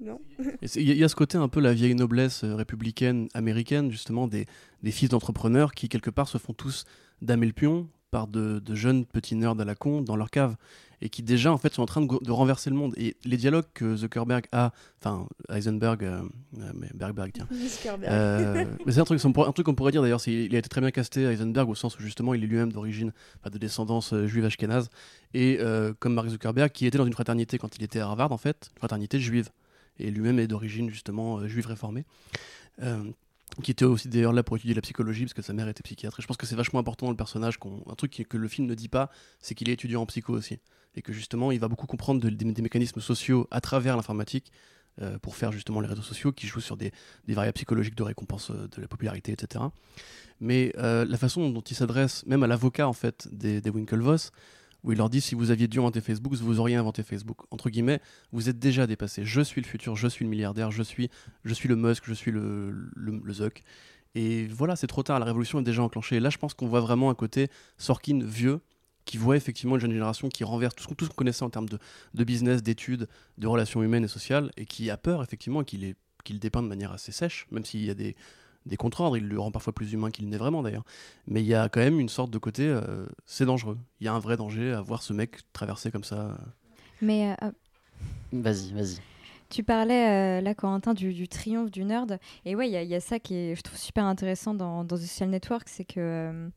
non. 0.00 0.20
Il 0.62 0.82
y, 0.82 0.90
a- 0.90 0.94
il 0.94 0.98
y 0.98 1.04
a 1.04 1.08
ce 1.08 1.14
côté 1.14 1.36
un 1.36 1.48
peu 1.48 1.60
la 1.60 1.74
vieille 1.74 1.94
noblesse 1.94 2.42
euh, 2.42 2.54
républicaine 2.54 3.28
américaine, 3.34 3.90
justement, 3.90 4.26
des, 4.28 4.46
des 4.82 4.90
fils 4.92 5.10
d'entrepreneurs 5.10 5.72
qui, 5.72 5.90
quelque 5.90 6.10
part, 6.10 6.26
se 6.28 6.38
font 6.38 6.54
tous 6.54 6.84
damer 7.20 7.46
le 7.46 7.52
pion 7.52 7.88
par 8.10 8.28
de, 8.28 8.58
de 8.60 8.74
jeunes 8.74 9.04
petits 9.06 9.36
nerds 9.36 9.60
à 9.60 9.64
la 9.64 9.74
con 9.74 10.00
dans 10.00 10.16
leur 10.16 10.30
cave 10.30 10.56
et 11.02 11.08
qui 11.08 11.22
déjà 11.22 11.52
en 11.52 11.58
fait 11.58 11.74
sont 11.74 11.82
en 11.82 11.86
train 11.86 12.00
de, 12.00 12.30
renverser 12.30 12.70
le 12.70 12.76
monde 12.76 12.94
et 12.96 13.16
les 13.24 13.36
dialogues 13.36 13.66
que 13.74 13.96
Zuckerberg 13.96 14.46
a 14.52 14.72
enfin 15.00 15.26
Heisenberg 15.50 16.04
euh, 16.04 16.22
euh, 16.58 16.72
mais 16.74 16.88
Berg 16.94 17.14
Berg 17.14 17.32
tiens 17.34 17.48
Zuckerberg. 17.52 18.10
Euh, 18.10 18.64
mais 18.86 18.92
c'est 18.92 19.00
un 19.00 19.04
truc, 19.04 19.20
un 19.24 19.62
qu'on 19.62 19.74
pourrait 19.74 19.90
dire 19.90 20.00
d'ailleurs, 20.00 20.20
c'est 20.20 20.32
il 20.32 20.54
a 20.54 20.58
été 20.58 20.68
très 20.68 20.80
bien 20.80 20.92
casté 20.92 21.24
Heisenberg 21.24 21.68
au 21.68 21.74
sens 21.74 21.98
où 21.98 22.02
justement 22.02 22.34
il 22.34 22.44
est 22.44 22.46
lui-même 22.46 22.72
d'origine, 22.72 23.12
enfin, 23.40 23.50
de 23.50 23.58
descendance 23.58 24.12
euh, 24.12 24.26
juive 24.28 24.44
ashkénaze, 24.44 24.90
et 25.34 25.58
comme 25.98 26.14
Mark 26.14 26.28
Zuckerberg 26.28 26.70
qui 26.70 26.86
était 26.86 26.98
dans 26.98 27.06
une 27.06 27.12
fraternité 27.12 27.58
quand 27.58 27.76
il 27.76 27.82
était 27.82 27.98
à 27.98 28.06
Harvard 28.06 28.30
en 28.30 28.38
fait, 28.38 28.70
une 28.74 28.78
fraternité 28.78 29.18
juive, 29.18 29.48
et 29.98 30.10
lui-même 30.10 30.38
est 30.38 30.46
d'origine 30.46 30.88
justement 30.88 31.46
juive 31.48 31.66
réformée. 31.66 32.04
Qui 33.62 33.70
était 33.70 33.84
aussi 33.84 34.08
d'ailleurs 34.08 34.32
là 34.32 34.42
pour 34.42 34.56
étudier 34.56 34.74
la 34.74 34.80
psychologie 34.80 35.24
parce 35.24 35.34
que 35.34 35.42
sa 35.42 35.52
mère 35.52 35.68
était 35.68 35.82
psychiatre 35.82 36.18
et 36.18 36.22
je 36.22 36.26
pense 36.26 36.36
que 36.38 36.46
c'est 36.46 36.56
vachement 36.56 36.80
important 36.80 37.06
dans 37.06 37.10
le 37.10 37.16
personnage 37.16 37.58
un 37.86 37.94
truc 37.94 38.24
que 38.28 38.36
le 38.36 38.48
film 38.48 38.66
ne 38.66 38.74
dit 38.74 38.88
pas 38.88 39.10
c'est 39.40 39.54
qu'il 39.54 39.68
est 39.68 39.74
étudiant 39.74 40.02
en 40.02 40.06
psycho 40.06 40.32
aussi 40.32 40.58
et 40.94 41.02
que 41.02 41.12
justement 41.12 41.52
il 41.52 41.60
va 41.60 41.68
beaucoup 41.68 41.86
comprendre 41.86 42.20
de- 42.20 42.30
des, 42.30 42.62
mécanismes 42.62 43.00
sociaux 43.00 43.46
à 43.50 43.60
travers 43.60 43.96
l'informatique 43.96 44.52
euh, 45.00 45.18
pour 45.18 45.36
faire 45.36 45.52
justement 45.52 45.80
les 45.80 45.88
réseaux 45.88 46.02
sociaux 46.02 46.32
qui 46.32 46.46
jouent 46.46 46.60
sur 46.60 46.76
des, 46.76 46.92
des 47.26 47.34
variables 47.34 47.54
psychologiques 47.54 47.94
de 47.94 48.02
récompense 48.02 48.50
euh, 48.50 48.68
de 48.68 48.80
la 48.82 48.88
popularité, 48.88 49.32
etc. 49.32 49.64
Mais 50.40 50.74
euh, 50.76 51.06
la 51.06 51.16
façon 51.16 51.48
dont 51.48 51.62
il 51.62 51.74
s'adresse 51.74 52.26
même 52.26 52.42
à 52.42 52.46
l'avocat 52.46 52.86
en 52.86 52.92
fait 52.92 53.26
des, 53.32 53.62
des 53.62 53.70
Winklevoss, 53.70 54.32
où 54.84 54.92
il 54.92 54.98
leur 54.98 55.08
dit 55.10 55.20
si 55.20 55.34
vous 55.34 55.50
aviez 55.50 55.68
dû 55.68 55.78
inventer 55.78 56.00
Facebook, 56.00 56.34
vous 56.34 56.60
auriez 56.60 56.76
inventé 56.76 57.02
Facebook. 57.02 57.38
Entre 57.50 57.70
guillemets, 57.70 58.00
vous 58.32 58.48
êtes 58.48 58.58
déjà 58.58 58.86
dépassé. 58.86 59.24
Je 59.24 59.40
suis 59.40 59.60
le 59.60 59.66
futur, 59.66 59.96
je 59.96 60.08
suis 60.08 60.24
le 60.24 60.30
milliardaire, 60.30 60.70
je 60.70 60.82
suis, 60.82 61.08
je 61.44 61.54
suis 61.54 61.68
le 61.68 61.76
Musk, 61.76 62.04
je 62.06 62.14
suis 62.14 62.30
le, 62.30 62.70
le, 62.94 63.32
Zuck. 63.32 63.62
Et 64.14 64.46
voilà, 64.48 64.76
c'est 64.76 64.86
trop 64.88 65.02
tard, 65.02 65.18
la 65.18 65.24
révolution 65.24 65.60
est 65.60 65.62
déjà 65.62 65.82
enclenchée. 65.82 66.16
Et 66.16 66.20
là, 66.20 66.30
je 66.30 66.38
pense 66.38 66.52
qu'on 66.54 66.66
voit 66.66 66.80
vraiment 66.80 67.10
un 67.10 67.14
côté 67.14 67.48
Sorkin 67.78 68.20
vieux, 68.22 68.60
qui 69.04 69.16
voit 69.16 69.36
effectivement 69.36 69.74
une 69.76 69.80
jeune 69.80 69.92
génération 69.92 70.28
qui 70.28 70.44
renverse 70.44 70.74
tout 70.76 70.82
ce 70.84 70.88
qu'on 70.88 70.94
tout 70.94 71.04
ce 71.06 71.10
qu'on 71.10 71.16
connaissait 71.16 71.42
en 71.42 71.50
termes 71.50 71.68
de, 71.68 71.78
de 72.14 72.24
business, 72.24 72.62
d'études, 72.62 73.08
de 73.38 73.46
relations 73.46 73.82
humaines 73.82 74.04
et 74.04 74.08
sociales, 74.08 74.50
et 74.56 74.64
qui 74.66 74.90
a 74.90 74.96
peur 74.96 75.22
effectivement 75.22 75.64
qu'il 75.64 75.84
est- 75.84 75.96
qu'il 76.24 76.38
dépeint 76.38 76.62
de 76.62 76.68
manière 76.68 76.92
assez 76.92 77.10
sèche, 77.10 77.46
même 77.50 77.64
s'il 77.64 77.84
y 77.84 77.90
a 77.90 77.94
des, 77.94 78.14
des 78.66 78.76
contre-ordres, 78.76 79.16
il 79.16 79.26
le 79.28 79.38
rend 79.40 79.50
parfois 79.50 79.72
plus 79.72 79.92
humain 79.92 80.10
qu'il 80.10 80.28
n'est 80.28 80.36
vraiment 80.36 80.62
d'ailleurs. 80.62 80.84
Mais 81.26 81.40
il 81.42 81.46
y 81.46 81.54
a 81.54 81.68
quand 81.68 81.80
même 81.80 81.98
une 82.00 82.08
sorte 82.08 82.30
de 82.30 82.38
côté, 82.38 82.66
euh, 82.68 83.06
c'est 83.26 83.44
dangereux. 83.46 83.78
Il 84.00 84.04
y 84.04 84.08
a 84.08 84.12
un 84.12 84.18
vrai 84.18 84.36
danger 84.36 84.72
à 84.72 84.80
voir 84.80 85.02
ce 85.02 85.12
mec 85.12 85.38
traverser 85.52 85.90
comme 85.90 86.04
ça. 86.04 86.38
Mais 87.00 87.34
euh, 87.42 87.50
Vas-y, 88.32 88.72
vas-y. 88.72 88.98
Tu 89.50 89.62
parlais, 89.62 90.38
euh, 90.38 90.40
là, 90.40 90.54
Corentin, 90.54 90.94
du, 90.94 91.12
du 91.12 91.28
triomphe 91.28 91.70
du 91.70 91.84
nerd. 91.84 92.18
Et 92.46 92.54
ouais, 92.56 92.68
il 92.68 92.72
y, 92.72 92.76
a- 92.76 92.82
il 92.82 92.88
y 92.88 92.94
a 92.94 93.00
ça 93.00 93.18
qui 93.18 93.34
est, 93.34 93.54
je 93.54 93.60
trouve, 93.60 93.78
super 93.78 94.04
intéressant 94.06 94.54
dans, 94.54 94.82
dans 94.84 94.96
The 94.96 95.00
Social 95.00 95.28
Network, 95.28 95.68
c'est 95.68 95.84
que 95.84 96.48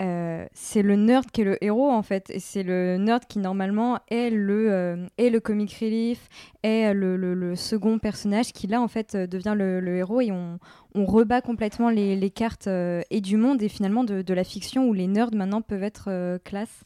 euh, 0.00 0.46
c'est 0.54 0.80
le 0.82 0.96
nerd 0.96 1.30
qui 1.30 1.42
est 1.42 1.44
le 1.44 1.62
héros, 1.62 1.90
en 1.90 2.02
fait. 2.02 2.30
Et 2.30 2.40
c'est 2.40 2.62
le 2.62 2.96
nerd 2.96 3.24
qui, 3.26 3.38
normalement, 3.38 3.98
est 4.08 4.30
le, 4.30 4.72
euh, 4.72 5.06
est 5.18 5.28
le 5.30 5.40
comic 5.40 5.72
relief, 5.74 6.28
est 6.62 6.94
le, 6.94 7.54
second 7.54 7.98
personnage 7.98 8.52
qui, 8.52 8.66
là, 8.66 8.80
en 8.80 8.88
fait, 8.88 9.14
euh, 9.14 9.26
devient 9.26 9.54
le, 9.56 9.96
héros. 9.96 10.20
Et 10.20 10.32
on, 10.32 10.58
on 10.94 11.04
rebat 11.04 11.42
complètement 11.42 11.90
les, 11.90 12.16
les 12.16 12.30
cartes 12.30 12.68
et 12.68 13.20
du 13.20 13.36
monde 13.36 13.62
et 13.62 13.68
finalement 13.68 14.04
de, 14.04 14.34
la 14.34 14.44
fiction 14.44 14.88
où 14.88 14.94
les 14.94 15.06
nerds, 15.06 15.34
maintenant, 15.34 15.60
peuvent 15.60 15.82
être 15.82 16.38
classe 16.44 16.82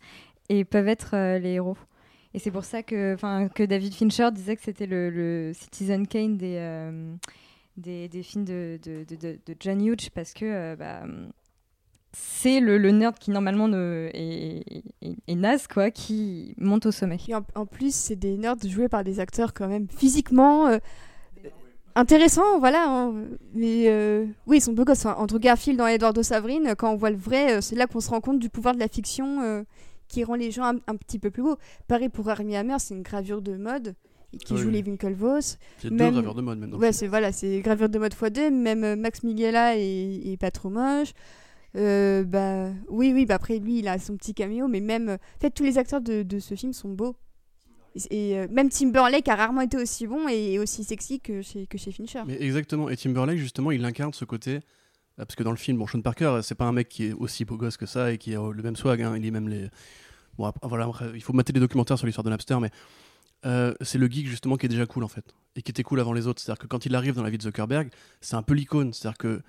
et 0.49 0.65
peuvent 0.65 0.89
être 0.89 1.39
les 1.39 1.53
héros. 1.53 1.77
Et 2.33 2.41
c'est 2.41 2.51
pour 2.51 2.65
ça 2.65 2.83
que, 2.83 3.17
que 3.55 3.63
David 3.63 3.95
Fincher 3.95 4.31
disait 4.33 4.57
que 4.57 4.63
c'était 4.63 4.87
le, 4.87 5.53
Citizen 5.55 6.07
Kane 6.09 6.37
des, 6.37 6.91
des, 7.77 8.09
des 8.09 8.23
films 8.23 8.45
de, 8.45 8.79
de, 8.83 9.05
de, 9.07 9.55
John 9.61 9.81
Hughes, 9.81 10.11
parce 10.13 10.33
que 10.33 10.75
bah, 10.75 11.05
c'est 12.17 12.61
le, 12.61 12.79
le 12.79 12.91
nerd 12.93 13.19
qui 13.19 13.31
normalement 13.31 13.69
ne, 13.69 14.09
est, 14.15 14.63
est, 15.03 15.17
est 15.27 15.35
naze, 15.35 15.67
quoi, 15.67 15.91
qui 15.91 16.55
monte 16.59 16.87
au 16.87 16.93
sommet. 16.93 17.19
Et 17.29 17.35
en, 17.35 17.45
en 17.55 17.67
plus, 17.67 17.95
c'est 17.95 18.17
des 18.17 18.37
nerds 18.37 18.57
joués 18.67 18.89
par 18.89 19.03
des 19.05 19.21
acteurs 19.21 19.53
quand 19.53 19.69
même 19.69 19.87
physiquement 19.89 20.69
euh, 20.69 20.79
intéressants, 21.95 22.59
voilà. 22.59 22.85
hein. 22.89 23.15
Mais 23.55 23.85
euh, 23.89 24.27
oui, 24.47 24.59
ils 24.59 24.61
sont 24.61 24.73
beaux 24.73 24.85
gosses. 24.85 25.05
Enfin, 25.07 25.17
entre 25.21 25.39
Garfield 25.39 25.81
et 25.81 25.95
Eduardo 25.95 26.23
Savrine, 26.23 26.75
quand 26.77 26.93
on 26.93 26.97
voit 26.97 27.11
le 27.11 27.17
vrai, 27.17 27.57
euh, 27.57 27.61
c'est 27.61 27.77
là 27.77 27.87
qu'on 27.87 28.01
se 28.01 28.11
rend 28.11 28.21
compte 28.21 28.39
du 28.39 28.49
pouvoir 28.51 28.75
de 28.75 28.81
la 28.81 28.89
fiction 28.89 29.41
euh, 29.43 29.63
qui 30.09 30.25
rend 30.25 30.35
les 30.35 30.51
gens 30.51 30.65
un, 30.65 30.77
un 30.87 30.97
petit 30.97 31.19
peu 31.19 31.31
plus 31.31 31.43
beaux. 31.43 31.57
Pareil 31.89 32.09
pour 32.09 32.29
Armie 32.29 32.57
Hammer, 32.57 32.77
c'est 32.79 32.95
une 32.95 33.03
gravure 33.03 33.43
de 33.43 33.57
mode 33.57 33.95
qui 34.45 34.55
Oui, 34.55 34.59
joue 34.61 34.71
les 34.71 34.83
Winklevoss. 34.83 35.59
C'est 35.79 35.91
deux 35.91 35.95
Même- 35.97 36.15
graveurs 36.15 36.35
de 36.35 36.43
mode 36.43 36.59
maintenant. 36.59 36.79
Ouais, 36.79 36.93
c'est 36.93 37.07
voilà, 37.07 37.31
c'est 37.31 37.61
gravure 37.61 37.89
de 37.89 37.99
mode 38.01 38.13
x2. 38.15 38.51
Même 38.51 38.97
Max 39.01 39.23
Miguela 39.23 39.77
est, 39.77 40.33
est 40.33 40.37
pas 40.37 40.51
trop 40.51 40.71
moche. 40.71 41.13
Euh, 41.77 42.25
bah 42.25 42.71
oui, 42.89 43.13
oui. 43.15 43.27
Bah 43.27 43.35
après 43.37 43.59
lui, 43.59 43.79
il 43.81 43.89
a 43.89 43.99
son 43.99 44.17
petit 44.17 44.35
caméo, 44.35 44.69
mais 44.69 44.81
même, 44.81 45.09
euh, 45.09 45.15
en 45.17 45.41
fait, 45.41 45.51
tous 45.51 45.65
les 45.65 45.79
acteurs 45.79 46.01
de, 46.01 46.39
ce 46.39 46.55
film 46.55 46.73
sont 46.73 46.91
beaux. 46.91 47.17
Et, 48.11 48.31
et, 48.31 48.39
euh, 48.39 48.47
même 48.51 48.69
Timberlake 48.69 49.29
a 49.29 49.37
rarement 49.37 49.61
été 49.61 49.77
aussi 49.77 50.07
bon 50.07 50.29
et 50.29 50.59
aussi 50.59 50.85
sexy 50.85 51.21
que 51.21 51.43
chez, 51.43 51.67
que 51.67 51.79
chez 51.79 51.93
Fincher. 51.93 52.23
Mais 52.27 52.41
exactement. 52.43 52.89
Et 52.91 52.97
Timberlake, 52.97 53.39
justement, 53.39 53.71
il 53.71 53.85
incarne 53.85 54.13
ce 54.13 54.25
côté. 54.25 54.57
euh, 54.57 54.61
Parce 55.17 55.35
que 55.37 55.43
dans 55.43 55.51
le 55.53 55.57
film, 55.57 55.79
bon, 55.79 55.87
Sean 55.87 56.01
Parker, 56.01 56.41
c'est 56.43 56.55
pas 56.57 56.65
un 56.65 56.73
mec 56.73 56.89
qui 56.89 57.07
est 57.07 57.13
aussi 57.13 57.45
beau 57.45 57.57
gosse 57.57 57.77
que 57.77 57.87
ça 57.87 58.13
et 58.13 58.19
qui 58.19 58.35
a 58.35 58.51
le 58.53 58.63
même 58.63 58.77
swag. 58.77 59.03
hein. 59.03 59.17
Il 59.17 59.27
est 59.27 59.31
même 59.31 59.49
les. 59.49 59.69
Bon, 60.39 60.47
après, 60.47 60.69
voilà, 60.69 60.91
il 61.15 61.23
faut 61.23 61.33
mater 61.33 61.53
des 61.53 61.61
documentaires 61.61 61.97
sur 61.99 62.07
l'histoire 62.07 62.25
de 62.25 62.31
Napster, 62.31 62.59
mais 62.61 62.71
c'est 63.83 63.99
le 63.99 64.07
geek 64.09 64.27
justement 64.27 64.57
qui 64.57 64.67
est 64.67 64.69
déjà 64.71 64.87
cool 64.87 65.05
en 65.05 65.09
fait 65.09 65.35
et 65.55 65.63
qui 65.63 65.71
était 65.71 65.83
cool 65.85 66.01
avant 66.01 66.13
les 66.13 66.27
autres. 66.27 66.41
C'est-à-dire 66.43 66.59
que 66.61 66.67
quand 66.67 66.87
il 66.87 66.95
arrive 66.97 67.15
dans 67.15 67.23
la 67.23 67.31
vie 67.31 67.39
de 67.39 67.43
Zuckerberg, 67.43 67.91
c'est 68.21 68.35
un 68.35 68.43
peu 68.43 68.55
l'icône. 68.55 68.93
C'est-à-dire 68.93 69.19
que 69.19 69.43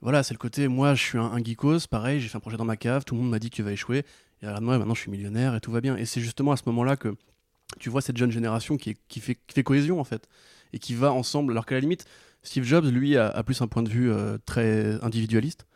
voilà, 0.00 0.22
c'est 0.22 0.34
le 0.34 0.38
côté 0.38 0.68
moi 0.68 0.94
je 0.94 1.02
suis 1.02 1.18
un, 1.18 1.42
geekos, 1.42 1.86
pareil, 1.90 2.20
j'ai 2.20 2.28
fait 2.28 2.36
un 2.36 2.40
projet 2.40 2.56
dans 2.56 2.64
ma 2.64 2.76
cave, 2.76 3.04
tout 3.04 3.14
le 3.14 3.20
monde 3.20 3.30
m'a 3.30 3.38
dit 3.38 3.50
que 3.50 3.56
tu 3.56 3.62
vas 3.62 3.72
échouer, 3.72 4.04
et 4.42 4.46
regarde 4.46 4.62
moi, 4.62 4.78
maintenant 4.78 4.94
je 4.94 5.00
suis 5.00 5.10
millionnaire 5.10 5.54
et 5.54 5.60
tout 5.60 5.72
va 5.72 5.80
bien. 5.80 5.96
Et 5.96 6.06
c'est 6.06 6.20
justement 6.20 6.52
à 6.52 6.56
ce 6.56 6.62
moment-là 6.66 6.96
que 6.96 7.14
tu 7.80 7.90
vois 7.90 8.00
cette 8.00 8.16
jeune 8.16 8.30
génération 8.30 8.76
qui, 8.76 8.96
fait, 9.20 9.62
cohésion 9.62 10.00
en 10.00 10.04
fait 10.04 10.28
et 10.72 10.78
qui 10.78 10.94
va 10.94 11.12
ensemble. 11.12 11.52
Alors 11.52 11.66
qu'à 11.66 11.74
la 11.74 11.80
limite, 11.80 12.04
Steve 12.42 12.64
Jobs 12.64 12.86
lui 12.86 13.16
a, 13.16 13.28
a 13.28 13.42
plus 13.42 13.60
un 13.62 13.66
point 13.66 13.82
de 13.82 13.88
vue 13.88 14.10
euh, 14.10 14.38
très 14.46 15.02
individualiste. 15.02 15.66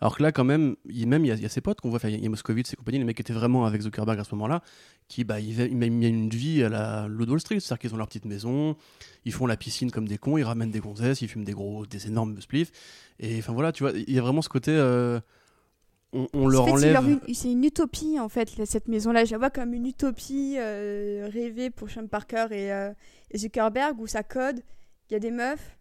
Alors 0.00 0.16
que 0.16 0.22
là, 0.22 0.32
quand 0.32 0.44
même, 0.44 0.76
il, 0.88 1.08
même 1.08 1.24
y, 1.24 1.30
a, 1.30 1.34
y 1.34 1.44
a 1.44 1.48
ses 1.48 1.60
potes 1.60 1.80
qu'on 1.80 1.90
voit, 1.90 1.98
il 2.04 2.22
y 2.22 2.26
a 2.26 2.28
Moscovitz 2.28 2.72
et 2.72 2.76
compagnie, 2.76 2.98
les 2.98 3.04
mecs 3.04 3.16
qui 3.16 3.22
étaient 3.22 3.32
vraiment 3.32 3.66
avec 3.66 3.82
Zuckerberg 3.82 4.18
à 4.18 4.24
ce 4.24 4.34
moment-là, 4.34 4.62
qui 5.08 5.24
bah, 5.24 5.40
ils, 5.40 5.60
ils 5.60 5.76
mènent 5.76 6.02
une 6.02 6.28
vie 6.28 6.62
à 6.62 6.68
la 6.68 7.08
Loud 7.08 7.30
Wall 7.30 7.40
Street, 7.40 7.60
c'est-à-dire 7.60 7.80
qu'ils 7.80 7.94
ont 7.94 7.96
leur 7.96 8.06
petite 8.06 8.24
maison, 8.24 8.76
ils 9.24 9.32
font 9.32 9.46
la 9.46 9.56
piscine 9.56 9.90
comme 9.90 10.06
des 10.06 10.18
cons, 10.18 10.38
ils 10.38 10.44
ramènent 10.44 10.70
des 10.70 10.80
gonzesses, 10.80 11.22
ils 11.22 11.28
fument 11.28 11.44
des 11.44 11.52
gros, 11.52 11.86
des 11.86 12.06
énormes 12.06 12.40
spliffs, 12.40 12.70
et 13.18 13.38
enfin 13.38 13.52
voilà, 13.52 13.72
tu 13.72 13.82
vois, 13.82 13.92
il 13.92 14.12
y 14.12 14.18
a 14.18 14.22
vraiment 14.22 14.42
ce 14.42 14.48
côté, 14.48 14.70
euh, 14.70 15.18
on, 16.12 16.26
on 16.32 16.48
leur 16.48 16.64
fait, 16.64 16.76
c'est 16.78 16.96
enlève. 16.96 17.20
c'est 17.34 17.52
une 17.52 17.64
utopie 17.64 18.18
en 18.18 18.28
fait, 18.28 18.50
cette 18.64 18.88
maison-là. 18.88 19.24
Je 19.24 19.32
la 19.32 19.38
vois 19.38 19.50
comme 19.50 19.74
une 19.74 19.86
utopie 19.86 20.54
euh, 20.58 21.28
rêvée 21.32 21.70
pour 21.70 21.90
Sean 21.90 22.06
Parker 22.06 22.46
et, 22.50 22.72
euh, 22.72 22.92
et 23.30 23.38
Zuckerberg 23.38 24.00
où 24.00 24.06
ça 24.06 24.22
code, 24.22 24.62
il 25.10 25.14
y 25.14 25.16
a 25.16 25.20
des 25.20 25.30
meufs, 25.30 25.77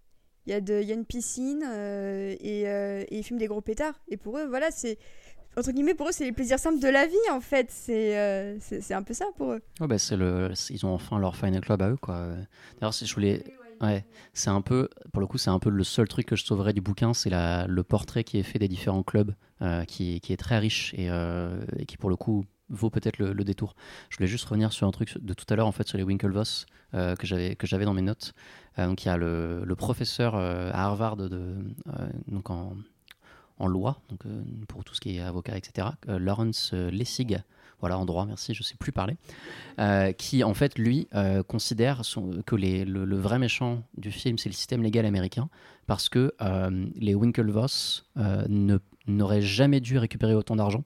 il 0.48 0.52
y, 0.52 0.54
a 0.54 0.62
de- 0.62 0.80
il 0.82 0.88
y 0.88 0.92
a 0.92 0.96
une 0.96 1.06
piscine 1.06 1.64
euh, 1.68 2.34
et, 2.40 2.68
euh, 2.70 3.04
et 3.10 3.18
ils 3.20 3.24
fument 3.24 3.38
des 3.38 3.48
gros 3.48 3.62
pétards. 3.62 4.00
Et 4.08 4.18
pour 4.18 4.38
eux, 4.38 4.48
voilà, 4.48 4.72
c'est. 4.72 4.98
Entre 5.58 5.72
guillemets, 5.72 5.96
pour 5.96 6.08
eux, 6.08 6.12
c'est 6.12 6.24
les 6.24 6.32
plaisirs 6.32 6.60
simples 6.60 6.80
de 6.80 6.88
la 6.88 7.06
vie 7.08 7.16
en 7.32 7.42
fait. 7.42 7.68
C'est 7.72 8.18
euh, 8.18 8.58
c'est 8.60 8.94
un 8.94 9.02
peu 9.04 9.14
ça 9.14 9.26
pour 9.38 9.54
eux. 9.54 9.62
Ouais, 9.80 9.88
bah, 9.88 9.98
c'est 9.98 10.16
le, 10.16 10.52
ils 10.70 10.86
ont 10.86 10.94
enfin 10.94 11.20
leur 11.20 11.36
final 11.36 11.62
club 11.62 11.82
à 11.82 11.90
eux, 11.90 11.98
quoi. 11.98 12.28
D'ailleurs, 12.80 12.94
si 12.94 13.06
je 13.08 13.14
voulais, 13.16 13.44
ouais, 13.82 14.06
c'est 14.34 14.52
un 14.52 14.62
peu, 14.62 14.88
pour 15.12 15.20
le 15.20 15.26
coup, 15.28 15.40
c'est 15.40 15.50
un 15.50 15.58
peu 15.60 15.72
le 15.72 15.84
seul 15.84 16.08
truc 16.08 16.28
que 16.28 16.36
je 16.36 16.46
sauverais 16.46 16.74
du 16.74 16.82
bouquin, 16.82 17.14
c'est 17.16 17.32
la, 17.32 17.66
le 17.68 17.84
portrait 17.84 18.24
qui 18.24 18.38
est 18.38 18.44
fait 18.44 18.60
des 18.60 18.68
différents 18.68 19.02
clubs, 19.04 19.34
euh, 19.64 19.84
qui, 19.86 20.22
qui 20.22 20.32
est 20.32 20.38
très 20.38 20.60
riche 20.60 20.94
et, 20.96 21.10
euh, 21.10 21.60
et 21.80 21.86
qui, 21.88 21.98
pour 21.98 22.12
le 22.12 22.16
coup, 22.18 22.46
vaut 22.70 22.90
peut-être 22.90 23.18
le, 23.20 23.34
détour. 23.44 23.76
Je 24.10 24.18
voulais 24.18 24.28
juste 24.28 24.46
revenir 24.46 24.74
sur 24.74 24.88
un 24.88 24.92
truc 24.92 25.18
de 25.18 25.34
tout 25.34 25.46
à 25.50 25.56
l'heure, 25.56 25.68
en 25.68 25.72
fait, 25.72 25.88
sur 25.88 25.98
les 25.98 26.04
Winklevoss 26.04 26.66
euh, 26.94 27.16
que 27.16 27.28
j'avais 27.28 27.56
que 27.56 27.68
j'avais 27.68 27.86
dans 27.86 27.94
mes 27.94 28.02
notes. 28.02 28.34
Euh, 28.80 28.88
donc, 28.88 29.04
il 29.04 29.08
y 29.08 29.12
a 29.12 29.18
le, 29.18 29.66
professeur 29.78 30.36
euh, 30.36 30.72
à 30.74 30.86
Harvard 30.86 31.18
de, 31.18 31.56
donc 32.28 32.50
en, 32.50 32.74
en 33.60 33.68
loi, 33.68 34.00
donc 34.10 34.20
pour 34.68 34.84
tout 34.84 34.94
ce 34.96 35.02
qui 35.02 35.18
est 35.18 35.22
avocat, 35.22 35.58
etc. 35.58 35.88
Lawrence 36.08 36.74
Lessig, 36.74 37.42
voilà, 37.80 37.98
en 37.98 38.06
droit, 38.06 38.26
merci, 38.26 38.54
je 38.54 38.64
sais 38.64 38.76
plus 38.76 38.92
parler, 38.92 39.18
qui 40.18 40.44
en 40.44 40.54
fait 40.54 40.78
lui 40.78 41.08
considère 41.48 42.02
que 42.46 42.56
les- 42.56 42.86
le, 42.86 43.06
le 43.06 43.18
vrai 43.18 43.40
méchant 43.40 43.84
du 43.98 44.12
film 44.12 44.38
c'est 44.38 44.50
le 44.50 44.54
système 44.54 44.82
légal 44.84 45.06
américain 45.06 45.50
parce 45.88 46.10
que 46.10 46.34
les 46.96 47.16
Winklevoss 47.16 48.06
ne- 48.16 48.80
n'auraient 49.08 49.42
jamais 49.42 49.80
dû 49.80 49.98
récupérer 49.98 50.34
autant 50.36 50.56
d'argent 50.56 50.84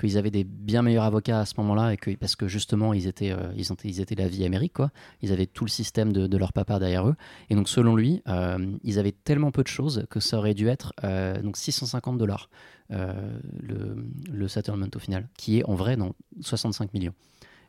qu'ils 0.00 0.16
avaient 0.18 0.30
des 0.30 0.44
bien 0.44 0.82
meilleurs 0.82 1.04
avocats 1.04 1.40
à 1.40 1.44
ce 1.46 1.54
moment-là 1.58 1.92
et 1.92 1.96
que 1.96 2.10
parce 2.16 2.34
que 2.34 2.48
justement 2.48 2.92
ils 2.94 3.06
étaient 3.06 3.30
euh, 3.30 3.52
ils, 3.56 3.72
ont- 3.72 3.76
ils 3.84 4.00
étaient 4.00 4.14
la 4.14 4.28
vie 4.28 4.44
Amérique 4.44 4.72
quoi 4.72 4.90
ils 5.22 5.30
avaient 5.32 5.46
tout 5.46 5.64
le 5.64 5.70
système 5.70 6.12
de, 6.12 6.36
leur 6.36 6.52
papa 6.52 6.78
derrière 6.78 7.06
eux 7.08 7.14
et 7.50 7.54
donc 7.54 7.68
selon 7.68 7.94
lui 7.94 8.22
euh, 8.28 8.58
ils 8.82 8.98
avaient 8.98 9.12
tellement 9.12 9.50
peu 9.50 9.62
de 9.62 9.68
choses 9.68 10.06
que 10.10 10.18
ça 10.20 10.38
aurait 10.38 10.54
dû 10.54 10.68
être 10.68 10.92
euh, 11.04 11.40
donc 11.42 11.56
650 11.56 12.18
dollars 12.18 12.48
euh, 12.90 13.38
le, 13.60 14.06
le 14.32 14.48
settlement 14.48 14.86
au 14.94 14.98
final 14.98 15.28
qui 15.36 15.58
est 15.58 15.64
en 15.64 15.74
vrai 15.74 15.96
dans 15.96 16.14
65 16.40 16.92
millions 16.94 17.14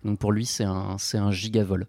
donc 0.04 0.18
pour 0.18 0.32
lui 0.32 0.46
c'est 0.46 0.64
un 0.64 0.98
un 1.14 1.32
gigavol 1.32 1.88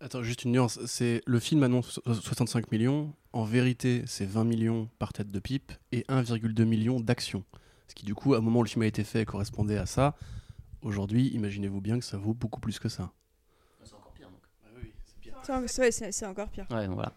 Attends, 0.00 0.22
juste 0.22 0.44
une 0.44 0.52
nuance. 0.52 0.78
C'est 0.84 1.22
le 1.24 1.38
film 1.38 1.62
annonce 1.62 1.98
so- 2.04 2.12
65 2.12 2.70
millions. 2.70 3.14
En 3.32 3.44
vérité, 3.44 4.02
c'est 4.06 4.26
20 4.26 4.44
millions 4.44 4.90
par 4.98 5.14
tête 5.14 5.28
de 5.30 5.38
pipe 5.38 5.72
et 5.92 6.02
1,2 6.10 6.64
million 6.64 7.00
d'actions. 7.00 7.42
Ce 7.88 7.94
qui, 7.94 8.04
du 8.04 8.14
coup, 8.14 8.34
à 8.34 8.38
un 8.38 8.40
moment 8.40 8.60
où 8.60 8.62
le 8.62 8.68
film 8.68 8.82
a 8.82 8.86
été 8.86 9.04
fait, 9.04 9.24
correspondait 9.24 9.78
à 9.78 9.86
ça. 9.86 10.14
Aujourd'hui, 10.82 11.28
imaginez-vous 11.28 11.80
bien 11.80 11.98
que 11.98 12.04
ça 12.04 12.16
vaut 12.18 12.34
beaucoup 12.34 12.60
plus 12.60 12.78
que 12.78 12.88
ça. 12.88 13.10
c'est 13.84 13.94
encore 13.94 14.12
pire 14.12 14.28
donc 14.30 14.40
C'est 15.42 15.52
en- 15.52 15.60
ouais, 15.82 15.90
C'est 15.92 16.12
c'est 16.12 16.26
encore 16.26 16.48
pire. 16.48 16.66
Ouais, 16.70 16.86
donc 16.86 16.94
voilà. 16.94 17.12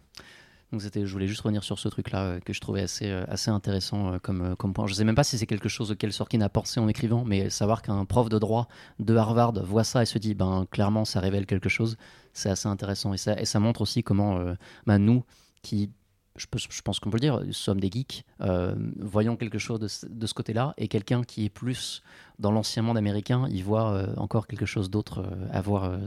Donc 0.73 0.81
c'était, 0.81 1.05
je 1.05 1.11
voulais 1.13 1.27
juste 1.29 1.39
revenir 1.41 1.63
sur 1.63 1.79
ce 1.79 1.87
truc-là 1.87 2.23
euh, 2.25 2.39
que 2.41 2.51
je 2.51 2.59
trouvais 2.59 2.81
assez, 2.81 3.09
euh, 3.09 3.23
assez 3.29 3.49
intéressant 3.49 4.11
euh, 4.13 4.19
comme, 4.19 4.41
euh, 4.41 4.55
comme 4.55 4.73
point. 4.73 4.85
Je 4.85 4.93
sais 4.93 5.05
même 5.05 5.15
pas 5.15 5.23
si 5.23 5.37
c'est 5.37 5.45
quelque 5.45 5.69
chose 5.69 5.91
auquel 5.91 6.11
Sorkin 6.11 6.41
a 6.41 6.49
pensé 6.49 6.81
en 6.81 6.89
écrivant, 6.89 7.23
mais 7.23 7.49
savoir 7.49 7.81
qu'un 7.81 8.03
prof 8.03 8.27
de 8.27 8.37
droit 8.37 8.67
de 8.99 9.15
Harvard 9.15 9.53
voit 9.63 9.85
ça 9.85 10.01
et 10.01 10.05
se 10.05 10.17
dit, 10.17 10.33
ben 10.33 10.65
clairement, 10.69 11.05
ça 11.05 11.21
révèle 11.21 11.45
quelque 11.45 11.69
chose, 11.69 11.95
c'est 12.33 12.49
assez 12.49 12.67
intéressant. 12.67 13.13
Et 13.13 13.17
ça, 13.17 13.39
et 13.39 13.45
ça 13.45 13.61
montre 13.61 13.79
aussi 13.79 14.03
comment 14.03 14.39
euh, 14.39 14.55
ben, 14.85 14.97
nous, 14.97 15.23
qui, 15.61 15.89
je, 16.37 16.81
pense 16.81 16.99
qu'on 16.99 17.09
peut 17.09 17.17
le 17.17 17.21
dire, 17.21 17.41
sommes 17.51 17.79
des 17.79 17.89
geeks, 17.89 18.25
euh, 18.41 18.75
voyons 18.99 19.35
quelque 19.35 19.57
chose 19.57 19.79
de, 19.79 19.87
ce- 19.87 20.33
côté-là, 20.33 20.73
et 20.77 20.87
quelqu'un 20.87 21.23
qui 21.23 21.45
est 21.45 21.49
plus 21.49 22.03
dans 22.39 22.51
l'ancien 22.51 22.83
monde 22.83 22.97
américain, 22.97 23.47
il 23.49 23.63
voit 23.63 23.91
euh, 23.91 24.13
encore 24.17 24.47
quelque 24.47 24.65
chose 24.65 24.89
d'autre 24.89 25.19
euh, 25.19 25.47
à 25.51 25.61
voir 25.61 25.99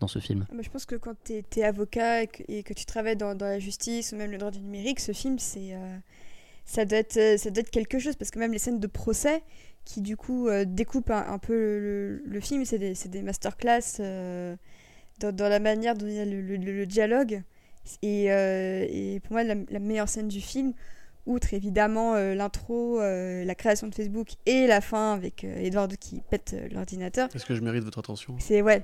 dans 0.00 0.08
ce 0.08 0.18
film. 0.18 0.46
Ah 0.50 0.54
je 0.60 0.70
pense 0.70 0.86
que 0.86 0.94
quand 0.96 1.14
tu 1.24 1.42
es, 1.56 1.62
avocat 1.62 2.22
et 2.22 2.62
que, 2.62 2.72
tu 2.72 2.84
travailles 2.84 3.16
dans, 3.16 3.34
la 3.38 3.58
justice 3.58 4.12
ou 4.12 4.16
même 4.16 4.30
le 4.30 4.38
droit 4.38 4.50
du 4.50 4.60
numérique, 4.60 5.00
ce 5.00 5.12
film, 5.12 5.38
ça, 5.38 6.84
doit 6.84 6.98
être, 6.98 7.70
quelque 7.70 7.98
chose 7.98 8.16
parce 8.16 8.30
que 8.30 8.38
même 8.38 8.52
les 8.52 8.58
scènes 8.58 8.80
de 8.80 8.86
procès 8.86 9.42
qui 9.84 10.00
du 10.00 10.16
coup 10.16 10.48
découpent 10.66 11.10
un, 11.10 11.38
peu 11.38 12.20
le, 12.24 12.40
film, 12.40 12.64
c'est 12.64 12.78
des, 12.78 13.22
masterclass 13.22 14.00
dans, 15.20 15.48
la 15.48 15.58
manière 15.60 15.94
dont 15.94 16.06
il 16.06 16.14
y 16.14 16.20
a 16.20 16.24
le 16.24 16.86
dialogue. 16.86 17.42
Et, 18.02 18.32
euh, 18.32 18.86
et 18.88 19.20
pour 19.20 19.32
moi, 19.32 19.44
la, 19.44 19.54
la 19.68 19.78
meilleure 19.78 20.08
scène 20.08 20.28
du 20.28 20.40
film, 20.40 20.72
outre 21.26 21.54
évidemment 21.54 22.14
euh, 22.14 22.34
l'intro, 22.34 23.00
euh, 23.00 23.44
la 23.44 23.54
création 23.54 23.86
de 23.88 23.94
Facebook 23.94 24.28
et 24.46 24.66
la 24.66 24.80
fin 24.80 25.12
avec 25.14 25.44
Edward 25.44 25.94
qui 25.96 26.22
pète 26.30 26.56
l'ordinateur, 26.72 27.28
Est-ce 27.34 27.46
que 27.46 27.54
je 27.54 27.60
mérite 27.60 27.84
votre 27.84 27.98
attention? 27.98 28.36
C'est 28.38 28.62
ouais, 28.62 28.82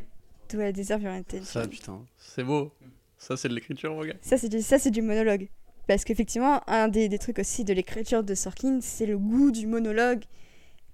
ouais, 0.55 0.72
Deserve 0.72 1.03
Your 1.03 1.12
Attention. 1.14 1.44
Ça, 1.44 1.66
putain, 1.66 2.05
c'est 2.16 2.44
beau. 2.44 2.72
Ça, 3.18 3.36
c'est 3.36 3.48
de 3.48 3.55
l'écriture, 3.55 3.94
mon 3.94 4.05
gars. 4.05 4.14
Ça, 4.22 4.38
c'est 4.38 4.48
du, 4.48 4.62
ça, 4.62 4.78
du 4.78 5.03
monologue. 5.03 5.48
Parce 5.86 6.05
qu'effectivement, 6.05 6.62
un 6.70 6.88
des, 6.88 7.09
des 7.09 7.18
trucs 7.18 7.38
aussi 7.38 7.64
de 7.64 7.72
l'écriture 7.74 8.22
de 8.22 8.34
Sorkin, 8.34 8.78
c'est 8.80 9.07
le 9.07 9.18
goût 9.18 9.51
du 9.51 9.66
monologue 9.66 10.22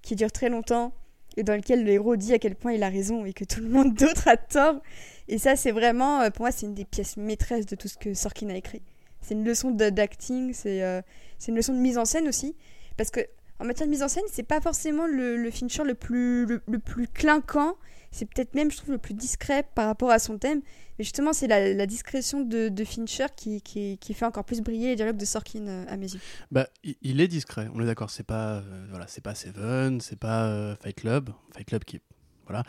qui 0.02 0.16
dure 0.16 0.32
très 0.32 0.48
longtemps 0.48 0.92
et 1.36 1.42
dans 1.42 1.54
lequel 1.54 1.84
le 1.84 1.90
héros 1.92 2.16
dit 2.16 2.32
à 2.32 2.38
quel 2.38 2.54
point 2.54 2.72
il 2.72 2.82
a 2.82 2.88
raison 2.88 3.24
et 3.24 3.32
que 3.32 3.44
tout 3.44 3.60
le 3.60 3.68
monde 3.68 3.94
d'autre 3.98 4.28
a 4.28 4.36
tort. 4.36 4.80
Et 5.28 5.38
ça, 5.38 5.56
c'est 5.56 5.72
vraiment, 5.72 6.20
euh, 6.20 6.30
pour 6.30 6.42
moi, 6.42 6.52
c'est 6.52 6.66
une 6.66 6.74
des 6.74 6.84
pièces 6.84 7.16
maîtresses 7.16 7.66
de 7.66 7.76
tout 7.76 7.88
ce 7.88 7.96
que 7.96 8.14
Sorkin 8.14 8.48
a 8.50 8.56
écrit. 8.56 8.82
C'est 9.20 9.34
une 9.34 9.44
leçon 9.44 9.70
d'acting, 9.70 10.52
c'est 10.52 10.82
euh, 10.82 11.02
c'est 11.38 11.50
une 11.50 11.56
leçon 11.56 11.72
de 11.72 11.78
mise 11.78 11.98
en 11.98 12.04
scène 12.04 12.28
aussi. 12.28 12.54
Parce 12.96 13.10
que 13.10 13.20
en 13.58 13.64
matière 13.64 13.86
de 13.86 13.90
mise 13.90 14.02
en 14.02 14.08
scène, 14.08 14.24
c'est 14.30 14.44
pas 14.44 14.60
forcément 14.60 15.06
le, 15.06 15.36
le 15.36 15.50
Fincher 15.50 15.82
le 15.82 15.94
plus, 15.94 16.46
le, 16.46 16.62
le 16.68 16.78
plus 16.78 17.08
clinquant. 17.08 17.76
C'est 18.16 18.24
peut-être 18.24 18.54
même, 18.54 18.70
je 18.70 18.78
trouve, 18.78 18.92
le 18.92 18.98
plus 18.98 19.12
discret 19.12 19.62
par 19.74 19.88
rapport 19.88 20.10
à 20.10 20.18
son 20.18 20.38
thème. 20.38 20.62
Mais 20.98 21.04
justement, 21.04 21.34
c'est 21.34 21.46
la, 21.46 21.84
discrétion 21.84 22.40
de, 22.40 22.84
Fincher 22.86 23.26
qui, 23.36 23.60
fait 24.00 24.24
encore 24.24 24.44
plus 24.44 24.62
briller 24.62 24.88
les 24.88 24.96
dialogues 24.96 25.18
de 25.18 25.24
Sorkin 25.26 25.66
euh, 25.66 25.84
à 25.86 25.98
mes 25.98 26.10
yeux. 26.10 26.20
Bah, 26.50 26.66
il, 27.02 27.20
est 27.20 27.28
discret, 27.28 27.68
on 27.74 27.80
est 27.82 27.84
d'accord. 27.84 28.08
C'est 28.08 28.22
pas, 28.22 28.54
euh, 28.54 28.86
voilà, 28.88 29.06
c'est 29.06 29.20
pas 29.20 29.34
Seven, 29.34 30.00
c'est 30.00 30.18
pas 30.18 30.46
euh, 30.46 30.74
Fight 30.76 30.96
Club. 30.96 31.28
Fight 31.54 31.66
Club 31.66 31.84
qui 31.84 32.00
voilà. 32.46 32.62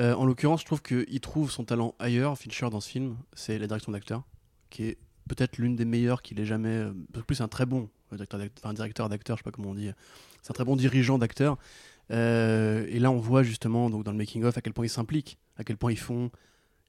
En 0.00 0.24
l'occurrence, 0.24 0.62
je 0.62 0.66
trouve 0.66 0.82
qu'il 0.82 1.20
trouve 1.20 1.50
son 1.50 1.64
talent 1.64 1.94
ailleurs, 2.00 2.36
Fincher, 2.36 2.68
dans 2.70 2.80
ce 2.80 2.88
film. 2.88 3.16
C'est 3.34 3.58
la 3.58 3.66
direction 3.68 3.92
d'acteur, 3.92 4.24
qui 4.70 4.84
est 4.84 4.98
peut-être 5.28 5.58
l'une 5.58 5.76
des 5.76 5.84
meilleures 5.84 6.22
qu'il 6.22 6.40
ait 6.40 6.44
jamais. 6.44 6.84
En 7.16 7.22
plus, 7.22 7.36
c'est 7.36 7.42
un 7.42 7.48
très 7.48 7.66
bon 7.66 7.90
directeur 8.10 8.40
d'act- 8.40 8.58
enfin, 8.62 8.74
directeur 8.74 9.08
d'acteur, 9.08 9.36
je 9.36 9.42
sais 9.42 9.44
pas 9.44 9.50
comment 9.52 9.70
on 9.70 9.74
dit. 9.74 9.90
C'est 10.42 10.50
un 10.50 10.54
très 10.54 10.64
bon 10.64 10.76
dirigeant 10.76 11.18
d'acteur. 11.18 11.58
Euh, 12.10 12.86
et 12.88 12.98
là, 12.98 13.10
on 13.10 13.18
voit 13.18 13.42
justement 13.42 13.90
donc, 13.90 14.04
dans 14.04 14.12
le 14.12 14.18
making-of 14.18 14.56
à 14.56 14.60
quel 14.60 14.72
point 14.72 14.86
ils 14.86 14.90
s'impliquent, 14.90 15.38
à 15.56 15.64
quel 15.64 15.76
point 15.76 15.92
ils 15.92 15.98
font. 15.98 16.30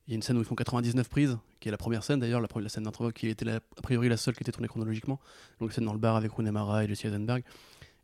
Il 0.07 0.11
y 0.11 0.13
a 0.13 0.15
une 0.15 0.24
scène 0.24 0.38
où 0.38 0.39
ils 0.39 0.45
font 0.45 0.55
99 0.55 1.07
prises, 1.07 1.38
qui 1.59 1.67
est 1.67 1.72
la 1.72 1.78
première 1.78 2.03
scène 2.03 2.20
d'ailleurs, 2.20 2.41
la, 2.41 2.47
la 2.61 2.70
scène 2.70 2.84
d'intro, 2.84 3.11
qui 3.11 3.28
était 3.28 3.45
la- 3.45 3.57
a 3.57 3.82
priori 3.84 4.09
la 4.09 4.17
seule 4.17 4.34
qui 4.36 4.41
était 4.41 4.51
tournée 4.51 4.67
chronologiquement. 4.67 5.20
Donc, 5.59 5.72
scène 5.72 5.86
dans 5.86 5.93
le 5.93 5.99
bar 5.99 6.15
avec 6.15 6.32
Rooney 6.32 6.51
Mara 6.51 6.84
et 6.84 6.88
Jesse 6.88 7.05
Eisenberg. 7.05 7.43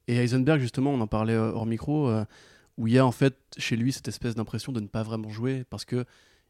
Et 0.08 0.16
Eisenberg, 0.18 0.60
justement, 0.60 0.92
on 0.92 1.02
en 1.02 1.08
parlait 1.08 1.34
euh, 1.34 1.52
hors 1.52 1.66
micro, 1.66 2.10
euh, 2.10 2.24
où 2.78 2.88
il 2.88 2.94
y 2.94 3.00
a 3.00 3.06
en 3.06 3.12
fait 3.12 3.36
chez 3.58 3.76
lui 3.76 3.92
cette 3.92 4.08
espèce 4.08 4.36
d'impression 4.36 4.72
de 4.72 4.80
ne 4.80 4.88
pas 4.88 5.02
vraiment 5.02 5.30
jouer 5.30 5.64
parce 5.70 5.86
que 5.86 6.06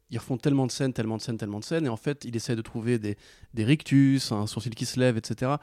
ils 0.10 0.18
refont 0.18 0.38
tellement 0.38 0.68
de 0.68 0.72
scènes, 0.72 0.94
tellement 0.94 1.18
de 1.18 1.22
scènes, 1.22 1.38
tellement 1.38 1.60
de 1.60 1.64
scènes, 1.64 1.86
et 1.86 1.90
en 1.90 1.98
fait, 1.98 2.26
il 2.26 2.36
essaie 2.36 2.56
de 2.56 2.62
trouver 2.62 3.00
des, 3.00 3.18
rictus, 3.58 4.32
un 4.32 4.46
sourcil 4.46 4.76
qui 4.76 4.86
se 4.86 5.00
lève, 5.00 5.18
etc. 5.18 5.54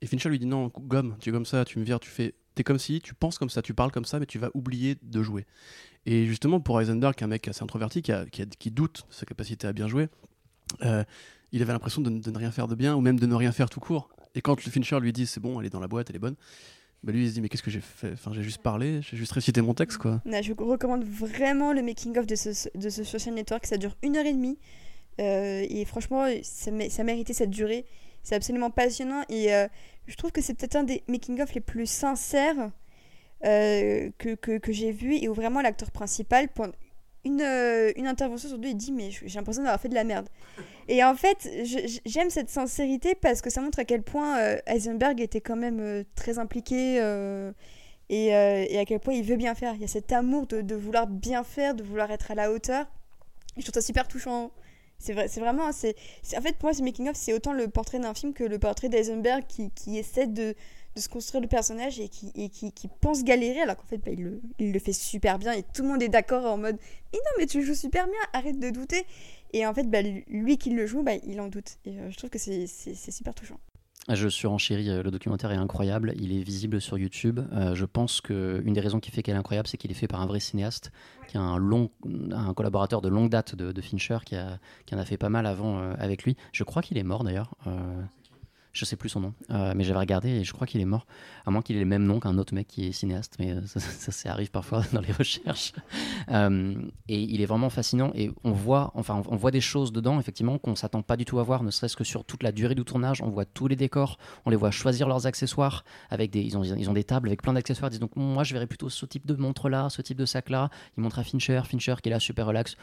Et 0.00 0.06
Fincher 0.06 0.28
lui 0.28 0.38
dit 0.38 0.46
non, 0.46 0.72
gomme, 0.76 1.16
tu 1.20 1.28
es 1.30 1.32
comme 1.32 1.46
ça, 1.46 1.64
tu 1.64 1.78
me 1.78 1.84
vires, 1.84 2.00
tu 2.00 2.10
fais. 2.10 2.34
T'es 2.54 2.64
comme 2.64 2.78
si, 2.78 3.00
tu 3.00 3.14
penses 3.14 3.38
comme 3.38 3.50
ça, 3.50 3.62
tu 3.62 3.74
parles 3.74 3.90
comme 3.92 4.04
ça, 4.04 4.18
mais 4.20 4.26
tu 4.26 4.38
vas 4.38 4.50
oublier 4.54 4.96
de 5.02 5.22
jouer. 5.22 5.46
Et 6.04 6.26
justement, 6.26 6.60
pour 6.60 6.80
Eisenberg, 6.80 7.14
qui 7.14 7.22
est 7.22 7.26
un 7.26 7.28
mec 7.28 7.46
assez 7.48 7.62
introverti, 7.62 8.02
qui, 8.02 8.12
a- 8.12 8.26
qui, 8.26 8.70
doute 8.70 9.06
de 9.08 9.14
sa 9.14 9.24
capacité 9.24 9.66
à 9.66 9.72
bien 9.72 9.88
jouer, 9.88 10.08
euh, 10.84 11.04
il 11.52 11.62
avait 11.62 11.72
l'impression 11.72 12.02
de, 12.02 12.10
ne- 12.10 12.38
rien 12.38 12.50
faire 12.50 12.68
de 12.68 12.74
bien, 12.74 12.94
ou 12.94 13.00
même 13.00 13.18
de 13.18 13.26
ne 13.26 13.34
rien 13.34 13.52
faire 13.52 13.70
tout 13.70 13.80
court. 13.80 14.10
Et 14.34 14.40
quand 14.40 14.64
le 14.64 14.70
Fincher 14.70 14.98
lui 15.00 15.12
dit 15.12 15.26
c'est 15.26 15.40
bon, 15.40 15.60
elle 15.60 15.66
est 15.66 15.70
dans 15.70 15.80
la 15.80 15.88
boîte, 15.88 16.10
elle 16.10 16.16
est 16.16 16.20
bonne, 16.20 16.36
bah 17.02 17.12
lui 17.12 17.24
il 17.24 17.28
se 17.28 17.34
dit 17.34 17.40
mais 17.40 17.48
qu'est-ce 17.48 17.62
que 17.62 17.70
j'ai 17.70 17.80
fait? 17.80 18.12
Enfin, 18.12 18.32
j'ai 18.34 18.42
juste 18.42 18.62
parlé, 18.62 19.00
j'ai 19.02 19.16
juste 19.16 19.32
récité 19.32 19.60
mon 19.60 19.74
texte, 19.74 19.98
quoi. 19.98 20.22
Là, 20.24 20.40
je 20.40 20.52
recommande 20.52 21.04
vraiment 21.04 21.72
le 21.72 21.82
making-of 21.82 22.26
de 22.26 22.34
ce, 22.34 22.68
de 22.76 22.88
ce 22.88 23.04
social 23.04 23.34
network. 23.34 23.66
Ça 23.66 23.76
dure 23.76 23.96
une 24.02 24.16
heure 24.16 24.24
et 24.26 24.32
demie. 24.32 24.58
Euh, 25.20 25.66
et 25.68 25.84
franchement, 25.84 26.26
ça, 26.42 26.70
ça 26.88 27.04
méritait 27.04 27.34
cette 27.34 27.50
durée. 27.50 27.84
C'est 28.22 28.34
absolument 28.36 28.70
passionnant. 28.70 29.22
Et 29.28 29.52
euh, 29.52 29.66
je 30.06 30.16
trouve 30.16 30.32
que 30.32 30.40
c'est 30.40 30.54
peut-être 30.54 30.76
un 30.76 30.84
des 30.84 31.02
making-of 31.08 31.54
les 31.54 31.60
plus 31.60 31.86
sincères 31.86 32.70
euh, 33.44 34.10
que, 34.18 34.34
que, 34.34 34.72
j'ai 34.72 34.92
vu. 34.92 35.16
Et 35.16 35.28
où 35.28 35.34
vraiment 35.34 35.62
l'acteur 35.62 35.90
principal, 35.90 36.48
pendant 36.48 36.72
une, 37.24 37.40
euh, 37.40 37.92
une 37.96 38.06
intervention 38.06 38.48
sur 38.48 38.58
deux, 38.58 38.70
il 38.70 38.76
dit 38.76 38.92
Mais 38.92 39.10
j'ai 39.10 39.38
l'impression 39.38 39.62
d'avoir 39.62 39.80
fait 39.80 39.88
de 39.88 39.94
la 39.94 40.04
merde. 40.04 40.28
Et 40.88 41.04
en 41.04 41.14
fait, 41.14 41.48
j'aime 42.04 42.30
cette 42.30 42.50
sincérité 42.50 43.14
parce 43.14 43.40
que 43.40 43.50
ça 43.50 43.60
montre 43.60 43.78
à 43.78 43.84
quel 43.84 44.02
point 44.02 44.38
euh, 44.38 44.58
Heisenberg 44.66 45.20
était 45.20 45.40
quand 45.40 45.56
même 45.56 45.80
euh, 45.80 46.04
très 46.14 46.38
impliqué. 46.38 46.96
et, 48.08 48.26
et 48.26 48.78
à 48.78 48.84
quel 48.84 49.00
point 49.00 49.14
il 49.14 49.24
veut 49.24 49.36
bien 49.36 49.54
faire. 49.54 49.74
Il 49.74 49.80
y 49.80 49.84
a 49.84 49.88
cet 49.88 50.12
amour 50.12 50.46
de, 50.46 50.74
vouloir 50.74 51.06
bien 51.06 51.44
faire, 51.44 51.74
de 51.74 51.82
vouloir 51.82 52.10
être 52.10 52.30
à 52.30 52.34
la 52.34 52.52
hauteur. 52.52 52.86
Je 53.56 53.62
trouve 53.62 53.74
ça 53.74 53.82
super 53.82 54.08
touchant. 54.08 54.50
C'est 55.02 55.14
vrai, 55.14 55.26
vraiment. 55.26 55.72
C'est, 55.72 55.96
en 56.36 56.40
fait, 56.40 56.56
pour 56.56 56.68
moi, 56.68 56.74
ce 56.74 56.82
making-of, 56.82 57.16
c'est 57.16 57.32
autant 57.32 57.52
le 57.52 57.66
portrait 57.66 57.98
d'un 57.98 58.14
film 58.14 58.32
que 58.32 58.44
le 58.44 58.60
portrait 58.60 58.88
d'Eisenberg 58.88 59.44
qui, 59.48 59.72
qui 59.72 59.98
essaie 59.98 60.28
de, 60.28 60.54
de 60.94 61.00
se 61.00 61.08
construire 61.08 61.42
le 61.42 61.48
personnage 61.48 61.98
et 61.98 62.08
qui, 62.08 62.30
et 62.36 62.48
qui, 62.48 62.70
qui 62.70 62.86
pense 63.00 63.24
galérer, 63.24 63.62
alors 63.62 63.76
qu'en 63.76 63.86
fait, 63.86 63.98
bah, 63.98 64.12
il, 64.12 64.22
le, 64.22 64.40
il 64.60 64.72
le 64.72 64.78
fait 64.78 64.92
super 64.92 65.40
bien 65.40 65.54
et 65.54 65.64
tout 65.64 65.82
le 65.82 65.88
monde 65.88 66.04
est 66.04 66.08
d'accord 66.08 66.44
en 66.44 66.56
mode 66.56 66.76
Mais 67.12 67.18
non, 67.18 67.30
mais 67.38 67.46
tu 67.46 67.62
joues 67.62 67.74
super 67.74 68.06
bien, 68.06 68.20
arrête 68.32 68.60
de 68.60 68.70
douter. 68.70 69.04
Et 69.52 69.66
en 69.66 69.74
fait, 69.74 69.90
bah, 69.90 70.02
lui 70.02 70.56
qui 70.56 70.70
le 70.70 70.86
joue, 70.86 71.02
bah, 71.02 71.16
il 71.26 71.40
en 71.40 71.48
doute. 71.48 71.78
Et 71.84 71.98
euh, 71.98 72.10
je 72.10 72.16
trouve 72.16 72.30
que 72.30 72.38
c'est 72.38 72.66
super 72.68 73.34
touchant. 73.34 73.58
Je 74.08 74.28
surenchéris, 74.28 74.90
euh, 74.90 75.02
le 75.02 75.12
documentaire 75.12 75.52
est 75.52 75.56
incroyable, 75.56 76.12
il 76.16 76.36
est 76.36 76.42
visible 76.42 76.80
sur 76.80 76.98
YouTube. 76.98 77.38
Euh, 77.52 77.74
je 77.76 77.84
pense 77.84 78.20
qu'une 78.20 78.72
des 78.72 78.80
raisons 78.80 78.98
qui 78.98 79.12
fait 79.12 79.22
qu'elle 79.22 79.36
est 79.36 79.38
incroyable, 79.38 79.68
c'est 79.68 79.76
qu'il 79.76 79.92
est 79.92 79.94
fait 79.94 80.08
par 80.08 80.20
un 80.20 80.26
vrai 80.26 80.40
cinéaste, 80.40 80.90
qui 81.28 81.36
est 81.36 81.40
un, 81.40 81.56
long, 81.56 81.88
un 82.32 82.52
collaborateur 82.52 83.00
de 83.00 83.08
longue 83.08 83.30
date 83.30 83.54
de, 83.54 83.80
Fincher, 83.80 84.18
qui, 84.26 84.34
a, 84.34 84.58
en 84.92 84.98
a 84.98 85.04
fait 85.04 85.18
pas 85.18 85.28
mal 85.28 85.46
avant 85.46 85.78
euh, 85.78 85.94
avec 85.98 86.24
lui. 86.24 86.36
Je 86.52 86.64
crois 86.64 86.82
qu'il 86.82 86.98
est 86.98 87.04
mort 87.04 87.22
d'ailleurs. 87.22 87.54
Je 88.72 88.84
sais 88.84 88.96
plus 88.96 89.10
son 89.10 89.20
nom, 89.20 89.34
euh, 89.50 89.74
mais 89.76 89.84
j'avais 89.84 89.98
regardé 89.98 90.30
et 90.30 90.44
je 90.44 90.52
crois 90.52 90.66
qu'il 90.66 90.80
est 90.80 90.86
mort. 90.86 91.06
À 91.44 91.50
moins 91.50 91.60
qu'il 91.60 91.76
ait 91.76 91.80
le 91.80 91.86
même 91.86 92.04
nom 92.04 92.20
qu'un 92.20 92.38
autre 92.38 92.54
mec 92.54 92.66
qui 92.66 92.86
est 92.86 92.92
cinéaste, 92.92 93.36
mais 93.38 93.52
euh, 93.52 93.60
ça, 93.66 93.80
ça, 93.80 94.32
arrive 94.32 94.50
parfois 94.50 94.82
dans 94.92 95.00
les 95.00 95.12
recherches. 95.12 95.72
Euh, 96.30 96.74
et 97.08 97.20
il 97.20 97.42
est 97.42 97.46
vraiment 97.46 97.68
fascinant 97.68 98.12
et 98.14 98.30
on 98.44 98.52
voit, 98.52 98.92
enfin, 98.94 99.20
voit 99.20 99.50
des 99.50 99.60
choses 99.60 99.92
dedans, 99.92 100.20
effectivement, 100.20 100.56
qu'on 100.56 100.76
s'attend 100.76 101.02
pas 101.02 101.16
du 101.16 101.24
tout 101.24 101.40
à 101.40 101.42
voir, 101.42 101.62
ne 101.62 101.70
serait-ce 101.70 101.96
que 101.96 102.04
sur 102.04 102.24
toute 102.24 102.42
la 102.42 102.52
durée 102.52 102.74
du 102.74 102.84
tournage. 102.84 103.22
On 103.22 103.28
voit 103.28 103.44
tous 103.44 103.66
les 103.66 103.76
décors, 103.76 104.18
on 104.46 104.50
les 104.50 104.56
voit 104.56 104.70
choisir 104.70 105.08
leurs 105.08 105.26
accessoires. 105.26 105.84
Avec 106.10 106.30
des, 106.30 106.40
ils, 106.40 106.56
ont, 106.56 106.62
ils 106.62 106.88
ont 106.88 106.92
des 106.92 107.04
tables 107.04 107.28
avec 107.28 107.42
plein 107.42 107.52
d'accessoires. 107.52 107.88
Ils 107.90 107.92
disent 107.92 108.00
donc, 108.00 108.14
moi, 108.16 108.44
je 108.44 108.54
verrais 108.54 108.68
plutôt 108.68 108.88
ce 108.88 109.04
type 109.04 109.26
de 109.26 109.34
montre-là, 109.34 109.90
ce 109.90 110.00
type 110.00 110.16
de 110.16 110.26
sac-là. 110.26 110.70
Ils 110.96 111.02
montrent 111.02 111.18
à 111.18 111.24
Fincher, 111.24 111.60
Fincher 111.68 111.96
qui 112.02 112.08
est 112.08 112.12
là, 112.12 112.20
super 112.20 112.46
relax. 112.46 112.76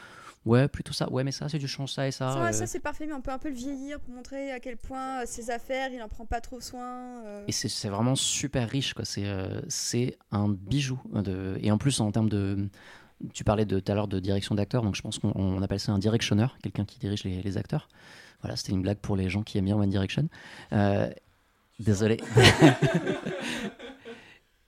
Ouais, 0.46 0.68
plutôt 0.68 0.94
ça. 0.94 1.10
Ouais, 1.12 1.22
mais 1.22 1.32
ça, 1.32 1.50
c'est 1.50 1.58
du 1.58 1.68
change 1.68 1.92
ça 1.92 2.08
et 2.08 2.12
ça. 2.12 2.32
ça, 2.32 2.46
euh. 2.46 2.52
ça, 2.52 2.66
c'est 2.66 2.80
parfait, 2.80 3.06
mais 3.06 3.12
on 3.12 3.20
peut 3.20 3.30
un 3.30 3.38
peu 3.38 3.50
le 3.50 3.54
vieillir 3.54 4.00
pour 4.00 4.14
montrer 4.14 4.50
à 4.52 4.58
quel 4.60 4.78
point 4.78 5.20
euh, 5.20 5.24
ses 5.26 5.50
affaires, 5.50 5.90
il 5.92 6.02
en 6.02 6.08
prend 6.08 6.24
pas 6.24 6.40
trop 6.40 6.60
soin. 6.60 7.22
euh. 7.26 7.44
Et 7.46 7.52
c'est 7.52 7.68
c'est 7.68 7.90
vraiment 7.90 8.14
super 8.14 8.68
riche, 8.68 8.94
quoi. 8.94 9.04
C'est 9.04 9.26
c'est 9.68 10.16
un 10.32 10.48
bijou. 10.48 10.98
De... 11.12 11.58
Et 11.60 11.70
en 11.70 11.76
plus, 11.78 12.00
en 12.00 12.10
termes 12.10 12.30
de. 12.30 12.68
Tu 13.34 13.44
parlais 13.44 13.66
de- 13.66 13.80
tout 13.80 13.92
à 13.92 13.94
l'heure 13.94 14.08
de 14.08 14.18
direction 14.18 14.54
d'acteurs, 14.54 14.82
donc 14.82 14.96
je 14.96 15.02
pense 15.02 15.18
qu'on 15.18 15.32
on 15.34 15.60
appelle 15.60 15.78
ça 15.80 15.92
un 15.92 15.98
directionneur, 15.98 16.56
quelqu'un 16.62 16.86
qui 16.86 16.98
dirige 16.98 17.22
les, 17.24 17.42
les 17.42 17.58
acteurs. 17.58 17.88
Voilà, 18.40 18.56
c'était 18.56 18.72
une 18.72 18.80
blague 18.80 18.96
pour 18.96 19.16
les 19.16 19.28
gens 19.28 19.42
qui 19.42 19.58
aiment 19.58 19.66
bien 19.66 19.76
One 19.76 19.90
Direction. 19.90 20.26
Désolé. 21.80 22.16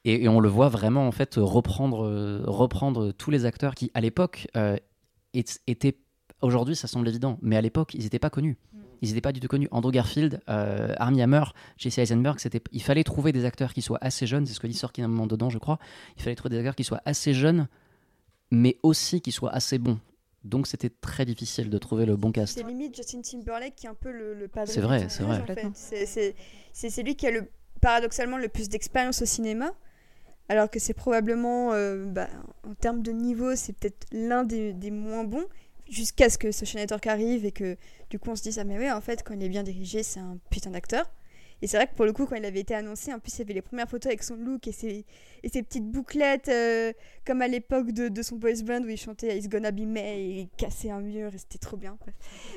et, 0.04 0.24
et 0.24 0.28
on 0.28 0.40
le 0.40 0.48
voit 0.48 0.68
vraiment, 0.68 1.06
en 1.06 1.12
fait, 1.12 1.34
reprendre, 1.36 2.42
reprendre 2.46 3.12
tous 3.12 3.30
les 3.30 3.44
acteurs 3.44 3.74
qui, 3.74 3.90
à 3.94 4.00
l'époque, 4.00 4.48
euh, 4.56 4.76
étaient. 5.34 5.96
Aujourd'hui, 6.40 6.74
ça 6.74 6.88
semble 6.88 7.06
évident, 7.08 7.38
mais 7.40 7.56
à 7.56 7.60
l'époque, 7.60 7.94
ils 7.94 8.02
n'étaient 8.02 8.18
pas 8.18 8.30
connus. 8.30 8.56
Ils 9.00 9.08
n'étaient 9.08 9.20
pas 9.20 9.32
du 9.32 9.40
tout 9.40 9.48
connus. 9.48 9.68
Andrew 9.70 9.90
Garfield, 9.92 10.40
euh, 10.48 10.94
Armie 10.98 11.22
Hammer, 11.22 11.44
Jesse 11.76 11.98
Eisenberg, 11.98 12.38
c'était, 12.40 12.60
il 12.72 12.82
fallait 12.82 13.04
trouver 13.04 13.32
des 13.32 13.44
acteurs 13.44 13.72
qui 13.74 13.82
soient 13.82 13.98
assez 14.00 14.26
jeunes, 14.26 14.46
c'est 14.46 14.54
ce 14.54 14.60
que 14.60 14.66
dit 14.66 14.74
Sorkin 14.74 15.02
à 15.02 15.06
un 15.06 15.08
moment 15.08 15.26
dedans, 15.26 15.50
je 15.50 15.58
crois. 15.58 15.78
Il 16.16 16.22
fallait 16.22 16.34
trouver 16.36 16.50
des 16.50 16.58
acteurs 16.58 16.74
qui 16.76 16.84
soient 16.84 17.02
assez 17.04 17.32
jeunes, 17.34 17.68
mais 18.50 18.76
aussi 18.82 19.20
qui 19.20 19.32
soient 19.32 19.52
assez 19.52 19.78
bons. 19.78 19.98
Donc 20.44 20.66
c'était 20.66 20.90
très 20.90 21.24
difficile 21.24 21.70
de 21.70 21.78
trouver 21.78 22.06
le 22.06 22.16
bon 22.16 22.32
cast. 22.32 22.58
C'est 22.58 22.66
limite 22.66 22.96
Justin 22.96 23.20
Timberlake 23.22 23.74
qui 23.76 23.86
est 23.86 23.90
un 23.90 23.94
peu 23.94 24.10
le, 24.10 24.34
le 24.34 24.48
padre 24.48 24.68
C'est 24.68 24.80
vrai, 24.80 25.08
c'est 25.08 25.22
vrai. 25.22 25.36
en 25.36 25.40
fait. 25.40 25.46
Complètement. 25.46 25.72
C'est- 25.74 26.06
C'est 26.06 26.34
c'est- 26.72 26.90
c'est 26.90 27.02
lui 27.04 27.14
qui 27.14 27.26
a 27.28 27.30
le, 27.30 27.48
paradoxalement 27.80 28.38
le 28.38 28.48
plus 28.48 28.68
d'expérience 28.68 29.22
au 29.22 29.26
cinéma, 29.26 29.72
alors 30.52 30.70
que 30.70 30.78
c'est 30.78 30.94
probablement, 30.94 31.72
euh, 31.72 32.04
bah, 32.06 32.28
en 32.68 32.74
termes 32.74 33.02
de 33.02 33.10
niveau, 33.12 33.56
c'est 33.56 33.72
peut-être 33.72 34.06
l'un 34.12 34.44
des, 34.44 34.72
des 34.72 34.90
moins 34.90 35.24
bons, 35.24 35.46
jusqu'à 35.88 36.28
ce 36.30 36.38
que 36.38 36.52
Social 36.52 36.80
Network 36.82 37.06
arrive 37.06 37.44
et 37.44 37.52
que 37.52 37.76
du 38.10 38.18
coup 38.18 38.30
on 38.30 38.36
se 38.36 38.42
dise 38.42 38.58
ah 38.58 38.64
mais 38.64 38.78
ouais 38.78 38.90
en 38.90 39.00
fait 39.02 39.22
quand 39.24 39.34
il 39.34 39.42
est 39.42 39.48
bien 39.50 39.62
dirigé 39.62 40.02
c'est 40.02 40.20
un 40.20 40.38
putain 40.50 40.70
d'acteur. 40.70 41.10
Et 41.60 41.68
c'est 41.68 41.76
vrai 41.76 41.86
que 41.86 41.94
pour 41.94 42.04
le 42.06 42.12
coup, 42.12 42.26
quand 42.26 42.34
il 42.34 42.44
avait 42.44 42.58
été 42.58 42.74
annoncé, 42.74 43.12
en 43.14 43.20
plus, 43.20 43.34
il 43.36 43.38
y 43.38 43.42
avait 43.42 43.54
les 43.54 43.62
premières 43.62 43.88
photos 43.88 44.06
avec 44.10 44.24
son 44.24 44.34
look 44.34 44.66
et 44.66 44.72
ses, 44.72 45.04
et 45.44 45.48
ses 45.48 45.62
petites 45.62 45.86
bouclettes, 45.88 46.48
euh, 46.48 46.92
comme 47.24 47.40
à 47.40 47.46
l'époque 47.46 47.92
de, 47.92 48.08
de 48.08 48.22
son 48.22 48.34
boys 48.34 48.62
band 48.64 48.82
où 48.82 48.88
il 48.88 48.96
chantait 48.96 49.38
It's 49.38 49.48
Gonna 49.48 49.70
Be 49.70 49.82
May 49.86 50.20
et 50.24 50.40
il 50.40 50.48
cassait 50.56 50.90
un 50.90 51.00
mur 51.00 51.32
et 51.32 51.38
c'était 51.38 51.58
trop 51.58 51.76
bien. 51.76 51.96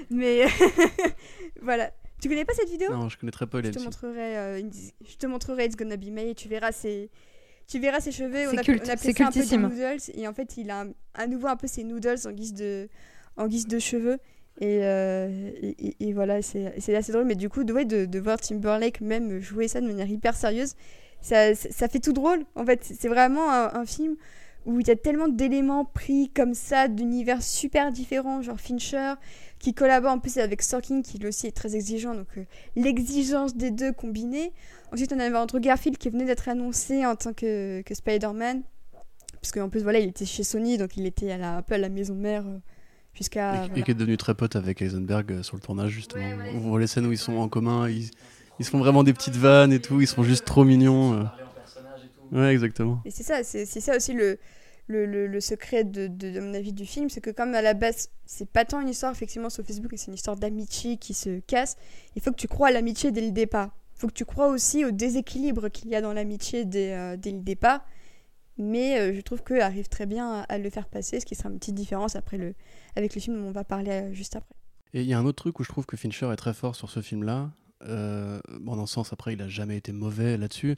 Mais 0.09 0.45
voilà. 1.61 1.91
Tu 2.21 2.29
connais 2.29 2.45
pas 2.45 2.53
cette 2.53 2.69
vidéo? 2.69 2.91
Non, 2.91 3.09
je 3.09 3.17
connais 3.19 3.31
très 3.31 3.45
peu 3.45 3.59
je 3.59 3.67
les 3.67 3.71
te 3.71 3.79
montrerai, 3.79 4.37
euh, 4.37 4.59
une- 4.59 4.71
je 5.07 5.15
te 5.17 5.27
montrerai 5.27 5.65
It's 5.65 5.75
Gonna 5.75 5.97
Be 5.97 6.05
May 6.05 6.31
et 6.31 6.35
tu 6.35 6.47
verras 6.47 6.71
ses, 6.71 7.11
tu 7.67 7.79
verras 7.79 7.99
ses 7.99 8.11
cheveux. 8.11 8.47
On 8.53 8.57
a, 8.57 8.61
culte, 8.63 8.83
on 8.85 8.89
appelait 8.89 9.13
ça 9.13 9.23
un 9.25 9.31
peu 9.31 9.39
des 9.39 9.45
cultissime. 9.45 9.61
noodles 9.63 10.01
et 10.13 10.27
en 10.27 10.33
fait 10.33 10.57
il 10.57 10.69
a 10.69 10.81
un- 10.81 10.91
à 11.13 11.27
nouveau 11.27 11.47
un 11.47 11.55
peu 11.55 11.67
ses 11.67 11.83
noodles 11.83 12.17
en 12.25 12.31
guise 12.31 12.53
de, 12.53 12.87
en 13.37 13.47
guise 13.47 13.67
de 13.67 13.79
cheveux. 13.79 14.17
Et, 14.61 14.79
euh, 14.83 15.51
et, 15.99 16.13
voilà, 16.13 16.41
c'est 16.41 16.73
c'est 16.79 16.95
assez 16.95 17.11
drôle. 17.11 17.25
Mais 17.25 17.35
du 17.35 17.49
coup, 17.49 17.65
de, 17.65 17.73
ouais, 17.73 17.83
de, 17.83 18.05
de 18.05 18.19
voir 18.19 18.39
Timberlake 18.39 19.01
même 19.01 19.41
jouer 19.41 19.67
ça 19.67 19.81
de 19.81 19.85
manière 19.87 20.07
hyper 20.07 20.33
sérieuse, 20.33 20.75
ça, 21.21 21.53
ça, 21.55 21.69
ça 21.71 21.87
fait 21.89 21.99
tout 21.99 22.13
drôle. 22.13 22.45
En 22.55 22.65
fait, 22.65 22.79
c'est 22.83 23.09
vraiment 23.09 23.51
un, 23.51 23.73
un 23.73 23.85
film 23.85 24.15
où 24.65 24.79
il 24.79 24.87
y 24.87 24.91
a 24.91 24.95
tellement 24.95 25.27
d'éléments 25.27 25.85
pris 25.85 26.29
comme 26.29 26.53
ça, 26.53 26.87
d'univers 26.87 27.43
super 27.43 27.91
différents, 27.91 28.41
genre 28.41 28.59
Fincher, 28.59 29.13
qui 29.59 29.73
collabore 29.73 30.11
en 30.11 30.19
plus 30.19 30.37
avec 30.37 30.61
Sorkin, 30.61 31.01
qui 31.01 31.19
lui 31.19 31.27
aussi 31.27 31.47
est 31.47 31.55
très 31.55 31.75
exigeant. 31.75 32.15
Donc 32.15 32.27
euh, 32.37 32.43
l'exigence 32.75 33.55
des 33.55 33.71
deux 33.71 33.91
combinée. 33.91 34.51
Ensuite, 34.91 35.13
on 35.13 35.19
avait 35.19 35.37
Andrew 35.37 35.59
Garfield 35.59 35.97
qui 35.97 36.09
venait 36.09 36.25
d'être 36.25 36.49
annoncé 36.49 37.05
en 37.05 37.15
tant 37.15 37.33
que, 37.33 37.81
que 37.81 37.93
Spider-Man. 37.93 38.63
Parce 39.41 39.51
qu'en 39.51 39.69
plus, 39.69 39.83
voilà, 39.83 39.99
il 39.99 40.09
était 40.09 40.25
chez 40.25 40.43
Sony, 40.43 40.77
donc 40.77 40.97
il 40.97 41.05
était 41.05 41.31
à 41.31 41.37
la, 41.37 41.57
un 41.57 41.61
peu 41.61 41.75
à 41.75 41.77
la 41.77 41.89
maison 41.89 42.15
mère 42.15 42.45
euh, 42.47 42.57
jusqu'à. 43.13 43.53
Et, 43.53 43.57
voilà. 43.67 43.77
et 43.77 43.83
qui 43.83 43.91
est 43.91 43.95
devenu 43.95 44.17
très 44.17 44.33
pote 44.33 44.55
avec 44.55 44.81
Eisenberg 44.81 45.31
euh, 45.31 45.43
sur 45.43 45.55
le 45.55 45.61
tournage, 45.61 45.91
justement. 45.91 46.25
On 46.55 46.59
voit 46.59 46.79
les 46.79 46.87
scènes 46.87 47.05
où 47.05 47.11
ils 47.11 47.17
sont 47.19 47.37
en 47.37 47.47
commun, 47.49 47.87
ils, 47.87 48.09
ils 48.59 48.65
se 48.65 48.71
font 48.71 48.79
vraiment 48.79 49.03
des 49.03 49.13
petites 49.13 49.35
vannes 49.35 49.71
et 49.71 49.79
tout, 49.79 50.01
ils 50.01 50.07
sont 50.07 50.23
juste 50.23 50.45
trop 50.45 50.63
mignons. 50.63 51.27
Ouais, 52.31 52.51
exactement. 52.53 53.01
Et 53.05 53.11
c'est 53.11 53.23
ça, 53.23 53.43
c'est 53.43 53.65
ça 53.65 53.95
aussi 53.95 54.13
le, 54.13 54.37
le, 54.87 55.05
le, 55.05 55.27
le 55.27 55.41
secret 55.41 55.83
de, 55.83 56.07
de, 56.07 56.31
de 56.31 56.39
mon 56.39 56.53
avis 56.53 56.73
du 56.73 56.85
film, 56.85 57.09
c'est 57.09 57.21
que 57.21 57.29
comme 57.31 57.53
à 57.55 57.61
la 57.61 57.73
base, 57.73 58.09
c'est 58.25 58.49
pas 58.49 58.65
tant 58.65 58.81
une 58.81 58.89
histoire 58.89 59.11
effectivement 59.11 59.49
sur 59.49 59.63
Facebook, 59.65 59.91
mais 59.91 59.97
c'est 59.97 60.07
une 60.07 60.15
histoire 60.15 60.35
d'amitié 60.35 60.97
qui 60.97 61.13
se 61.13 61.39
casse, 61.39 61.77
il 62.15 62.21
faut 62.21 62.31
que 62.31 62.37
tu 62.37 62.47
crois 62.47 62.67
à 62.69 62.71
l'amitié 62.71 63.11
dès 63.11 63.21
le 63.21 63.31
départ. 63.31 63.71
Il 63.95 63.99
faut 63.99 64.07
que 64.07 64.13
tu 64.13 64.25
crois 64.25 64.47
aussi 64.47 64.83
au 64.83 64.91
déséquilibre 64.91 65.69
qu'il 65.69 65.89
y 65.89 65.95
a 65.95 66.01
dans 66.01 66.11
l'amitié 66.13 66.65
dès, 66.65 66.93
euh, 66.93 67.15
dès 67.17 67.31
le 67.31 67.39
départ. 67.39 67.85
Mais 68.57 68.99
euh, 68.99 69.13
je 69.13 69.21
trouve 69.21 69.43
qu'eux 69.43 69.61
arrivent 69.61 69.89
très 69.89 70.05
bien 70.05 70.31
à, 70.31 70.41
à 70.43 70.57
le 70.57 70.69
faire 70.69 70.87
passer, 70.87 71.19
ce 71.19 71.25
qui 71.25 71.35
sera 71.35 71.49
une 71.49 71.59
petite 71.59 71.75
différence 71.75 72.15
après 72.15 72.37
le, 72.37 72.53
avec 72.95 73.15
le 73.15 73.21
film 73.21 73.37
dont 73.37 73.47
on 73.47 73.51
va 73.51 73.63
parler 73.63 73.91
euh, 73.91 74.13
juste 74.13 74.35
après. 74.35 74.55
Et 74.93 75.01
il 75.01 75.07
y 75.07 75.13
a 75.13 75.19
un 75.19 75.25
autre 75.25 75.43
truc 75.43 75.59
où 75.59 75.63
je 75.63 75.69
trouve 75.69 75.85
que 75.85 75.97
Fincher 75.97 76.29
est 76.31 76.37
très 76.37 76.53
fort 76.53 76.75
sur 76.75 76.89
ce 76.89 77.01
film-là. 77.01 77.51
Euh, 77.83 78.39
bon, 78.61 78.75
dans 78.75 78.83
le 78.83 78.87
sens, 78.87 79.11
après, 79.11 79.33
il 79.33 79.41
a 79.41 79.49
jamais 79.49 79.75
été 79.75 79.91
mauvais 79.91 80.37
là-dessus. 80.37 80.77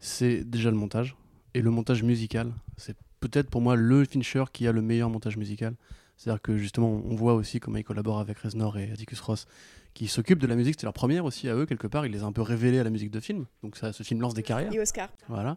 C'est 0.00 0.44
déjà 0.44 0.70
le 0.70 0.76
montage. 0.76 1.16
Et 1.54 1.62
le 1.62 1.70
montage 1.70 2.02
musical. 2.02 2.52
C'est 2.76 2.96
peut-être 3.20 3.50
pour 3.50 3.60
moi 3.60 3.76
le 3.76 4.04
Fincher 4.04 4.44
qui 4.52 4.66
a 4.66 4.72
le 4.72 4.82
meilleur 4.82 5.10
montage 5.10 5.36
musical. 5.36 5.74
C'est-à-dire 6.16 6.42
que 6.42 6.58
justement, 6.58 7.02
on 7.04 7.14
voit 7.14 7.34
aussi 7.34 7.60
comment 7.60 7.78
il 7.78 7.84
collabore 7.84 8.18
avec 8.18 8.38
Reznor 8.38 8.76
et 8.76 8.90
Atticus 8.92 9.20
Ross, 9.20 9.46
qui 9.94 10.06
s'occupent 10.06 10.38
de 10.38 10.46
la 10.46 10.54
musique. 10.54 10.74
C'était 10.74 10.86
leur 10.86 10.92
première 10.92 11.24
aussi 11.24 11.48
à 11.48 11.54
eux, 11.54 11.64
quelque 11.64 11.86
part. 11.86 12.04
Il 12.04 12.12
les 12.12 12.22
a 12.22 12.26
un 12.26 12.32
peu 12.32 12.42
révélés 12.42 12.78
à 12.78 12.84
la 12.84 12.90
musique 12.90 13.10
de 13.10 13.20
film. 13.20 13.46
Donc 13.62 13.76
ça, 13.76 13.92
ce 13.92 14.02
film 14.02 14.20
lance 14.20 14.34
des 14.34 14.42
carrières. 14.42 14.72
Et 14.72 14.78
Oscar. 14.78 15.08
Voilà. 15.28 15.56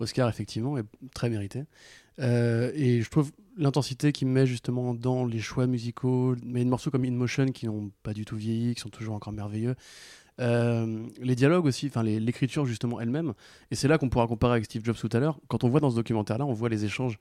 Oscar, 0.00 0.28
effectivement, 0.28 0.76
est 0.76 0.84
très 1.14 1.30
mérité. 1.30 1.64
Euh, 2.20 2.70
et 2.74 3.00
je 3.00 3.10
trouve 3.10 3.32
l'intensité 3.56 4.12
qu'il 4.12 4.28
met 4.28 4.46
justement 4.46 4.94
dans 4.94 5.24
les 5.24 5.40
choix 5.40 5.66
musicaux, 5.66 6.36
mais 6.44 6.64
des 6.64 6.70
morceaux 6.70 6.90
comme 6.90 7.04
In 7.04 7.12
Motion 7.12 7.46
qui 7.46 7.66
n'ont 7.66 7.90
pas 8.02 8.12
du 8.12 8.24
tout 8.24 8.36
vieilli, 8.36 8.74
qui 8.74 8.80
sont 8.80 8.90
toujours 8.90 9.14
encore 9.14 9.32
merveilleux. 9.32 9.74
Euh, 10.40 11.06
les 11.20 11.34
dialogues 11.36 11.64
aussi, 11.66 11.86
enfin 11.86 12.02
l'écriture 12.02 12.66
justement 12.66 13.00
elle-même. 13.00 13.34
Et 13.70 13.76
c'est 13.76 13.88
là 13.88 13.98
qu'on 13.98 14.08
pourra 14.08 14.26
comparer 14.26 14.54
avec 14.54 14.64
Steve 14.64 14.84
Jobs 14.84 14.96
tout 14.96 15.08
à 15.12 15.20
l'heure. 15.20 15.38
Quand 15.48 15.62
on 15.64 15.68
voit 15.68 15.80
dans 15.80 15.90
ce 15.90 15.96
documentaire-là, 15.96 16.44
on 16.44 16.52
voit 16.52 16.68
les 16.68 16.84
échanges 16.84 17.18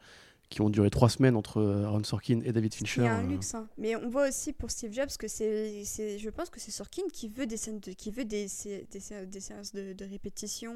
qui 0.50 0.62
ont 0.62 0.70
duré 0.70 0.90
trois 0.92 1.10
semaines 1.10 1.36
entre 1.36 1.60
euh, 1.62 1.86
Aaron 1.86 2.04
Sorkin 2.04 2.42
et 2.44 2.52
David 2.52 2.74
Fincher. 2.76 3.02
Il 3.02 3.06
y 3.06 3.08
a 3.08 3.16
un 3.16 3.24
euh, 3.26 3.28
luxe, 3.30 3.56
hein. 3.56 3.68
mais 3.78 3.96
on 3.96 4.08
voit 4.10 4.28
aussi 4.28 4.52
pour 4.54 4.70
Steve 4.70 4.92
Jobs 4.94 5.10
que 5.18 5.28
c'est, 5.28 5.84
c'est- 5.84 6.20
je 6.20 6.30
pense 6.30 6.50
que 6.52 6.60
c'est 6.60 6.70
Sorkin 6.70 7.04
qui 7.12 7.28
veut 7.28 7.48
des 7.48 7.58
scènes, 7.58 7.80
de, 7.80 7.92
qui 7.94 8.12
veut 8.12 8.26
des, 8.26 8.48
sé- 8.48 8.86
des, 8.92 9.00
sé- 9.00 9.26
des 9.26 9.40
séances 9.40 9.74
de, 9.74 9.94
de 9.94 10.06
répétition 10.06 10.74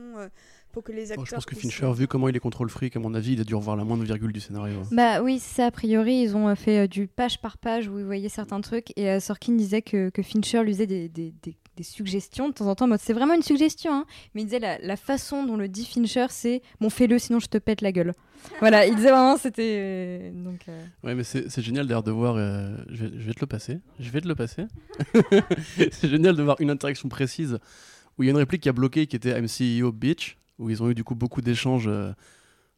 pour 0.72 0.84
que 0.84 0.92
les 0.92 1.12
acteurs. 1.12 1.26
je 1.26 1.36
pense 1.36 1.46
que 1.46 1.56
Fincher, 1.56 1.92
vu 1.94 2.08
comment 2.08 2.28
il 2.30 2.36
est 2.36 2.40
contrôle 2.40 2.70
fric, 2.70 2.96
à 2.96 3.00
mon 3.00 3.14
avis, 3.14 3.34
il 3.34 3.42
a 3.42 3.44
dû 3.44 3.54
revoir 3.56 3.76
la 3.76 3.84
moindre 3.84 4.04
virgule 4.04 4.32
du 4.32 4.40
scénario. 4.40 4.82
Bah 4.92 5.22
oui, 5.22 5.38
ça 5.38 5.66
a 5.68 5.72
priori, 5.72 6.22
ils 6.24 6.36
ont 6.36 6.56
fait 6.56 6.88
du 6.88 7.08
page 7.08 7.40
par 7.42 7.58
page 7.58 7.88
où 7.88 8.00
ils 8.00 8.06
voyaient 8.06 8.30
certains 8.30 8.62
trucs 8.62 8.98
et 8.98 9.20
Sorkin 9.20 9.54
disait 9.54 9.82
que, 9.84 10.10
que 10.10 10.24
Fincher 10.24 10.64
lui 10.64 10.74
faisait 10.74 10.88
des, 10.88 11.08
des, 11.10 11.34
des- 11.44 11.58
des 11.78 11.84
suggestions 11.84 12.50
de 12.50 12.54
temps 12.54 12.66
en 12.68 12.76
temps. 12.76 12.86
en 12.86 12.90
mode, 12.90 13.00
C'est 13.02 13.14
vraiment 13.14 13.34
une 13.36 13.42
suggestion, 13.44 13.94
hein. 13.94 14.06
mais 14.34 14.42
il 14.42 14.46
disait 14.46 14.60
la, 14.60 14.78
la 14.80 14.98
façon 14.98 15.46
dont 15.46 15.56
le 15.56 15.68
dit 15.70 15.86
Fincher, 15.86 16.26
c'est 16.30 16.62
bon, 16.82 16.90
fais-le 16.90 17.18
sinon 17.20 17.40
je 17.40 17.48
te 17.48 17.58
pète 17.58 17.82
la 17.82 17.92
gueule. 17.92 18.14
voilà, 18.60 18.86
il 18.86 18.96
disait 18.96 19.10
vraiment 19.12 19.38
c'était. 19.38 19.76
euh, 19.80 20.32
donc, 20.32 20.62
euh, 20.70 20.84
Ouais, 21.04 21.16
mais 21.16 21.24
c'est 21.24 21.50
c'est 21.50 21.62
génial 21.62 21.88
d'ailleurs 21.88 22.04
de 22.04 22.12
voir. 22.12 22.36
euh, 22.38 22.76
je, 22.90 23.06
vais, 23.06 23.20
je 23.20 23.26
vais 23.28 23.34
te 23.34 23.40
le 23.42 23.48
passer. 23.48 23.80
Je 24.00 24.10
vais 24.10 24.22
te 24.22 24.28
le 24.28 24.36
passer. 24.36 24.66
c'est 25.92 26.10
génial 26.10 26.36
de 26.36 26.44
voir 26.44 26.58
une 26.60 26.70
interaction 26.70 27.10
précise 27.10 27.58
où 28.18 28.24
il 28.24 28.28
y 28.28 28.30
a 28.30 28.32
une 28.32 28.38
réplique 28.38 28.64
qui 28.64 28.70
a 28.70 28.74
bloqué 28.74 29.08
qui 29.08 29.16
était 29.16 29.38
I'm 29.38 29.46
CEO 29.48 29.92
bitch, 29.92 30.38
où 30.60 30.70
ils 30.70 30.82
ont 30.82 30.90
eu 30.90 30.96
du 30.96 31.04
coup 31.04 31.16
beaucoup 31.16 31.42
d'échanges 31.42 31.88
euh, 31.88 32.12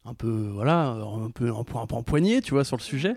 un 0.04 0.14
peu, 0.14 0.50
voilà, 0.54 0.88
un 0.90 1.30
peu, 1.30 1.48
un 1.54 1.64
peu, 1.64 1.78
un 1.78 1.86
peu 1.86 1.94
empoignés, 1.94 2.40
tu 2.42 2.52
vois, 2.52 2.64
sur 2.64 2.76
le 2.76 2.82
sujet. 2.82 3.14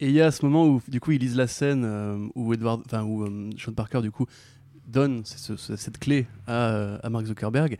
Et 0.00 0.06
il 0.06 0.12
y 0.12 0.20
a 0.20 0.30
ce 0.30 0.44
moment 0.44 0.64
où, 0.66 0.80
du 0.88 1.00
coup, 1.00 1.10
ils 1.10 1.18
lisent 1.20 1.36
la 1.36 1.46
scène 1.48 1.82
euh, 1.84 2.16
où, 2.34 2.52
Edward, 2.54 2.82
enfin, 2.86 3.02
où 3.02 3.24
euh, 3.24 3.50
Sean 3.58 3.72
Parker, 3.72 4.00
du 4.00 4.10
coup, 4.12 4.26
donne 4.88 5.24
ce- 5.24 5.56
ce- 5.56 5.76
cette 5.76 5.98
clé 5.98 6.26
à, 6.48 6.96
à 6.96 7.08
Mark 7.10 7.26
Zuckerberg. 7.26 7.76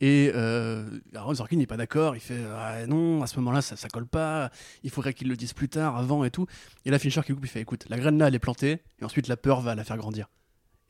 Et 0.00 0.30
euh, 0.34 0.88
Aaron 1.14 1.34
Sorkin 1.34 1.56
n'est 1.56 1.66
pas 1.66 1.76
d'accord, 1.76 2.14
il 2.14 2.20
fait 2.20 2.38
ah, 2.56 2.86
non, 2.86 3.20
à 3.22 3.26
ce 3.26 3.36
moment-là, 3.40 3.62
ça, 3.62 3.74
ça 3.74 3.88
colle 3.88 4.06
pas, 4.06 4.50
il 4.84 4.90
faudrait 4.90 5.12
qu'il 5.12 5.26
le 5.28 5.36
dise 5.36 5.52
plus 5.54 5.68
tard, 5.68 5.96
avant 5.96 6.22
et 6.24 6.30
tout. 6.30 6.46
Et 6.84 6.90
là, 6.92 7.00
Fincher 7.00 7.22
qui 7.26 7.32
coupe, 7.34 7.44
il 7.44 7.48
fait 7.48 7.60
écoute, 7.60 7.84
la 7.88 7.96
graine 7.98 8.16
là, 8.16 8.28
elle 8.28 8.34
est 8.36 8.38
plantée, 8.38 8.80
et 9.00 9.04
ensuite 9.04 9.26
la 9.26 9.36
peur 9.36 9.60
va 9.60 9.74
la 9.74 9.82
faire 9.82 9.96
grandir. 9.96 10.28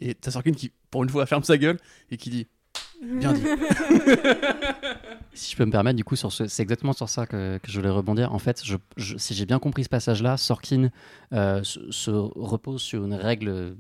Et 0.01 0.15
t'as 0.15 0.31
Sorkin 0.31 0.53
qui, 0.53 0.73
pour 0.91 1.05
une 1.05 1.09
fois, 1.09 1.25
ferme 1.25 1.43
sa 1.43 1.57
gueule 1.57 1.79
et 2.11 2.19
qui 2.19 2.29
dit 2.29 2.47
bien 3.03 3.33
dit. 3.33 3.45
Si 5.35 5.53
je 5.53 5.57
peux 5.57 5.65
me 5.65 5.71
permettre, 5.71 5.97
du 5.97 6.05
coup, 6.05 6.17
sur 6.17 6.33
ce, 6.33 6.47
c'est 6.49 6.63
exactement 6.63 6.93
sur 6.93 7.09
ça 7.09 7.25
que, 7.27 7.59
que 7.59 7.71
je 7.71 7.79
voulais 7.79 7.91
rebondir. 7.91 8.35
En 8.35 8.39
fait, 8.41 8.61
je, 8.65 8.77
je- 8.97 9.17
si 9.19 9.35
j'ai 9.35 9.47
bien 9.47 9.59
compris 9.61 9.85
ce 9.85 9.89
passage-là, 9.89 10.37
Sorkin 10.37 10.91
euh, 11.33 11.63
se, 11.63 11.91
se 11.93 12.11
repose 12.11 12.83
sur 12.83 13.05
une 13.05 13.15
règle 13.15 13.77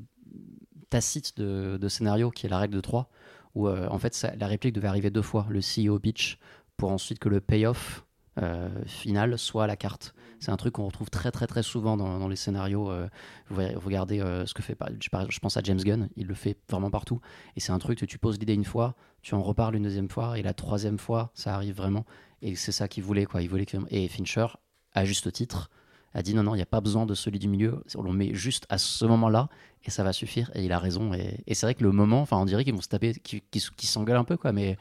tacite 0.91 1.39
de, 1.39 1.89
scénario 1.89 2.30
qui 2.30 2.47
est 2.47 2.49
la 2.49 2.59
règle 2.59 2.74
de 2.74 2.80
3, 2.80 3.09
où 3.55 3.68
euh, 3.68 3.89
en 3.89 3.99
fait 3.99 4.26
la 4.39 4.47
réplique 4.47 4.74
devait 4.74 4.89
arriver 4.89 5.11
deux 5.11 5.22
fois, 5.22 5.47
le 5.49 5.61
CEO 5.61 5.99
bitch, 5.99 6.39
pour 6.76 6.91
ensuite 6.91 7.18
que 7.18 7.28
le 7.28 7.41
payoff 7.41 8.05
euh, 8.41 8.68
final 8.86 9.39
soit 9.39 9.66
la 9.66 9.76
carte. 9.76 10.14
C'est 10.41 10.53
un 10.53 10.57
truc 10.57 10.74
qu'on 10.74 10.86
retrouve 10.86 11.11
très 11.11 11.32
très 11.32 11.49
très 11.49 11.64
souvent 11.64 11.97
dans, 11.97 12.28
les 12.28 12.36
scénarios. 12.36 12.91
euh, 12.91 13.09
vous 13.51 13.61
regardez 13.84 14.20
ce 14.47 14.55
que 14.55 14.62
fait, 14.62 14.78
je 15.01 15.39
pense 15.41 15.57
à 15.57 15.61
James 15.64 15.80
Gunn, 15.80 16.09
il 16.16 16.26
le 16.26 16.34
fait 16.34 16.57
vraiment 16.70 16.91
partout. 16.91 17.20
Et 17.57 17.61
c'est 17.61 17.72
un 17.72 17.78
truc 17.78 17.99
que 17.99 18.07
tu 18.07 18.18
poses 18.18 18.39
l'idée 18.39 18.55
une 18.55 18.64
fois, 18.64 18.95
tu 19.22 19.34
en 19.34 19.43
reparles 19.43 19.74
une 19.74 19.82
deuxième 19.82 20.09
fois, 20.09 20.39
et 20.39 20.43
la 20.43 20.55
troisième 20.55 20.99
fois, 20.99 21.32
ça 21.34 21.55
arrive 21.55 21.74
vraiment. 21.74 22.07
Et 22.41 22.55
c'est 22.55 22.72
ça 22.72 22.86
qu'il 22.86 23.03
voulait, 23.03 23.24
quoi. 23.24 23.43
Il 23.43 23.49
voulait 23.49 23.66
que... 23.66 23.76
Et 23.91 24.07
Fincher, 24.07 24.47
à 24.93 25.05
juste 25.05 25.32
titre, 25.32 25.70
a 26.14 26.22
dit 26.22 26.34
non, 26.34 26.42
non, 26.42 26.54
il 26.54 26.59
n'y 26.59 26.62
a 26.62 26.66
pas 26.66 26.80
besoin 26.80 27.06
de 27.06 27.14
celui 27.14 27.38
du 27.38 27.48
milieu, 27.48 27.82
on 27.94 28.02
le 28.02 28.12
met 28.12 28.34
juste 28.34 28.66
à 28.68 28.78
ce 28.78 29.04
moment-là, 29.04 29.48
et 29.84 29.90
ça 29.90 30.02
va 30.04 30.12
suffire. 30.12 30.50
Et 30.54 30.64
il 30.64 30.72
a 30.72 30.78
raison. 30.78 31.12
Et, 31.14 31.54
c'est 31.54 31.66
vrai 31.66 31.74
que 31.74 31.82
le 31.82 31.92
moment, 31.92 32.20
enfin, 32.20 32.36
on 32.36 32.44
dirait 32.44 32.64
qu'ils 32.64 32.74
vont 32.74 32.80
se 32.80 32.88
taper, 32.88 33.14
qu'ils 33.14 33.42
qu'ils 33.42 33.88
s'engueulent 33.88 34.16
un 34.16 34.24
peu, 34.24 34.36
quoi, 34.36 34.52
mais 34.52 34.76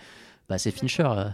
bah, 0.49 0.57
c'est 0.57 0.71
Fincher. 0.71 1.07
euh. 1.07 1.29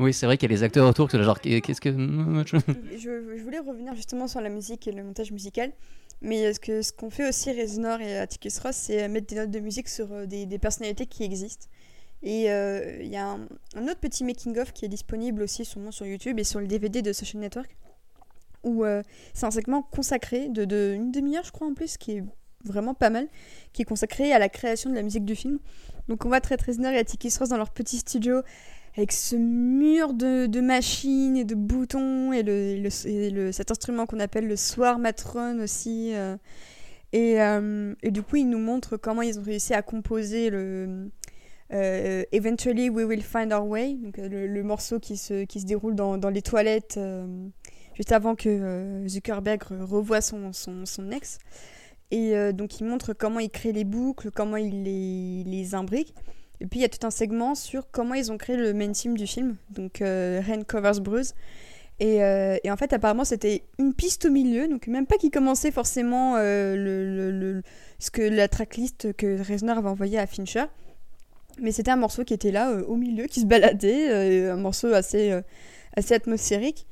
Oui, 0.00 0.12
c'est 0.12 0.26
vrai 0.26 0.36
qu'il 0.36 0.50
y 0.50 0.52
a 0.52 0.56
les 0.56 0.62
acteurs 0.64 0.88
autour, 0.88 1.08
que 1.08 1.22
genre, 1.22 1.40
qu'est-ce 1.40 1.80
que. 1.80 1.90
je, 2.98 3.42
voulais 3.42 3.60
revenir 3.60 3.94
justement 3.94 4.26
sur 4.26 4.40
la 4.40 4.48
musique 4.48 4.86
et 4.88 4.92
le 4.92 5.04
montage 5.04 5.30
musical. 5.30 5.72
Mais 6.20 6.46
euh, 6.46 6.52
ce 6.52 6.60
que 6.60 6.82
ce 6.82 6.92
qu'on 6.92 7.10
fait 7.10 7.28
aussi 7.28 7.52
Reznor 7.52 8.00
et 8.00 8.18
Atticus 8.18 8.58
Ross, 8.58 8.74
c'est 8.74 9.04
euh, 9.04 9.08
mettre 9.08 9.26
des 9.26 9.36
notes 9.36 9.50
de 9.50 9.60
musique 9.60 9.88
sur 9.88 10.26
des, 10.26 10.58
personnalités 10.58 11.06
qui 11.06 11.22
existent. 11.24 11.66
Et 12.22 12.44
il 12.44 13.08
y 13.08 13.16
a 13.16 13.28
un, 13.28 13.40
un 13.76 13.82
autre 13.84 14.00
petit 14.00 14.24
making-of 14.24 14.72
qui 14.72 14.86
est 14.86 14.88
disponible 14.88 15.42
aussi 15.42 15.66
sur 15.66 16.06
YouTube 16.06 16.38
et 16.38 16.44
sur 16.44 16.58
le 16.58 16.66
DVD 16.66 17.02
de 17.02 17.12
Social 17.12 17.42
Network, 17.42 17.76
où 18.64 18.84
euh, 18.84 19.02
c'est 19.32 19.46
un 19.46 19.50
segment 19.50 19.82
consacré 19.82 20.48
de, 20.48 20.92
une 20.94 21.10
demi-heure, 21.12 21.44
je 21.44 21.52
crois 21.52 21.66
en 21.66 21.74
plus, 21.74 21.96
qui 21.96 22.12
est 22.12 22.24
vraiment 22.64 22.94
pas 22.94 23.10
mal, 23.10 23.28
qui 23.72 23.82
est 23.82 23.84
consacré 23.84 24.32
à 24.32 24.38
la 24.38 24.48
création 24.48 24.90
de 24.90 24.94
la 24.94 25.02
musique 25.02 25.24
du 25.24 25.36
film. 25.36 25.58
Donc 26.08 26.24
on 26.24 26.28
voit 26.28 26.40
Trent 26.40 26.56
Reznor 26.66 26.92
et 26.92 26.98
Atticus 26.98 27.36
Ross 27.38 27.50
dans 27.50 27.56
leur 27.58 27.70
petit 27.70 27.98
studio 27.98 28.40
avec 28.96 29.10
ce 29.12 29.36
mur 29.36 30.14
de, 30.14 30.60
machines 30.60 31.36
et 31.36 31.44
de 31.44 31.54
boutons 31.54 32.32
et, 32.32 32.42
le, 32.42 32.52
et 32.52 32.80
le- 32.80 33.06
et 33.08 33.30
le- 33.30 33.52
cet 33.52 33.70
instrument 33.70 34.06
qu'on 34.06 34.20
appelle 34.20 34.46
le 34.46 34.56
soir 34.56 34.98
matron 34.98 35.58
aussi. 35.60 36.12
euh. 36.14 36.36
et, 37.12 37.40
euh, 37.42 37.94
et 38.02 38.10
du 38.10 38.22
coup, 38.22 38.36
ils 38.36 38.48
nous 38.48 38.58
montrent 38.58 38.96
comment 38.96 39.22
ils 39.22 39.38
ont 39.38 39.42
réussi 39.42 39.74
à 39.74 39.82
composer 39.82 40.48
le 40.50 41.10
Eventually 41.70 42.88
We 42.88 43.04
Will 43.04 43.22
Find 43.22 43.52
Our 43.52 43.66
Way, 43.66 43.94
donc 43.94 44.16
le, 44.18 44.62
morceau 44.62 45.00
qui 45.00 45.16
se, 45.16 45.44
qui 45.44 45.60
se 45.60 45.66
déroule 45.66 45.96
dans, 45.96 46.16
les 46.30 46.42
toilettes 46.42 46.98
juste 47.94 48.12
avant 48.12 48.34
que 48.34 48.48
euh, 48.48 49.08
Zuckerberg 49.08 49.62
re- 49.62 49.82
revoie 49.82 50.20
son, 50.20 50.52
son, 50.52 50.86
son 50.86 51.10
ex. 51.10 51.38
Et 52.10 52.36
euh, 52.36 52.52
donc, 52.52 52.80
ils 52.80 52.84
montrent 52.84 53.12
comment 53.12 53.40
ils 53.40 53.50
créent 53.50 53.72
les 53.72 53.84
boucles, 53.84 54.30
comment 54.30 54.56
ils 54.56 54.82
les, 54.82 55.44
les 55.44 55.74
imbriquent. 55.74 56.14
Et 56.60 56.66
puis 56.66 56.78
il 56.78 56.82
y 56.82 56.86
a 56.86 56.88
tout 56.88 57.04
un 57.04 57.10
segment 57.10 57.54
sur 57.56 57.90
comment 57.90 58.14
ils 58.14 58.30
ont 58.30 58.38
créé 58.38 58.56
le 58.56 58.72
main 58.72 58.92
team 58.92 59.16
du 59.16 59.26
film, 59.26 59.56
donc 59.70 60.00
euh, 60.00 60.40
Ren 60.46 60.62
Covers 60.62 61.00
Bruce. 61.00 61.34
Et, 61.98 62.22
euh, 62.22 62.56
et 62.62 62.70
en 62.70 62.76
fait, 62.76 62.92
apparemment, 62.92 63.24
c'était 63.24 63.64
une 63.78 63.92
piste 63.92 64.24
au 64.26 64.30
milieu, 64.30 64.68
donc 64.68 64.86
même 64.86 65.06
pas 65.06 65.16
qui 65.16 65.30
commençait 65.30 65.72
forcément 65.72 66.36
le, 66.36 67.30
le- 67.30 67.62
ce 67.98 68.10
que 68.10 68.22
la 68.22 68.48
tracklist 68.48 69.14
que 69.14 69.38
Reznor 69.42 69.78
avait 69.78 69.88
envoyé 69.88 70.18
à 70.18 70.26
Fincher. 70.26 70.64
Mais 71.60 71.72
c'était 71.72 71.90
un 71.90 71.96
morceau 71.96 72.24
qui 72.24 72.34
était 72.34 72.52
là, 72.52 72.72
au 72.86 72.96
milieu, 72.96 73.26
qui 73.26 73.40
se 73.40 73.46
baladait, 73.46 74.48
un 74.48 74.56
morceau 74.56 74.92
assez, 74.92 75.38
assez 75.96 76.14
atmosphérique. 76.14 76.86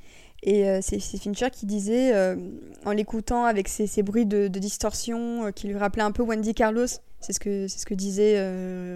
Et 0.45 0.68
euh, 0.68 0.80
c'est 0.82 0.99
Fincher 0.99 1.51
qui 1.51 1.66
disait, 1.66 2.12
euh, 2.14 2.36
en 2.84 2.90
l'écoutant 2.90 3.45
avec 3.45 3.68
ses, 3.68 3.86
ses 3.86 4.03
bruits 4.03 4.26
de, 4.26 4.49
distorsion, 4.49 5.47
euh, 5.47 5.51
qui 5.53 5.68
lui 5.68 5.76
rappelaient 5.76 6.03
un 6.03 6.11
peu 6.11 6.22
Wendy 6.22 6.53
Carlos, 6.53 6.86
c'est 7.20 7.32
ce 7.32 7.38
que, 7.38 7.95
disait 7.95 8.40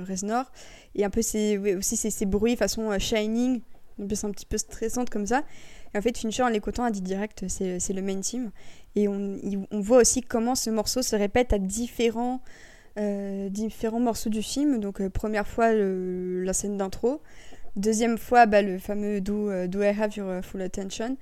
Reznor, 0.02 0.50
et 0.96 1.04
un 1.04 1.10
peu 1.10 1.22
ses, 1.22 1.76
aussi 1.76 1.96
ces, 1.96 2.10
ces 2.10 2.26
bruits 2.26 2.56
façon 2.56 2.98
Shining, 2.98 3.60
une 4.00 4.08
pièce 4.08 4.24
un 4.24 4.32
petit 4.32 4.46
peu 4.46 4.58
stressante 4.58 5.08
comme 5.08 5.26
ça. 5.26 5.44
Et 5.94 5.98
en 5.98 6.02
fait, 6.02 6.18
Fincher, 6.18 6.42
en 6.42 6.48
l'écoutant, 6.48 6.82
a 6.82 6.90
dit 6.90 7.00
direct, 7.00 7.44
c'est 7.46 7.92
le 7.92 8.02
main 8.02 8.20
team. 8.20 8.50
Et 8.96 9.06
on, 9.06 9.38
voit 9.70 9.98
aussi 9.98 10.22
comment 10.22 10.56
ce 10.56 10.70
morceau 10.70 11.02
se 11.02 11.14
répète 11.14 11.52
à 11.52 11.58
différents, 11.58 12.40
morceaux 12.96 14.30
du 14.30 14.42
film. 14.42 14.80
Donc, 14.80 15.06
première 15.10 15.46
fois, 15.46 15.72
la 15.72 16.52
scène 16.52 16.76
d'intro. 16.76 17.22
Deuxième 17.76 18.18
fois, 18.18 18.46
bah, 18.46 18.62
le 18.62 18.78
fameux 18.78 19.20
do, 19.20 19.50
euh, 19.50 19.66
do 19.66 19.82
I 19.82 19.88
have 19.88 20.16
your 20.16 20.30
uh, 20.30 20.42
full 20.42 20.62
attention 20.62 21.16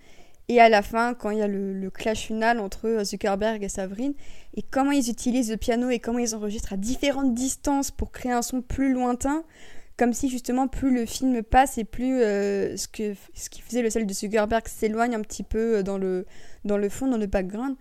Et 0.49 0.61
à 0.61 0.69
la 0.69 0.83
fin, 0.83 1.15
quand 1.15 1.31
il 1.31 1.39
y 1.39 1.43
a 1.43 1.49
le, 1.49 1.91
clash 1.91 2.27
final 2.27 2.61
entre 2.61 2.87
euh, 2.87 3.05
Zuckerberg 3.05 3.63
et 3.63 3.69
Savrine, 3.69 4.15
et 4.57 4.63
comment 4.63 4.93
ils 4.93 5.11
utilisent 5.11 5.51
le 5.51 5.57
piano 5.57 5.91
et 5.91 5.99
comment 5.99 6.21
ils 6.21 6.35
enregistrent 6.35 6.73
à 6.73 6.77
différentes 6.77 7.35
distances 7.35 7.91
pour 7.91 8.13
créer 8.13 8.33
un 8.33 8.43
son 8.43 8.63
plus 8.63 8.93
lointain, 8.93 9.45
comme 9.97 10.13
si 10.13 10.29
justement 10.29 10.69
plus 10.69 10.95
le 10.95 11.07
film 11.07 11.43
passe 11.43 11.79
et 11.79 11.85
plus 11.85 12.21
euh, 12.21 12.77
ce, 12.77 12.89
que, 12.89 13.15
ce 13.35 13.51
qui 13.51 13.61
faisait 13.61 13.83
le 13.83 13.91
sel 13.91 14.07
de 14.07 14.13
Zuckerberg 14.13 14.67
s'éloigne 14.69 15.15
un 15.15 15.23
petit 15.23 15.43
peu 15.43 15.79
euh, 15.79 15.83
dans 15.83 15.99
le, 15.99 16.27
dans 16.65 16.79
le 16.79 16.89
fond, 16.89 17.09
dans 17.09 17.19
le 17.19 17.27
background. 17.27 17.77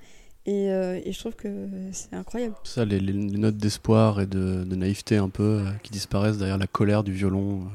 Et, 0.46 0.70
euh, 0.72 1.00
je 1.10 1.18
trouve 1.18 1.36
que 1.36 1.70
c'est 1.92 2.14
incroyable. 2.14 2.56
Ça, 2.64 2.84
les, 2.84 3.00
notes 3.00 3.56
d'espoir 3.56 4.20
et 4.20 4.26
de, 4.26 4.66
naïveté 4.76 5.16
un 5.16 5.30
peu 5.30 5.44
euh, 5.44 5.72
qui 5.84 5.92
disparaissent 5.92 6.38
derrière 6.38 6.58
la 6.58 6.68
colère 6.68 7.04
du 7.04 7.14
violon, 7.14 7.62
euh, 7.62 7.66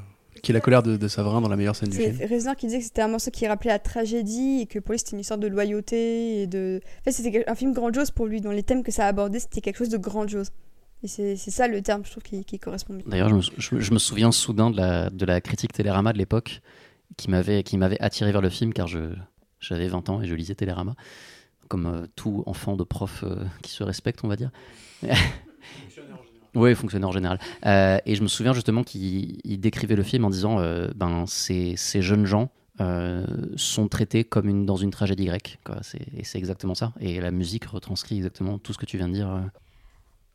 qui 0.43 0.53
est 0.53 0.55
la 0.55 0.61
colère 0.61 0.83
de, 0.83 0.97
de 0.97 1.09
Savrin 1.09 1.41
dans 1.41 1.49
la 1.49 1.57
meilleure 1.57 1.77
scène 1.77 1.89
du 1.91 1.97
C'est 1.97 2.13
film. 2.13 2.29
Reznor 2.31 2.57
qui 2.57 2.67
disait 2.67 2.79
que 2.79 2.85
c'était 2.85 3.03
un 3.03 3.09
morceau 3.09 3.31
qui 3.31 3.47
rappelait 3.47 3.71
la 3.71 3.79
tragédie 3.79 4.61
et 4.63 4.67
que 4.67 4.79
pour 4.79 4.93
lui 4.93 4.99
c'était 4.99 5.13
une 5.13 5.21
histoire 5.21 5.39
de 5.39 5.47
loyauté 5.47 6.43
et 6.43 6.47
de. 6.47 6.81
En 7.01 7.05
fait, 7.05 7.13
c'était 7.13 7.45
un 7.49 7.55
film 7.55 7.73
grandiose 7.73 8.11
pour 8.11 8.27
lui. 8.27 8.41
Dans 8.41 8.51
les 8.53 8.63
thèmes 8.63 8.83
que 8.83 8.93
ça 8.93 9.07
abordait, 9.07 9.39
c'était 9.41 9.61
quelque 9.61 9.77
chose 9.79 9.89
de 9.89 9.99
grandiose. 9.99 10.49
Et 11.03 11.09
c'est 11.09 11.37
c'est 11.37 11.51
ça 11.53 11.69
le 11.69 11.81
terme, 11.83 12.03
je 12.05 12.11
trouve, 12.11 12.23
qui, 12.25 12.45
qui 12.45 12.59
correspond 12.59 12.95
bien. 12.95 13.05
D'ailleurs, 13.07 13.29
je, 13.29 13.35
me 13.37 13.41
sou- 13.41 13.53
je 13.57 13.75
me- 13.77 13.81
je 13.81 13.93
me 13.93 13.99
souviens 13.99 14.33
soudain 14.33 14.71
de 14.71 14.77
la, 14.77 15.11
de 15.11 15.25
la 15.25 15.41
critique 15.41 15.73
Télérama 15.73 16.13
de 16.13 16.19
l'époque 16.19 16.61
qui 17.17 17.31
m'avait 17.31 17.63
qui 17.63 17.79
m'avait 17.79 18.01
attiré 18.01 18.33
vers 18.33 18.41
le 18.43 18.51
film 18.51 18.73
car 18.73 18.87
je 18.89 19.15
j'avais 19.61 19.89
20 19.89 20.09
ans 20.09 20.21
et 20.23 20.27
je 20.27 20.35
lisais 20.35 20.55
Télérama 20.55 20.95
comme 21.69 21.87
euh, 21.87 22.07
tout 22.17 22.43
enfant 22.47 22.77
de 22.77 22.85
prof 22.85 23.25
euh, 23.25 23.45
qui 23.63 23.71
se 23.71 23.83
respecte, 23.85 24.21
on 24.25 24.29
va 24.29 24.37
dire. 24.37 24.51
Oui, 26.55 26.75
fonctionnaire 26.75 27.09
en 27.09 27.13
général. 27.13 27.39
Euh, 27.67 27.99
et 28.07 28.15
je 28.15 28.23
me 28.23 28.29
souviens 28.29 28.53
justement 28.53 28.83
qu'il 28.83 29.39
il 29.45 29.61
décrivait 29.61 29.97
le 29.97 30.03
film 30.03 30.25
en 30.25 30.31
disant 30.31 30.61
euh, 30.61 30.89
ben, 30.95 31.25
ces, 31.27 31.75
ces 31.77 32.03
jeunes 32.03 32.27
gens 32.27 32.51
euh, 32.81 33.27
sont 33.57 33.89
traités 33.89 34.25
comme 34.25 34.49
une, 34.49 34.65
dans 34.65 34.77
une 34.77 34.91
tragédie 34.91 35.27
grecque. 35.27 35.59
quoi. 35.65 35.77
Et 36.17 36.25
c'est 36.25 36.39
exactement 36.39 36.75
ça. 36.75 36.93
Et 37.01 37.21
la 37.21 37.31
musique 37.31 37.65
retranscrit 37.67 38.17
exactement 38.17 38.59
tout 38.59 38.73
ce 38.73 38.79
que 38.79 38.87
tu 38.87 38.97
viens 38.97 39.09
de 39.09 39.15
dire. 39.15 39.43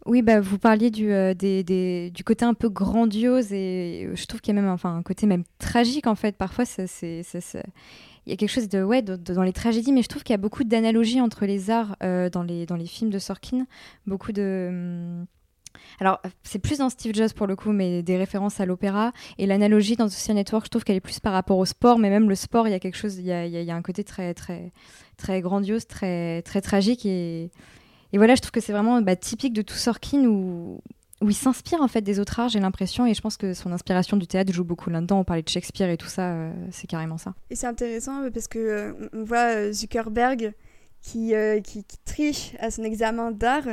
Oui, 0.05 0.22
bah, 0.22 0.41
vous 0.41 0.59
parliez 0.59 0.91
du, 0.91 1.07
des, 1.36 2.11
du 2.14 2.24
côté 2.26 2.43
un 2.43 2.53
peu 2.53 2.70
grandiose 2.70 3.53
et 3.53 4.09
je 4.14 4.26
trouve 4.26 4.41
qu'il 4.41 4.53
y 4.53 4.57
a 4.57 4.61
même 4.61 4.70
enfin, 4.70 4.97
un 4.97 5.03
côté 5.03 5.26
même 5.26 5.43
tragique 5.59 6.07
en 6.07 6.16
fait. 6.16 6.36
Parfois, 6.36 6.66
c'est, 6.66 6.86
il 8.26 8.30
y 8.30 8.34
a 8.34 8.36
quelque 8.36 8.51
chose 8.51 8.68
de, 8.68 8.84
ouais, 8.84 9.01
dans 9.01 9.43
les 9.43 9.53
tragédies, 9.53 9.93
mais 9.93 10.01
je 10.01 10.09
trouve 10.09 10.24
qu'il 10.24 10.34
y 10.34 10.36
a 10.36 10.38
beaucoup 10.38 10.66
d'analogies 10.66 11.22
entre 11.22 11.45
les 11.45 11.70
arts 11.70 11.95
dans, 12.01 12.43
les, 12.43 12.66
dans 12.66 12.76
les 12.76 12.86
films 12.86 13.09
de 13.09 13.20
Sorkin. 13.20 13.66
Beaucoup 14.05 14.34
de. 14.34 14.68
hum, 14.70 15.26
alors, 15.99 16.21
c'est 16.43 16.59
plus 16.59 16.80
dans 16.80 16.89
Steve 16.89 17.13
Jobs 17.13 17.34
pour 17.34 17.47
le 17.47 17.55
coup, 17.55 17.71
mais 17.71 18.03
des 18.03 18.17
références 18.17 18.59
à 18.59 18.65
l'opéra. 18.65 19.11
Et 19.38 19.45
l'analogie 19.45 19.95
dans 19.95 20.09
Social 20.09 20.36
Network, 20.36 20.65
je 20.65 20.69
trouve 20.69 20.84
qu'elle 20.84 20.95
est 20.95 21.01
plus 21.01 21.19
par 21.19 21.34
rapport 21.34 21.57
au 21.57 21.65
sport, 21.65 21.99
mais 21.99 22.09
même 22.09 22.30
le 22.30 22.36
sport, 22.36 22.67
il 22.67 22.71
y 22.71 22.76
a 22.76 22.80
quelque 22.80 22.97
chose, 22.97 23.17
il 23.17 23.26
y 23.26 23.32
a, 23.71 23.76
un 23.76 23.82
côté 23.82 24.03
très, 24.03 24.34
très, 24.34 24.71
très 25.17 25.41
grandiose, 25.41 25.88
très, 25.88 26.41
très 26.41 26.61
tragique. 26.61 27.05
Et, 27.05 27.51
voilà, 28.13 28.36
je 28.36 28.41
trouve 28.41 28.51
que 28.51 28.61
c'est 28.61 28.74
vraiment 28.74 29.01
bah, 29.01 29.15
typique 29.15 29.53
de 29.53 29.61
tout 29.61 29.76
Sorkin 29.76 30.26
où, 30.26 30.82
il 31.21 31.34
s'inspire 31.34 31.82
en 31.82 31.88
fait 31.88 32.01
des 32.01 32.19
autres 32.19 32.38
arts, 32.41 32.49
j'ai 32.49 32.59
l'impression. 32.59 33.05
Et 33.05 33.13
je 33.13 33.21
pense 33.21 33.38
que 33.38 33.53
son 33.53 33.71
inspiration 33.71 34.17
du 34.17 34.28
théâtre 34.28 34.51
joue 34.51 34.65
beaucoup 34.65 34.89
là-dedans. 34.89 35.19
On 35.19 35.24
parlait 35.24 35.41
de 35.41 35.47
Shakespeare 35.47 35.89
et 35.89 35.95
tout 35.95 36.09
ça, 36.09 36.34
euh, 36.34 36.53
c'est 36.71 36.86
carrément 36.86 37.17
ça. 37.17 37.34
Et 37.49 37.55
c'est 37.55 37.67
intéressant 37.67 38.24
euh, 38.24 38.30
parce 38.30 38.49
que 38.49 38.59
euh, 38.59 39.09
on- 39.13 39.24
voit 39.24 39.71
Zuckerberg 39.71 40.53
qui 41.01 41.34
triche 42.03 42.55
à 42.59 42.71
son 42.71 42.84
examen 42.84 43.32
d'art 43.32 43.67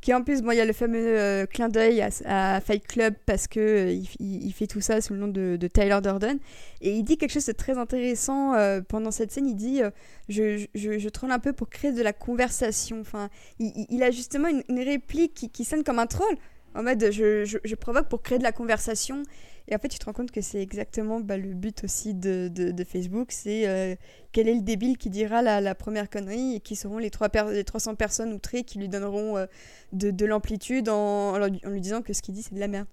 qui 0.00 0.14
en 0.14 0.22
plus, 0.22 0.42
bon, 0.42 0.52
il 0.52 0.56
y 0.56 0.60
a 0.60 0.64
le 0.64 0.72
fameux 0.72 1.18
euh, 1.18 1.46
clin 1.46 1.68
d'œil 1.68 2.00
à, 2.24 2.60
Fight 2.60 2.86
Club 2.86 3.14
parce 3.26 3.48
que 3.48 3.58
euh, 3.60 4.02
il, 4.20 4.52
fait 4.52 4.68
tout 4.68 4.80
ça 4.80 5.00
sous 5.00 5.12
le 5.12 5.18
nom 5.18 5.28
de, 5.28 5.56
Tyler 5.66 5.98
Durden. 6.02 6.38
Et 6.80 6.92
il 6.92 7.02
dit 7.02 7.16
quelque 7.16 7.32
chose 7.32 7.46
de 7.46 7.52
très 7.52 7.76
intéressant 7.76 8.54
euh, 8.54 8.80
pendant 8.80 9.10
cette 9.10 9.32
scène. 9.32 9.48
Il 9.48 9.56
dit 9.56 9.80
je, 10.28 10.64
je, 10.74 10.98
je, 10.98 11.08
troll 11.08 11.32
un 11.32 11.40
peu 11.40 11.52
pour 11.52 11.68
créer 11.68 11.92
de 11.92 12.02
la 12.02 12.12
conversation. 12.12 13.00
Enfin, 13.00 13.28
il, 13.58 14.02
a 14.02 14.10
justement 14.10 14.48
une, 14.48 14.80
réplique 14.80 15.50
qui, 15.52 15.64
sonne 15.64 15.82
comme 15.82 15.98
un 15.98 16.06
troll. 16.06 16.36
En 16.74 16.84
mode, 16.84 17.10
je, 17.10 17.44
je, 17.44 17.74
provoque 17.74 18.08
pour 18.08 18.22
créer 18.22 18.38
de 18.38 18.44
la 18.44 18.52
conversation. 18.52 19.24
Et 19.68 19.76
en 19.76 19.78
fait, 19.78 19.88
tu 19.88 19.98
te 19.98 20.06
rends 20.06 20.14
compte 20.14 20.30
que 20.30 20.40
c'est 20.40 20.62
exactement 20.62 21.20
bah, 21.20 21.36
le 21.36 21.52
but 21.52 21.84
aussi 21.84 22.14
de, 22.14 22.50
Facebook. 22.88 23.32
C'est 23.32 23.68
euh, 23.68 23.94
quel 24.32 24.48
est 24.48 24.54
le 24.54 24.62
débile 24.62 24.96
qui 24.96 25.10
dira 25.10 25.42
la, 25.42 25.74
première 25.74 26.08
connerie 26.08 26.56
et 26.56 26.60
qui 26.60 26.74
seront 26.74 26.96
les, 26.96 27.10
trois 27.10 27.28
les 27.50 27.64
300 27.64 27.94
personnes 27.94 28.32
outrées 28.32 28.64
qui 28.64 28.78
lui 28.78 28.88
donneront 28.88 29.36
euh, 29.36 29.46
de, 29.92 30.10
de 30.10 30.24
l'amplitude 30.24 30.88
en, 30.88 31.38
lui 31.66 31.80
disant 31.82 32.00
que 32.00 32.14
ce 32.14 32.22
qu'il 32.22 32.34
dit, 32.34 32.42
c'est 32.42 32.54
de 32.54 32.60
la 32.60 32.68
merde. 32.68 32.86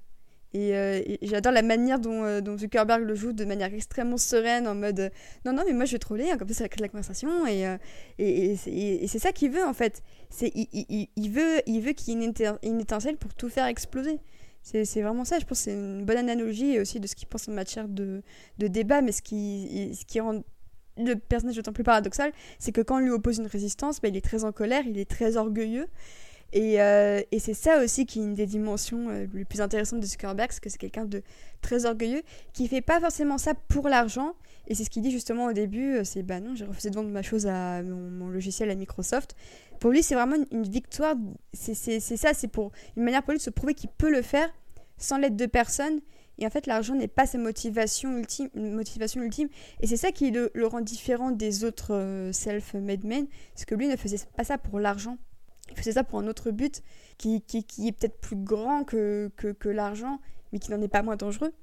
Euh, 0.54 1.02
et, 1.06 1.20
j'adore 1.22 1.54
la 1.54 1.62
manière 1.62 2.00
dont, 2.00 2.58
Zuckerberg 2.58 3.04
le 3.04 3.16
joue 3.16 3.32
de 3.32 3.46
manière 3.46 3.74
extrêmement 3.74 4.18
sereine, 4.18 4.68
en 4.68 4.76
mode 4.76 5.12
non, 5.46 5.54
non, 5.54 5.64
mais 5.66 5.74
moi 5.74 5.86
je 5.86 5.94
vais 5.94 6.00
troller, 6.00 6.30
hein, 6.32 6.38
comme 6.38 6.48
ça 6.50 6.56
ça 6.56 6.70
crée 6.70 6.78
de 6.78 6.84
la 6.84 6.90
conversation. 6.90 7.48
Et, 7.48 7.66
et, 8.20 9.08
c'est 9.08 9.20
ça 9.20 9.32
qu'il 9.32 9.52
veut 9.52 9.66
en 9.66 9.74
fait. 9.74 10.02
il, 10.42 10.68
il, 10.74 11.08
il, 11.16 11.30
veut 11.30 11.92
qu'il 11.94 12.22
y 12.22 12.26
ait 12.26 12.34
une 12.64 12.82
étincelle 12.82 13.18
pour 13.18 13.34
tout 13.34 13.50
faire 13.50 13.66
exploser. 13.66 14.20
C'est 14.66 15.02
vraiment 15.04 15.26
ça, 15.26 15.38
je 15.38 15.46
pense 15.46 15.60
que 15.60 15.64
c'est 15.66 15.74
une 15.74 16.06
bonne 16.06 16.18
analogie 16.18 16.80
aussi 16.80 17.00
de 17.00 17.06
ce 17.06 17.16
qu'il 17.16 17.28
pense 17.28 17.48
en 17.48 17.52
matière 17.52 17.88
de, 17.88 18.24
débat, 18.58 19.02
mais 19.02 19.12
ce 19.12 19.22
qui, 19.22 20.20
rend 20.20 20.42
le 20.98 21.14
personnage 21.14 21.56
d'autant 21.56 21.72
plus 21.72 21.84
paradoxal, 21.84 22.32
c'est 22.58 22.72
que 22.72 22.82
quand 22.82 22.96
on 22.96 23.00
lui 23.00 23.12
oppose 23.12 23.38
une 23.38 23.46
résistance, 23.46 24.02
bah, 24.02 24.08
il 24.08 24.18
est 24.18 24.26
très 24.26 24.44
en 24.44 24.52
colère, 24.52 24.84
il 24.88 24.98
est 24.98 25.10
très 25.10 25.38
orgueilleux. 25.38 25.88
Et, 26.52 26.82
euh, 26.82 27.22
c'est 27.38 27.54
ça 27.54 27.84
aussi 27.84 28.08
qui 28.08 28.20
est 28.20 28.24
une 28.24 28.34
des 28.34 28.48
dimensions 28.48 29.10
euh, 29.10 29.28
les 29.34 29.46
plus 29.46 29.62
intéressantes 29.62 30.00
de 30.00 30.06
Zuckerberg, 30.06 30.52
c'est 30.52 30.64
que 30.64 30.70
c'est 30.70 30.78
quelqu'un 30.80 31.06
de 31.06 31.22
très 31.62 31.86
orgueilleux, 31.86 32.24
qui 32.54 32.68
fait 32.68 32.82
pas 32.82 33.00
forcément 33.00 33.38
ça 33.38 33.54
pour 33.54 33.88
l'argent. 33.88 34.34
Et 34.68 34.74
c'est 34.74 34.84
ce 34.84 34.90
qu'il 34.90 35.04
dit 35.04 35.12
justement 35.12 35.46
au 35.46 35.54
début, 35.54 35.98
euh, 35.98 36.04
c'est 36.04 36.24
bah 36.24 36.40
non, 36.40 36.56
j'ai 36.56 36.66
refusé 36.66 36.90
de 36.90 36.96
vendre 36.96 37.10
ma 37.10 37.22
chose 37.22 37.46
à 37.46 37.84
mon, 37.84 38.30
logiciel 38.30 38.72
à 38.72 38.76
Microsoft. 38.76 39.36
Pour 39.86 39.92
lui, 39.92 40.02
c'est 40.02 40.16
vraiment 40.16 40.38
une, 40.50 40.64
victoire. 40.64 41.14
C'est 41.54 42.00
ça, 42.00 42.34
c'est 42.34 42.48
pour 42.48 42.72
une 42.98 43.04
manière 43.04 43.22
pour 43.22 43.34
lui 43.34 43.38
de 43.38 43.44
se 43.44 43.52
prouver 43.52 43.76
qu'il 43.76 43.92
peut 43.92 44.10
le 44.10 44.24
faire 44.24 44.50
sans 44.98 45.20
l'aide 45.20 45.36
de 45.36 45.46
personne. 45.46 46.02
Et 46.40 46.48
en 46.48 46.50
fait, 46.50 46.66
l'argent 46.66 46.96
n'est 46.96 47.08
pas 47.08 47.28
sa 47.28 47.38
motivation 47.38 48.18
ultime. 48.18 48.50
Motivation 48.56 49.22
ultime. 49.22 49.48
Et 49.82 49.86
c'est 49.86 49.96
ça 49.96 50.12
qui 50.12 50.32
le, 50.32 50.50
rend 50.66 50.82
différent 50.82 51.30
des 51.30 51.64
autres 51.64 51.94
euh, 51.94 52.32
self-made 52.32 53.04
men. 53.04 53.28
C'est 53.54 53.68
que 53.68 53.76
lui 53.76 53.88
ne 53.88 53.96
faisait 53.96 54.18
pas 54.36 54.44
ça 54.44 54.58
pour 54.58 54.80
l'argent. 54.80 55.20
Il 55.70 55.78
faisait 55.78 55.92
ça 55.92 56.04
pour 56.04 56.18
un 56.18 56.26
autre 56.26 56.50
but 56.50 56.82
qui, 57.20 57.36
est 57.36 57.92
peut-être 57.92 58.18
plus 58.18 58.38
grand 58.38 58.86
que 58.86 59.30
l'argent, 59.66 60.20
mais 60.52 60.58
qui 60.58 60.72
n'en 60.72 60.82
est 60.82 60.88
pas 60.88 61.04
moins 61.04 61.16
dangereux. 61.16 61.54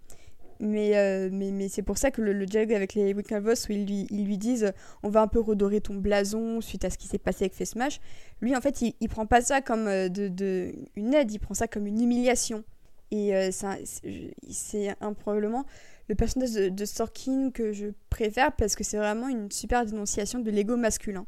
Mais, 0.65 0.97
euh, 0.97 1.29
mais, 1.33 1.51
mais 1.51 1.69
c'est 1.69 1.83
pour 1.83 1.99
ça 1.99 2.13
que 2.13 2.23
le, 2.23 2.47
dialogue 2.47 2.73
avec 2.73 2.95
les 2.95 3.13
Winklevoss, 3.15 3.69
où 3.69 3.73
ils 3.73 3.85
lui, 3.85 4.07
ils 4.11 4.25
lui 4.25 4.39
disent 4.39 4.73
on 5.03 5.09
va 5.09 5.21
un 5.21 5.27
peu 5.27 5.41
redorer 5.41 5.81
ton 5.81 5.97
blason 5.97 6.61
suite 6.61 6.85
à 6.85 6.91
ce 6.91 6.97
qui 6.97 7.09
s'est 7.09 7.19
passé 7.19 7.47
avec 7.47 7.67
Smash, 7.67 8.01
lui 8.41 8.55
en 8.55 8.61
fait 8.61 8.81
il, 8.81 9.09
prend 9.09 9.27
pas 9.27 9.41
ça 9.41 9.61
comme 9.61 9.89
euh, 9.89 10.09
de, 10.09 10.29
de, 10.29 10.73
une 10.95 11.15
aide, 11.15 11.33
il 11.33 11.41
prend 11.41 11.55
ça 11.55 11.67
comme 11.67 11.89
une 11.89 12.01
humiliation. 12.01 12.63
Et 13.11 13.35
euh, 13.35 13.51
c'est 13.51 14.97
probablement 15.19 15.67
le 16.09 16.15
personnage 16.15 16.53
de, 16.53 16.69
de, 16.69 16.85
Sorkin 16.85 17.51
que 17.51 17.73
je 17.73 17.89
préfère 18.09 18.53
parce 18.53 18.77
que 18.77 18.85
c'est 18.85 18.99
vraiment 18.99 19.27
une 19.29 19.51
super 19.51 19.85
dénonciation 19.85 20.39
de 20.39 20.51
l'ego 20.53 20.77
masculin. 20.77 21.27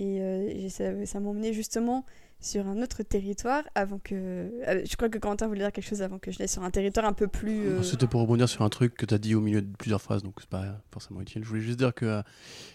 Et, 0.00 0.68
ça, 0.68 1.06
ça 1.06 1.20
m'a 1.20 1.28
emmené 1.28 1.52
justement 1.52 2.04
sur 2.44 2.66
un 2.66 2.82
autre 2.82 3.02
territoire 3.02 3.64
avant 3.74 3.98
que. 3.98 4.14
Euh, 4.14 4.84
je 4.84 4.96
crois 4.96 5.08
que 5.08 5.18
Quentin 5.18 5.46
voulait 5.46 5.60
dire 5.60 5.72
quelque 5.72 5.88
chose 5.88 6.02
avant 6.02 6.18
que 6.18 6.30
je 6.30 6.38
l'aille 6.38 6.48
sur 6.48 6.62
un 6.62 6.70
territoire 6.70 7.06
un 7.06 7.14
peu 7.14 7.26
plus. 7.26 7.66
Euh, 7.66 7.82
C'était 7.82 8.06
pour 8.06 8.20
rebondir 8.20 8.48
sur 8.48 8.62
un 8.62 8.68
truc 8.68 8.94
que 8.94 9.06
tu 9.06 9.14
as 9.14 9.18
dit 9.18 9.34
au 9.34 9.40
milieu 9.40 9.62
de 9.62 9.76
plusieurs 9.76 10.02
phrases, 10.02 10.22
donc 10.22 10.34
c'est 10.40 10.48
pas 10.48 10.80
forcément 10.92 11.22
utile. 11.22 11.42
Je 11.42 11.48
voulais 11.48 11.62
juste 11.62 11.78
dire 11.78 11.94
que 11.94 12.04
euh, 12.04 12.22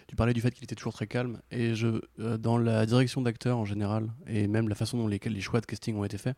tu 0.07 0.15
parlais 0.15 0.33
du 0.33 0.41
fait 0.41 0.51
qu'il 0.51 0.63
était 0.63 0.75
toujours 0.75 0.93
très 0.93 1.05
calme, 1.05 1.39
et 1.51 1.75
je, 1.75 2.01
dans 2.37 2.57
la 2.57 2.85
direction 2.87 3.21
d'acteur 3.21 3.57
en 3.57 3.65
général, 3.65 4.09
et 4.27 4.47
même 4.47 4.69
la 4.69 4.75
façon 4.75 4.97
dont 4.97 5.07
les, 5.07 5.19
les 5.23 5.41
choix 5.41 5.61
de 5.61 5.67
casting 5.67 5.95
ont 5.95 6.03
été 6.03 6.17
faits, 6.17 6.35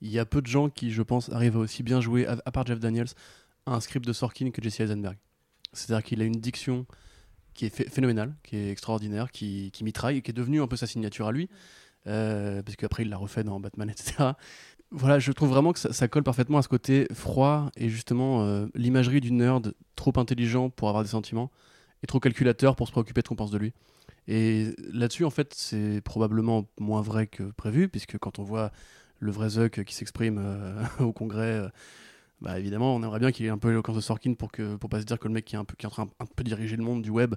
il 0.00 0.10
y 0.10 0.18
a 0.18 0.24
peu 0.24 0.40
de 0.40 0.46
gens 0.46 0.70
qui, 0.70 0.90
je 0.90 1.02
pense, 1.02 1.30
arrivent 1.30 1.56
à 1.56 1.60
aussi 1.60 1.82
bien 1.82 2.00
jouer, 2.00 2.26
à, 2.26 2.36
part 2.50 2.66
Jeff 2.66 2.80
Daniels, 2.80 3.08
un 3.66 3.80
script 3.80 4.06
de 4.06 4.12
Sorkin 4.12 4.50
que 4.50 4.62
Jesse 4.62 4.80
Eisenberg. 4.80 5.16
C'est-à-dire 5.72 6.04
qu'il 6.04 6.22
a 6.22 6.24
une 6.24 6.40
diction 6.40 6.86
qui 7.52 7.66
est 7.66 7.88
phénoménale, 7.88 8.34
qui 8.42 8.56
est 8.56 8.70
extraordinaire, 8.70 9.30
qui, 9.30 9.70
qui 9.72 9.84
mitraille, 9.84 10.18
et 10.18 10.22
qui 10.22 10.30
est 10.30 10.34
devenue 10.34 10.60
un 10.60 10.66
peu 10.66 10.76
sa 10.76 10.86
signature 10.86 11.26
à 11.26 11.32
lui. 11.32 11.48
Euh, 12.06 12.62
parce 12.62 12.76
qu'après 12.76 13.02
il 13.02 13.08
l'a 13.08 13.16
refait 13.16 13.44
dans 13.44 13.60
Batman, 13.60 13.88
etc. 13.90 14.32
Voilà, 14.90 15.18
je 15.18 15.32
trouve 15.32 15.48
vraiment 15.48 15.72
que 15.72 15.78
ça, 15.78 16.08
colle 16.08 16.22
parfaitement 16.22 16.58
à 16.58 16.62
ce 16.62 16.68
côté 16.68 17.08
froid 17.12 17.70
et 17.76 17.88
justement 17.88 18.44
euh, 18.44 18.66
l'imagerie 18.74 19.20
du 19.20 19.32
nerd 19.32 19.74
trop 19.96 20.12
intelligent 20.16 20.70
pour 20.70 20.88
avoir 20.88 21.02
des 21.02 21.10
sentiments 21.10 21.50
et 22.02 22.06
trop 22.06 22.20
calculateur 22.20 22.76
pour 22.76 22.86
se 22.86 22.92
préoccuper 22.92 23.22
de 23.22 23.26
ce 23.26 23.28
qu'on 23.30 23.36
pense 23.36 23.50
de 23.50 23.58
lui. 23.58 23.72
Et 24.28 24.74
là-dessus, 24.92 25.24
en 25.24 25.30
fait, 25.30 25.52
c'est 25.54 26.00
probablement 26.02 26.66
moins 26.78 27.02
vrai 27.02 27.26
que 27.26 27.42
prévu, 27.42 27.88
puisque 27.88 28.18
quand 28.18 28.38
on 28.38 28.42
voit 28.42 28.70
le 29.18 29.32
vrai 29.32 29.50
Zuck 29.50 29.82
qui 29.84 29.94
s'exprime 29.94 30.38
euh, 30.38 30.84
au 31.00 31.12
congrès, 31.12 31.62
bah 32.40 32.58
évidemment, 32.58 32.94
on 32.94 33.02
aimerait 33.02 33.20
bien 33.20 33.32
qu'il 33.32 33.46
ait 33.46 33.50
un 33.50 33.58
peu 33.58 33.68
l'éloquence 33.68 33.96
de 33.96 34.00
Sorkin 34.00 34.34
pour 34.34 34.52
que 34.52 34.76
pour 34.76 34.90
pas 34.90 35.00
se 35.00 35.06
dire 35.06 35.18
que 35.18 35.26
le 35.26 35.34
mec 35.34 35.46
qui 35.46 35.56
est, 35.56 35.58
un 35.58 35.64
peu, 35.64 35.74
qui 35.76 35.86
est 35.86 35.88
en 35.88 35.90
train 35.90 36.08
un 36.20 36.26
peu 36.26 36.44
diriger 36.44 36.76
le 36.76 36.84
monde 36.84 37.02
du 37.02 37.10
web 37.10 37.34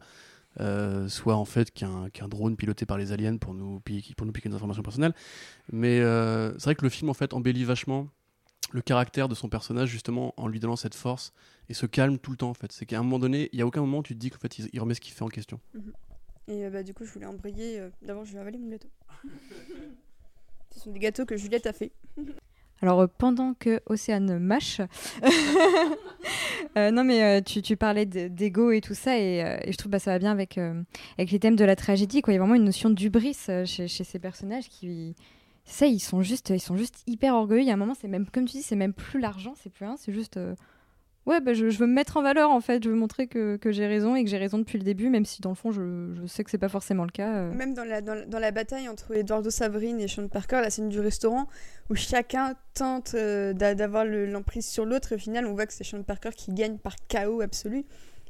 euh, 0.59 1.07
soit 1.07 1.35
en 1.35 1.45
fait 1.45 1.71
qu'un 1.71 2.27
drone 2.27 2.55
piloté 2.55 2.85
par 2.85 2.97
les 2.97 3.11
aliens 3.11 3.37
pour 3.37 3.53
nous, 3.53 3.81
pour 4.15 4.25
nous 4.25 4.31
piquer 4.31 4.49
des 4.49 4.55
informations 4.55 4.83
personnelles. 4.83 5.13
Mais 5.71 5.99
euh, 5.99 6.51
c'est 6.53 6.65
vrai 6.65 6.75
que 6.75 6.83
le 6.83 6.89
film 6.89 7.09
en 7.09 7.13
fait 7.13 7.33
embellit 7.33 7.63
vachement 7.63 8.07
le 8.71 8.81
caractère 8.81 9.29
de 9.29 9.35
son 9.35 9.49
personnage 9.49 9.89
justement 9.89 10.33
en 10.37 10.47
lui 10.47 10.59
donnant 10.59 10.75
cette 10.75 10.95
force 10.95 11.31
et 11.69 11.73
se 11.73 11.85
calme 11.85 12.17
tout 12.17 12.31
le 12.31 12.37
temps 12.37 12.49
en 12.49 12.53
fait. 12.53 12.71
C'est 12.71 12.85
qu'à 12.85 12.99
un 12.99 13.03
moment 13.03 13.19
donné, 13.19 13.49
il 13.53 13.59
y 13.59 13.61
a 13.61 13.67
aucun 13.67 13.81
moment 13.81 13.99
où 13.99 14.03
tu 14.03 14.13
te 14.13 14.19
dis 14.19 14.29
qu'en 14.29 14.39
fait 14.39 14.59
il, 14.59 14.79
remet 14.79 14.93
ce 14.93 15.01
qu'il 15.01 15.13
fait 15.13 15.23
en 15.23 15.29
question. 15.29 15.59
Mhm. 15.73 15.93
Et 16.49 16.65
euh, 16.65 16.69
bah, 16.69 16.81
du 16.81 16.93
coup, 16.93 17.05
je 17.05 17.11
voulais 17.11 17.25
embrayer. 17.25 17.81
D'abord, 18.01 18.25
je 18.25 18.33
vais 18.33 18.39
avaler 18.39 18.57
mon 18.57 18.69
gâteau. 18.69 18.89
Ce 20.71 20.79
sont 20.79 20.91
des 20.91 20.99
gâteaux 20.99 21.25
que 21.25 21.37
Juliette 21.37 21.67
a 21.67 21.73
fait. 21.73 21.91
Alors 22.81 23.01
euh, 23.01 23.07
pendant 23.17 23.53
que 23.53 23.81
Océane 23.87 24.39
mâche, 24.39 24.81
euh, 26.77 26.91
non 26.91 27.03
mais 27.03 27.23
euh, 27.23 27.41
tu, 27.41 27.75
parlais 27.75 28.05
d'ego 28.05 28.71
et 28.71 28.81
tout 28.81 28.93
ça 28.93 29.17
et, 29.17 29.61
je 29.67 29.77
trouve 29.77 29.89
que 29.89 29.93
bah, 29.93 29.99
ça 29.99 30.11
va 30.11 30.19
bien 30.19 30.31
avec, 30.31 30.57
avec 31.17 31.31
les 31.31 31.39
thèmes 31.39 31.55
de 31.55 31.65
la 31.65 31.75
tragédie. 31.75 32.21
Quoi. 32.21 32.33
Il 32.33 32.35
y 32.35 32.39
a 32.39 32.41
vraiment 32.41 32.55
une 32.55 32.65
notion 32.65 32.89
d'ubris 32.89 33.37
chez, 33.65 33.87
ces 33.87 34.19
personnages 34.19 34.69
qui, 34.69 35.15
ça, 35.65 35.85
ils 35.85 35.99
sont 35.99 36.21
juste, 36.21 36.49
ils 36.51 36.59
sont 36.59 36.77
juste 36.77 37.03
hyper 37.07 37.35
orgueilleux. 37.35 37.61
Il 37.61 37.67
y 37.67 37.71
a 37.71 37.73
un 37.73 37.77
moment, 37.77 37.95
c'est 37.99 38.07
même, 38.07 38.27
comme 38.27 38.45
tu 38.45 38.57
dis, 38.57 38.63
c'est 38.63 38.75
même 38.75 38.93
plus 38.93 39.19
l'argent, 39.19 39.53
c'est 39.55 39.71
plus 39.71 39.85
rien, 39.85 39.97
c'est 39.97 40.13
juste 40.13 40.39
ouais, 41.27 41.41
bah, 41.41 41.53
je, 41.53 41.65
veux 41.65 41.85
me 41.85 41.93
mettre 41.93 42.17
en 42.17 42.21
valeur 42.23 42.49
en 42.49 42.61
fait. 42.61 42.83
Je 42.83 42.89
veux 42.89 42.95
montrer 42.95 43.27
que, 43.27 43.57
que 43.57 43.71
j'ai 43.71 43.85
raison 43.85 44.15
et 44.15 44.23
que 44.23 44.29
j'ai 44.29 44.37
raison 44.37 44.57
depuis 44.57 44.79
le 44.79 44.83
début, 44.83 45.09
même 45.09 45.25
si 45.25 45.41
dans 45.41 45.49
le 45.49 45.55
fond, 45.55 45.71
je, 45.71 46.13
je 46.19 46.25
sais 46.25 46.43
que 46.43 46.49
c'est 46.49 46.57
pas 46.57 46.69
forcément 46.69 47.03
le 47.03 47.11
cas. 47.11 47.35
Euh. 47.35 47.53
Même 47.53 47.73
dans 47.73 47.83
la, 47.83 48.01
dans, 48.01 48.39
la 48.39 48.51
bataille 48.51 48.89
entre 48.89 49.15
Eduardo 49.15 49.49
Sabrine 49.49 49.99
et 49.99 50.07
Sean 50.07 50.27
Parker, 50.27 50.61
la 50.61 50.69
scène 50.69 50.89
du 50.89 50.99
restaurant, 50.99 51.47
où 51.89 51.95
chacun 51.95 52.55
tente 52.73 53.13
euh, 53.13 53.53
d'avoir 53.53 54.05
l'emprise 54.05 54.65
sur 54.65 54.85
l'autre, 54.85 55.11
et 55.11 55.15
au 55.15 55.19
final, 55.19 55.45
on 55.45 55.53
voit 55.53 55.67
que 55.67 55.73
c'est 55.73 55.83
Sean 55.83 56.01
Parker 56.01 56.29
qui 56.35 56.53
gagne 56.53 56.77
par 56.77 56.95
chaos 57.07 57.41
absolu. 57.41 57.85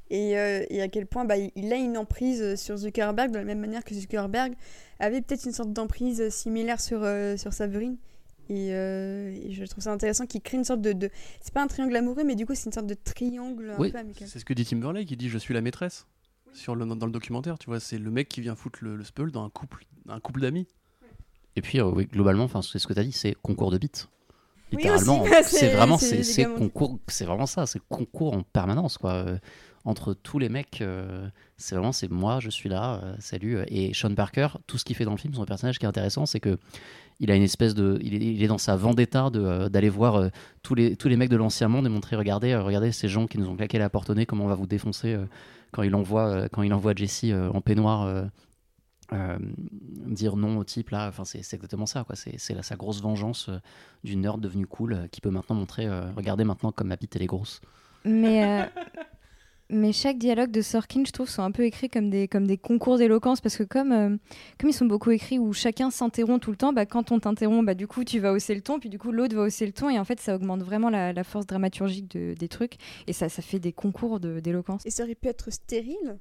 Et, 0.10 0.38
euh, 0.38 0.64
et 0.69 0.82
à 0.82 0.88
quel 0.88 1.06
point 1.06 1.26
bah, 1.26 1.36
il 1.38 1.74
a 1.74 1.76
une 1.76 1.98
emprise 1.98 2.56
sur 2.56 2.78
Zuckerberg, 2.78 3.30
de 3.30 3.38
la 3.38 3.44
même 3.44 3.60
manière 3.60 3.84
que 3.84 3.94
Zuckerberg 3.94 4.53
avait 4.99 5.22
peut-être 5.22 5.45
une 5.45 5.52
sorte 5.52 5.74
d'emprise 5.74 6.30
similaire 6.30 6.80
sur, 6.80 7.06
sur 7.38 7.52
Euh, 8.49 9.30
et, 9.30 9.52
je 9.52 9.64
trouve 9.65 9.84
ça 9.84 9.91
intéressant 9.91 10.26
qu'il 10.26 10.41
crée 10.41 10.57
une 10.57 10.64
sorte 10.64 10.82
de. 10.82 10.94
de... 10.94 11.10
C'est 11.41 11.53
pas 11.53 11.61
un 11.61 11.68
triangle 11.68 11.95
amoureux, 11.95 12.24
mais 12.24 12.36
du 12.36 12.45
coup, 12.45 12.56
c'est 12.56 12.65
une 12.65 12.74
sorte 12.74 12.88
de 12.88 12.94
triangle 12.95 13.72
un 13.72 13.78
peu 13.78 13.98
amical. 13.98 14.28
C'est 14.28 14.40
ce 14.40 14.45
que 14.45 14.53
dit 14.53 14.65
Timberlake, 14.65 15.07
qui 15.07 15.18
dit 15.18 15.30
Je 15.30 15.38
suis 15.38 15.53
la 15.53 15.61
maîtresse. 15.61 16.07
Sur 16.53 16.76
le, 16.76 16.86
dans 16.86 17.06
le 17.06 17.11
documentaire, 17.11 17.60
tu 17.60 17.68
vois, 17.68 17.80
c'est 17.80 17.99
le 17.99 18.10
mec 18.10 18.30
qui 18.30 18.41
vient 18.41 18.56
foutre 18.56 18.80
le, 18.82 18.95
le 18.95 19.03
spell 19.03 19.32
dans 19.32 19.44
un 19.45 19.49
couple, 19.49 19.86
un 20.07 20.19
couple 20.19 20.41
d'amis. 20.41 20.65
Et 21.56 21.61
puis, 21.61 21.80
euh, 21.80 21.86
oui, 21.86 22.06
globalement, 22.06 22.48
c'est 22.61 22.80
ce 22.80 22.88
que 22.88 22.94
tu 22.94 22.99
as 22.99 23.03
dit, 23.03 23.11
c'est 23.11 23.36
concours 23.41 23.69
de 23.69 23.78
beats. 23.78 24.07
Littéralement, 24.72 25.26
c'est 25.44 25.69
vraiment, 25.69 25.98
c'est 25.98 26.45
concours, 26.45 26.99
c'est 27.07 27.26
vraiment 27.26 27.45
ça, 27.45 27.65
c'est 27.65 27.82
concours 27.90 28.34
en 28.34 28.44
permanence, 28.44 28.98
quoi. 28.98 29.11
Euh, 29.14 29.38
entre 29.86 30.14
tous 30.14 30.40
les 30.40 30.49
mecs, 30.49 30.84
c'est 31.56 31.76
vraiment, 31.76 31.94
c'est 31.94 32.10
moi, 32.10 32.40
je 32.41 32.49
suis 32.49 32.68
là, 32.68 33.15
salut. 33.19 33.60
Et 33.68 33.94
Sean 33.94 34.14
Parker, 34.14 34.49
tout 34.68 34.78
ce 34.78 34.84
qu'il 34.84 34.98
fait 34.98 35.06
dans 35.06 35.11
le 35.11 35.18
film, 35.18 35.34
son 35.34 35.45
personnage 35.45 35.80
qui 35.80 35.86
est 35.86 35.88
intéressant, 35.88 36.26
c'est 36.26 36.41
que 36.41 36.57
il 37.19 37.31
a 37.31 37.35
une 37.35 37.44
espèce 37.44 37.73
de, 37.73 37.98
il 38.02 38.44
est, 38.44 38.48
dans 38.48 38.57
sa 38.57 38.76
vendetta 38.76 39.30
euh, 39.35 39.69
d'aller 39.69 39.89
voir 39.89 40.15
euh, 40.15 40.30
tous 40.61 40.76
les 40.76 40.95
tous 40.95 41.07
les 41.07 41.18
mecs 41.18 41.30
de 41.30 41.35
l'ancien 41.35 41.68
monde 41.68 41.85
et 41.85 41.89
montrer, 41.89 42.15
regardez, 42.15 42.52
euh, 42.52 42.61
regardez 42.61 42.91
ces 42.91 43.07
gens 43.07 43.27
qui 43.27 43.38
nous 43.38 43.48
ont 43.48 43.56
claqué 43.56 43.77
la 43.77 43.89
porte 43.89 44.10
au 44.10 44.15
nez, 44.15 44.26
comment 44.26 44.45
on 44.45 44.49
va 44.49 44.56
vous 44.56 44.68
défoncer 44.68 45.18
quand 45.72 45.84
il 45.84 45.95
envoie 45.95 46.48
quand 46.49 46.64
il 46.64 46.73
envoie 46.73 46.94
Jesse 46.95 47.26
en 47.53 47.61
peignoir. 47.61 48.30
dire 50.07 50.35
non 50.35 50.57
au 50.57 50.64
type 50.64 50.89
là, 50.89 51.07
enfin 51.07 51.23
c'est 51.26 51.39
exactement 51.39 51.85
ça 51.85 52.03
quoi. 52.03 52.15
C'est 52.15 52.61
sa 52.61 52.76
grosse 52.76 53.02
vengeance 53.02 53.49
du 54.03 54.15
nerd 54.15 54.39
devenu 54.39 54.68
cool 54.68 55.07
qui 55.11 55.22
peut 55.22 55.31
maintenant 55.31 55.56
montrer, 55.56 55.88
regardez 56.15 56.44
maintenant 56.44 56.72
comme 56.72 56.88
ma 56.88 56.98
bite 56.98 57.15
elle 57.15 57.23
est 57.23 57.27
grosse. 57.27 57.61
Mais 58.06 58.69
mais 59.69 59.91
chaque 59.91 60.18
dialogue 60.18 60.52
de 60.52 60.61
Sorkin, 60.61 61.03
je 61.06 61.11
trouve, 61.11 61.30
sont 61.30 61.41
un 61.44 61.52
peu 61.52 61.64
écrits 61.64 61.89
comme 61.89 62.10
des, 62.10 62.27
comme 62.27 62.48
des 62.48 62.57
concours 62.57 62.98
d'éloquence, 62.98 63.41
parce 63.41 63.57
que 63.57 63.64
comme, 63.64 63.91
euh, 63.91 64.15
comme 64.60 64.69
ils 64.69 64.73
sont 64.73 64.85
beaucoup 64.85 65.11
écrits 65.11 65.39
où 65.39 65.52
chacun 65.53 65.91
s'interrompt 65.91 66.41
tout 66.41 66.52
le 66.52 66.57
temps, 66.57 66.73
bah, 66.73 66.85
quand 66.85 67.11
on 67.11 67.19
t'interrompt, 67.19 67.65
bah, 67.65 67.73
du 67.73 67.88
coup, 67.88 68.03
tu 68.03 68.19
vas 68.19 68.31
hausser 68.34 68.56
le 68.56 68.61
ton, 68.61 68.80
puis 68.80 68.89
du 68.89 68.98
coup, 68.98 69.11
l'autre 69.11 69.35
va 69.35 69.44
hausser 69.44 69.65
le 69.65 69.73
ton, 69.73 69.89
et 69.89 69.99
en 69.99 70.06
fait, 70.06 70.19
ça 70.19 70.35
augmente 70.35 70.61
vraiment 70.61 70.89
la, 70.89 71.11
la 71.14 71.23
force 71.23 71.45
dramaturgique 71.45 72.10
de- 72.11 72.34
des 72.34 72.48
trucs, 72.48 72.76
et 73.07 73.14
ça, 73.14 73.27
ça 73.30 73.41
fait 73.41 73.60
des 73.60 73.73
concours 73.73 74.19
d'éloquence. 74.19 74.85
Et 74.85 74.91
ça 74.91 75.03
aurait 75.03 75.15
pu 75.15 75.27
être 75.27 75.52
stérile, 75.52 76.18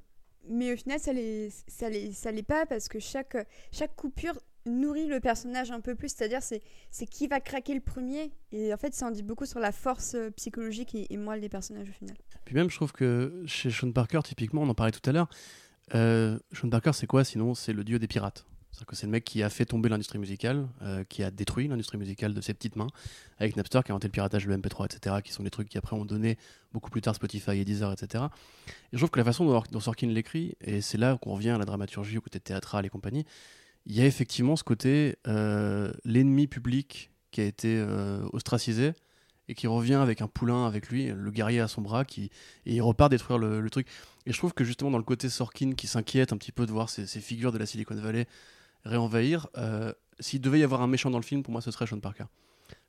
mais 0.49 0.73
au 0.73 0.77
final, 0.77 0.99
ça 0.99 1.13
l'est, 1.13 1.49
ça 1.67 1.87
ça 2.13 2.31
pas 2.47 2.65
parce 2.65 2.87
que 2.87 2.99
chaque, 2.99 3.37
chaque 3.71 3.95
coupure 3.95 4.39
nourrit 4.67 5.07
le 5.07 5.19
personnage 5.19 5.71
un 5.71 5.81
peu 5.81 5.95
plus. 5.95 6.09
C'est-à-dire, 6.09 6.41
c'est, 6.41 6.61
c'est 6.91 7.05
qui 7.05 7.27
va 7.27 7.39
craquer 7.39 7.73
le 7.73 7.81
premier. 7.81 8.31
Et 8.51 8.73
en 8.73 8.77
fait, 8.77 8.93
ça 8.93 9.07
en 9.07 9.11
dit 9.11 9.23
beaucoup 9.23 9.45
sur 9.45 9.59
la 9.59 9.71
force 9.71 10.15
euh, 10.15 10.29
psychologique 10.31 10.95
et, 10.95 11.07
et 11.11 11.39
des 11.39 11.49
personnages 11.49 11.89
au 11.89 11.93
final. 11.93 12.15
Puis 12.45 12.55
même, 12.55 12.69
je 12.69 12.75
trouve 12.75 12.91
que 12.91 13.43
chez 13.45 13.69
Sean 13.69 13.91
Parker, 13.91 14.19
typiquement, 14.23 14.61
on 14.61 14.69
en 14.69 14.75
parlait 14.75 14.91
tout 14.91 15.07
à 15.09 15.13
l'heure, 15.13 15.29
euh, 15.95 16.37
Sean 16.53 16.69
Parker, 16.69 16.91
c'est 16.93 17.07
quoi? 17.07 17.23
Sinon 17.23 17.53
C'est 17.53 17.73
le 17.73 17.83
dieu 17.83 17.99
des 17.99 18.07
pirates. 18.07 18.45
C'est-à-dire 18.71 18.87
que 18.87 18.95
c'est 18.95 19.07
le 19.07 19.11
mec 19.11 19.23
qui 19.23 19.41
a 19.41 19.49
fait 19.49 19.65
tomber 19.65 19.89
l'industrie 19.89 20.19
musicale, 20.19 20.67
euh, 20.83 21.03
qui 21.03 21.23
a 21.23 21.31
détruit 21.31 21.67
l'industrie 21.67 21.97
musicale 21.97 22.35
de 22.35 22.41
ses 22.41 22.53
petites 22.53 22.75
mains, 22.75 22.89
avec 23.39 23.55
Napster, 23.55 23.79
qui 23.83 23.91
a 23.91 23.93
inventé 23.93 24.07
le 24.07 24.11
piratage, 24.11 24.45
le 24.45 24.55
MP3, 24.55 24.85
etc., 24.85 25.15
qui 25.23 25.31
sont 25.31 25.41
des 25.41 25.49
trucs 25.49 25.67
qui 25.67 25.79
après 25.79 25.95
ont 25.95 26.05
donné 26.05 26.37
beaucoup 26.73 26.91
plus 26.91 27.01
tard 27.01 27.15
Spotify 27.15 27.57
et 27.57 27.65
Deezer, 27.65 27.91
etc. 27.91 28.25
Et 28.67 28.71
je 28.93 28.97
trouve 28.97 29.09
que 29.09 29.17
la 29.17 29.25
façon 29.25 29.45
dont, 29.45 29.63
dont 29.71 29.79
Sorkin 29.79 30.07
l'écrit, 30.07 30.55
et 30.61 30.81
c'est 30.81 30.99
là 30.99 31.17
qu'on 31.19 31.33
revient 31.33 31.49
à 31.49 31.57
la 31.57 31.65
dramaturgie, 31.65 32.19
au 32.19 32.21
côté 32.21 32.39
théâtral 32.39 32.85
et 32.85 32.89
compagnie, 32.89 33.25
il 33.87 33.95
y 33.95 34.01
a 34.01 34.05
effectivement 34.05 34.55
ce 34.57 34.63
côté 34.63 35.15
euh, 35.27 35.91
l'ennemi 36.03 36.47
public 36.47 37.09
qui 37.31 37.39
a 37.39 37.45
été 37.45 37.77
euh, 37.77 38.27
ostracisé 38.33 38.93
et 39.47 39.55
qui 39.55 39.65
revient 39.65 39.95
avec 39.95 40.21
un 40.21 40.27
poulain 40.27 40.67
avec 40.67 40.89
lui, 40.89 41.07
le 41.07 41.31
guerrier 41.31 41.61
à 41.61 41.69
son 41.69 41.81
bras, 41.81 42.03
qui, 42.03 42.25
et 42.65 42.75
il 42.75 42.81
repart 42.81 43.09
détruire 43.09 43.39
le, 43.39 43.69
truc. 43.69 43.87
Et 44.25 44.33
je 44.33 44.37
trouve 44.37 44.53
que 44.53 44.65
justement 44.65 44.91
dans 44.91 44.97
le 44.97 45.05
côté 45.05 45.29
Sorkin 45.29 45.71
qui 45.71 45.87
s'inquiète 45.87 46.33
un 46.33 46.37
petit 46.37 46.51
peu 46.51 46.65
de 46.65 46.71
voir 46.71 46.89
ces, 46.89 47.07
ces 47.07 47.21
figures 47.21 47.53
de 47.53 47.57
la 47.57 47.65
Silicon 47.65 47.95
Valley 47.95 48.27
réenvahir, 48.83 49.47
euh, 49.57 49.93
s'il 50.19 50.41
devait 50.41 50.59
y 50.59 50.63
avoir 50.63 50.81
un 50.81 50.87
méchant 50.87 51.09
dans 51.09 51.19
le 51.19 51.23
film, 51.23 51.43
pour 51.43 51.53
moi 51.53 51.61
ce 51.61 51.71
serait 51.71 51.87
Sean 51.87 52.01
Parker. 52.01 52.25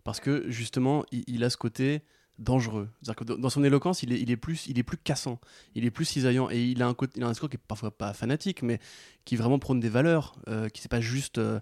Parce 0.02 0.18
que 0.18 0.50
justement, 0.50 1.04
il, 1.12 1.22
il 1.28 1.44
a 1.44 1.50
ce 1.50 1.56
côté 1.56 2.02
dangereux. 2.38 2.88
C'est-à-dire 3.02 3.16
que 3.16 3.40
dans 3.40 3.50
son 3.50 3.64
éloquence, 3.64 4.02
il 4.02 4.30
est, 4.30 4.36
plus, 4.36 4.66
il 4.66 4.78
est 4.78 4.82
plus 4.82 4.96
cassant, 4.96 5.40
il 5.74 5.84
est 5.84 5.90
plus 5.90 6.04
cisaillant, 6.04 6.48
et 6.50 6.62
il 6.62 6.82
a 6.82 6.88
un, 6.88 6.94
il 7.16 7.22
a 7.22 7.26
un 7.26 7.30
discours 7.30 7.48
qui 7.48 7.56
est 7.56 7.60
parfois 7.66 7.90
pas 7.90 8.12
fanatique, 8.12 8.62
mais 8.62 8.78
qui 9.24 9.36
vraiment 9.36 9.58
prône 9.58 9.80
des 9.80 9.88
valeurs, 9.88 10.36
euh, 10.48 10.68
qui 10.68 10.80
c'est 10.80 10.90
pas 10.90 11.00
juste 11.00 11.38
euh, 11.38 11.60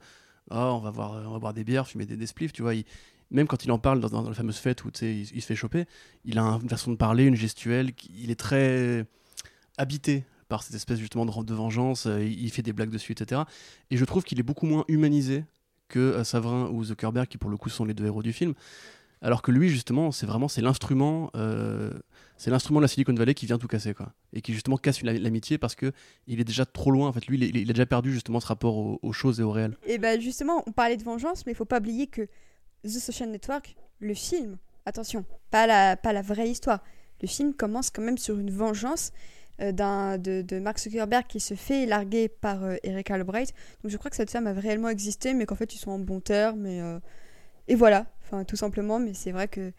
Ah, 0.50 0.72
on 0.72 0.78
va 0.78 0.90
voir, 0.90 1.12
on 1.26 1.32
va 1.32 1.38
boire 1.38 1.54
des 1.54 1.64
bières, 1.64 1.88
fumer 1.88 2.06
des, 2.06 2.26
spliffs, 2.26 2.52
tu 2.52 2.62
vois. 2.62 2.74
même 3.30 3.46
quand 3.46 3.64
il 3.64 3.72
en 3.72 3.78
parle 3.78 4.00
dans, 4.00 4.22
la 4.28 4.34
fameuse 4.34 4.58
fête 4.58 4.84
où 4.84 4.90
il, 5.02 5.30
il 5.34 5.42
se 5.42 5.46
fait 5.46 5.56
choper, 5.56 5.86
il 6.24 6.38
a 6.38 6.42
un- 6.42 6.60
une 6.60 6.68
façon 6.68 6.90
de 6.92 6.96
parler, 6.96 7.24
une 7.24 7.36
gestuelle, 7.36 7.92
il 8.14 8.30
est 8.30 8.38
très 8.38 9.06
habité 9.78 10.24
par 10.48 10.62
cette 10.62 10.76
espèce 10.76 10.98
justement 10.98 11.26
de, 11.26 11.42
de 11.44 11.54
vengeance, 11.54 12.06
euh, 12.06 12.22
il, 12.24 12.44
il 12.44 12.50
fait 12.50 12.62
des 12.62 12.72
blagues 12.72 12.90
dessus, 12.90 13.12
etc. 13.12 13.42
Et 13.90 13.96
je 13.96 14.04
trouve 14.04 14.24
qu'il 14.24 14.38
est 14.38 14.44
beaucoup 14.44 14.66
moins 14.66 14.84
humanisé 14.88 15.44
que 15.88 15.98
euh, 15.98 16.24
Savrin 16.24 16.68
ou 16.70 16.84
Zuckerberg, 16.84 17.28
qui 17.28 17.38
pour 17.38 17.50
le 17.50 17.56
coup 17.56 17.68
sont 17.68 17.84
les 17.84 17.94
deux 17.94 18.06
héros 18.06 18.22
du 18.22 18.32
film. 18.32 18.54
Alors 19.22 19.42
que 19.42 19.50
lui, 19.50 19.68
justement, 19.68 20.12
c'est 20.12 20.26
vraiment 20.26 20.48
c'est 20.48 20.60
l'instrument, 20.60 21.30
euh, 21.36 21.90
c'est 22.36 22.50
l'instrument 22.50 22.80
de 22.80 22.84
la 22.84 22.88
Silicon 22.88 23.14
Valley 23.14 23.34
qui 23.34 23.46
vient 23.46 23.58
tout 23.58 23.66
casser, 23.66 23.94
quoi, 23.94 24.12
et 24.32 24.42
qui 24.42 24.52
justement 24.52 24.76
casse 24.76 25.02
la- 25.02 25.14
l'amitié 25.14 25.56
parce 25.56 25.74
que 25.74 25.92
il 26.26 26.38
est 26.38 26.44
déjà 26.44 26.66
trop 26.66 26.90
loin. 26.90 27.08
En 27.08 27.12
fait, 27.12 27.26
lui, 27.26 27.38
il, 27.38 27.56
il 27.56 27.70
a 27.70 27.72
déjà 27.72 27.86
perdu 27.86 28.12
justement 28.12 28.40
ce 28.40 28.46
rapport 28.46 28.76
aux, 29.02 29.12
choses 29.12 29.40
et 29.40 29.42
au 29.42 29.50
réel. 29.50 29.76
Et 29.86 29.98
bah 29.98 30.18
justement, 30.18 30.62
on 30.66 30.72
parlait 30.72 30.96
de 30.96 31.02
vengeance, 31.02 31.46
mais 31.46 31.52
il 31.52 31.54
faut 31.54 31.64
pas 31.64 31.78
oublier 31.78 32.06
que 32.06 32.28
The 32.84 32.88
Social 32.88 33.30
Network, 33.30 33.74
le 34.00 34.12
film, 34.12 34.58
attention, 34.84 35.24
pas 35.50 35.66
la, 35.66 35.96
pas 35.96 36.12
la 36.12 36.22
vraie 36.22 36.50
histoire. 36.50 36.80
Le 37.22 37.28
film 37.28 37.54
commence 37.54 37.88
quand 37.88 38.02
même 38.02 38.18
sur 38.18 38.38
une 38.38 38.50
vengeance 38.50 39.12
euh, 39.62 39.72
d'un, 39.72 40.18
de, 40.18 40.58
Mark 40.60 40.78
Zuckerberg 40.78 41.26
qui 41.26 41.40
se 41.40 41.54
fait 41.54 41.86
larguer 41.86 42.28
par 42.28 42.62
euh, 42.62 42.76
Eric 42.82 43.10
Albright. 43.10 43.54
Donc 43.82 43.90
je 43.90 43.96
crois 43.96 44.10
que 44.10 44.16
cette 44.16 44.30
femme 44.30 44.46
a 44.46 44.52
réellement 44.52 44.90
existé, 44.90 45.32
mais 45.32 45.46
qu'en 45.46 45.56
fait 45.56 45.74
ils 45.74 45.78
sont 45.78 45.92
en 45.92 45.98
bon 45.98 46.20
terme. 46.20 47.00
Et 47.68 47.74
voilà, 47.74 48.06
enfin 48.26 48.44
tout 48.44 48.56
simplement. 48.56 48.98
Mais 48.98 49.14
c'est 49.14 49.32
vrai 49.32 49.48
que 49.48 49.72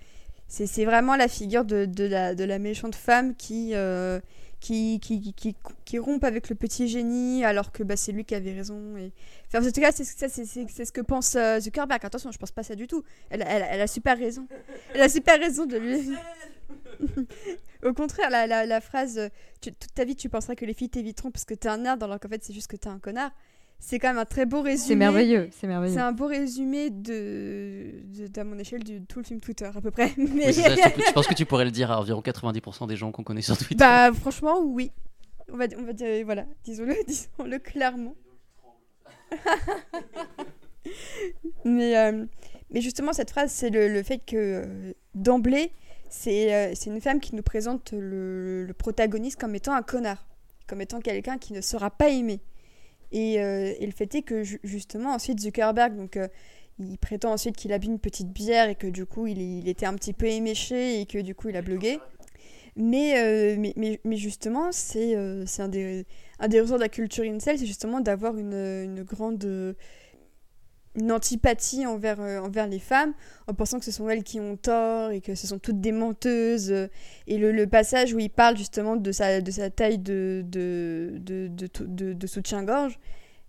c'est, 0.48 0.86
vraiment 0.86 1.16
la 1.16 1.28
figure 1.28 1.66
de, 1.66 1.86
de, 1.86 2.06
la, 2.44 2.60
méchante 2.60 2.96
femme 2.96 3.36
qui, 3.36 3.72
euh, 3.74 4.20
qui, 4.60 5.00
qui, 5.02 5.34
qui, 5.34 5.56
qui, 5.84 6.00
rompt 6.00 6.24
avec 6.24 6.50
le 6.50 6.56
petit 6.56 6.88
génie 6.88 7.44
alors 7.44 7.72
que 7.72 7.84
bah, 7.84 7.98
c'est 7.98 8.14
lui 8.14 8.24
qui 8.24 8.34
avait 8.34 8.54
raison. 8.54 8.96
Et... 8.98 9.12
En 9.56 9.62
tout 9.62 9.82
cas, 9.82 9.92
c'est, 9.92 10.06
ce 10.06 10.92
que 10.92 11.02
pense 11.02 11.36
euh, 11.36 11.60
Zuckerberg. 11.60 12.06
Attention, 12.06 12.32
je 12.32 12.38
pense 12.38 12.52
pas 12.52 12.64
ça 12.64 12.76
du 12.76 12.88
tout. 12.88 13.04
Elle, 13.30 13.44
elle, 13.48 13.66
elle 13.70 13.82
a 13.82 13.88
super 13.88 14.18
raison. 14.18 14.48
Elle 14.94 15.02
a 15.02 15.10
super 15.10 15.38
raison 15.38 15.66
de 15.66 15.78
lui. 15.78 16.16
Au 17.84 17.94
contraire, 17.94 18.30
la, 18.30 18.48
la, 18.48 18.66
la 18.66 18.82
phrase 18.82 19.20
euh, 19.20 19.30
tu- 19.62 19.74
toute 19.74 19.94
ta 19.94 20.04
vie 20.04 20.16
tu 20.16 20.30
penseras 20.30 20.56
que 20.56 20.66
les 20.66 20.74
filles 20.74 20.90
t'éviteront 20.90 21.30
parce 21.30 21.46
que 21.46 21.54
t'es 21.54 21.70
un 21.70 21.78
nerd 21.78 22.02
alors 22.02 22.20
qu'en 22.20 22.28
fait 22.30 22.44
c'est 22.44 22.54
juste 22.54 22.68
que 22.68 22.76
t'es 22.76 22.88
un 22.88 23.00
connard. 23.00 23.32
C'est 23.80 24.00
quand 24.00 24.10
même 24.10 24.18
un 24.18 24.26
très 24.26 24.46
beau 24.46 24.62
résumé. 24.62 24.88
C'est 24.88 24.96
merveilleux, 24.96 25.48
c'est 25.52 25.60
C'est 25.62 25.68
merveilleux. 25.68 25.98
un 26.00 26.12
beau 26.12 26.28
résumé 26.28 26.90
de, 26.90 27.92
de, 28.06 28.28
d'à 28.28 28.44
mon 28.44 28.58
échelle 28.58 28.84
de 28.84 29.00
tout 29.08 29.20
le 29.20 29.26
film 29.26 29.40
Twitter 29.40 29.66
à 29.74 29.80
peu 29.82 29.92
près. 29.92 30.12
Mais 30.18 30.48
Oui, 30.48 30.54
c'est 30.54 30.76
ça, 30.76 30.90
tu- 30.92 31.02
je 31.08 31.12
pense 31.14 31.28
que 31.28 31.34
tu 31.36 31.46
pourrais 31.46 31.66
le 31.66 31.72
dire 31.72 31.92
à 31.92 32.00
environ 32.00 32.22
90% 32.22 32.88
des 32.88 32.96
gens 32.96 33.12
qu'on 33.12 33.24
connaît 33.24 33.42
sur 33.42 33.56
Twitter. 33.58 33.76
bah 33.78 34.12
franchement 34.14 34.60
oui. 34.62 34.92
On 35.52 35.56
va, 35.58 35.66
on 35.78 35.84
va 35.84 35.94
dire 35.94 36.26
voilà, 36.26 36.46
disons-le, 36.66 36.96
disons-le 37.08 37.60
clairement. 37.60 38.16
mais, 41.66 41.98
euh, 41.98 42.26
mais 42.72 42.82
justement 42.82 43.14
cette 43.14 43.32
phrase 43.32 43.52
c'est 43.52 43.70
le, 43.70 43.88
le 43.90 44.04
fait 44.04 44.20
que 44.20 44.36
euh, 44.36 44.94
d'emblée 45.16 45.72
c'est 46.10 46.54
euh, 46.54 46.72
c'est 46.76 46.90
une 46.90 47.02
femme 47.02 47.20
qui 47.20 47.36
nous 47.36 47.44
présente 47.44 47.92
le, 47.92 48.64
le 48.66 48.74
protagoniste 48.74 49.40
comme 49.40 49.56
étant 49.56 49.74
un 49.74 49.82
connard, 49.82 50.26
comme 50.66 50.82
étant 50.82 51.00
quelqu'un 51.02 51.38
qui 51.38 51.52
ne 51.54 51.60
sera 51.62 51.90
pas 51.92 52.10
aimé. 52.10 52.40
Et, 53.12 53.42
euh, 53.42 53.74
et 53.80 53.86
le 53.86 53.92
fait 53.92 54.14
est 54.16 54.22
que 54.22 54.44
ju- 54.44 54.60
justement 54.64 55.14
ensuite 55.14 55.40
Zuckerberg 55.40 55.96
donc 55.96 56.18
euh, 56.18 56.28
il 56.80 56.98
prétend 56.98 57.32
ensuite 57.32 57.56
qu'il 57.56 57.74
a 57.74 57.80
bu 57.80 57.88
une 57.88 58.00
petite 58.00 58.32
bière 58.32 58.70
et 58.70 58.76
que 58.76 58.88
du 58.88 59.06
coup 59.06 59.28
il, 59.28 59.68
était 59.68 59.86
un 59.86 59.96
petit 59.96 60.14
peu 60.14 60.28
éméché 60.28 61.02
et 61.02 61.06
que 61.06 61.20
du 61.20 61.34
coup 61.34 61.50
il 61.50 61.56
a 61.58 61.62
blogué. 61.62 62.00
Mais, 62.80 63.18
euh, 63.20 63.56
mais, 63.76 64.00
mais, 64.04 64.18
justement, 64.18 64.72
c'est 64.72 65.16
un, 65.16 65.68
des, 65.68 66.06
un 66.40 66.48
des 66.48 66.62
ressorts 66.62 66.78
de 66.78 66.84
la 66.84 66.90
culture 66.90 67.24
incel, 67.24 67.58
c'est 67.58 67.66
justement 67.66 68.02
d'avoir 68.02 68.38
une, 68.38 68.54
une 68.54 69.02
grande 69.02 69.76
une 70.98 71.12
antipathie 71.12 71.86
envers, 71.86 72.20
euh, 72.20 72.40
envers 72.40 72.68
les 72.68 72.80
femmes, 72.80 73.14
en 73.48 73.54
pensant 73.54 73.80
que 73.80 73.86
ce 73.86 73.92
sont 73.92 74.10
elles 74.10 74.24
qui 74.24 74.40
ont 74.40 74.58
tort 74.58 75.12
et 75.12 75.22
que 75.22 75.36
ce 75.36 75.48
sont 75.48 75.60
toutes 75.60 75.80
des 75.80 75.92
menteuses. 75.92 76.72
et 77.28 77.38
le, 77.38 77.68
passage 77.68 78.14
où 78.14 78.20
il 78.20 78.30
parle 78.30 78.58
justement 78.58 78.96
de 78.96 79.12
sa, 79.12 79.42
de 79.42 79.52
sa 79.52 79.70
taille 79.70 80.00
de, 80.00 80.44
de, 80.46 81.20
de, 81.20 82.28
soutien-gorge 82.28 83.00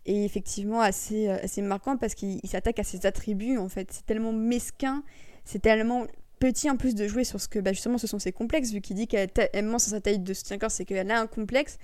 est 0.06 0.24
effectivement 0.24 0.80
assez, 0.80 1.28
euh, 1.28 1.36
assez 1.42 1.62
marquant 1.62 1.96
parce 1.96 2.14
qu'il 2.14 2.40
il 2.42 2.48
s'attaque 2.48 2.78
à 2.78 2.84
ses 2.84 3.06
attributs 3.06 3.58
en 3.58 3.68
fait. 3.68 3.90
C'est 3.92 4.06
tellement 4.06 4.32
mesquin, 4.32 5.02
c'est 5.44 5.60
tellement 5.60 6.06
petit 6.38 6.70
en 6.70 6.76
plus 6.76 6.94
de 6.94 7.08
jouer 7.08 7.24
sur 7.24 7.40
ce 7.40 7.48
que 7.48 7.58
bah, 7.58 7.72
justement 7.72 7.98
ce 7.98 8.06
sont 8.06 8.18
ses 8.18 8.32
complexes, 8.32 8.72
vu 8.72 8.80
qu'il 8.80 8.96
dit 8.96 9.06
qu'elle 9.06 9.30
ment 9.62 9.78
sur 9.78 9.90
sa 9.90 10.00
taille 10.00 10.18
de 10.18 10.34
soutien-gorge, 10.34 10.72
c'est 10.72 10.84
qu'elle 10.84 11.10
a 11.10 11.20
un 11.20 11.26
complexe. 11.26 11.78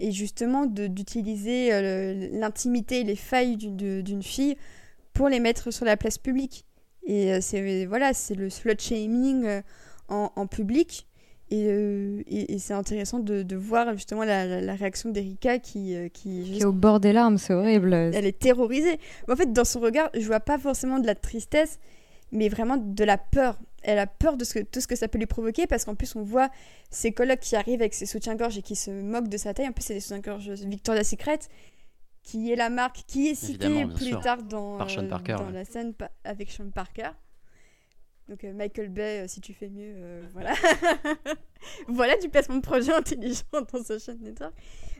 Et 0.00 0.10
justement 0.10 0.66
d'utiliser 0.66 1.72
euh, 1.72 2.28
l'intimité 2.32 3.00
et 3.00 3.04
les 3.04 3.14
failles 3.14 3.56
d'une 3.56 4.22
fille 4.24 4.56
pour 5.14 5.28
les 5.30 5.40
mettre 5.40 5.70
sur 5.70 5.84
la 5.86 5.96
place 5.96 6.18
publique. 6.18 6.64
Et 7.06 7.32
euh, 7.32 7.38
c'est 7.40 7.86
voilà, 7.86 8.12
c'est 8.12 8.34
le 8.34 8.50
slut 8.50 8.76
shaming 8.78 9.44
euh, 9.46 9.62
en, 10.08 10.30
en 10.36 10.46
public. 10.46 11.06
Et, 11.50 11.66
euh, 11.68 12.22
et, 12.26 12.54
et 12.54 12.58
c'est 12.58 12.72
intéressant 12.72 13.18
de, 13.20 13.42
de 13.42 13.56
voir 13.56 13.92
justement 13.94 14.24
la, 14.24 14.46
la- 14.46 14.60
la 14.62 14.74
réaction 14.74 15.10
d'Erika 15.10 15.58
qui, 15.58 15.94
qui, 16.14 16.42
Qui 16.44 16.58
est 16.60 16.64
au 16.64 16.72
bord 16.72 17.00
des 17.00 17.12
larmes, 17.12 17.36
c'est 17.38 17.52
horrible. 17.52 17.92
elle 17.94 18.24
est 18.26 18.38
terrorisée. 18.38 18.98
Mais 19.28 19.34
en 19.34 19.36
fait, 19.36 19.52
dans 19.52 19.64
son 19.64 19.80
regard, 19.80 20.08
je 20.14 20.26
vois 20.26 20.40
pas 20.40 20.58
forcément 20.58 20.98
de 20.98 21.06
la 21.06 21.14
tristesse, 21.14 21.78
mais 22.32 22.48
vraiment 22.48 22.78
de 22.78 23.04
la 23.04 23.18
peur. 23.18 23.58
Elle 23.82 23.98
a 23.98 24.06
peur 24.06 24.38
de 24.38 24.44
ce 24.44 24.54
que, 24.54 24.60
tout 24.60 24.80
ce 24.80 24.86
que 24.86 24.96
ça 24.96 25.06
peut 25.08 25.18
lui 25.18 25.26
provoquer, 25.26 25.66
parce 25.66 25.84
qu'en 25.84 25.94
plus, 25.94 26.16
on 26.16 26.22
voit 26.22 26.48
ses 26.90 27.12
colocs 27.12 27.40
qui 27.40 27.54
arrivent 27.54 27.82
avec 27.82 27.92
ses 27.92 28.06
soutiens-gorge 28.06 28.56
et 28.56 28.62
qui 28.62 28.74
se 28.76 28.90
moquent 28.90 29.28
de 29.28 29.36
sa 29.36 29.52
taille. 29.52 29.68
En 29.68 29.72
plus, 29.72 29.84
c'est 29.84 29.94
des 29.94 30.00
soutiens-gorge 30.00 30.48
Victoria's 30.64 31.06
Secret, 31.10 31.40
qui 32.24 32.50
est 32.50 32.56
la 32.56 32.70
marque 32.70 33.04
qui 33.06 33.28
est 33.28 33.34
citée 33.36 33.86
plus 33.94 34.06
sûr. 34.06 34.20
tard 34.20 34.42
dans, 34.42 34.78
Par 34.78 34.90
Sean 34.90 35.06
Parker, 35.06 35.36
dans 35.38 35.46
ouais. 35.46 35.52
la 35.52 35.64
scène 35.64 35.94
avec 36.24 36.50
Sean 36.50 36.70
Parker. 36.70 37.10
Donc 38.28 38.42
euh, 38.44 38.52
Michael 38.54 38.88
Bay, 38.88 39.20
euh, 39.24 39.28
si 39.28 39.40
tu 39.42 39.52
fais 39.52 39.68
mieux, 39.68 39.92
euh, 39.96 40.22
voilà. 40.32 40.54
voilà 41.88 42.16
du 42.16 42.28
placement 42.28 42.56
de 42.56 42.60
projet 42.62 42.92
intelligent 42.96 43.42
dans 43.72 43.82
Social 43.84 44.16
Network. 44.20 44.54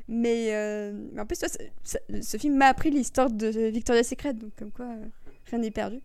Mais, 0.07 0.51
mais 1.13 1.21
en 1.21 1.25
plus, 1.27 1.39
toi, 1.39 1.49
ça- 1.49 1.65
ça- 1.83 1.99
ce 2.21 2.37
film 2.37 2.57
m'a 2.57 2.67
appris 2.67 2.91
l'histoire 2.91 3.31
de 3.31 3.47
Victoria's 3.71 4.07
Secret, 4.09 4.35
donc 4.35 4.55
comme 4.57 4.71
quoi 4.71 4.87
rien 5.47 5.59
n'est 5.59 5.71
perdu. 5.71 6.01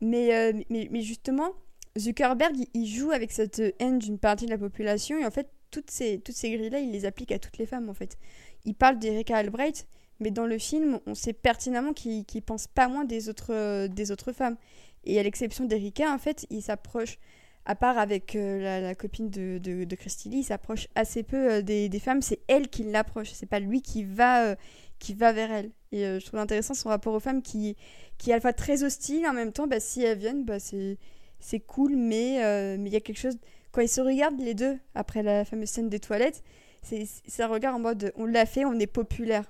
Mais, 0.00 0.52
mais, 0.70 0.88
mais 0.90 1.02
justement, 1.02 1.52
Zuckerberg, 1.96 2.56
il- 2.56 2.68
il 2.74 2.86
joue 2.86 3.12
avec 3.12 3.30
cette 3.30 3.62
haine 3.78 4.00
d'une 4.00 4.18
partie 4.18 4.46
de 4.46 4.50
la 4.50 4.58
population 4.58 5.18
et 5.20 5.24
en 5.26 5.30
fait, 5.30 5.48
toutes 5.70 5.90
ces, 5.90 6.18
toutes 6.18 6.34
ces 6.34 6.50
grilles-là, 6.50 6.80
il 6.80 6.90
les 6.90 7.04
applique 7.04 7.30
à 7.30 7.38
toutes 7.38 7.58
les 7.58 7.66
femmes 7.66 7.88
en 7.88 7.94
fait. 7.94 8.16
Il 8.64 8.74
parle 8.74 8.98
d'Erika 8.98 9.36
Albright, 9.36 9.86
mais 10.20 10.30
dans 10.30 10.46
le 10.46 10.58
film, 10.58 11.00
on 11.06 11.14
sait 11.14 11.32
pertinemment 11.32 11.92
qu'il 11.92 12.42
pense 12.44 12.66
pas 12.66 12.88
moins 12.88 13.04
des 13.04 13.28
autres, 13.28 13.52
euh, 13.54 13.88
des 13.88 14.10
autres 14.10 14.32
femmes. 14.32 14.56
Et 15.04 15.18
à 15.18 15.22
l'exception 15.22 15.64
d'Erika, 15.64 16.12
en 16.12 16.18
fait, 16.18 16.46
il 16.50 16.62
s'approche 16.62 17.18
à 17.64 17.74
part 17.74 17.98
avec 17.98 18.34
euh, 18.34 18.80
la, 18.80 18.94
copine 18.94 19.28
de, 19.28 19.58
de, 19.58 19.94
Christy 19.94 20.30
Lee, 20.30 20.38
il 20.38 20.44
s'approche 20.44 20.88
assez 20.94 21.22
peu 21.22 21.52
euh, 21.52 21.62
des, 21.62 22.00
femmes. 22.00 22.22
C'est 22.22 22.40
elle 22.48 22.68
qui 22.68 22.82
l'approche, 22.82 23.30
c'est 23.32 23.46
pas 23.46 23.60
lui 23.60 23.82
qui 23.82 24.04
va, 24.04 24.56
qui 24.98 25.12
va 25.12 25.32
vers 25.32 25.52
elle. 25.52 25.70
Et 25.92 26.02
je 26.02 26.26
trouve 26.26 26.40
intéressant 26.40 26.74
son 26.74 26.88
rapport 26.88 27.14
aux 27.14 27.20
femmes 27.20 27.42
qui, 27.42 27.76
qui 28.16 28.30
est 28.30 28.32
à 28.32 28.36
la 28.36 28.40
fois 28.40 28.52
très 28.52 28.82
hostile, 28.82 29.26
en 29.26 29.32
même 29.32 29.52
temps, 29.52 29.66
bah, 29.66 29.80
si 29.80 30.02
elles 30.02 30.18
viennent, 30.18 30.44
bah, 30.44 30.58
c'est, 30.58 31.60
cool, 31.66 31.94
mais 31.94 32.36
il 32.76 32.88
y 32.88 32.96
a 32.96 33.00
quelque 33.00 33.18
chose. 33.18 33.38
Quand 33.70 33.82
ils 33.82 33.88
se 33.88 34.00
regardent 34.00 34.40
les 34.40 34.54
deux, 34.54 34.78
après 34.94 35.22
la 35.22 35.44
fameuse 35.44 35.68
scène 35.68 35.90
des 35.90 36.00
toilettes, 36.00 36.42
c'est 36.82 37.42
un 37.42 37.48
regard 37.48 37.74
en 37.74 37.80
mode 37.80 38.12
on 38.16 38.24
l'a 38.24 38.46
fait, 38.46 38.64
on 38.64 38.78
est 38.78 38.86
populaire. 38.86 39.44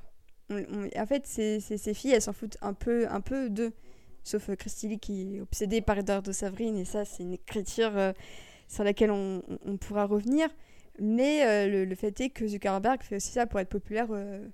On- 0.50 0.56
on- 0.72 1.00
en 1.00 1.06
fait, 1.06 1.26
ces, 1.26 1.60
ces, 1.60 1.76
ces 1.78 1.94
filles, 1.94 2.12
elles 2.12 2.22
s'en 2.22 2.32
foutent 2.32 2.56
un 2.62 2.72
peu, 2.74 3.06
un 3.08 3.20
peu 3.20 3.50
d'eux. 3.50 3.72
Sauf 4.24 4.48
euh, 4.50 4.56
Christy 4.56 4.88
Lee 4.88 4.98
qui 4.98 5.36
est 5.36 5.40
obsédée 5.40 5.80
par 5.80 5.98
Eduardo 5.98 6.32
Savrine, 6.32 6.76
et 6.76 6.84
ça, 6.84 7.04
c'est 7.04 7.22
une 7.22 7.32
écriture 7.34 7.96
euh, 7.96 8.12
sur 8.68 8.84
laquelle 8.84 9.10
on, 9.10 9.42
on- 9.48 9.58
on 9.64 9.76
pourra 9.76 10.04
revenir. 10.06 10.48
Mais 11.00 11.46
euh, 11.46 11.68
le, 11.70 11.84
le 11.84 11.94
fait 11.94 12.18
est 12.20 12.30
que 12.30 12.46
Zuckerberg 12.46 13.02
fait 13.02 13.16
aussi 13.16 13.30
ça 13.30 13.46
pour 13.46 13.60
être 13.60 13.68
populaire 13.68 14.08
euh, 14.10 14.46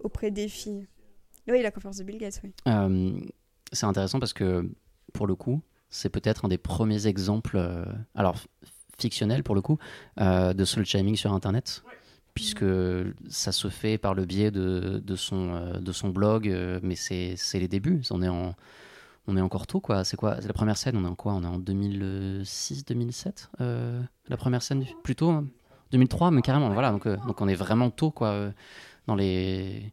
auprès 0.00 0.30
des 0.30 0.48
filles. 0.48 0.86
Oui, 1.48 1.62
la 1.62 1.70
conférence 1.70 1.96
de 1.98 2.04
Bill 2.04 2.18
Gates, 2.18 2.40
oui. 2.44 2.52
Euh, 2.68 3.12
c'est 3.72 3.86
intéressant 3.86 4.18
parce 4.20 4.32
que, 4.32 4.68
pour 5.12 5.26
le 5.26 5.34
coup, 5.34 5.60
c'est 5.90 6.08
peut-être 6.08 6.44
un 6.44 6.48
des 6.48 6.58
premiers 6.58 7.06
exemples, 7.06 7.56
euh, 7.56 7.84
alors 8.14 8.36
fictionnel 8.98 9.42
pour 9.42 9.54
le 9.54 9.60
coup, 9.62 9.78
euh, 10.20 10.52
de 10.52 10.64
slut 10.64 10.84
shaming 10.84 11.16
sur 11.16 11.32
Internet. 11.32 11.82
Puisque 12.34 12.64
ça 13.28 13.52
se 13.52 13.68
fait 13.68 13.98
par 13.98 14.14
le 14.14 14.24
biais 14.24 14.50
de, 14.50 15.02
de 15.04 15.16
son, 15.16 15.54
euh, 15.54 15.78
de 15.78 15.92
son 15.92 16.08
blog, 16.08 16.48
euh, 16.48 16.80
mais 16.82 16.94
c'est 16.96 17.36
les 17.54 17.68
débuts. 17.68 18.02
On 18.10 18.22
est, 18.22 18.28
en, 18.28 18.54
on 19.28 19.36
est 19.36 19.40
encore 19.40 19.66
tôt, 19.66 19.80
quoi. 19.80 20.04
C'est 20.04 20.16
quoi 20.16 20.36
C'est 20.40 20.48
la 20.48 20.54
première 20.54 20.76
scène 20.76 20.96
On 20.96 21.04
est 21.04 21.08
en 21.08 21.14
quoi 21.14 21.34
On 21.34 21.42
est 21.42 21.46
en 21.46 21.58
2006, 21.58 22.84
2007 22.84 23.50
euh, 23.60 24.00
La 24.28 24.36
première 24.36 24.62
scène, 24.62 24.84
plutôt 25.02 25.30
hein 25.30 25.46
2003, 25.92 26.30
mais 26.30 26.42
carrément, 26.42 26.70
voilà. 26.70 26.90
Donc, 26.90 27.06
euh, 27.06 27.16
donc 27.26 27.40
on 27.40 27.48
est 27.48 27.54
vraiment 27.54 27.90
tôt, 27.90 28.10
quoi, 28.10 28.28
euh, 28.28 28.50
dans 29.06 29.14
les. 29.14 29.92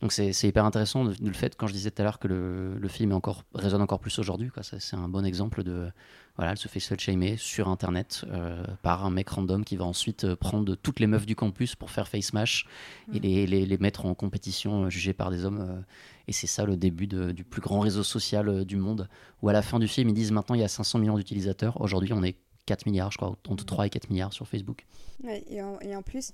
Donc 0.00 0.12
c'est 0.12 0.32
hyper 0.44 0.64
intéressant 0.64 1.04
de, 1.04 1.12
de 1.12 1.26
le 1.26 1.32
fait, 1.34 1.56
quand 1.56 1.66
je 1.66 1.72
disais 1.74 1.90
tout 1.90 2.00
à 2.00 2.04
l'heure 2.04 2.18
que 2.18 2.26
le, 2.26 2.78
le 2.78 2.88
film 2.88 3.10
est 3.12 3.14
encore, 3.14 3.44
résonne 3.54 3.82
encore 3.82 4.00
plus 4.00 4.18
aujourd'hui, 4.18 4.50
C'est 4.62 4.96
un 4.96 5.08
bon 5.08 5.24
exemple 5.24 5.62
de. 5.62 5.90
Voilà, 6.36 6.52
elle 6.52 6.56
se 6.58 6.68
fait 6.68 6.80
slut-shamer 6.80 7.36
sur 7.36 7.68
Internet 7.68 8.24
euh, 8.30 8.64
par 8.82 9.04
un 9.04 9.10
mec 9.10 9.28
random 9.28 9.62
qui 9.62 9.76
va 9.76 9.84
ensuite 9.84 10.24
euh, 10.24 10.36
prendre 10.36 10.74
toutes 10.74 10.98
les 11.00 11.06
meufs 11.06 11.26
du 11.26 11.36
campus 11.36 11.74
pour 11.74 11.90
faire 11.90 12.08
face 12.08 12.26
smash 12.26 12.66
et 13.12 13.18
les, 13.20 13.46
les, 13.46 13.66
les 13.66 13.76
mettre 13.78 14.06
en 14.06 14.14
compétition 14.14 14.84
euh, 14.84 14.90
jugées 14.90 15.12
par 15.12 15.30
des 15.30 15.44
hommes. 15.44 15.84
et 16.28 16.32
c'est 16.32 16.46
ça 16.46 16.64
le 16.64 16.76
début 16.78 17.06
de- 17.06 17.32
du 17.32 17.44
plus 17.44 17.60
grand 17.60 17.80
réseau 17.80 18.02
social 18.02 18.64
du 18.64 18.76
monde, 18.76 19.06
où 19.42 19.50
à 19.50 19.52
la 19.52 19.60
fin 19.60 19.78
du 19.78 19.86
film, 19.88 20.08
ils 20.08 20.14
disent 20.14 20.32
maintenant 20.32 20.54
il 20.54 20.62
y 20.62 20.64
a 20.64 20.68
500 20.68 20.98
millions 21.00 21.16
d'utilisateurs. 21.18 21.78
Aujourd'hui, 21.82 22.14
on 22.14 22.22
est 22.22 22.36
4 22.64 22.86
milliards, 22.86 23.10
je 23.10 23.18
crois, 23.18 23.36
entre 23.48 23.66
3 23.66 23.86
et 23.86 23.90
4 23.90 24.08
milliards 24.08 24.32
sur 24.32 24.46
Facebook. 24.48 24.86
Ouais, 25.22 25.44
et, 25.50 25.60
en, 25.60 25.78
et 25.80 25.94
en 25.94 26.00
plus, 26.02 26.32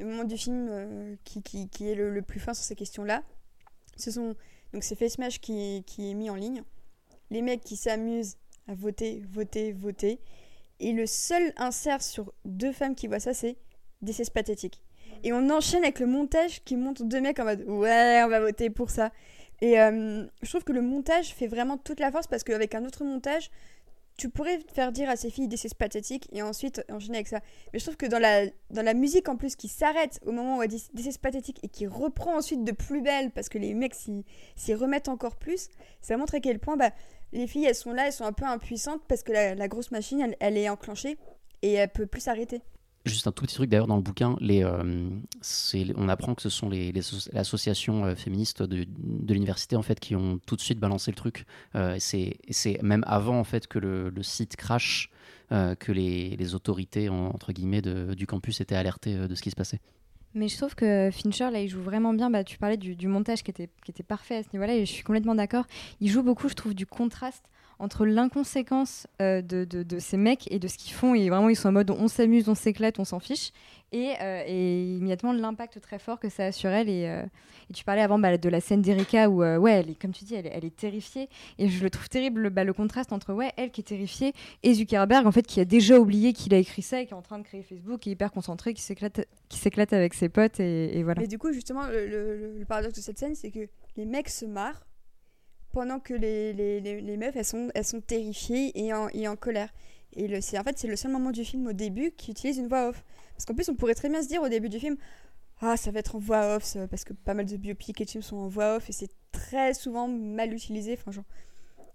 le 0.00 0.06
moment 0.06 0.24
du 0.24 0.36
film 0.36 0.68
euh, 0.70 1.14
qui, 1.24 1.68
est 1.80 1.94
le, 1.94 2.22
plus 2.22 2.40
fin 2.40 2.54
sur 2.54 2.64
ces 2.64 2.74
questions-là, 2.74 3.22
ce 3.96 4.10
sont 4.10 4.34
donc 4.72 4.82
c'est 4.82 4.96
FaceMash 4.96 5.38
qui, 5.40 5.84
qui 5.86 6.10
est 6.10 6.14
mis 6.14 6.30
en 6.30 6.34
ligne. 6.34 6.62
Les 7.30 7.42
mecs 7.42 7.62
qui 7.62 7.76
s'amusent 7.76 8.36
à 8.68 8.74
voter, 8.74 9.22
voter, 9.30 9.72
voter. 9.72 10.18
Et 10.80 10.92
le 10.92 11.06
seul 11.06 11.52
insert 11.56 12.02
sur 12.02 12.32
deux 12.44 12.72
femmes 12.72 12.96
qui 12.96 13.06
voient 13.06 13.20
ça, 13.20 13.34
c'est 13.34 13.56
is 14.02 14.30
pathétique. 14.32 14.82
Et 15.22 15.32
on 15.32 15.48
enchaîne 15.50 15.84
avec 15.84 16.00
le 16.00 16.06
montage 16.06 16.62
qui 16.64 16.76
montre 16.76 17.04
deux 17.04 17.20
mecs 17.20 17.38
en 17.38 17.44
mode 17.44 17.64
Ouais, 17.66 18.22
on 18.24 18.28
va 18.28 18.40
voter 18.40 18.68
pour 18.68 18.90
ça. 18.90 19.12
Et 19.60 19.80
euh, 19.80 20.26
je 20.42 20.48
trouve 20.48 20.64
que 20.64 20.72
le 20.72 20.82
montage 20.82 21.32
fait 21.34 21.46
vraiment 21.46 21.78
toute 21.78 22.00
la 22.00 22.10
force 22.10 22.26
parce 22.26 22.42
qu'avec 22.42 22.74
un 22.74 22.84
autre 22.84 23.04
montage, 23.04 23.50
tu 24.16 24.28
pourrais 24.28 24.60
faire 24.72 24.92
dire 24.92 25.08
à 25.10 25.16
ces 25.16 25.30
filles 25.30 25.48
This 25.48 25.64
is 25.64 25.74
pathétique 25.76 26.28
et 26.32 26.42
ensuite 26.42 26.84
enchaîner 26.90 27.18
avec 27.18 27.28
ça. 27.28 27.40
Mais 27.72 27.78
je 27.78 27.84
trouve 27.84 27.96
que 27.96 28.06
dans 28.06 28.18
la, 28.18 28.46
dans 28.70 28.82
la 28.82 28.94
musique 28.94 29.28
en 29.28 29.36
plus 29.36 29.56
qui 29.56 29.68
s'arrête 29.68 30.20
au 30.24 30.32
moment 30.32 30.58
où 30.58 30.62
elle 30.62 30.68
dit 30.68 30.90
is 30.96 31.18
pathétique 31.18 31.58
et 31.62 31.68
qui 31.68 31.86
reprend 31.86 32.36
ensuite 32.36 32.64
de 32.64 32.72
plus 32.72 33.02
belle 33.02 33.30
parce 33.32 33.48
que 33.48 33.58
les 33.58 33.74
mecs 33.74 33.94
s'y 33.94 34.74
remettent 34.74 35.08
encore 35.08 35.36
plus, 35.36 35.68
ça 36.00 36.16
montre 36.16 36.34
à 36.36 36.40
quel 36.40 36.58
point 36.58 36.76
bah, 36.76 36.90
les 37.32 37.46
filles 37.46 37.66
elles 37.66 37.74
sont 37.74 37.92
là, 37.92 38.06
elles 38.06 38.12
sont 38.12 38.24
un 38.24 38.32
peu 38.32 38.44
impuissantes 38.44 39.02
parce 39.08 39.22
que 39.22 39.32
la, 39.32 39.54
la 39.54 39.68
grosse 39.68 39.90
machine 39.90 40.20
elle, 40.20 40.36
elle 40.40 40.56
est 40.56 40.68
enclenchée 40.68 41.18
et 41.62 41.72
elle 41.72 41.88
peut 41.88 42.06
plus 42.06 42.20
s'arrêter. 42.20 42.62
Juste 43.04 43.26
un 43.26 43.32
tout 43.32 43.44
petit 43.44 43.54
truc 43.54 43.68
d'ailleurs 43.68 43.86
dans 43.86 43.96
le 43.96 44.02
bouquin, 44.02 44.34
les, 44.40 44.64
euh, 44.64 45.10
on 45.96 46.08
apprend 46.08 46.34
que 46.34 46.40
ce 46.40 46.48
sont 46.48 46.70
les, 46.70 46.90
les 46.90 47.00
asso- 47.00 47.28
l'association 47.34 48.06
euh, 48.06 48.14
féministe 48.14 48.62
de, 48.62 48.86
de 48.88 49.34
l'université 49.34 49.76
en 49.76 49.82
fait 49.82 50.00
qui 50.00 50.16
ont 50.16 50.40
tout 50.46 50.56
de 50.56 50.62
suite 50.62 50.78
balancé 50.78 51.10
le 51.10 51.16
truc. 51.16 51.44
Euh, 51.74 51.96
c'est, 51.98 52.38
même 52.82 53.04
avant 53.06 53.38
en 53.38 53.44
fait 53.44 53.66
que 53.66 53.78
le, 53.78 54.10
site 54.22 54.56
crash 54.56 55.10
euh, 55.52 55.74
que 55.74 55.92
les, 55.92 56.34
les 56.36 56.54
autorités 56.54 57.10
en- 57.10 57.26
entre 57.26 57.52
guillemets 57.52 57.82
de- 57.82 58.14
du 58.14 58.26
campus 58.26 58.62
étaient 58.62 58.74
alertées 58.74 59.16
euh, 59.16 59.28
de 59.28 59.34
ce 59.34 59.42
qui 59.42 59.50
se 59.50 59.56
passait. 59.56 59.80
Mais 60.36 60.48
je 60.48 60.56
trouve 60.56 60.74
que 60.74 61.10
Fincher, 61.12 61.50
là, 61.52 61.60
il 61.60 61.68
joue 61.68 61.82
vraiment 61.82 62.12
bien. 62.14 62.28
Bah, 62.30 62.42
tu 62.42 62.58
parlais 62.58 62.76
du, 62.76 62.96
du 62.96 63.06
montage 63.06 63.42
qui 63.44 63.50
était, 63.50 63.68
qui 63.84 63.90
était 63.92 64.02
parfait 64.02 64.36
à 64.38 64.42
ce 64.42 64.48
niveau-là, 64.52 64.74
et 64.74 64.84
je 64.84 64.90
suis 64.90 65.04
complètement 65.04 65.34
d'accord. 65.36 65.66
Il 66.00 66.08
joue 66.10 66.22
beaucoup, 66.24 66.48
je 66.48 66.54
trouve, 66.54 66.74
du 66.74 66.86
contraste 66.86 67.44
entre 67.78 68.06
l'inconséquence 68.06 69.06
euh, 69.20 69.42
de, 69.42 69.98
ces 69.98 70.16
mecs 70.16 70.50
et 70.50 70.58
de 70.58 70.68
ce 70.68 70.78
qu'ils 70.78 70.94
font. 70.94 71.14
Et 71.14 71.28
vraiment, 71.28 71.48
ils 71.48 71.56
sont 71.56 71.68
en 71.68 71.72
mode 71.72 71.90
on 71.90 72.08
s'amuse, 72.08 72.48
on 72.48 72.54
s'éclate, 72.54 72.98
on 72.98 73.04
s'en 73.04 73.20
fiche. 73.20 73.52
Et, 73.92 74.14
euh, 74.20 74.44
immédiatement, 74.98 75.32
l'impact 75.32 75.80
très 75.80 75.98
fort 75.98 76.18
que 76.18 76.28
ça 76.28 76.46
a 76.46 76.52
sur 76.52 76.70
elle. 76.70 76.88
Et, 76.88 77.06
euh, 77.06 77.22
tu 77.72 77.84
parlais 77.84 78.02
avant 78.02 78.18
bah, 78.18 78.36
de 78.36 78.48
la 78.48 78.60
scène 78.60 78.82
d'Erika 78.82 79.30
où, 79.30 79.38
ouais, 79.38 79.72
elle 79.72 79.90
est, 79.90 80.00
comme 80.00 80.12
tu 80.12 80.24
dis, 80.24 80.34
elle, 80.34 80.46
est- 80.46 80.76
terrifiée. 80.76 81.28
Et 81.58 81.68
je 81.68 81.82
le 81.82 81.90
trouve 81.90 82.08
terrible, 82.08 82.50
bah, 82.50 82.64
le 82.64 82.72
contraste 82.72 83.12
entre, 83.12 83.32
ouais, 83.32 83.52
elle 83.56 83.70
qui 83.70 83.80
est 83.80 83.84
terrifiée 83.84 84.32
et 84.62 84.74
Zuckerberg, 84.74 85.26
en 85.26 85.32
fait, 85.32 85.46
qui 85.46 85.60
a 85.60 85.64
déjà 85.64 85.98
oublié 85.98 86.32
qu'il 86.32 86.52
a 86.54 86.58
écrit 86.58 86.82
ça 86.82 87.00
et 87.00 87.06
qui 87.06 87.12
est 87.12 87.16
en 87.16 87.22
train 87.22 87.38
de 87.38 87.44
créer 87.44 87.62
Facebook, 87.62 88.00
qui 88.00 88.10
est 88.10 88.12
hyper 88.12 88.32
concentré, 88.32 88.74
qui 88.74 88.82
s'éclate 88.82 89.92
avec 89.92 90.14
ses 90.14 90.28
potes 90.28 90.58
et, 90.60 91.02
voilà. 91.04 91.20
Mais 91.20 91.28
du 91.28 91.38
coup, 91.38 91.52
justement, 91.52 91.82
le 91.86 92.64
paradoxe 92.66 92.96
de 92.96 93.00
cette 93.02 93.18
scène, 93.18 93.34
c'est 93.34 93.50
que 93.50 93.68
les 93.96 94.04
mecs 94.04 94.28
se 94.28 94.44
marrent 94.44 94.84
pendant 95.74 95.98
que 95.98 96.14
les, 96.14 96.52
les, 96.52 96.80
les, 96.80 97.16
meufs, 97.16 97.34
elles 97.36 97.44
sont, 97.44 97.68
elles 97.74 97.84
sont 97.84 98.00
terrifiées 98.00 98.70
et 98.74 98.94
en, 98.94 99.08
et 99.08 99.26
en 99.28 99.34
colère. 99.36 99.70
Et 100.14 100.28
le, 100.28 100.38
en 100.38 100.62
fait, 100.62 100.78
c'est 100.78 100.86
le 100.86 100.96
seul 100.96 101.10
moment 101.10 101.32
du 101.32 101.44
film 101.44 101.66
au 101.66 101.72
début 101.72 102.12
qui 102.12 102.30
utilise 102.30 102.58
une 102.58 102.68
voix 102.68 102.88
off. 102.88 103.04
Parce 103.34 103.44
qu'en 103.44 103.54
plus, 103.54 103.68
on 103.68 103.74
pourrait 103.74 103.96
très 103.96 104.08
bien 104.08 104.22
se 104.22 104.28
dire 104.28 104.40
au 104.40 104.48
début 104.48 104.68
du 104.68 104.78
film, 104.78 104.96
ah, 105.60 105.76
ça 105.76 105.90
va 105.90 105.98
être 105.98 106.14
en 106.14 106.20
voix 106.20 106.56
off, 106.56 106.76
parce 106.88 107.04
que 107.04 107.12
pas 107.12 107.34
mal 107.34 107.46
de 107.46 107.56
biopics 107.56 108.00
et 108.00 108.04
de 108.04 108.10
films 108.10 108.22
sont 108.22 108.36
en 108.36 108.48
voix 108.48 108.76
off, 108.76 108.88
et 108.88 108.92
c'est 108.92 109.10
très 109.32 109.74
souvent 109.74 110.06
mal 110.06 110.52
utilisé. 110.52 110.96
Enfin, 111.04 111.22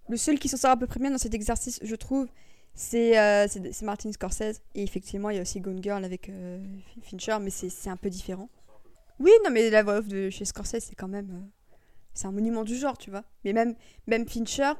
le 0.09 0.17
seul 0.17 0.37
qui 0.37 0.49
s'en 0.49 0.57
sort 0.57 0.71
à 0.71 0.77
peu 0.77 0.87
près 0.87 0.99
bien 0.99 1.11
dans 1.11 1.17
cet 1.17 1.33
exercice, 1.33 1.79
je 1.81 1.95
trouve, 1.95 2.27
c'est, 2.73 3.17
euh, 3.17 3.47
Martin 3.83 4.11
Scorsese. 4.11 4.61
Et 4.75 4.83
effectivement, 4.83 5.29
il 5.29 5.37
y 5.37 5.39
a 5.39 5.41
aussi 5.41 5.61
Gone 5.61 5.81
Girl 5.81 6.03
avec 6.03 6.27
euh, 6.27 6.61
Fincher, 7.03 7.37
mais 7.41 7.49
c'est, 7.49 7.69
c'est 7.69 7.89
un 7.89 7.97
peu 7.97 8.09
différent. 8.09 8.49
Oui, 9.19 9.31
non, 9.45 9.51
mais 9.51 9.69
la 9.69 9.83
voix 9.83 9.99
off 9.99 10.07
de 10.07 10.29
chez 10.29 10.43
Scorsese, 10.43 10.79
c'est 10.79 10.95
quand 10.95 11.07
même. 11.07 11.29
euh, 11.31 11.58
c'est 12.13 12.27
un 12.27 12.31
monument 12.31 12.63
du 12.63 12.75
genre, 12.75 12.97
tu 12.97 13.09
vois. 13.09 13.23
Mais 13.43 13.53
même, 13.53 13.75
même 14.07 14.27
Fincher, 14.27 14.73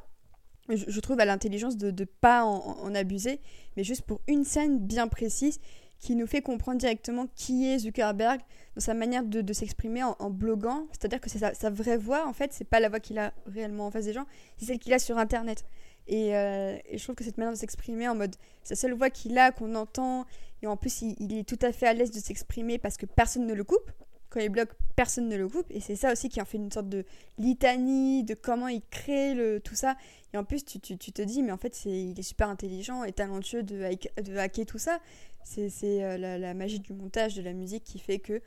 je, 0.70 1.00
trouve 1.00 1.20
à 1.20 1.26
l'intelligence 1.26 1.78
de 1.78 1.92
ne 1.92 2.06
pas 2.06 2.44
en, 2.44 2.94
abuser, 2.94 3.40
mais 3.76 3.84
juste 3.84 4.04
pour 4.04 4.22
une 4.28 4.44
scène 4.44 4.80
bien 4.80 5.08
précise 5.08 5.60
qui 6.00 6.16
nous 6.16 6.28
fait 6.28 6.42
comprendre 6.42 6.78
directement 6.78 7.28
qui 7.36 7.68
est 7.68 7.80
Zuckerberg 7.80 8.40
dans 8.76 8.82
sa 8.82 8.94
manière 8.94 9.24
de, 9.24 9.42
de 9.42 9.54
s'exprimer 9.54 10.04
en, 10.04 10.30
bloguant. 10.30 10.88
C'est-à-dire 10.92 11.20
que 11.20 11.30
c'est 11.30 11.40
sa, 11.40 11.54
sa 11.54 11.70
vraie 11.70 11.98
voix, 11.98 12.28
en 12.28 12.34
fait, 12.34 12.54
c'est 12.54 12.64
pas 12.64 12.80
la 12.80 12.90
voix 12.90 13.00
qu'il 13.00 13.20
a 13.20 13.34
réellement 13.48 13.88
en 13.88 13.92
face 13.92 14.06
des 14.06 14.14
gens, 14.14 14.26
c'est 14.58 14.66
celle 14.66 14.80
qu'il 14.80 14.94
a 14.94 15.00
sur 15.00 15.18
Internet. 15.18 15.66
Et, 16.08 16.36
euh, 16.36 16.76
je 16.92 17.04
trouve 17.04 17.16
que 17.16 17.24
cette 17.24 17.38
manière 17.38 17.54
de 17.54 17.58
s'exprimer 17.58 18.08
en 18.08 18.16
mode, 18.16 18.36
la 18.70 18.76
seule 18.76 18.94
voix 18.94 19.10
qu'il 19.10 19.38
a, 19.38 19.52
qu'on 19.52 19.76
entend, 19.76 20.26
et 20.62 20.68
en 20.68 20.76
plus, 20.78 21.02
il 21.02 21.38
est 21.38 21.48
tout 21.48 21.60
à 21.62 21.72
fait 21.72 21.88
à 21.88 21.94
l'aise 21.94 22.12
de 22.12 22.20
s'exprimer 22.20 22.78
parce 22.78 22.98
que 22.98 23.06
personne 23.06 23.46
ne 23.46 23.54
le 23.54 23.64
coupe. 23.64 23.92
Quand 24.30 24.40
il 24.40 24.50
bloque, 24.50 24.70
personne 24.96 25.28
ne 25.28 25.38
le 25.38 25.48
coupe. 25.48 25.66
Et 25.70 25.80
c'est 25.80 25.96
ça 25.96 26.12
aussi 26.12 26.30
qui 26.30 26.42
en 26.42 26.46
fait 26.46 26.58
une 26.58 26.72
sorte 26.72 26.90
de 26.90 27.06
litanie 27.38 28.24
de 28.24 28.34
comment 28.34 28.68
il 28.68 28.82
crée 28.90 29.34
le, 29.34 29.60
tout 29.60 29.76
ça. 29.76 29.96
Et 30.34 30.38
en 30.38 30.44
plus, 30.44 30.64
tu, 30.64 30.80
tu, 30.80 30.98
te 30.98 31.22
dis, 31.22 31.42
mais 31.42 31.52
en 31.52 31.58
fait, 31.58 31.74
c'est, 31.74 31.90
il 31.90 32.20
est 32.20 32.24
super 32.24 32.50
intelligent 32.50 33.04
et 33.04 33.12
talentueux 33.12 33.64
de, 33.64 33.82
de 34.22 34.38
hacker 34.38 34.66
tout 34.66 34.78
ça. 34.78 35.00
C'est, 35.44 35.70
c'est 35.70 36.04
euh, 36.04 36.18
la 36.38 36.54
magie 36.54 36.80
du 36.80 36.94
montage, 36.94 37.36
de 37.36 37.42
la 37.42 37.54
musique 37.54 37.84
qui 37.84 38.00
fait 38.00 38.20
que. 38.20 38.42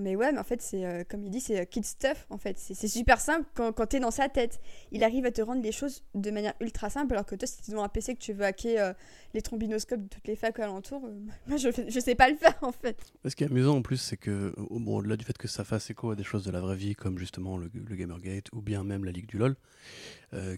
Mais 0.00 0.16
ouais, 0.16 0.32
mais 0.32 0.38
en 0.38 0.44
fait, 0.44 0.62
c'est 0.62 0.84
euh, 0.84 1.04
comme 1.08 1.24
il 1.24 1.30
dit, 1.30 1.40
c'est 1.40 1.60
euh, 1.60 1.64
kid 1.64 1.84
stuff 1.84 2.26
en 2.30 2.38
fait. 2.38 2.58
C'est, 2.58 2.88
super 2.88 3.20
simple 3.20 3.46
quand, 3.54 3.72
quand 3.72 3.86
t'es 3.86 4.00
dans 4.00 4.10
sa 4.10 4.28
tête. 4.28 4.60
Il 4.92 5.04
arrive 5.04 5.26
à 5.26 5.30
te 5.30 5.42
rendre 5.42 5.62
les 5.62 5.72
choses 5.72 6.02
de 6.14 6.30
manière 6.30 6.54
ultra 6.60 6.90
simple, 6.90 7.12
alors 7.14 7.26
que 7.26 7.34
toi, 7.34 7.46
si 7.46 7.62
t'es 7.62 7.72
devant 7.72 7.84
un 7.84 7.88
PC 7.88 8.14
que 8.14 8.20
tu 8.20 8.32
veux 8.32 8.44
hacker 8.44 8.84
euh, 8.84 8.92
les 9.34 9.42
trombinoscopes 9.42 10.02
de 10.02 10.08
toutes 10.08 10.26
les 10.26 10.36
facs 10.36 10.58
alentour, 10.58 11.04
euh, 11.04 11.10
moi 11.46 11.56
je, 11.58 11.68
je 11.88 12.00
sais 12.00 12.14
pas 12.14 12.28
le 12.30 12.36
faire 12.36 12.56
en 12.62 12.72
fait. 12.72 13.12
Ce 13.26 13.36
qui 13.36 13.44
est 13.44 13.48
amusant 13.48 13.76
en 13.76 13.82
plus, 13.82 13.98
c'est 13.98 14.16
que, 14.16 14.54
bon, 14.70 14.98
au-delà 14.98 15.16
du 15.16 15.24
fait 15.24 15.36
que 15.36 15.48
ça 15.48 15.64
fasse 15.64 15.90
écho 15.90 16.10
à 16.10 16.16
des 16.16 16.24
choses 16.24 16.44
de 16.44 16.50
la 16.50 16.60
vraie 16.60 16.76
vie, 16.76 16.94
comme 16.94 17.18
justement 17.18 17.58
le, 17.58 17.70
le 17.74 17.96
Gamergate 17.96 18.46
ou 18.52 18.62
bien 18.62 18.82
même 18.82 19.04
la 19.04 19.12
Ligue 19.12 19.26
du 19.26 19.38
LoL, 19.38 19.56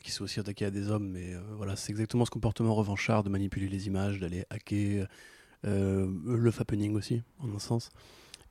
qui 0.02 0.10
sont 0.10 0.24
aussi 0.24 0.38
attaqués 0.38 0.66
à 0.66 0.70
des 0.70 0.90
hommes, 0.90 1.08
mais 1.08 1.32
voilà, 1.56 1.76
c'est 1.76 1.92
exactement 1.92 2.26
ce 2.26 2.30
comportement 2.30 2.74
revanchard 2.74 3.22
de 3.22 3.30
manipuler 3.30 3.68
les 3.68 3.86
images, 3.86 4.20
d'aller 4.20 4.44
hacker, 4.50 5.08
le 5.64 6.50
fappening 6.50 6.94
aussi, 6.94 7.22
en 7.40 7.54
un 7.54 7.58
sens. 7.58 7.90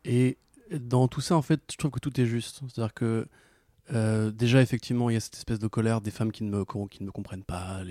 Et 0.04 0.38
dans 0.80 1.08
tout 1.08 1.22
ça, 1.22 1.36
en 1.36 1.42
fait, 1.42 1.62
je 1.72 1.78
trouve 1.78 1.92
que 1.92 2.00
tout 2.00 2.20
est 2.20 2.26
juste. 2.26 2.62
C'est-à-dire 2.68 2.94
que 2.94 3.28
euh, 3.94 4.32
déjà, 4.32 4.62
effectivement, 4.62 5.10
il 5.10 5.14
y 5.14 5.18
a 5.18 5.20
cette 5.20 5.36
espèce 5.36 5.60
de 5.60 5.68
colère 5.68 6.02
des 6.02 6.12
femmes 6.12 6.32
qui 6.32 6.44
ne 6.44 6.50
me, 6.50 6.64
comprennent 6.64 7.44
pas, 7.44 7.82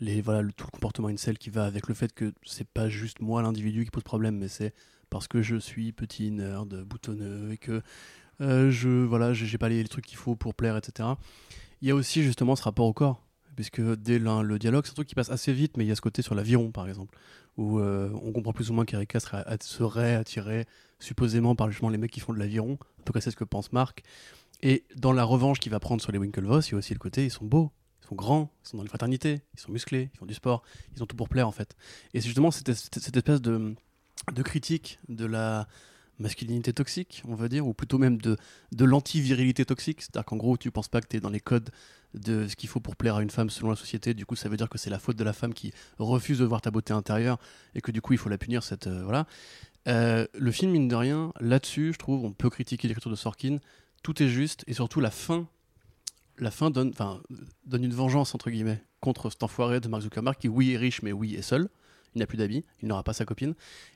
les, 0.00 0.20
voilà, 0.20 0.42
tout 0.56 0.66
le 0.66 0.70
comportement 0.70 1.08
incel 1.08 1.38
qui 1.38 1.50
va 1.50 1.64
avec 1.64 1.88
le 1.88 1.94
fait 1.94 2.12
que 2.12 2.32
c'est 2.44 2.68
pas 2.68 2.88
juste 2.88 3.20
moi 3.20 3.42
l'individu 3.42 3.84
qui 3.84 3.90
pose 3.90 4.02
problème, 4.02 4.36
mais 4.36 4.48
c'est 4.48 4.74
parce 5.10 5.28
que 5.28 5.42
je 5.42 5.56
suis 5.56 5.92
petit 5.92 6.30
nerd, 6.30 6.82
boutonneux 6.84 7.52
et 7.52 7.58
que 7.58 7.82
euh, 8.40 8.70
je 8.70 8.88
voilà, 8.88 9.32
j'ai 9.32 9.58
pas 9.58 9.68
les, 9.68 9.82
les 9.82 9.88
trucs 9.88 10.06
qu'il 10.06 10.18
faut 10.18 10.34
pour 10.34 10.54
plaire, 10.54 10.76
etc. 10.76 11.10
Il 11.82 11.88
y 11.88 11.90
a 11.90 11.94
aussi 11.94 12.22
justement 12.22 12.56
ce 12.56 12.62
rapport 12.62 12.86
au 12.86 12.92
corps, 12.92 13.22
puisque 13.54 13.80
dès 13.80 14.18
le 14.18 14.58
dialogue, 14.58 14.84
c'est 14.84 14.92
un 14.92 14.94
truc 14.94 15.08
qui 15.08 15.14
passe 15.14 15.30
assez 15.30 15.52
vite, 15.52 15.76
mais 15.76 15.84
il 15.84 15.88
y 15.88 15.92
a 15.92 15.96
ce 15.96 16.00
côté 16.00 16.22
sur 16.22 16.34
l'aviron, 16.34 16.70
par 16.70 16.88
exemple, 16.88 17.16
où 17.56 17.78
euh, 17.78 18.10
on 18.22 18.32
comprend 18.32 18.52
plus 18.52 18.70
ou 18.70 18.74
moins 18.74 18.84
qu'Erika 18.84 19.20
serait, 19.20 19.44
at- 19.46 19.62
serait 19.62 20.14
attirée 20.14 20.66
supposément 20.98 21.54
par 21.54 21.70
justement 21.70 21.90
les 21.90 21.98
mecs 21.98 22.10
qui 22.10 22.20
font 22.20 22.32
de 22.32 22.38
l'aviron. 22.38 22.78
En 23.00 23.02
tout 23.04 23.12
cas, 23.12 23.20
c'est 23.20 23.30
ce 23.30 23.36
que 23.36 23.44
pense 23.44 23.72
Marc. 23.72 24.02
Et 24.62 24.84
dans 24.96 25.12
la 25.12 25.24
revanche 25.24 25.60
qu'il 25.60 25.70
va 25.72 25.80
prendre 25.80 26.00
sur 26.02 26.10
les 26.12 26.18
Winklevoss, 26.18 26.68
il 26.68 26.72
y 26.72 26.74
a 26.74 26.78
aussi 26.78 26.94
le 26.94 26.98
côté, 26.98 27.24
ils 27.24 27.30
sont 27.30 27.44
beaux, 27.44 27.70
ils 28.02 28.08
sont 28.08 28.14
grands, 28.14 28.50
ils 28.64 28.68
sont 28.68 28.76
dans 28.78 28.82
les 28.82 28.88
fraternités, 28.88 29.42
ils 29.54 29.60
sont 29.60 29.72
musclés, 29.72 30.10
ils 30.14 30.18
font 30.18 30.26
du 30.26 30.34
sport, 30.34 30.62
ils 30.96 31.02
ont 31.02 31.06
tout 31.06 31.16
pour 31.16 31.28
plaire 31.28 31.46
en 31.48 31.52
fait. 31.52 31.76
Et 32.14 32.20
c'est 32.20 32.26
justement 32.26 32.50
cette, 32.50 32.72
cette- 32.72 33.16
espèce 33.16 33.42
de 33.42 33.74
critique 34.42 34.98
de 35.08 35.26
la 35.26 35.68
masculinité 36.18 36.72
toxique, 36.72 37.22
on 37.26 37.34
va 37.34 37.48
dire, 37.48 37.66
ou 37.66 37.74
plutôt 37.74 37.98
même 37.98 38.18
de, 38.18 38.36
de 38.72 38.84
l'anti-virilité 38.84 39.64
toxique. 39.64 40.02
C'est-à-dire 40.02 40.24
qu'en 40.24 40.36
gros, 40.36 40.56
tu 40.56 40.70
penses 40.70 40.88
pas 40.88 41.00
que 41.00 41.08
tu 41.08 41.16
es 41.16 41.20
dans 41.20 41.30
les 41.30 41.40
codes 41.40 41.70
de 42.14 42.46
ce 42.46 42.56
qu'il 42.56 42.68
faut 42.68 42.80
pour 42.80 42.96
plaire 42.96 43.16
à 43.16 43.22
une 43.22 43.30
femme 43.30 43.50
selon 43.50 43.70
la 43.70 43.76
société. 43.76 44.14
Du 44.14 44.24
coup, 44.24 44.36
ça 44.36 44.48
veut 44.48 44.56
dire 44.56 44.68
que 44.68 44.78
c'est 44.78 44.90
la 44.90 44.98
faute 44.98 45.16
de 45.16 45.24
la 45.24 45.32
femme 45.32 45.52
qui 45.52 45.72
refuse 45.98 46.38
de 46.38 46.44
voir 46.44 46.60
ta 46.60 46.70
beauté 46.70 46.92
intérieure 46.92 47.38
et 47.74 47.80
que 47.80 47.90
du 47.90 48.00
coup, 48.00 48.12
il 48.12 48.18
faut 48.18 48.28
la 48.28 48.38
punir. 48.38 48.62
Cette, 48.62 48.86
euh, 48.86 49.02
voilà. 49.04 49.26
Euh, 49.88 50.26
le 50.34 50.50
film, 50.50 50.70
mine 50.72 50.88
de 50.88 50.94
rien, 50.94 51.32
là-dessus, 51.40 51.92
je 51.92 51.98
trouve, 51.98 52.24
on 52.24 52.32
peut 52.32 52.50
critiquer 52.50 52.88
l'écriture 52.88 53.10
de 53.10 53.16
Sorkin. 53.16 53.58
Tout 54.02 54.22
est 54.22 54.28
juste 54.28 54.64
et 54.66 54.74
surtout 54.74 55.00
la 55.00 55.10
fin. 55.10 55.48
La 56.38 56.50
fin 56.50 56.70
donne, 56.70 56.92
donne 57.66 57.84
une 57.84 57.94
vengeance, 57.94 58.34
entre 58.34 58.50
guillemets, 58.50 58.82
contre 59.00 59.30
cet 59.30 59.42
enfoiré 59.42 59.80
de 59.80 59.88
Mark 59.88 60.02
Zuckerberg 60.02 60.36
qui, 60.36 60.48
oui, 60.48 60.72
est 60.72 60.76
riche, 60.76 61.02
mais 61.02 61.12
oui, 61.12 61.34
est 61.34 61.42
seul. 61.42 61.68
Il 62.14 62.20
n'a 62.20 62.26
plus 62.26 62.36
d'habits, 62.36 62.64
il 62.82 62.88
n'aura 62.88 63.02
pas 63.02 63.12
sa 63.12 63.24
copine. 63.24 63.54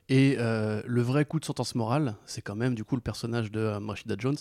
Et 0.08 0.36
euh, 0.38 0.82
le 0.86 1.02
vrai 1.02 1.24
coup 1.24 1.38
de 1.38 1.44
sentence 1.44 1.74
morale, 1.74 2.16
c'est 2.26 2.42
quand 2.42 2.56
même 2.56 2.74
du 2.74 2.84
coup 2.84 2.96
le 2.96 3.00
personnage 3.00 3.52
de 3.52 3.60
euh, 3.60 4.16
Jones, 4.18 4.36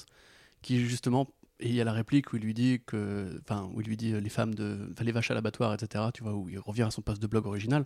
qui 0.62 0.80
justement, 0.86 1.28
et 1.60 1.70
il 1.70 1.76
y 1.76 1.82
a 1.82 1.84
la 1.84 1.94
réplique 1.94 2.34
où 2.34 2.38
il 2.38 2.44
lui 2.44 2.54
dit 2.54 2.82
que, 2.86 3.40
enfin, 3.42 3.70
où 3.74 3.82
il 3.82 3.88
lui 3.88 3.98
dit 3.98 4.14
euh, 4.14 4.20
les 4.20 4.30
femmes 4.30 4.56
de, 4.56 4.90
les 5.02 5.12
vaches 5.12 5.32
à 5.32 5.34
l'abattoir, 5.34 5.74
etc. 5.74 6.06
Tu 6.14 6.24
vois, 6.24 6.34
où 6.34 6.50
il 6.50 6.60
revient 6.60 6.84
à 6.84 6.92
son 6.92 7.02
poste 7.02 7.22
de 7.22 7.28
blog 7.28 7.46
original. 7.46 7.86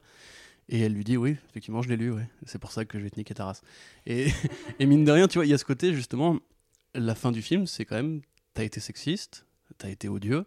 Et 0.69 0.79
elle 0.79 0.93
lui 0.93 1.03
dit 1.03 1.17
oui, 1.17 1.35
effectivement, 1.49 1.81
je 1.81 1.89
l'ai 1.89 1.97
lu, 1.97 2.11
ouais. 2.11 2.27
C'est 2.45 2.59
pour 2.59 2.71
ça 2.71 2.85
que 2.85 2.97
je 2.97 3.03
vais 3.03 3.09
te 3.09 3.19
niquer 3.19 3.33
ta 3.33 3.45
race. 3.45 3.61
Et, 4.05 4.27
et 4.79 4.85
mine 4.85 5.03
de 5.03 5.11
rien, 5.11 5.27
tu 5.27 5.37
vois, 5.37 5.45
il 5.45 5.49
y 5.49 5.53
a 5.53 5.57
ce 5.57 5.65
côté 5.65 5.93
justement, 5.93 6.37
la 6.95 7.15
fin 7.15 7.31
du 7.31 7.41
film, 7.41 7.67
c'est 7.67 7.85
quand 7.85 7.95
même, 7.95 8.21
t'as 8.53 8.63
été 8.63 8.79
sexiste, 8.79 9.45
t'as 9.77 9.89
été 9.89 10.07
odieux. 10.07 10.45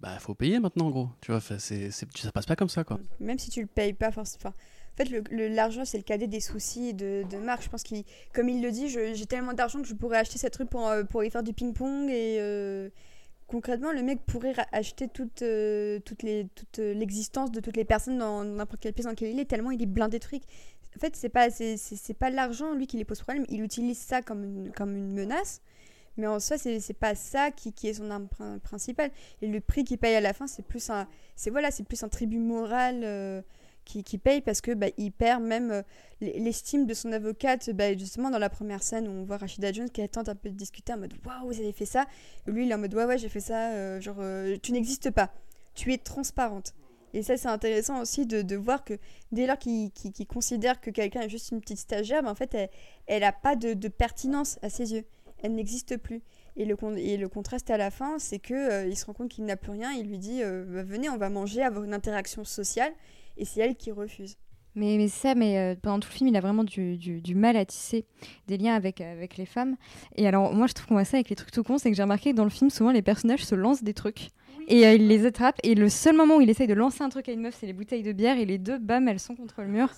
Bah, 0.00 0.18
faut 0.18 0.34
payer 0.34 0.58
maintenant, 0.60 0.86
en 0.86 0.90
gros. 0.90 1.08
Tu 1.20 1.30
vois, 1.30 1.40
ça 1.40 1.56
passe 2.32 2.46
pas 2.46 2.56
comme 2.56 2.68
ça, 2.70 2.84
quoi. 2.84 2.98
Même 3.20 3.38
si 3.38 3.50
tu 3.50 3.60
le 3.60 3.66
payes 3.66 3.92
pas 3.92 4.10
forcément. 4.10 4.54
En 4.94 4.96
fait, 5.04 5.22
l'argent, 5.30 5.84
c'est 5.84 5.98
le 5.98 6.02
cadet 6.04 6.26
des 6.26 6.40
soucis 6.40 6.94
de, 6.94 7.24
de 7.30 7.36
Marc. 7.36 7.62
Je 7.62 7.68
pense 7.68 7.82
qu'il, 7.82 8.04
comme 8.32 8.48
il 8.48 8.62
le 8.62 8.70
dit, 8.70 8.88
j'ai 8.88 9.26
tellement 9.26 9.52
d'argent 9.52 9.80
que 9.80 9.88
je 9.88 9.94
pourrais 9.94 10.18
acheter 10.18 10.38
cette 10.38 10.56
rue 10.56 10.66
pour, 10.66 10.88
euh, 10.88 11.04
pour 11.04 11.22
y 11.22 11.30
faire 11.30 11.42
du 11.42 11.52
ping-pong. 11.52 12.08
Et 12.10 12.38
euh, 12.40 12.88
concrètement, 13.46 13.92
le 13.92 14.02
mec 14.02 14.20
pourrait 14.26 14.52
ra- 14.52 14.66
acheter 14.72 15.06
toute, 15.08 15.42
euh, 15.42 16.00
toute, 16.00 16.22
les, 16.22 16.48
l'existence 16.78 17.50
de 17.50 17.60
toutes 17.60 17.76
les 17.76 17.84
personnes 17.84 18.18
dans 18.18 18.42
n'importe 18.44 18.80
quelle 18.80 18.92
pièce 18.94 19.04
dans 19.04 19.10
laquelle 19.10 19.30
il 19.32 19.38
est, 19.38 19.44
tellement 19.44 19.70
il 19.70 19.80
est 19.82 19.86
blindé 19.86 20.18
de 20.18 20.24
fric. 20.24 20.44
En 20.96 20.98
fait, 20.98 21.14
c'est 21.14 21.28
pas, 21.28 21.50
c'est, 21.50 22.14
pas 22.18 22.30
l'argent, 22.30 22.74
lui, 22.74 22.86
qui 22.86 22.96
lui 22.96 23.04
pose 23.04 23.20
problème. 23.20 23.44
Il 23.48 23.62
utilise 23.62 23.98
ça 23.98 24.22
comme 24.22 24.44
une, 24.44 24.72
comme 24.72 24.96
une 24.96 25.12
menace. 25.12 25.60
Mais 26.20 26.26
en 26.26 26.38
soi, 26.38 26.58
c'est, 26.58 26.92
pas 26.92 27.14
ça 27.14 27.50
qui, 27.50 27.72
qui 27.72 27.88
est 27.88 27.94
son 27.94 28.10
arme 28.10 28.28
prin- 28.28 28.58
principale. 28.58 29.10
Et 29.40 29.46
le 29.48 29.60
prix 29.60 29.84
qu'il 29.84 29.96
paye 29.98 30.14
à 30.14 30.20
la 30.20 30.32
fin, 30.34 30.46
c'est 30.46 30.62
plus 30.62 30.90
un, 30.90 31.08
c'est 31.34 31.50
voilà, 31.50 31.70
c'est 31.70 31.82
plus 31.84 32.02
un 32.02 32.08
tribut 32.08 32.38
moral 32.38 33.00
euh, 33.04 33.40
qui, 33.86 34.04
qui 34.04 34.18
paye 34.18 34.42
parce 34.42 34.60
que 34.60 34.72
bah, 34.74 34.88
il 34.98 35.12
perd 35.12 35.42
même 35.42 35.70
euh, 35.70 35.82
l'estime 36.20 36.84
de 36.86 36.92
son 36.94 37.10
avocate. 37.12 37.70
Bah, 37.70 37.96
justement, 37.96 38.30
dans 38.30 38.38
la 38.38 38.50
première 38.50 38.82
scène 38.82 39.08
où 39.08 39.10
on 39.10 39.24
voit 39.24 39.38
Rachida 39.38 39.72
Jones 39.72 39.88
qui 39.90 40.06
tente 40.08 40.28
un 40.28 40.34
peu 40.34 40.50
de 40.50 40.56
discuter 40.56 40.92
en 40.92 40.98
mode 40.98 41.14
waouh, 41.24 41.46
vous 41.46 41.58
avez 41.60 41.72
fait 41.72 41.86
ça. 41.86 42.06
Et 42.46 42.50
lui, 42.50 42.66
il 42.66 42.70
est 42.70 42.74
en 42.74 42.78
mode 42.78 42.94
ouais, 42.94 43.04
ouais, 43.06 43.18
j'ai 43.18 43.30
fait 43.30 43.40
ça. 43.40 43.72
euh, 43.72 44.00
genre, 44.00 44.16
euh, 44.20 44.58
tu 44.62 44.72
n'existes 44.72 45.10
pas. 45.10 45.32
Tu 45.74 45.92
es 45.92 45.98
transparente. 45.98 46.74
Et 47.12 47.24
ça, 47.24 47.36
c'est 47.36 47.48
intéressant 47.48 48.00
aussi 48.00 48.24
de, 48.24 48.42
de 48.42 48.54
voir 48.54 48.84
que 48.84 48.94
dès 49.32 49.46
lors 49.46 49.58
qu'il 49.58 49.90
qu'il 49.90 50.26
considère 50.28 50.80
que 50.80 50.90
quelqu'un 50.90 51.22
est 51.22 51.28
juste 51.28 51.50
une 51.50 51.60
petite 51.60 51.78
stagiaire, 51.78 52.22
bah, 52.22 52.30
en 52.30 52.36
fait, 52.36 52.56
elle 53.06 53.22
n'a 53.22 53.32
pas 53.32 53.56
de, 53.56 53.72
de 53.74 53.88
pertinence 53.88 54.58
à 54.62 54.70
ses 54.70 54.92
yeux. 54.92 55.04
Elle 55.42 55.54
n'existe 55.54 55.96
plus. 55.96 56.22
Et 56.56 56.64
le, 56.64 56.76
le 56.76 57.26
contraste 57.28 57.70
à 57.70 57.76
la 57.76 57.90
fin, 57.90 58.18
c'est 58.18 58.38
que 58.38 58.54
euh, 58.54 58.86
il 58.86 58.96
se 58.96 59.06
rend 59.06 59.12
compte 59.14 59.30
qu'il 59.30 59.44
n'a 59.44 59.56
plus 59.56 59.70
rien. 59.72 59.90
Il 59.92 60.06
lui 60.08 60.18
dit 60.18 60.42
euh, 60.42 60.64
Bah, 60.66 60.82
Venez, 60.82 61.08
on 61.08 61.16
va 61.16 61.30
manger, 61.30 61.62
avoir 61.62 61.84
une 61.84 61.94
interaction 61.94 62.44
sociale. 62.44 62.92
Et 63.36 63.44
c'est 63.44 63.60
elle 63.60 63.76
qui 63.76 63.90
refuse. 63.92 64.36
Mais, 64.76 65.08
ça, 65.08 65.34
mais 65.34 65.58
euh, 65.58 65.74
pendant 65.80 65.98
tout 65.98 66.08
le 66.12 66.14
film, 66.16 66.28
il 66.28 66.36
a 66.36 66.40
vraiment 66.40 66.62
du, 66.62 66.96
du- 66.96 67.20
du 67.20 67.34
mal 67.34 67.56
à 67.56 67.64
tisser 67.64 68.04
des 68.46 68.56
liens 68.56 68.74
avec, 68.74 69.00
avec 69.00 69.36
les 69.36 69.46
femmes. 69.46 69.76
Et 70.16 70.28
alors, 70.28 70.52
moi, 70.52 70.66
je 70.68 70.74
trouve 70.74 70.86
qu'on 70.88 70.94
voit 70.94 71.04
ça 71.04 71.16
avec 71.16 71.28
les 71.30 71.36
trucs 71.36 71.50
tout 71.50 71.62
cons, 71.64 71.78
c'est 71.78 71.90
que 71.90 71.96
j'ai 71.96 72.02
remarqué 72.02 72.30
que 72.32 72.36
dans 72.36 72.44
le 72.44 72.50
film, 72.50 72.70
souvent, 72.70 72.92
les 72.92 73.02
personnages 73.02 73.44
se 73.44 73.54
lancent 73.56 73.82
des 73.82 73.94
trucs. 73.94 74.28
Et 74.70 74.86
euh, 74.86 74.94
il 74.94 75.08
les 75.08 75.26
attrape. 75.26 75.56
Et 75.62 75.74
le 75.74 75.88
seul 75.88 76.16
moment 76.16 76.36
où 76.36 76.40
il 76.40 76.48
essaye 76.48 76.66
de 76.66 76.74
lancer 76.74 77.02
un 77.02 77.08
truc 77.10 77.28
à 77.28 77.32
une 77.32 77.40
meuf, 77.42 77.56
c'est 77.58 77.66
les 77.66 77.72
bouteilles 77.72 78.02
de 78.02 78.12
bière. 78.12 78.38
Et 78.38 78.46
les 78.46 78.56
deux, 78.58 78.78
bam, 78.78 79.06
elles 79.08 79.18
sont 79.20 79.34
contre 79.34 79.60
le 79.62 79.68
mur. 79.68 79.88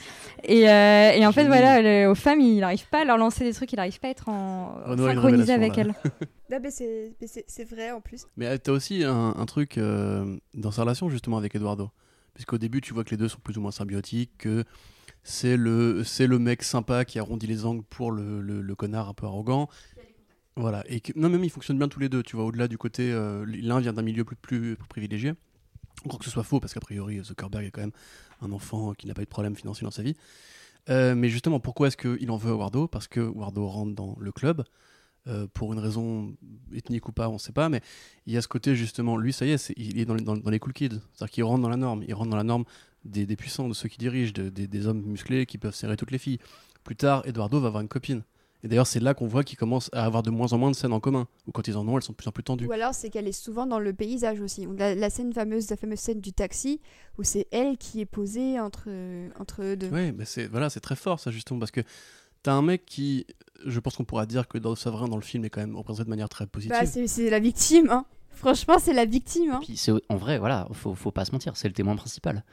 Et, 0.45 0.69
euh, 0.69 1.11
et 1.13 1.25
en 1.27 1.33
fait, 1.33 1.47
voilà, 1.47 1.81
le- 1.83 2.11
aux 2.11 2.15
femmes, 2.15 2.41
il 2.41 2.59
n'arrive 2.61 2.89
pas 2.89 3.03
à 3.03 3.05
leur 3.05 3.19
lancer 3.19 3.45
des 3.45 3.53
trucs, 3.53 3.73
il 3.73 3.77
n'arrive 3.77 4.01
pas 4.01 4.09
à 4.09 4.11
être 4.11 4.29
en 4.29 4.75
une 4.91 4.99
synchronisé 4.99 5.55
révélation, 5.55 5.55
avec 5.55 5.77
là. 5.77 5.83
elles. 6.51 6.61
C'est 6.71 7.13
mais 7.21 7.27
c'est- 7.27 7.45
c'est 7.47 7.65
vrai 7.65 7.93
en 7.93 8.01
plus. 8.03 8.27
Mais 8.37 8.47
euh, 8.47 8.59
t'as 8.59 8.73
aussi 8.73 9.05
un, 9.05 9.35
un 9.39 9.47
truc 9.47 9.79
euh, 9.79 10.37
dans 10.53 10.71
sa 10.71 10.83
relation 10.83 11.09
justement 11.09 11.39
avec 11.39 11.55
Eduardo. 11.55 11.91
Puisqu'au 12.35 12.59
début, 12.59 12.81
tu 12.83 12.93
vois 12.95 13.05
que 13.05 13.11
les 13.11 13.17
deux 13.17 13.29
sont 13.29 13.39
plus 13.43 13.57
ou 13.57 13.61
moins 13.63 13.71
symbiotiques, 13.71 14.33
que 14.39 14.65
c'est 15.23 15.57
le, 15.57 16.03
c'est 16.05 16.27
le 16.27 16.39
mec 16.39 16.63
sympa 16.63 17.05
qui 17.05 17.19
arrondit 17.19 17.47
les 17.47 17.65
angles 17.65 17.85
pour 17.89 18.11
le, 18.11 18.41
le- 18.43 18.61
le 18.61 18.75
connard 18.75 19.09
un 19.09 19.15
peu 19.15 19.27
arrogant. 19.27 19.69
Voilà. 20.57 20.85
Et 20.89 21.03
non, 21.17 21.29
même 21.31 21.45
ils 21.45 21.51
fonctionnent 21.51 21.79
bien 21.79 21.89
tous 21.89 22.01
les 22.01 22.09
deux, 22.09 22.23
tu 22.23 22.37
vois, 22.37 22.45
au-delà 22.45 22.69
du 22.69 22.77
côté. 22.79 23.11
euh, 23.13 23.45
L'un 23.47 23.81
vient 23.81 23.93
d'un 23.93 24.03
milieu 24.03 24.25
plus, 24.25 24.37
plus, 24.37 24.77
plus 24.77 24.89
privilégié. 24.89 25.33
Que 26.19 26.25
ce 26.25 26.31
soit 26.31 26.43
faux, 26.43 26.59
parce 26.61 26.75
qu'a 26.75 26.81
priori, 26.81 27.23
Zuckerberg 27.23 27.65
est 27.65 27.71
quand 27.71 27.81
même 27.83 27.93
un 28.41 28.51
enfant 28.53 28.93
qui 28.93 29.07
n'a 29.07 29.15
pas 29.15 29.23
eu 29.23 29.25
de 29.25 29.31
problème 29.31 29.55
financier 29.55 29.85
dans 29.85 29.91
sa 29.93 30.03
vie. 30.03 30.17
Euh, 30.91 31.15
mais 31.15 31.29
justement, 31.29 31.61
pourquoi 31.61 31.89
est-ce 31.89 31.97
qu'il 31.97 32.31
en 32.31 32.37
veut 32.37 32.51
à 32.53 32.57
Wardo? 32.57 32.89
Parce 32.89 33.07
que 33.09 33.21
Wardo 33.21 33.67
rentre 33.69 33.95
dans 33.95 34.17
le 34.19 34.33
club. 34.33 34.65
euh, 35.29 35.47
pour 35.55 35.73
une 35.73 35.79
raison 35.79 36.35
ethnique 36.75 37.09
ou 37.09 37.13
pas, 37.13 37.29
on 37.29 37.39
sait 37.39 37.53
pas, 37.53 37.69
mais 37.69 37.81
il 38.27 38.33
y 38.33 38.37
a 38.37 38.43
ce 38.43 38.49
côté 38.49 38.75
justement, 38.75 39.17
lui, 39.17 39.33
ça 39.33 39.47
y 39.47 39.51
est, 39.53 39.73
il 39.77 39.99
est 40.01 40.05
dans 40.05 40.15
les, 40.51 40.59
cool 40.59 40.73
kids. 40.73 41.01
C'est-à-dire 41.15 41.31
qu'il 41.31 41.45
rentre 41.45 41.63
dans 41.63 41.69
la 41.69 41.77
norme. 41.77 42.03
Il 42.09 42.15
rentre 42.15 42.31
dans 42.31 42.37
la 42.37 42.43
norme 42.45 42.65
des, 43.05 43.27
puissants, 43.37 43.69
de 43.69 43.75
ceux 43.75 43.89
qui 43.89 43.99
dirigent, 43.99 44.33
de- 44.33 44.49
des, 44.49 44.67
des 44.67 44.87
hommes 44.89 45.03
musclés 45.03 45.47
qui 45.47 45.59
peuvent 45.59 45.75
serrer 45.75 45.97
toutes 45.97 46.11
les 46.11 46.19
filles. 46.19 46.39
Plus 46.85 46.97
tard, 46.97 47.23
Eduardo 47.27 47.61
va 47.61 47.69
avoir 47.69 47.83
une 47.83 47.89
copine. 47.89 48.23
Et 48.65 48.69
d'ailleurs, 48.69 48.87
c'est 48.87 49.01
là 49.01 49.13
qu'on 49.13 49.27
voit 49.27 49.43
qu'ils 49.43 49.59
commencent 49.59 49.91
à 49.93 50.05
avoir 50.05 50.23
de 50.23 50.31
moins 50.31 50.53
en 50.53 50.59
moins 50.59 50.71
de 50.71 50.77
scènes 50.77 50.93
en 50.93 51.01
commun. 51.01 51.27
Ou 51.49 51.53
quand 51.53 51.67
ils 51.67 51.77
en 51.77 51.87
ont, 51.89 51.97
elles 51.97 52.03
sont 52.05 52.13
de 52.13 52.17
plus 52.17 52.29
en 52.29 52.33
plus 52.33 52.45
tendues. 52.45 52.67
Ou 52.67 52.73
alors, 52.73 52.95
c'est 52.95 53.11
qu'elle 53.11 53.27
est 53.27 53.33
souvent 53.33 53.67
dans 53.67 53.81
le 53.81 53.93
paysage 53.93 54.41
aussi. 54.41 54.69
La, 54.79 54.95
la 54.95 55.11
scène 55.11 55.33
fameuse, 55.33 55.69
la 55.69 55.77
fameuse 55.77 55.99
scène 55.99 56.21
du 56.21 56.33
taxi, 56.33 56.81
où 57.19 57.25
c'est 57.25 57.49
elle 57.51 57.77
qui 57.77 58.01
est 58.01 58.07
posée 58.07 58.61
entre, 58.61 58.89
entre 59.41 59.63
eux 59.63 59.77
deux. 59.77 59.91
Oui, 59.93 60.13
mais 60.13 60.25
c'est 60.25 60.47
voilà, 60.47 60.71
c'est 60.71 60.81
très 60.81 60.97
fort 60.97 61.19
ça 61.19 61.31
justement 61.31 61.59
parce 61.59 61.73
que 61.73 61.81
t'as 62.43 62.53
un 62.53 62.63
mec 62.63 62.85
qui, 62.87 63.27
je 63.67 63.81
pense 63.81 63.97
qu'on 63.97 64.05
pourra 64.05 64.27
dire 64.27 64.47
que 64.49 64.59
dans 64.59 64.75
Savrin 64.75 65.09
dans 65.09 65.17
le 65.17 65.23
film 65.23 65.45
est 65.45 65.51
quand 65.51 65.61
même 65.61 65.77
représenté 65.77 66.05
de 66.05 66.11
manière 66.11 66.29
très 66.29 66.47
positive. 66.47 66.77
Bah, 66.79 66.87
c'est 66.87 67.31
la 67.31 67.41
victime, 67.41 67.89
hein. 67.91 68.05
Franchement, 68.31 68.79
c'est 68.79 68.95
la 68.95 69.05
victime, 69.05 69.51
hein. 69.51 69.61
Puis 69.63 69.77
c'est 69.77 69.93
en 70.09 70.17
vrai, 70.17 70.39
voilà, 70.39 70.67
faut, 70.73 70.95
faut 70.95 71.11
pas 71.11 71.25
se 71.25 71.33
mentir, 71.33 71.57
c'est 71.57 71.69
le 71.69 71.75
témoin 71.75 71.95
principal. 71.97 72.45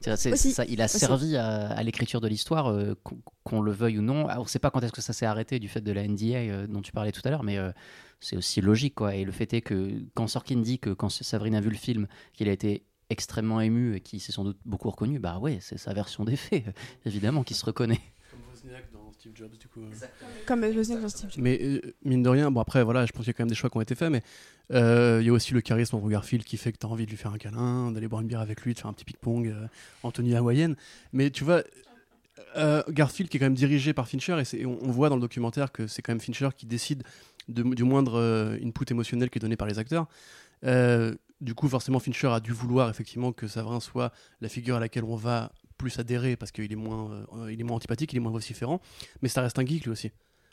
C'est- 0.00 0.16
c'est- 0.16 0.32
Aussi. 0.32 0.52
ça, 0.52 0.64
il 0.66 0.80
a 0.80 0.84
Aussi. 0.84 0.98
servi 0.98 1.36
à, 1.36 1.70
à 1.70 1.82
l'écriture 1.82 2.20
de 2.20 2.28
l'histoire, 2.28 2.68
euh, 2.70 2.94
qu'on 3.02 3.18
qu'on 3.44 3.60
le 3.62 3.72
veuille 3.72 3.98
ou 3.98 4.02
non. 4.02 4.28
Alors, 4.28 4.44
on 4.44 4.46
sait 4.46 4.58
pas 4.58 4.70
quand 4.70 4.80
est-ce 4.82 4.92
que 4.92 5.00
ça 5.00 5.12
s'est 5.12 5.26
arrêté 5.26 5.58
du 5.58 5.68
fait 5.68 5.80
de 5.80 5.90
la 5.92 6.02
NDA 6.06 6.36
euh, 6.38 6.66
dont 6.66 6.82
tu 6.82 6.92
parlais 6.92 7.12
tout 7.12 7.22
à 7.24 7.30
l'heure, 7.30 7.42
mais 7.42 7.56
euh, 7.58 7.72
c'est 8.20 8.36
aussi 8.36 8.60
logique, 8.60 8.94
quoi. 8.94 9.14
Et 9.14 9.24
le 9.24 9.32
fait 9.32 9.52
est 9.54 9.60
que 9.62 9.90
quand 10.14 10.26
Sorkin 10.28 10.56
dit 10.60 10.78
que 10.78 10.90
quand 10.90 11.08
Sabrine 11.08 11.54
a 11.54 11.60
vu 11.60 11.70
le 11.70 11.76
film, 11.76 12.06
qu'il 12.34 12.48
a 12.48 12.52
été 12.52 12.84
extrêmement 13.10 13.60
ému 13.62 13.96
et 13.96 14.00
qu'il 14.00 14.20
s'est 14.20 14.32
sans 14.32 14.44
doute 14.44 14.58
beaucoup 14.66 14.90
reconnu, 14.90 15.18
bah 15.18 15.38
ouais, 15.38 15.58
c'est 15.62 15.78
sa 15.78 15.94
version 15.94 16.24
des 16.24 16.36
faits, 16.36 16.64
évidemment, 17.06 17.42
qui 17.42 17.54
se 17.54 17.64
reconnaît. 17.64 18.00
Comme 18.30 18.40
Wozniak 18.52 18.92
dans 18.92 19.07
Steve 19.18 19.32
Jobs 19.34 19.50
du 19.58 19.66
coup. 19.68 19.80
Comme 20.46 20.62
euh, 20.64 20.72
Wozniak 20.72 21.00
dans 21.00 21.08
Steve 21.08 21.30
Jobs. 21.30 21.42
Mais 21.42 21.58
euh, 21.60 21.80
mine 22.04 22.22
de 22.22 22.28
rien, 22.28 22.50
bon 22.50 22.60
après 22.60 22.84
voilà, 22.84 23.04
je 23.06 23.12
pense 23.12 23.22
qu'il 23.24 23.28
y 23.28 23.30
a 23.30 23.34
quand 23.34 23.42
même 23.44 23.48
des 23.48 23.54
choix 23.54 23.68
qui 23.70 23.76
ont 23.76 23.80
été 23.80 23.94
faits, 23.94 24.10
mais 24.10 24.22
euh, 24.72 25.18
il 25.20 25.26
y 25.26 25.30
a 25.30 25.32
aussi 25.32 25.52
le 25.54 25.60
charisme 25.60 25.96
Andrew 25.96 26.08
Garfield 26.10 26.44
qui 26.44 26.56
fait 26.56 26.72
que 26.72 26.78
tu 26.78 26.86
as 26.86 26.88
envie 26.88 27.04
de 27.04 27.10
lui 27.10 27.16
faire 27.16 27.32
un 27.32 27.38
câlin, 27.38 27.90
d'aller 27.92 28.06
boire 28.08 28.20
une 28.22 28.28
bière 28.28 28.40
avec 28.40 28.62
lui, 28.62 28.74
de 28.74 28.78
faire 28.78 28.88
un 28.88 28.92
petit 28.92 29.04
ping-pong 29.04 29.48
euh, 29.48 29.66
en 30.02 30.10
tenue 30.12 30.34
hawaïenne. 30.34 30.76
Mais 31.12 31.30
tu 31.30 31.42
vois, 31.44 31.62
euh, 32.56 32.82
Garfield 32.88 33.30
qui 33.30 33.36
est 33.36 33.40
quand 33.40 33.46
même 33.46 33.54
dirigé 33.54 33.92
par 33.92 34.08
Fincher, 34.08 34.38
et, 34.40 34.44
c'est- 34.44 34.58
et 34.58 34.66
on, 34.66 34.78
on 34.82 34.90
voit 34.90 35.08
dans 35.08 35.16
le 35.16 35.20
documentaire 35.20 35.72
que 35.72 35.86
c'est 35.86 36.02
quand 36.02 36.12
même 36.12 36.20
Fincher 36.20 36.48
qui 36.56 36.66
décide 36.66 37.02
de- 37.48 37.62
du 37.74 37.82
moindre 37.84 38.18
euh, 38.18 38.56
input 38.64 38.84
émotionnel 38.90 39.30
qui 39.30 39.38
est 39.38 39.40
donné 39.40 39.56
par 39.56 39.66
les 39.68 39.78
acteurs. 39.78 40.06
Euh, 40.64 41.14
du 41.40 41.54
coup, 41.54 41.68
forcément, 41.68 41.98
Fincher 42.00 42.28
a 42.28 42.40
dû 42.40 42.52
vouloir 42.52 42.88
effectivement 42.90 43.32
que 43.32 43.46
Savrin 43.46 43.80
soit 43.80 44.12
la 44.40 44.48
figure 44.48 44.76
à 44.76 44.80
laquelle 44.80 45.04
on 45.04 45.14
va 45.16 45.52
plus 45.78 45.98
adhérer 45.98 46.36
parce 46.36 46.52
qu'il 46.52 46.70
est 46.70 46.76
moins, 46.76 47.10
euh, 47.34 47.52
il 47.52 47.60
est 47.60 47.64
moins 47.64 47.76
antipathique, 47.76 48.12
il 48.12 48.16
est 48.16 48.20
moins 48.20 48.32
vociférant, 48.32 48.80
mais 49.22 49.28
ça 49.28 49.40
reste 49.40 49.58
un 49.58 49.64
geek 49.64 49.84
lui 49.84 49.90
aussi. 49.90 50.10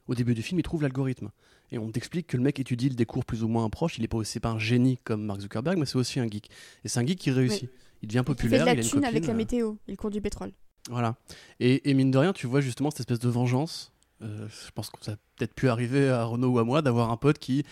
au 0.08 0.16
début 0.16 0.34
du 0.36 0.42
film, 0.42 0.60
il 0.60 0.64
trouve 0.64 0.82
l'algorithme. 0.84 1.32
Et 1.72 1.80
on 1.80 1.92
t'explique 1.92 2.28
que 2.28 2.38
le 2.38 2.44
mec 2.44 2.60
étudie 2.60 2.90
le 2.90 2.96
décours 2.96 3.26
plus 3.26 3.44
ou 3.44 3.48
moins 3.48 3.68
proche. 3.70 3.98
Il 3.98 4.02
n'est 4.02 4.08
pas, 4.08 4.24
c'est 4.24 4.40
pas 4.40 4.50
un 4.52 4.60
génie 4.60 5.00
comme 5.04 5.26
Mark 5.26 5.42
Zuckerberg, 5.42 5.78
mais 5.80 5.86
c'est 5.86 5.98
aussi 5.98 6.20
un 6.20 6.28
geek. 6.30 6.50
Et 6.84 6.88
c'est 6.88 7.00
un 7.00 7.06
geek 7.06 7.18
qui 7.20 7.32
réussit. 7.32 7.70
Il 8.04 8.08
devient 8.08 8.20
Il 8.20 8.20
fait 8.20 8.24
populaire. 8.24 8.62
de 8.62 8.66
la 8.68 8.74
il 8.74 8.80
a 8.80 8.84
une 8.84 8.88
thune 8.90 9.06
avec 9.06 9.26
la 9.26 9.34
euh, 9.34 9.36
météo. 9.36 9.74
Il 9.88 9.98
court 9.98 10.12
du 10.12 10.22
pétrole. 10.22 10.52
Voilà. 10.90 11.16
Et, 11.60 11.90
et 11.90 11.94
mine 11.96 12.12
de 12.12 12.18
rien, 12.20 12.34
tu 12.34 12.46
vois 12.46 12.62
justement 12.62 12.92
cette 12.92 13.00
espèce 13.00 13.20
de 13.20 13.30
vengeance. 13.30 13.92
Euh, 14.22 14.48
je 14.48 14.72
pense 14.72 14.90
que 14.92 15.04
ça 15.04 15.14
a 15.14 15.16
peut-être 15.36 15.54
pu 15.56 15.68
arriver 15.70 16.10
à 16.10 16.24
Renaud 16.24 16.50
ou 16.50 16.60
à 16.60 16.64
moi 16.64 16.82
d'avoir 16.84 17.10
un 17.12 17.18
pote 17.18 17.40
qui 17.40 17.66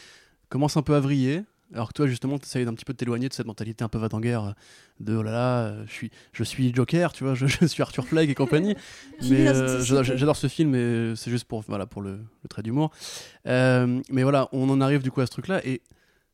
commence 0.50 0.76
un 0.76 0.82
peu 0.82 0.96
à 0.96 1.00
vriller. 1.00 1.44
Alors 1.74 1.88
que 1.90 1.94
toi, 1.94 2.08
justement, 2.08 2.38
tu 2.38 2.46
essayes 2.46 2.66
d'un 2.66 2.74
petit 2.74 2.86
peu 2.86 2.94
de 2.94 2.98
t'éloigner 2.98 3.30
de 3.30 3.34
cette 3.34 3.48
mentalité 3.48 3.84
un 3.84 3.90
peu 3.90 3.98
va-t-en-guerre 3.98 4.44
euh, 4.44 4.52
de 5.00 5.16
oh 5.16 5.24
là 5.24 5.32
là, 5.32 5.60
euh, 5.60 5.84
je 5.88 5.92
suis, 5.92 6.12
je 6.32 6.44
suis 6.44 6.74
Joker, 6.74 7.14
tu 7.14 7.24
vois, 7.24 7.36
je, 7.36 7.46
je 7.62 7.66
suis 7.66 7.82
Arthur 7.82 8.06
Fleck 8.06 8.30
et 8.30 8.36
compagnie. 8.36 8.76
Mais 9.30 9.48
euh, 9.48 9.82
j'adore 9.82 10.36
ce 10.36 10.48
film 10.48 10.76
et 10.76 11.14
c'est 11.16 11.32
juste 11.32 11.46
pour, 11.46 11.62
voilà, 11.68 11.86
pour 11.86 12.02
le, 12.02 12.20
le 12.44 12.48
trait 12.50 12.64
d'humour. 12.64 12.92
Euh, 13.48 14.02
mais 14.10 14.24
voilà, 14.24 14.50
on 14.52 14.70
en 14.70 14.82
arrive 14.82 15.02
du 15.02 15.12
coup 15.12 15.22
à 15.22 15.26
ce 15.26 15.32
truc-là 15.32 15.66
et 15.66 15.82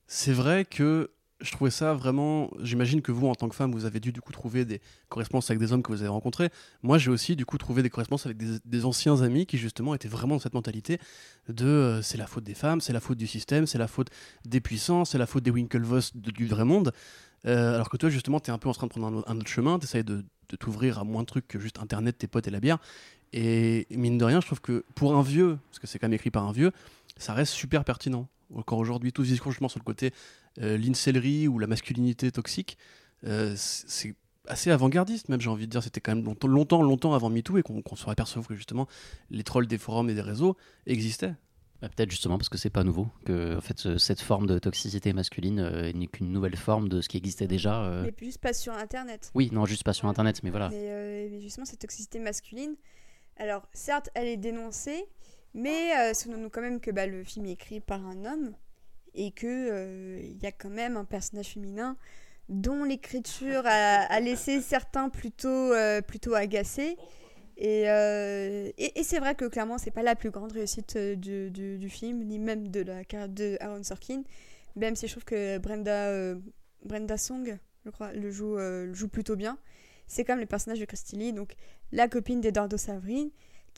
c'est 0.08 0.34
vrai 0.34 0.66
que 0.66 1.10
je 1.42 1.52
trouvais 1.52 1.72
ça 1.72 1.94
vraiment. 1.94 2.52
J'imagine 2.62 3.02
que 3.02 3.12
vous, 3.12 3.28
en 3.28 3.36
tant 3.36 3.50
que 3.50 3.56
femme, 3.56 3.72
vous 3.72 3.86
avez 3.86 4.00
dû 4.00 4.12
du 4.12 4.22
coup 4.22 4.32
trouver 4.32 4.66
des 4.66 4.82
correspondances 5.08 5.50
avec 5.50 5.60
des 5.60 5.72
hommes 5.72 5.84
que 5.84 5.92
vous 5.92 6.02
avez 6.02 6.10
rencontrés. 6.10 6.50
Moi, 6.84 6.98
j'ai 6.98 7.12
aussi 7.12 7.36
du 7.36 7.46
coup 7.46 7.58
trouvé 7.58 7.82
des 7.84 7.90
correspondances 7.90 8.26
avec 8.26 8.38
des, 8.38 8.86
anciens 8.86 9.22
amis 9.22 9.46
qui 9.46 9.58
justement 9.58 9.94
étaient 9.94 10.08
vraiment 10.08 10.36
dans 10.36 10.42
cette 10.42 10.54
mentalité 10.54 11.00
de 11.48 11.66
euh, 11.66 12.02
c'est 12.02 12.18
la 12.18 12.28
faute 12.28 12.44
des 12.44 12.54
femmes, 12.54 12.82
c'est 12.82 12.94
la 12.94 13.00
faute 13.00 13.18
du 13.18 13.28
système, 13.28 13.68
c'est 13.68 13.78
la 13.78 13.88
faute 13.88 14.10
des 14.46 14.62
puissants, 14.62 15.06
c'est 15.06 15.18
la 15.18 15.26
faute 15.26 15.44
des 15.44 15.52
Winklevoss 15.52 16.16
de- 16.16 16.32
du 16.32 16.48
vrai 16.48 16.66
monde. 16.66 16.94
Euh, 17.46 17.76
alors 17.76 17.90
que 17.90 17.98
toi, 17.98 18.10
justement, 18.10 18.40
tu 18.40 18.52
es 18.52 18.54
un 18.54 18.58
peu 18.58 18.70
en 18.70 18.74
train 18.74 18.88
de 18.88 18.92
prendre 18.92 19.24
un, 19.26 19.38
autre 19.38 19.48
chemin, 19.48 19.80
tu 19.80 20.04
de, 20.04 20.26
de 20.50 20.56
t'ouvrir 20.58 21.00
à 21.00 21.04
moins 21.04 21.22
de 21.22 21.28
trucs 21.28 21.48
que 21.48 21.60
juste 21.60 21.80
Internet, 21.80 22.18
tes 22.18 22.28
potes 22.28 22.48
et 22.48 22.52
la 22.52 22.60
bière. 22.60 22.80
Et 23.32 23.88
mine 23.92 24.18
de 24.18 24.26
rien, 24.26 24.42
je 24.42 24.46
trouve 24.46 24.62
que 24.62 24.84
pour 24.96 25.16
un 25.16 25.22
vieux, 25.22 25.58
parce 25.70 25.80
que 25.80 25.88
c'est 25.88 26.00
quand 26.00 26.08
même 26.08 26.16
écrit 26.16 26.32
par 26.32 26.46
un 26.48 26.52
vieux, 26.52 26.72
ça 27.18 27.34
reste 27.34 27.54
super 27.54 27.84
pertinent. 27.84 28.28
Encore 28.56 28.80
aujourd'hui, 28.80 29.14
tout 29.14 29.24
ce 29.24 29.30
discours 29.30 29.52
justement 29.52 29.70
sur 29.70 29.80
le 29.80 29.84
côté 29.86 30.12
l'incellerie 30.58 31.48
ou 31.48 31.60
la 31.60 31.68
masculinité 31.68 32.32
toxique, 32.32 32.78
euh, 33.26 33.54
c'est 33.58 34.16
assez 34.48 34.72
avant-gardiste 34.72 35.30
même, 35.30 35.40
j'ai 35.42 35.50
envie 35.50 35.68
de 35.68 35.72
dire. 35.72 35.84
C'était 35.84 36.02
quand 36.02 36.16
même 36.16 36.26
longtemps, 36.26 36.48
longtemps, 36.48 36.82
longtemps 36.82 37.14
avant 37.14 37.30
MeToo 37.30 37.58
et 37.58 37.62
qu'on 37.64 37.82
qu'on 37.82 37.96
se 37.96 38.10
aperçoit 38.10 38.42
que 38.44 38.56
justement 38.56 38.88
les 39.30 39.44
trolls 39.44 39.68
des 39.68 39.78
forums 39.78 40.10
et 40.10 40.14
des 40.16 40.22
réseaux 40.22 40.58
existaient. 40.88 41.36
Bah, 41.82 41.88
Peut-être 41.88 42.12
justement 42.12 42.38
parce 42.38 42.50
que 42.50 42.58
c'est 42.58 42.70
pas 42.70 42.84
nouveau, 42.84 43.08
que 43.26 43.56
en 43.58 43.62
fait, 43.62 43.78
ce- 43.80 43.98
cette 43.98 44.20
forme 44.20 44.48
de 44.48 44.60
toxicité 44.60 45.14
masculine 45.14 45.60
euh, 45.60 45.94
n'est 45.94 46.08
qu'une 46.08 46.32
nouvelle 46.32 46.58
forme 46.58 46.90
de 46.90 47.00
ce 47.00 47.08
qui 47.08 47.16
existait 47.16 47.48
déjà. 47.48 47.84
euh. 47.86 48.04
Mais 48.04 48.14
juste 48.26 48.40
pas 48.40 48.52
sur 48.54 48.74
Internet. 48.74 49.32
Oui, 49.34 49.50
non, 49.54 49.66
juste 49.66 49.84
pas 49.84 49.94
sur 49.94 50.08
Internet, 50.10 50.42
mais 50.44 50.50
voilà. 50.50 50.70
Mais, 50.70 50.76
euh, 50.90 51.28
mais 51.32 51.40
justement, 51.42 51.66
cette 51.66 51.80
toxicité 51.80 52.20
masculine, 52.20 52.76
alors 53.38 53.66
certes, 53.72 54.10
elle 54.14 54.28
est 54.28 54.36
dénoncée, 54.36 55.06
mais 55.54 55.92
euh, 55.98 56.14
souvenons-nous 56.14 56.50
quand 56.50 56.60
même 56.62 56.82
que 56.82 56.92
bah, 56.92 57.06
le 57.08 57.24
film 57.24 57.46
est 57.46 57.52
écrit 57.54 57.80
par 57.80 58.06
un 58.06 58.26
homme 58.26 58.52
et 59.20 59.32
que 59.32 59.46
euh, 59.48 60.22
il 60.24 60.42
y 60.42 60.46
a 60.48 60.52
quand 60.52 60.70
même 60.70 60.96
un 60.96 61.04
personnage 61.04 61.50
féminin 61.50 61.98
dont 62.48 62.86
l'écriture 62.86 63.62
a, 63.66 64.20
laissé 64.22 64.62
certains 64.62 65.10
plutôt, 65.10 65.48
euh, 65.48 66.02
plutôt 66.02 66.34
agacés. 66.34 66.98
Et, 67.58 67.90
euh, 67.90 68.72
et, 68.78 69.04
c'est 69.04 69.20
vrai 69.20 69.36
que 69.36 69.44
clairement, 69.46 69.78
c'est 69.78 69.92
pas 69.92 70.02
la 70.02 70.16
plus 70.16 70.32
grande 70.32 70.54
réussite 70.54 70.96
euh, 70.96 71.16
du, 71.16 71.52
du, 71.52 71.90
film, 71.90 72.24
ni 72.24 72.40
même 72.40 72.70
de 72.70 72.82
la 72.82 73.04
carrière 73.04 73.28
de 73.28 73.58
Aaron 73.60 73.84
Sorkin, 73.84 74.24
même 74.78 74.96
si 74.96 75.08
je 75.08 75.12
trouve 75.12 75.26
que 75.26 75.58
Brenda, 75.58 76.08
euh, 76.08 76.36
Brenda 76.86 77.18
Song, 77.18 77.60
je 77.86 77.90
crois, 77.92 78.14
le 78.14 78.32
joue, 78.32 78.58
euh, 78.58 78.94
joue 78.94 79.10
plutôt 79.10 79.36
bien 79.36 79.58
c'est 80.10 80.26
comme 80.26 80.40
le 80.40 80.46
personnage 80.46 80.80
de 80.80 80.86
Christy 80.86 81.16
Lee, 81.16 81.32
donc 81.32 81.54
la 81.92 82.10
copine 82.10 82.42
d'Edardo 82.42 82.76
Savrine, 82.76 83.30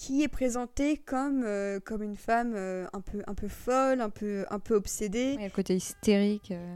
qui 0.02 0.23
est 0.23 0.28
présentée 0.28 0.98
comme, 0.98 1.44
euh, 1.45 1.80
comme 1.80 2.02
une 2.02 2.15
femme 2.15 2.53
euh, 2.56 2.88
un, 2.91 3.02
peu, 3.02 3.22
un 3.28 3.36
peu 3.36 3.48
folle, 3.48 4.02
un 4.02 4.10
peu, 4.10 4.45
un 4.49 4.57
peu 4.57 4.73
obsédée, 4.73 5.36
Ouais, 5.38 5.44
le 5.45 5.52
côté 5.52 5.76
hystérique. 5.76 6.49
euh. 6.49 6.76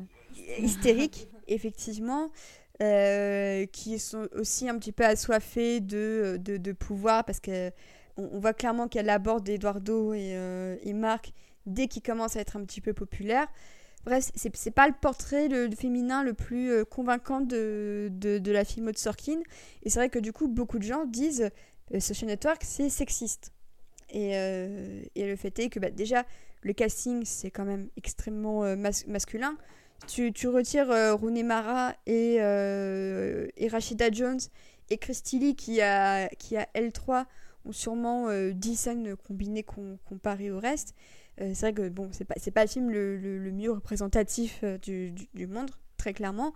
hystérique, 0.59 1.27
effectivement, 1.47 2.29
qui 3.71 3.97
sont 3.97 4.27
aussi 4.35 4.69
un 4.69 4.77
petit 4.77 4.91
peu 4.91 5.03
assoiffées 5.05 5.79
de, 5.79 6.37
de, 6.39 6.57
de 6.57 6.71
pouvoir, 6.71 7.25
parce 7.25 7.39
que 7.39 7.71
on, 8.15 8.29
on 8.33 8.39
voit 8.39 8.53
clairement 8.53 8.87
qu'elle 8.87 9.09
aborde 9.09 9.49
Eduardo 9.49 10.13
et, 10.13 10.37
et 10.83 10.93
Marc 10.93 11.31
dès 11.65 11.87
qu'ils 11.87 12.03
commencent 12.03 12.35
à 12.35 12.41
être 12.41 12.57
un 12.57 12.63
petit 12.63 12.79
peu 12.79 12.93
populaires. 12.93 13.47
Bref, 14.03 14.29
c'est 14.35 14.55
c'est 14.55 14.69
pas 14.69 14.87
le 14.87 14.93
portrait 15.01 15.47
le, 15.47 15.65
le 15.65 15.75
féminin 15.75 16.23
le 16.23 16.35
plus 16.35 16.69
euh, 16.69 16.85
convaincant 16.85 17.41
de, 17.41 18.09
de, 18.11 18.37
de 18.37 18.51
la 18.51 18.63
filmo 18.63 18.91
de 18.91 18.99
Sorkin. 18.99 19.39
Et 19.81 19.89
c'est 19.89 19.97
vrai 19.97 20.09
que 20.09 20.19
du 20.19 20.31
coup, 20.31 20.47
beaucoup 20.47 20.77
de 20.77 20.83
gens 20.83 21.05
disent 21.05 21.49
euh, 21.93 21.99
Social 21.99 22.27
Network, 22.29 22.61
c'est 22.63 22.89
sexiste. 22.89 23.51
Et, 24.09 24.31
euh, 24.35 25.01
et 25.15 25.27
le 25.27 25.35
fait 25.35 25.57
est 25.59 25.69
que 25.69 25.79
bah, 25.79 25.89
déjà, 25.89 26.25
le 26.61 26.73
casting, 26.73 27.23
c'est 27.25 27.51
quand 27.51 27.65
même 27.65 27.89
extrêmement 27.97 28.63
euh, 28.63 28.75
mas- 28.75 29.05
masculin. 29.07 29.57
Tu, 30.07 30.31
retires 30.47 30.89
Rooney 31.19 31.41
Mara 31.43 31.95
et, 32.05 32.35
et 32.35 33.67
Rashida 33.67 34.11
Jones 34.11 34.39
et 34.91 34.97
Christy 34.97 35.39
Lee 35.39 35.55
qui 35.55 35.81
a, 35.81 36.27
qui 36.37 36.57
a 36.57 36.67
L3 36.75 37.25
ont 37.65 37.71
sûrement 37.71 38.27
euh, 38.29 38.51
10 38.51 38.75
scènes 38.75 39.15
combinées 39.15 39.63
com- 39.63 39.97
comparées 40.05 40.51
au 40.51 40.59
reste. 40.59 40.93
C'est 41.37 41.53
vrai 41.61 41.73
que 41.73 41.89
bon, 41.89 42.09
c'est 42.11 42.23
pas, 42.25 42.35
pas 42.53 42.61
le 42.63 42.69
film 42.69 42.89
le, 42.91 43.17
le- 43.17 43.39
le 43.39 43.51
mieux 43.51 43.71
représentatif 43.71 44.63
du- 44.81 45.11
du 45.33 45.47
monde, 45.47 45.71
très 45.97 46.13
clairement. 46.13 46.53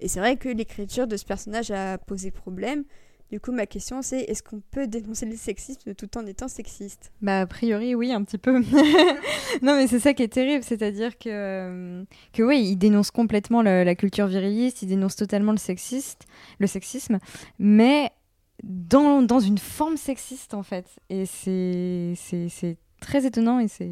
Et 0.00 0.08
c'est 0.08 0.20
vrai 0.20 0.36
que 0.36 0.48
l'écriture 0.48 1.06
de 1.06 1.16
ce 1.16 1.24
personnage 1.24 1.70
a 1.70 1.96
posé 1.98 2.30
problème. 2.30 2.84
Du 3.32 3.40
coup, 3.40 3.50
ma 3.50 3.64
question 3.64 4.02
c'est 4.02 4.20
est-ce 4.20 4.42
qu'on 4.42 4.60
peut 4.60 4.86
dénoncer 4.86 5.24
le 5.24 5.36
sexisme 5.36 5.94
tout 5.94 6.18
en 6.18 6.26
étant 6.26 6.48
sexiste? 6.48 7.10
Bah, 7.22 7.40
a 7.40 7.46
priori, 7.46 7.94
oui, 7.94 8.12
un 8.12 8.22
petit 8.24 8.36
peu. 8.36 8.60
non, 9.62 9.74
mais 9.74 9.86
c'est 9.86 10.00
ça 10.00 10.12
qui 10.12 10.22
est 10.22 10.28
terrible, 10.28 10.62
c'est-à-dire 10.62 11.16
que, 11.18 11.30
euh, 11.30 12.04
que 12.34 12.42
oui, 12.42 12.60
il 12.62 12.76
dénonce 12.76 13.10
complètement 13.10 13.62
le- 13.62 13.84
la 13.84 13.94
culture 13.94 14.26
viriliste, 14.26 14.82
il 14.82 14.88
dénonce 14.88 15.16
totalement 15.16 15.52
le, 15.52 15.56
sexiste, 15.58 16.26
le 16.58 16.66
sexisme, 16.66 17.20
mais 17.58 18.10
dans, 18.62 19.22
dans 19.22 19.40
une 19.40 19.56
forme 19.56 19.96
sexiste, 19.96 20.52
en 20.52 20.62
fait. 20.62 20.84
Et 21.08 21.24
c'est 21.24 22.12
très 23.00 23.24
étonnant 23.26 23.58
et 23.60 23.66
c'est... 23.68 23.88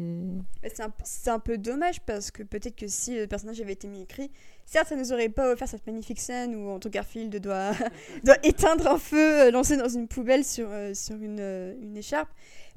Bah, 0.61 0.69
C'est 1.03 1.29
un, 1.29 1.33
un 1.33 1.39
peu 1.39 1.57
dommage 1.57 1.99
parce 2.01 2.31
que 2.31 2.43
peut-être 2.43 2.75
que 2.75 2.87
si 2.87 3.17
le 3.17 3.27
personnage 3.27 3.59
avait 3.59 3.73
été 3.73 3.87
mieux 3.87 4.01
écrit, 4.01 4.31
certes, 4.71 4.87
ça 4.87 4.95
nous 4.95 5.11
aurait 5.11 5.29
pas 5.29 5.51
offert 5.51 5.67
cette 5.67 5.85
magnifique 5.85 6.19
scène 6.19 6.55
où 6.55 6.69
Andrew 6.69 6.89
Garfield 6.89 7.35
doit, 7.39 7.71
doit 8.23 8.37
éteindre 8.43 8.87
un 8.87 8.97
feu 8.97 9.41
euh, 9.41 9.51
lancé 9.51 9.75
dans 9.75 9.89
une 9.89 10.07
poubelle 10.07 10.45
sur, 10.45 10.67
euh, 10.71 10.93
sur 10.93 11.15
une, 11.15 11.39
euh, 11.39 11.75
une 11.81 11.97
écharpe. 11.97 12.29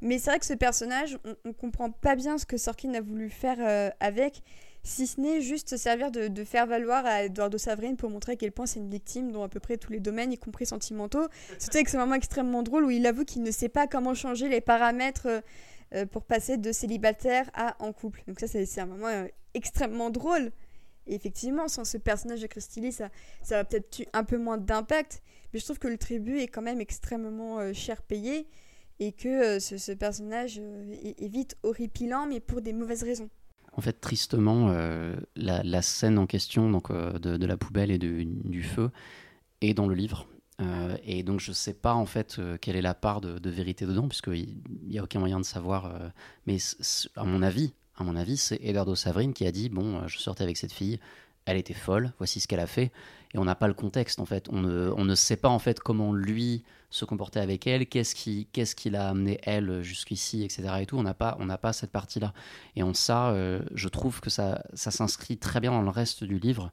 Mais 0.02 0.18
c'est 0.18 0.30
vrai 0.30 0.40
que 0.40 0.46
ce 0.46 0.54
personnage, 0.54 1.16
on, 1.24 1.36
on 1.44 1.52
comprend 1.52 1.90
pas 1.90 2.16
bien 2.16 2.36
ce 2.36 2.46
que 2.46 2.56
Sorkin 2.56 2.92
a 2.94 3.00
voulu 3.00 3.30
faire 3.30 3.92
avec, 4.00 4.42
si 4.82 5.06
ce 5.06 5.18
n'est 5.18 5.40
juste 5.40 5.70
se 5.70 5.76
servir 5.78 6.10
de, 6.10 6.28
de 6.28 6.44
faire 6.44 6.66
valoir 6.66 7.06
à 7.06 7.24
Eduardo 7.24 7.56
Savrine 7.56 7.96
pour 7.96 8.10
montrer 8.10 8.32
à 8.32 8.36
quel 8.36 8.52
point 8.52 8.66
c'est 8.66 8.80
une 8.80 8.90
victime 8.90 9.30
dans 9.30 9.44
à 9.44 9.48
peu 9.48 9.60
près 9.60 9.78
tous 9.78 9.92
les 9.92 10.00
domaines, 10.00 10.32
y 10.32 10.36
compris 10.36 10.66
sentimentaux. 10.66 11.26
Surtout 11.58 11.76
avec 11.76 11.88
ce 11.88 11.96
moment 11.96 12.16
extrêmement 12.16 12.62
drôle 12.62 12.84
où 12.84 12.90
il 12.90 13.06
avoue 13.06 13.24
qu'il 13.24 13.42
ne 13.42 13.50
sait 13.50 13.70
pas 13.70 13.86
comment 13.86 14.14
changer 14.14 14.48
les 14.48 14.60
paramètres. 14.60 15.28
pour 16.10 16.24
passer 16.24 16.56
de 16.56 16.72
célibataire 16.72 17.48
à 17.54 17.76
en 17.78 17.92
couple. 17.92 18.24
Donc 18.26 18.40
ça, 18.40 18.48
c'est 18.48 18.80
un 18.80 18.86
moment 18.86 19.26
extrêmement 19.54 20.10
drôle. 20.10 20.50
Effectivement, 21.06 21.68
sans 21.68 21.84
ce 21.84 21.98
personnage 21.98 22.40
de 22.40 22.46
Christy 22.46 22.80
Lee, 22.80 22.92
ça, 22.92 23.10
ça 23.42 23.56
va 23.56 23.64
peut-être 23.64 23.98
eu 23.98 24.06
un 24.12 24.24
peu 24.24 24.38
moins 24.38 24.56
d'impact, 24.56 25.22
mais 25.52 25.60
je 25.60 25.64
trouve 25.64 25.78
que 25.78 25.88
le 25.88 25.98
tribut 25.98 26.38
est 26.38 26.48
quand 26.48 26.62
même 26.62 26.80
extrêmement 26.80 27.58
euh, 27.58 27.72
cher 27.72 28.02
payé 28.02 28.48
et 29.00 29.12
que 29.12 29.56
euh, 29.56 29.60
ce, 29.60 29.92
personnage 29.92 30.58
euh, 30.60 30.94
est, 31.02 31.28
vite 31.28 31.56
horripilant, 31.62 32.26
mais 32.26 32.40
pour 32.40 32.62
des 32.62 32.72
mauvaises 32.72 33.02
raisons. 33.02 33.28
En 33.76 33.80
fait, 33.80 34.00
tristement, 34.00 34.72
la, 35.34 35.82
scène 35.82 36.16
en 36.16 36.26
question 36.26 36.70
donc, 36.70 36.92
de, 36.92 37.44
la 37.44 37.56
poubelle 37.56 37.90
et 37.90 37.98
de- 37.98 38.22
du 38.22 38.62
feu 38.62 38.92
est 39.62 39.74
dans 39.74 39.88
le 39.88 39.96
livre. 39.96 40.28
Et 41.02 41.24
donc, 41.24 41.40
je 41.40 41.50
ne 41.50 41.54
sais 41.54 41.74
pas 41.74 41.92
en 41.92 42.06
fait 42.06 42.40
quelle 42.60 42.76
est 42.76 42.82
la 42.82 42.94
part 42.94 43.20
de, 43.20 43.40
de 43.40 43.50
vérité 43.50 43.84
dedans, 43.84 44.06
puisqu'il 44.06 44.58
n'y 44.86 45.00
a 45.00 45.02
aucun 45.02 45.18
moyen 45.18 45.40
de 45.40 45.44
savoir. 45.44 46.12
mais 46.46 46.58
à 47.16 47.24
mon 47.24 47.42
avis, 47.42 47.74
à 47.96 48.04
mon 48.04 48.16
avis, 48.16 48.36
c'est 48.36 48.58
Eduardo 48.62 48.94
Savrine 48.94 49.32
qui 49.32 49.46
a 49.46 49.52
dit 49.52 49.68
bon, 49.68 49.98
euh, 49.98 50.08
je 50.08 50.18
sortais 50.18 50.42
avec 50.42 50.56
cette 50.56 50.72
fille, 50.72 50.98
elle 51.46 51.56
était 51.56 51.74
folle, 51.74 52.12
voici 52.18 52.40
ce 52.40 52.48
qu'elle 52.48 52.60
a 52.60 52.66
fait, 52.66 52.90
et 53.34 53.38
on 53.38 53.44
n'a 53.44 53.54
pas 53.54 53.68
le 53.68 53.74
contexte 53.74 54.20
en 54.20 54.24
fait. 54.24 54.48
On 54.50 54.60
ne, 54.60 54.90
on 54.96 55.04
ne 55.04 55.14
sait 55.14 55.36
pas 55.36 55.48
en 55.48 55.58
fait 55.58 55.80
comment 55.80 56.12
lui 56.12 56.64
se 56.90 57.04
comportait 57.04 57.40
avec 57.40 57.66
elle, 57.66 57.86
qu'est-ce 57.86 58.14
qui, 58.14 58.46
qu'est-ce 58.52 58.76
qui 58.76 58.88
l'a 58.88 59.08
amené 59.08 59.40
elle 59.42 59.82
jusqu'ici, 59.82 60.44
etc. 60.44 60.62
Et 60.80 60.86
tout, 60.86 60.96
on 60.96 61.02
n'a 61.02 61.14
pas, 61.14 61.36
on 61.40 61.46
n'a 61.46 61.58
pas 61.58 61.72
cette 61.72 61.90
partie-là. 61.90 62.32
Et 62.76 62.82
en 62.82 62.94
ça, 62.94 63.30
euh, 63.30 63.60
je 63.74 63.88
trouve 63.88 64.20
que 64.20 64.30
ça, 64.30 64.62
ça 64.74 64.90
s'inscrit 64.90 65.36
très 65.36 65.60
bien 65.60 65.72
dans 65.72 65.82
le 65.82 65.90
reste 65.90 66.22
du 66.22 66.38
livre, 66.38 66.70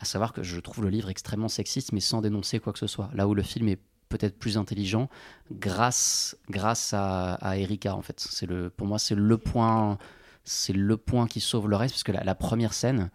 à 0.00 0.04
savoir 0.04 0.32
que 0.32 0.42
je 0.42 0.58
trouve 0.58 0.84
le 0.84 0.90
livre 0.90 1.08
extrêmement 1.08 1.48
sexiste, 1.48 1.92
mais 1.92 2.00
sans 2.00 2.20
dénoncer 2.20 2.58
quoi 2.58 2.72
que 2.72 2.80
ce 2.80 2.88
soit. 2.88 3.10
Là 3.14 3.28
où 3.28 3.34
le 3.34 3.42
film 3.42 3.68
est 3.68 3.78
peut-être 4.08 4.38
plus 4.38 4.58
intelligent, 4.58 5.08
grâce, 5.52 6.36
grâce 6.50 6.92
à, 6.92 7.34
à 7.34 7.56
Erika, 7.56 7.94
en 7.94 8.02
fait. 8.02 8.18
C'est 8.18 8.46
le, 8.46 8.68
pour 8.70 8.88
moi, 8.88 8.98
c'est 8.98 9.14
le 9.14 9.38
point, 9.38 9.98
c'est 10.44 10.72
le 10.72 10.96
point 10.96 11.26
qui 11.26 11.40
sauve 11.40 11.68
le 11.68 11.76
reste, 11.76 11.94
parce 11.94 12.04
que 12.04 12.12
la, 12.12 12.34
première 12.34 12.72
scène, 12.72 13.10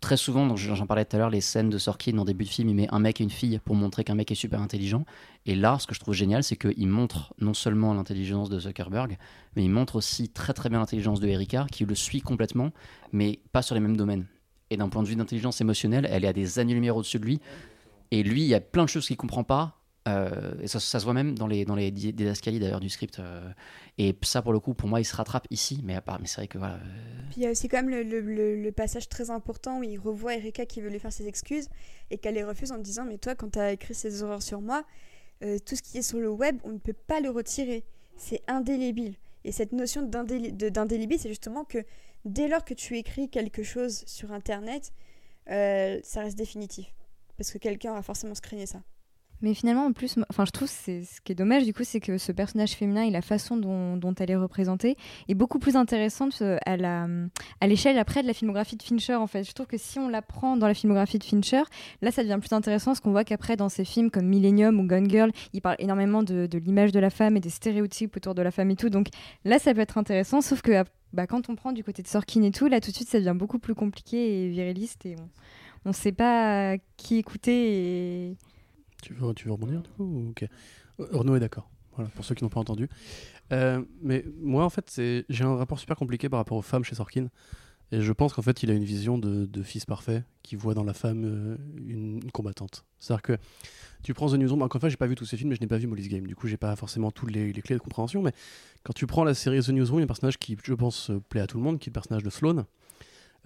très 0.00 0.16
souvent, 0.16 0.54
j'en 0.56 0.86
parlais 0.86 1.04
tout 1.04 1.16
à 1.16 1.18
l'heure, 1.18 1.30
les 1.30 1.40
scènes 1.40 1.70
de 1.70 1.78
Sorkin 1.78 2.18
en 2.18 2.24
début 2.24 2.44
de 2.44 2.50
film, 2.50 2.68
il 2.68 2.74
met 2.74 2.88
un 2.92 2.98
mec 2.98 3.20
et 3.20 3.24
une 3.24 3.30
fille 3.30 3.60
pour 3.64 3.74
montrer 3.74 4.04
qu'un 4.04 4.14
mec 4.14 4.30
est 4.30 4.36
super 4.36 4.60
intelligent. 4.60 5.04
Et 5.46 5.54
là, 5.54 5.78
ce 5.78 5.86
que 5.86 5.94
je 5.94 6.00
trouve 6.00 6.14
génial, 6.14 6.42
c'est 6.42 6.56
qu'il 6.56 6.88
montre 6.88 7.34
non 7.38 7.54
seulement 7.54 7.94
l'intelligence 7.94 8.50
de 8.50 8.58
Zuckerberg, 8.58 9.16
mais 9.56 9.64
il 9.64 9.70
montre 9.70 9.96
aussi 9.96 10.28
très 10.28 10.52
très 10.52 10.68
bien 10.68 10.80
l'intelligence 10.80 11.20
de 11.20 11.28
Erika, 11.28 11.66
qui 11.70 11.84
le 11.84 11.94
suit 11.94 12.20
complètement, 12.20 12.70
mais 13.12 13.40
pas 13.52 13.62
sur 13.62 13.74
les 13.74 13.80
mêmes 13.80 13.96
domaines. 13.96 14.26
Et 14.70 14.76
d'un 14.76 14.88
point 14.88 15.02
de 15.02 15.08
vue 15.08 15.16
d'intelligence 15.16 15.60
émotionnelle, 15.60 16.08
elle 16.10 16.24
est 16.24 16.28
à 16.28 16.32
des 16.32 16.58
années-lumière 16.58 16.96
au-dessus 16.96 17.18
de 17.18 17.24
lui. 17.24 17.40
Et 18.10 18.22
lui, 18.22 18.42
il 18.42 18.48
y 18.48 18.54
a 18.54 18.60
plein 18.60 18.84
de 18.84 18.88
choses 18.88 19.06
qu'il 19.06 19.16
comprend 19.16 19.44
pas. 19.44 19.81
Euh, 20.08 20.66
ça, 20.66 20.80
se 20.80 21.04
voit 21.04 21.14
même 21.14 21.36
dans 21.38 21.46
les, 21.46 21.64
dans 21.64 21.74
les 21.76 21.90
di- 21.90 22.12
didascalies 22.12 22.58
d'ailleurs 22.58 22.80
du 22.80 22.88
script. 22.88 23.18
euh, 23.20 23.48
et 23.98 24.16
ça, 24.22 24.42
pour 24.42 24.52
le 24.52 24.58
coup, 24.60 24.74
pour 24.74 24.88
moi, 24.88 25.00
il 25.00 25.04
se 25.04 25.14
rattrape 25.14 25.46
ici. 25.50 25.80
Mais, 25.84 25.94
à 25.94 26.00
part, 26.00 26.20
mais 26.20 26.26
c'est 26.26 26.36
vrai 26.36 26.48
que 26.48 26.58
voilà. 26.58 26.74
euh, 26.74 27.20
Puis 27.30 27.46
aussi 27.48 27.68
quand 27.68 27.82
même 27.82 27.90
le, 27.90 28.02
le- 28.56 28.72
passage 28.72 29.08
très 29.08 29.30
important 29.30 29.78
où 29.78 29.82
il 29.82 29.98
revoit 29.98 30.34
Erika 30.34 30.66
qui 30.66 30.80
veut 30.80 30.90
lui 30.90 30.98
faire 30.98 31.12
ses 31.12 31.26
excuses 31.28 31.68
et 32.10 32.18
qu'elle 32.18 32.34
les 32.34 32.42
refuse 32.44 32.72
en 32.72 32.78
disant 32.78 33.04
Mais 33.04 33.18
toi, 33.18 33.34
quand 33.34 33.50
tu 33.50 33.58
as 33.58 33.72
écrit 33.72 33.94
ces 33.94 34.22
horreurs 34.22 34.42
sur 34.42 34.60
moi, 34.60 34.84
euh, 35.44 35.58
tout 35.64 35.76
ce 35.76 35.82
qui 35.82 35.98
est 35.98 36.02
sur 36.02 36.18
le 36.20 36.30
web, 36.30 36.58
on 36.64 36.70
ne 36.70 36.78
peut 36.78 36.92
pas 36.94 37.20
le 37.20 37.30
retirer. 37.30 37.84
C'est 38.16 38.42
indélébile. 38.48 39.14
Et 39.44 39.52
cette 39.52 39.72
notion 39.72 40.02
d'indélébile, 40.02 41.18
c'est 41.18 41.28
justement 41.28 41.64
que 41.64 41.78
dès 42.24 42.46
lors 42.48 42.64
que 42.64 42.74
tu 42.74 42.96
écris 42.96 43.28
quelque 43.28 43.62
chose 43.64 44.04
sur 44.06 44.32
Internet, 44.32 44.92
ça 45.46 46.20
reste 46.22 46.38
définitif. 46.38 46.94
Parce 47.36 47.50
que 47.50 47.58
quelqu'un 47.58 47.92
va 47.94 48.02
forcément 48.02 48.34
screener 48.36 48.66
ça. 48.66 48.82
Mais 49.42 49.54
finalement, 49.54 49.86
en 49.86 49.92
plus, 49.92 50.16
enfin, 50.30 50.44
je 50.44 50.52
trouve 50.52 50.68
c'est 50.68 51.02
ce 51.02 51.20
qui 51.20 51.32
est 51.32 51.34
dommage 51.34 51.64
du 51.64 51.74
coup, 51.74 51.82
c'est 51.84 51.98
que 52.00 52.16
ce 52.16 52.30
personnage 52.30 52.72
féminin 52.72 53.02
et 53.02 53.10
la 53.10 53.22
façon 53.22 53.56
dont, 53.56 54.14
elle 54.18 54.30
est 54.30 54.36
représentée 54.36 54.96
est 55.28 55.34
beaucoup 55.34 55.58
plus 55.58 55.74
intéressante 55.74 56.38
euh, 56.42 56.58
à 56.64 57.66
l'échelle 57.66 57.98
après 57.98 58.22
de 58.22 58.28
la 58.28 58.34
filmographie 58.34 58.76
de 58.76 58.82
Fincher. 58.82 59.16
En 59.16 59.26
fait, 59.26 59.42
je 59.42 59.52
trouve 59.52 59.66
que 59.66 59.78
si 59.78 59.98
on 59.98 60.08
la 60.08 60.22
prend 60.22 60.56
dans 60.56 60.68
la 60.68 60.74
filmographie 60.74 61.18
de 61.18 61.24
Fincher, 61.24 61.62
là, 62.02 62.12
ça 62.12 62.22
devient 62.22 62.38
plus 62.40 62.52
intéressant, 62.52 62.92
parce 62.92 63.00
qu'on 63.00 63.10
voit 63.10 63.24
qu'après 63.24 63.56
dans 63.56 63.68
ses 63.68 63.84
films 63.84 64.10
comme 64.10 64.26
Millennium 64.26 64.78
ou 64.78 64.86
Gone 64.86 65.10
Girl, 65.10 65.32
il 65.52 65.60
parle 65.60 65.76
énormément 65.80 66.22
de, 66.22 66.48
l'image 66.64 66.92
de 66.92 67.00
la 67.00 67.10
femme 67.10 67.36
et 67.36 67.40
des 67.40 67.50
stéréotypes 67.50 68.16
autour 68.16 68.34
de 68.34 68.42
la 68.42 68.52
femme 68.52 68.70
et 68.70 68.76
tout. 68.76 68.90
Donc 68.90 69.08
là, 69.44 69.58
ça 69.58 69.74
peut 69.74 69.80
être 69.80 69.98
intéressant, 69.98 70.40
sauf 70.40 70.62
que 70.62 70.84
bah, 71.12 71.26
quand 71.26 71.48
on 71.48 71.56
prend 71.56 71.72
du 71.72 71.82
côté 71.82 72.02
de 72.02 72.08
Sorkin 72.08 72.42
et 72.42 72.52
tout, 72.52 72.68
là, 72.68 72.80
tout 72.80 72.90
de 72.90 72.96
suite, 72.96 73.08
ça 73.08 73.18
devient 73.18 73.36
beaucoup 73.36 73.58
plus 73.58 73.74
compliqué 73.74 74.44
et 74.44 74.48
viriliste 74.48 75.04
et 75.04 75.16
on 75.84 75.88
ne 75.88 75.94
sait 75.94 76.12
pas 76.12 76.76
qui 76.96 77.16
écouter 77.16 78.36
Tu 79.02 79.12
veux, 79.12 79.34
tu 79.34 79.46
veux 79.46 79.52
rebondir 79.52 79.82
du 79.82 79.90
coup 79.90 80.30
Ok. 80.30 80.46
Renaud 80.98 81.36
est 81.36 81.40
d'accord. 81.40 81.68
Voilà, 81.94 82.10
pour 82.10 82.24
ceux 82.24 82.34
qui 82.34 82.42
n'ont 82.42 82.50
pas 82.50 82.60
entendu. 82.60 82.88
Euh, 83.52 83.82
mais 84.00 84.24
moi, 84.40 84.64
en 84.64 84.70
fait, 84.70 85.00
j'ai 85.28 85.44
un 85.44 85.56
rapport 85.56 85.78
super 85.78 85.96
compliqué 85.96 86.28
par 86.28 86.38
rapport 86.38 86.56
aux 86.56 86.62
femmes 86.62 86.84
chez 86.84 86.94
Sorkin. 86.94 87.28
Et 87.90 88.00
je 88.00 88.12
pense 88.12 88.32
qu'en 88.32 88.40
fait, 88.40 88.62
il 88.62 88.70
a 88.70 88.74
une 88.74 88.84
vision 88.84 89.18
de, 89.18 89.62
fils 89.62 89.84
parfait 89.84 90.24
qui 90.42 90.56
voit 90.56 90.72
dans 90.72 90.84
la 90.84 90.94
femme 90.94 91.24
euh, 91.24 91.56
une, 91.86 92.30
combattante. 92.32 92.86
C'est-à-dire 92.98 93.22
que 93.22 93.36
tu 94.02 94.14
prends 94.14 94.30
The 94.30 94.34
Newsroom, 94.34 94.62
encore 94.62 94.78
une 94.78 94.80
fois, 94.80 94.88
j'ai 94.88 94.96
pas 94.96 95.06
vu 95.06 95.14
tous 95.14 95.26
ces 95.26 95.36
films, 95.36 95.50
mais 95.50 95.56
je 95.56 95.60
n'ai 95.60 95.66
pas 95.66 95.76
vu 95.76 95.86
Molly's 95.86 96.08
Game. 96.08 96.26
Du 96.26 96.34
coup, 96.34 96.48
j'ai 96.48 96.56
pas 96.56 96.74
forcément 96.74 97.10
toutes 97.10 97.30
les, 97.30 97.52
les 97.52 97.62
clés 97.62 97.76
de 97.76 97.80
compréhension. 97.80 98.22
Mais 98.22 98.32
quand 98.82 98.94
tu 98.94 99.06
prends 99.06 99.24
la 99.24 99.34
série 99.34 99.60
The 99.60 99.68
Newsroom, 99.68 99.98
il 99.98 100.02
y 100.02 100.04
a 100.04 100.04
un 100.04 100.06
personnage 100.06 100.38
qui, 100.38 100.56
je 100.64 100.72
pense, 100.72 101.10
euh, 101.10 101.20
plaît 101.28 101.42
à 101.42 101.46
tout 101.46 101.58
le 101.58 101.64
monde, 101.64 101.78
qui 101.78 101.90
est 101.90 101.90
le 101.90 101.94
personnage 101.94 102.22
de 102.22 102.30
Sloane, 102.30 102.64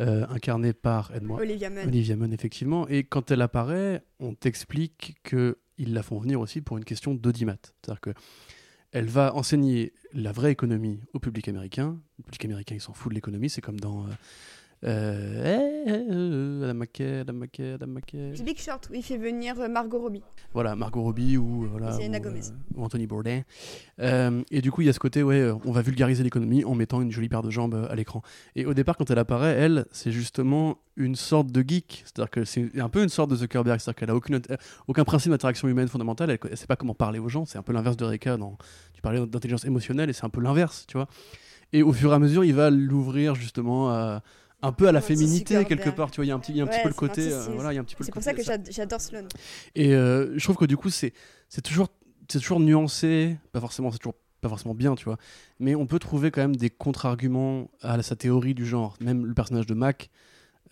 euh, 0.00 0.26
incarné 0.28 0.72
par, 0.72 1.14
aide-moi, 1.14 1.40
Olivia 1.40 1.70
Munn. 1.70 1.88
Olivia 1.88 2.16
Munn, 2.16 2.32
effectivement. 2.32 2.86
Et 2.88 3.04
quand 3.04 3.30
elle 3.30 3.42
apparaît, 3.42 4.04
on 4.20 4.34
t'explique 4.34 5.16
que 5.22 5.58
ils 5.78 5.92
la 5.92 6.02
font 6.02 6.18
venir 6.18 6.40
aussi 6.40 6.60
pour 6.60 6.78
une 6.78 6.84
question 6.84 7.14
d'audimat. 7.14 7.58
C'est-à-dire 7.82 8.00
que 8.00 8.10
elle 8.92 9.06
va 9.06 9.34
enseigner 9.34 9.92
la 10.12 10.32
vraie 10.32 10.52
économie 10.52 11.00
au 11.12 11.18
public 11.18 11.48
américain. 11.48 12.00
Le 12.18 12.24
public 12.24 12.44
américain, 12.46 12.74
il 12.74 12.80
s'en 12.80 12.94
fout 12.94 13.10
de 13.10 13.14
l'économie. 13.14 13.50
C'est 13.50 13.60
comme 13.60 13.80
dans... 13.80 14.04
Euh, 14.04 14.10
euh, 14.86 15.58
eh, 15.86 15.90
eh, 15.90 16.12
euh, 16.12 16.64
Adam 16.64 16.74
McKay, 16.74 17.18
Adam 17.20 17.32
McKay, 17.32 17.72
Adam 17.72 17.86
McKay. 17.88 18.32
The 18.36 18.44
Big 18.44 18.58
Short, 18.58 18.88
où 18.90 18.94
il 18.94 19.02
fait 19.02 19.16
venir 19.16 19.58
euh, 19.60 19.68
Margot 19.68 19.98
Robbie. 19.98 20.22
Voilà, 20.54 20.76
Margot 20.76 21.02
Robbie 21.02 21.36
ou, 21.36 21.64
euh, 21.64 21.68
voilà, 21.70 21.96
ou, 21.96 22.20
Gomez. 22.20 22.40
ou 22.76 22.84
Anthony 22.84 23.06
Bourdain. 23.06 23.42
Et 24.50 24.60
du 24.60 24.70
coup, 24.70 24.82
il 24.82 24.86
y 24.86 24.88
a 24.88 24.92
ce 24.92 24.98
côté, 24.98 25.22
ouais, 25.22 25.50
on 25.64 25.72
va 25.72 25.82
vulgariser 25.82 26.22
l'économie 26.22 26.64
en 26.64 26.74
mettant 26.74 27.00
une 27.02 27.10
jolie 27.10 27.28
paire 27.28 27.42
de 27.42 27.50
jambes 27.50 27.86
à 27.90 27.94
l'écran. 27.94 28.22
Et 28.54 28.64
au 28.66 28.74
départ, 28.74 28.96
quand 28.96 29.10
elle 29.10 29.18
apparaît, 29.18 29.54
elle, 29.58 29.86
c'est 29.90 30.12
justement 30.12 30.78
une 30.96 31.16
sorte 31.16 31.50
de 31.50 31.62
geek. 31.66 32.02
C'est-à-dire 32.04 32.30
que 32.30 32.44
c'est 32.44 32.80
un 32.80 32.88
peu 32.88 33.02
une 33.02 33.08
sorte 33.08 33.30
de 33.30 33.36
Zuckerberg. 33.36 33.80
C'est-à-dire 33.80 33.98
qu'elle 33.98 34.10
a 34.10 34.14
aucune, 34.14 34.40
aucun 34.86 35.04
principe 35.04 35.30
d'interaction 35.32 35.68
humaine 35.68 35.88
fondamentale. 35.88 36.30
Elle 36.30 36.50
ne 36.50 36.56
sait 36.56 36.66
pas 36.66 36.76
comment 36.76 36.94
parler 36.94 37.18
aux 37.18 37.28
gens. 37.28 37.44
C'est 37.44 37.58
un 37.58 37.62
peu 37.62 37.72
l'inverse 37.72 37.96
de 37.96 38.04
Reka. 38.04 38.36
Dans, 38.36 38.56
tu 38.94 39.02
parlais 39.02 39.24
d'intelligence 39.26 39.64
émotionnelle 39.64 40.10
et 40.10 40.12
c'est 40.12 40.24
un 40.24 40.30
peu 40.30 40.40
l'inverse, 40.40 40.84
tu 40.86 40.96
vois. 40.96 41.08
Et 41.72 41.82
au 41.82 41.92
fur 41.92 42.12
et 42.12 42.14
à 42.14 42.18
mesure, 42.18 42.44
il 42.44 42.54
va 42.54 42.70
l'ouvrir 42.70 43.34
justement 43.34 43.90
à- 43.90 44.22
un 44.62 44.72
peu 44.72 44.88
à 44.88 44.92
la 44.92 45.00
féminité 45.00 45.64
quelque 45.64 45.90
part. 45.90 46.10
Tu 46.10 46.16
vois, 46.16 46.24
il 46.24 46.28
y 46.28 46.30
a 46.30 46.34
un 46.34 46.38
petit, 46.38 46.52
il 46.52 46.58
y 46.58 46.60
a 46.60 46.64
un 46.64 46.66
petit 46.66 46.80
peu 46.82 46.88
le 46.88 46.94
côté. 46.94 47.32
euh, 47.32 47.46
voilà, 47.54 47.72
il 47.72 47.76
y 47.76 47.78
a 47.78 47.80
un 47.80 47.84
petit 47.84 47.94
peu 47.94 48.02
le 48.02 48.06
C'est 48.06 48.12
pour 48.12 48.22
côté- 48.22 48.24
ça 48.24 48.34
que 48.34 48.42
j'ad- 48.42 48.68
j'adore 48.72 49.00
Sloane. 49.00 49.28
et 49.74 49.94
euh, 49.94 50.36
je 50.38 50.44
trouve 50.44 50.56
que 50.56 50.64
du 50.64 50.76
coup, 50.76 50.90
c'est 50.90 51.12
c'est 51.48 51.60
toujours, 51.62 51.88
c'est 52.28 52.38
toujours 52.40 52.60
nuancé, 52.60 53.36
pas 53.52 53.60
forcément, 53.60 53.90
c'est 53.92 53.98
toujours 53.98 54.16
pas 54.40 54.48
forcément 54.48 54.74
bien, 54.74 54.94
tu 54.94 55.04
vois. 55.04 55.18
Mais 55.60 55.74
on 55.74 55.86
peut 55.86 55.98
trouver 55.98 56.30
quand 56.30 56.40
même 56.40 56.56
des 56.56 56.70
contre-arguments 56.70 57.70
à 57.82 58.00
sa 58.02 58.16
théorie 58.16 58.54
du 58.54 58.66
genre. 58.66 58.96
Même 59.00 59.26
le 59.26 59.34
personnage 59.34 59.66
de 59.66 59.74
Mac 59.74 60.10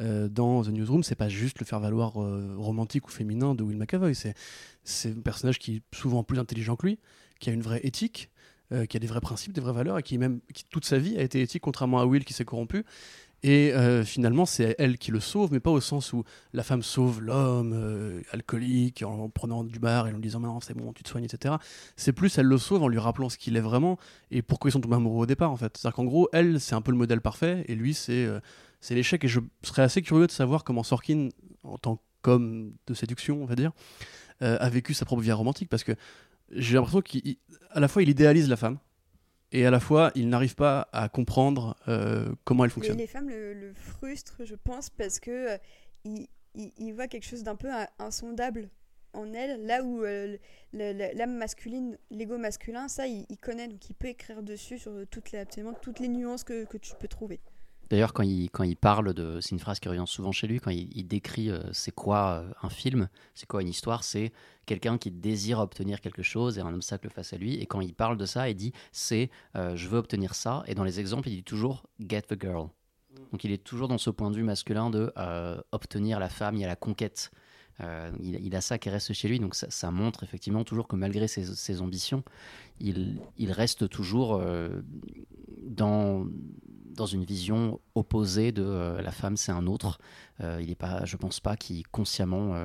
euh, 0.00 0.28
dans 0.28 0.62
The 0.62 0.68
Newsroom, 0.68 1.02
c'est 1.02 1.14
pas 1.14 1.28
juste 1.28 1.60
le 1.60 1.66
faire 1.66 1.78
valoir 1.80 2.20
euh, 2.22 2.54
romantique 2.58 3.06
ou 3.06 3.10
féminin 3.10 3.54
de 3.54 3.62
Will 3.62 3.76
McAvoy. 3.78 4.14
C'est 4.14 4.34
c'est 4.82 5.10
un 5.16 5.20
personnage 5.20 5.58
qui 5.58 5.76
est 5.76 5.82
souvent 5.96 6.24
plus 6.24 6.38
intelligent 6.38 6.76
que 6.76 6.86
lui, 6.86 6.98
qui 7.40 7.48
a 7.50 7.52
une 7.52 7.62
vraie 7.62 7.80
éthique, 7.84 8.30
euh, 8.72 8.86
qui 8.86 8.96
a 8.96 9.00
des 9.00 9.06
vrais 9.06 9.20
principes, 9.20 9.52
des 9.52 9.60
vraies 9.60 9.72
valeurs, 9.72 9.98
et 9.98 10.02
qui 10.02 10.18
même 10.18 10.40
qui, 10.52 10.64
toute 10.64 10.84
sa 10.84 10.98
vie 10.98 11.16
a 11.16 11.22
été 11.22 11.40
éthique, 11.40 11.62
contrairement 11.62 12.00
à 12.00 12.06
Will 12.06 12.24
qui 12.24 12.32
s'est 12.34 12.44
corrompu. 12.44 12.84
Et 13.46 13.74
euh, 13.74 14.04
finalement, 14.04 14.46
c'est 14.46 14.74
elle 14.78 14.96
qui 14.96 15.10
le 15.10 15.20
sauve, 15.20 15.52
mais 15.52 15.60
pas 15.60 15.70
au 15.70 15.82
sens 15.82 16.14
où 16.14 16.24
la 16.54 16.62
femme 16.62 16.82
sauve 16.82 17.20
l'homme 17.20 17.74
euh, 17.74 18.22
alcoolique 18.32 19.02
en 19.02 19.28
prenant 19.28 19.64
du 19.64 19.78
bar 19.78 20.08
et 20.08 20.12
en 20.12 20.14
lui 20.14 20.22
disant 20.22 20.40
non, 20.40 20.60
c'est 20.60 20.72
bon, 20.72 20.94
tu 20.94 21.02
te 21.02 21.10
soignes, 21.10 21.24
etc. 21.24 21.56
C'est 21.94 22.14
plus 22.14 22.38
elle 22.38 22.46
le 22.46 22.56
sauve 22.56 22.82
en 22.82 22.88
lui 22.88 22.98
rappelant 22.98 23.28
ce 23.28 23.36
qu'il 23.36 23.58
est 23.58 23.60
vraiment 23.60 23.98
et 24.30 24.40
pourquoi 24.40 24.70
ils 24.70 24.72
sont 24.72 24.80
tombés 24.80 24.96
amoureux 24.96 25.24
au 25.24 25.26
départ, 25.26 25.50
en 25.50 25.58
fait. 25.58 25.76
C'est-à-dire 25.76 25.94
qu'en 25.94 26.06
gros, 26.06 26.26
elle, 26.32 26.58
c'est 26.58 26.74
un 26.74 26.80
peu 26.80 26.90
le 26.90 26.96
modèle 26.96 27.20
parfait 27.20 27.66
et 27.68 27.74
lui, 27.74 27.92
c'est 27.92 28.24
euh, 28.24 28.40
c'est 28.80 28.94
l'échec. 28.94 29.22
Et 29.22 29.28
je 29.28 29.40
serais 29.62 29.82
assez 29.82 30.00
curieux 30.00 30.26
de 30.26 30.32
savoir 30.32 30.64
comment 30.64 30.82
Sorkin, 30.82 31.28
en 31.64 31.76
tant 31.76 32.00
qu'homme 32.22 32.72
de 32.86 32.94
séduction, 32.94 33.42
on 33.42 33.46
va 33.46 33.56
dire, 33.56 33.72
a 34.40 34.68
vécu 34.70 34.94
sa 34.94 35.04
propre 35.04 35.22
vie 35.22 35.32
romantique 35.32 35.68
parce 35.68 35.84
que 35.84 35.92
j'ai 36.50 36.74
l'impression 36.74 37.02
qu'à 37.02 37.80
la 37.80 37.88
fois 37.88 38.02
il 38.02 38.08
idéalise 38.08 38.48
la 38.48 38.56
femme 38.56 38.78
et 39.54 39.64
à 39.66 39.70
la 39.70 39.80
fois 39.80 40.10
il 40.14 40.28
n'arrive 40.28 40.54
pas 40.56 40.88
à 40.92 41.08
comprendre 41.08 41.76
euh, 41.88 42.34
comment 42.44 42.64
elle 42.64 42.70
fonctionne. 42.70 42.98
les 42.98 43.06
femmes 43.06 43.28
le, 43.30 43.54
le 43.54 43.72
frustrent, 43.74 44.44
je 44.44 44.54
pense, 44.56 44.90
parce 44.90 45.18
que 45.20 45.30
euh, 45.54 45.58
il, 46.04 46.26
il- 46.54 46.72
il 46.78 46.92
voit 46.92 47.08
quelque 47.08 47.24
chose 47.26 47.42
d'un 47.42 47.56
peu 47.56 47.70
in- 47.70 47.88
insondable 47.98 48.68
en 49.12 49.32
elle, 49.32 49.64
là 49.64 49.82
où 49.84 50.04
euh, 50.04 50.36
l'âme 50.72 51.36
masculine, 51.36 51.96
l'ego 52.10 52.36
masculin, 52.36 52.88
ça, 52.88 53.06
il, 53.06 53.24
il 53.28 53.36
connaît, 53.38 53.68
donc 53.68 53.88
il 53.88 53.94
peut 53.94 54.08
écrire 54.08 54.42
dessus 54.42 54.76
sur 54.78 54.92
toutes 55.08 55.30
les, 55.30 55.38
absolument 55.38 55.72
toutes 55.80 56.00
les 56.00 56.08
nuances 56.08 56.42
que, 56.42 56.64
que 56.64 56.76
tu 56.78 56.94
peux 56.98 57.06
trouver. 57.06 57.40
D'ailleurs, 57.90 58.12
quand 58.12 58.22
il, 58.22 58.50
quand 58.50 58.64
il 58.64 58.76
parle 58.76 59.12
de. 59.14 59.40
C'est 59.40 59.50
une 59.50 59.58
phrase 59.58 59.80
qui 59.80 59.88
revient 59.88 60.04
souvent 60.06 60.32
chez 60.32 60.46
lui, 60.46 60.60
quand 60.60 60.70
il, 60.70 60.88
il 60.96 61.06
décrit 61.06 61.50
euh, 61.50 61.60
c'est 61.72 61.92
quoi 61.92 62.42
euh, 62.42 62.52
un 62.62 62.68
film, 62.68 63.08
c'est 63.34 63.46
quoi 63.46 63.62
une 63.62 63.68
histoire, 63.68 64.04
c'est 64.04 64.32
quelqu'un 64.66 64.96
qui 64.96 65.10
désire 65.10 65.58
obtenir 65.58 66.00
quelque 66.00 66.22
chose 66.22 66.58
et 66.58 66.60
un 66.60 66.74
obstacle 66.74 67.10
face 67.10 67.32
à 67.32 67.36
lui. 67.36 67.56
Et 67.56 67.66
quand 67.66 67.80
il 67.80 67.94
parle 67.94 68.16
de 68.16 68.26
ça, 68.26 68.48
il 68.48 68.54
dit 68.54 68.72
c'est 68.92 69.30
euh, 69.56 69.76
je 69.76 69.88
veux 69.88 69.98
obtenir 69.98 70.34
ça. 70.34 70.62
Et 70.66 70.74
dans 70.74 70.84
les 70.84 71.00
exemples, 71.00 71.28
il 71.28 71.36
dit 71.36 71.44
toujours 71.44 71.84
get 72.00 72.22
the 72.22 72.40
girl. 72.40 72.68
Donc 73.32 73.44
il 73.44 73.52
est 73.52 73.62
toujours 73.62 73.88
dans 73.88 73.98
ce 73.98 74.10
point 74.10 74.30
de 74.30 74.36
vue 74.36 74.42
masculin 74.42 74.90
de 74.90 75.12
obtenir 75.72 76.18
la 76.18 76.28
femme, 76.28 76.56
il 76.56 76.60
y 76.60 76.64
a 76.64 76.68
la 76.68 76.76
conquête. 76.76 77.30
Euh, 77.80 78.10
il, 78.20 78.54
a 78.54 78.60
ça 78.60 78.78
qui 78.78 78.88
reste 78.88 79.12
chez 79.12 79.28
lui, 79.28 79.40
donc 79.40 79.54
ça, 79.54 79.90
montre 79.90 80.22
effectivement 80.22 80.64
toujours 80.64 80.86
que 80.86 80.96
malgré 80.96 81.26
ses, 81.26 81.80
ambitions, 81.80 82.22
il, 82.80 83.18
reste 83.50 83.88
toujours 83.88 84.36
euh, 84.36 84.82
dans, 85.62 86.26
une 87.12 87.24
vision 87.24 87.80
opposée 87.94 88.52
de 88.52 88.62
euh, 88.62 89.02
la 89.02 89.10
femme 89.10 89.36
c'est 89.36 89.52
un 89.52 89.66
autre. 89.66 89.98
Il 90.40 90.70
est 90.70 90.76
pas, 90.76 91.04
je 91.04 91.16
pense 91.16 91.40
pas 91.40 91.56
qu'il 91.56 91.86
consciemment 91.88 92.56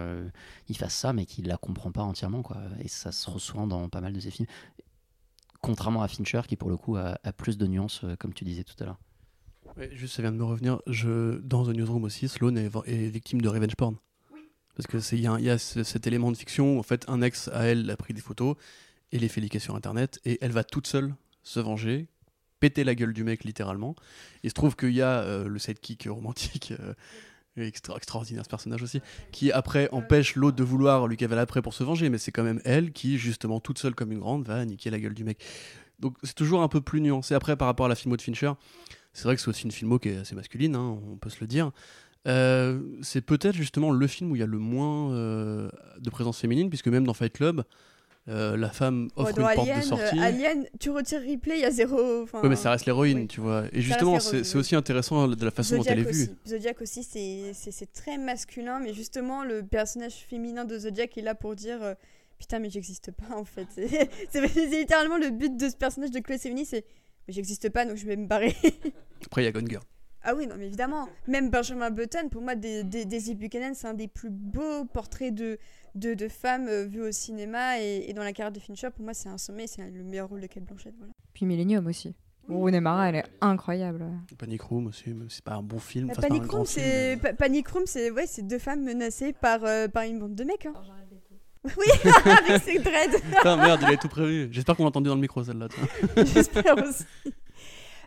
il 0.67 0.77
fasse 0.77 0.95
ça, 0.95 1.13
mais 1.13 1.25
qu'il 1.25 1.47
la 1.47 1.57
comprend 1.57 1.91
pas 1.91 2.03
entièrement 2.03 2.41
quoi. 2.41 2.57
Et 2.79 2.87
ça 2.87 3.11
se 3.11 3.29
ressent 3.29 3.67
dans 3.67 3.89
pas 3.89 4.01
mal 4.01 4.13
de 4.13 4.19
ses 4.19 4.31
films. 4.31 4.47
Contrairement 5.61 6.01
à 6.01 6.07
Fincher 6.07 6.41
qui 6.47 6.55
pour 6.55 6.69
le 6.69 6.77
coup 6.77 6.95
a, 6.95 7.17
plus 7.35 7.57
de 7.57 7.67
nuances, 7.67 8.05
comme 8.19 8.33
tu 8.33 8.43
disais 8.43 8.63
tout 8.63 8.75
à 8.79 8.85
l'heure. 8.85 8.99
Ouais, 9.77 9.89
juste, 9.93 10.15
ça 10.15 10.23
vient 10.23 10.31
de 10.31 10.37
me 10.37 10.43
revenir. 10.43 10.79
Dans 11.43 11.65
The 11.65 11.69
Newsroom 11.69 12.03
aussi, 12.03 12.27
Sloane 12.27 12.57
est, 12.57 12.71
est 12.85 13.07
victime 13.09 13.41
de 13.41 13.49
revenge 13.49 13.75
porn. 13.75 13.97
Parce 14.79 14.87
que 14.87 15.01
c'est 15.01 15.17
il 15.17 15.23
y, 15.23 15.27
a 15.27 15.37
y 15.41 15.49
a 15.49 15.57
ce- 15.57 15.83
cet 15.83 16.07
élément 16.07 16.31
de 16.31 16.37
fiction 16.37 16.77
où 16.77 16.79
en 16.79 16.83
fait 16.83 17.03
un 17.09 17.21
ex 17.21 17.49
à 17.49 17.63
elle 17.65 17.89
a 17.89 17.97
pris 17.97 18.13
des 18.13 18.21
photos 18.21 18.55
et 19.11 19.19
les 19.19 19.27
fait 19.27 19.41
liquer 19.41 19.59
sur 19.59 19.75
internet 19.75 20.21
et 20.23 20.37
elle 20.39 20.53
va 20.53 20.63
toute 20.63 20.87
seule 20.87 21.15
se 21.43 21.59
venger, 21.59 22.07
péter 22.61 22.85
la 22.85 22.95
gueule 22.95 23.11
du 23.11 23.25
mec 23.25 23.43
littéralement. 23.43 23.93
Il 24.41 24.49
se 24.49 24.53
trouve 24.53 24.77
qu'il 24.77 24.93
y 24.93 25.01
a 25.01 25.19
euh, 25.19 25.49
le 25.49 25.59
sidekick 25.59 26.07
romantique 26.09 26.71
euh, 26.79 26.93
extra, 27.57 27.97
extraordinaire 27.97 28.45
ce 28.45 28.49
personnage 28.49 28.81
aussi 28.81 29.01
qui 29.33 29.51
après 29.51 29.89
empêche 29.91 30.37
l'autre 30.37 30.55
de 30.55 30.63
vouloir 30.63 31.07
lui 31.07 31.17
cavaler 31.17 31.41
après 31.41 31.61
pour 31.61 31.73
se 31.73 31.83
venger 31.83 32.07
mais 32.09 32.17
c'est 32.17 32.31
quand 32.31 32.43
même 32.43 32.61
elle 32.63 32.93
qui 32.93 33.17
justement 33.17 33.59
toute 33.59 33.79
seule 33.79 33.95
comme 33.95 34.13
une 34.13 34.19
grande 34.19 34.45
va 34.47 34.63
niquer 34.63 34.91
la 34.91 34.99
gueule 35.01 35.13
du 35.13 35.25
mec. 35.25 35.43
Donc 35.99 36.15
c'est 36.23 36.35
toujours 36.35 36.61
un 36.61 36.69
peu 36.69 36.79
plus 36.79 37.01
nuancé 37.01 37.33
après 37.33 37.57
par 37.57 37.67
rapport 37.67 37.87
à 37.87 37.89
la 37.89 37.95
filmo 37.95 38.15
de 38.15 38.21
Fincher. 38.21 38.53
C'est 39.11 39.23
vrai 39.23 39.35
que 39.35 39.41
c'est 39.41 39.49
aussi 39.49 39.63
une 39.63 39.71
filmo 39.73 39.99
qui 39.99 40.07
est 40.07 40.17
assez 40.19 40.35
masculine, 40.35 40.75
hein, 40.75 40.97
on 41.11 41.17
peut 41.17 41.29
se 41.31 41.41
le 41.41 41.47
dire. 41.47 41.71
Euh, 42.27 42.79
c'est 43.01 43.21
peut-être 43.21 43.55
justement 43.55 43.91
le 43.91 44.07
film 44.07 44.31
où 44.31 44.35
il 44.35 44.39
y 44.39 44.43
a 44.43 44.47
le 44.47 44.59
moins 44.59 45.13
euh, 45.13 45.69
de 45.99 46.09
présence 46.09 46.39
féminine, 46.39 46.69
puisque 46.69 46.87
même 46.87 47.05
dans 47.05 47.13
Fight 47.13 47.33
Club, 47.33 47.63
euh, 48.27 48.57
la 48.57 48.69
femme 48.69 49.07
offre 49.15 49.33
dans 49.33 49.49
une 49.49 49.55
porte 49.55 49.69
Alien, 49.69 49.79
de 49.79 49.85
sortie. 49.85 50.19
Alien, 50.19 50.65
tu 50.79 50.89
retires 50.89 51.21
Ripley, 51.21 51.59
il 51.59 51.61
y 51.61 51.65
a 51.65 51.71
zéro. 51.71 52.23
Oui, 52.33 52.49
mais 52.49 52.55
ça 52.55 52.71
reste 52.71 52.85
l'héroïne, 52.85 53.19
oui. 53.19 53.27
tu 53.27 53.41
vois. 53.41 53.63
Et 53.71 53.81
justement, 53.81 54.19
c'est 54.19 54.55
aussi 54.55 54.75
intéressant 54.75 55.27
de 55.27 55.45
la 55.45 55.51
façon 55.51 55.77
dont 55.77 55.83
elle 55.83 55.99
est 55.99 56.11
vue. 56.11 56.29
Zodiac 56.47 56.81
aussi, 56.81 57.03
c'est- 57.03 57.93
très 57.93 58.17
masculin, 58.17 58.79
mais 58.79 58.93
justement, 58.93 59.43
le 59.43 59.63
personnage 59.63 60.13
féminin 60.13 60.65
de 60.65 60.77
Zodiac 60.77 61.17
est 61.17 61.21
là 61.21 61.35
pour 61.35 61.55
dire 61.55 61.95
Putain, 62.37 62.59
mais 62.59 62.69
j'existe 62.69 63.11
pas 63.11 63.35
en 63.35 63.43
fait. 63.43 63.67
C'est 64.29 64.41
littéralement 64.69 65.17
le 65.17 65.29
but 65.29 65.57
de 65.57 65.67
ce 65.67 65.75
personnage 65.75 66.11
de 66.11 66.19
Chloé 66.19 66.37
Sevigny 66.37 66.65
c'est 66.65 66.85
Mais 67.27 67.33
j'existe 67.33 67.69
pas, 67.69 67.85
donc 67.85 67.97
je 67.97 68.05
vais 68.05 68.15
me 68.15 68.27
barrer. 68.27 68.55
Après, 69.25 69.41
il 69.41 69.45
y 69.45 69.47
a 69.47 69.51
Gone 69.51 69.67
Girl. 69.69 69.83
Ah 70.23 70.35
oui, 70.35 70.47
non, 70.47 70.55
mais 70.57 70.67
évidemment. 70.67 71.07
Même 71.27 71.49
Benjamin 71.49 71.89
Button, 71.91 72.29
pour 72.29 72.41
moi, 72.41 72.55
des- 72.55 72.83
des- 72.83 73.05
Daisy 73.05 73.35
Buchanan, 73.35 73.73
c'est 73.73 73.87
un 73.87 73.93
des 73.93 74.07
plus 74.07 74.29
beaux 74.29 74.85
portraits 74.85 75.33
de, 75.33 75.57
de, 75.95 76.13
de 76.13 76.27
femmes 76.27 76.67
euh, 76.67 76.85
vues 76.85 77.01
au 77.03 77.11
cinéma. 77.11 77.79
Et, 77.81 78.09
et 78.09 78.13
dans 78.13 78.23
la 78.23 78.33
carrière 78.33 78.51
de 78.51 78.59
Fincher, 78.59 78.89
pour 78.95 79.03
moi, 79.05 79.13
c'est 79.13 79.29
un 79.29 79.37
sommet, 79.37 79.67
c'est 79.67 79.81
le 79.89 80.03
meilleur 80.03 80.29
rôle 80.29 80.41
de 80.41 80.47
Kate 80.47 80.63
Blanchett. 80.65 80.93
Voilà. 80.97 81.13
Puis 81.33 81.45
Millennium 81.45 81.85
aussi. 81.87 82.13
Rooney 82.47 82.79
Mara, 82.81 83.09
elle 83.09 83.15
est 83.17 83.25
incroyable. 83.41 84.07
Panic 84.39 84.61
Room 84.63 84.87
aussi, 84.87 85.03
si 85.03 85.15
c'est 85.29 85.43
pas 85.43 85.53
un 85.53 85.61
bon 85.61 85.77
film. 85.77 86.07
Bah, 86.07 86.13
enfin, 86.17 86.25
un 86.25 86.29
Panic 86.29 86.51
Room, 86.51 86.65
film, 86.65 86.83
c'est 86.83 87.15
mais- 87.15 87.21
Pa- 87.21 87.33
Panic 87.33 87.67
Room, 87.67 87.83
c'est 87.85 88.09
ouais, 88.09 88.25
c'est 88.25 88.41
deux 88.41 88.57
femmes 88.57 88.83
menacées 88.83 89.33
par, 89.33 89.63
euh, 89.65 89.87
par 89.87 90.01
une 90.03 90.17
bande 90.19 90.33
de 90.35 90.43
mecs. 90.43 90.65
Hein. 90.65 90.73
Oui, 91.77 91.87
avec 92.25 92.63
ses 92.63 92.79
dreads. 92.79 93.19
Putain, 93.35 93.57
merde, 93.57 93.79
il 93.81 93.87
avait 93.87 93.97
tout 93.97 94.07
prévu. 94.07 94.47
J'espère 94.49 94.77
qu'on 94.77 94.83
l'a 94.83 94.87
entendu 94.89 95.09
dans 95.09 95.15
le 95.15 95.21
micro, 95.21 95.43
celle-là. 95.43 95.67
J'espère 96.15 96.77
aussi. 96.77 97.03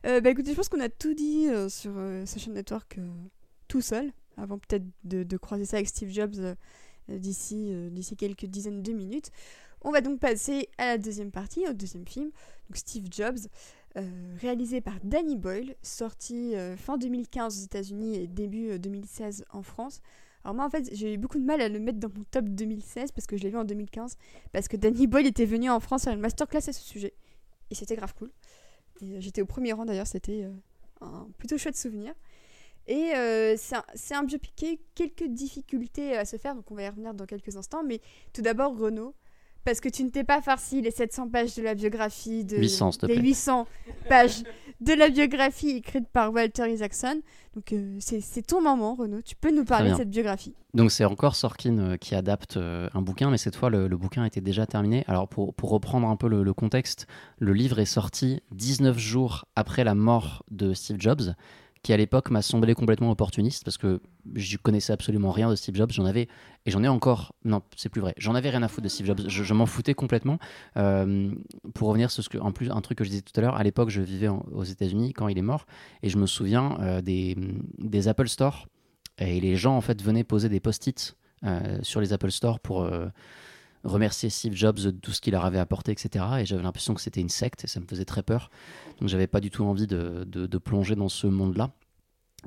Euh, 0.04 0.20
bah 0.20 0.30
écoutez, 0.30 0.50
je 0.50 0.56
pense 0.56 0.68
qu'on 0.68 0.80
a 0.80 0.88
tout 0.88 1.14
dit 1.14 1.48
euh, 1.48 1.68
sur 1.68 1.92
euh, 1.96 2.26
Social 2.26 2.54
Network 2.54 2.98
tout 3.68 3.80
seul, 3.80 4.12
avant 4.36 4.58
peut-être 4.58 4.84
de, 5.04 5.22
de 5.22 5.36
croiser 5.36 5.64
ça 5.64 5.76
avec 5.76 5.88
Steve 5.88 6.10
Jobs 6.10 6.56
d'ici 7.08 7.74
quelques 8.18 8.46
dizaines 8.46 8.82
de 8.82 8.92
minutes. 8.92 9.30
On 9.82 9.90
va 9.90 10.00
donc 10.00 10.20
passer 10.20 10.68
à 10.78 10.86
la 10.86 10.98
deuxième 10.98 11.30
partie, 11.30 11.66
au 11.68 11.72
deuxième 11.72 12.06
film, 12.06 12.30
donc 12.68 12.76
Steve 12.76 13.06
Jobs, 13.10 13.38
réalisé 14.40 14.80
par 14.80 14.94
Danny 15.02 15.36
Boyle, 15.36 15.74
sorti 15.82 16.54
fin 16.76 16.98
2015 16.98 17.58
aux 17.58 17.64
États-Unis 17.64 18.16
et 18.16 18.26
début 18.26 18.70
euh, 18.70 18.78
2016 18.78 19.44
en 19.52 19.62
France. 19.62 20.00
Alors 20.44 20.54
moi 20.54 20.64
en 20.64 20.70
fait 20.70 20.88
j'ai 20.92 21.14
eu 21.14 21.18
beaucoup 21.18 21.38
de 21.38 21.44
mal 21.44 21.60
à 21.60 21.68
le 21.68 21.78
mettre 21.78 21.98
dans 21.98 22.08
mon 22.08 22.24
top 22.30 22.46
2016 22.46 23.12
parce 23.12 23.26
que 23.26 23.36
je 23.36 23.42
l'ai 23.42 23.50
vu 23.50 23.56
en 23.56 23.64
2015 23.64 24.16
parce 24.52 24.68
que 24.68 24.76
Danny 24.76 25.06
Boyle 25.06 25.26
était 25.26 25.44
venu 25.44 25.70
en 25.70 25.78
France 25.80 26.04
faire 26.04 26.12
une 26.12 26.20
masterclass 26.20 26.68
à 26.68 26.72
ce 26.72 26.80
sujet 26.80 27.14
et 27.70 27.74
c'était 27.74 27.96
grave 27.96 28.14
cool. 28.14 28.30
Euh, 29.02 29.16
J'étais 29.20 29.42
au 29.42 29.46
premier 29.46 29.72
rang 29.72 29.84
d'ailleurs, 29.84 30.06
c'était 30.06 30.44
euh, 30.44 30.52
un 31.00 31.28
plutôt 31.38 31.58
chouette 31.58 31.76
souvenir. 31.76 32.14
Et 32.88 33.14
euh, 33.14 33.54
c'est 33.56 33.76
un, 33.76 34.18
un 34.18 34.24
biopic 34.24 34.52
qui 34.56 34.66
a 34.66 34.74
quelques 34.94 35.28
difficultés 35.28 36.16
à 36.16 36.24
se 36.24 36.36
faire, 36.36 36.54
donc 36.54 36.68
on 36.70 36.74
va 36.74 36.82
y 36.82 36.88
revenir 36.88 37.14
dans 37.14 37.26
quelques 37.26 37.56
instants. 37.56 37.84
Mais 37.84 38.00
tout 38.32 38.42
d'abord, 38.42 38.76
Renaud, 38.76 39.14
parce 39.64 39.80
que 39.80 39.88
tu 39.88 40.02
ne 40.02 40.10
t'es 40.10 40.24
pas 40.24 40.42
farci 40.42 40.80
les 40.80 40.90
700 40.90 41.28
pages 41.28 41.54
de 41.54 41.62
la 41.62 41.74
biographie, 41.74 42.44
de, 42.44 42.56
800, 42.56 42.92
s'il 42.92 43.00
te 43.00 43.06
les 43.06 43.14
plaît. 43.14 43.22
800 43.22 43.66
pages 44.08 44.42
de 44.82 44.92
la 44.94 45.08
biographie 45.08 45.70
écrite 45.70 46.08
par 46.08 46.32
Walter 46.32 46.70
Isaacson. 46.72 47.20
Donc 47.54 47.72
euh, 47.72 47.96
c'est 48.00 48.46
ton 48.46 48.62
moment, 48.62 48.94
Renaud. 48.94 49.22
Tu 49.22 49.36
peux 49.36 49.54
nous 49.54 49.64
parler 49.64 49.90
de 49.90 49.96
cette 49.96 50.10
biographie. 50.10 50.54
Donc 50.74 50.90
c'est 50.90 51.04
encore 51.04 51.36
Sorkin 51.36 51.78
euh, 51.78 51.96
qui 51.96 52.14
adapte 52.14 52.56
euh, 52.56 52.88
un 52.94 53.02
bouquin, 53.02 53.30
mais 53.30 53.36
cette 53.36 53.56
fois 53.56 53.70
le, 53.70 53.88
le 53.88 53.96
bouquin 53.96 54.24
était 54.24 54.40
déjà 54.40 54.66
terminé. 54.66 55.04
Alors 55.06 55.28
pour, 55.28 55.54
pour 55.54 55.70
reprendre 55.70 56.08
un 56.08 56.16
peu 56.16 56.28
le, 56.28 56.42
le 56.42 56.54
contexte, 56.54 57.06
le 57.38 57.52
livre 57.52 57.78
est 57.78 57.84
sorti 57.84 58.40
19 58.52 58.98
jours 58.98 59.44
après 59.54 59.84
la 59.84 59.94
mort 59.94 60.44
de 60.50 60.72
Steve 60.72 60.96
Jobs, 60.98 61.34
qui 61.82 61.92
à 61.92 61.96
l'époque 61.96 62.30
m'a 62.30 62.42
semblé 62.42 62.74
complètement 62.74 63.10
opportuniste 63.10 63.64
parce 63.64 63.76
que 63.76 64.00
je 64.34 64.56
connaissais 64.56 64.92
absolument 64.92 65.32
rien 65.32 65.50
de 65.50 65.56
Steve 65.56 65.74
Jobs. 65.74 65.90
J'en 65.90 66.04
avais 66.04 66.28
et 66.64 66.70
j'en 66.70 66.82
ai 66.84 66.88
encore. 66.88 67.34
Non, 67.44 67.62
c'est 67.76 67.88
plus 67.88 68.00
vrai. 68.00 68.14
J'en 68.18 68.34
avais 68.36 68.50
rien 68.50 68.62
à 68.62 68.68
foutre 68.68 68.84
de 68.84 68.88
Steve 68.88 69.06
Jobs. 69.06 69.20
Je, 69.26 69.54
m'en 69.54 69.66
foutais 69.66 69.94
complètement. 69.94 70.38
Euh, 70.76 71.32
pour 71.74 71.88
revenir 71.88 72.10
sur 72.10 72.22
ce 72.22 72.28
que, 72.28 72.38
en 72.38 72.52
plus, 72.52 72.70
un 72.70 72.80
truc 72.80 72.98
que 72.98 73.04
je 73.04 73.10
disais 73.10 73.22
tout 73.22 73.32
à 73.36 73.40
l'heure, 73.40 73.56
à 73.56 73.62
l'époque, 73.64 73.90
je 73.90 74.00
vivais 74.00 74.28
aux 74.28 74.64
États-Unis 74.64 75.12
quand 75.12 75.26
il 75.26 75.36
est 75.38 75.42
mort 75.42 75.66
et 76.02 76.08
je 76.08 76.18
me 76.18 76.26
souviens 76.26 76.78
euh, 76.80 77.00
des, 77.00 77.36
des 77.78 78.06
Apple 78.06 78.28
Store 78.28 78.68
et 79.18 79.40
les 79.40 79.56
gens 79.56 79.76
en 79.76 79.80
fait 79.80 80.00
venaient 80.02 80.24
poser 80.24 80.48
des 80.48 80.60
post-it 80.60 81.16
euh, 81.44 81.78
sur 81.82 82.00
les 82.00 82.12
Apple 82.12 82.30
Store 82.30 82.60
pour 82.60 82.88
remercier 83.84 84.30
Steve 84.30 84.54
Jobs 84.54 84.80
de 84.80 84.90
tout 84.90 85.12
ce 85.12 85.20
qu'il 85.20 85.32
leur 85.32 85.44
avait 85.44 85.58
apporté, 85.58 85.92
etc. 85.92 86.24
Et 86.40 86.46
j'avais 86.46 86.62
l'impression 86.62 86.94
que 86.94 87.00
c'était 87.00 87.20
une 87.20 87.28
secte 87.28 87.64
et 87.64 87.66
ça 87.66 87.80
me 87.80 87.86
faisait 87.86 88.04
très 88.04 88.22
peur. 88.22 88.50
Donc 89.00 89.08
j'avais 89.08 89.26
pas 89.26 89.40
du 89.40 89.50
tout 89.50 89.64
envie 89.64 89.86
de, 89.86 90.24
de- 90.24 90.58
plonger 90.58 90.94
dans 90.94 91.08
ce 91.08 91.26
monde-là. 91.26 91.70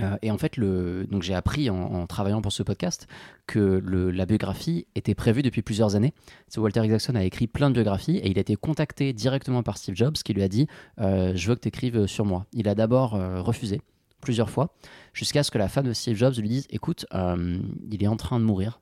Euh, 0.01 0.17
et 0.21 0.31
en 0.31 0.37
fait, 0.37 0.59
donc 0.59 1.23
j'ai 1.23 1.33
appris 1.33 1.69
en, 1.69 2.05
travaillant 2.07 2.41
pour 2.41 2.51
ce 2.51 2.63
podcast 2.63 3.07
que 3.47 3.81
la 3.83 4.25
biographie 4.25 4.87
était 4.95 5.15
prévue 5.15 5.41
depuis 5.41 5.61
plusieurs 5.61 5.95
années. 5.95 6.13
Walter 6.57 6.85
Isaacson 6.85 7.15
a 7.15 7.23
écrit 7.23 7.47
plein 7.47 7.69
de 7.69 7.75
biographies 7.75 8.17
et 8.17 8.29
il 8.29 8.37
a 8.37 8.41
été 8.41 8.55
contacté 8.55 9.13
directement 9.13 9.63
par 9.63 9.77
Steve 9.77 9.95
Jobs 9.95 10.13
qui 10.15 10.33
lui 10.33 10.43
a 10.43 10.47
dit 10.47 10.67
euh, 10.99 11.33
Je 11.35 11.47
veux 11.47 11.55
que 11.55 11.61
tu 11.61 11.67
écrives 11.69 12.07
sur 12.07 12.25
moi. 12.25 12.45
Il 12.53 12.67
a 12.67 12.75
d'abord 12.75 13.15
euh, 13.15 13.41
refusé 13.41 13.81
plusieurs 14.21 14.49
fois 14.49 14.73
jusqu'à 15.13 15.43
ce 15.43 15.51
que 15.51 15.57
la 15.57 15.69
femme 15.69 15.85
de 15.85 15.93
Steve 15.93 16.17
Jobs 16.17 16.35
lui 16.37 16.49
dise 16.49 16.67
Écoute, 16.69 17.05
il 17.13 18.03
est 18.03 18.07
en 18.07 18.17
train 18.17 18.39
de 18.39 18.45
mourir. 18.45 18.79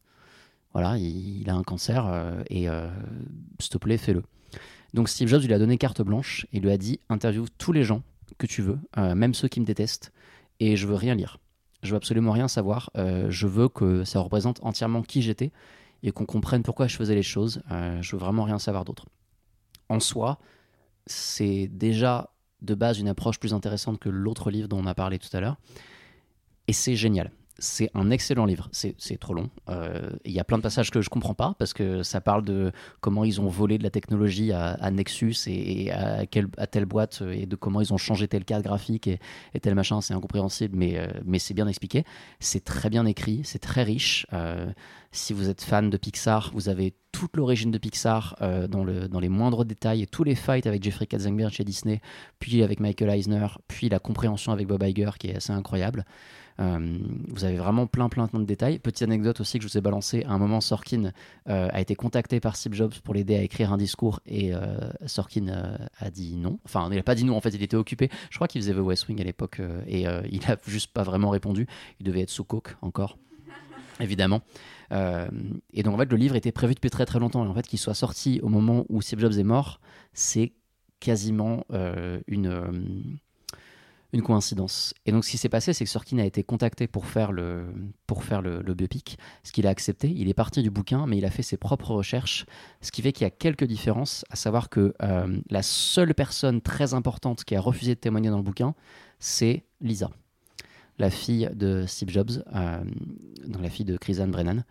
Voilà, 0.74 0.98
il, 0.98 1.48
a 1.50 1.56
un 1.56 1.64
cancer 1.64 2.08
euh, 2.08 2.44
et 2.50 2.68
euh, 2.68 2.90
s'il 3.60 3.70
te 3.70 3.78
plaît, 3.78 3.98
fais-le. 3.98 4.24
Donc 4.94 5.08
Steve 5.08 5.28
Jobs 5.28 5.44
lui 5.44 5.54
a 5.54 5.60
donné 5.60 5.78
carte 5.78 6.02
blanche 6.02 6.48
et 6.52 6.60
lui 6.60 6.72
a 6.72 6.78
dit 6.78 7.00
Interviewe 7.10 7.46
tous 7.58 7.72
les 7.72 7.84
gens 7.84 8.02
que 8.38 8.48
tu 8.48 8.62
veux, 8.62 8.80
euh, 8.98 9.14
même 9.14 9.34
ceux 9.34 9.48
qui 9.48 9.60
me 9.60 9.66
détestent, 9.66 10.12
et 10.60 10.76
je 10.76 10.88
veux 10.88 10.96
rien 10.96 11.16
lire. 11.16 11.38
Je 11.84 11.92
veux 11.92 11.98
absolument 11.98 12.32
rien 12.32 12.48
savoir. 12.48 12.92
Je 12.96 13.46
veux 13.46 13.68
que 13.68 14.06
ça 14.06 14.22
représente 14.22 14.64
entièrement 14.64 15.02
qui 15.02 15.22
j'étais 15.22 15.52
et 16.02 16.14
qu'on 16.14 16.26
comprenne 16.26 16.64
pourquoi 16.64 16.88
je 16.88 16.96
faisais 16.96 17.14
les 17.14 17.24
choses. 17.24 17.62
Je 18.00 18.16
veux 18.16 18.20
vraiment 18.20 18.46
rien 18.46 18.58
savoir 18.58 18.86
d'autre. 18.86 19.06
En 19.90 20.00
soi, 20.00 20.40
c'est 21.08 21.68
déjà 21.68 22.30
de 22.62 22.74
base 22.74 23.00
une 23.00 23.10
approche 23.10 23.38
plus 23.38 23.54
intéressante 23.54 24.00
que 24.00 24.08
l'autre 24.08 24.50
livre 24.50 24.70
dont 24.70 24.80
on 24.80 24.86
a 24.86 24.96
parlé 24.96 25.20
tout 25.20 25.28
à 25.36 25.42
l'heure. 25.42 25.58
Et 26.70 26.74
c'est 26.74 26.96
génial. 26.96 27.32
C'est 27.60 27.90
un 27.94 28.10
excellent 28.10 28.46
livre. 28.46 28.68
C'est 28.72 29.18
trop 29.20 29.34
long. 29.34 29.50
Euh, 29.70 30.10
Il 30.26 30.32
y 30.32 30.40
a 30.40 30.44
plein 30.44 30.58
de 30.58 30.64
passages 30.64 30.90
que 30.90 31.02
je 31.02 31.10
comprends 31.10 31.36
pas 31.36 31.56
parce 31.60 31.74
que 31.74 32.02
ça 32.02 32.20
parle 32.20 32.44
de 32.44 32.72
comment 33.00 33.24
ils 33.24 33.40
ont 33.40 33.48
volé 33.48 33.78
de 33.78 33.84
la 33.84 33.92
technologie 33.92 34.52
à, 34.52 34.90
Nexus 34.92 35.36
et, 35.48 35.92
à, 35.92 36.26
quelle, 36.26 36.48
à 36.58 36.68
telle 36.68 36.86
boîte 36.86 37.24
et 37.32 37.46
de 37.46 37.56
comment 37.56 37.80
ils 37.80 37.94
ont 37.94 37.98
changé 37.98 38.28
telle 38.28 38.44
carte 38.44 38.64
graphique 38.64 39.08
et, 39.08 39.20
et 39.54 39.60
tel 39.60 39.76
machin. 39.76 40.02
C'est 40.02 40.14
incompréhensible, 40.14 40.76
mais, 40.76 40.98
euh, 40.98 41.08
mais 41.26 41.40
c'est 41.40 41.54
bien 41.54 41.68
expliqué. 41.68 42.04
C'est 42.40 42.64
très 42.64 42.90
bien 42.90 43.06
écrit, 43.06 43.42
c'est 43.44 43.60
très 43.60 43.84
riche. 43.84 44.26
Euh, 44.34 44.72
si 45.12 45.34
vous 45.34 45.48
êtes 45.48 45.62
fan 45.62 45.92
de 45.92 45.98
Pixar, 45.98 46.50
vous 46.54 46.70
avez 46.70 46.96
toute 47.12 47.38
l'origine 47.38 47.70
de 47.70 47.78
Pixar 47.78 48.36
dans, 48.68 48.84
le, 48.84 49.08
dans 49.08 49.20
les 49.20 49.30
moindres 49.30 49.64
détails 49.64 50.08
tous 50.08 50.24
les 50.24 50.34
fights 50.34 50.66
avec 50.66 50.84
Jeffrey 50.84 51.06
Katzenberg 51.06 51.52
chez 51.54 51.64
Disney, 51.64 52.02
puis 52.40 52.64
avec 52.64 52.80
Michael 52.80 53.12
Eisner, 53.12 53.46
puis 53.68 53.90
la 53.90 54.00
compréhension 54.00 54.52
avec 54.52 54.66
Bob 54.66 54.82
Iger 54.82 55.12
qui 55.20 55.28
est 55.28 55.36
assez 55.36 55.54
incroyable. 55.54 56.04
Euh, 56.60 56.98
vous 57.28 57.44
avez 57.44 57.58
vraiment 57.58 57.88
plein, 57.88 58.10
plein, 58.10 58.28
de 58.28 58.44
détails. 58.44 58.80
Petite 58.80 59.04
anecdote 59.04 59.40
aussi 59.40 59.58
que 59.58 59.64
je 59.64 59.70
vous 59.70 59.78
ai 59.78 59.82
balancé. 59.82 60.24
À 60.24 60.32
un 60.32 60.38
moment, 60.38 60.62
Sorkin 60.62 61.12
euh, 61.50 61.70
a 61.72 61.82
été 61.82 61.96
contacté 61.96 62.40
par 62.40 62.56
Steve 62.56 62.74
Jobs 62.74 62.94
pour 63.04 63.14
l'aider 63.14 63.36
à 63.36 63.42
écrire 63.42 63.74
un 63.74 63.78
discours 63.78 64.20
et 64.26 64.54
euh, 64.54 64.78
Sorkin 65.06 65.78
a 65.98 66.10
dit 66.10 66.36
non. 66.36 66.60
Enfin, 66.66 66.88
il 66.92 66.96
n'a 66.96 67.04
pas 67.04 67.16
dit 67.16 67.26
non, 67.26 67.36
en 67.36 67.42
fait, 67.42 67.50
il 67.50 67.64
était 67.64 67.76
occupé. 67.78 68.10
Je 68.30 68.36
crois 68.36 68.48
qu'il 68.48 68.62
faisait 68.62 68.74
The 68.74 68.78
West 68.78 69.08
Wing 69.08 69.20
à 69.22 69.24
l'époque 69.24 69.62
et 69.88 70.02
il 70.02 70.46
a 70.46 70.58
juste 70.68 70.92
pas 70.94 71.04
vraiment 71.04 71.30
répondu. 71.30 71.68
Il 72.00 72.06
devait 72.06 72.22
être 72.22 72.30
sous 72.30 72.44
coke 72.44 72.76
encore, 72.82 73.18
évidemment. 74.00 74.42
Et 74.92 75.82
donc, 75.82 75.96
en 75.96 75.98
fait, 75.98 76.12
le 76.12 76.18
livre 76.18 76.36
était 76.36 76.52
prévu 76.52 76.76
depuis 76.76 76.92
très 76.92 77.06
très 77.06 77.20
longtemps. 77.20 77.44
Et 77.44 77.48
en 77.48 77.54
fait, 77.56 77.66
qu'il 77.66 77.80
soit 77.80 77.96
sorti 77.96 78.40
au 78.44 78.50
moment 78.50 78.86
où 78.90 79.02
Steve 79.02 79.20
Jobs 79.20 79.34
est 79.34 79.44
mort, 79.44 79.80
c'est 80.14 80.54
quasiment 81.00 81.66
une. 82.28 83.20
Une 84.14 84.22
coïncidence. 84.22 84.94
Et 85.06 85.12
donc, 85.12 85.26
ce 85.26 85.32
qui 85.32 85.38
s'est 85.38 85.50
passé, 85.50 85.74
c'est 85.74 85.84
que 85.84 85.90
Sorkin 85.90 86.20
a 86.20 86.24
été 86.24 86.44
contacté 86.44 86.88
pour 86.88 87.08
faire 87.08 87.32
le, 87.32 87.66
pour 88.06 88.24
faire 88.24 88.42
le, 88.44 88.62
biopic, 88.74 89.18
ce 89.44 89.52
qu'il 89.52 89.66
a 89.66 89.72
accepté. 89.72 90.10
Il 90.10 90.30
est 90.30 90.36
parti 90.36 90.62
du 90.62 90.70
bouquin, 90.70 91.08
mais 91.08 91.18
il 91.18 91.26
a 91.26 91.32
fait 91.32 91.42
ses 91.42 91.58
propres 91.58 91.92
recherches, 91.92 92.46
ce 92.82 92.92
qui 92.92 93.02
fait 93.02 93.12
qu'il 93.12 93.26
y 93.26 93.28
a 93.28 93.32
quelques 93.32 93.66
différences, 93.66 94.24
à 94.30 94.36
savoir 94.36 94.70
que 94.70 94.94
euh, 95.02 95.40
la 95.50 95.64
seule 95.64 96.14
personne 96.14 96.62
très 96.62 96.94
importante 96.94 97.44
qui 97.44 97.56
a 97.56 97.62
refusé 97.62 97.96
de 97.96 98.00
témoigner 98.00 98.30
dans 98.30 98.38
le 98.38 98.44
bouquin, 98.44 98.76
c'est 99.18 99.64
Lisa, 99.82 100.12
la 101.00 101.10
fille 101.10 101.50
de 101.54 101.86
Steve 101.88 102.10
Jobs, 102.10 102.44
euh, 102.56 102.84
donc 103.48 103.64
la 103.64 103.70
fille 103.70 103.86
de 103.86 103.98
Chris 103.98 104.22
Ann 104.22 104.30
Brennan. 104.30 104.64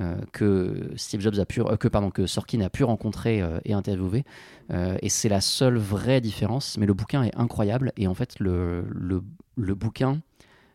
Euh, 0.00 0.16
que 0.30 0.92
Steve 0.94 1.20
Jobs 1.20 1.40
a 1.40 1.44
pu, 1.44 1.60
euh, 1.60 1.76
que 1.76 1.88
pardon, 1.88 2.10
que 2.10 2.26
Sorkin 2.26 2.60
a 2.60 2.70
pu 2.70 2.84
rencontrer 2.84 3.42
euh, 3.42 3.58
et 3.64 3.72
interviewer, 3.72 4.24
et 4.70 5.08
c'est 5.08 5.28
la 5.28 5.40
seule 5.40 5.76
vraie 5.76 6.20
différence. 6.20 6.76
Mais 6.78 6.86
le 6.86 6.94
bouquin 6.94 7.24
est 7.24 7.34
incroyable, 7.36 7.92
et 7.96 8.06
en 8.06 8.14
fait 8.14 8.38
le, 8.38 8.84
le, 9.56 9.74
bouquin 9.74 10.20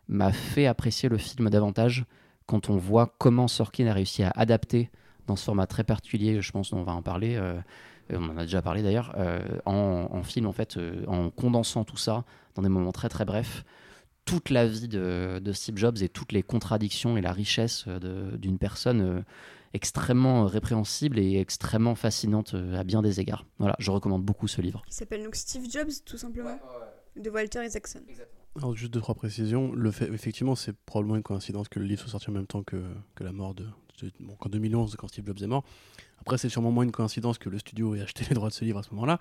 m'a 0.10 0.32
fait 0.32 0.66
apprécier 0.66 1.10
le 1.10 1.18
film 1.18 1.50
davantage 1.50 2.06
quand 2.48 2.70
on 2.70 2.78
voit 2.78 3.14
comment 3.20 3.48
Sorkin 3.48 3.88
a 3.88 3.94
réussi 3.94 4.24
à 4.24 4.32
adapter 4.36 4.90
dans 5.28 5.36
ce 5.36 5.46
format 5.46 5.68
très 5.68 5.84
particulier, 5.84 6.42
je 6.42 6.52
pense 6.52 6.72
qu'on 6.72 6.84
va 6.84 6.92
en 6.92 7.04
parler, 7.04 7.40
on 8.10 8.30
en 8.30 8.38
a 8.38 8.42
déjà 8.42 8.64
parlé 8.64 8.82
d'ailleurs, 8.82 9.16
en, 9.66 10.24
film 10.24 10.48
en 10.48 10.54
fait, 10.54 10.78
en 11.08 11.30
condensant 11.30 11.84
tout 11.84 11.96
ça 11.96 12.26
dans 12.56 12.64
des 12.64 12.70
moments 12.70 12.92
très 12.92 13.10
très 13.10 13.26
brefs, 13.26 13.64
toute 14.26 14.50
la 14.50 14.66
vie 14.66 14.88
de, 14.88 15.40
de, 15.40 15.52
Steve 15.52 15.78
Jobs 15.78 15.98
et 16.02 16.10
toutes 16.10 16.32
les 16.32 16.44
contradictions 16.44 17.18
et 17.18 17.22
la 17.22 17.34
richesse 17.34 17.88
d'une 17.88 18.58
personne 18.58 19.24
extrêmement 19.74 20.46
répréhensible 20.46 21.20
et 21.20 21.40
extrêmement 21.40 21.96
fascinante 21.96 22.56
à 22.76 22.84
bien 22.84 23.02
des 23.02 23.20
égards. 23.20 23.46
Voilà, 23.60 23.76
je 23.80 23.92
recommande 23.92 24.24
beaucoup 24.24 24.48
ce 24.48 24.62
livre. 24.62 24.84
Qui 24.88 24.96
s'appelle 24.96 25.24
donc 25.24 25.36
Steve 25.36 25.70
Jobs, 25.70 25.92
tout 26.06 26.18
simplement, 26.18 26.60
de 27.16 27.30
Walter 27.30 27.66
Isaacson. 27.66 28.02
Alors, 28.56 28.76
juste 28.76 28.94
deux, 28.94 29.02
trois 29.02 29.16
précisions. 29.16 29.74
Le 29.74 29.92
fait, 29.92 30.12
effectivement, 30.12 30.56
c'est 30.56 30.74
probablement 30.74 31.16
une 31.16 31.24
coïncidence 31.24 31.70
que 31.70 31.80
le 31.80 31.86
livre 31.86 32.02
soit 32.02 32.12
sorti 32.12 32.30
en 32.30 32.34
même 32.34 32.48
temps 32.48 32.64
que, 32.64 32.84
que 33.16 33.24
la 33.24 33.32
mort 33.32 33.56
de. 33.56 33.66
bon, 34.20 34.38
en 34.40 34.50
2011, 34.50 34.96
quand 34.98 35.08
Steve 35.08 35.26
Jobs 35.26 35.42
est 35.42 35.48
mort. 35.48 35.64
Après, 36.20 36.38
c'est 36.38 36.50
sûrement 36.50 36.72
moins 36.72 36.84
une 36.84 36.92
coïncidence 36.92 37.38
que 37.38 37.50
le 37.50 37.58
studio 37.58 37.96
ait 37.96 38.02
acheté 38.02 38.26
les 38.30 38.36
droits 38.36 38.50
de 38.50 38.54
ce 38.54 38.64
livre 38.64 38.80
à 38.80 38.84
ce 38.84 38.92
moment-là. 38.92 39.20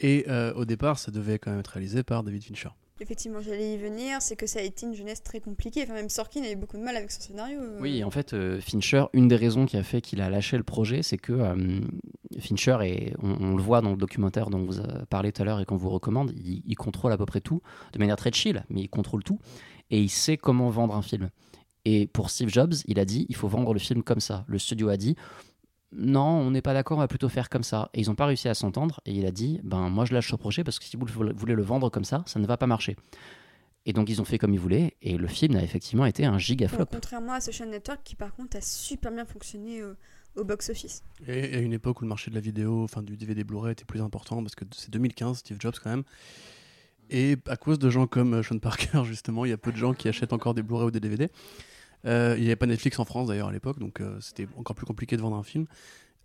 Et 0.00 0.26
euh, 0.28 0.54
au 0.54 0.64
départ, 0.64 0.98
ça 0.98 1.10
devait 1.10 1.40
quand 1.40 1.50
même 1.50 1.60
être 1.60 1.68
réalisé 1.68 2.04
par 2.04 2.22
David 2.22 2.44
Fincher. 2.44 2.70
Effectivement, 3.00 3.40
j'allais 3.40 3.74
y 3.74 3.76
venir, 3.76 4.20
c'est 4.20 4.34
que 4.34 4.46
ça 4.46 4.58
a 4.58 4.62
été 4.62 4.86
une 4.86 4.94
jeunesse 4.94 5.22
très 5.22 5.40
compliquée. 5.40 5.82
Enfin, 5.84 5.94
même 5.94 6.08
Sorkin 6.08 6.42
avait 6.42 6.56
beaucoup 6.56 6.76
de 6.76 6.82
mal 6.82 6.96
avec 6.96 7.10
son 7.10 7.20
scénario. 7.20 7.60
Euh. 7.60 7.78
Oui, 7.80 8.02
en 8.02 8.10
fait, 8.10 8.32
euh, 8.32 8.60
Fincher, 8.60 9.04
une 9.12 9.28
des 9.28 9.36
raisons 9.36 9.66
qui 9.66 9.76
a 9.76 9.82
fait 9.82 10.00
qu'il 10.00 10.20
a 10.20 10.28
lâché 10.30 10.56
le 10.56 10.64
projet, 10.64 11.02
c'est 11.02 11.18
que 11.18 11.54
Fincher, 12.40 12.78
et 12.82 13.14
on, 13.22 13.56
le 13.56 13.62
voit 13.62 13.80
dans 13.80 13.90
le 13.90 13.96
documentaire 13.96 14.50
dont 14.50 14.64
vous 14.64 14.80
parlé 15.10 15.32
tout 15.32 15.42
à 15.42 15.44
l'heure 15.44 15.60
et 15.60 15.64
qu'on 15.64 15.76
vous 15.76 15.90
recommande, 15.90 16.32
il, 16.36 16.74
contrôle 16.76 17.12
à 17.12 17.18
peu 17.18 17.26
près 17.26 17.40
tout, 17.40 17.62
de 17.92 17.98
manière 17.98 18.16
très 18.16 18.32
chill, 18.32 18.64
mais 18.68 18.82
il 18.82 18.88
contrôle 18.88 19.22
tout, 19.22 19.38
et 19.90 20.00
il 20.00 20.08
sait 20.08 20.36
comment 20.36 20.70
vendre 20.70 20.94
un 20.94 21.02
film. 21.02 21.30
Et 21.84 22.06
pour 22.06 22.30
Steve 22.30 22.48
Jobs, 22.48 22.74
il 22.86 22.98
a 22.98 23.04
dit, 23.04 23.26
il 23.28 23.36
faut 23.36 23.48
vendre 23.48 23.72
le 23.72 23.78
film 23.78 24.02
comme 24.02 24.20
ça. 24.20 24.44
Le 24.46 24.58
studio 24.58 24.88
a 24.88 24.96
dit, 24.96 25.16
non, 25.92 26.26
on 26.26 26.50
n'est 26.50 26.60
pas 26.60 26.74
d'accord, 26.74 26.98
on 26.98 27.00
va 27.00 27.08
plutôt 27.08 27.28
faire 27.28 27.48
comme 27.48 27.62
ça. 27.62 27.88
Et 27.94 28.00
ils 28.00 28.08
n'ont 28.08 28.14
pas 28.14 28.26
réussi 28.26 28.48
à 28.48 28.54
s'entendre. 28.54 29.00
Et 29.06 29.12
il 29.12 29.26
a 29.26 29.30
dit, 29.30 29.60
ben 29.64 29.88
moi 29.88 30.04
je 30.04 30.12
lâche 30.12 30.30
ce 30.30 30.36
projet 30.36 30.64
parce 30.64 30.78
que 30.78 30.84
si 30.84 30.96
vous 30.96 31.06
voulez 31.06 31.54
le 31.54 31.62
vendre 31.62 31.90
comme 31.90 32.04
ça, 32.04 32.22
ça 32.26 32.38
ne 32.38 32.46
va 32.46 32.56
pas 32.56 32.66
marcher. 32.66 32.96
Et 33.86 33.94
donc 33.94 34.10
ils 34.10 34.20
ont 34.20 34.24
fait 34.24 34.38
comme 34.38 34.52
ils 34.52 34.60
voulaient. 34.60 34.96
Et 35.00 35.16
le 35.16 35.26
film 35.26 35.56
a 35.56 35.62
effectivement 35.62 36.04
été 36.04 36.26
un 36.26 36.38
giga 36.38 36.68
flop. 36.68 36.86
contrairement 36.92 37.32
à 37.32 37.40
Social 37.40 37.70
Network 37.70 38.00
qui 38.04 38.16
par 38.16 38.34
contre 38.34 38.58
a 38.58 38.60
super 38.60 39.10
bien 39.10 39.24
fonctionné 39.24 39.82
au, 39.82 40.44
box-office. 40.44 41.02
Et 41.26 41.56
à 41.56 41.58
une 41.58 41.72
époque 41.72 42.00
où 42.00 42.04
le 42.04 42.08
marché 42.08 42.30
de 42.30 42.36
la 42.36 42.40
vidéo, 42.40 42.84
enfin 42.84 43.02
du 43.02 43.16
DVD 43.16 43.42
Blu-ray 43.42 43.72
était 43.72 43.84
plus 43.84 44.00
important 44.00 44.40
parce 44.42 44.54
que 44.54 44.64
c'est 44.72 44.90
2015, 44.90 45.38
Steve 45.38 45.56
Jobs 45.58 45.74
quand 45.82 45.90
même. 45.90 46.04
Et 47.10 47.36
à 47.46 47.56
cause 47.56 47.78
de 47.78 47.90
gens 47.90 48.06
comme 48.06 48.42
Sean 48.42 48.58
Parker, 48.58 49.02
justement, 49.04 49.46
il 49.46 49.48
y 49.48 49.54
a 49.54 49.58
peu 49.58 49.72
de 49.72 49.76
gens 49.76 49.94
qui 49.94 50.08
achètent 50.08 50.32
encore 50.32 50.54
des 50.54 50.62
Blu-ray 50.62 50.86
ou 50.86 50.90
des 50.90 51.00
DVD. 51.00 51.28
Euh, 52.04 52.34
il 52.36 52.42
n'y 52.42 52.48
avait 52.48 52.56
pas 52.56 52.66
Netflix 52.66 52.98
en 52.98 53.04
France 53.04 53.28
d'ailleurs 53.28 53.48
à 53.48 53.52
l'époque, 53.52 53.78
donc 53.78 54.00
euh, 54.00 54.18
c'était 54.20 54.46
encore 54.56 54.76
plus 54.76 54.86
compliqué 54.86 55.16
de 55.16 55.22
vendre 55.22 55.36
un 55.36 55.42
film. 55.42 55.66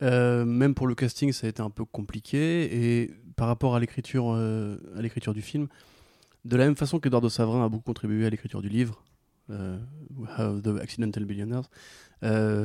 Euh, 0.02 0.46
même 0.46 0.76
pour 0.76 0.88
le 0.88 0.96
casting, 0.96 1.32
ça 1.32 1.48
a 1.48 1.50
été 1.50 1.62
un 1.62 1.70
peu 1.70 1.86
compliqué. 1.86 3.02
Et 3.02 3.12
par 3.36 3.48
rapport 3.48 3.76
à 3.76 3.80
l'écriture, 3.80 4.34
à 4.34 5.02
l'écriture 5.02 5.34
du 5.34 5.42
film, 5.42 5.68
de 6.46 6.58
la 6.58 6.66
même 6.66 6.76
façon 6.76 7.00
qu'Eduardo 7.00 7.30
Savrin 7.30 7.66
a 7.66 7.70
beaucoup 7.70 7.86
contribué 7.86 8.26
à 8.26 8.30
l'écriture 8.30 8.62
du 8.62 8.70
livre, 8.70 9.04
The 9.50 10.68
Accidental 10.82 11.26
Billionaires, 11.26 11.70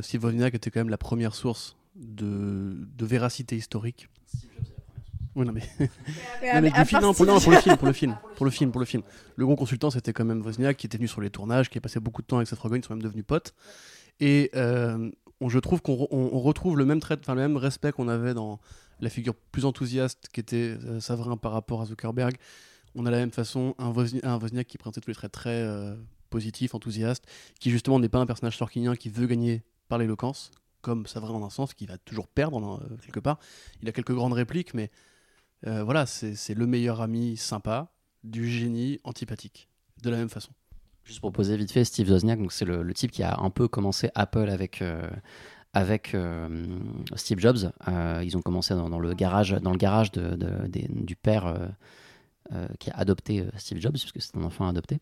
Steve 0.02 0.24
Wozniak 0.24 0.54
était 0.54 0.70
quand 0.70 0.80
même 0.80 0.90
la 0.90 0.98
première 0.98 1.34
source 1.34 1.76
de 1.94 2.86
véracité 3.00 3.56
historique. 3.56 4.08
Oui, 5.38 5.46
non, 5.46 5.52
mais. 5.52 5.62
le 6.42 6.84
film, 6.84 7.14
pour, 7.14 7.24
le 7.24 7.38
film, 7.38 7.76
pour 7.76 7.86
le 7.86 7.92
film, 7.92 8.16
pour 8.34 8.44
le 8.44 8.50
film, 8.50 8.72
pour 8.72 8.80
le 8.80 8.86
film. 8.86 9.02
Le 9.36 9.46
gros 9.46 9.54
consultant, 9.54 9.88
c'était 9.88 10.12
quand 10.12 10.24
même 10.24 10.42
Wozniak, 10.42 10.76
qui 10.76 10.86
était 10.86 10.98
venu 10.98 11.06
sur 11.06 11.20
les 11.20 11.30
tournages, 11.30 11.70
qui 11.70 11.78
a 11.78 11.80
passé 11.80 12.00
beaucoup 12.00 12.22
de 12.22 12.26
temps 12.26 12.38
avec 12.38 12.48
Seth 12.48 12.58
Rogen, 12.58 12.80
ils 12.80 12.84
sont 12.84 12.94
même 12.94 13.02
devenus 13.02 13.24
potes. 13.24 13.54
Et 14.18 14.50
euh, 14.56 15.12
je 15.46 15.58
trouve 15.60 15.80
qu'on 15.80 16.08
on, 16.10 16.40
retrouve 16.40 16.76
le 16.76 16.84
même, 16.84 16.98
trait, 16.98 17.16
le 17.28 17.34
même 17.36 17.56
respect 17.56 17.92
qu'on 17.92 18.08
avait 18.08 18.34
dans 18.34 18.58
la 18.98 19.10
figure 19.10 19.36
plus 19.36 19.64
enthousiaste 19.64 20.28
qui 20.32 20.40
était 20.40 20.76
euh, 20.84 20.98
Savrin 20.98 21.36
par 21.36 21.52
rapport 21.52 21.82
à 21.82 21.86
Zuckerberg. 21.86 22.34
On 22.96 23.06
a 23.06 23.12
la 23.12 23.18
même 23.18 23.30
façon 23.30 23.76
un 23.78 23.90
Wozniak, 23.90 24.24
un 24.24 24.40
Wozniak 24.40 24.66
qui 24.66 24.76
présentait 24.76 25.00
tous 25.00 25.10
les 25.10 25.14
traits 25.14 25.30
très 25.30 25.62
euh, 25.62 25.94
positifs, 26.30 26.74
enthousiastes, 26.74 27.26
qui 27.60 27.70
justement 27.70 28.00
n'est 28.00 28.08
pas 28.08 28.18
un 28.18 28.26
personnage 28.26 28.56
sorkinien 28.56 28.96
qui 28.96 29.08
veut 29.08 29.28
gagner 29.28 29.62
par 29.86 29.98
l'éloquence, 29.98 30.50
comme 30.80 31.06
Savrin 31.06 31.34
en 31.34 31.44
un 31.44 31.50
sens, 31.50 31.74
qui 31.74 31.86
va 31.86 31.96
toujours 31.96 32.26
perdre 32.26 32.80
quelque 33.04 33.20
part. 33.20 33.38
Il 33.82 33.88
a 33.88 33.92
quelques 33.92 34.14
grandes 34.14 34.32
répliques, 34.32 34.74
mais 34.74 34.90
euh, 35.66 35.82
voilà, 35.82 36.06
c'est 36.06 36.54
le 36.54 36.66
meilleur 36.66 37.00
ami 37.00 37.36
sympa, 37.36 37.92
du 38.24 38.48
génie 38.48 39.00
antipathique, 39.04 39.68
de 40.02 40.10
la 40.10 40.16
même 40.16 40.28
façon. 40.28 40.52
Juste 41.04 41.20
pour 41.20 41.32
poser 41.32 41.56
vite 41.56 41.72
fait, 41.72 41.84
Steve 41.84 42.10
Wozniak, 42.10 42.38
c'est 42.50 42.64
le, 42.64 42.94
type 42.94 43.10
qui 43.10 43.22
a 43.22 43.38
un 43.40 43.50
peu 43.50 43.66
commencé 43.66 44.10
Apple 44.14 44.50
avec, 44.50 44.82
euh, 44.82 45.08
avec 45.72 46.14
euh, 46.14 46.66
Steve 47.16 47.38
Jobs. 47.38 47.70
ils 48.22 48.36
ont 48.36 48.42
commencé 48.42 48.74
dans, 48.74 48.98
le 48.98 49.14
garage, 49.14 49.52
dans 49.52 49.72
le 49.72 49.78
garage 49.78 50.12
de, 50.12 50.36
du 50.68 51.16
père 51.16 51.54
qui 52.78 52.90
a 52.90 52.96
adopté 52.96 53.46
Steve 53.56 53.78
Jobs, 53.78 53.92
puisque 53.92 54.20
c'est 54.20 54.36
un 54.36 54.44
enfant 54.44 54.68
adopté. 54.68 55.00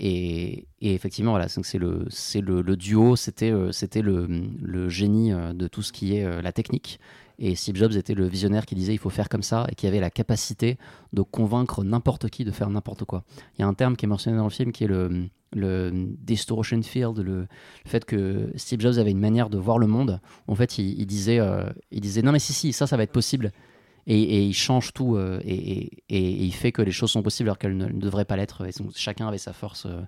Et, 0.00 0.66
effectivement, 0.80 1.32
voilà, 1.32 1.48
c'est 1.48 1.78
le, 1.78 2.06
le, 2.34 2.60
le, 2.62 2.76
duo, 2.76 3.16
c'était 3.16 3.52
c'était 3.70 4.02
le, 4.02 4.26
le, 4.60 4.88
génie 4.88 5.32
de 5.32 5.68
tout 5.68 5.82
ce 5.82 5.92
qui 5.92 6.16
est 6.16 6.42
la 6.42 6.52
technique 6.52 6.98
et 7.38 7.54
Steve 7.54 7.76
Jobs 7.76 7.92
était 7.96 8.14
le 8.14 8.26
visionnaire 8.26 8.64
qui 8.64 8.74
disait 8.74 8.92
il 8.92 8.98
faut 8.98 9.10
faire 9.10 9.28
comme 9.28 9.42
ça 9.42 9.66
et 9.70 9.74
qui 9.74 9.86
avait 9.86 10.00
la 10.00 10.10
capacité 10.10 10.78
de 11.12 11.22
convaincre 11.22 11.82
n'importe 11.82 12.28
qui 12.30 12.44
de 12.44 12.50
faire 12.50 12.70
n'importe 12.70 13.04
quoi. 13.04 13.24
Il 13.58 13.62
y 13.62 13.64
a 13.64 13.66
un 13.66 13.74
terme 13.74 13.96
qui 13.96 14.06
est 14.06 14.08
mentionné 14.08 14.36
dans 14.36 14.44
le 14.44 14.50
film 14.50 14.72
qui 14.72 14.84
est 14.84 14.88
le, 14.88 15.28
le 15.52 15.90
distortion 15.92 16.80
field, 16.82 17.18
le, 17.18 17.46
fait 17.84 18.04
que 18.04 18.52
Steve 18.56 18.80
Jobs 18.80 18.98
avait 18.98 19.10
une 19.10 19.20
manière 19.20 19.50
de 19.50 19.58
voir 19.58 19.78
le 19.78 19.86
monde. 19.86 20.20
En 20.46 20.54
fait, 20.54 20.78
il, 20.78 21.06
disait, 21.06 21.40
euh, 21.40 21.68
il 21.90 22.00
disait 22.00 22.22
non 22.22 22.32
mais 22.32 22.38
si 22.38 22.52
si 22.52 22.72
ça 22.72 22.86
ça 22.86 22.96
va 22.96 23.02
être 23.02 23.12
possible. 23.12 23.52
Et, 24.06 24.44
il 24.44 24.52
change 24.52 24.92
tout 24.92 25.16
euh, 25.16 25.40
et, 25.44 25.90
il 26.08 26.52
fait 26.52 26.72
que 26.72 26.82
les 26.82 26.92
choses 26.92 27.10
sont 27.10 27.22
possibles 27.22 27.48
alors 27.48 27.58
qu'elles 27.58 27.76
ne, 27.76 27.88
devraient 27.88 28.24
pas 28.24 28.36
l'être. 28.36 28.66
chacun 28.94 29.28
avait 29.28 29.38
sa 29.38 29.52
force. 29.52 29.86
Euh. 29.86 30.02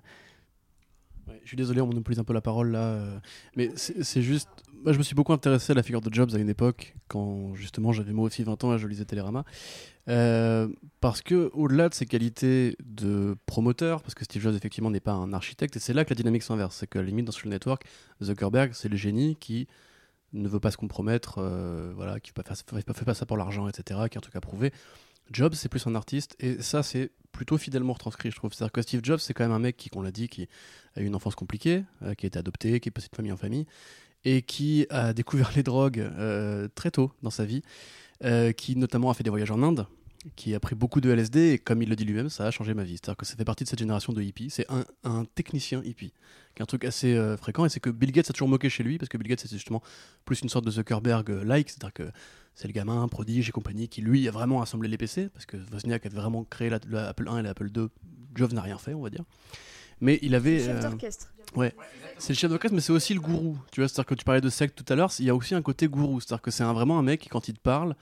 je 1.43 1.47
suis 1.47 1.57
désolé, 1.57 1.81
on 1.81 1.87
monopolise 1.87 2.19
un 2.19 2.23
peu 2.23 2.33
la 2.33 2.41
parole 2.41 2.71
là, 2.71 3.19
mais 3.55 3.71
c'est 3.75 4.21
juste 4.21 4.49
moi, 4.83 4.93
je 4.93 4.97
me 4.97 5.03
suis 5.03 5.15
beaucoup 5.15 5.33
intéressé 5.33 5.71
à 5.71 5.75
la 5.75 5.83
figure 5.83 6.01
de 6.01 6.13
Jobs 6.13 6.33
à 6.33 6.37
une 6.37 6.49
époque, 6.49 6.95
quand 7.07 7.53
justement 7.55 7.91
j'avais 7.91 8.13
moi 8.13 8.25
aussi 8.25 8.43
20 8.43 8.63
ans 8.63 8.75
et 8.75 8.79
je 8.79 8.87
lisais 8.87 9.05
Télérama. 9.05 9.43
Euh, 10.07 10.69
parce 11.01 11.21
que 11.21 11.49
au-delà 11.53 11.89
de 11.89 11.93
ses 11.93 12.05
qualités 12.05 12.77
de 12.85 13.35
promoteur, 13.45 14.01
parce 14.01 14.13
que 14.13 14.23
Steve 14.23 14.41
Jobs 14.41 14.55
effectivement 14.55 14.89
n'est 14.89 14.99
pas 14.99 15.13
un 15.13 15.33
architecte, 15.33 15.75
et 15.75 15.79
c'est 15.79 15.93
là 15.93 16.05
que 16.05 16.11
la 16.11 16.15
dynamique 16.15 16.43
s'inverse, 16.43 16.75
c'est 16.75 16.87
qu'à 16.87 16.99
la 16.99 17.05
limite 17.05 17.25
dans 17.25 17.31
Social 17.31 17.51
Network, 17.51 17.83
Zuckerberg 18.23 18.71
c'est 18.73 18.89
le 18.89 18.97
génie 18.97 19.35
qui 19.35 19.67
ne 20.41 20.47
veut 20.47 20.59
pas 20.59 20.71
se 20.71 20.77
compromettre, 20.77 21.39
euh, 21.39 21.91
voilà, 21.95 22.19
qui 22.19 22.31
ne 22.35 22.43
fait, 22.93 23.05
pas 23.05 23.13
ça 23.13 23.25
pour 23.25 23.37
l'argent, 23.37 23.67
etc., 23.67 24.01
qui 24.09 24.17
a 24.17 24.19
un 24.19 24.21
truc 24.21 24.35
à 24.35 24.41
prouver. 24.41 24.71
Jobs 25.31 25.53
c'est 25.53 25.69
plus 25.69 25.85
un 25.87 25.95
artiste, 25.95 26.35
et 26.39 26.61
ça 26.61 26.83
c'est 26.83 27.11
plutôt 27.31 27.57
fidèlement 27.57 27.93
retranscrit, 27.93 28.31
je 28.31 28.35
trouve. 28.35 28.53
C'est-à-dire 28.53 28.71
que 28.71 28.81
Steve 28.81 29.01
Jobs 29.03 29.19
c'est 29.19 29.33
quand 29.33 29.43
même 29.43 29.51
un 29.51 29.59
mec 29.59 29.75
qui, 29.75 29.89
qu'on 29.89 30.01
l'a 30.01 30.11
dit, 30.11 30.29
qui 30.29 30.47
a 30.95 31.01
eu 31.01 31.05
une 31.05 31.15
enfance 31.15 31.35
compliquée, 31.35 31.83
euh, 32.03 32.13
qui 32.13 32.25
a 32.25 32.27
été 32.27 32.39
adopté, 32.39 32.79
qui 32.79 32.89
est 32.89 32.91
passé 32.91 33.09
de 33.11 33.15
famille 33.15 33.31
en 33.31 33.37
famille, 33.37 33.65
et 34.23 34.41
qui 34.41 34.87
a 34.89 35.13
découvert 35.15 35.51
les 35.55 35.63
drogues 35.63 35.99
euh, 35.99 36.67
très 36.75 36.91
tôt 36.91 37.11
dans 37.23 37.31
sa 37.31 37.45
vie, 37.45 37.61
qui 38.57 38.75
notamment 38.75 39.11
a 39.11 39.13
fait 39.13 39.23
des 39.23 39.29
voyages 39.29 39.51
en 39.51 39.61
Inde, 39.61 39.85
qui 40.35 40.53
a 40.53 40.59
pris 40.59 40.75
beaucoup 40.75 41.01
de 41.01 41.09
LSD 41.09 41.53
et 41.53 41.59
comme 41.59 41.81
il 41.81 41.89
le 41.89 41.95
dit 41.95 42.05
lui-même, 42.05 42.29
ça 42.29 42.45
a 42.45 42.51
changé 42.51 42.73
ma 42.73 42.83
vie. 42.83 42.93
C'est-à-dire 42.93 43.17
que 43.17 43.25
ça 43.25 43.35
fait 43.35 43.45
partie 43.45 43.63
de 43.63 43.69
cette 43.69 43.79
génération 43.79 44.13
de 44.13 44.21
hippies. 44.21 44.49
C'est 44.49 44.65
un, 45.03 45.25
technicien 45.35 45.81
hippie, 45.83 46.13
qui 46.55 46.61
est 46.61 46.63
un 46.63 46.65
truc 46.65 46.85
assez 46.85 47.15
euh, 47.15 47.37
fréquent 47.37 47.65
et 47.65 47.69
c'est 47.69 47.79
que 47.79 47.89
Bill 47.89 48.11
Gates 48.11 48.29
a 48.29 48.33
toujours 48.33 48.47
moqué 48.47 48.69
chez 48.69 48.83
lui 48.83 48.97
parce 48.97 49.09
que 49.09 49.17
Bill 49.17 49.27
Gates 49.27 49.41
c'est 49.41 49.51
justement 49.51 49.81
plus 50.25 50.41
une 50.41 50.49
sorte 50.49 50.65
de 50.65 50.71
Zuckerberg-like, 50.71 51.69
c'est-à-dire 51.69 51.93
que 51.93 52.11
c'est 52.55 52.67
le 52.67 52.73
gamin 52.73 53.07
prodige 53.07 53.49
et 53.49 53.51
compagnie 53.51 53.87
qui 53.87 54.01
lui 54.01 54.27
a 54.27 54.31
vraiment 54.31 54.61
assemblé 54.61 54.89
les 54.89 54.97
PC 54.97 55.29
parce 55.29 55.45
que 55.45 55.57
Wozniak 55.71 56.05
avait 56.05 56.15
vraiment 56.15 56.43
créé 56.43 56.69
l'Apple 56.69 57.29
1 57.29 57.39
et 57.39 57.41
l'Apple 57.43 57.69
2. 57.69 57.89
Jobs 58.35 58.53
n'a 58.53 58.61
rien 58.61 58.77
fait, 58.77 58.93
on 58.93 59.01
va 59.01 59.09
dire. 59.09 59.23
Mais 60.01 60.19
il 60.21 60.35
avait. 60.35 60.59
Chef 60.59 60.79
d'orchestre. 60.81 61.33
Ouais, 61.55 61.73
c'est 62.17 62.33
le 62.33 62.37
chef 62.37 62.49
d'orchestre, 62.49 62.75
mais 62.75 62.81
c'est 62.81 62.91
aussi 62.91 63.13
le 63.13 63.19
gourou. 63.19 63.57
Tu 63.71 63.81
vois, 63.81 63.87
c'est-à-dire 63.87 64.05
que 64.05 64.15
tu 64.15 64.25
parlais 64.25 64.41
de 64.41 64.49
secte 64.49 64.83
tout 64.83 64.91
à 64.91 64.95
l'heure, 64.95 65.11
il 65.19 65.25
y 65.25 65.29
a 65.29 65.35
aussi 65.35 65.55
un 65.55 65.61
côté 65.61 65.87
gourou. 65.87 66.19
C'est-à-dire 66.19 66.41
que 66.41 66.51
c'est 66.51 66.63
vraiment 66.63 66.99
un 66.99 67.03
mec 67.03 67.21
qui, 67.21 67.29
quand 67.29 67.47
il 67.47 67.53
te 67.53 67.59
parle, 67.59 67.95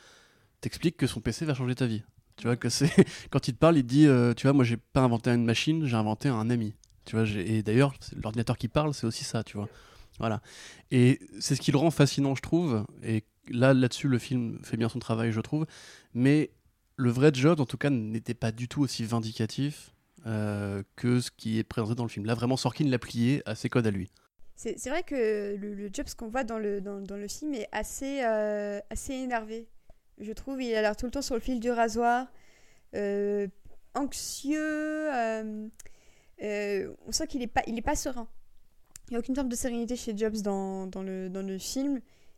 t'explique 0.61 0.97
que 0.97 1.07
son 1.07 1.21
PC 1.21 1.45
va 1.45 1.53
changer 1.53 1.75
ta 1.75 1.85
vie. 1.85 2.03
Tu 2.37 2.47
vois, 2.47 2.55
que 2.55 2.69
c'est. 2.69 2.91
quand 3.29 3.47
il 3.47 3.53
te 3.53 3.59
parle, 3.59 3.77
il 3.77 3.83
te 3.83 3.87
dit 3.87 4.07
euh, 4.07 4.33
Tu 4.33 4.47
vois, 4.47 4.53
moi, 4.53 4.63
j'ai 4.63 4.77
pas 4.77 5.01
inventé 5.01 5.29
une 5.29 5.45
machine, 5.45 5.85
j'ai 5.85 5.95
inventé 5.95 6.29
un 6.29 6.49
ami. 6.49 6.73
Tu 7.05 7.15
vois, 7.15 7.27
et 7.27 7.61
d'ailleurs, 7.61 7.93
l'ordinateur 8.21 8.57
qui 8.57 8.67
parle, 8.67 8.93
c'est 8.93 9.05
aussi 9.05 9.23
ça, 9.23 9.43
tu 9.43 9.57
vois. 9.57 9.69
Voilà. 10.19 10.41
Et 10.91 11.19
c'est 11.39 11.55
ce 11.55 11.61
qui 11.61 11.71
le 11.71 11.77
rend 11.77 11.91
fascinant, 11.91 12.35
je 12.35 12.41
trouve. 12.41 12.85
Et 13.03 13.23
là, 13.49 13.73
là-dessus, 13.73 14.07
le 14.07 14.17
film 14.17 14.59
fait 14.63 14.77
bien 14.77 14.89
son 14.89 14.99
travail, 14.99 15.31
je 15.31 15.41
trouve. 15.41 15.65
Mais 16.13 16.51
le 16.95 17.09
vrai 17.09 17.31
job, 17.33 17.59
en 17.59 17.65
tout 17.65 17.77
cas, 17.77 17.89
n'était 17.89 18.33
pas 18.33 18.51
du 18.51 18.67
tout 18.67 18.81
aussi 18.81 19.03
vindicatif 19.03 19.93
euh, 20.25 20.81
que 20.95 21.19
ce 21.19 21.29
qui 21.29 21.59
est 21.59 21.63
présenté 21.63 21.95
dans 21.95 22.03
le 22.03 22.09
film. 22.09 22.25
Là, 22.25 22.33
vraiment, 22.33 22.57
Sorkin 22.57 22.85
l'a 22.85 22.99
plié 22.99 23.43
à 23.45 23.55
ses 23.55 23.69
codes 23.69 23.87
à 23.87 23.91
lui. 23.91 24.09
C'est 24.55 24.87
vrai 24.87 25.03
que 25.03 25.55
le, 25.57 25.89
Jobs 25.91 26.07
qu'on 26.17 26.29
voit 26.29 26.45
dans 26.45 26.57
le, 26.57 26.79
dans, 26.79 27.17
le 27.17 27.27
film 27.27 27.53
est 27.53 27.67
assez, 27.73 28.23
euh, 28.23 28.79
assez 28.89 29.13
énervé. 29.13 29.67
Je 30.19 30.31
trouve 30.31 30.61
il 30.61 30.73
a 30.75 30.81
l'air 30.81 30.95
tout 30.95 31.05
le 31.05 31.11
temps 31.11 31.21
sur 31.21 31.35
le 31.35 31.41
fil 31.41 31.59
du 31.59 31.71
rasoir, 31.71 32.27
euh, 32.95 33.47
anxieux. 33.93 35.09
on 35.09 37.11
sent 37.11 37.27
qu'il 37.27 37.41
n'est 37.41 37.47
pas, 37.47 37.63
pas 37.83 37.95
serein. 37.95 38.27
Il 39.07 39.11
n'y 39.11 39.17
a 39.17 39.19
aucune 39.19 39.35
forme 39.35 39.49
de 39.49 39.55
sérénité 39.55 39.95
chez 39.95 40.17
Jobs 40.17 40.41
dans, 40.41 40.87
dans, 40.87 41.03
le, 41.03 41.29
dans 41.29 41.45
le 41.45 41.57
film. 41.57 41.97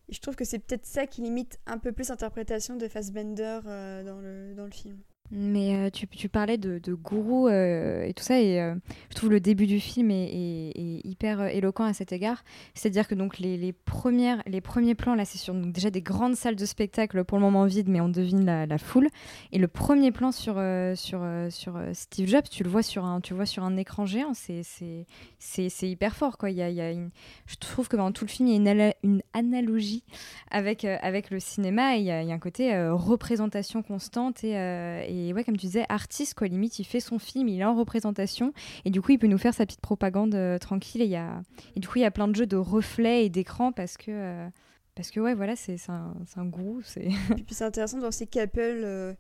Et 0.10 0.14
je 0.14 0.20
trouve 0.20 0.36
que 0.36 0.46
c'est 0.46 0.60
peut-être 0.60 0.86
ça 0.86 1.08
qui 1.08 1.22
limite 1.22 1.60
un 1.66 1.78
peu 1.78 1.92
plus 1.92 2.10
l'interprétation 2.10 2.76
de 2.76 2.88
Fassbender 2.88 3.60
dans, 3.64 4.20
le, 4.22 4.54
dans 4.56 4.66
le 4.66 4.72
film. 4.72 4.98
Mais 5.30 5.76
euh, 5.76 5.90
tu, 5.90 6.30
parlais 6.30 6.58
de, 6.58 6.80
de 6.80 6.94
gourou 6.94 7.50
euh, 7.50 8.06
et 8.06 8.14
tout 8.14 8.24
ça, 8.24 8.40
et 8.40 8.62
euh, 8.62 8.76
je 9.10 9.16
trouve 9.16 9.30
le 9.30 9.42
début 9.42 9.68
du 9.68 9.82
film 9.82 10.10
est, 10.10 10.72
hyper 11.04 11.42
éloquent 11.48 11.84
à 11.84 11.94
cet 11.94 12.14
égard. 12.14 12.46
C'est-à-dire 12.74 13.10
que 13.10 13.16
donc 13.16 13.38
les, 13.40 13.74
premières, 13.74 14.42
les 14.46 14.62
premiers 14.62 14.96
plans, 14.96 15.16
là, 15.16 15.26
c'est 15.26 15.38
sur 15.38 15.54
donc, 15.54 15.74
déjà 15.74 15.90
des 15.90 16.02
grandes 16.02 16.36
salles 16.36 16.56
de 16.56 16.66
spectacle 16.66 17.26
pour 17.26 17.38
le 17.38 17.44
moment 17.44 17.66
vides, 17.66 17.90
mais 17.90 18.00
on 18.00 18.08
devine 18.08 18.46
la, 18.46 18.78
foule. 18.78 19.10
Et 19.52 19.58
le 19.58 19.68
premier 19.68 20.12
plan 20.12 20.32
sur, 20.32 20.62
sur, 20.96 21.26
sur 21.50 21.80
Steve 21.92 22.28
Jobs, 22.28 22.48
tu 22.50 22.64
le 22.64 22.70
vois 22.70 22.84
sur 22.84 23.04
un, 23.04 23.20
tu 23.20 23.34
vois 23.34 23.46
sur 23.46 23.64
un 23.64 23.76
écran 23.76 24.06
géant, 24.06 24.32
c'est 24.34 25.90
hyper 25.90 26.16
fort. 26.16 26.38
Quoi. 26.38 26.52
Je 26.52 27.56
trouve 27.60 27.90
que 27.90 27.98
dans 27.98 28.14
tout 28.14 28.24
le 28.24 28.30
film, 28.30 28.48
il 28.48 28.64
y 28.64 28.70
a 28.70 28.94
une, 29.04 29.22
analogie 29.34 30.04
avec, 30.52 30.86
avec 30.86 31.32
le 31.32 31.40
cinéma, 31.40 31.98
et 31.98 32.00
il 32.00 32.06
y 32.06 32.12
a, 32.12 32.20
un 32.20 32.40
côté 32.40 32.74
représentation 32.90 33.82
constante 33.82 34.44
et 34.44 35.17
et 35.18 35.34
ouais, 35.34 35.44
comme 35.44 35.58
tu 35.58 35.66
disais, 35.66 35.86
artiste, 35.90 36.34
quoi, 36.34 36.48
limite, 36.48 36.80
il 36.80 36.84
fait 36.86 37.00
son 37.00 37.20
film, 37.20 37.48
il 37.48 37.60
est 37.60 37.66
en 37.66 37.76
représentation, 37.76 38.54
et 38.86 38.90
du 38.90 39.02
coup, 39.02 39.12
il 39.12 39.20
peut 39.20 39.28
nous 39.28 39.38
faire 39.38 39.54
sa 39.54 39.66
petite 39.66 39.82
propagande 39.82 40.36
euh, 40.36 40.58
tranquille. 40.58 41.02
Et, 41.02 41.08
y 41.08 41.16
a... 41.16 41.42
et 41.76 41.80
du 41.80 41.88
coup, 41.88 41.98
il 41.98 42.02
y 42.02 42.06
a 42.06 42.12
plein 42.12 42.28
de 42.28 42.36
jeux 42.36 42.46
de 42.46 42.58
reflets 42.58 43.26
et 43.26 43.30
d'écran 43.30 43.72
parce 43.72 43.98
que, 43.98 44.12
euh, 44.12 44.48
parce 44.96 45.12
que 45.12 45.20
ouais, 45.20 45.34
voilà, 45.34 45.56
c'est 45.56 45.78
un, 45.90 46.14
un 46.36 46.46
goût. 46.46 46.82
Et 46.98 47.10
puis 47.46 47.56
c'est 47.56 47.66
intéressant 47.66 47.98
de 47.98 48.02
voir 48.02 48.10
aussi 48.10 48.28
qu'Apple 48.28 48.60
euh, 48.60 49.14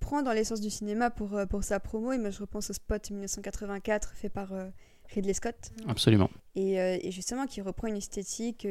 prend 0.00 0.22
dans 0.22 0.32
l'essence 0.32 0.60
du 0.60 0.70
cinéma 0.70 1.10
pour, 1.10 1.38
pour 1.48 1.64
sa 1.64 1.80
promo. 1.80 2.12
Et 2.12 2.18
moi, 2.18 2.30
je 2.30 2.40
repense 2.40 2.70
au 2.70 2.72
spot 2.72 3.10
1984 3.10 4.12
fait 4.14 4.28
par. 4.28 4.52
Ridley 5.14 5.34
Scott. 5.34 5.72
Absolument. 5.88 6.30
Et, 6.54 6.76
et 6.76 7.10
justement, 7.10 7.46
qui 7.46 7.60
reprend 7.60 7.86
une 7.88 7.96
esthétique. 7.96 8.66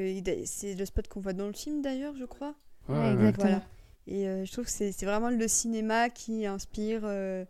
c'est 0.45 0.73
le 0.73 0.85
spot 0.85 1.07
qu'on 1.07 1.19
voit 1.19 1.33
dans 1.33 1.45
le 1.45 1.53
film 1.53 1.83
d'ailleurs, 1.83 2.15
je 2.15 2.25
crois. 2.25 2.55
Ouais, 2.89 3.13
exactement. 3.13 3.47
Voilà. 3.47 3.61
Et 4.07 4.27
euh, 4.27 4.45
je 4.45 4.51
trouve 4.51 4.65
que 4.65 4.71
c'est 4.71 5.05
vraiment 5.05 5.29
le 5.29 5.47
cinéma 5.47 6.09
qui 6.09 6.45
inspire 6.45 7.01
euh, 7.03 7.45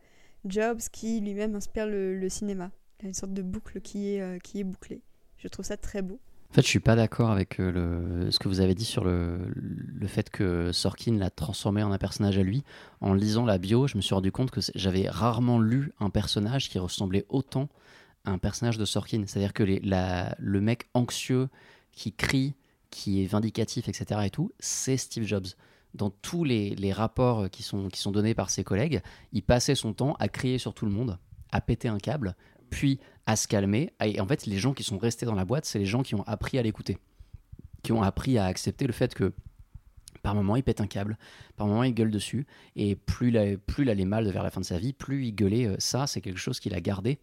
Jobs, 0.46 0.82
qui 0.92 1.20
lui-même 1.20 1.56
inspire 1.56 1.88
le, 1.88 2.28
cinéma. 2.30 2.72
Il 3.00 3.04
y 3.04 3.06
a 3.06 3.08
une 3.10 3.14
sorte 3.14 3.34
de 3.34 3.42
boucle 3.42 3.82
qui 3.82 4.16
est, 4.16 4.22
euh, 4.22 4.64
bouclée. 4.64 5.02
Je 5.38 5.48
trouve 5.48 5.66
ça 5.66 5.78
très 5.78 6.02
beau. 6.02 6.20
En 6.52 6.54
fait, 6.54 6.64
je 6.64 6.68
suis 6.68 6.82
pas 6.82 6.98
d'accord 6.98 7.32
avec 7.32 7.56
ce 7.58 8.38
que 8.38 8.50
vous 8.50 8.60
avez 8.60 8.76
dit 8.76 8.84
sur 8.84 9.06
le, 9.06 9.40
fait 10.08 10.30
que 10.30 10.74
Sorkin 10.74 11.18
l'a 11.18 11.30
transformé 11.30 11.82
en 11.82 11.94
un 11.94 11.98
personnage 11.98 12.38
à 12.38 12.44
lui. 12.44 12.66
En 13.00 13.14
lisant 13.14 13.46
la 13.46 13.58
bio, 13.58 13.88
je 13.88 13.96
me 13.96 14.02
suis 14.02 14.14
rendu 14.14 14.34
compte 14.34 14.52
que 14.52 14.60
j'avais 14.76 15.08
rarement 15.08 15.60
lu 15.60 15.94
un 16.02 16.10
personnage 16.10 16.68
qui 16.68 16.78
ressemblait 16.78 17.26
autant 17.30 17.70
à 18.26 18.32
un 18.32 18.38
personnage 18.38 18.78
de 18.78 18.84
Sorkin. 18.84 19.24
C'est-à-dire 19.26 19.54
que 19.54 19.64
le 19.64 20.60
mec 20.60 20.90
anxieux 20.94 21.48
qui 21.94 22.12
crie, 22.12 22.54
qui 22.90 23.24
est 23.24 23.28
vindicatif, 23.28 23.88
etc. 23.88 24.22
et 24.26 24.30
tout, 24.30 24.52
c'est 24.60 24.98
Steve 24.98 25.24
Jobs 25.24 25.48
dans 25.94 26.10
tous 26.10 26.44
les, 26.44 26.94
rapports 26.94 27.50
qui 27.50 27.64
sont, 27.64 27.88
qui 27.90 28.00
sont 28.00 28.12
donnés 28.12 28.34
par 28.34 28.50
ses 28.50 28.64
collègues, 28.64 29.02
il 29.34 29.44
passait 29.44 29.76
son 29.76 29.94
temps 29.94 30.16
à 30.20 30.28
crier 30.28 30.58
sur 30.58 30.74
tout 30.74 30.86
le 30.86 30.92
monde, 30.92 31.18
à 31.52 31.62
péter 31.62 31.88
un 31.88 31.98
câble, 31.98 32.36
puis 32.70 33.00
à 33.26 33.36
se 33.36 33.48
calmer. 33.48 33.94
Et 34.04 34.20
en 34.20 34.28
fait, 34.28 34.46
les 34.46 34.58
gens 34.58 34.74
qui 34.74 34.84
sont 34.84 34.98
restés 34.98 35.26
dans 35.26 35.36
la 35.36 35.46
boîte, 35.46 35.66
c'est 35.66 35.80
les 35.80 35.86
gens 35.86 36.04
qui 36.04 36.16
ont 36.16 36.24
appris 36.24 36.58
à 36.58 36.64
l'écouter, 36.64 36.98
qui 37.84 37.92
ont 37.92 38.02
appris 38.02 38.38
à 38.38 38.46
accepter 38.46 38.88
le 38.88 38.94
fait 38.94 39.14
que 39.14 39.34
par 40.22 40.36
moment 40.36 40.56
il 40.56 40.64
pète 40.64 40.82
un 40.82 40.88
câble, 40.88 41.18
par 41.56 41.68
moment 41.68 41.84
il 41.84 41.94
gueule 41.94 42.12
dessus, 42.12 42.46
et 42.76 42.96
plus 42.96 43.30
il, 43.30 43.58
plus 43.58 43.84
il 43.84 43.90
allait 43.90 44.06
mal 44.06 44.28
vers 44.30 44.44
la 44.44 44.52
fin 44.52 44.62
de 44.62 44.66
sa 44.66 44.78
vie, 44.78 44.94
plus 44.94 45.26
il 45.26 45.34
gueulait. 45.34 45.66
Euh, 45.66 45.76
ça, 45.80 46.08
c'est 46.08 46.22
quelque 46.22 46.40
chose 46.40 46.60
qu'il 46.60 46.74
a 46.74 46.82
gardé, 46.82 47.20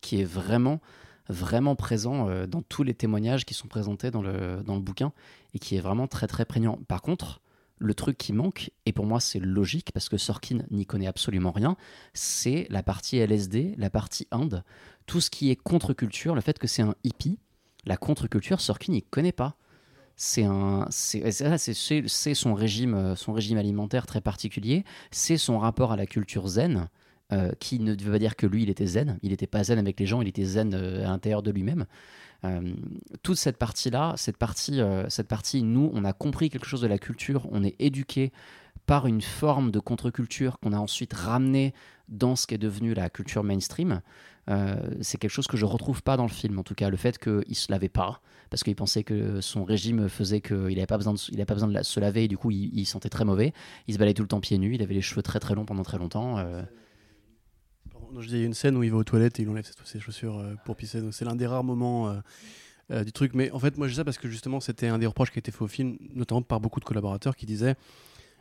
qui 0.00 0.20
est 0.20 0.24
vraiment 0.24 0.80
vraiment 1.28 1.76
présent 1.76 2.28
euh, 2.28 2.46
dans 2.46 2.62
tous 2.62 2.82
les 2.82 2.94
témoignages 2.94 3.44
qui 3.44 3.54
sont 3.54 3.68
présentés 3.68 4.10
dans 4.10 4.22
le, 4.22 4.62
dans 4.64 4.74
le 4.74 4.80
bouquin 4.80 5.12
et 5.54 5.58
qui 5.58 5.76
est 5.76 5.80
vraiment 5.80 6.08
très 6.08 6.26
très 6.26 6.44
prégnant. 6.44 6.78
Par 6.88 7.02
contre, 7.02 7.40
le 7.82 7.94
truc 7.94 8.16
qui 8.16 8.32
manque, 8.32 8.70
et 8.86 8.92
pour 8.92 9.06
moi 9.06 9.20
c'est 9.20 9.40
logique 9.40 9.92
parce 9.92 10.08
que 10.08 10.16
Sorkin 10.16 10.60
n'y 10.70 10.86
connaît 10.86 11.06
absolument 11.06 11.50
rien, 11.50 11.76
c'est 12.14 12.66
la 12.70 12.82
partie 12.82 13.18
LSD, 13.18 13.74
la 13.76 13.90
partie 13.90 14.26
Inde, 14.30 14.64
tout 15.06 15.20
ce 15.20 15.30
qui 15.30 15.50
est 15.50 15.56
contre-culture, 15.56 16.34
le 16.34 16.40
fait 16.40 16.58
que 16.58 16.66
c'est 16.66 16.82
un 16.82 16.94
hippie, 17.04 17.38
la 17.84 17.96
contre-culture, 17.96 18.60
Sorkin 18.60 18.92
n'y 18.92 19.02
connaît 19.02 19.32
pas. 19.32 19.56
C'est 20.14 20.44
un, 20.44 20.86
c'est 20.90 22.34
son 22.34 22.54
régime, 22.54 23.16
son 23.16 23.32
régime 23.32 23.58
alimentaire 23.58 24.06
très 24.06 24.20
particulier, 24.20 24.84
c'est 25.10 25.38
son 25.38 25.58
rapport 25.58 25.90
à 25.90 25.96
la 25.96 26.06
culture 26.06 26.46
zen, 26.46 26.88
euh, 27.32 27.50
qui 27.60 27.78
ne 27.78 27.94
veut 27.94 28.12
pas 28.12 28.18
dire 28.18 28.36
que 28.36 28.46
lui 28.46 28.62
il 28.62 28.68
était 28.68 28.84
zen, 28.84 29.18
il 29.22 29.30
n'était 29.30 29.46
pas 29.46 29.64
zen 29.64 29.78
avec 29.78 29.98
les 29.98 30.04
gens, 30.04 30.20
il 30.20 30.28
était 30.28 30.44
zen 30.44 30.74
euh, 30.74 31.06
à 31.06 31.08
l'intérieur 31.08 31.42
de 31.42 31.50
lui-même. 31.50 31.86
Euh, 32.44 32.60
toute 33.22 33.36
cette 33.36 33.56
partie-là, 33.56 34.14
cette 34.16 34.36
partie, 34.36 34.80
euh, 34.80 35.08
cette 35.08 35.28
partie, 35.28 35.62
nous, 35.62 35.90
on 35.94 36.04
a 36.04 36.12
compris 36.12 36.50
quelque 36.50 36.66
chose 36.66 36.80
de 36.80 36.86
la 36.86 36.98
culture, 36.98 37.46
on 37.52 37.62
est 37.62 37.76
éduqué 37.78 38.32
par 38.86 39.06
une 39.06 39.22
forme 39.22 39.70
de 39.70 39.78
contre-culture 39.78 40.58
qu'on 40.58 40.72
a 40.72 40.78
ensuite 40.78 41.12
ramené 41.12 41.72
dans 42.08 42.34
ce 42.34 42.46
qui 42.46 42.54
est 42.54 42.58
devenu 42.58 42.94
la 42.94 43.10
culture 43.10 43.44
mainstream. 43.44 44.00
Euh, 44.50 44.74
c'est 45.00 45.18
quelque 45.18 45.30
chose 45.30 45.46
que 45.46 45.56
je 45.56 45.64
retrouve 45.64 46.02
pas 46.02 46.16
dans 46.16 46.24
le 46.24 46.32
film, 46.32 46.58
en 46.58 46.64
tout 46.64 46.74
cas, 46.74 46.90
le 46.90 46.96
fait 46.96 47.16
qu'il 47.16 47.54
se 47.54 47.70
lavait 47.70 47.88
pas, 47.88 48.20
parce 48.50 48.64
qu'il 48.64 48.74
pensait 48.74 49.04
que 49.04 49.40
son 49.40 49.62
régime 49.62 50.08
faisait 50.08 50.40
qu'il 50.40 50.56
n'avait 50.56 50.86
pas 50.86 50.98
besoin, 50.98 51.14
de, 51.14 51.20
il 51.30 51.46
pas 51.46 51.54
besoin 51.54 51.68
de 51.68 51.82
se 51.82 52.00
laver, 52.00 52.24
et 52.24 52.28
du 52.28 52.36
coup, 52.36 52.50
il, 52.50 52.76
il, 52.76 52.86
sentait 52.86 53.08
très 53.08 53.24
mauvais. 53.24 53.52
Il 53.86 53.94
se 53.94 53.98
balayait 53.98 54.14
tout 54.14 54.22
le 54.22 54.28
temps 54.28 54.40
pieds 54.40 54.58
nus, 54.58 54.74
il 54.74 54.82
avait 54.82 54.94
les 54.94 55.00
cheveux 55.00 55.22
très 55.22 55.38
très 55.38 55.54
longs 55.54 55.64
pendant 55.64 55.84
très 55.84 55.98
longtemps. 55.98 56.38
Je 58.20 58.28
dis, 58.28 58.34
il 58.34 58.40
y 58.40 58.42
a 58.42 58.46
une 58.46 58.54
scène 58.54 58.76
où 58.76 58.82
il 58.82 58.90
va 58.90 58.98
aux 58.98 59.04
toilettes 59.04 59.38
et 59.40 59.42
il 59.42 59.48
enlève 59.48 59.68
ses 59.84 60.00
chaussures 60.00 60.38
euh, 60.38 60.54
pour 60.64 60.76
pisser. 60.76 61.00
Donc 61.00 61.14
c'est 61.14 61.24
l'un 61.24 61.36
des 61.36 61.46
rares 61.46 61.64
moments 61.64 62.08
euh, 62.08 62.14
euh, 62.90 63.04
du 63.04 63.12
truc. 63.12 63.32
Mais 63.34 63.50
en 63.52 63.58
fait, 63.58 63.78
moi 63.78 63.86
je 63.86 63.92
dis 63.92 63.96
ça 63.96 64.04
parce 64.04 64.18
que 64.18 64.28
justement, 64.28 64.60
c'était 64.60 64.88
un 64.88 64.98
des 64.98 65.06
reproches 65.06 65.30
qui 65.30 65.38
a 65.38 65.40
été 65.40 65.52
fait 65.52 65.62
au 65.62 65.68
film, 65.68 65.96
notamment 66.14 66.42
par 66.42 66.60
beaucoup 66.60 66.80
de 66.80 66.84
collaborateurs 66.84 67.36
qui 67.36 67.46
disaient 67.46 67.76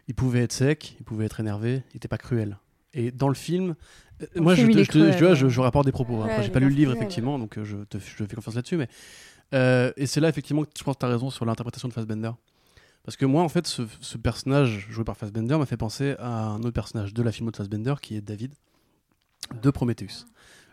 il 0.07 0.15
pouvait 0.15 0.41
être 0.41 0.51
sec, 0.51 0.95
il 0.99 1.03
pouvait 1.03 1.25
être 1.25 1.39
énervé, 1.39 1.83
il 1.91 1.95
n'était 1.95 2.07
pas 2.07 2.17
cruel. 2.17 2.57
Et 2.93 3.11
dans 3.11 3.29
le 3.29 3.35
film, 3.35 3.75
moi 4.35 4.55
je, 4.55 4.65
je, 4.65 5.47
je, 5.47 5.61
rapporte 5.61 5.85
des 5.85 5.91
propos. 5.91 6.21
Hein. 6.21 6.27
Après, 6.29 6.43
j'ai 6.43 6.49
pas 6.49 6.59
lu 6.59 6.67
le 6.67 6.75
livre 6.75 6.93
effectivement, 6.93 7.39
donc 7.39 7.57
je, 7.63 7.77
te, 7.85 7.97
je 7.97 8.25
fais 8.25 8.35
confiance 8.35 8.55
là-dessus. 8.55 8.77
Mais 8.77 8.89
et 9.95 10.05
c'est 10.07 10.19
là 10.19 10.27
effectivement 10.27 10.63
que 10.63 10.69
je 10.77 10.83
pense 10.83 10.95
que 10.95 10.99
tu 10.99 11.05
as 11.05 11.09
raison 11.09 11.29
sur 11.29 11.45
l'interprétation 11.45 11.87
de 11.87 11.93
Fassbender. 11.93 12.31
Parce 13.03 13.17
que 13.17 13.25
moi, 13.25 13.41
en 13.41 13.49
fait, 13.49 13.65
ce, 13.65 13.83
ce 13.99 14.17
personnage 14.17 14.87
joué 14.89 15.03
par 15.03 15.17
Fassbender 15.17 15.57
m'a 15.57 15.65
fait 15.65 15.77
penser 15.77 16.15
à 16.19 16.45
un 16.47 16.59
autre 16.59 16.71
personnage 16.71 17.13
de 17.13 17.23
la 17.23 17.31
film 17.31 17.49
de 17.49 17.55
Fassbender 17.55 17.95
qui 18.01 18.15
est 18.15 18.21
David 18.21 18.53
de 19.61 19.69
Prometheus. 19.69 20.25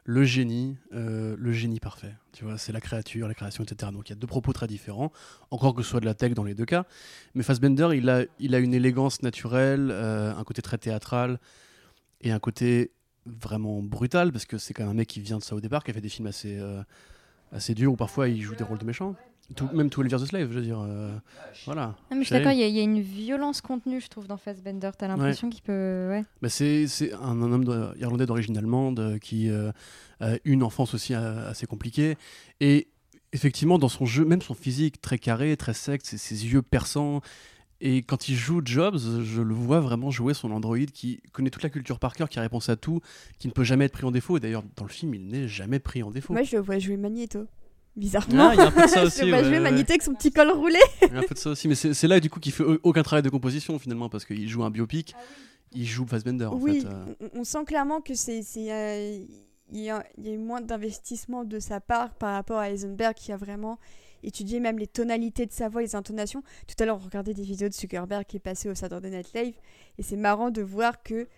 Le 0.04 0.24
génie, 0.24 0.78
euh, 0.94 1.36
le 1.38 1.52
génie 1.52 1.80
parfait. 1.80 2.14
Tu 2.32 2.44
vois, 2.44 2.56
c'est 2.56 2.72
la 2.72 2.80
créature, 2.80 3.28
la 3.28 3.34
création, 3.34 3.62
etc. 3.62 3.92
Donc 3.92 4.08
il 4.08 4.12
y 4.12 4.16
a 4.16 4.16
deux 4.16 4.26
propos 4.26 4.54
très 4.54 4.66
différents, 4.66 5.12
encore 5.50 5.74
que 5.74 5.82
ce 5.82 5.90
soit 5.90 6.00
de 6.00 6.06
la 6.06 6.14
tech 6.14 6.32
dans 6.32 6.44
les 6.44 6.54
deux 6.54 6.64
cas. 6.64 6.86
Mais 7.34 7.42
Fassbender, 7.42 7.90
il 7.94 8.08
a, 8.08 8.24
il 8.38 8.54
a 8.54 8.58
une 8.58 8.72
élégance 8.72 9.22
naturelle, 9.22 9.90
euh, 9.90 10.34
un 10.34 10.44
côté 10.44 10.62
très 10.62 10.78
théâtral 10.78 11.38
et 12.22 12.32
un 12.32 12.38
côté 12.38 12.92
vraiment 13.26 13.82
brutal, 13.82 14.32
parce 14.32 14.46
que 14.46 14.56
c'est 14.56 14.72
quand 14.72 14.84
même 14.84 14.92
un 14.92 14.94
mec 14.96 15.08
qui 15.08 15.20
vient 15.20 15.38
de 15.38 15.42
ça 15.42 15.54
au 15.54 15.60
départ, 15.60 15.84
qui 15.84 15.90
a 15.90 15.94
fait 15.94 16.00
des 16.00 16.08
films 16.08 16.28
assez, 16.28 16.58
euh, 16.58 16.82
assez 17.52 17.74
durs 17.74 17.92
où 17.92 17.96
parfois 17.96 18.28
il 18.28 18.40
joue 18.40 18.54
des 18.54 18.64
rôles 18.64 18.78
de 18.78 18.86
méchants. 18.86 19.14
Tout, 19.56 19.68
même 19.72 19.88
Twelve 19.88 20.10
Years 20.10 20.22
a 20.22 20.26
Slave, 20.26 20.52
je 20.52 20.58
veux 20.58 20.64
dire. 20.64 20.80
Euh, 20.80 21.16
voilà. 21.64 21.96
mais 22.10 22.18
je 22.18 22.24
suis 22.24 22.34
d'accord, 22.34 22.52
il 22.52 22.58
y, 22.58 22.78
a 22.78 22.82
une 22.82 23.00
violence 23.00 23.62
contenue, 23.62 24.00
je 24.00 24.08
trouve, 24.08 24.26
dans 24.26 24.36
Fassbender. 24.36 24.90
T'as 24.96 25.08
l'impression 25.08 25.48
qu'il 25.48 25.62
peut. 25.62 26.08
Ouais. 26.10 26.24
Mais 26.42 26.50
c'est, 26.50 27.12
un, 27.14 27.42
un, 27.42 27.52
homme 27.52 27.94
irlandais 27.98 28.26
d'origine 28.26 28.58
allemande 28.58 29.00
euh, 29.00 29.18
qui 29.18 29.48
euh, 29.48 29.72
a 30.20 30.34
une 30.44 30.62
enfance 30.62 30.92
aussi 30.92 31.14
assez 31.14 31.66
compliquée. 31.66 32.16
Et 32.60 32.88
effectivement, 33.32 33.78
dans 33.78 33.88
son 33.88 34.04
jeu, 34.04 34.26
même 34.26 34.42
son 34.42 34.54
physique 34.54 35.00
très 35.00 35.18
carré, 35.18 35.56
très 35.56 35.74
sec, 35.74 36.02
ses, 36.04 36.18
ses 36.18 36.46
yeux 36.46 36.62
perçants. 36.62 37.22
Et 37.80 38.02
quand 38.02 38.28
il 38.28 38.34
joue 38.34 38.60
Jobs, 38.62 38.98
je 39.22 39.40
le 39.40 39.54
vois 39.54 39.80
vraiment 39.80 40.10
jouer 40.10 40.34
son 40.34 40.50
androïde 40.50 40.90
qui 40.90 41.22
connaît 41.32 41.50
toute 41.50 41.62
la 41.62 41.70
culture 41.70 41.98
par 41.98 42.14
cœur, 42.14 42.28
qui 42.28 42.38
a 42.38 42.42
réponse 42.42 42.68
à 42.68 42.76
tout, 42.76 43.00
qui 43.38 43.48
ne 43.48 43.52
peut 43.52 43.64
jamais 43.64 43.86
être 43.86 43.92
pris 43.92 44.04
en 44.04 44.10
défaut. 44.10 44.36
Et 44.36 44.40
d'ailleurs, 44.40 44.64
dans 44.76 44.84
le 44.84 44.90
film, 44.90 45.14
il 45.14 45.28
n'est 45.28 45.48
jamais 45.48 45.78
pris 45.78 46.02
en 46.02 46.10
défaut. 46.10 46.32
Moi, 46.34 46.42
je 46.42 46.56
le 46.56 46.62
vois 46.62 46.78
jouer 46.78 46.96
Magneto 46.96 47.46
bizarrement. 47.96 48.48
Ah, 48.50 48.54
il 48.54 48.58
y 48.58 48.60
a 48.60 48.66
un 48.66 48.70
peu 48.70 48.82
de 48.82 48.86
ça 48.86 49.02
aussi. 49.06 49.20
je 49.20 49.32
ouais, 49.32 49.60
Magneto 49.60 49.90
avec 49.90 50.02
son 50.02 50.14
petit 50.14 50.30
col 50.30 50.50
roulé. 50.50 50.78
il 51.02 51.12
y 51.12 51.16
a 51.16 51.18
un 51.20 51.22
peu 51.22 51.34
de 51.34 51.38
ça 51.38 51.50
aussi, 51.50 51.68
mais 51.68 51.74
c'est 51.74 52.08
là 52.08 52.20
du 52.20 52.30
coup 52.30 52.40
qu'il 52.40 52.52
fait 52.52 52.64
aucun 52.82 53.02
travail 53.02 53.22
de 53.22 53.30
composition 53.30 53.78
finalement 53.78 54.08
parce 54.08 54.24
qu'il 54.24 54.48
joue 54.48 54.64
un 54.64 54.70
biopic, 54.70 55.14
ah 55.16 55.20
il 55.72 55.86
joue 55.86 56.06
Fassbender 56.06 56.46
en 56.46 56.56
oui, 56.56 56.80
fait. 56.80 56.86
Euh. 56.86 57.28
On, 57.34 57.44
sent 57.44 57.64
clairement 57.66 58.00
que 58.00 58.14
c'est 58.14 58.42
euh, 58.56 59.24
il 59.70 59.80
y, 59.80 59.90
a, 59.90 60.04
y 60.16 60.28
a 60.28 60.32
eu 60.32 60.38
moins 60.38 60.60
d'investissement 60.60 61.44
de 61.44 61.58
sa 61.60 61.80
part 61.80 62.14
par 62.14 62.34
rapport 62.34 62.58
à 62.58 62.70
Eisenberg 62.70 63.14
qui 63.14 63.32
a 63.32 63.36
vraiment 63.36 63.78
étudié 64.22 64.60
même 64.60 64.78
les 64.78 64.86
tonalités 64.86 65.46
de 65.46 65.52
sa 65.52 65.68
voix, 65.68 65.82
les 65.82 65.94
intonations. 65.94 66.42
Tout 66.66 66.74
à 66.82 66.86
l'heure, 66.86 66.98
on 67.00 67.04
regardait 67.04 67.34
des 67.34 67.42
vidéos 67.42 67.68
de 67.68 67.74
Zuckerberg 67.74 68.24
qui 68.26 68.36
est 68.36 68.40
passé 68.40 68.68
au 68.68 68.74
Saturday 68.74 69.10
Night 69.10 69.32
Live 69.34 69.54
et 69.98 70.02
c'est 70.02 70.16
marrant 70.16 70.50
de 70.50 70.62
voir 70.62 71.02
que 71.02 71.28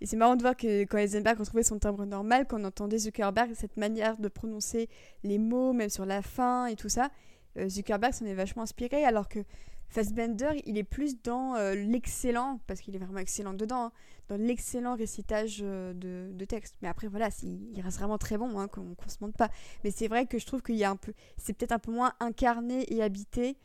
et 0.00 0.06
c'est 0.06 0.16
marrant 0.16 0.36
de 0.36 0.42
voir 0.42 0.56
que 0.56 0.82
quand 0.82 0.98
Eisenberg 0.98 1.38
retrouvait 1.38 1.62
son 1.62 1.78
timbre 1.78 2.04
normal, 2.04 2.46
qu'on 2.46 2.64
entendait 2.64 2.98
Zuckerberg, 2.98 3.52
cette 3.54 3.76
manière 3.76 4.18
de 4.18 4.28
prononcer 4.28 4.88
les 5.24 5.38
mots, 5.38 5.72
même 5.72 5.88
sur 5.88 6.04
la 6.04 6.20
fin 6.22 6.66
et 6.66 6.76
tout 6.76 6.90
ça, 6.90 7.10
euh, 7.56 7.68
Zuckerberg 7.68 8.12
s'en 8.12 8.26
est 8.26 8.34
vachement 8.34 8.62
inspiré, 8.62 9.04
alors 9.04 9.28
que 9.28 9.40
Fassbender, 9.88 10.50
il 10.66 10.76
est 10.78 10.84
plus 10.84 11.22
dans 11.22 11.54
euh, 11.54 11.74
l'excellent, 11.74 12.60
parce 12.66 12.80
qu'il 12.80 12.94
est 12.96 12.98
vraiment 12.98 13.20
excellent 13.20 13.54
dedans, 13.54 13.84
hein, 13.84 13.92
dans 14.28 14.36
l'excellent 14.36 14.96
récitage 14.96 15.60
euh, 15.62 15.94
de, 15.94 16.36
de, 16.36 16.44
texte. 16.44 16.74
Mais 16.82 16.88
après, 16.88 17.06
voilà, 17.06 17.28
il 17.42 17.80
reste 17.80 17.98
vraiment 17.98 18.18
très 18.18 18.36
bon, 18.36 18.58
hein, 18.58 18.68
qu'on 18.68 18.82
ne 18.82 18.94
se 19.06 19.16
mente 19.20 19.36
pas. 19.36 19.48
Mais 19.84 19.92
c'est 19.92 20.08
vrai 20.08 20.26
que 20.26 20.38
je 20.38 20.44
trouve 20.44 20.60
qu'il 20.60 20.74
y 20.74 20.84
a 20.84 20.90
un 20.90 20.96
peu, 20.96 21.14
c'est 21.38 21.54
peut-être 21.54 21.72
un 21.72 21.78
peu 21.78 21.92
moins 21.92 22.12
incarné 22.20 22.92
et 22.92 23.02
habité 23.02 23.56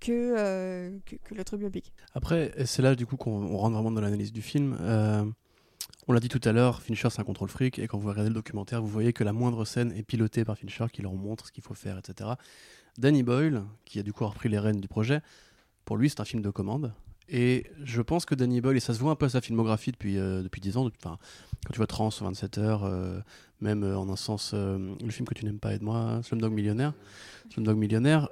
que, 0.00 0.98
que, 1.04 1.16
que 1.16 1.34
l'autre 1.34 1.56
biopic. 1.56 1.92
Après, 2.14 2.52
c'est 2.66 2.82
là 2.82 2.94
du 2.94 3.04
coup 3.06 3.16
qu'on 3.16 3.56
rentre 3.56 3.74
vraiment 3.74 3.90
dans 3.90 4.00
l'analyse 4.00 4.32
du 4.32 4.42
film 4.42 4.76
on 6.06 6.12
l'a 6.12 6.20
dit 6.20 6.28
tout 6.28 6.40
à 6.44 6.52
l'heure, 6.52 6.82
Fincher 6.82 7.08
c'est 7.10 7.20
un 7.20 7.24
contrôle 7.24 7.48
fric 7.48 7.78
et 7.78 7.86
quand 7.86 7.98
vous 7.98 8.08
regardez 8.08 8.30
le 8.30 8.34
documentaire, 8.34 8.82
vous 8.82 8.88
voyez 8.88 9.12
que 9.12 9.24
la 9.24 9.32
moindre 9.32 9.64
scène 9.64 9.92
est 9.92 10.02
pilotée 10.02 10.44
par 10.44 10.58
Fincher 10.58 10.86
qui 10.92 11.02
leur 11.02 11.14
montre 11.14 11.46
ce 11.46 11.52
qu'il 11.52 11.62
faut 11.62 11.74
faire, 11.74 11.98
etc. 11.98 12.30
Danny 12.98 13.22
Boyle, 13.22 13.62
qui 13.84 13.98
a 13.98 14.02
du 14.02 14.12
coup 14.12 14.26
repris 14.26 14.48
les 14.48 14.58
rênes 14.58 14.80
du 14.80 14.88
projet, 14.88 15.20
pour 15.84 15.96
lui 15.96 16.10
c'est 16.10 16.20
un 16.20 16.24
film 16.24 16.42
de 16.42 16.50
commande. 16.50 16.92
Et 17.28 17.66
je 17.82 18.02
pense 18.02 18.26
que 18.26 18.34
Danny 18.34 18.60
Boyle, 18.60 18.76
et 18.76 18.80
ça 18.80 18.92
se 18.92 18.98
voit 18.98 19.12
un 19.12 19.16
peu 19.16 19.26
à 19.26 19.30
sa 19.30 19.40
filmographie 19.40 19.92
depuis, 19.92 20.18
euh, 20.18 20.42
depuis 20.42 20.60
10 20.60 20.76
ans, 20.76 20.90
quand 21.02 21.18
tu 21.72 21.78
vois 21.78 21.86
Trans, 21.86 22.10
27 22.10 22.58
heures, 22.58 22.84
euh, 22.84 23.18
même 23.62 23.82
euh, 23.82 23.96
en 23.96 24.10
un 24.10 24.16
sens, 24.16 24.52
le 24.52 25.10
film 25.10 25.26
que 25.26 25.32
tu 25.32 25.46
n'aimes 25.46 25.58
pas, 25.58 25.72
aide-moi, 25.72 26.20
Slumdog 26.22 26.52
Millionnaire. 26.52 26.92
Slumdog 27.50 27.78
Millionnaire, 27.78 28.28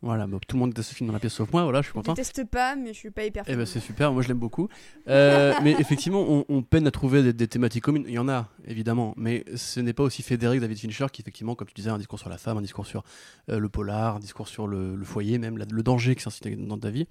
voilà, 0.00 0.26
bah, 0.28 0.38
tout 0.46 0.56
le 0.56 0.60
monde 0.60 0.70
déteste 0.70 0.90
ce 0.90 0.94
film 0.94 1.08
dans 1.08 1.12
la 1.12 1.18
pièce 1.18 1.32
sauf 1.32 1.52
moi, 1.52 1.64
voilà, 1.64 1.80
je 1.80 1.86
suis 1.86 1.90
Je 1.90 1.94
content. 1.94 2.12
déteste 2.12 2.44
pas, 2.44 2.76
mais 2.76 2.88
je 2.92 2.98
suis 2.98 3.10
pas 3.10 3.24
hyper 3.24 3.42
Eh 3.48 3.56
ben 3.56 3.66
c'est 3.66 3.80
super, 3.80 4.12
moi 4.12 4.22
je 4.22 4.28
l'aime 4.28 4.38
beaucoup. 4.38 4.68
Euh, 5.08 5.54
mais 5.62 5.72
effectivement, 5.80 6.24
on, 6.28 6.44
on 6.48 6.62
peine 6.62 6.86
à 6.86 6.90
trouver 6.90 7.22
des, 7.22 7.32
des 7.32 7.48
thématiques 7.48 7.82
communes. 7.82 8.04
Il 8.06 8.14
y 8.14 8.18
en 8.18 8.28
a, 8.28 8.48
évidemment, 8.66 9.12
mais 9.16 9.44
ce 9.56 9.80
n'est 9.80 9.92
pas 9.92 10.04
aussi 10.04 10.22
fédéré 10.22 10.56
que 10.56 10.60
David 10.60 10.78
Fincher, 10.78 11.06
qui 11.12 11.22
effectivement, 11.22 11.54
comme 11.56 11.66
tu 11.66 11.74
disais, 11.74 11.90
a 11.90 11.94
un 11.94 11.98
discours 11.98 12.18
sur 12.20 12.28
la 12.28 12.38
femme, 12.38 12.58
un 12.58 12.62
discours 12.62 12.86
sur 12.86 13.02
euh, 13.50 13.58
le 13.58 13.68
polar, 13.68 14.16
un 14.16 14.20
discours 14.20 14.46
sur 14.48 14.66
le, 14.68 14.94
le 14.94 15.04
foyer, 15.04 15.38
même 15.38 15.58
la- 15.58 15.66
le 15.68 15.82
danger 15.82 16.14
qui 16.14 16.22
s'incite 16.22 16.46
dans 16.66 16.78
ta 16.78 16.90
vie, 16.90 17.06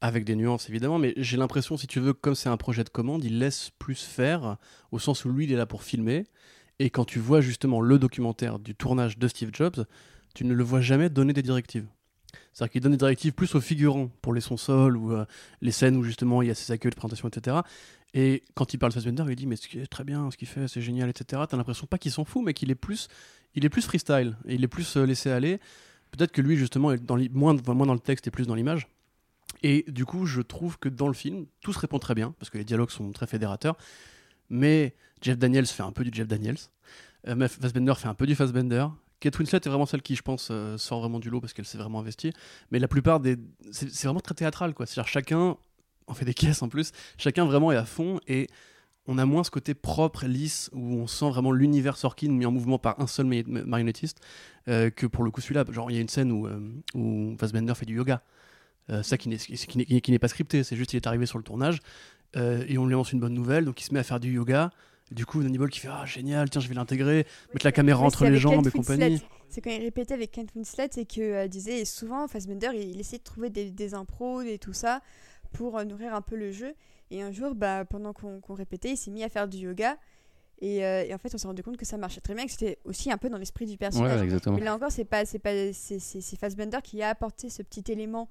avec 0.00 0.24
des 0.24 0.34
nuances 0.36 0.68
évidemment. 0.70 0.98
Mais 0.98 1.12
j'ai 1.18 1.36
l'impression, 1.36 1.76
si 1.76 1.86
tu 1.86 2.00
veux, 2.00 2.12
comme 2.14 2.34
c'est 2.34 2.48
un 2.48 2.56
projet 2.56 2.84
de 2.84 2.88
commande, 2.90 3.22
il 3.24 3.38
laisse 3.38 3.70
plus 3.78 4.02
faire, 4.02 4.56
au 4.92 4.98
sens 4.98 5.24
où 5.24 5.28
lui, 5.30 5.44
il 5.44 5.52
est 5.52 5.56
là 5.56 5.66
pour 5.66 5.82
filmer. 5.82 6.24
Et 6.78 6.88
quand 6.90 7.04
tu 7.04 7.18
vois 7.18 7.40
justement 7.40 7.80
le 7.80 7.98
documentaire 7.98 8.58
du 8.60 8.74
tournage 8.74 9.18
de 9.18 9.26
Steve 9.28 9.50
Jobs, 9.52 9.84
tu 10.34 10.44
ne 10.44 10.54
le 10.54 10.62
vois 10.62 10.80
jamais 10.80 11.10
donner 11.10 11.32
des 11.32 11.42
directives. 11.42 11.86
C'est-à-dire 12.52 12.72
qu'il 12.72 12.80
donne 12.80 12.92
des 12.92 12.98
directives 12.98 13.32
plus 13.32 13.54
aux 13.54 13.60
figurants 13.60 14.08
pour 14.20 14.34
les 14.34 14.40
sons 14.40 14.56
sols 14.56 14.96
ou 14.96 15.12
euh, 15.12 15.24
les 15.60 15.72
scènes 15.72 15.96
où 15.96 16.02
justement 16.02 16.42
il 16.42 16.48
y 16.48 16.50
a 16.50 16.54
ses 16.54 16.72
accueils 16.72 16.90
de 16.90 16.96
présentation, 16.96 17.28
etc. 17.28 17.58
Et 18.14 18.42
quand 18.54 18.72
il 18.72 18.78
parle 18.78 18.92
de 18.92 18.94
Fassbender, 18.94 19.24
il 19.28 19.36
dit 19.36 19.46
mais 19.46 19.56
ce 19.56 19.68
qui 19.68 19.78
est 19.78 19.86
très 19.86 20.04
bien, 20.04 20.30
ce 20.30 20.36
qu'il 20.36 20.48
fait, 20.48 20.66
c'est 20.68 20.82
génial, 20.82 21.08
etc. 21.08 21.42
T'as 21.48 21.56
l'impression 21.56 21.86
pas 21.86 21.98
qu'il 21.98 22.12
s'en 22.12 22.24
fout, 22.24 22.42
mais 22.44 22.54
qu'il 22.54 22.70
est 22.70 22.74
plus, 22.74 23.08
il 23.54 23.64
est 23.64 23.68
plus 23.68 23.82
freestyle, 23.82 24.36
et 24.46 24.54
il 24.54 24.64
est 24.64 24.68
plus 24.68 24.96
euh, 24.96 25.04
laissé 25.04 25.30
aller. 25.30 25.60
Peut-être 26.10 26.32
que 26.32 26.40
lui 26.40 26.56
justement 26.56 26.92
est 26.92 27.04
dans 27.04 27.18
moins, 27.32 27.54
dans 27.54 27.94
le 27.94 28.00
texte 28.00 28.26
et 28.26 28.30
plus 28.30 28.46
dans 28.46 28.54
l'image. 28.54 28.88
Et 29.62 29.84
du 29.88 30.04
coup, 30.04 30.26
je 30.26 30.40
trouve 30.40 30.78
que 30.78 30.88
dans 30.88 31.08
le 31.08 31.14
film, 31.14 31.46
tout 31.60 31.72
se 31.72 31.78
répond 31.78 31.98
très 31.98 32.14
bien 32.14 32.34
parce 32.38 32.50
que 32.50 32.58
les 32.58 32.64
dialogues 32.64 32.90
sont 32.90 33.10
très 33.12 33.26
fédérateurs. 33.26 33.76
Mais 34.50 34.94
Jeff 35.20 35.36
Daniels 35.36 35.66
fait 35.66 35.82
un 35.82 35.92
peu 35.92 36.04
du 36.04 36.10
Jeff 36.12 36.26
Daniels. 36.26 36.58
Euh, 37.26 37.48
Fassbender 37.48 37.94
fait 37.96 38.08
un 38.08 38.14
peu 38.14 38.26
du 38.26 38.34
Fassbender. 38.34 38.86
Kate 39.20 39.38
Winslet 39.38 39.58
est 39.58 39.68
vraiment 39.68 39.86
celle 39.86 40.02
qui, 40.02 40.14
je 40.14 40.22
pense, 40.22 40.48
euh, 40.50 40.78
sort 40.78 41.00
vraiment 41.00 41.18
du 41.18 41.30
lot 41.30 41.40
parce 41.40 41.52
qu'elle 41.52 41.64
s'est 41.64 41.78
vraiment 41.78 42.00
investie. 42.00 42.32
Mais 42.70 42.78
la 42.78 42.88
plupart 42.88 43.20
des. 43.20 43.36
C'est 43.72 44.04
vraiment 44.04 44.20
très 44.20 44.34
théâtral, 44.34 44.74
quoi. 44.74 44.86
C'est-à-dire 44.86 45.08
chacun. 45.08 45.56
On 46.06 46.14
fait 46.14 46.24
des 46.24 46.34
caisses 46.34 46.62
en 46.62 46.68
plus. 46.68 46.92
Chacun 47.18 47.44
vraiment 47.44 47.70
est 47.70 47.76
à 47.76 47.84
fond 47.84 48.18
et 48.26 48.46
on 49.06 49.18
a 49.18 49.26
moins 49.26 49.44
ce 49.44 49.50
côté 49.50 49.74
propre, 49.74 50.26
lisse, 50.26 50.70
où 50.72 50.94
on 50.94 51.06
sent 51.06 51.28
vraiment 51.28 51.52
l'univers 51.52 51.96
Sorkin 51.96 52.30
mis 52.30 52.46
en 52.46 52.50
mouvement 52.50 52.78
par 52.78 52.98
un 53.00 53.06
seul 53.06 53.26
ma- 53.26 53.42
ma- 53.46 53.64
marionnettiste 53.64 54.20
euh, 54.68 54.88
que 54.90 55.06
pour 55.06 55.22
le 55.24 55.30
coup 55.30 55.40
celui-là. 55.42 55.64
Genre, 55.70 55.90
il 55.90 55.94
y 55.94 55.98
a 55.98 56.00
une 56.00 56.08
scène 56.08 56.32
où, 56.32 56.46
euh, 56.46 56.60
où 56.94 57.36
Fassbender 57.38 57.74
fait 57.74 57.86
du 57.86 57.96
yoga. 57.96 58.22
Ça 59.02 59.18
qui 59.18 59.28
n'est 59.28 60.18
pas 60.18 60.28
scripté, 60.28 60.64
c'est 60.64 60.76
juste 60.76 60.94
il 60.94 60.96
est 60.96 61.06
arrivé 61.06 61.26
sur 61.26 61.36
le 61.36 61.44
tournage 61.44 61.80
et 62.34 62.78
on 62.78 62.86
lui 62.86 62.94
annonce 62.94 63.12
une 63.12 63.20
bonne 63.20 63.34
nouvelle, 63.34 63.66
donc 63.66 63.78
il 63.82 63.84
se 63.84 63.92
met 63.92 64.00
à 64.00 64.02
faire 64.02 64.18
du 64.18 64.32
yoga. 64.32 64.70
Du 65.10 65.24
coup, 65.26 65.42
Danny 65.42 65.58
Boyle 65.58 65.70
qui 65.70 65.80
fait 65.80 65.88
Ah, 65.90 66.04
génial, 66.04 66.50
tiens, 66.50 66.60
je 66.60 66.68
vais 66.68 66.74
l'intégrer, 66.74 67.26
mettre 67.54 67.64
la 67.64 67.72
caméra 67.72 68.02
entre 68.04 68.26
les 68.26 68.36
jambes 68.36 68.66
et 68.66 68.70
compagnie. 68.70 69.22
C'est 69.48 69.62
quand 69.62 69.70
il 69.70 69.80
répétait 69.80 70.14
avec 70.14 70.30
Kent 70.32 70.50
Winslet 70.54 70.90
et 70.96 71.06
que 71.06 71.20
euh, 71.20 71.48
disait 71.48 71.80
et 71.80 71.84
souvent 71.86 72.28
Fassbender 72.28 72.68
il, 72.74 72.90
il 72.90 73.00
essayait 73.00 73.18
de 73.18 73.24
trouver 73.24 73.48
des, 73.48 73.70
des 73.70 73.94
impros 73.94 74.42
et 74.42 74.58
tout 74.58 74.74
ça 74.74 75.00
pour 75.52 75.78
euh, 75.78 75.84
nourrir 75.84 76.14
un 76.14 76.20
peu 76.20 76.36
le 76.36 76.52
jeu. 76.52 76.74
Et 77.10 77.22
un 77.22 77.32
jour, 77.32 77.54
bah, 77.54 77.86
pendant 77.86 78.12
qu'on 78.12 78.54
répétait, 78.54 78.90
il 78.90 78.96
s'est 78.98 79.10
mis 79.10 79.24
à 79.24 79.30
faire 79.30 79.48
du 79.48 79.56
yoga. 79.56 79.96
Et, 80.60 80.84
euh, 80.84 81.04
et 81.04 81.14
en 81.14 81.18
fait, 81.18 81.34
on 81.34 81.38
s'est 81.38 81.46
rendu 81.46 81.62
compte 81.62 81.76
que 81.76 81.86
ça 81.86 81.96
marchait 81.96 82.20
très 82.20 82.34
bien, 82.34 82.44
que 82.44 82.50
c'était 82.50 82.78
aussi 82.84 83.10
un 83.10 83.16
peu 83.16 83.30
dans 83.30 83.38
l'esprit 83.38 83.64
du 83.64 83.78
personnage. 83.78 84.18
ouais, 84.18 84.24
exactement. 84.24 84.56
Mais 84.58 84.64
là 84.64 84.74
encore, 84.74 84.90
c'est 84.90 85.04
pas, 85.04 85.24
c'est 85.24 85.38
pas, 85.38 85.72
c'est, 85.72 86.36
Fassbender 86.36 86.78
qui 86.82 87.02
a 87.02 87.08
apporté 87.08 87.48
ce 87.48 87.62
petit 87.62 87.90
élément 87.90 88.28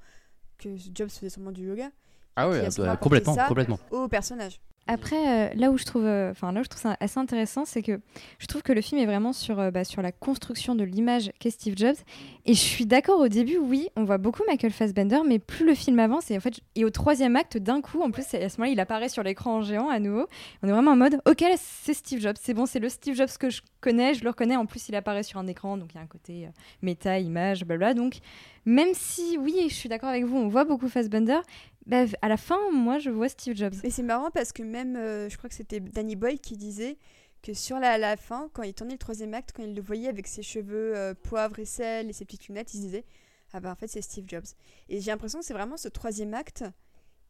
que 0.58 0.70
Jobs 0.94 1.10
faisait 1.10 1.30
sûrement 1.30 1.52
du 1.52 1.68
yoga 1.68 1.90
Ah 2.36 2.44
apporté 2.44 2.98
complètement, 3.02 3.36
complètement. 3.48 3.80
au 3.92 4.08
personnage. 4.08 4.60
Après, 4.88 5.50
euh, 5.50 5.54
là 5.56 5.70
où 5.72 5.78
je 5.78 5.84
trouve, 5.84 6.06
euh, 6.06 6.32
enfin 6.32 6.54
là 6.54 6.62
où 6.62 6.64
je 6.64 6.70
trouve 6.70 6.82
ça 6.82 6.96
assez 7.02 7.20
intéressant, 7.20 7.66
c'est 7.66 7.82
que 7.82 8.00
je 8.40 8.48
trouve 8.48 8.64
que 8.64 8.72
le 8.72 8.80
film 8.80 9.02
est 9.02 9.06
vraiment 9.06 9.34
sur, 9.34 9.60
euh, 9.60 9.70
bah, 9.70 9.84
sur 9.84 10.02
la 10.02 10.14
construction 10.14 10.76
de 10.76 10.86
l'image 10.86 11.32
qu'est 11.40 11.50
Steve 11.50 11.76
Jobs. 11.78 11.98
Et 12.46 12.54
je 12.54 12.60
suis 12.60 12.86
d'accord 12.86 13.20
au 13.20 13.28
début, 13.28 13.58
oui, 13.58 13.90
on 13.98 14.06
voit 14.06 14.18
beaucoup 14.18 14.44
Michael 14.48 14.72
Fassbender, 14.72 15.20
mais 15.28 15.40
plus 15.40 15.66
le 15.66 15.76
film 15.76 16.00
avance 16.00 16.32
et 16.32 16.38
en 16.38 16.40
fait, 16.40 16.62
et 16.76 16.86
au 16.86 16.90
troisième 16.90 17.36
acte, 17.36 17.58
d'un 17.58 17.82
coup, 17.82 18.02
en 18.02 18.12
plus, 18.12 18.34
à 18.34 18.48
ce 18.48 18.58
moment-là, 18.58 18.72
il 18.72 18.80
apparaît 18.80 19.10
sur 19.10 19.24
l'écran 19.24 19.58
en 19.58 19.62
géant 19.62 19.90
à 19.90 20.00
nouveau. 20.00 20.28
On 20.64 20.68
est 20.70 20.72
vraiment 20.72 20.92
en 20.92 20.96
mode, 20.96 21.20
ok, 21.28 21.44
c'est 21.58 21.94
Steve 21.94 22.22
Jobs, 22.22 22.38
c'est 22.40 22.54
bon, 22.54 22.66
c'est 22.66 22.80
le 22.80 22.88
Steve 22.88 23.16
Jobs 23.16 23.30
que 23.38 23.50
je 23.50 23.62
connais, 23.82 24.14
je 24.14 24.24
le 24.24 24.30
reconnais. 24.30 24.56
En 24.56 24.66
plus, 24.66 24.88
il 24.88 24.96
apparaît 24.96 25.24
sur 25.24 25.40
un 25.40 25.48
écran, 25.48 25.78
donc 25.78 25.90
il 25.94 25.98
y 25.98 26.00
a 26.00 26.04
un 26.04 26.08
côté 26.08 26.48
méta, 26.82 27.20
image, 27.20 27.66
blabla. 27.66 27.94
Donc, 27.94 28.20
même 28.66 28.90
si, 28.94 29.38
oui, 29.38 29.68
je 29.70 29.74
suis 29.74 29.90
d'accord 29.90 30.10
avec 30.10 30.24
vous, 30.24 30.38
on 30.38 30.48
voit 30.48 30.64
beaucoup 30.64 30.88
Fassbender. 30.88 31.40
Bah, 31.88 32.04
à 32.22 32.28
la 32.28 32.36
fin, 32.36 32.60
moi, 32.72 33.00
je 33.00 33.10
vois 33.10 33.30
Steve 33.30 33.56
Jobs. 33.56 33.76
Et 33.84 33.90
c'est 33.90 34.04
marrant 34.04 34.30
parce 34.30 34.52
que 34.52 34.62
même, 34.62 34.98
euh, 34.98 35.30
je 35.30 35.38
crois 35.38 35.50
que 35.50 35.56
c'était 35.56 35.80
Danny 35.80 36.18
Boyle 36.18 36.40
qui 36.40 36.58
disait 36.58 36.98
que 37.42 37.54
sur 37.54 37.80
la, 37.80 37.98
la 37.98 38.18
fin, 38.18 38.50
quand 38.54 38.64
il 38.64 38.74
tournait 38.74 38.96
le 38.96 39.00
troisième 39.00 39.34
acte, 39.34 39.54
quand 39.56 39.64
il 39.64 39.74
le 39.74 39.82
voyait 39.82 40.10
avec 40.10 40.28
ses 40.28 40.44
cheveux 40.44 40.98
euh, 40.98 41.14
poivre 41.14 41.60
et 41.60 41.66
sel 41.66 42.10
et 42.10 42.14
ses 42.14 42.26
petites 42.26 42.50
lunettes, 42.50 42.74
il 42.74 42.82
disait 42.82 43.06
Ah 43.54 43.62
bah 43.62 43.72
en 43.72 43.76
fait 43.76 43.88
c'est 43.88 44.02
Steve 44.02 44.26
Jobs. 44.28 44.48
Et 44.90 45.00
j'ai 45.00 45.12
l'impression 45.12 45.40
que 45.40 45.46
c'est 45.46 45.54
vraiment 45.54 45.78
ce 45.78 45.88
troisième 45.88 46.34
acte 46.34 46.66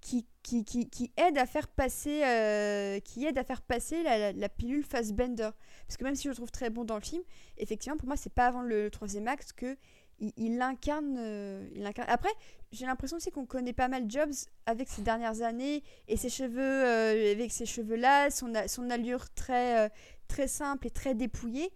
qui, 0.02 0.26
qui, 0.42 0.64
qui, 0.64 0.90
qui 0.90 1.12
aide 1.18 1.38
à 1.38 1.46
faire 1.46 1.68
passer, 1.68 2.24
euh, 2.24 3.00
qui 3.00 3.26
aide 3.26 3.38
à 3.38 3.44
faire 3.44 3.62
passer 3.62 4.02
la, 4.02 4.18
la, 4.18 4.32
la 4.32 4.50
pilule 4.50 4.84
Fassbender. 4.84 5.50
Parce 5.88 5.98
que 5.98 6.04
même 6.04 6.16
si 6.16 6.24
je 6.24 6.30
le 6.30 6.36
trouve 6.36 6.52
très 6.52 6.72
bon 6.72 6.84
dans 6.84 6.96
le 6.96 7.02
film, 7.02 7.22
effectivement 7.58 7.98
pour 7.98 8.08
moi 8.08 8.18
c'est 8.18 8.34
pas 8.34 8.48
avant 8.48 8.62
le, 8.62 8.90
troisième 8.90 9.28
acte 9.28 9.54
que 9.54 9.78
il, 10.20 10.62
incarne, 10.62 11.16
euh, 11.18 11.68
il 11.76 11.86
incarne. 11.86 12.10
Après, 12.10 12.30
j'ai 12.72 12.86
l'impression 12.86 13.18
aussi 13.18 13.32
qu'on 13.32 13.46
connaît 13.46 13.74
pas 13.74 13.88
mal 13.88 14.10
Jobs 14.10 14.34
avec 14.66 14.90
ces 14.90 15.02
dernières 15.02 15.42
années 15.42 15.84
et 16.08 16.18
ses 16.18 16.30
cheveux, 16.30 16.62
euh, 16.62 17.32
avec 17.32 17.52
ses 17.52 17.66
cheveux 17.66 17.96
là, 17.96 18.30
son, 18.30 18.52
son 18.68 18.90
allure 18.90 19.30
très, 19.34 19.86
euh, 19.86 19.90
très 20.28 20.48
simple 20.48 20.88
et 20.88 20.92
très 20.92 21.14
dépouillée. 21.16 21.72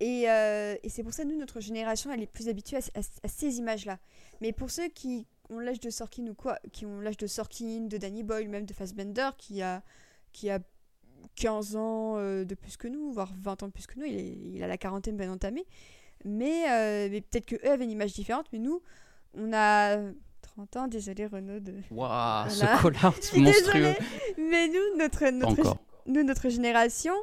Et, 0.00 0.30
euh, 0.30 0.76
et 0.82 0.88
c'est 0.88 1.02
pour 1.02 1.12
ça 1.12 1.24
que 1.24 1.28
nous, 1.28 1.36
notre 1.36 1.60
génération, 1.60 2.10
elle 2.10 2.22
est 2.22 2.26
plus 2.26 2.48
habituée 2.48 2.78
à, 2.78 3.28
ces 3.28 3.58
images-là. 3.58 3.98
Mais 4.40 4.52
pour 4.52 4.70
ceux 4.70 4.88
qui 4.88 5.26
ont 5.50 5.58
l'âge 5.58 5.80
de 5.80 5.90
Sorkin 5.90 6.26
ou 6.28 6.34
quoi, 6.34 6.58
qui 6.72 6.86
ont 6.86 7.00
l'âge 7.00 7.18
de 7.18 7.26
Sorkin, 7.26 7.82
de 7.82 7.98
Danny 7.98 8.22
Boyle, 8.22 8.48
même 8.48 8.64
de 8.64 8.72
Fassbender, 8.72 9.30
qui 9.36 9.60
a, 9.60 9.82
qui 10.32 10.48
a 10.48 10.60
15 11.36 11.76
ans 11.76 12.16
euh, 12.16 12.44
de 12.44 12.54
plus 12.54 12.78
que 12.78 12.88
nous, 12.88 13.12
voire 13.12 13.32
20 13.42 13.62
ans 13.62 13.66
de 13.66 13.72
plus 13.72 13.86
que 13.86 13.98
nous, 13.98 14.06
il, 14.06 14.16
est- 14.16 14.38
il 14.54 14.62
a 14.62 14.68
la 14.68 14.78
quarantaine 14.78 15.16
bien 15.18 15.30
entamée. 15.30 15.66
Mais, 16.24 16.70
euh, 16.70 17.08
mais 17.10 17.20
peut-être 17.20 17.46
que 17.46 17.56
eux 17.56 17.70
avaient 17.70 17.84
une 17.84 17.90
image 17.90 18.12
différente, 18.12 18.46
mais 18.52 18.58
nous, 18.58 18.82
on 19.34 19.52
a 19.52 19.96
30 20.42 20.76
ans, 20.76 20.88
désolé 20.88 21.26
Renaud 21.26 21.60
de... 21.60 21.74
Waouh, 21.90 22.48
Voilà. 22.48 22.48
ce 22.50 22.82
call-out 22.82 23.32
monstrueux. 23.36 23.94
mais 24.38 24.68
nous, 24.68 24.98
notre, 24.98 25.30
notre, 25.30 25.76
nous, 26.06 26.22
notre 26.22 26.48
génération, 26.48 27.14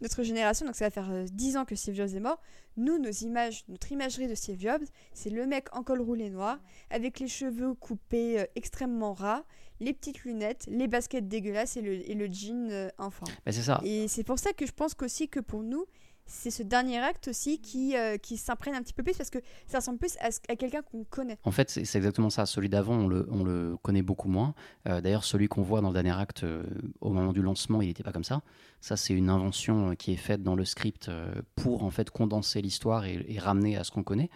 notre 0.00 0.22
génération, 0.22 0.66
donc 0.66 0.74
ça 0.74 0.86
va 0.86 0.90
faire 0.90 1.10
euh, 1.10 1.26
10 1.32 1.56
ans 1.58 1.64
que 1.64 1.74
Steve 1.74 1.94
Jobs 1.94 2.14
est 2.14 2.20
mort, 2.20 2.40
nous, 2.76 2.98
nos 2.98 3.10
images, 3.10 3.64
notre 3.68 3.92
imagerie 3.92 4.28
de 4.28 4.34
Steve 4.34 4.58
Jobs, 4.60 4.84
c'est 5.12 5.30
le 5.30 5.46
mec 5.46 5.66
en 5.76 5.82
col 5.82 6.00
roulé 6.00 6.30
noir, 6.30 6.58
avec 6.90 7.20
les 7.20 7.28
cheveux 7.28 7.74
coupés 7.74 8.40
euh, 8.40 8.44
extrêmement 8.56 9.12
ras, 9.12 9.44
les 9.80 9.92
petites 9.92 10.24
lunettes, 10.24 10.66
les 10.68 10.88
baskets 10.88 11.28
dégueulasses 11.28 11.76
et 11.76 11.82
le, 11.82 11.92
et 12.10 12.14
le 12.14 12.26
jean 12.26 12.70
euh, 12.70 12.88
enfant. 12.98 13.26
Bah, 13.44 13.52
c'est 13.52 13.62
ça. 13.62 13.80
Et 13.84 14.08
c'est 14.08 14.24
pour 14.24 14.38
ça 14.38 14.52
que 14.52 14.66
je 14.66 14.72
pense 14.72 14.94
qu'aussi 14.94 15.28
que 15.28 15.40
pour 15.40 15.62
nous, 15.62 15.86
c'est 16.30 16.50
ce 16.50 16.62
dernier 16.62 16.98
acte 16.98 17.28
aussi 17.28 17.58
qui, 17.58 17.96
euh, 17.96 18.16
qui 18.16 18.36
s'imprègne 18.36 18.74
un 18.74 18.82
petit 18.82 18.92
peu 18.92 19.02
plus, 19.02 19.16
parce 19.16 19.30
que 19.30 19.38
ça 19.66 19.78
ressemble 19.78 19.98
plus 19.98 20.16
à, 20.20 20.56
quelqu'un 20.56 20.80
qu'on 20.80 21.04
connaît. 21.04 21.38
En 21.44 21.50
fait, 21.50 21.70
c'est 21.70 21.98
exactement 21.98 22.30
ça. 22.30 22.46
Celui 22.46 22.68
d'avant, 22.68 22.94
on 22.94 23.08
le, 23.08 23.26
on 23.30 23.42
le 23.42 23.76
connaît 23.82 24.02
beaucoup 24.02 24.28
moins. 24.28 24.54
Euh, 24.88 25.00
D'ailleurs, 25.00 25.24
celui 25.24 25.48
qu'on 25.48 25.62
voit 25.62 25.80
dans 25.80 25.88
le 25.88 25.94
dernier 25.94 26.18
acte, 26.18 26.44
euh, 26.44 26.62
au 27.00 27.10
moment 27.10 27.32
du 27.32 27.42
lancement, 27.42 27.82
il 27.82 27.88
n'était 27.88 28.04
pas 28.04 28.12
comme 28.12 28.24
ça. 28.24 28.42
Ça, 28.80 28.96
c'est 28.96 29.12
une 29.12 29.28
invention 29.28 29.96
qui 29.96 30.12
est 30.12 30.16
faite 30.16 30.42
dans 30.42 30.54
le 30.54 30.64
script 30.64 31.10
pour 31.56 31.82
en 31.82 31.90
fait 31.90 32.10
condenser 32.10 32.62
l'histoire 32.62 33.04
et, 33.04 33.26
et 33.28 33.38
ramener 33.38 33.76
à 33.76 33.84
ce 33.84 33.90
qu'on 33.90 34.02
connaît. 34.02 34.30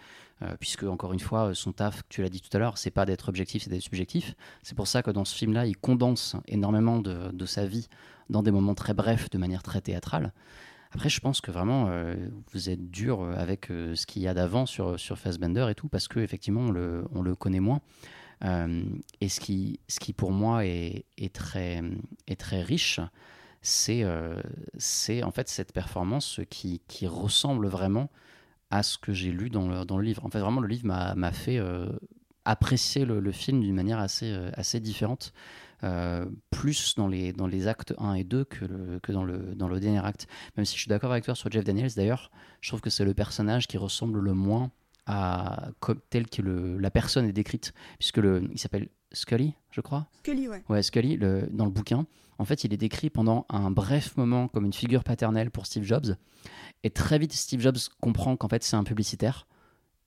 Puisque, 0.59 0.83
encore 0.83 1.13
une 1.13 1.19
fois, 1.21 1.55
son 1.55 1.71
taf, 1.71 2.03
tu 2.09 2.21
l'as 2.21 2.29
dit 2.29 2.41
tout 2.41 2.55
à 2.55 2.59
l'heure, 2.59 2.77
c'est 2.77 2.91
pas 2.91 3.05
d'être 3.05 3.29
objectif, 3.29 3.63
c'est 3.63 3.69
d'être 3.69 3.81
subjectif. 3.81 4.35
C'est 4.63 4.75
pour 4.75 4.85
ça 4.85 5.01
que 5.01 5.09
dans 5.09 5.23
ce 5.23 5.33
film-là, 5.33 5.65
il 5.65 5.77
condense 5.77 6.35
énormément 6.47 6.99
de, 6.99 7.31
de 7.31 7.45
sa 7.45 7.65
vie 7.65 7.87
dans 8.29 8.43
des 8.43 8.51
moments 8.51 8.75
très 8.75 8.93
brefs, 8.93 9.29
de 9.29 9.37
manière 9.37 9.63
très 9.63 9.81
théâtrale. 9.81 10.33
Après, 10.95 11.09
je 11.09 11.19
pense 11.19 11.41
que 11.41 11.51
vraiment, 11.51 11.87
euh, 11.89 12.15
vous 12.53 12.69
êtes 12.69 12.89
dur 12.89 13.21
euh, 13.21 13.33
avec 13.35 13.69
euh, 13.69 13.95
ce 13.95 14.05
qu'il 14.05 14.21
y 14.21 14.29
a 14.29 14.33
d'avant 14.33 14.65
sur, 14.65 14.97
sur 14.97 15.19
Fassbender 15.19 15.67
et 15.69 15.75
tout, 15.75 15.89
parce 15.89 16.07
qu'effectivement, 16.07 16.61
on 16.61 16.71
le, 16.71 17.03
on 17.11 17.21
le 17.21 17.35
connaît 17.35 17.59
moins. 17.59 17.81
Et 18.41 19.27
ce 19.27 19.39
qui, 19.41 19.81
ce 19.89 19.99
qui, 19.99 20.13
pour 20.13 20.31
moi, 20.31 20.65
est, 20.65 21.03
est, 21.17 21.33
très, 21.35 21.81
est 22.27 22.39
très 22.39 22.61
riche, 22.61 22.99
c'est 23.61 24.03
c'est 24.77 25.23
en 25.23 25.31
fait 25.31 25.49
cette 25.49 25.73
performance 25.73 26.41
qui, 26.49 26.81
qui 26.87 27.07
ressemble 27.07 27.67
vraiment 27.67 28.11
à 28.69 28.83
ce 28.83 28.97
que 28.99 29.13
j'ai 29.13 29.31
lu 29.31 29.49
dans 29.49 29.67
le, 29.67 29.83
dans 29.83 29.97
le 29.97 30.03
livre. 30.03 30.23
En 30.25 30.29
fait, 30.29 30.39
vraiment, 30.39 30.61
le 30.61 30.67
livre 30.67 30.85
m'a 30.85 31.31
fait 31.31 31.59
apprécier 32.43 33.05
le, 33.05 33.19
le 33.19 33.31
film 33.31 33.61
d'une 33.61 33.73
manière 33.73 33.99
assez, 33.99 34.37
assez 34.53 34.79
différente. 34.79 35.33
Euh, 35.85 36.25
plus 36.49 36.95
dans 36.95 37.07
les, 37.07 37.31
dans 37.31 37.47
les 37.47 37.67
actes 37.67 37.93
1 37.97 38.15
et 38.15 38.23
2 38.23 38.43
que, 38.45 38.65
le, 38.65 38.99
que 38.99 39.11
dans, 39.11 39.23
le, 39.23 39.55
dans 39.55 39.67
le 39.67 39.79
dernier 39.79 40.03
acte. 40.03 40.27
Même 40.57 40.65
si 40.65 40.75
je 40.75 40.81
suis 40.81 40.89
d'accord 40.89 41.11
avec 41.11 41.23
toi 41.23 41.35
sur 41.35 41.51
Jeff 41.51 41.63
Daniels, 41.63 41.91
d'ailleurs, 41.95 42.31
je 42.61 42.69
trouve 42.69 42.81
que 42.81 42.89
c'est 42.89 43.05
le 43.05 43.13
personnage 43.13 43.67
qui 43.67 43.77
ressemble 43.77 44.19
le 44.19 44.33
moins 44.33 44.71
à 45.05 45.69
tel 46.09 46.27
que 46.27 46.41
le, 46.41 46.79
la 46.79 46.89
personne 46.89 47.27
est 47.27 47.33
décrite, 47.33 47.73
puisque 47.99 48.17
le, 48.17 48.49
il 48.51 48.57
s'appelle 48.57 48.89
Scully, 49.11 49.53
je 49.69 49.81
crois. 49.81 50.07
Scully, 50.23 50.47
ouais. 50.47 50.63
Ouais, 50.67 50.81
Scully, 50.81 51.17
le, 51.17 51.47
dans 51.51 51.65
le 51.65 51.71
bouquin, 51.71 52.07
en 52.39 52.45
fait, 52.45 52.63
il 52.63 52.73
est 52.73 52.77
décrit 52.77 53.11
pendant 53.11 53.45
un 53.49 53.69
bref 53.69 54.17
moment 54.17 54.47
comme 54.47 54.65
une 54.65 54.73
figure 54.73 55.03
paternelle 55.03 55.51
pour 55.51 55.67
Steve 55.67 55.83
Jobs. 55.83 56.15
Et 56.83 56.89
très 56.89 57.19
vite, 57.19 57.33
Steve 57.33 57.61
Jobs 57.61 57.77
comprend 58.01 58.35
qu'en 58.35 58.49
fait, 58.49 58.63
c'est 58.63 58.75
un 58.75 58.83
publicitaire 58.83 59.47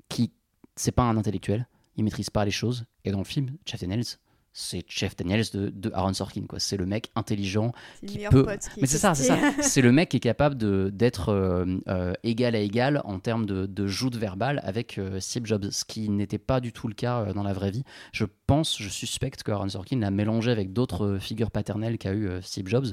qui, 0.09 0.33
c'est 0.77 0.93
pas 0.93 1.05
un 1.05 1.17
intellectuel, 1.17 1.69
il 1.97 2.05
maîtrise 2.05 2.31
pas 2.31 2.45
les 2.45 2.51
choses. 2.51 2.85
Et 3.05 3.13
dans 3.13 3.19
le 3.19 3.25
film, 3.25 3.57
Jeff 3.65 3.81
Daniels, 3.81 4.05
c'est 4.53 4.85
Jeff 4.89 5.15
Daniels 5.17 5.45
de, 5.53 5.71
de, 5.71 5.91
Aaron 5.95 6.13
Sorkin 6.13 6.47
quoi. 6.49 6.59
C'est 6.59 6.77
le 6.77 6.87
mec 6.87 7.11
intelligent 7.15 7.73
qui 8.07 8.19
peut 8.31 8.47
mais 8.81 8.87
c'est 8.87 8.99
ça 8.99 9.15
c'est 9.15 9.25
ça. 9.25 9.39
c'est 9.61 9.83
le 9.83 9.93
mec 9.93 10.09
qui 10.09 10.17
est 10.17 10.21
capable 10.21 10.57
de 10.57 10.91
d'être 10.93 11.29
euh, 11.29 11.79
euh, 11.89 12.13
égal 12.23 12.55
à 12.55 12.59
égal 12.59 13.01
en 13.05 13.21
termes 13.21 13.47
de, 13.47 13.67
de 13.67 13.87
joute 13.87 14.17
verbale 14.17 14.61
avec 14.65 14.99
euh, 14.99 15.21
Steve 15.21 15.47
Jobs 15.47 15.71
ce 15.71 15.85
qui 15.85 16.09
n'était 16.09 16.39
pas 16.39 16.61
du 16.61 16.73
tout 16.73 16.89
le 16.89 16.95
cas 16.95 17.33
dans 17.33 17.43
la 17.43 17.53
vraie 17.53 17.71
vie. 17.71 17.85
Je 18.13 18.25
pense 18.47 18.81
je 18.81 18.89
suspecte 18.89 19.43
que 19.43 19.53
Aaron 19.53 19.69
Sorkin 19.69 20.01
l'a 20.01 20.11
mélangé 20.11 20.51
avec 20.51 20.73
d'autres 20.73 21.19
figures 21.21 21.51
paternelles 21.51 21.99
qu'a 21.99 22.13
eu 22.13 22.29
Steve 22.43 22.67
Jobs 22.67 22.87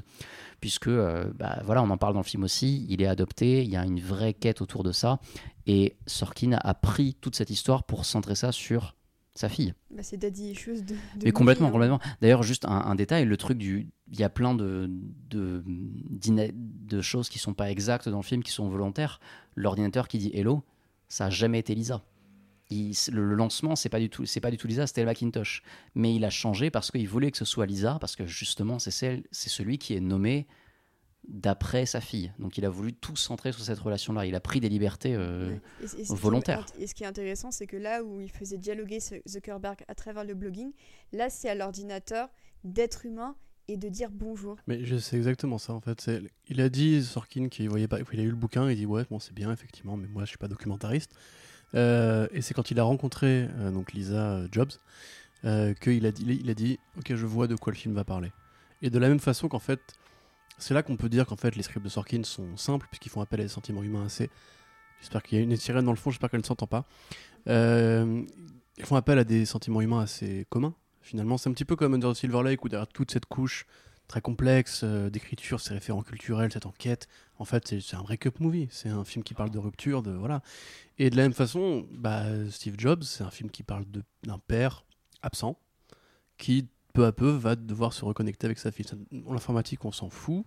puisque 0.60 0.90
bah, 0.90 1.62
voilà 1.64 1.82
on 1.84 1.90
en 1.90 1.98
parle 1.98 2.14
dans 2.14 2.20
le 2.20 2.26
film 2.26 2.44
aussi. 2.44 2.86
Il 2.90 3.02
est 3.02 3.08
adopté 3.08 3.64
il 3.64 3.70
y 3.70 3.78
a 3.78 3.84
une 3.84 4.00
vraie 4.00 4.34
quête 4.34 4.62
autour 4.62 4.84
de 4.84 4.92
ça. 4.92 5.20
Et 5.68 5.98
Sorkin 6.06 6.54
a 6.62 6.74
pris 6.76 7.16
toute 7.16 7.36
cette 7.36 7.50
histoire 7.50 7.84
pour 7.86 8.06
centrer 8.06 8.36
ça 8.36 8.52
sur 8.52 8.96
sa 9.36 9.50
fille. 9.50 9.74
Bah, 9.92 10.02
c'est 10.02 10.18
daddy 10.18 10.52
issues 10.52 10.82
de. 10.82 10.96
Mais 11.24 11.32
complètement, 11.32 11.68
hein. 11.68 11.72
complètement. 11.72 12.00
D'ailleurs, 12.22 12.42
juste 12.42 12.66
un, 12.66 12.96
détail, 12.96 13.26
le 13.26 13.38
truc 13.38 13.58
du, 13.58 13.90
il 14.12 14.20
y 14.20 14.24
a 14.24 14.30
plein 14.30 14.56
de 14.56 14.90
de, 15.30 15.64
de 15.66 17.02
choses 17.02 17.30
qui 17.30 17.38
sont 17.38 17.54
pas 17.54 17.70
exactes 17.70 18.10
dans 18.10 18.18
le 18.18 18.24
film, 18.24 18.42
qui 18.42 18.52
sont 18.52 18.70
volontaires. 18.70 19.20
L'ordinateur 19.56 20.08
qui 20.08 20.18
dit 20.18 20.32
hello, 20.34 20.64
ça 21.10 21.26
a 21.26 21.30
jamais 21.30 21.60
été 21.60 21.76
Lisa. 21.76 22.02
le, 22.72 23.36
lancement, 23.36 23.76
c'est 23.76 23.90
pas 23.90 24.00
du 24.00 24.10
tout, 24.10 24.26
c'est 24.26 24.40
pas 24.40 24.52
du 24.52 24.58
tout 24.58 24.68
Lisa, 24.68 24.88
c'était 24.88 25.02
le 25.02 25.08
Macintosh. 25.08 25.62
Mais 25.96 26.16
il 26.16 26.24
a 26.24 26.30
changé 26.30 26.70
parce 26.72 26.90
qu'il 26.90 27.08
voulait 27.08 27.32
que 27.32 27.38
ce 27.38 27.46
soit 27.46 27.66
Lisa, 27.66 27.98
parce 28.00 28.16
que 28.16 28.26
justement, 28.26 28.80
c'est 28.80 28.92
celle, 28.92 29.24
c'est 29.32 29.50
celui 29.50 29.78
qui 29.78 29.96
est 29.96 30.02
nommé 30.02 30.48
d'après 31.28 31.86
sa 31.86 32.02
fille. 32.02 32.32
Donc 32.40 32.58
il 32.58 32.66
a 32.66 32.70
voulu 32.70 32.94
tout 32.94 33.16
centrer 33.16 33.52
sur 33.52 33.64
cette 33.64 33.80
relation-là. 33.80 34.26
Il 34.26 34.36
a 34.36 34.40
pris 34.40 34.60
des 34.60 34.70
libertés 34.70 35.16
euh, 35.16 35.56
volontaires. 36.10 36.66
et 36.80 36.88
ce 36.88 36.94
qui 36.94 37.04
est 37.04 37.08
intéressant, 37.08 37.52
c'est 37.52 37.68
que 37.68 37.78
là 37.78 38.04
où 38.04 38.22
il 38.22 38.32
faisait 38.32 38.58
dialoguer 38.58 39.00
Zuckerberg 39.28 39.84
à 39.88 39.96
travers 39.96 40.24
le 40.24 40.34
blogging, 40.34 40.72
là 41.12 41.30
c'est 41.30 41.50
à 41.50 41.56
l'ordinateur 41.56 42.30
d'être 42.64 43.06
humain 43.06 43.36
et 43.68 43.78
de 43.78 43.90
dire 43.90 44.10
bonjour. 44.12 44.58
Mais 44.68 44.86
je 44.86 44.98
sais 44.98 45.18
exactement 45.18 45.58
ça 45.58 45.74
en 45.74 45.82
fait. 45.82 46.10
Il 46.48 46.62
a 46.62 46.70
dit 46.70 47.04
Sorkin 47.04 47.50
qu'il 47.50 47.70
voyait 47.70 47.88
pas, 47.88 48.00
il 48.14 48.20
a 48.20 48.24
eu 48.24 48.30
le 48.30 48.36
bouquin, 48.36 48.70
il 48.70 48.76
dit 48.76 48.86
ouais 48.86 49.06
bon 49.10 49.20
c'est 49.20 49.34
bien 49.34 49.52
effectivement, 49.52 49.98
mais 49.98 50.08
moi 50.08 50.24
je 50.24 50.30
suis 50.30 50.38
pas 50.38 50.48
documentariste. 50.48 51.12
Euh, 51.74 52.28
et 52.32 52.42
c'est 52.42 52.54
quand 52.54 52.72
il 52.72 52.80
a 52.80 52.84
rencontré 52.84 53.50
euh, 53.58 53.72
donc 53.72 53.94
Lisa 53.94 54.42
Jobs 54.52 54.72
qu'il 55.82 56.08
a 56.08 56.12
dit, 56.12 56.40
il 56.42 56.50
a 56.50 56.56
dit 56.56 56.80
ok 56.98 57.14
je 57.14 57.26
vois 57.28 57.46
de 57.46 57.56
quoi 57.56 57.72
le 57.72 57.78
film 57.78 57.94
va 57.94 58.04
parler. 58.04 58.32
Et 58.82 58.90
de 58.90 59.00
la 59.00 59.08
même 59.08 59.20
façon 59.20 59.48
qu'en 59.48 59.60
fait 59.60 59.80
c'est 60.58 60.74
là 60.74 60.84
qu'on 60.84 60.96
peut 60.96 61.10
dire 61.10 61.26
qu'en 61.26 61.36
fait 61.36 61.56
les 61.56 61.64
scripts 61.64 61.84
de 61.84 61.90
Sorkin 61.90 62.24
sont 62.24 62.58
simples 62.58 62.88
puisqu'ils 62.90 63.10
font 63.10 63.22
appel 63.22 63.40
à 63.40 63.44
des 63.44 63.50
sentiments 63.50 63.84
humains 63.84 64.06
assez. 64.06 64.30
J'espère 65.00 65.24
qu'il 65.24 65.38
y 65.38 65.42
a 65.42 65.44
une 65.44 65.56
sirène 65.56 65.86
dans 65.86 65.92
le 65.92 65.98
fond, 65.98 66.12
j'espère 66.12 66.30
qu'elle 66.30 66.40
ne 66.40 66.46
s'entend 66.46 66.68
pas. 66.68 66.86
Euh, 67.48 68.24
ils 68.78 68.86
font 68.86 68.96
appel 68.96 69.20
à 69.20 69.24
des 69.24 69.46
sentiments 69.46 69.82
humains 69.82 70.02
assez 70.02 70.46
communs. 70.50 70.74
Finalement, 71.02 71.38
c'est 71.38 71.50
un 71.50 71.54
petit 71.54 71.66
peu 71.66 71.76
comme 71.76 71.94
Under 71.94 72.12
the 72.12 72.16
Silver 72.16 72.44
Lake 72.44 72.64
où 72.66 72.70
derrière 72.70 72.88
toute 72.88 73.12
cette 73.12 73.26
couche 73.26 73.66
très 74.08 74.22
complexe 74.22 74.82
euh, 74.84 75.10
d'écriture, 75.10 75.60
ces 75.60 75.74
référents 75.74 76.02
culturels, 76.02 76.52
cette 76.52 76.66
enquête, 76.66 77.08
en 77.38 77.46
fait, 77.46 77.80
c'est 77.80 77.96
un 77.96 78.02
break-up 78.02 78.40
movie. 78.40 78.68
C'est 78.72 78.90
un 78.90 79.04
film 79.04 79.24
qui 79.24 79.34
parle 79.34 79.52
de 79.52 79.60
rupture, 79.60 80.02
de 80.02 80.12
voilà. 80.12 80.42
Et 80.98 81.10
de 81.10 81.18
la 81.18 81.24
même 81.24 81.34
façon, 81.34 81.88
bah, 81.92 82.24
Steve 82.50 82.76
Jobs, 82.78 83.04
c'est 83.04 83.24
un 83.24 83.32
film 83.32 83.50
qui 83.52 83.64
parle 83.64 83.86
d'un 84.24 84.40
père 84.40 84.86
absent 85.22 85.60
qui 86.38 86.68
peu 86.96 87.06
à 87.06 87.12
peu, 87.12 87.30
va 87.30 87.56
devoir 87.56 87.94
se 87.94 88.04
reconnecter 88.04 88.46
avec 88.46 88.58
sa 88.58 88.72
fille. 88.72 88.86
L'informatique, 89.30 89.86
on 89.86 89.92
s'en 89.92 90.10
fout. 90.10 90.46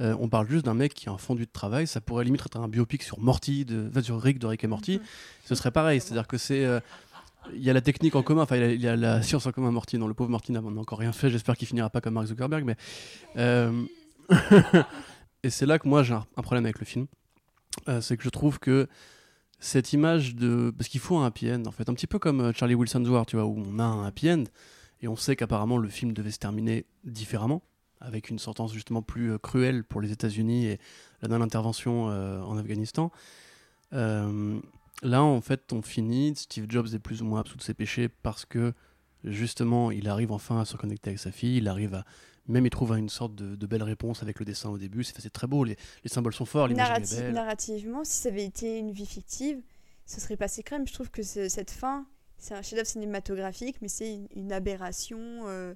Euh, 0.00 0.14
on 0.20 0.28
parle 0.28 0.48
juste 0.48 0.66
d'un 0.66 0.74
mec 0.74 0.94
qui 0.94 1.08
a 1.08 1.12
un 1.12 1.18
fondu 1.18 1.46
de 1.46 1.50
travail. 1.50 1.86
Ça 1.86 2.00
pourrait 2.00 2.24
limite 2.24 2.42
être 2.42 2.58
un 2.58 2.68
biopic 2.68 3.02
sur 3.02 3.18
Morty, 3.18 3.64
de, 3.64 3.90
sur 4.02 4.20
Rick 4.20 4.38
de 4.38 4.46
Rick 4.46 4.62
et 4.62 4.66
Morty. 4.66 4.98
Mhm. 4.98 5.04
Ce 5.46 5.54
serait 5.54 5.72
pareil. 5.72 6.00
C'est-à-dire 6.00 6.28
que 6.28 6.38
c'est. 6.38 6.64
Euh, 6.64 6.78
il 7.54 7.62
y 7.62 7.70
a 7.70 7.72
la 7.72 7.80
technique 7.80 8.16
en 8.16 8.22
commun, 8.22 8.42
enfin 8.42 8.56
il 8.56 8.80
y, 8.80 8.88
a, 8.88 8.96
la 8.96 9.22
science 9.22 9.46
en 9.46 9.52
commun. 9.52 9.70
Morty, 9.70 9.98
non, 9.98 10.08
le 10.08 10.14
pauvre 10.14 10.30
Morty 10.30 10.52
n'a 10.52 10.60
encore 10.60 10.98
rien 10.98 11.12
fait. 11.12 11.30
J'espère 11.30 11.56
qu'il 11.56 11.68
finira 11.68 11.88
pas 11.88 12.00
comme 12.00 12.14
Mark 12.14 12.26
Zuckerberg, 12.26 12.64
mais 12.64 12.76
euh, 13.36 13.84
et 15.44 15.50
c'est 15.50 15.64
là 15.64 15.78
que 15.78 15.86
moi 15.86 16.02
j'ai 16.02 16.14
un, 16.14 16.42
problème 16.42 16.64
avec 16.64 16.80
le 16.80 16.84
film, 16.84 17.06
c'est 18.00 18.16
que 18.16 18.24
je 18.24 18.30
trouve 18.30 18.58
que 18.58 18.88
cette 19.60 19.92
image 19.92 20.34
de 20.34 20.74
parce 20.76 20.88
qu'il 20.88 20.98
faut 20.98 21.18
un 21.18 21.26
happy 21.26 21.52
end 21.52 21.62
en 21.66 21.70
fait, 21.70 21.88
un 21.88 21.94
petit 21.94 22.08
peu 22.08 22.18
comme 22.18 22.52
Charlie 22.52 22.74
Wilson's 22.74 23.08
War, 23.08 23.24
tu 23.26 23.36
vois, 23.36 23.44
où 23.44 23.62
on 23.64 23.78
a 23.78 23.84
un 23.84 24.04
happy 24.04 24.28
end. 24.28 24.44
Et 25.06 25.08
on 25.08 25.14
sait 25.14 25.36
qu'apparemment 25.36 25.78
le 25.78 25.88
film 25.88 26.12
devait 26.12 26.32
se 26.32 26.40
terminer 26.40 26.84
différemment, 27.04 27.62
avec 28.00 28.28
une 28.28 28.40
sentence 28.40 28.72
justement 28.72 29.02
plus 29.02 29.30
euh, 29.30 29.38
cruelle 29.38 29.84
pour 29.84 30.00
les 30.00 30.10
États-Unis 30.10 30.66
et 30.66 30.80
la 31.22 31.28
non-intervention 31.28 32.10
euh, 32.10 32.40
en 32.42 32.58
Afghanistan. 32.58 33.12
Euh, 33.92 34.58
là, 35.02 35.22
en 35.22 35.40
fait, 35.40 35.72
on 35.72 35.80
finit. 35.80 36.34
Steve 36.34 36.66
Jobs 36.68 36.88
est 36.92 36.98
plus 36.98 37.22
ou 37.22 37.24
moins 37.24 37.38
absous 37.38 37.56
de 37.56 37.62
ses 37.62 37.72
péchés 37.72 38.08
parce 38.08 38.44
que 38.44 38.72
justement, 39.22 39.92
il 39.92 40.08
arrive 40.08 40.32
enfin 40.32 40.58
à 40.58 40.64
se 40.64 40.76
connecter 40.76 41.10
avec 41.10 41.20
sa 41.20 41.30
fille. 41.30 41.58
Il 41.58 41.68
arrive 41.68 41.94
à 41.94 42.04
même 42.48 42.66
il 42.66 42.70
trouve 42.70 42.92
une 42.96 43.08
sorte 43.08 43.34
de, 43.36 43.66
belle 43.66 43.84
réponse 43.84 44.24
avec 44.24 44.40
le 44.40 44.44
dessin 44.44 44.70
au 44.70 44.78
début. 44.78 45.04
C'est 45.04 45.30
très 45.30 45.46
beau. 45.46 45.62
Les, 45.62 45.76
symboles 46.06 46.34
sont 46.34 46.46
forts. 46.46 46.68
Narrative, 46.68 47.18
est 47.18 47.22
belle. 47.22 47.34
Narrativement, 47.34 48.02
si 48.02 48.22
ça 48.22 48.28
avait 48.28 48.44
été 48.44 48.78
une 48.78 48.90
vie 48.90 49.06
fictive, 49.06 49.62
ce 50.04 50.20
serait 50.20 50.36
passé 50.36 50.64
crème. 50.64 50.86
Je 50.88 50.92
trouve 50.92 51.10
que 51.10 51.22
cette 51.22 51.70
fin 51.70 52.06
c'est 52.38 52.54
un 52.54 52.62
chef-d'œuvre 52.62 52.88
cinématographique, 52.88 53.76
mais 53.80 53.88
c'est 53.88 54.20
une, 54.34 54.52
aberration 54.52 55.18
euh, 55.46 55.74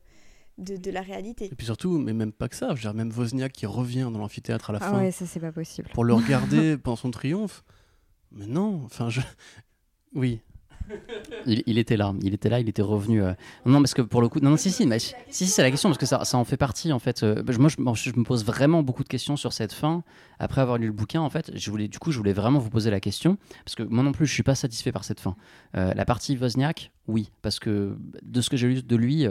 de, 0.59 0.91
la 0.91 1.03
réalité. 1.03 1.47
Et 1.47 1.55
puis 1.55 1.67
surtout, 1.67 1.99
mais 1.99 2.13
même 2.13 2.33
pas 2.33 2.49
que 2.49 2.57
ça, 2.57 2.69
je 2.71 2.75
veux 2.75 2.81
dire, 2.81 2.95
même 2.95 3.11
Wozniak 3.11 3.53
qui 3.53 3.67
revient 3.67 4.09
dans 4.13 4.19
l'amphithéâtre 4.19 4.71
à 4.71 4.73
la 4.75 4.79
ah 4.83 4.91
fin. 4.91 4.99
ouais, 4.99 5.11
ça 5.11 5.27
c'est 5.27 5.41
pas 5.41 5.53
possible. 5.53 5.89
Pour 5.95 6.05
le 6.05 6.15
regarder 6.15 6.77
pendant 6.83 6.97
son 6.97 7.11
triomphe. 7.11 7.65
Mais 8.33 8.47
non, 8.47 8.83
enfin, 8.85 9.11
je. 9.11 9.21
Oui, 10.15 10.41
il, 11.47 11.79
était 11.79 11.97
là, 11.97 12.15
il 12.23 12.35
était 12.35 12.49
là, 12.49 12.61
il 12.61 12.69
était 12.69 12.83
revenu. 12.83 13.23
Euh. 13.23 13.33
Non, 13.65 13.81
parce 13.81 13.95
que 13.95 14.03
pour 14.03 14.21
le 14.21 14.29
coup, 14.29 14.41
non, 14.41 14.51
non 14.51 14.57
si, 14.57 14.71
si, 14.71 14.89
si, 14.99 15.15
si 15.29 15.47
c'est 15.47 15.63
la 15.63 15.71
question 15.71 15.89
parce 15.89 15.99
que 15.99 16.07
ça, 16.07 16.25
ça 16.25 16.39
en 16.39 16.45
fait 16.45 16.57
partie 16.57 16.93
en 16.93 16.99
fait. 16.99 17.23
Euh, 17.23 17.43
moi, 17.59 17.69
je, 17.95 18.11
me 18.11 18.23
pose 18.23 18.45
vraiment 18.45 18.83
beaucoup 18.83 19.03
de 19.03 19.09
questions 19.09 19.37
sur 19.37 19.53
cette 19.53 19.73
fin. 19.73 20.03
Après 20.39 20.61
avoir 20.61 20.79
lu 20.79 20.87
le 20.87 20.93
bouquin, 20.93 21.21
en 21.21 21.31
fait, 21.31 21.53
je 21.55 21.71
voulais, 21.71 21.89
du 21.89 21.99
coup, 21.99 22.13
je 22.13 22.19
voulais 22.19 22.33
vraiment 22.33 22.59
vous 22.59 22.71
poser 22.71 22.91
la 22.91 23.01
question 23.01 23.37
parce 23.65 23.75
que 23.75 23.83
moi 23.83 24.03
non 24.03 24.13
plus, 24.13 24.27
je 24.27 24.33
suis 24.33 24.43
pas 24.43 24.55
satisfait 24.55 24.93
par 24.93 25.05
cette 25.05 25.21
fin. 25.21 25.37
Euh, 25.77 25.93
la 25.95 26.05
partie 26.05 26.37
Wozniak, 26.37 26.93
oui, 27.07 27.31
parce 27.43 27.59
que 27.59 27.97
de 28.23 28.41
ce 28.41 28.51
que 28.51 28.57
j'ai 28.57 28.69
lu 28.69 28.83
de 28.83 28.97
lui. 28.97 29.27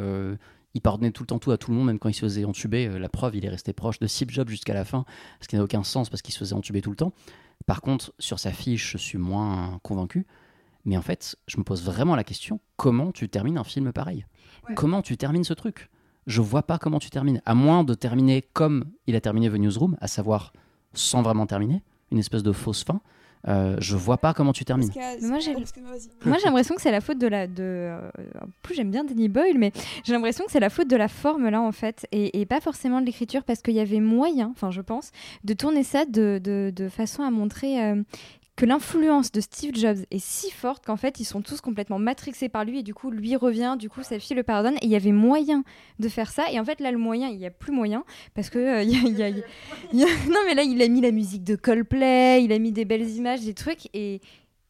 il 0.76 0.82
pardonnait 0.82 1.12
tout 1.12 1.24
le 1.24 1.28
temps 1.28 1.40
tout 1.40 1.52
à 1.52 1.58
tout 1.58 1.72
le 1.72 1.78
monde, 1.78 1.88
même 1.88 2.00
quand 2.00 2.10
il 2.10 2.14
se 2.14 2.22
faisait 2.22 2.46
entuber. 2.46 2.88
la 3.00 3.10
preuve, 3.10 3.36
il 3.36 3.46
est 3.46 3.50
resté 3.50 3.74
proche 3.74 4.00
de 4.00 4.08
Steve 4.08 4.30
jusqu'à 4.48 4.74
la 4.74 4.86
fin, 4.86 5.06
ce 5.42 5.48
qui 5.48 5.56
n'a 5.56 5.64
aucun 5.64 5.84
sens 5.84 6.10
parce 6.10 6.22
qu'il 6.22 6.34
se 6.34 6.40
faisait 6.40 6.56
entuber 6.56 6.82
tout 6.82 6.92
le 6.92 6.96
temps. 6.96 7.14
Par 7.66 7.82
contre, 7.82 8.14
sur 8.20 8.40
sa 8.40 8.52
fiche, 8.52 8.94
je 8.94 8.98
suis 8.98 9.18
moins 9.18 9.80
convaincu. 9.84 10.26
Mais 10.86 10.98
en 10.98 11.02
fait, 11.02 11.36
je 11.48 11.58
me 11.58 11.64
pose 11.64 11.84
vraiment 11.84 12.16
la 12.16 12.24
question 12.24 12.60
comment 12.78 13.12
tu 13.12 13.30
termines 13.30 13.58
un 13.58 13.64
film 13.64 13.92
pareil? 13.92 14.26
Comment 14.76 15.02
tu 15.02 15.18
termines 15.18 15.44
ce 15.44 15.54
truc? 15.54 15.90
Je 16.28 16.42
vois 16.42 16.64
pas 16.64 16.78
comment 16.78 17.00
tu 17.00 17.10
termines. 17.10 17.42
À 17.46 17.56
moins 17.56 17.84
de 17.84 17.94
terminer 17.94 18.44
comme 18.54 18.86
il 19.08 19.16
a 19.16 19.22
terminé 19.22 19.50
The 19.50 19.54
Newsroom, 19.54 19.98
à 20.00 20.08
savoir 20.08 20.54
sans 20.94 21.22
vraiment 21.22 21.48
terminer, 21.48 21.82
une 22.12 22.20
espèce 22.20 22.44
de 22.44 22.52
fausse 22.52 22.84
fin. 22.84 23.02
Euh, 23.48 23.78
je 23.80 23.96
vois 23.96 24.18
pas 24.18 24.34
comment 24.34 24.52
tu 24.52 24.66
termines. 24.66 24.92
Moi 25.22 25.40
j'ai 25.40 25.54
l'impression 26.46 26.76
que 26.76 26.82
c'est 26.82 26.92
la 26.92 27.00
faute 27.00 27.18
de 27.20 27.28
la. 27.28 27.48
De... 27.48 27.54
Euh, 27.64 28.10
en 28.42 28.48
plus 28.62 28.76
j'aime 28.76 28.92
bien 28.92 29.06
Danny 29.06 29.30
Boyle, 29.30 29.58
mais 29.58 29.72
j'ai 30.04 30.12
l'impression 30.12 30.46
que 30.46 30.52
c'est 30.52 30.60
la 30.60 30.70
faute 30.70 30.90
de 30.90 30.98
la 30.98 31.08
forme 31.08 31.48
là 31.48 31.62
en 31.62 31.72
fait, 31.72 32.06
et, 32.12 32.46
pas 32.46 32.60
forcément 32.60 33.00
de 33.00 33.06
l'écriture, 33.06 33.44
parce 33.44 33.62
qu'il 33.62 33.76
y 33.76 33.80
avait 33.80 34.02
moyen, 34.02 34.52
enfin 34.52 34.72
je 34.72 34.82
pense, 34.82 35.12
de 35.46 35.54
tourner 35.54 35.84
ça 35.84 36.06
de, 36.06 36.42
de, 36.44 36.74
de 36.76 36.90
façon 36.90 37.24
à 37.24 37.32
montrer 37.32 37.82
euh, 37.82 38.04
que 38.60 38.66
l'influence 38.66 39.32
de 39.32 39.40
Steve 39.40 39.74
Jobs 39.74 40.00
est 40.12 40.20
si 40.20 40.52
forte 40.52 40.86
qu'en 40.86 40.98
fait 40.98 41.22
ils 41.22 41.24
sont 41.24 41.42
tous 41.42 41.62
complètement 41.62 41.98
matrixés 41.98 42.50
par 42.50 42.66
lui 42.66 42.80
et 42.80 42.84
du 42.84 42.94
coup 42.94 43.10
lui 43.10 43.38
revient, 43.38 43.78
du 43.80 43.90
coup 43.90 44.04
sa 44.04 44.20
fille 44.20 44.36
le 44.36 44.44
pardonne. 44.44 44.76
Et 44.82 44.86
il 44.86 44.90
y 44.90 44.98
avait 44.98 45.14
moyen 45.14 45.64
de 46.00 46.10
faire 46.10 46.30
ça. 46.30 46.52
Et 46.52 46.60
en 46.60 46.66
fait 46.66 46.82
là 46.82 46.92
le 46.92 46.98
moyen 46.98 47.30
il 47.30 47.38
n'y 47.38 47.46
a 47.46 47.52
plus 47.52 47.72
moyen 47.72 48.04
parce 48.34 48.50
que 48.50 48.84
non 49.94 50.40
mais 50.46 50.56
là 50.56 50.64
il 50.64 50.82
a 50.82 50.90
mis 50.90 51.00
la 51.00 51.12
musique 51.12 51.46
de 51.46 51.56
Coldplay, 51.56 52.44
il 52.44 52.52
a 52.52 52.60
mis 52.60 52.74
des 52.74 52.84
belles 52.84 53.10
images, 53.10 53.46
des 53.46 53.54
trucs. 53.54 53.88
Et, 53.94 54.20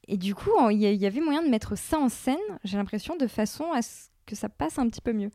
et 0.07 0.17
du 0.17 0.35
coup 0.35 0.51
il 0.69 0.77
y, 0.77 1.05
avait 1.07 1.21
moyen 1.21 1.41
de 1.41 1.49
mettre 1.49 1.75
ça 1.75 1.97
en 1.97 2.09
scène 2.09 2.37
j'ai 2.63 2.77
l'impression 2.77 3.15
de 3.15 3.25
façon 3.25 3.71
à 3.71 3.81
ce 3.81 4.09
que 4.27 4.35
ça 4.35 4.49
passe 4.49 4.77
un 4.77 4.87
petit 4.87 5.01
peu 5.01 5.13
mieux. 5.13 5.31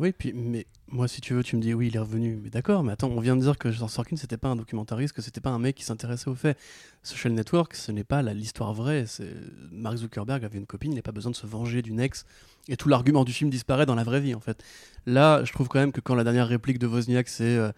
Oui, 0.00 0.10
puis, 0.10 0.32
mais 0.32 0.66
moi, 0.90 1.06
si 1.06 1.20
tu 1.20 1.34
veux, 1.34 1.42
tu 1.42 1.56
me 1.56 1.60
dis 1.60 1.74
oui, 1.74 1.88
il 1.88 1.96
est 1.96 2.00
revenu. 2.00 2.38
Mais 2.42 2.50
d'accord, 2.50 2.82
mais 2.82 2.92
attends, 2.92 3.08
on 3.08 3.20
vient 3.20 3.36
de 3.36 3.42
dire 3.42 3.58
que 3.58 3.70
Sorkin, 3.70 4.16
c'était 4.16 4.36
pas 4.36 4.48
un 4.48 4.56
documentariste, 4.56 5.14
que 5.14 5.22
c'était 5.22 5.40
pas 5.40 5.50
un 5.50 5.58
mec 5.58 5.76
qui 5.76 5.84
s'intéressait 5.84 6.28
aux 6.28 6.34
faits. 6.34 6.58
Social 7.02 7.32
Network, 7.32 7.74
ce 7.74 7.92
n'est 7.92 8.04
pas 8.04 8.22
l'histoire 8.22 8.72
vraie. 8.72 9.04
C'est 9.06 9.32
Mark 9.70 9.96
Zuckerberg 9.96 10.44
avait 10.44 10.58
une 10.58 10.66
copine, 10.66 10.92
il 10.92 10.96
n'a 10.96 11.02
pas 11.02 11.12
besoin 11.12 11.30
de 11.30 11.36
se 11.36 11.46
venger 11.46 11.82
d'une 11.82 12.00
ex. 12.00 12.24
Et 12.68 12.76
tout 12.76 12.88
l'argument 12.88 13.24
du 13.24 13.32
film 13.32 13.50
disparaît 13.50 13.86
dans 13.86 13.94
la 13.94 14.04
vraie 14.04 14.20
vie, 14.20 14.34
en 14.34 14.40
fait. 14.40 14.62
Là, 15.06 15.44
je 15.44 15.52
trouve 15.52 15.68
quand 15.68 15.78
même 15.78 15.92
que 15.92 16.00
quand 16.00 16.14
la 16.14 16.24
dernière 16.24 16.48
réplique 16.48 16.78
de 16.78 16.86
Wozniak, 16.86 17.28
c'est 17.28 17.56
euh, 17.56 17.70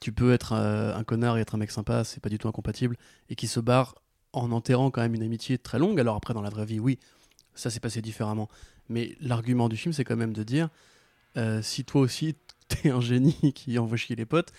tu 0.00 0.12
peux 0.12 0.32
être 0.32 0.52
euh, 0.52 0.96
un 0.96 1.04
connard 1.04 1.38
et 1.38 1.40
être 1.42 1.54
un 1.54 1.58
mec 1.58 1.70
sympa, 1.70 2.02
c'est 2.02 2.20
pas 2.20 2.28
du 2.28 2.38
tout 2.38 2.48
incompatible, 2.48 2.96
et 3.30 3.36
qui 3.36 3.46
se 3.46 3.60
barre 3.60 3.94
en 4.32 4.50
enterrant 4.50 4.90
quand 4.90 5.00
même 5.00 5.14
une 5.14 5.22
amitié 5.22 5.58
très 5.58 5.78
longue. 5.78 6.00
Alors 6.00 6.16
après, 6.16 6.34
dans 6.34 6.42
la 6.42 6.50
vraie 6.50 6.66
vie, 6.66 6.80
oui, 6.80 6.98
ça 7.54 7.70
s'est 7.70 7.80
passé 7.80 8.02
différemment. 8.02 8.48
Mais 8.88 9.16
l'argument 9.20 9.68
du 9.68 9.76
film, 9.76 9.92
c'est 9.92 10.04
quand 10.04 10.16
même 10.16 10.32
de 10.32 10.42
dire 10.42 10.70
euh, 11.36 11.62
si 11.62 11.84
toi 11.84 12.02
aussi 12.02 12.36
t'es 12.68 12.90
un 12.90 13.00
génie 13.00 13.52
qui 13.54 13.78
envoie 13.78 13.96
chier 13.96 14.16
les 14.16 14.26
potes, 14.26 14.52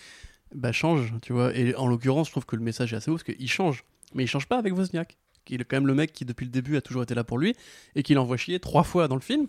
bah 0.53 0.71
change, 0.71 1.13
tu 1.21 1.33
vois. 1.33 1.55
Et 1.55 1.75
en 1.75 1.87
l'occurrence, 1.87 2.27
je 2.27 2.31
trouve 2.33 2.45
que 2.45 2.55
le 2.55 2.61
message 2.61 2.93
est 2.93 2.97
assez 2.97 3.09
haut 3.09 3.15
parce 3.15 3.23
qu'il 3.23 3.49
change. 3.49 3.83
Mais 4.13 4.23
il 4.23 4.27
change 4.27 4.47
pas 4.47 4.57
avec 4.57 4.73
Wozniak. 4.73 5.17
Il 5.49 5.61
est 5.61 5.65
quand 5.65 5.75
même 5.75 5.87
le 5.87 5.95
mec 5.95 6.13
qui, 6.13 6.25
depuis 6.25 6.45
le 6.45 6.51
début, 6.51 6.77
a 6.77 6.81
toujours 6.81 7.03
été 7.03 7.15
là 7.15 7.23
pour 7.23 7.37
lui 7.37 7.55
et 7.95 8.03
qu'il 8.03 8.17
envoie 8.17 8.37
chier 8.37 8.59
trois 8.59 8.83
fois 8.83 9.07
dans 9.07 9.15
le 9.15 9.21
film, 9.21 9.47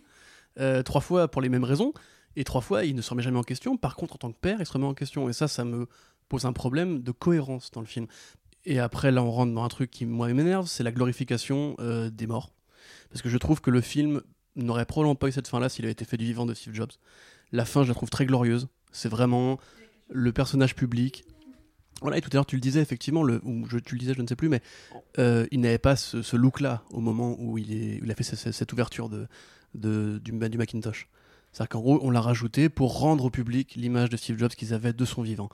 euh, 0.59 0.82
trois 0.82 1.01
fois 1.01 1.28
pour 1.28 1.40
les 1.40 1.48
mêmes 1.48 1.64
raisons, 1.64 1.92
et 2.36 2.42
trois 2.42 2.62
fois 2.62 2.84
il 2.84 2.96
ne 2.96 3.02
se 3.02 3.10
remet 3.10 3.22
jamais 3.22 3.38
en 3.38 3.44
question. 3.44 3.76
Par 3.76 3.94
contre, 3.96 4.14
en 4.14 4.18
tant 4.18 4.32
que 4.32 4.38
père, 4.38 4.56
il 4.60 4.66
se 4.66 4.72
remet 4.72 4.86
en 4.86 4.94
question. 4.94 5.28
Et 5.28 5.32
ça, 5.32 5.46
ça 5.46 5.64
me 5.64 5.86
pose 6.28 6.46
un 6.46 6.52
problème 6.52 7.02
de 7.02 7.12
cohérence 7.12 7.70
dans 7.70 7.80
le 7.80 7.86
film. 7.86 8.06
Et 8.64 8.80
après, 8.80 9.12
là, 9.12 9.22
on 9.22 9.30
rentre 9.30 9.52
dans 9.52 9.62
un 9.62 9.68
truc 9.68 9.90
qui, 9.90 10.06
moi, 10.06 10.32
m'énerve 10.32 10.66
c'est 10.66 10.82
la 10.82 10.92
glorification 10.92 11.76
euh, 11.80 12.10
des 12.10 12.26
morts. 12.26 12.55
Parce 13.10 13.22
que 13.22 13.28
je 13.28 13.38
trouve 13.38 13.60
que 13.60 13.70
le 13.70 13.80
film 13.80 14.22
n'aurait 14.56 14.86
probablement 14.86 15.14
pas 15.14 15.28
eu 15.28 15.32
cette 15.32 15.48
fin-là 15.48 15.68
s'il 15.68 15.85
avait 15.85 15.93
été 15.93 16.05
fait 16.05 16.16
du 16.16 16.24
vivant 16.24 16.47
de 16.47 16.55
Steve 16.55 16.74
Jobs. 16.74 16.93
La 17.52 17.64
fin, 17.64 17.82
je 17.82 17.89
la 17.89 17.94
trouve 17.94 18.10
très 18.10 18.26
glorieuse. 18.26 18.68
C'est 18.93 19.09
vraiment 19.09 19.59
le 20.09 20.32
personnage 20.32 20.74
public. 20.74 21.24
Voilà, 22.01 22.18
et 22.18 22.20
tout 22.20 22.28
à 22.32 22.35
l'heure, 22.35 22.47
tu 22.47 22.56
le 22.56 22.60
disais, 22.60 22.81
effectivement, 22.81 23.22
le, 23.22 23.40
ou 23.44 23.66
je, 23.68 23.78
tu 23.78 23.94
le 23.94 24.01
disais, 24.01 24.14
je 24.14 24.20
ne 24.22 24.26
sais 24.26 24.36
plus, 24.36 24.48
mais 24.48 24.60
euh, 25.18 25.47
il 25.52 25.60
n'avait 25.60 25.78
pas 25.78 25.97
ce, 25.97 26.36
look-là 26.36 26.82
au 26.90 27.01
moment 27.01 27.36
où 27.39 27.56
il, 27.56 28.10
a 28.10 28.14
fait 28.14 28.24
ce- 28.24 28.36
ce- 28.36 28.52
cette 28.52 28.72
ouverture 28.72 29.09
de, 29.09 30.18
du, 30.18 30.32
Macintosh. 30.32 31.09
C'est-à-dire 31.52 31.68
qu'en 31.68 31.81
gros, 31.81 31.98
on 32.02 32.10
l'a 32.10 32.20
rajouté 32.20 32.68
pour 32.68 32.98
rendre 32.98 33.24
au 33.24 33.31
public 33.31 33.74
l'image 33.76 34.10
de 34.10 34.16
Steve 34.16 34.39
Jobs 34.39 34.51
qu'ils 34.51 34.74
avaient 34.74 34.93
de 34.93 35.05
son 35.05 35.22
vivant. 35.22 35.48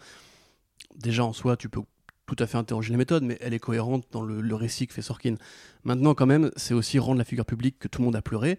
Déjà, 0.96 1.24
en 1.24 1.34
soi, 1.34 1.56
tu 1.56 1.68
peux 1.68 1.82
tout 2.26 2.36
à 2.38 2.46
fait 2.46 2.56
interroger 2.56 2.90
les 2.90 2.96
méthodes, 2.96 3.22
mais 3.22 3.36
elle 3.40 3.52
est 3.54 3.58
cohérente 3.58 4.06
dans 4.12 4.22
le, 4.22 4.40
le 4.40 4.54
récit 4.54 4.86
que 4.86 4.94
fait 4.94 5.02
Sorkin. 5.02 5.34
Maintenant, 5.84 6.14
quand 6.14 6.26
même, 6.26 6.50
c'est 6.56 6.74
aussi 6.74 6.98
rendre 6.98 7.18
la 7.18 7.24
figure 7.24 7.44
publique 7.44 7.78
que 7.78 7.88
tout 7.88 8.00
le 8.00 8.06
monde 8.06 8.16
a 8.16 8.22
pleuré, 8.22 8.58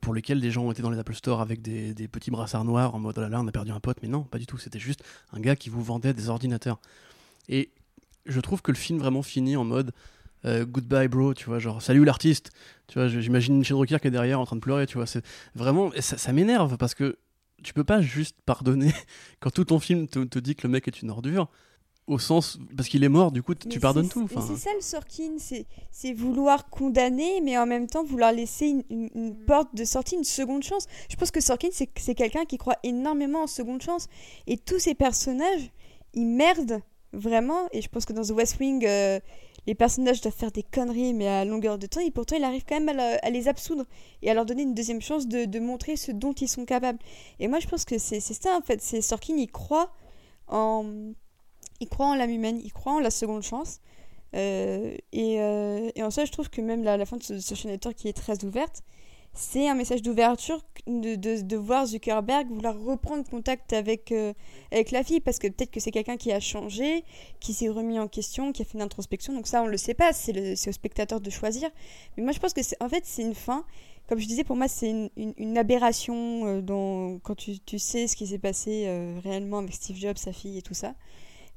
pour 0.00 0.14
lesquels 0.14 0.40
des 0.40 0.50
gens 0.50 0.64
ont 0.64 0.72
été 0.72 0.82
dans 0.82 0.90
les 0.90 0.98
Apple 0.98 1.14
Store 1.14 1.40
avec 1.40 1.62
des, 1.62 1.94
des 1.94 2.08
petits 2.08 2.30
brassards 2.30 2.64
noirs 2.64 2.94
en 2.94 2.98
mode 2.98 3.16
oh 3.18 3.20
là 3.22 3.28
là, 3.28 3.40
on 3.40 3.46
a 3.46 3.52
perdu 3.52 3.72
un 3.72 3.80
pote, 3.80 3.98
mais 4.02 4.08
non, 4.08 4.22
pas 4.22 4.38
du 4.38 4.46
tout. 4.46 4.58
C'était 4.58 4.78
juste 4.78 5.02
un 5.32 5.40
gars 5.40 5.56
qui 5.56 5.70
vous 5.70 5.82
vendait 5.82 6.12
des 6.12 6.28
ordinateurs. 6.28 6.78
Et 7.48 7.70
je 8.26 8.40
trouve 8.40 8.62
que 8.62 8.70
le 8.70 8.76
film 8.76 8.98
vraiment 8.98 9.22
finit 9.22 9.56
en 9.56 9.64
mode 9.64 9.92
euh, 10.44 10.64
goodbye 10.64 11.08
bro, 11.08 11.34
tu 11.34 11.46
vois, 11.46 11.58
genre 11.58 11.82
salut 11.82 12.04
l'artiste. 12.04 12.50
Tu 12.86 12.98
vois, 12.98 13.08
j'imagine 13.08 13.56
Michel 13.58 13.76
Drucker 13.76 13.98
qui 14.00 14.08
est 14.08 14.12
derrière 14.12 14.40
en 14.40 14.46
train 14.46 14.56
de 14.56 14.60
pleurer, 14.60 14.86
tu 14.86 14.96
vois. 14.96 15.06
C'est 15.06 15.24
vraiment, 15.54 15.90
ça, 16.00 16.18
ça 16.18 16.32
m'énerve 16.32 16.76
parce 16.76 16.94
que 16.94 17.18
tu 17.62 17.74
peux 17.74 17.84
pas 17.84 18.00
juste 18.00 18.36
pardonner 18.46 18.92
quand 19.40 19.50
tout 19.50 19.64
ton 19.64 19.80
film 19.80 20.06
te 20.06 20.38
dit 20.38 20.54
que 20.54 20.66
le 20.66 20.72
mec 20.72 20.86
est 20.86 21.02
une 21.02 21.10
ordure. 21.10 21.48
Au 22.08 22.18
sens, 22.18 22.58
parce 22.74 22.88
qu'il 22.88 23.04
est 23.04 23.08
mort, 23.10 23.30
du 23.32 23.42
coup, 23.42 23.52
Mais 23.64 23.70
tu 23.70 23.78
pardonnes 23.80 24.08
tout. 24.08 24.22
enfin. 24.24 24.40
C'est 24.48 24.56
ça 24.56 24.70
le 24.74 24.80
Sorkin, 24.80 25.32
c'est 25.38 25.66
c'est 25.90 26.14
vouloir 26.14 26.70
condamner, 26.70 27.40
mais 27.42 27.58
en 27.58 27.66
même 27.66 27.86
temps 27.86 28.02
vouloir 28.02 28.32
laisser 28.32 28.66
une, 28.66 28.82
une- 28.88 29.10
une 29.14 29.34
porte 29.36 29.74
de 29.74 29.84
sortie, 29.84 30.14
une 30.16 30.24
seconde 30.24 30.62
chance. 30.62 30.86
Je 31.10 31.16
pense 31.16 31.30
que 31.30 31.40
Sorkin, 31.42 31.68
c'est 31.70 31.90
c'est 31.98 32.14
quelqu'un 32.14 32.46
qui 32.46 32.56
croit 32.56 32.78
énormément 32.82 33.42
en 33.42 33.46
seconde 33.46 33.82
chance. 33.82 34.08
Et 34.46 34.56
tous 34.56 34.78
ces 34.78 34.94
personnages, 34.94 35.70
ils 36.14 36.26
merdent 36.26 36.80
vraiment. 37.12 37.68
Et 37.72 37.82
je 37.82 37.88
pense 37.90 38.06
que 38.06 38.14
dans 38.14 38.22
The 38.24 38.30
West 38.30 38.58
Wing, 38.58 38.86
euh, 38.86 39.20
les 39.66 39.74
personnages 39.74 40.22
doivent 40.22 40.34
faire 40.34 40.50
des 40.52 40.62
conneries, 40.62 41.12
mais 41.12 41.28
à 41.28 41.44
longueur 41.44 41.76
de 41.78 41.86
temps. 41.86 42.00
Et 42.00 42.10
pourtant, 42.10 42.36
il 42.36 42.44
arrive 42.44 42.64
quand 42.66 42.80
même 42.80 42.88
à, 42.88 42.94
le- 42.94 43.26
à 43.26 43.28
les 43.28 43.48
absoudre 43.48 43.84
et 44.22 44.30
à 44.30 44.34
leur 44.34 44.46
donner 44.46 44.62
une 44.62 44.72
deuxième 44.72 45.02
chance 45.02 45.26
de, 45.28 45.44
de 45.44 45.58
montrer 45.60 45.96
ce 45.96 46.10
dont 46.10 46.32
ils 46.32 46.48
sont 46.48 46.64
capables. 46.64 46.98
Et 47.38 47.48
moi, 47.48 47.58
je 47.60 47.66
pense 47.68 47.84
que 47.84 47.98
c'est 47.98 48.20
c'est 48.20 48.32
ça, 48.32 48.56
en 48.56 48.62
fait. 48.62 48.80
C'est 48.80 49.02
Sorkin, 49.02 49.36
il 49.36 49.50
croit 49.50 49.90
en 50.46 50.86
il 51.80 51.88
croit 51.88 52.06
en 52.06 52.14
l'âme 52.14 52.30
humaine, 52.30 52.60
il 52.62 52.72
croit 52.72 52.92
en 52.92 53.00
la 53.00 53.10
seconde 53.10 53.42
chance. 53.42 53.80
Euh, 54.34 54.94
et, 55.12 55.40
euh, 55.40 55.90
et 55.94 56.02
en 56.02 56.10
ça, 56.10 56.24
je 56.24 56.32
trouve 56.32 56.50
que 56.50 56.60
même 56.60 56.82
la, 56.84 57.04
fin 57.06 57.16
de 57.16 57.22
ce 57.22 57.38
Social 57.40 57.72
Network 57.72 57.96
qui 57.96 58.08
est 58.08 58.16
très 58.16 58.44
ouverte, 58.44 58.82
c'est 59.34 59.68
un 59.68 59.74
message 59.74 60.02
d'ouverture 60.02 60.64
de, 60.86 61.56
voir 61.56 61.86
Zuckerberg 61.86 62.48
vouloir 62.48 62.78
reprendre 62.80 63.28
contact 63.28 63.72
avec, 63.72 64.10
euh, 64.10 64.32
avec 64.72 64.90
la 64.90 65.04
fille, 65.04 65.20
parce 65.20 65.38
que 65.38 65.46
peut-être 65.48 65.70
que 65.70 65.80
c'est 65.80 65.90
quelqu'un 65.90 66.16
qui 66.16 66.32
a 66.32 66.40
changé, 66.40 67.04
qui 67.38 67.52
s'est 67.52 67.68
remis 67.68 67.98
en 67.98 68.08
question, 68.08 68.52
qui 68.52 68.62
a 68.62 68.64
fait 68.64 68.74
une 68.74 68.82
introspection. 68.82 69.34
Donc 69.34 69.46
ça, 69.46 69.62
on 69.62 69.66
le 69.66 69.76
sait 69.76 69.94
pas, 69.94 70.12
c'est 70.12 70.68
au 70.68 70.72
spectateur 70.72 71.20
de 71.20 71.30
choisir. 71.30 71.70
Mais 72.16 72.22
moi, 72.22 72.32
je 72.32 72.40
pense 72.40 72.52
que 72.52 72.62
c'est 72.62 72.82
en 72.82 72.88
fait, 72.88 73.04
c'est 73.04 73.22
une 73.22 73.34
fin. 73.34 73.64
Comme 74.08 74.18
je 74.18 74.26
disais, 74.26 74.42
pour 74.42 74.56
moi, 74.56 74.68
c'est 74.68 75.10
une, 75.16 75.58
aberration 75.58 76.62
quand 77.22 77.34
tu, 77.34 77.78
sais 77.78 78.06
ce 78.06 78.16
qui 78.16 78.26
s'est 78.26 78.38
passé 78.38 78.88
réellement 79.22 79.58
avec 79.58 79.74
Steve 79.74 79.98
Jobs, 79.98 80.16
sa 80.16 80.32
fille 80.32 80.56
et 80.56 80.62
tout 80.62 80.72
ça 80.72 80.94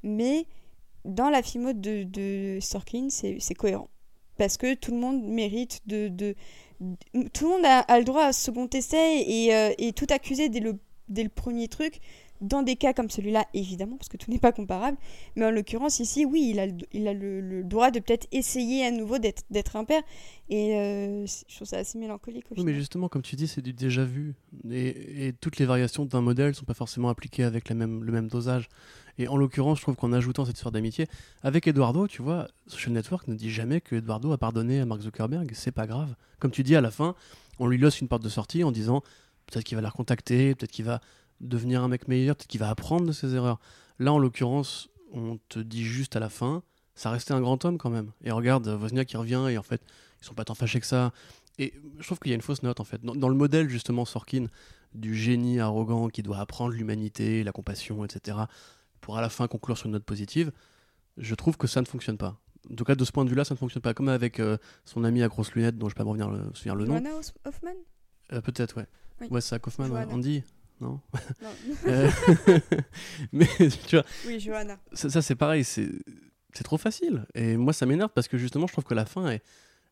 mais 0.02 0.46
dans 1.04 1.30
la 1.30 1.42
filmo 1.42 1.72
de, 1.72 2.04
de 2.04 2.58
Sorkin, 2.60 3.08
c'est 3.10 3.54
cohérent. 3.54 3.88
Parce 4.38 4.56
que 4.56 4.74
tout 4.74 4.92
le 4.92 4.98
monde 4.98 5.22
mérite 5.24 5.80
de... 5.86 6.08
de- 6.08 6.34
de- 6.80 7.28
tout 7.28 7.44
le 7.44 7.50
monde 7.50 7.64
a, 7.64 7.80
a 7.80 7.98
le 7.98 8.04
droit 8.04 8.24
à 8.24 8.28
un 8.28 8.32
second 8.32 8.68
essai 8.68 9.22
et, 9.26 9.54
euh, 9.54 9.72
et 9.78 9.92
tout 9.92 10.06
accuser 10.10 10.48
dès 10.48 10.60
le, 10.60 10.78
dès 11.08 11.22
le 11.22 11.28
premier 11.28 11.68
truc. 11.68 12.00
Dans 12.40 12.64
des 12.64 12.74
cas 12.74 12.92
comme 12.92 13.08
celui-là, 13.08 13.46
évidemment, 13.54 13.96
parce 13.96 14.08
que 14.08 14.16
tout 14.16 14.28
n'est 14.28 14.40
pas 14.40 14.50
comparable. 14.50 14.98
Mais 15.36 15.44
en 15.46 15.52
l'occurrence, 15.52 16.00
ici, 16.00 16.24
oui, 16.24 16.48
il 16.50 16.58
a, 16.58 16.66
le, 16.66 16.74
il 16.92 17.06
a 17.06 17.12
le, 17.14 17.40
le 17.40 17.62
droit 17.62 17.92
de 17.92 18.00
peut-être 18.00 18.26
essayer 18.32 18.84
à 18.84 18.90
nouveau 18.90 19.18
d'être 19.18 19.76
un 19.76 19.84
père. 19.84 20.02
Et 20.48 20.74
euh, 20.74 21.24
je 21.24 21.54
trouve 21.54 21.68
ça 21.68 21.76
assez 21.76 21.98
mélancolique 21.98 22.50
au 22.50 22.54
Oui, 22.56 22.64
mais 22.64 22.74
justement, 22.74 23.08
comme 23.08 23.22
tu 23.22 23.36
dis, 23.36 23.46
c'est 23.46 23.62
du 23.62 23.72
déjà 23.72 24.04
vu. 24.04 24.34
Et, 24.68 25.28
et 25.28 25.32
toutes 25.34 25.58
les 25.58 25.66
variations 25.66 26.04
d'un 26.04 26.20
modèle 26.20 26.48
ne 26.48 26.52
sont 26.54 26.64
pas 26.64 26.74
forcément 26.74 27.10
appliquées 27.10 27.44
avec 27.44 27.68
la 27.68 27.76
même, 27.76 28.02
le 28.02 28.10
même 28.10 28.26
dosage. 28.26 28.68
Et 29.18 29.28
en 29.28 29.36
l'occurrence, 29.36 29.78
je 29.78 29.82
trouve 29.82 29.96
qu'en 29.96 30.12
ajoutant 30.12 30.44
cette 30.44 30.56
histoire 30.56 30.72
d'amitié, 30.72 31.06
avec 31.42 31.66
Eduardo, 31.66 32.06
tu 32.06 32.22
vois, 32.22 32.48
Social 32.66 32.92
Network 32.92 33.28
ne 33.28 33.34
dit 33.34 33.50
jamais 33.50 33.80
que 33.80 33.96
Eduardo 33.96 34.32
a 34.32 34.38
pardonné 34.38 34.80
à 34.80 34.86
Mark 34.86 35.02
Zuckerberg. 35.02 35.50
C'est 35.54 35.72
pas 35.72 35.86
grave. 35.86 36.14
Comme 36.38 36.50
tu 36.50 36.62
dis, 36.62 36.76
à 36.76 36.80
la 36.80 36.90
fin, 36.90 37.14
on 37.58 37.66
lui 37.66 37.78
laisse 37.78 38.00
une 38.00 38.08
porte 38.08 38.22
de 38.22 38.28
sortie 38.28 38.64
en 38.64 38.72
disant 38.72 39.02
peut-être 39.46 39.64
qu'il 39.64 39.76
va 39.76 39.82
la 39.82 39.90
recontacter, 39.90 40.54
peut-être 40.54 40.70
qu'il 40.70 40.84
va 40.84 41.00
devenir 41.40 41.82
un 41.82 41.88
mec 41.88 42.08
meilleur, 42.08 42.36
peut-être 42.36 42.48
qu'il 42.48 42.60
va 42.60 42.70
apprendre 42.70 43.06
de 43.06 43.12
ses 43.12 43.34
erreurs. 43.34 43.60
Là, 43.98 44.12
en 44.12 44.18
l'occurrence, 44.18 44.88
on 45.12 45.38
te 45.48 45.58
dit 45.58 45.84
juste 45.84 46.16
à 46.16 46.20
la 46.20 46.28
fin, 46.28 46.62
ça 46.94 47.10
restait 47.10 47.34
un 47.34 47.40
grand 47.40 47.64
homme 47.64 47.78
quand 47.78 47.90
même. 47.90 48.12
Et 48.22 48.30
regarde, 48.30 48.66
Wozniak 48.68 49.08
qui 49.08 49.16
revient 49.16 49.46
et 49.50 49.58
en 49.58 49.62
fait, 49.62 49.82
ils 50.20 50.24
sont 50.24 50.34
pas 50.34 50.44
tant 50.44 50.54
fâchés 50.54 50.80
que 50.80 50.86
ça. 50.86 51.12
Et 51.58 51.74
je 51.98 52.04
trouve 52.04 52.18
qu'il 52.18 52.30
y 52.30 52.32
a 52.32 52.36
une 52.36 52.42
fausse 52.42 52.62
note 52.62 52.80
en 52.80 52.84
fait. 52.84 53.04
Dans, 53.04 53.14
dans 53.14 53.28
le 53.28 53.34
modèle 53.34 53.68
justement 53.68 54.04
Sorkin 54.04 54.46
du 54.94 55.14
génie 55.14 55.60
arrogant 55.60 56.08
qui 56.08 56.22
doit 56.22 56.38
apprendre 56.38 56.72
l'humanité, 56.72 57.44
la 57.44 57.52
compassion, 57.52 58.04
etc., 58.04 58.38
pour 59.02 59.18
à 59.18 59.20
la 59.20 59.28
fin 59.28 59.46
conclure 59.48 59.76
sur 59.76 59.86
une 59.86 59.92
note 59.92 60.04
positive, 60.04 60.50
je 61.18 61.34
trouve 61.34 61.58
que 61.58 61.66
ça 61.66 61.82
ne 61.82 61.86
fonctionne 61.86 62.16
pas. 62.16 62.40
En 62.70 62.74
tout 62.76 62.84
cas, 62.84 62.94
de 62.94 63.04
ce 63.04 63.12
point 63.12 63.24
de 63.24 63.30
vue-là, 63.30 63.44
ça 63.44 63.54
ne 63.54 63.58
fonctionne 63.58 63.82
pas. 63.82 63.92
Comme 63.92 64.08
avec 64.08 64.40
euh, 64.40 64.56
son 64.86 65.04
ami 65.04 65.22
à 65.22 65.28
grosses 65.28 65.52
lunettes, 65.52 65.76
dont 65.76 65.88
je 65.90 65.94
ne 65.94 65.96
vais 65.96 65.98
pas 65.98 66.04
me 66.04 66.08
revenir 66.10 66.30
le, 66.30 66.54
souvenir 66.54 66.76
le 66.76 66.86
nom. 66.86 66.94
Joanna 66.94 67.10
Hoffman? 67.44 67.74
Euh, 68.32 68.40
Peut-être, 68.40 68.78
ouais. 68.78 68.86
Oui. 69.20 69.26
Ouais, 69.30 69.40
c'est 69.40 69.54
à 69.54 69.58
Kaufman, 69.58 69.90
ouais. 69.90 70.04
Andy 70.10 70.42
Non 70.80 71.00
Non. 71.42 71.50
Euh, 71.86 72.08
Mais 73.32 73.48
tu 73.86 73.96
vois, 73.96 74.04
Oui, 74.26 74.40
Johanna. 74.40 74.78
ça, 74.92 75.10
ça, 75.10 75.20
c'est 75.20 75.34
pareil, 75.34 75.64
c'est 75.64 75.90
trop 76.64 76.78
facile. 76.78 77.26
Et 77.34 77.56
moi, 77.56 77.72
ça 77.72 77.84
m'énerve 77.84 78.10
parce 78.14 78.28
que 78.28 78.38
justement, 78.38 78.66
je 78.68 78.72
trouve 78.72 78.84
que 78.84 78.94
la 78.94 79.04
fin 79.04 79.28
est 79.28 79.42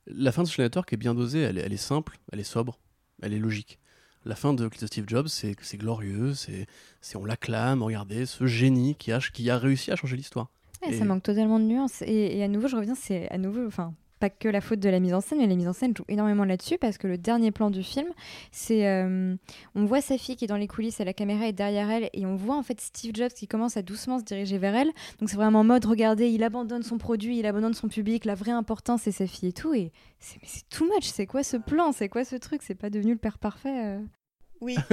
la 0.07 0.33
fin 0.33 0.43
de 0.43 0.49
Social 0.49 0.65
Network 0.67 0.93
est 0.93 0.97
bien 0.97 1.15
dosée. 1.15 1.41
Elle 1.41 1.59
est, 1.59 1.63
elle 1.63 1.73
est 1.73 1.77
simple, 1.77 2.19
elle 2.33 2.41
est 2.41 2.45
sobre, 2.45 2.79
elle 3.23 3.35
est 3.35 3.39
logique. 3.39 3.79
La 4.27 4.35
fin 4.35 4.53
de, 4.53 4.69
de 4.69 4.87
Steve 4.87 5.05
Jobs, 5.09 5.29
c'est 5.29 5.57
c'est 5.63 5.79
glorieux, 5.79 6.35
c'est 6.35 6.67
c'est- 7.01 7.17
on 7.17 7.25
l'acclame. 7.25 7.83
Regardez 7.83 8.27
ce 8.27 8.47
génie 8.47 8.95
qui 8.95 9.13
a 9.13 9.19
qui 9.19 9.49
a 9.51 9.57
réussi 9.59 9.91
à 9.91 9.97
changer 9.97 10.17
l'histoire. 10.17 10.49
Ouais, 10.83 10.93
Et- 10.95 10.99
Ça 10.99 11.05
manque 11.05 11.23
totalement 11.23 11.59
de 11.59 11.65
nuances. 11.65 12.03
Et, 12.03 12.39
et 12.39 12.43
à 12.45 12.49
nouveau, 12.49 12.69
je 12.69 12.77
reviens, 12.77 12.95
c'est 12.95 13.29
à 13.31 13.39
nouveau, 13.39 13.67
enfin, 13.67 13.95
pas 14.21 14.31
que 14.31 14.49
la 14.49 14.61
faute 14.61 14.79
de 14.81 14.89
la 14.89 15.01
mise 15.01 15.15
en 15.15 15.21
scène, 15.21 15.39
mais 15.39 15.47
la 15.47 15.57
mise 15.57 15.67
en 15.69 15.73
scène 15.73 15.95
joue 15.97 16.05
énormément 16.09 16.45
là-dessus 16.45 16.79
parce 16.79 16.99
que 16.99 17.07
le 17.07 17.19
dernier 17.19 17.51
plan 17.51 17.71
du 17.71 17.83
film, 17.83 18.09
c'est. 18.53 18.87
euh, 18.87 19.35
on 19.75 19.85
voit 19.87 20.01
sa 20.03 20.19
fille 20.19 20.37
qui 20.37 20.45
est 20.45 20.49
dans 20.49 20.57
les 20.57 20.69
coulisses 20.69 21.01
et 21.01 21.05
la 21.05 21.15
caméra 21.15 21.47
est 21.47 21.53
derrière 21.53 21.91
elle 21.91 22.11
et 22.13 22.27
on 22.27 22.37
voit 22.37 22.57
en 22.57 22.63
fait 22.63 22.81
Steve 22.81 23.13
Jobs 23.15 23.33
qui 23.33 23.49
commence 23.49 23.77
à 23.77 23.83
doucement 23.83 24.19
se 24.19 24.25
diriger 24.25 24.59
vers 24.59 24.75
elle. 24.75 24.91
Donc 25.19 25.31
c'est 25.31 25.37
vraiment 25.37 25.61
en 25.61 25.65
mode, 25.65 25.85
regardez, 25.87 26.29
il 26.29 26.43
abandonne 26.43 26.83
son 26.83 26.99
produit, 26.99 27.39
il 27.39 27.47
abandonne 27.47 27.75
son 27.75 27.89
public, 27.89 28.25
la 28.25 28.35
vraie 28.35 28.53
importance 28.53 29.03
c'est 29.03 29.13
sa 29.13 29.27
fille 29.27 29.49
et 29.49 29.53
tout. 29.53 29.73
Et 29.75 29.91
c'est 30.19 30.39
mais 30.43 30.49
c'est 30.49 30.69
too 30.69 30.85
much, 30.85 31.05
c'est 31.05 31.27
quoi 31.27 31.43
ce 31.43 31.57
plan 31.57 31.93
C'est 31.93 32.09
quoi 32.09 32.25
ce 32.25 32.37
truc 32.37 32.63
C'est 32.63 32.75
pas 32.75 32.91
devenu 32.91 33.13
le 33.13 33.19
père 33.19 33.39
parfait 33.39 33.85
euh 33.85 34.01
Oui. 34.61 34.77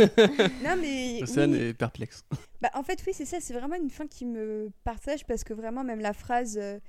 non, 0.63 0.75
mais. 0.79 1.21
Océane 1.23 1.51
oui. 1.51 1.59
est 1.59 1.73
perplexe. 1.73 2.23
Bah, 2.61 2.69
en 2.73 2.83
fait, 2.83 3.01
oui, 3.05 3.13
c'est 3.13 3.25
ça. 3.25 3.37
C'est 3.39 3.53
vraiment 3.53 3.75
une 3.75 3.89
fin 3.89 4.07
qui 4.07 4.25
me 4.25 4.69
partage 4.83 5.25
parce 5.25 5.43
que 5.43 5.53
vraiment, 5.53 5.83
même 5.83 5.99
la 5.99 6.13
phrase 6.13 6.57
euh, 6.61 6.79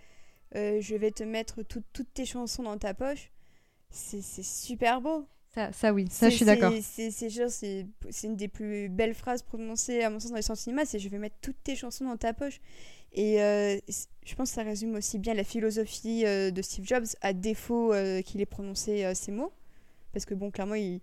euh, 0.57 0.81
Je 0.81 0.95
vais 0.97 1.11
te 1.11 1.23
mettre 1.25 1.63
tout- 1.63 1.83
toutes 1.93 2.13
tes 2.15 2.25
chansons 2.27 2.63
dans 2.63 2.79
ta 2.79 2.95
poche, 2.95 3.31
c'est 3.91 4.23
super 4.45 5.01
beau. 5.01 5.27
Ça, 5.55 5.73
ça 5.73 5.93
oui, 5.95 6.07
ça 6.11 6.27
je 6.31 6.37
suis 6.37 6.45
d'accord. 6.45 6.73
C'est 8.11 8.27
une 8.27 8.37
des 8.37 8.49
plus 8.49 8.89
belles 8.89 9.15
phrases 9.15 9.43
prononcées 9.43 10.03
à 10.03 10.11
mon 10.11 10.21
sens 10.21 10.31
dans 10.31 10.37
les 10.37 10.43
sens 10.43 10.61
cinéma, 10.61 10.85
c'est 10.85 10.99
je 10.99 11.09
vais 11.09 11.19
mettre 11.19 11.37
toutes 11.41 11.63
tes 11.65 11.75
chansons 11.75 12.05
dans 12.05 12.17
ta 12.19 12.33
poche. 12.35 12.61
Et 13.15 13.41
euh, 13.43 13.79
je 14.27 14.35
pense 14.35 14.51
que 14.51 14.55
ça 14.57 14.63
résume 14.63 14.95
aussi 14.95 15.19
bien 15.19 15.33
la 15.35 15.45
philosophie 15.45 16.27
euh, 16.27 16.51
de 16.51 16.61
Steve 16.63 16.85
Jobs, 16.87 17.07
à 17.23 17.33
défaut 17.33 17.95
qu'il 18.27 18.41
ait 18.43 18.47
prononcé 18.47 19.11
ces 19.15 19.33
mots. 19.33 19.53
Parce 20.13 20.25
que 20.27 20.35
bon, 20.35 20.51
clairement, 20.51 20.75
il, 20.75 21.01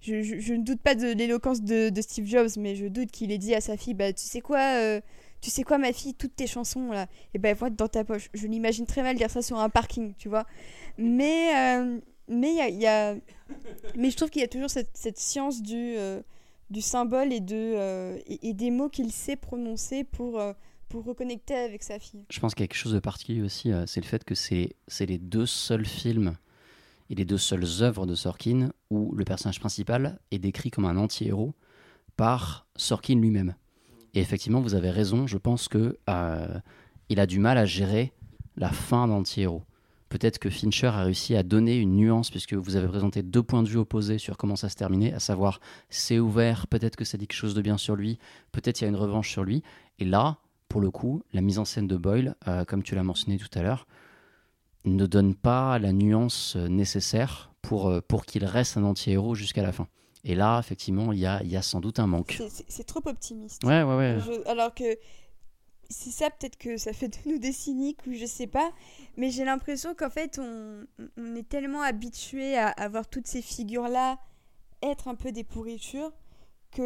je, 0.00 0.22
je- 0.22 0.38
je 0.38 0.54
ne 0.54 0.62
doute 0.62 0.80
pas 0.80 0.94
de 0.94 1.12
l'éloquence 1.12 1.62
de, 1.62 1.88
de 1.90 2.00
Steve 2.02 2.26
Jobs, 2.26 2.50
mais 2.56 2.76
je 2.76 2.86
doute 2.86 3.10
qu'il 3.10 3.32
ait 3.32 3.38
dit 3.38 3.54
à 3.54 3.60
sa 3.60 3.76
fille, 3.76 3.94
bah 3.94 4.12
tu 4.12 4.24
sais 4.24 4.40
quoi, 4.40 5.00
tu 5.40 5.50
sais 5.50 5.62
quoi 5.62 5.78
ma 5.78 5.92
fille, 5.92 6.14
toutes 6.14 6.34
tes 6.36 6.46
chansons 6.46 6.90
là, 6.90 7.06
et 7.34 7.38
ben 7.38 7.54
vont 7.54 7.66
être 7.66 7.76
dans 7.76 7.88
ta 7.88 8.04
poche. 8.04 8.28
Je 8.34 8.46
l'imagine 8.46 8.86
très 8.86 9.02
mal 9.02 9.16
dire 9.16 9.30
ça 9.30 9.42
sur 9.42 9.58
un 9.58 9.68
parking, 9.68 10.14
tu 10.18 10.28
vois. 10.28 10.46
Mais 10.96 11.56
euh, 11.56 11.98
mais 12.28 12.54
il 12.70 12.80
y 12.80 12.86
a, 12.86 13.14
mais 13.96 14.10
je 14.10 14.16
trouve 14.16 14.30
qu'il 14.30 14.42
y 14.42 14.44
a 14.44 14.48
toujours 14.48 14.70
cette, 14.70 15.18
science 15.18 15.62
du 15.62 15.94
euh, 15.96 16.20
du 16.70 16.80
symbole 16.80 17.32
et 17.32 17.40
de 17.40 17.54
euh, 17.54 18.18
et, 18.26 18.52
des 18.52 18.70
mots 18.70 18.88
qu'il 18.88 19.12
sait 19.12 19.36
prononcer 19.36 20.04
pour 20.04 20.40
pour 20.88 21.04
reconnecter 21.04 21.54
avec 21.54 21.82
sa 21.82 21.98
fille. 21.98 22.24
Je 22.30 22.40
pense 22.40 22.54
qu'il 22.54 22.62
y 22.62 22.64
a 22.64 22.68
quelque 22.68 22.78
chose 22.78 22.94
de 22.94 23.00
particulier 23.00 23.42
aussi, 23.42 23.70
c'est 23.86 24.00
le 24.00 24.06
fait 24.06 24.24
que 24.24 24.34
c'est 24.34 24.74
c'est 24.88 25.06
les 25.06 25.18
deux 25.18 25.46
seuls 25.46 25.86
films 25.86 26.36
et 27.10 27.14
les 27.14 27.24
deux 27.24 27.38
seules 27.38 27.82
œuvres 27.82 28.06
de 28.06 28.14
Sorkin 28.14 28.70
où 28.90 29.14
le 29.14 29.24
personnage 29.24 29.60
principal 29.60 30.18
est 30.30 30.38
décrit 30.38 30.70
comme 30.70 30.84
un 30.84 30.96
anti-héros 30.96 31.54
par 32.16 32.66
Sorkin 32.76 33.14
lui-même. 33.14 33.54
Et 34.18 34.20
effectivement, 34.20 34.60
vous 34.60 34.74
avez 34.74 34.90
raison, 34.90 35.28
je 35.28 35.38
pense 35.38 35.68
que 35.68 35.96
euh, 36.10 36.58
il 37.08 37.20
a 37.20 37.26
du 37.26 37.38
mal 37.38 37.56
à 37.56 37.66
gérer 37.66 38.12
la 38.56 38.68
fin 38.68 39.06
d'anti-héros. 39.06 39.62
Peut-être 40.08 40.40
que 40.40 40.50
Fincher 40.50 40.88
a 40.88 41.04
réussi 41.04 41.36
à 41.36 41.44
donner 41.44 41.76
une 41.76 41.94
nuance, 41.94 42.28
puisque 42.28 42.54
vous 42.54 42.74
avez 42.74 42.88
présenté 42.88 43.22
deux 43.22 43.44
points 43.44 43.62
de 43.62 43.68
vue 43.68 43.76
opposés 43.76 44.18
sur 44.18 44.36
comment 44.36 44.56
ça 44.56 44.70
se 44.70 44.74
terminait, 44.74 45.12
à 45.12 45.20
savoir 45.20 45.60
c'est 45.88 46.18
ouvert, 46.18 46.66
peut-être 46.66 46.96
que 46.96 47.04
ça 47.04 47.16
dit 47.16 47.28
quelque 47.28 47.38
chose 47.38 47.54
de 47.54 47.62
bien 47.62 47.78
sur 47.78 47.94
lui, 47.94 48.18
peut-être 48.50 48.80
il 48.80 48.84
y 48.84 48.86
a 48.86 48.88
une 48.88 48.96
revanche 48.96 49.30
sur 49.30 49.44
lui. 49.44 49.62
Et 50.00 50.04
là, 50.04 50.38
pour 50.68 50.80
le 50.80 50.90
coup, 50.90 51.22
la 51.32 51.40
mise 51.40 51.60
en 51.60 51.64
scène 51.64 51.86
de 51.86 51.96
Boyle, 51.96 52.34
euh, 52.48 52.64
comme 52.64 52.82
tu 52.82 52.96
l'as 52.96 53.04
mentionné 53.04 53.38
tout 53.38 53.56
à 53.56 53.62
l'heure, 53.62 53.86
ne 54.84 55.06
donne 55.06 55.36
pas 55.36 55.78
la 55.78 55.92
nuance 55.92 56.56
euh, 56.56 56.66
nécessaire 56.66 57.52
pour, 57.62 58.02
pour 58.08 58.26
qu'il 58.26 58.44
reste 58.44 58.78
un 58.78 58.82
anti-héros 58.82 59.36
jusqu'à 59.36 59.62
la 59.62 59.70
fin. 59.70 59.86
Et 60.24 60.34
là, 60.34 60.58
effectivement, 60.58 61.12
il 61.12 61.18
y 61.20 61.26
a, 61.26 61.42
y 61.44 61.56
a 61.56 61.62
sans 61.62 61.80
doute 61.80 61.98
un 61.98 62.06
manque. 62.06 62.40
C'est- 62.68 62.84
trop 62.84 63.00
optimiste. 63.06 63.62
Ouais, 63.64 63.82
ouais, 63.82 63.96
ouais. 63.96 64.16
Je- 64.24 64.48
alors 64.48 64.74
que 64.74 64.84
c'est 65.90 66.10
ça 66.10 66.28
peut-être 66.30 66.58
que 66.58 66.76
ça 66.76 66.92
fait 66.92 67.08
de 67.08 67.16
nous 67.30 67.38
des 67.38 67.52
cyniques 67.52 68.00
ou 68.06 68.12
je 68.14 68.26
sais 68.26 68.46
pas, 68.46 68.72
mais 69.16 69.30
j'ai 69.30 69.44
l'impression 69.44 69.94
qu'en 69.94 70.10
fait 70.10 70.38
on, 70.38 70.84
on 71.16 71.34
est 71.34 71.48
tellement 71.48 71.80
habitué 71.82 72.58
à, 72.58 72.68
à 72.68 72.88
voir 72.88 73.08
toutes 73.08 73.26
ces 73.26 73.40
figures 73.40 73.88
là 73.88 74.18
être 74.82 75.08
un 75.08 75.14
peu 75.14 75.32
des 75.32 75.44
pourritures 75.44 76.12
que 76.70 76.82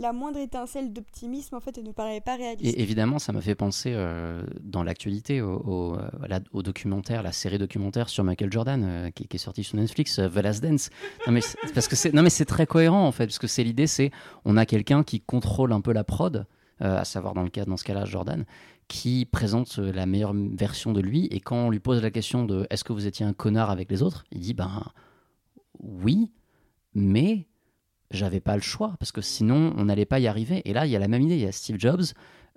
la, 0.00 0.12
moindre 0.12 0.38
étincelle 0.38 0.92
d'optimisme 0.92 1.54
en 1.54 1.60
fait 1.60 1.78
elle 1.78 1.84
ne 1.84 1.92
paraît 1.92 2.20
pas 2.20 2.36
réaliste. 2.36 2.76
Et 2.76 2.80
évidemment, 2.82 3.18
ça 3.18 3.32
m'a 3.32 3.40
fait 3.40 3.54
penser 3.54 3.92
euh, 3.94 4.42
dans 4.60 4.82
l'actualité 4.82 5.40
euh, 5.40 5.46
au 6.52 6.62
documentaire, 6.62 7.22
la 7.22 7.32
série 7.32 7.58
documentaire 7.58 8.08
sur 8.08 8.24
Michael 8.24 8.52
Jordan 8.52 8.84
euh, 8.84 9.10
qui, 9.10 9.26
est 9.30 9.38
sortie 9.38 9.64
sur 9.64 9.76
Netflix, 9.76 10.18
euh, 10.18 10.28
The 10.28 10.36
Last 10.36 10.62
Dance. 10.62 10.90
Non 11.26 11.32
mais 11.32 11.40
parce 11.74 11.88
que 11.88 11.96
c'est 11.96 12.12
non 12.12 12.22
mais 12.22 12.30
c'est 12.30 12.44
très 12.44 12.66
cohérent 12.66 13.06
en 13.06 13.12
fait, 13.12 13.26
parce 13.26 13.38
que 13.38 13.46
c'est 13.46 13.64
l'idée, 13.64 13.86
c'est 13.86 14.10
on 14.44 14.56
a 14.56 14.66
quelqu'un 14.66 15.04
qui 15.04 15.20
contrôle 15.20 15.72
un 15.72 15.80
peu 15.80 15.92
la 15.92 16.04
prod, 16.04 16.46
à 16.80 17.04
savoir 17.04 17.34
dans 17.34 17.42
le 17.42 17.50
cas 17.50 17.66
dans 17.66 17.76
ce 17.76 17.84
cas-là 17.84 18.06
Jordan, 18.06 18.46
qui 18.88 19.26
présente 19.26 19.76
la 19.76 20.06
meilleure 20.06 20.32
version 20.34 20.92
de 20.92 21.00
lui, 21.00 21.26
et 21.26 21.40
quand 21.40 21.56
on 21.66 21.70
lui 21.70 21.78
pose 21.78 22.02
la 22.02 22.10
question 22.10 22.44
de 22.44 22.66
est-ce 22.70 22.84
que 22.84 22.94
vous 22.94 23.06
étiez 23.06 23.26
un 23.26 23.34
connard 23.34 23.70
avec 23.70 23.90
les 23.90 24.02
autres, 24.02 24.24
il 24.32 24.40
dit 24.40 24.54
ben 24.54 24.84
oui, 25.78 26.30
mais 26.94 27.46
j'avais 28.10 28.40
pas 28.40 28.56
le 28.56 28.62
choix 28.62 28.94
parce 28.98 29.12
que 29.12 29.20
sinon 29.20 29.72
on 29.76 29.84
n'allait 29.84 30.06
pas 30.06 30.18
y 30.18 30.26
arriver. 30.26 30.62
Et 30.64 30.72
là, 30.72 30.86
il 30.86 30.92
y 30.92 30.96
a 30.96 30.98
la 30.98 31.08
même 31.08 31.22
idée. 31.22 31.36
Il 31.36 31.42
y 31.42 31.46
a 31.46 31.52
Steve 31.52 31.78
Jobs, 31.78 32.04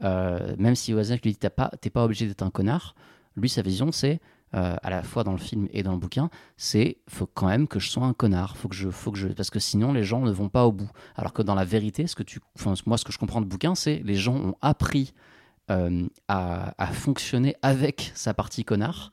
euh, 0.03 0.55
même 0.57 0.75
si 0.75 0.93
Wozniak 0.93 1.23
lui 1.23 1.31
dit 1.31 1.38
t'es 1.38 1.89
pas 1.89 2.03
obligé 2.03 2.27
d'être 2.27 2.43
un 2.43 2.49
connard. 2.49 2.95
Lui, 3.35 3.49
sa 3.49 3.61
vision, 3.61 3.91
c'est 3.91 4.19
euh, 4.55 4.75
à 4.84 4.89
la 4.91 5.01
fois 5.01 5.23
dans 5.23 5.31
le 5.31 5.39
film 5.39 5.67
et 5.71 5.81
dans 5.81 5.93
le 5.93 5.97
bouquin, 5.97 6.30
c'est 6.57 6.97
faut 7.09 7.25
quand 7.25 7.47
même 7.47 7.67
que 7.67 7.80
je 7.80 7.89
sois 7.89 8.05
un 8.05 8.13
connard. 8.13 8.55
Faut 8.55 8.67
que 8.67 8.75
je, 8.75 8.89
faut 8.89 9.11
que 9.11 9.17
je, 9.17 9.27
parce 9.30 9.49
que 9.49 9.59
sinon 9.59 9.93
les 9.93 10.03
gens 10.03 10.21
ne 10.21 10.31
vont 10.31 10.49
pas 10.49 10.65
au 10.65 10.71
bout. 10.71 10.89
Alors 11.15 11.34
que 11.34 11.41
dans 11.41 11.55
la 11.55 11.65
vérité, 11.65 12.05
ce 12.05 12.15
que 12.15 12.23
tu, 12.23 12.39
moi, 12.85 12.97
ce 12.97 13.03
que 13.03 13.11
je 13.11 13.17
comprends 13.17 13.41
de 13.41 13.47
bouquin, 13.47 13.73
c'est 13.73 14.01
les 14.03 14.15
gens 14.15 14.35
ont 14.35 14.55
appris 14.61 15.13
euh, 15.71 16.07
à 16.27 16.88
fonctionner 16.91 17.55
avec 17.61 18.11
sa 18.15 18.34
partie 18.34 18.63
connard, 18.63 19.11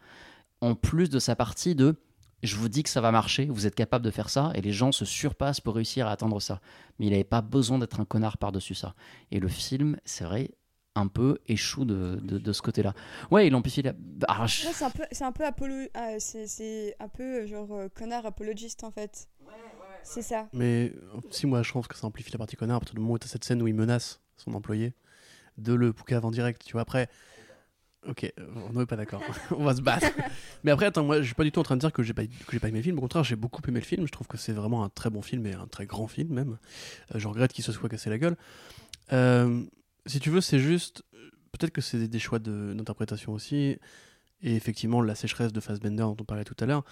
en 0.61 0.75
plus 0.75 1.09
de 1.09 1.19
sa 1.19 1.37
partie 1.37 1.75
de 1.75 1.97
je 2.43 2.57
vous 2.57 2.69
dis 2.69 2.83
que 2.83 2.89
ça 2.91 3.01
va 3.01 3.11
marcher, 3.13 3.47
vous 3.47 3.67
êtes 3.67 3.75
capable 3.75 4.05
de 4.05 4.11
faire 4.11 4.31
ça, 4.31 4.51
et 4.55 4.61
les 4.61 4.73
gens 4.73 4.93
se 4.93 5.05
surpassent 5.05 5.61
pour 5.61 5.75
réussir 5.75 6.07
à 6.07 6.13
atteindre 6.13 6.41
ça. 6.41 6.61
Mais 6.99 7.07
il 7.07 7.11
n'avait 7.11 7.25
pas 7.25 7.43
besoin 7.43 7.79
d'être 7.79 8.01
un 8.01 8.05
connard 8.05 8.39
par-dessus 8.39 8.75
ça. 8.75 8.95
Et 9.31 9.41
le 9.41 9.49
film, 9.49 9.97
c'est 10.05 10.25
vrai, 10.25 10.51
un 10.97 11.07
peu 11.07 11.39
échoue 11.47 11.85
de, 11.85 12.19
de, 12.23 12.39
de 12.39 12.53
ce 12.53 12.63
côté-là. 12.63 12.95
Ouais, 13.31 13.47
il 13.47 13.55
amplifie 13.55 13.83
la. 13.83 13.93
Ah, 14.27 14.47
je- 14.47 14.67
Ouais, 14.67 14.73
c'est 14.73 14.85
un 14.85 14.91
peu 14.91 15.05
c'est 15.13 15.25
un 15.25 15.33
peu 15.33 15.45
apolo- 15.45 15.89
ah, 15.95 16.19
c'est 16.19 16.47
c'est 16.47 16.97
un 16.99 17.09
peu 17.09 17.43
euh, 17.43 17.47
genre 17.47 17.73
euh, 17.73 17.89
connard 17.89 18.27
apologiste 18.27 18.83
en 18.85 18.91
fait. 18.91 19.29
C'est 20.03 20.23
ça. 20.23 20.49
Mais 20.53 20.93
euh, 21.15 21.21
si 21.31 21.47
moi 21.47 21.63
je 21.63 21.69
trouve 21.69 21.87
que 21.87 21.95
ça 21.97 22.07
amplifie 22.07 22.33
la 22.33 22.39
partie 22.39 22.57
connard 22.57 22.79
à 22.79 22.81
partir 22.81 22.95
du 22.95 23.01
moment 23.03 23.15
où 23.15 23.19
tu 23.19 23.27
as 23.27 23.31
cette 23.31 23.45
scène 23.45 23.61
où 23.63 23.69
il 23.69 23.75
menace 23.75 24.21
son 24.37 24.55
employé 24.55 24.95
de 25.59 25.75
le 25.75 25.93
poucave 25.93 26.25
en 26.25 26.31
direct, 26.31 26.63
tu 26.65 26.73
vois. 26.73 26.81
Après, 26.83 27.09
ok, 28.09 28.33
on 28.75 28.79
n'est 28.79 28.87
pas 28.87 28.97
d'accord, 28.97 29.23
on 29.51 29.65
va 29.65 29.75
se 29.75 29.83
battre. 29.83 30.07
Mais 30.65 30.71
après, 30.71 30.87
attends, 30.87 31.05
moi 31.05 31.21
je 31.21 31.27
suis 31.27 31.35
pas 31.35 31.45
du 31.45 31.53
tout 31.53 31.61
en 31.61 31.65
train 31.65 31.77
de 31.77 31.81
dire 31.81 31.93
que 31.93 32.03
j'ai 32.03 32.15
pas, 32.15 32.25
que 32.27 32.31
j'ai 32.53 32.59
pas 32.59 32.69
aimé 32.69 32.79
le 32.79 32.85
film, 32.85 32.99
au 32.99 33.01
contraire, 33.03 33.25
j'ai 33.25 33.37
beaucoup 33.37 33.63
aimé 33.69 33.81
le 33.81 33.85
film, 33.87 34.07
je 34.07 34.13
trouve 34.13 34.27
que 34.27 34.37
c'est 34.37 34.53
vraiment 34.53 34.85
un 34.85 34.89
très 34.89 35.11
bon 35.11 35.23
film 35.23 35.47
et 35.47 35.53
un 35.55 35.67
très 35.67 35.87
grand 35.87 36.07
film 36.09 36.33
même. 36.33 36.59
Euh, 37.15 37.19
je 37.19 37.29
regrette 37.29 37.53
qu'il 37.53 37.65
se 37.65 37.73
soit 37.73 37.89
cassé 37.89 38.11
la 38.11 38.19
gueule. 38.19 38.37
Euh, 39.13 39.63
si 40.07 40.21
tu 40.21 40.31
veux, 40.31 40.41
c'est 40.41 40.61
juste, 40.61 41.03
peut-être 41.53 41.73
que 41.73 41.81
c'est 41.81 42.09
des- 42.09 42.19
choix 42.19 42.39
de- 42.39 42.73
d'interprétation 42.77 43.33
aussi. 43.33 43.77
Et 44.43 44.57
effectivement, 44.57 45.03
la 45.03 45.15
sécheresse 45.15 45.53
de 45.53 45.61
Fassbender 45.61 46.03
dont 46.03 46.17
on 46.19 46.25
parlait 46.25 46.45
tout 46.45 46.57
à 46.61 46.65
l'heure, 46.67 46.83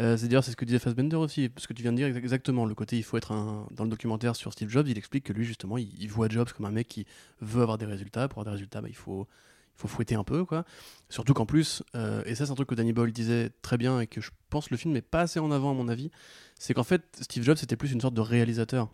euh, 0.00 0.16
c'est 0.16 0.26
d'ailleurs 0.26 0.42
c'est 0.42 0.50
ce 0.50 0.56
que 0.56 0.64
disait 0.64 0.80
Fassbender 0.80 1.14
aussi, 1.14 1.48
parce 1.48 1.68
que 1.68 1.72
tu 1.72 1.82
viens 1.82 1.92
de 1.92 1.96
dire 1.98 2.08
exa- 2.08 2.16
exactement 2.18 2.64
le 2.66 2.74
côté 2.74 2.96
il 2.96 3.04
faut 3.04 3.16
être 3.16 3.30
un 3.30 3.68
dans 3.70 3.84
le 3.84 3.90
documentaire 3.90 4.34
sur 4.34 4.52
Steve 4.52 4.68
Jobs, 4.70 4.88
il 4.88 4.98
explique 4.98 5.22
que 5.22 5.32
lui 5.32 5.44
justement 5.44 5.78
il, 5.78 5.88
il 6.02 6.10
voit 6.10 6.28
Jobs 6.28 6.50
comme 6.50 6.66
un 6.66 6.72
mec 6.72 6.88
qui 6.88 7.06
veut 7.40 7.62
avoir 7.62 7.78
des 7.78 7.86
résultats. 7.86 8.26
Pour 8.26 8.40
avoir 8.40 8.46
des 8.52 8.56
résultats, 8.58 8.80
bah, 8.80 8.88
il 8.90 8.96
faut 8.96 9.28
faut 9.76 9.88
fouetter 9.88 10.14
un 10.14 10.24
peu 10.24 10.44
quoi. 10.44 10.64
Surtout 11.08 11.34
qu'en 11.34 11.46
plus, 11.46 11.82
euh, 11.94 12.22
et 12.26 12.34
ça 12.34 12.46
c'est 12.46 12.52
un 12.52 12.54
truc 12.54 12.68
que 12.68 12.74
Danny 12.74 12.92
Boyle 12.92 13.12
disait 13.12 13.50
très 13.62 13.76
bien 13.76 14.00
et 14.00 14.06
que 14.06 14.20
je 14.20 14.30
pense 14.50 14.70
le 14.70 14.76
film 14.76 14.94
n'est 14.94 15.02
pas 15.02 15.22
assez 15.22 15.38
en 15.38 15.50
avant 15.50 15.70
à 15.70 15.74
mon 15.74 15.88
avis, 15.88 16.10
c'est 16.58 16.74
qu'en 16.74 16.84
fait 16.84 17.02
Steve 17.20 17.44
Jobs 17.44 17.56
c'était 17.56 17.76
plus 17.76 17.92
une 17.92 18.00
sorte 18.00 18.14
de 18.14 18.20
réalisateur. 18.20 18.88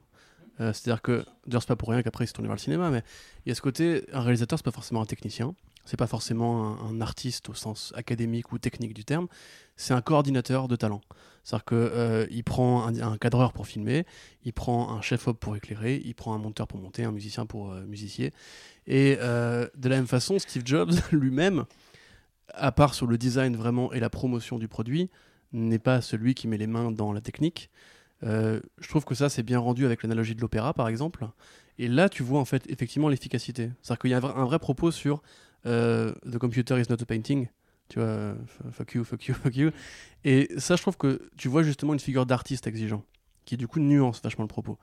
Euh, 0.60 0.72
C'est-à-dire 0.74 1.00
que, 1.00 1.24
d'ailleurs, 1.46 1.62
c'est 1.62 1.68
pas 1.68 1.76
pour 1.76 1.88
rien 1.88 2.02
qu'après 2.02 2.24
il 2.24 2.26
s'est 2.26 2.34
tourné 2.34 2.48
vers 2.48 2.56
le 2.56 2.60
cinéma, 2.60 2.90
mais 2.90 3.02
il 3.46 3.48
y 3.48 3.52
a 3.52 3.54
ce 3.54 3.62
côté, 3.62 4.04
un 4.12 4.20
réalisateur, 4.20 4.58
c'est 4.58 4.64
pas 4.64 4.70
forcément 4.70 5.00
un 5.00 5.06
technicien, 5.06 5.54
c'est 5.86 5.96
pas 5.96 6.06
forcément 6.06 6.78
un, 6.78 6.90
un 6.90 7.00
artiste 7.00 7.48
au 7.48 7.54
sens 7.54 7.92
académique 7.96 8.52
ou 8.52 8.58
technique 8.58 8.92
du 8.92 9.04
terme, 9.04 9.28
c'est 9.76 9.94
un 9.94 10.02
coordinateur 10.02 10.68
de 10.68 10.76
talent. 10.76 11.00
C'est-à-dire 11.42 11.64
qu'il 11.64 12.44
prend 12.44 12.86
un, 12.86 13.16
cadreur 13.18 13.52
pour 13.52 13.66
filmer, 13.66 14.06
il 14.44 14.52
prend 14.52 14.92
un 14.92 15.02
chef-op 15.02 15.38
pour 15.38 15.56
éclairer, 15.56 16.00
il 16.04 16.14
prend 16.14 16.34
un 16.34 16.38
monteur 16.38 16.68
pour 16.68 16.78
monter, 16.78 17.04
un 17.04 17.12
musicien 17.12 17.46
pour 17.46 17.72
euh, 17.72 17.84
musicier. 17.84 18.32
Et 18.86 19.18
euh, 19.20 19.66
de 19.76 19.88
la 19.88 19.96
même 19.96 20.06
façon, 20.06 20.38
Steve 20.38 20.62
Jobs 20.64 20.92
lui-même, 21.12 21.64
à 22.54 22.70
part 22.70 22.94
sur 22.94 23.06
le 23.06 23.18
design 23.18 23.56
vraiment 23.56 23.92
et 23.92 24.00
la 24.00 24.10
promotion 24.10 24.58
du 24.58 24.68
produit, 24.68 25.10
n'est 25.52 25.78
pas 25.78 26.00
celui 26.00 26.34
qui 26.34 26.48
met 26.48 26.58
les 26.58 26.66
mains 26.66 26.92
dans 26.92 27.12
la 27.12 27.20
technique. 27.20 27.70
Euh, 28.24 28.60
je 28.80 28.88
trouve 28.88 29.04
que 29.04 29.14
ça, 29.14 29.28
c'est 29.28 29.42
bien 29.42 29.58
rendu 29.58 29.84
avec 29.84 30.02
l'analogie 30.02 30.34
de 30.34 30.40
l'opéra, 30.40 30.72
par 30.74 30.88
exemple. 30.88 31.26
Et 31.78 31.88
là, 31.88 32.08
tu 32.08 32.22
vois 32.22 32.40
en 32.40 32.44
fait 32.44 32.64
effectivement 32.70 33.08
l'efficacité. 33.08 33.70
C'est-à-dire 33.82 33.98
qu'il 34.00 34.10
y 34.10 34.14
a 34.14 34.18
un 34.18 34.44
vrai, 34.44 34.58
propos 34.58 34.90
sur 34.90 35.22
euh, 35.66 36.12
The 36.30 36.38
computer 36.38 36.78
is 36.78 36.84
not 36.88 36.96
a 37.00 37.06
painting. 37.06 37.48
Tu 37.92 37.98
vois, 37.98 38.34
fuck 38.70 38.94
you, 38.94 39.04
fuck 39.04 39.26
you, 39.26 39.34
fuck 39.42 39.54
you. 39.54 39.70
Et 40.24 40.48
ça, 40.56 40.76
je 40.76 40.80
trouve 40.80 40.96
que 40.96 41.28
tu 41.36 41.48
vois 41.48 41.62
justement 41.62 41.92
une 41.92 42.00
figure 42.00 42.24
d'artiste 42.24 42.66
exigeant, 42.66 43.04
qui 43.44 43.58
du 43.58 43.68
coup 43.68 43.80
nuance 43.80 44.22
vachement 44.22 44.44
le 44.44 44.48
propos. 44.48 44.78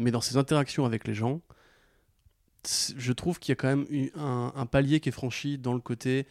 Mais 0.00 0.10
dans 0.10 0.20
ses 0.20 0.36
interactions 0.36 0.84
avec 0.84 1.06
les 1.06 1.14
gens, 1.14 1.40
je 2.96 3.12
trouve 3.12 3.38
qu'il 3.38 3.52
y 3.52 3.52
a 3.52 3.54
quand 3.54 3.68
même 3.68 3.86
un, 4.16 4.66
palier 4.66 4.98
qui 4.98 5.08
est 5.08 5.12
franchi 5.12 5.56
dans 5.56 5.72
le 5.72 5.78
côté. 5.78 6.26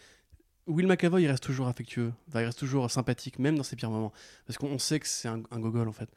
Will 0.65 0.85
McAvoy, 0.85 1.23
il 1.23 1.27
reste 1.29 1.43
toujours 1.43 1.69
affectueux, 1.69 2.11
il 2.33 2.39
reste 2.39 2.59
toujours 2.59 2.91
sympathique, 2.91 3.39
même 3.39 3.55
dans 3.55 3.63
ses 3.63 3.77
pires 3.77 3.89
moments. 3.89 4.11
Parce 4.45 4.57
qu'on 4.57 4.79
sait 4.79 4.99
que 4.99 5.07
c'est 5.07 5.29
un, 5.29 5.43
un 5.49 5.59
gogol, 5.61 5.87
en 5.87 5.93
fait. 5.93 6.09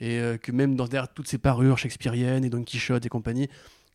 Et 0.00 0.18
euh, 0.18 0.38
que 0.38 0.50
même 0.50 0.76
dans, 0.76 0.88
derrière 0.88 1.12
toutes 1.12 1.28
ses 1.28 1.36
parures 1.36 1.76
shakespeariennes 1.76 2.42
et 2.42 2.48
Don 2.48 2.62
Quichotte 2.62 3.04
et 3.04 3.10
compagnie, 3.10 3.50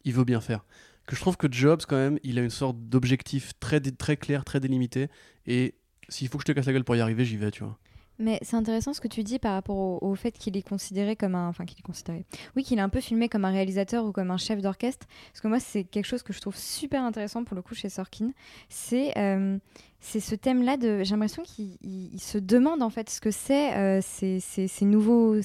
il 0.06 0.14
veut 0.14 0.24
bien 0.24 0.40
faire. 0.40 0.64
Que 1.06 1.16
je 1.16 1.22
trouve 1.22 1.36
que 1.38 1.52
Jobs, 1.52 1.82
quand 1.88 1.98
même, 1.98 2.18
il 2.24 2.40
a 2.40 2.42
une 2.44 2.50
sorte 2.50 2.78
d'objectif 2.80 3.52
très, 3.60 3.82
très 3.82 4.16
clair, 4.18 4.46
très 4.46 4.60
délimité. 4.60 5.10
Et 5.46 5.76
s'il 6.10 6.28
faut 6.30 6.38
que 6.38 6.44
je 6.44 6.48
te 6.48 6.52
casse 6.54 6.66
la 6.66 6.74
gueule 6.74 6.84
pour 6.86 6.96
y 6.96 7.02
arriver, 7.02 7.26
j'y 7.26 7.36
vais, 7.38 7.52
tu 7.52 7.64
vois. 7.64 7.78
Mais 8.20 8.38
c'est 8.44 8.56
intéressant 8.56 8.94
ce 8.94 9.02
que 9.02 9.08
tu 9.08 9.24
dis 9.24 9.40
par 9.40 9.54
rapport 9.54 10.02
au, 10.02 10.16
fait 10.16 10.32
qu'il 10.32 10.56
est 10.56 10.62
considéré 10.62 11.16
comme 11.16 11.34
un. 11.36 11.48
Enfin, 11.50 11.66
qu'il 11.66 11.78
est 11.80 11.82
considéré. 11.82 12.26
Oui, 12.56 12.64
qu'il 12.64 12.78
est 12.78 12.82
un 12.82 12.88
peu 12.90 13.02
filmé 13.02 13.28
comme 13.28 13.44
un 13.44 13.52
réalisateur 13.52 14.06
ou 14.06 14.12
comme 14.12 14.30
un 14.32 14.38
chef 14.38 14.62
d'orchestre. 14.62 15.08
Parce 15.32 15.42
que 15.42 15.48
moi, 15.48 15.60
c'est 15.60 15.84
quelque 15.84 16.06
chose 16.06 16.22
que 16.24 16.32
je 16.32 16.40
trouve 16.40 16.56
super 16.56 17.02
intéressant 17.04 17.44
pour 17.44 17.56
le 17.56 17.64
coup 17.64 17.74
chez 17.74 17.90
Sorkin. 17.90 18.30
C'est 18.70 19.18
euh, 19.18 19.58
c'est 20.00 20.20
ce 20.20 20.36
thème-là 20.36 20.78
de. 20.78 21.04
J'ai 21.04 21.12
l'impression 21.16 21.42
qu'il 21.44 21.76
il- 21.82 22.14
il 22.14 22.20
se 22.22 22.38
demande 22.38 22.82
en 22.84 22.90
fait 22.92 23.10
ce 23.10 23.20
que 23.20 23.32
c'est 23.32 23.74
euh, 23.76 24.00
ces, 24.02 24.40
nouveaux. 24.86 25.36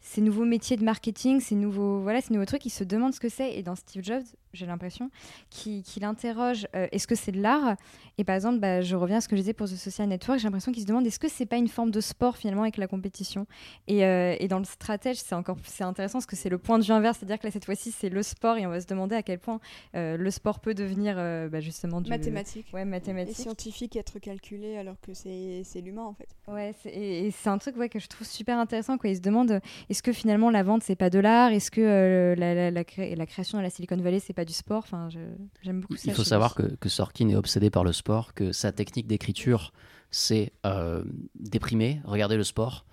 ces 0.00 0.20
nouveaux 0.20 0.44
métiers 0.44 0.76
de 0.76 0.84
marketing, 0.84 1.40
ces 1.40 1.54
nouveaux, 1.54 2.02
voilà, 2.02 2.20
ces 2.20 2.34
nouveaux 2.34 2.44
trucs, 2.46 2.66
il 2.66 2.70
se 2.70 2.84
demande 2.84 3.14
ce 3.14 3.20
que 3.20 3.30
c'est. 3.30 3.54
Et 3.54 3.62
dans 3.62 3.74
Steve 3.74 4.04
Jobs, 4.04 4.24
j'ai 4.52 4.66
l'impression 4.66 5.10
qu'il 5.50 6.04
interroge 6.04 6.66
euh, 6.74 6.86
est-ce 6.92 7.06
que 7.06 7.14
c'est 7.14 7.32
de 7.32 7.40
l'art? 7.40 7.76
Et 8.18 8.24
par 8.24 8.34
exemple, 8.34 8.58
bah, 8.58 8.80
je 8.82 8.94
reviens 8.96 9.18
à 9.18 9.20
ce 9.20 9.28
que 9.28 9.36
je 9.36 9.40
disais 9.40 9.52
pour 9.52 9.66
The 9.66 9.76
Social 9.76 10.08
Network, 10.08 10.38
j'ai 10.38 10.44
l'impression 10.44 10.72
qu'il 10.72 10.82
se 10.82 10.86
demande 10.86 11.06
est-ce 11.06 11.18
que 11.18 11.28
c'est 11.28 11.46
pas 11.46 11.56
une 11.56 11.68
forme 11.68 11.90
de 11.90 12.00
sport 12.00 12.36
finalement 12.36 12.62
avec 12.62 12.76
la 12.76 12.86
compétition? 12.86 13.46
Et, 13.88 14.04
euh, 14.04 14.36
et, 14.38 14.48
dans 14.48 14.58
le 14.58 14.64
stratège, 14.64 15.16
c'est 15.16 15.34
encore 15.34 15.56
c'est 15.64 15.84
intéressant 15.84 16.18
parce 16.18 16.26
que 16.26 16.36
c'est 16.36 16.48
le 16.48 16.58
point 16.58 16.78
de 16.78 16.84
vue 16.84 16.92
inverse, 16.92 17.18
c'est-à-dire 17.18 17.38
que 17.38 17.46
là 17.46 17.50
cette 17.50 17.64
fois-ci 17.64 17.90
c'est 17.92 18.08
le 18.08 18.22
sport 18.22 18.56
et 18.56 18.66
on 18.66 18.70
va 18.70 18.80
se 18.80 18.86
demander 18.86 19.16
à 19.16 19.22
quel 19.22 19.38
point 19.38 19.60
euh, 19.94 20.16
le 20.16 20.30
sport 20.30 20.60
peut 20.60 20.74
devenir 20.74 21.16
bah, 21.16 21.60
justement 21.60 22.00
du 22.00 22.10
mathématique, 22.10 22.66
ouais, 22.72 22.84
mathématique, 22.84 23.38
et 23.38 23.42
scientifique, 23.42 23.96
être 23.96 24.18
calculé 24.18 24.76
alors 24.76 24.96
que 25.00 25.14
c'est 25.14 25.64
l'humain 25.82 26.04
en 26.04 26.14
fait. 26.14 26.28
Ouais, 26.48 26.74
et, 26.84 27.30
c'est 27.30 27.48
un 27.48 27.58
truc 27.58 27.76
ouais, 27.76 27.88
que 27.88 27.98
je 27.98 28.08
trouve 28.08 28.26
super 28.26 28.58
intéressant. 28.58 28.98
Quoi. 28.98 29.10
Il 29.10 29.16
se 29.16 29.20
demande 29.20 29.60
est-ce 29.88 30.02
que 30.02 30.12
finalement 30.12 30.50
la 30.50 30.62
vente 30.62 30.82
c'est 30.82 30.96
pas 30.96 31.10
de 31.10 31.18
l'art? 31.18 31.52
Est-ce 31.52 31.70
que 31.70 32.34
la, 32.38 32.54
la, 32.54 32.70
la, 32.70 32.82
la, 33.16 33.26
création 33.26 33.58
de 33.58 33.62
la 33.62 33.70
Silicon 33.70 33.96
Valley 33.96 34.20
c'est 34.20 34.32
pas 34.32 34.41
du 34.44 34.52
sport 34.52 34.82
Enfin, 34.84 35.08
j'aime 35.62 35.80
beaucoup 35.80 35.96
Il 36.04 36.12
faut 36.12 36.24
savoir 36.24 36.54
que, 36.54 36.62
que, 36.62 36.88
Sorkin 36.88 37.28
est 37.28 37.36
obsédé 37.36 37.70
par 37.70 37.84
le 37.84 37.92
sport, 37.92 38.34
que 38.34 38.52
sa 38.52 38.72
technique 38.72 39.06
d'écriture, 39.06 39.72
c'est 40.12 40.52
euh, 40.66 41.02
déprimer, 41.34 42.00
regarder 42.04 42.36
le 42.36 42.44
sport, 42.44 42.84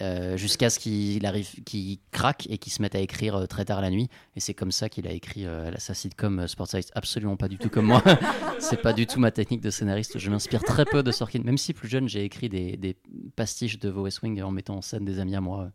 euh, 0.00 0.36
jusqu'à 0.36 0.70
ce 0.70 0.78
qu'il 0.78 1.24
arrive, 1.26 1.62
qu'il 1.64 1.98
craque 2.10 2.48
et 2.50 2.58
qu'il 2.58 2.72
se 2.72 2.80
mette 2.82 2.94
à 2.94 2.98
écrire 2.98 3.36
euh, 3.36 3.46
très 3.46 3.66
tard 3.66 3.80
la 3.80 3.90
nuit. 3.90 4.08
Et 4.34 4.40
c'est 4.40 4.54
comme 4.54 4.72
ça 4.72 4.88
qu'il 4.88 5.06
a 5.06 5.12
écrit 5.12 5.46
sa 5.78 5.94
sitcom 5.94 6.48
Sports 6.48 6.68
Absolument 6.94 7.36
pas 7.36 7.48
du 7.48 7.58
tout 7.58 7.68
comme 7.68 7.86
moi. 7.86 8.02
c'est 8.58 8.80
pas 8.80 8.94
du 8.94 9.06
tout 9.06 9.20
ma 9.20 9.30
technique 9.30 9.60
de 9.60 9.70
scénariste. 9.70 10.18
Je 10.18 10.30
m'inspire 10.30 10.64
très 10.64 10.86
peu 10.86 11.02
de 11.02 11.12
Sorkin. 11.12 11.42
Même 11.44 11.58
si 11.58 11.74
plus 11.74 11.88
jeune, 11.88 12.08
j'ai 12.08 12.24
écrit 12.24 12.48
des, 12.48 12.76
des, 12.76 12.96
pastiches 13.36 13.78
de 13.78 13.90
Vaux 13.90 14.02
West 14.02 14.22
Wing 14.22 14.42
en 14.42 14.50
mettant 14.50 14.76
en 14.76 14.82
scène 14.82 15.04
des 15.04 15.20
amis 15.20 15.36
à 15.36 15.40
moi. 15.40 15.70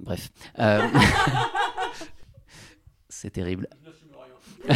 Bref. 0.00 0.30
c'est 3.20 3.30
terrible. 3.30 3.68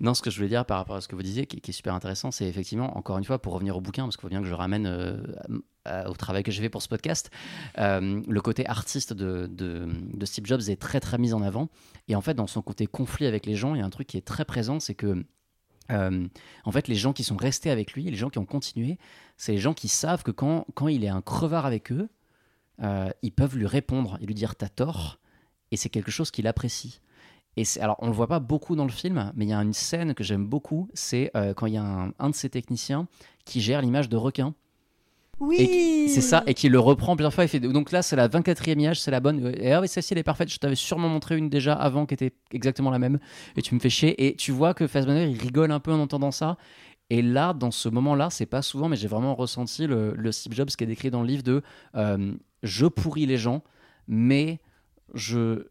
non, 0.00 0.14
ce 0.14 0.22
que 0.22 0.30
je 0.30 0.36
voulais 0.36 0.48
dire 0.48 0.66
par 0.66 0.78
rapport 0.78 0.96
à 0.96 1.00
ce 1.00 1.06
que 1.06 1.14
vous 1.14 1.22
disiez, 1.22 1.46
qui, 1.46 1.58
est 1.58 1.72
super 1.72 1.94
intéressant, 1.94 2.32
c'est 2.32 2.46
effectivement, 2.46 2.98
encore 2.98 3.18
une 3.18 3.24
fois, 3.24 3.40
pour 3.40 3.52
revenir 3.52 3.76
au 3.76 3.80
bouquin, 3.80 4.02
parce 4.02 4.16
qu'il 4.16 4.22
faut 4.22 4.28
bien 4.28 4.40
que 4.40 4.48
je 4.48 4.54
ramène 4.54 4.86
euh, 4.86 6.04
au 6.06 6.14
travail 6.14 6.42
que 6.42 6.50
j'ai 6.50 6.60
fait 6.60 6.68
pour 6.68 6.82
ce 6.82 6.88
podcast, 6.88 7.30
euh, 7.78 8.20
le 8.26 8.40
côté 8.40 8.66
artiste 8.66 9.12
de, 9.12 9.46
de, 9.46 10.26
Steve 10.26 10.44
Jobs 10.46 10.62
est 10.68 10.80
très 10.80 10.98
très 10.98 11.18
mis 11.18 11.32
en 11.32 11.42
avant. 11.42 11.68
Et 12.08 12.16
en 12.16 12.20
fait, 12.20 12.34
dans 12.34 12.48
son 12.48 12.62
côté 12.62 12.88
conflit 12.88 13.26
avec 13.26 13.46
les 13.46 13.54
gens, 13.54 13.76
il 13.76 13.78
y 13.78 13.82
a 13.82 13.86
un 13.86 13.90
truc 13.90 14.08
qui 14.08 14.16
est 14.16 14.26
très 14.26 14.44
présent, 14.44 14.80
c'est 14.80 14.96
que 14.96 15.24
euh, 15.92 16.26
en 16.64 16.72
fait, 16.72 16.88
les 16.88 16.96
gens 16.96 17.12
qui 17.12 17.22
sont 17.22 17.36
restés 17.36 17.70
avec 17.70 17.92
lui, 17.92 18.02
les 18.04 18.16
gens 18.16 18.30
qui 18.30 18.38
ont 18.38 18.46
continué, 18.46 18.98
c'est 19.36 19.52
les 19.52 19.58
gens 19.58 19.74
qui 19.74 19.86
savent 19.86 20.24
que 20.24 20.32
quand, 20.32 20.66
quand 20.74 20.88
il 20.88 21.04
est 21.04 21.08
un 21.08 21.20
crevard 21.20 21.64
avec 21.64 21.92
eux, 21.92 22.08
ils 23.22 23.32
peuvent 23.32 23.56
lui 23.56 23.66
répondre 23.66 24.18
et 24.20 24.26
lui 24.26 24.34
dire 24.34 24.56
t'as 24.56 24.68
tort, 24.68 25.20
et 25.74 25.76
c'est 25.76 25.88
quelque 25.88 26.12
chose 26.12 26.30
qu'il 26.30 26.46
apprécie. 26.46 27.00
Et 27.56 27.64
alors, 27.80 27.96
on 27.98 28.06
le 28.06 28.12
voit 28.12 28.28
pas 28.28 28.38
beaucoup 28.38 28.76
dans 28.76 28.84
le 28.84 28.92
film, 28.92 29.32
mais 29.34 29.44
il 29.44 29.48
y 29.48 29.52
a 29.52 29.58
une 29.58 29.72
scène 29.72 30.14
que 30.14 30.22
j'aime 30.22 30.46
beaucoup, 30.46 30.88
c'est 30.94 31.32
euh, 31.36 31.52
quand 31.52 31.66
il 31.66 31.74
y 31.74 31.76
a 31.76 32.12
un, 32.16 32.30
de 32.30 32.34
ces 32.34 32.48
techniciens 32.48 33.08
qui 33.44 33.60
gère 33.60 33.82
l'image 33.82 34.08
de 34.08 34.16
requin. 34.16 34.54
Oui 35.40 36.08
C'est 36.08 36.20
ça, 36.20 36.44
et 36.46 36.54
qui 36.54 36.68
le 36.68 36.78
reprend 36.78 37.16
plusieurs 37.16 37.34
fois. 37.34 37.42
Il 37.42 37.48
fait, 37.48 37.58
donc 37.58 37.90
là, 37.90 38.02
c'est 38.02 38.14
la 38.14 38.28
24e 38.28 38.78
image, 38.78 39.00
c'est 39.00 39.10
la 39.10 39.18
bonne. 39.18 39.52
Et 39.58 39.72
ah 39.72 39.80
oui, 39.80 39.88
celle-ci, 39.88 40.12
elle 40.12 40.18
est 40.18 40.22
parfaite. 40.22 40.48
Je 40.48 40.58
t'avais 40.58 40.76
sûrement 40.76 41.08
montré 41.08 41.36
une 41.36 41.48
déjà 41.48 41.74
avant 41.74 42.06
qui 42.06 42.14
était 42.14 42.32
exactement 42.52 42.92
la 42.92 43.00
même. 43.00 43.18
Et 43.56 43.62
tu 43.62 43.74
me 43.74 43.80
fais 43.80 43.90
chier. 43.90 44.28
Et 44.28 44.36
tu 44.36 44.52
vois 44.52 44.74
que 44.74 44.86
Fassbender, 44.86 45.28
il 45.28 45.40
rigole 45.40 45.72
un 45.72 45.80
peu 45.80 45.92
en 45.92 45.98
entendant 45.98 46.30
ça. 46.30 46.56
Et 47.10 47.20
là, 47.20 47.52
dans 47.52 47.72
ce 47.72 47.88
moment-là, 47.88 48.30
c'est 48.30 48.46
pas 48.46 48.62
souvent, 48.62 48.88
mais 48.88 48.96
j'ai 48.96 49.08
vraiment 49.08 49.34
ressenti 49.34 49.88
le, 49.88 50.30
Steve 50.30 50.54
Jobs 50.54 50.68
qui 50.68 50.84
est 50.84 50.86
décrit 50.86 51.10
dans 51.10 51.22
le 51.22 51.26
livre 51.26 51.42
de 51.42 51.62
euh, 51.96 52.32
je 52.62 52.86
pourris 52.86 53.26
les 53.26 53.38
gens, 53.38 53.64
mais 54.06 54.60
je 55.14 55.66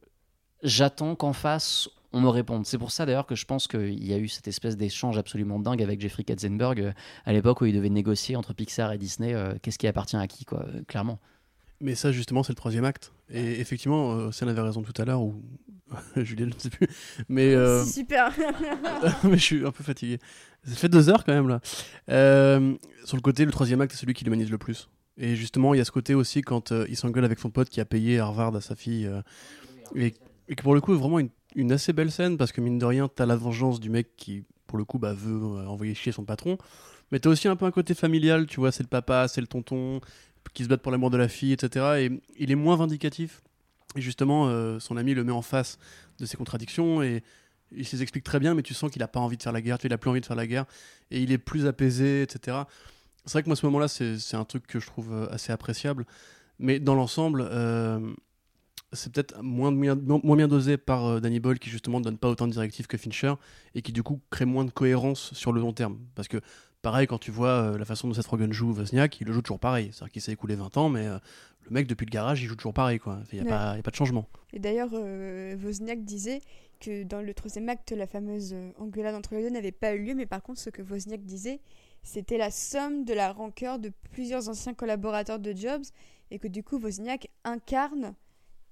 j'attends 0.63 1.15
qu'en 1.15 1.33
face 1.33 1.89
on 2.13 2.21
me 2.21 2.29
réponde. 2.29 2.65
C'est 2.65 2.77
pour 2.77 2.91
ça 2.91 3.05
d'ailleurs 3.05 3.25
que 3.25 3.35
je 3.35 3.45
pense 3.45 3.67
qu'il 3.67 4.03
y 4.03 4.13
a 4.13 4.17
eu 4.17 4.27
cette 4.27 4.47
espèce 4.47 4.77
d'échange 4.77 5.17
absolument 5.17 5.59
dingue 5.59 5.81
avec 5.81 5.99
Jeffrey 5.99 6.23
Katzenberg 6.23 6.79
euh, 6.79 6.91
à 7.25 7.33
l'époque 7.33 7.61
où 7.61 7.65
il 7.65 7.73
devait 7.73 7.89
négocier 7.89 8.35
entre 8.35 8.53
Pixar 8.53 8.93
et 8.93 8.97
Disney 8.97 9.33
euh, 9.33 9.55
qu'est-ce 9.61 9.79
qui 9.79 9.87
appartient 9.87 10.15
à 10.15 10.27
qui, 10.27 10.45
quoi, 10.45 10.63
euh, 10.67 10.83
clairement. 10.87 11.19
Mais 11.81 11.95
ça, 11.95 12.11
justement, 12.11 12.43
c'est 12.43 12.51
le 12.51 12.57
troisième 12.57 12.85
acte. 12.85 13.11
Et 13.29 13.59
effectivement, 13.59 14.13
euh, 14.13 14.29
avait 14.41 14.61
raison 14.61 14.83
tout 14.83 14.93
à 15.01 15.05
l'heure, 15.05 15.21
ou 15.21 15.43
Julien, 16.15 16.47
je 16.49 16.55
ne 16.55 16.59
sais 16.59 16.69
plus. 16.69 16.87
Mais, 17.27 17.55
C'est 17.83 17.91
super. 17.91 18.31
mais 19.23 19.37
je 19.37 19.43
suis 19.43 19.65
un 19.65 19.71
peu 19.71 19.83
fatigué. 19.83 20.19
Ça 20.65 20.75
fait 20.75 20.89
deux 20.89 21.09
heures 21.09 21.25
quand 21.25 21.33
même, 21.33 21.49
là. 21.49 21.59
sur 23.05 23.17
le 23.17 23.21
côté, 23.21 23.43
le 23.43 23.51
troisième 23.51 23.81
acte, 23.81 23.91
c'est 23.91 23.99
celui 23.99 24.13
qui 24.13 24.23
l'humanise 24.23 24.51
le 24.51 24.59
plus. 24.59 24.87
Et 25.17 25.35
justement, 25.35 25.73
il 25.73 25.77
y 25.77 25.81
a 25.81 25.85
ce 25.85 25.91
côté 25.91 26.15
aussi 26.15 26.41
quand 26.41 26.71
il 26.71 26.97
s'engueule 26.97 27.25
avec 27.25 27.39
son 27.39 27.51
pote 27.51 27.69
qui 27.69 27.79
a 27.79 27.85
payé 27.85 28.19
Harvard 28.19 28.55
à 28.55 28.61
sa 28.61 28.75
fille. 28.75 29.09
et 29.95 30.13
et 30.47 30.55
que 30.55 30.63
pour 30.63 30.73
le 30.73 30.81
coup, 30.81 30.93
vraiment 30.95 31.19
une, 31.55 31.71
assez 31.71 31.93
belle 31.93 32.11
scène 32.11 32.37
parce 32.37 32.51
que 32.51 32.61
mine 32.61 32.77
de 32.77 32.85
rien, 32.85 33.07
t'as 33.07 33.25
la 33.25 33.35
vengeance 33.35 33.79
du 33.79 33.89
mec 33.89 34.15
qui, 34.17 34.43
pour 34.67 34.77
le 34.77 34.85
coup, 34.85 34.99
bah, 34.99 35.13
veut 35.13 35.35
euh, 35.35 35.67
envoyer 35.67 35.95
chier 35.95 36.11
son 36.11 36.25
patron. 36.25 36.57
Mais 37.11 37.19
t'as 37.19 37.29
aussi 37.29 37.47
un 37.47 37.55
peu 37.55 37.65
un 37.65 37.71
côté 37.71 37.93
familial, 37.93 38.47
tu 38.47 38.59
vois, 38.59 38.71
c'est 38.71 38.83
le 38.83 38.89
papa, 38.89 39.27
c'est 39.27 39.41
le 39.41 39.47
tonton 39.47 40.01
qui 40.53 40.63
se 40.63 40.69
battent 40.69 40.81
pour 40.81 40.91
l'amour 40.91 41.09
de 41.09 41.17
la 41.17 41.27
fille, 41.27 41.53
etc. 41.53 41.85
Et 41.99 42.21
il 42.37 42.51
est 42.51 42.55
moins 42.55 42.75
vindicatif. 42.75 43.41
Et 43.95 44.01
justement, 44.01 44.47
euh, 44.47 44.79
son 44.79 44.97
ami 44.97 45.13
le 45.13 45.23
met 45.23 45.31
en 45.31 45.41
face 45.41 45.77
de 46.19 46.25
ses 46.25 46.37
contradictions 46.37 47.01
et 47.03 47.23
il 47.71 47.85
s'explique 47.85 48.23
très 48.23 48.39
bien, 48.39 48.53
mais 48.53 48.63
tu 48.63 48.73
sens 48.73 48.91
qu'il 48.91 49.01
a 49.01 49.07
pas 49.07 49.19
envie 49.19 49.37
de 49.37 49.43
faire 49.43 49.51
la 49.51 49.61
guerre, 49.61 49.77
tu 49.77 49.87
vois, 49.87 49.89
il 49.89 49.93
a 49.93 49.97
plus 49.97 50.09
envie 50.09 50.21
de 50.21 50.25
faire 50.25 50.35
la 50.35 50.47
guerre 50.47 50.65
et 51.11 51.21
il 51.21 51.31
est 51.31 51.37
plus 51.37 51.65
apaisé, 51.65 52.23
etc. 52.23 52.57
C'est 53.25 53.33
vrai 53.33 53.43
que 53.43 53.49
moi, 53.49 53.55
ce 53.55 53.65
moment-là, 53.67 53.87
c'est 53.87 54.35
un 54.35 54.45
truc 54.45 54.67
que 54.67 54.79
je 54.79 54.87
trouve 54.87 55.13
euh, 55.13 55.27
assez 55.31 55.51
appréciable. 55.51 56.05
Mais 56.59 56.79
dans 56.79 56.95
l'ensemble, 56.95 57.49
c'est 58.93 59.11
peut-être 59.11 59.41
moins, 59.41 59.71
moins, 59.71 60.35
bien 60.35 60.47
dosé 60.47 60.77
par 60.77 61.05
euh, 61.05 61.19
Danny 61.19 61.39
Boyle 61.39 61.59
qui 61.59 61.69
justement 61.69 61.99
ne 61.99 62.05
donne 62.05 62.17
pas 62.17 62.29
autant 62.29 62.47
de 62.47 62.51
directives 62.51 62.87
que 62.87 62.97
Fincher 62.97 63.33
et 63.75 63.81
qui 63.81 63.91
du 63.91 64.03
coup 64.03 64.21
crée 64.29 64.45
moins 64.45 64.65
de 64.65 64.71
cohérence 64.71 65.33
sur 65.33 65.51
le 65.51 65.61
long 65.61 65.73
terme. 65.73 65.99
Parce 66.15 66.27
que 66.27 66.39
pareil, 66.81 67.07
quand 67.07 67.17
tu 67.17 67.31
vois 67.31 67.49
euh, 67.49 67.77
la 67.77 67.85
façon 67.85 68.07
dont 68.07 68.13
Seth 68.13 68.27
Rogen 68.27 68.51
joue 68.53 68.73
Wozniak, 68.73 69.19
il 69.21 69.27
le 69.27 69.33
joue 69.33 69.41
toujours 69.41 69.59
pareil. 69.59 69.89
C'est-à-dire 69.91 70.11
qu'il 70.11 70.21
s'est 70.21 70.31
écoulé 70.31 70.55
20 70.55 70.77
ans, 70.77 70.89
mais 70.89 71.07
euh, 71.07 71.17
le 71.63 71.71
mec 71.71 71.87
depuis 71.87 72.05
le 72.05 72.11
garage, 72.11 72.41
il 72.41 72.47
joue 72.47 72.55
toujours 72.55 72.73
pareil. 72.73 72.99
Il 73.31 73.41
n'y 73.41 73.49
a, 73.49 73.71
a, 73.71 73.81
pas 73.81 73.91
de 73.91 73.95
changement. 73.95 74.27
Et 74.51 74.59
d'ailleurs, 74.59 74.91
Wozniak 74.93 76.03
disait 76.03 76.41
que 76.79 77.03
dans 77.03 77.21
le 77.21 77.33
troisième 77.33 77.69
acte, 77.69 77.91
la 77.91 78.05
fameuse 78.05 78.53
engueulade 78.77 79.15
entre 79.15 79.35
les 79.35 79.43
deux 79.43 79.49
n'avait 79.49 79.71
pas 79.71 79.95
eu 79.95 80.03
lieu, 80.03 80.13
mais 80.13 80.25
par 80.25 80.43
contre, 80.43 80.59
ce 80.59 80.69
que 80.69 80.81
Wozniak 80.81 81.23
disait, 81.23 81.61
c'était 82.03 82.37
la 82.37 82.51
somme 82.51 83.05
de 83.05 83.13
la 83.13 83.31
rancœur 83.31 83.79
de 83.79 83.91
plusieurs 84.11 84.49
anciens 84.49 84.73
collaborateurs 84.73 85.39
de 85.39 85.55
Jobs 85.55 85.85
et 86.31 86.39
que 86.39 86.47
du 86.47 86.63
coup, 86.63 86.77
Wozniak 86.77 87.29
incarne 87.43 88.15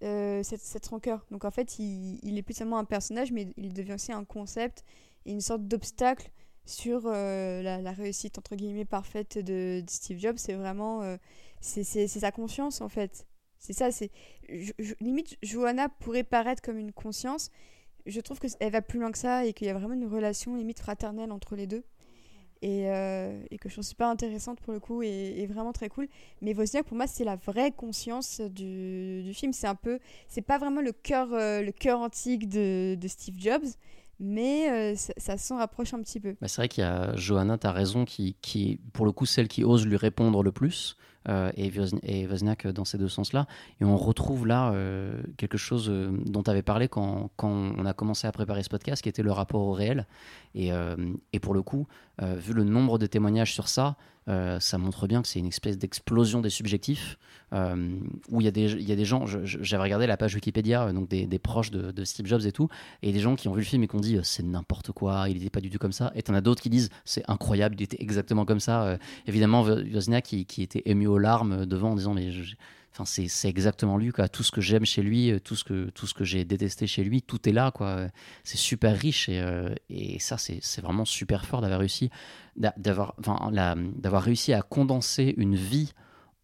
euh, 0.04 0.44
cette, 0.44 0.62
cette, 0.62 0.88
rancœur. 0.88 1.26
Donc 1.32 1.46
en 1.46 1.52
fait, 1.52 1.80
il, 1.80 2.20
il, 2.24 2.38
est 2.38 2.42
plus 2.42 2.56
seulement 2.56 2.78
un 2.78 2.86
personnage, 2.86 3.32
mais 3.32 3.54
il 3.56 3.74
devient 3.74 3.94
aussi 3.94 4.12
un 4.12 4.26
concept 4.26 4.84
et 5.26 5.32
une 5.32 5.42
sorte 5.42 5.68
d'obstacle 5.68 6.32
sur 6.66 7.04
euh, 7.06 7.62
la, 7.62 7.92
réussite 7.92 8.38
entre 8.38 8.56
guillemets 8.56 8.86
parfaite 8.86 9.38
de, 9.38 9.84
Steve 9.88 10.20
Jobs. 10.20 10.38
C'est 10.38 10.54
vraiment 10.54 11.02
euh, 11.04 11.18
c'est 11.60 12.08
sa 12.08 12.32
conscience 12.32 12.82
en 12.82 12.90
fait. 12.90 13.28
C'est 13.60 13.74
ça. 13.74 13.92
C'est 13.92 14.12
limite 15.00 15.38
Johanna 15.44 15.88
pourrait 15.88 16.24
paraître 16.24 16.62
comme 16.62 16.78
une 16.78 16.92
conscience. 16.92 17.52
Je 18.08 18.20
trouve 18.20 18.40
que 18.40 18.48
elle 18.60 18.72
va 18.72 18.82
plus 18.82 19.00
loin 19.00 19.12
que 19.12 19.20
ça 19.20 19.46
et 19.46 19.54
qu'il 19.54 19.68
y 19.68 19.70
a 19.70 19.74
vraiment 19.74 19.94
une 19.94 20.08
relation 20.08 20.56
limite 20.56 20.80
fraternelle 20.80 21.32
entre 21.32 21.56
les 21.56 21.68
deux 21.68 21.84
et, 22.62 22.90
euh, 22.90 23.42
et, 23.50 23.58
que 23.58 23.70
je 23.70 23.76
trouve 23.76 23.86
super 23.86 24.08
intéressante 24.08 24.60
pour 24.62 24.74
le 24.74 24.80
coup 24.80 25.02
et, 25.02 25.46
vraiment 25.48 25.74
très 25.74 25.90
cool. 25.90 26.08
Mais 26.42 26.54
Wozniak 26.54 26.86
pour 26.86 26.96
moi 26.96 27.08
c'est 27.08 27.24
la 27.24 27.36
vraie 27.36 27.72
conscience 27.72 28.42
du, 28.42 29.24
du 29.24 29.34
film. 29.34 29.54
C'est 29.54 29.68
un 29.68 29.76
peu, 29.76 30.00
c'est 30.28 30.42
pas 30.42 30.58
vraiment 30.58 30.82
le 30.82 30.92
cœur, 30.92 31.34
euh, 31.34 31.64
antique 31.94 32.48
de, 32.48 32.96
de, 33.00 33.08
Steve 33.08 33.36
Jobs, 33.38 33.66
mais 34.22 34.94
euh, 34.94 34.96
ça, 34.96 35.38
s'en 35.38 35.58
rapproche 35.58 35.94
un 35.94 36.02
petit 36.02 36.20
peu. 36.20 36.36
Bah, 36.40 36.48
c'est 36.48 36.62
vrai 36.62 36.70
qu'il 36.70 36.84
y 36.84 36.88
a 36.88 37.16
Johanna, 37.16 37.58
tu 37.58 37.68
as 37.68 37.72
raison, 37.72 38.06
qui, 38.06 38.36
qui 38.42 38.80
pour 38.94 39.06
le 39.06 39.12
coup 39.12 39.26
celle 39.26 39.48
qui 39.48 39.64
ose 39.64 39.86
lui 39.86 39.98
répondre 39.98 40.44
le 40.44 40.52
plus. 40.52 40.96
Euh, 41.30 41.52
et, 41.56 42.28
Wozniak 42.28 42.68
dans 42.68 42.86
ces 42.86 42.98
deux 42.98 43.08
sens-là. 43.08 43.46
Et 43.80 43.86
on 43.86 43.98
retrouve 43.98 44.48
là 44.48 44.72
euh, 44.72 45.22
quelque 45.38 45.58
chose 45.58 45.88
euh, 45.90 46.12
dont 46.26 46.42
tu 46.42 46.50
avais 46.50 46.64
parlé 46.64 46.88
quand, 46.88 47.30
quand, 47.36 47.50
on 47.50 47.86
a 47.86 47.94
commencé 47.94 48.28
à 48.28 48.32
préparer 48.32 48.64
ce 48.64 48.70
podcast, 48.70 49.02
qui 49.02 49.10
était 49.10 49.22
le 49.22 49.32
rapport 49.32 49.62
au 49.62 49.72
réel. 49.72 50.08
Et, 50.56 50.72
et 51.32 51.40
pour 51.40 51.54
le 51.54 51.62
coup, 51.62 51.88
vu 52.20 52.54
le 52.54 52.66
nombre 52.66 52.98
de 52.98 53.06
témoignages 53.06 53.54
sur 53.54 53.70
ça, 53.70 53.96
ça 54.28 54.78
montre 54.78 55.08
bien 55.08 55.22
que 55.22 55.28
c'est 55.28 55.40
une 55.40 55.48
espèce 55.48 55.78
d'explosion 55.78 56.42
des 56.42 56.50
subjectifs, 56.50 57.18
où 57.52 58.40
il 58.40 58.46
y, 58.46 58.48
a 58.48 58.52
des, 58.52 58.82
y 58.82 58.92
a 58.92 58.96
des 58.96 59.06
gens, 59.06 59.26
j'avais 59.26 59.84
regardé 59.84 60.08
la 60.08 60.16
page 60.16 60.36
Wikipédia, 60.36 60.92
donc 60.94 61.10
des, 61.10 61.26
des 61.26 61.40
proches 61.40 61.72
de, 61.72 62.04
Steve 62.06 62.28
Jobs 62.28 62.46
et 62.46 62.52
tout, 62.52 62.70
et 63.02 63.12
des 63.12 63.20
gens 63.20 63.36
qui 63.36 63.48
ont 63.48 63.54
vu 63.54 63.60
le 63.60 63.66
film 63.66 63.84
et 63.84 63.88
qui 63.88 63.96
ont 63.96 64.00
dit 64.00 64.18
c'est 64.24 64.44
n'importe 64.44 64.92
quoi, 64.92 65.26
il 65.28 65.38
n'était 65.38 65.50
pas 65.50 65.60
du 65.60 65.70
tout 65.70 65.80
comme 65.80 65.92
ça, 65.92 66.12
et 66.16 66.24
en 66.30 66.34
as 66.34 66.42
d'autres 66.42 66.62
qui 66.62 66.70
disent 66.70 66.90
c'est 67.04 67.24
incroyable, 67.30 67.76
il 67.78 67.84
était 67.84 68.02
exactement 68.02 68.46
comme 68.46 68.60
ça. 68.60 68.98
évidemment, 69.28 69.64
Wozniak 69.64 70.24
qui, 70.24 70.46
qui 70.46 70.62
était 70.62 70.84
ému 70.86 71.08
aux 71.08 71.18
larmes 71.18 71.66
devant 71.66 71.92
en 71.92 71.96
disant 71.96 72.14
mais 72.14 72.30
enfin 72.92 73.06
c'est 73.06 73.48
exactement 73.48 73.98
lui 73.98 74.12
quoi. 74.12 74.28
Tout 74.28 74.44
ce 74.44 74.52
que 74.52 74.62
j'aime 74.62 74.86
chez 74.86 75.02
lui 75.02 75.40
tout 75.42 75.56
ce 75.56 75.64
que 75.64 75.90
tout 75.92 76.08
ce 76.08 76.14
que 76.14 76.24
j'ai 76.24 76.46
détesté 76.46 76.88
chez 76.88 77.04
lui 77.04 77.22
tout 77.22 77.48
est 77.48 77.54
là 77.54 77.72
quoi. 77.72 78.08
C'est 78.44 78.58
super 78.58 78.98
riche 78.98 79.30
et, 79.30 79.40
euh, 79.40 79.74
ça 80.20 80.38
c'est 80.38 80.82
vraiment 80.82 81.06
super 81.06 81.46
fort 81.46 81.62
d'avoir 81.62 81.80
réussi 81.80 82.10
d'avoir 82.56 83.16
enfin, 83.20 83.52
d'avoir 83.96 84.24
réussi 84.24 84.54
à 84.54 84.62
condenser 84.62 85.34
une 85.38 85.56
vie 85.56 85.94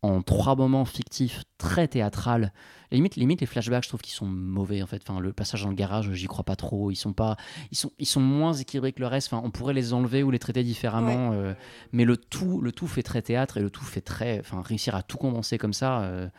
en 0.03 0.21
trois 0.21 0.55
moments 0.55 0.85
fictifs 0.85 1.43
très 1.57 1.87
théâtral. 1.87 2.53
Limite, 2.91 3.15
limite 3.15 3.41
les 3.41 3.47
flashbacks, 3.47 3.83
je 3.83 3.89
trouve 3.89 4.01
qu'ils 4.01 4.13
sont 4.13 4.25
mauvais 4.27 4.81
en 4.81 4.87
fait. 4.87 5.01
Enfin, 5.07 5.19
le 5.19 5.33
passage 5.33 5.63
dans 5.63 5.69
le 5.69 5.75
garage, 5.75 6.11
j'y 6.13 6.27
crois 6.27 6.43
pas 6.45 6.55
trop. 6.55 6.91
Ils 6.91 6.95
sont 6.95 7.13
pas, 7.13 7.35
ils 7.71 7.77
sont, 7.77 7.91
ils 7.99 8.05
sont 8.05 8.21
moins 8.21 8.53
équilibrés 8.53 8.93
que 8.93 8.99
le 9.01 9.07
reste. 9.07 9.33
Enfin, 9.33 9.41
on 9.45 9.51
pourrait 9.51 9.73
les 9.73 9.93
enlever 9.93 10.23
ou 10.23 10.31
les 10.31 10.39
traiter 10.39 10.63
différemment. 10.63 11.31
euh, 11.33 11.53
mais 11.91 12.05
le 12.05 12.15
tout, 12.15 12.61
le 12.61 12.71
tout 12.71 12.87
fait 12.87 13.03
très 13.03 13.21
théâtre 13.21 13.57
et 13.57 13.61
le 13.61 13.69
tout 13.71 13.83
fait 13.83 14.01
très, 14.01 14.39
enfin, 14.39 14.61
réussir 14.61 14.95
à 14.95 15.01
tout 15.03 15.17
condenser 15.17 15.57
comme 15.57 15.73
ça, 15.73 16.01
euh, 16.01 16.29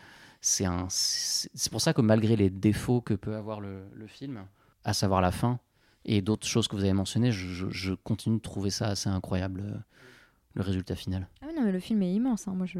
c'est 0.40 0.64
un, 0.64 0.86
c'est 0.88 1.50
c'est 1.52 1.70
pour 1.70 1.80
ça 1.80 1.92
que 1.92 2.00
malgré 2.00 2.36
les 2.36 2.48
défauts 2.50 3.00
que 3.00 3.14
peut 3.14 3.34
avoir 3.34 3.60
le, 3.60 3.82
le 3.92 4.06
film, 4.06 4.44
à 4.84 4.92
savoir 4.94 5.20
la 5.20 5.32
fin 5.32 5.58
et 6.04 6.22
d'autres 6.22 6.46
choses 6.46 6.68
que 6.68 6.76
vous 6.76 6.84
avez 6.84 6.92
mentionnées, 6.92 7.32
je, 7.32 7.48
je- 7.48 7.70
je 7.70 7.92
continue 7.92 8.36
de 8.36 8.42
trouver 8.42 8.70
ça 8.70 8.86
assez 8.86 9.08
incroyable. 9.10 9.84
Le 10.54 10.62
résultat 10.62 10.96
final. 10.96 11.28
Ah 11.42 11.46
oui, 11.48 11.54
non, 11.56 11.62
mais 11.64 11.72
le 11.72 11.78
film 11.78 12.02
est 12.02 12.12
immense. 12.12 12.48
hein, 12.48 12.54
moi, 12.56 12.66
je... 12.66 12.78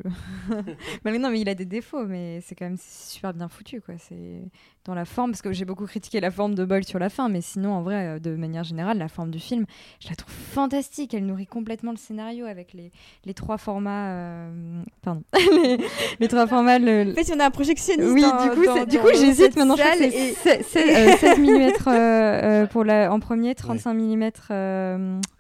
mais 1.05 1.17
non, 1.19 1.31
mais 1.31 1.41
il 1.41 1.49
a 1.49 1.55
des 1.55 1.65
défauts, 1.67 2.07
mais 2.07 2.41
c'est 2.41 2.55
quand 2.55 2.65
même 2.65 2.79
super 2.81 3.33
bien 3.35 3.49
foutu. 3.49 3.81
quoi. 3.81 3.95
C'est 3.99 4.43
dans 4.85 4.95
la 4.95 5.05
forme, 5.05 5.31
parce 5.33 5.43
que 5.43 5.53
j'ai 5.53 5.65
beaucoup 5.67 5.85
critiqué 5.87 6.19
la 6.19 6.31
forme 6.31 6.55
de 6.55 6.65
Boyle 6.65 6.85
sur 6.85 6.99
la 6.99 7.09
fin, 7.11 7.29
mais 7.29 7.41
sinon, 7.41 7.73
en 7.75 7.83
vrai, 7.83 8.17
euh, 8.17 8.19
de 8.19 8.35
manière 8.35 8.65
générale, 8.65 8.99
la 8.99 9.09
forme 9.09 9.31
du 9.31 9.39
film, 9.39 9.65
je 10.01 10.09
la 10.09 10.17
trouve 10.17 10.33
fantastique. 10.33 11.13
Elle 11.15 11.27
nourrit 11.27 11.47
complètement 11.47 11.93
le 11.93 11.99
scénario 11.99 12.47
avec 12.47 12.73
les, 12.73 12.91
les 13.27 13.35
trois 13.35 13.59
formats. 13.59 14.09
euh, 14.13 14.83
Pardon. 15.03 15.23
les, 15.63 15.79
les 16.19 16.29
trois 16.29 16.47
formats. 16.47 16.79
le- 16.81 17.13
En 17.13 17.15
fait, 17.15 17.33
on 17.37 17.39
a 17.39 17.47
un 17.47 17.51
projectionniste. 17.51 18.11
Oui, 18.13 18.23
dans- 18.23 18.43
du 18.45 18.51
coup, 18.51 18.65
dans- 18.65 18.85
du 18.87 18.99
coup 18.99 19.09
j'hésite 19.15 19.57
maintenant. 19.57 19.77
Je 19.77 19.83
crois 19.83 19.95
c'est 19.97 20.09
et- 20.09 20.33
c'est- 20.35 20.63
c'est, 20.65 21.13
euh, 21.13 21.17
16 21.19 21.39
mm 21.39 22.67
pour 22.69 22.83
la, 22.85 23.13
en 23.13 23.21
premier, 23.21 23.55
35 23.55 23.93
mm 23.95 24.31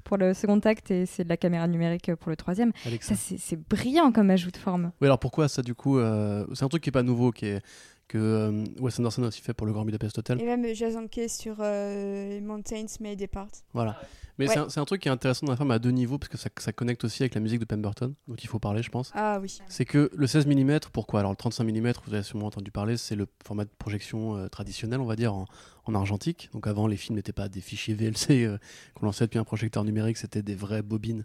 pour 0.09 0.17
le 0.17 0.33
second 0.33 0.59
acte 0.61 0.91
et 0.91 1.07
c'est 1.07 1.23
de 1.23 1.29
la 1.29 1.37
caméra 1.37 1.69
numérique 1.69 2.15
pour 2.17 2.31
le 2.31 2.37
troisième. 2.37 2.73
Alexa. 2.87 3.15
Ça, 3.15 3.37
c'est 3.39 3.69
brillant 3.69 4.11
comme 4.11 4.31
ajout 4.31 4.51
de 4.51 4.57
forme. 4.57 4.91
Oui, 5.01 5.07
alors 5.07 5.19
pourquoi 5.19 5.49
ça 5.49 5.63
du 5.63 5.75
coup 5.75 5.99
euh, 5.99 6.47
C'est 6.55 6.65
un 6.65 6.69
truc 6.69 6.83
qui 6.83 6.89
est 6.89 6.93
pas 6.93 7.03
nouveau, 7.03 7.31
qui 7.31 7.47
est, 7.47 7.63
que 8.09 8.19
euh, 8.19 8.65
Wes 8.81 8.99
Anderson 8.99 9.23
a 9.23 9.29
aussi 9.29 9.43
fait 9.43 9.55
pour 9.55 9.67
le 9.67 9.73
Grand 9.73 9.85
Budapest 9.85 10.19
Hotel. 10.19 10.41
Et 10.41 10.45
même 10.45 10.65
Jason 10.75 11.07
Kay 11.07 11.29
sur 11.29 11.57
euh, 11.61 12.41
Mountains 12.41 12.87
May 13.01 13.15
Depart. 13.17 13.49
Voilà. 13.75 14.01
Mais 14.39 14.49
Ouais. 14.49 14.55
c'est 14.69 14.79
un, 14.79 14.85
truc 14.85 15.03
qui 15.03 15.09
est 15.09 15.11
intéressant 15.11 15.47
dans 15.47 15.53
la 15.53 15.57
film 15.57 15.71
à 15.73 15.81
deux 15.81 15.91
niveaux, 15.91 16.17
parce 16.17 16.29
que 16.29 16.39
ça, 16.39 16.49
ça 16.59 16.73
connecte 16.73 17.03
aussi 17.03 17.25
avec 17.25 17.35
la 17.35 17.41
musique 17.41 17.59
de 17.59 17.65
Pemberton, 17.65 18.15
dont 18.29 18.37
il 18.37 18.47
faut 18.47 18.61
parler, 18.61 18.83
je 18.85 18.91
pense. 18.91 19.11
Ah 19.15 19.41
oui. 19.43 19.59
C'est 19.67 19.85
que 19.85 20.11
le 20.15 20.27
16 20.29 20.47
mm, 20.47 20.79
pourquoi? 20.93 21.21
Alors 21.21 21.33
le 21.33 21.37
35 21.37 21.65
mm, 21.65 21.93
vous 22.07 22.15
avez 22.15 22.23
sûrement 22.23 22.47
entendu 22.47 22.71
parler, 22.71 22.97
c'est 22.97 23.17
le 23.17 23.27
format 23.45 23.65
de 23.65 23.71
projection 23.79 24.37
euh, 24.37 24.49
traditionnel, 24.49 25.01
on 25.01 25.07
va 25.07 25.17
dire, 25.17 25.35
en, 25.35 25.47
en 25.87 25.95
argentique. 25.97 26.51
Donc 26.53 26.69
avant, 26.69 26.87
les 26.87 26.97
films 26.97 27.17
n'étaient 27.17 27.33
pas 27.33 27.49
des 27.49 27.61
fichiers 27.61 27.95
VLC 27.95 28.45
euh, 28.45 28.59
qu'on 28.95 29.07
lançait 29.07 29.25
depuis 29.25 29.39
un 29.41 29.45
projecteur 29.45 29.83
numérique, 29.83 30.17
c'était 30.17 30.43
des 30.43 30.55
vraies 30.55 30.83
bobines 30.83 31.25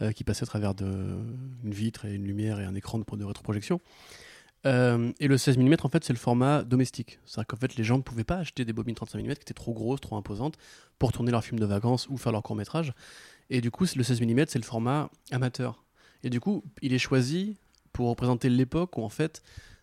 euh, 0.00 0.12
qui 0.12 0.24
passaient 0.24 0.44
à 0.44 0.46
travers 0.46 0.74
de, 0.74 0.86
une 1.62 1.74
vitre 1.74 2.06
et 2.06 2.14
une 2.14 2.24
lumière 2.24 2.58
et 2.58 2.64
un 2.64 2.74
écran 2.74 2.98
de, 2.98 3.04
de 3.16 3.24
rétroprojection. 3.24 3.80
Euh, 4.66 5.12
et 5.20 5.28
le 5.28 5.38
16 5.38 5.58
mm, 5.58 5.76
en 5.82 5.88
fait, 5.88 6.04
c'est 6.04 6.12
le 6.12 6.18
format 6.18 6.64
domestique. 6.64 7.20
C'est-à-dire 7.24 7.46
qu'en 7.46 7.56
fait, 7.56 7.76
les 7.76 7.84
gens 7.84 7.98
ne 7.98 8.02
pouvaient 8.02 8.24
pas 8.24 8.36
acheter 8.36 8.64
des 8.64 8.72
bobines 8.72 8.96
35 8.96 9.20
mm 9.20 9.34
qui 9.34 9.42
étaient 9.42 9.54
trop 9.54 9.72
grosses, 9.72 10.00
trop 10.00 10.16
imposantes 10.16 10.56
pour 10.98 11.12
tourner 11.12 11.30
leurs 11.30 11.44
films 11.44 11.60
de 11.60 11.66
vacances 11.66 12.08
ou 12.08 12.16
faire 12.16 12.32
leur 12.32 12.42
court 12.42 12.56
métrage. 12.56 12.92
Et 13.48 13.60
du 13.60 13.70
coup, 13.70 13.86
le 13.94 14.02
16 14.02 14.20
mm, 14.20 14.44
c'est 14.48 14.58
le 14.58 14.64
format 14.64 15.08
amateur. 15.30 15.84
Et 16.24 16.30
du 16.30 16.40
coup, 16.40 16.64
il 16.82 16.92
est 16.92 16.98
choisi 16.98 17.56
pour 17.92 18.08
représenter 18.08 18.48
l'époque 18.48 18.98
où 18.98 19.02
en 19.02 19.08
fait, 19.08 19.42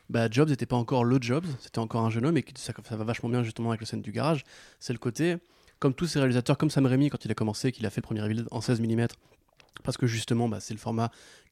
bah, 0.10 0.28
Jobs 0.30 0.50
n'était 0.50 0.66
pas 0.66 0.76
encore 0.76 1.06
le 1.06 1.18
Jobs, 1.22 1.46
c'était 1.60 1.80
encore 1.80 2.04
un 2.04 2.10
jeune 2.10 2.26
homme 2.26 2.38
et 2.38 2.46
ça, 2.56 2.74
ça 2.84 2.98
va 2.98 3.04
vachement 3.06 3.30
bien 3.30 3.44
justement 3.44 3.70
avec 3.70 3.82
la 3.82 3.88
scène 3.88 4.02
du 4.02 4.12
garage. 4.12 4.44
C'est 4.80 4.94
le 4.94 5.00
côté, 5.00 5.38
comme 5.80 5.94
tous 5.94 6.08
ces 6.08 6.20
réalisateurs, 6.20 6.58
comme 6.58 6.70
Sam 6.70 6.86
Raimi 6.86 7.10
quand 7.10 7.24
il 7.24 7.32
a 7.32 7.36
commencé, 7.36 7.72
qu'il 7.72 7.86
a 7.86 7.90
fait 7.90 8.02
le 8.02 8.06
premier 8.06 8.22
reveal 8.22 8.46
en 8.52 8.60
16 8.60 8.82
mm, 8.82 9.08
parce 9.84 9.98
que 9.98 10.08
justement, 10.08 10.48
bah, 10.48 10.60
c'est 10.60 10.74
le 10.74 10.80
format 10.80 11.12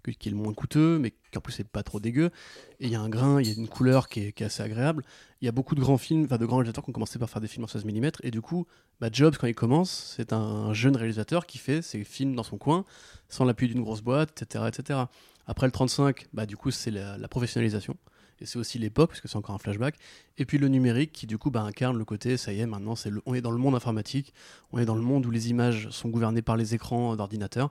qui 0.10 0.30
est 0.30 0.32
le 0.32 0.38
moins 0.38 0.54
coûteux, 0.54 0.98
mais 1.00 1.12
qui 1.12 1.38
en 1.38 1.42
plus 1.42 1.54
c'est 1.54 1.68
pas 1.68 1.84
trop 1.84 2.00
dégueu. 2.00 2.32
Et 2.80 2.88
il 2.88 2.92
y 2.92 2.96
a 2.96 3.02
un 3.02 3.10
grain, 3.10 3.40
il 3.40 3.48
y 3.48 3.52
a 3.52 3.54
une 3.54 3.68
couleur 3.68 4.10
qui 4.10 4.22
est, 4.22 4.42
assez 4.42 4.64
agréable. 4.64 5.04
Il 5.42 5.46
y 5.46 5.48
a 5.48 5.52
beaucoup 5.52 5.76
de 5.76 5.80
grands 5.80 5.98
films, 5.98 6.26
enfin 6.26 6.38
de 6.38 6.46
grands 6.46 6.58
réalisateurs 6.58 6.84
qui 6.84 6.90
ont 6.90 6.94
commencé 6.94 7.20
par 7.20 7.30
faire 7.30 7.42
des 7.42 7.48
films 7.48 7.66
en 7.66 7.68
16 7.68 7.86
mm, 7.86 8.10
et 8.24 8.32
du 8.32 8.42
coup, 8.42 8.66
bah, 9.00 9.10
Jobs, 9.12 9.36
quand 9.38 9.48
il 9.48 9.56
commence, 9.56 10.14
c'est 10.16 10.34
un 10.34 10.74
jeune 10.74 10.96
réalisateur 10.96 11.46
qui 11.46 11.58
fait 11.58 11.82
ses 11.82 12.04
films 12.04 12.36
dans 12.36 12.44
son 12.44 12.58
coin, 12.58 12.86
sans 13.30 13.46
l'appui 13.46 13.68
d'une 13.68 13.82
grosse 13.82 14.02
boîte, 14.02 14.42
etc., 14.42 14.66
etc. 14.68 15.00
Après 15.48 15.68
le 15.68 15.72
35, 15.72 16.28
bah, 16.34 16.46
du 16.46 16.58
coup, 16.58 16.72
c'est 16.72 16.92
la, 16.92 17.28
professionnalisation. 17.28 17.96
Et 18.40 18.48
c'est 18.48 18.58
aussi 18.58 18.80
l'époque, 18.80 19.10
parce 19.10 19.22
que 19.22 19.28
c'est 19.28 19.38
encore 19.38 19.54
un 19.54 19.60
flashback. 19.60 19.96
Et 20.40 20.46
puis 20.46 20.58
le 20.58 20.68
numérique, 20.68 21.12
qui 21.12 21.28
du 21.28 21.38
coup 21.38 21.52
bah, 21.52 21.62
incarne 21.62 21.96
le 21.96 22.06
côté, 22.06 22.38
ça 22.38 22.52
y 22.52 22.60
est, 22.60 22.66
maintenant, 22.66 22.96
on 23.28 23.36
est 23.36 23.42
dans 23.42 23.52
le 23.52 23.60
monde 23.60 23.76
informatique, 23.76 24.34
on 24.72 24.80
est 24.80 24.86
dans 24.86 24.96
le 24.96 25.04
monde 25.04 25.28
où 25.28 25.30
les 25.30 25.52
images 25.52 25.90
sont 25.92 26.10
gouvernées 26.10 26.42
par 26.42 26.58
les 26.58 26.74
écrans 26.74 27.16
d'ordinateur, 27.16 27.70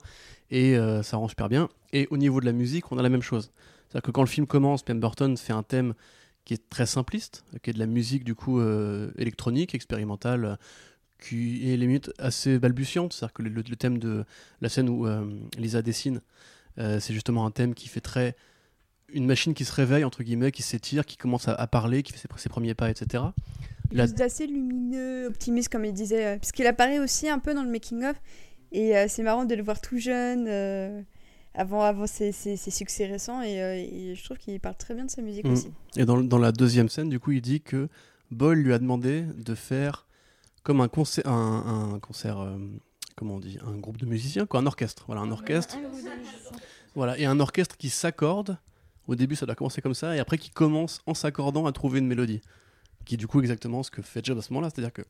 et 0.51 0.75
euh, 0.77 1.01
ça 1.01 1.17
rend 1.17 1.27
super 1.27 1.49
bien. 1.49 1.69
Et 1.93 2.07
au 2.11 2.17
niveau 2.17 2.39
de 2.39 2.45
la 2.45 2.51
musique, 2.51 2.91
on 2.91 2.97
a 2.97 3.01
la 3.01 3.09
même 3.09 3.21
chose. 3.23 3.51
C'est-à-dire 3.89 4.03
que 4.03 4.11
quand 4.11 4.21
le 4.21 4.27
film 4.27 4.45
commence, 4.47 4.83
Pemberton 4.83 5.35
fait 5.37 5.53
un 5.53 5.63
thème 5.63 5.93
qui 6.45 6.53
est 6.53 6.69
très 6.69 6.85
simpliste, 6.85 7.43
qui 7.63 7.69
est 7.69 7.73
de 7.73 7.79
la 7.79 7.85
musique 7.87 8.23
du 8.23 8.35
coup 8.35 8.59
euh, 8.59 9.11
électronique, 9.17 9.73
expérimentale, 9.75 10.45
euh, 10.45 10.55
qui 11.19 11.71
est 11.71 11.77
limite 11.77 12.11
assez 12.17 12.57
balbutiante. 12.59 13.13
C'est-à-dire 13.13 13.33
que 13.33 13.41
le, 13.43 13.49
le 13.49 13.75
thème 13.75 13.97
de 13.99 14.25
la 14.61 14.69
scène 14.69 14.89
où 14.89 15.05
euh, 15.07 15.23
Lisa 15.57 15.81
dessine, 15.81 16.21
c'est 16.77 17.13
justement 17.13 17.45
un 17.45 17.51
thème 17.51 17.73
qui 17.75 17.87
fait 17.89 17.99
très 18.01 18.35
une 19.13 19.25
machine 19.25 19.53
qui 19.53 19.65
se 19.65 19.73
réveille 19.73 20.05
entre 20.05 20.23
guillemets, 20.23 20.51
qui 20.53 20.61
s'étire, 20.63 21.05
qui 21.05 21.17
commence 21.17 21.47
à, 21.49 21.53
à 21.53 21.67
parler, 21.67 22.01
qui 22.01 22.13
fait 22.13 22.17
ses, 22.17 22.27
ses 22.37 22.47
premiers 22.49 22.73
pas, 22.73 22.89
etc. 22.89 23.25
Il 23.91 23.97
La- 23.97 24.05
est 24.05 24.21
assez 24.21 24.47
lumineux, 24.47 25.27
optimiste, 25.27 25.67
comme 25.69 25.83
il 25.83 25.93
disait. 25.93 26.25
euh, 26.25 26.37
Parce 26.37 26.53
qu'il 26.53 26.65
apparaît 26.65 26.97
aussi 26.99 27.27
un 27.27 27.37
peu 27.39 27.53
dans 27.53 27.61
le 27.63 27.69
making-of. 27.69 28.15
Et 28.71 28.95
euh, 28.97 29.05
c'est 29.09 29.23
marrant 29.23 29.45
de 29.45 29.53
le 29.55 29.63
voir 29.63 29.81
tout 29.81 29.97
jeune, 29.97 30.47
euh, 30.47 31.01
avant, 31.53 31.81
avant 31.81 32.07
ses, 32.07 32.31
ses- 32.31 32.55
ses 32.57 32.71
succès 32.71 33.05
récents. 33.05 33.41
Et, 33.41 33.61
euh, 33.61 33.75
et 33.75 34.15
je 34.15 34.23
trouve 34.23 34.37
qu'il 34.37 34.59
parle 34.59 34.75
très 34.77 34.93
bien 34.93 35.05
de 35.05 35.11
sa 35.11 35.21
musique 35.21 35.45
Mm. 35.45 35.51
aussi. 35.51 35.71
Et 35.97 36.05
dans, 36.05 36.21
dans 36.21 36.37
la 36.37 36.51
deuxième 36.51 36.87
scène, 36.89 37.09
du 37.09 37.19
coup, 37.19 37.31
il 37.31 37.41
dit 37.41 37.61
que 37.61 37.89
Boyle 38.31 38.59
lui 38.59 38.73
a 38.73 38.79
demandé 38.79 39.23
de 39.35 39.55
faire 39.55 40.07
comme 40.63 40.79
un 40.79 40.87
concert, 40.87 41.27
un, 41.27 41.93
un 41.95 41.99
concert, 41.99 42.39
euh, 42.39 42.57
comment 43.15 43.35
on 43.35 43.39
dit, 43.39 43.57
un 43.65 43.77
groupe 43.77 43.97
de 43.97 44.05
musiciens, 44.05 44.45
quoi, 44.45 44.59
un 44.61 44.65
orchestre, 44.67 45.03
voilà, 45.07 45.21
un 45.21 45.31
orchestre, 45.31 45.77
voilà, 46.95 47.17
et 47.17 47.25
un 47.25 47.39
orchestre 47.39 47.75
qui 47.77 47.89
s'accorde. 47.89 48.57
Au 49.07 49.15
début, 49.15 49.35
ça 49.35 49.45
doit 49.45 49.55
commencer 49.55 49.81
comme 49.81 49.95
ça, 49.95 50.15
et 50.15 50.19
après, 50.19 50.37
qui 50.37 50.51
commence 50.51 51.01
en 51.07 51.13
s'accordant 51.15 51.65
à 51.65 51.71
trouver 51.71 51.99
une 51.99 52.07
mélodie, 52.07 52.41
qui 53.03 53.15
est 53.15 53.17
du 53.17 53.27
coup 53.27 53.39
exactement 53.41 53.81
ce 53.83 53.89
que 53.91 54.01
fait 54.01 54.23
Jobs 54.23 54.37
à 54.37 54.41
ce 54.41 54.53
moment-là, 54.53 54.69
c'est-à-dire 54.73 54.93
que 54.93 55.01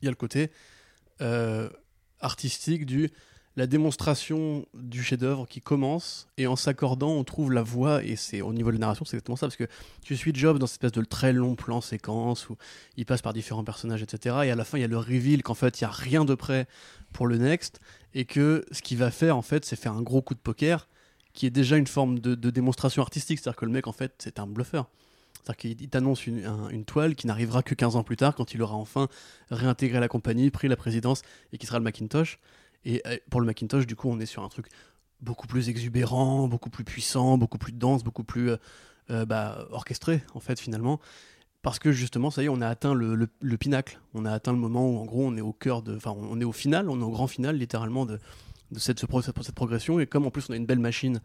il 0.00 0.06
y 0.06 0.08
a 0.08 0.10
le 0.10 0.16
côté 0.16 0.50
euh, 1.20 1.68
artistique 2.24 2.86
du 2.86 3.10
la 3.56 3.68
démonstration 3.68 4.66
du 4.74 5.04
chef-d'œuvre 5.04 5.46
qui 5.46 5.60
commence 5.60 6.26
et 6.38 6.48
en 6.48 6.56
s'accordant 6.56 7.12
on 7.12 7.22
trouve 7.22 7.52
la 7.52 7.62
voix 7.62 8.02
et 8.02 8.16
c'est 8.16 8.40
au 8.40 8.52
niveau 8.52 8.70
de 8.70 8.76
la 8.76 8.80
narration 8.80 9.04
c'est 9.04 9.16
exactement 9.16 9.36
ça 9.36 9.46
parce 9.46 9.56
que 9.56 9.68
tu 10.02 10.16
suis 10.16 10.34
Jobs 10.34 10.58
dans 10.58 10.66
cette 10.66 10.82
espèce 10.82 10.92
de 10.92 11.04
très 11.04 11.32
long 11.32 11.54
plan 11.54 11.80
séquence 11.80 12.48
où 12.48 12.56
il 12.96 13.06
passe 13.06 13.22
par 13.22 13.32
différents 13.32 13.62
personnages 13.62 14.02
etc 14.02 14.38
et 14.44 14.50
à 14.50 14.56
la 14.56 14.64
fin 14.64 14.78
il 14.78 14.80
y 14.80 14.84
a 14.84 14.88
le 14.88 14.98
reveal 14.98 15.44
qu'en 15.44 15.54
fait 15.54 15.80
il 15.80 15.82
y 15.82 15.84
a 15.84 15.90
rien 15.90 16.24
de 16.24 16.34
prêt 16.34 16.66
pour 17.12 17.28
le 17.28 17.38
next 17.38 17.78
et 18.12 18.24
que 18.24 18.64
ce 18.72 18.82
qu'il 18.82 18.98
va 18.98 19.12
faire 19.12 19.36
en 19.36 19.42
fait 19.42 19.64
c'est 19.64 19.76
faire 19.76 19.92
un 19.92 20.02
gros 20.02 20.20
coup 20.20 20.34
de 20.34 20.40
poker 20.40 20.88
qui 21.34 21.46
est 21.46 21.50
déjà 21.50 21.76
une 21.76 21.86
forme 21.86 22.20
de, 22.20 22.36
de 22.36 22.50
démonstration 22.50 23.02
artistique. 23.02 23.40
C'est 23.40 23.48
à 23.48 23.52
dire 23.52 23.56
que 23.56 23.66
le 23.66 23.72
mec 23.72 23.86
en 23.86 23.92
fait 23.92 24.14
c'est 24.18 24.38
un 24.38 24.46
bluffeur 24.46 24.88
c'est-à-dire 25.44 25.56
qu'il 25.56 25.82
il 25.82 25.88
t'annonce 25.88 26.26
une, 26.26 26.44
un- 26.44 26.68
une 26.70 26.84
toile 26.84 27.14
qui 27.14 27.26
n'arrivera 27.26 27.62
que 27.62 27.74
15 27.74 27.96
ans 27.96 28.02
plus 28.02 28.16
tard 28.16 28.34
quand 28.34 28.54
il 28.54 28.62
aura 28.62 28.74
enfin 28.76 29.08
réintégré 29.50 30.00
la 30.00 30.08
compagnie, 30.08 30.50
pris 30.50 30.68
la 30.68 30.76
présidence 30.76 31.22
et 31.52 31.58
qui 31.58 31.66
sera 31.66 31.78
le 31.78 31.84
Macintosh. 31.84 32.38
Et 32.84 33.02
euh, 33.06 33.16
pour 33.30 33.40
le 33.40 33.46
Macintosh, 33.46 33.86
du 33.86 33.94
coup, 33.96 34.08
on 34.08 34.18
est 34.20 34.26
sur 34.26 34.42
un 34.42 34.48
truc 34.48 34.66
beaucoup 35.20 35.46
plus 35.46 35.68
exubérant, 35.68 36.48
beaucoup 36.48 36.70
plus 36.70 36.84
puissant, 36.84 37.38
beaucoup 37.38 37.58
plus 37.58 37.72
dense, 37.72 38.02
beaucoup 38.04 38.24
plus 38.24 38.50
euh, 38.50 38.56
euh, 39.10 39.24
bah, 39.26 39.66
orchestré, 39.70 40.22
en 40.34 40.40
fait, 40.40 40.58
finalement. 40.60 41.00
Parce 41.62 41.78
que 41.78 41.92
justement, 41.92 42.30
ça 42.30 42.42
y 42.42 42.46
est, 42.46 42.48
on 42.50 42.60
a 42.60 42.68
atteint 42.68 42.92
le, 42.92 43.14
le- 43.14 43.28
le 43.40 43.56
pinacle. 43.56 43.98
On 44.12 44.26
a 44.26 44.32
atteint 44.32 44.52
le 44.52 44.58
moment 44.58 44.86
où, 44.90 44.98
en 44.98 45.04
gros, 45.06 45.24
on 45.26 45.34
est 45.36 45.40
au 45.40 45.52
cœur 45.54 45.82
de. 45.82 45.96
Enfin, 45.96 46.14
on 46.16 46.38
est 46.40 46.44
au 46.44 46.52
final, 46.52 46.90
on 46.90 47.00
est 47.00 47.04
au 47.04 47.10
grand 47.10 47.26
final, 47.26 47.56
littéralement, 47.56 48.04
de, 48.04 48.18
cette, 48.76 49.00
cette 49.00 49.54
progression. 49.54 49.98
Et 50.00 50.06
comme 50.06 50.26
en 50.26 50.30
plus, 50.30 50.50
on 50.50 50.52
a 50.52 50.56
une 50.56 50.66
belle 50.66 50.78
machine 50.78 51.20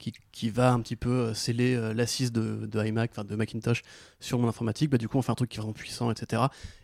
qui, 0.00 0.12
qui 0.32 0.50
va 0.50 0.72
un 0.72 0.80
petit 0.80 0.96
peu 0.96 1.10
euh, 1.10 1.34
sceller 1.34 1.76
euh, 1.76 1.94
l'assise 1.94 2.32
de, 2.32 2.66
de 2.66 2.84
iMac, 2.84 3.10
enfin 3.12 3.22
de 3.24 3.36
Macintosh 3.36 3.82
sur 4.18 4.38
mon 4.40 4.48
informatique, 4.48 4.90
bah, 4.90 4.98
du 4.98 5.08
coup, 5.08 5.18
on 5.18 5.22
fait 5.22 5.30
un 5.30 5.36
truc 5.36 5.50
qui 5.50 5.58
est 5.58 5.60
vraiment 5.60 5.74
puissant, 5.74 6.10
etc. 6.10 6.42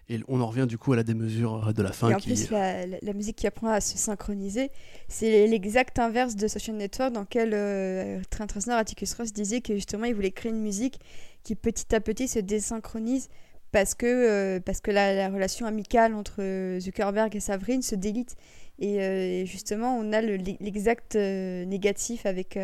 Et 0.08 0.20
on 0.28 0.40
en 0.40 0.46
revient 0.46 0.66
du 0.68 0.78
coup 0.78 0.92
à 0.92 0.96
la 0.96 1.02
démesure 1.02 1.68
euh, 1.68 1.72
de 1.72 1.82
la 1.82 1.90
fin 1.92 2.10
Et 2.10 2.14
en 2.14 2.18
qui. 2.18 2.28
plus, 2.28 2.50
la, 2.50 3.12
musique 3.14 3.36
qui 3.36 3.46
apprend 3.48 3.68
à 3.68 3.80
se 3.80 3.96
synchroniser, 3.98 4.70
c'est 5.08 5.46
l'exact 5.48 5.98
inverse 5.98 6.36
de 6.36 6.46
Social 6.46 6.76
Network, 6.76 7.12
dans 7.12 7.22
lequel 7.22 7.50
euh, 7.54 8.20
Trent 8.30 8.46
Reznor, 8.54 8.76
Atticus 8.76 9.14
Ross 9.14 9.32
disait 9.32 9.62
que 9.62 9.74
justement, 9.74 10.04
il 10.04 10.14
voulait 10.14 10.30
créer 10.30 10.52
une 10.52 10.60
musique 10.62 11.00
qui 11.42 11.56
petit 11.56 11.92
à 11.94 12.00
petit 12.00 12.28
se 12.28 12.38
désynchronise 12.38 13.28
parce 13.72 13.94
que, 13.94 14.06
euh, 14.06 14.60
parce 14.60 14.80
que 14.80 14.90
la, 14.90 15.14
la 15.14 15.28
relation 15.28 15.66
amicale 15.66 16.14
entre 16.14 16.78
Zuckerberg 16.78 17.34
et 17.34 17.40
Savrine 17.40 17.82
se 17.82 17.94
délite. 17.94 18.36
Et, 18.78 19.00
euh, 19.02 19.40
et 19.42 19.46
justement, 19.46 19.96
on 19.98 20.12
a 20.12 20.20
le- 20.20 20.36
l'exact 20.60 21.14
négatif 21.16 22.26
avec, 22.26 22.58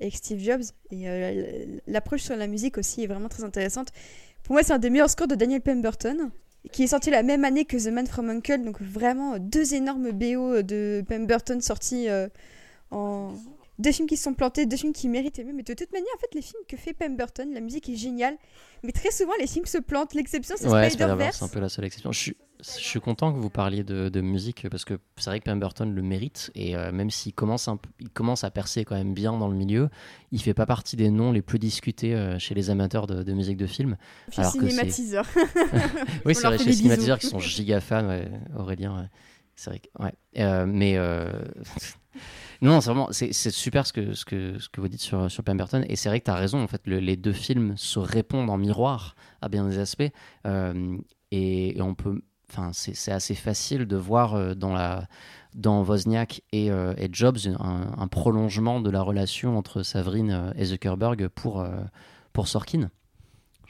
avec 0.00 0.16
Steve 0.16 0.40
Jobs. 0.40 0.62
Et 0.90 1.08
euh, 1.08 1.64
l'approche 1.86 2.22
sur 2.22 2.36
la 2.36 2.46
musique 2.46 2.78
aussi 2.78 3.02
est 3.04 3.06
vraiment 3.06 3.28
très 3.28 3.44
intéressante. 3.44 3.88
Pour 4.42 4.54
moi, 4.54 4.62
c'est 4.62 4.72
un 4.72 4.78
des 4.78 4.90
meilleurs 4.90 5.10
scores 5.10 5.28
de 5.28 5.34
Daniel 5.34 5.60
Pemberton 5.60 6.30
qui 6.72 6.82
est 6.84 6.88
sorti 6.88 7.10
la 7.10 7.22
même 7.22 7.44
année 7.44 7.64
que 7.64 7.76
The 7.76 7.90
Man 7.90 8.06
from 8.06 8.28
Uncle, 8.28 8.62
donc 8.62 8.80
vraiment 8.82 9.38
deux 9.38 9.74
énormes 9.74 10.10
BO 10.12 10.62
de 10.62 11.02
Pemberton 11.08 11.60
sortis 11.60 12.08
euh, 12.08 12.28
en... 12.90 13.32
deux 13.78 13.92
films 13.92 14.06
qui 14.06 14.18
se 14.18 14.24
sont 14.24 14.34
plantés, 14.34 14.66
deux 14.66 14.76
films 14.76 14.92
qui 14.92 15.08
méritaient 15.08 15.44
mieux. 15.44 15.54
Mais 15.54 15.62
de 15.62 15.72
toute 15.72 15.90
manière, 15.92 16.10
en 16.16 16.20
fait, 16.20 16.34
les 16.34 16.42
films 16.42 16.62
que 16.68 16.76
fait 16.76 16.92
Pemberton, 16.92 17.48
la 17.52 17.60
musique 17.60 17.88
est 17.88 17.96
géniale. 17.96 18.36
Mais 18.82 18.92
très 18.92 19.10
souvent, 19.10 19.32
les 19.40 19.46
films 19.46 19.64
se 19.64 19.78
plantent. 19.78 20.12
L'exception, 20.14 20.54
c'est 20.58 20.68
Ouais, 20.68 20.90
Spider-Verse. 20.90 21.38
c'est 21.38 21.44
un 21.44 21.48
peu 21.48 21.60
la 21.60 21.70
seule 21.70 21.86
exception. 21.86 22.12
Je 22.12 22.18
suis, 22.18 22.36
je 22.64 22.84
suis 22.84 23.00
content 23.00 23.32
que 23.32 23.38
vous 23.38 23.50
parliez 23.50 23.82
de, 23.84 24.08
de 24.08 24.20
musique 24.20 24.68
parce 24.70 24.84
que 24.84 24.98
c'est 25.16 25.30
vrai 25.30 25.40
que 25.40 25.44
Pemberton 25.44 25.86
le 25.90 26.02
mérite 26.02 26.50
et 26.54 26.76
euh, 26.76 26.92
même 26.92 27.10
s'il 27.10 27.32
commence, 27.34 27.68
un 27.68 27.78
il 28.00 28.10
commence 28.10 28.44
à 28.44 28.50
percer 28.50 28.84
quand 28.84 28.94
même 28.96 29.14
bien 29.14 29.36
dans 29.36 29.48
le 29.48 29.54
milieu, 29.56 29.88
il 30.32 30.40
fait 30.40 30.54
pas 30.54 30.66
partie 30.66 30.96
des 30.96 31.10
noms 31.10 31.32
les 31.32 31.42
plus 31.42 31.58
discutés 31.58 32.14
euh, 32.14 32.38
chez 32.38 32.54
les 32.54 32.70
amateurs 32.70 33.06
de, 33.06 33.22
de 33.22 33.32
musique 33.32 33.56
de 33.56 33.66
film. 33.66 33.96
Puis 34.30 34.40
Alors 34.40 34.52
que 34.54 34.60
c'est- 34.60 34.70
cinématiseur. 34.70 35.26
Oui, 36.24 36.34
c'est 36.34 36.46
vrai, 36.46 36.58
chez 36.58 36.64
des 36.66 36.72
Cinématiseurs 36.72 37.18
qui 37.18 37.26
sont 37.26 37.38
giga 37.40 37.80
fans, 37.80 38.06
ouais, 38.08 38.30
Aurélien. 38.56 38.96
ouais. 39.00 39.08
C'est 39.56 39.70
vrai 39.70 39.78
que, 39.80 40.02
ouais. 40.02 40.14
Euh, 40.38 40.64
mais 40.66 40.96
non, 42.62 42.80
c'est 42.80 42.90
vraiment, 42.90 43.08
c'est 43.10 43.32
c'est 43.32 43.50
super 43.50 43.86
ce 43.86 43.92
que, 43.92 44.14
ce, 44.14 44.24
que, 44.24 44.58
ce 44.58 44.68
que 44.68 44.80
vous 44.80 44.88
dites 44.88 45.00
sur, 45.00 45.30
sur 45.30 45.42
Pemberton. 45.44 45.84
Et 45.88 45.96
c'est 45.96 46.08
vrai 46.08 46.20
que 46.20 46.24
tu 46.26 46.30
as 46.30 46.34
raison, 46.34 46.62
en 46.62 46.66
fait, 46.66 46.82
le- 46.86 46.98
les 46.98 47.16
deux 47.16 47.32
films 47.32 47.74
se 47.76 47.98
répondent 47.98 48.50
en 48.50 48.58
miroir 48.58 49.14
à 49.42 49.48
bien 49.48 49.66
des 49.68 49.78
aspects. 49.78 50.02
Euh, 50.46 50.96
et, 51.30 51.76
et 51.78 51.82
on 51.82 51.94
peut, 51.94 52.22
enfin, 52.50 52.70
c'est 52.72 53.12
assez 53.12 53.34
facile 53.34 53.86
de 53.86 53.96
voir 53.96 54.34
euh, 54.34 54.54
dans 54.54 54.72
la 54.72 55.06
Wozniak 55.64 56.42
et, 56.52 56.70
euh, 56.70 56.94
Jobs 57.12 57.38
un, 57.58 58.08
prolongement 58.08 58.80
de 58.80 58.90
la 58.90 59.02
relation 59.02 59.56
entre 59.56 59.82
Savrine 59.82 60.30
euh, 60.30 60.52
et 60.56 60.64
Zuckerberg 60.64 61.28
pour, 61.28 61.64
pour 62.32 62.48
Sorkin. 62.48 62.90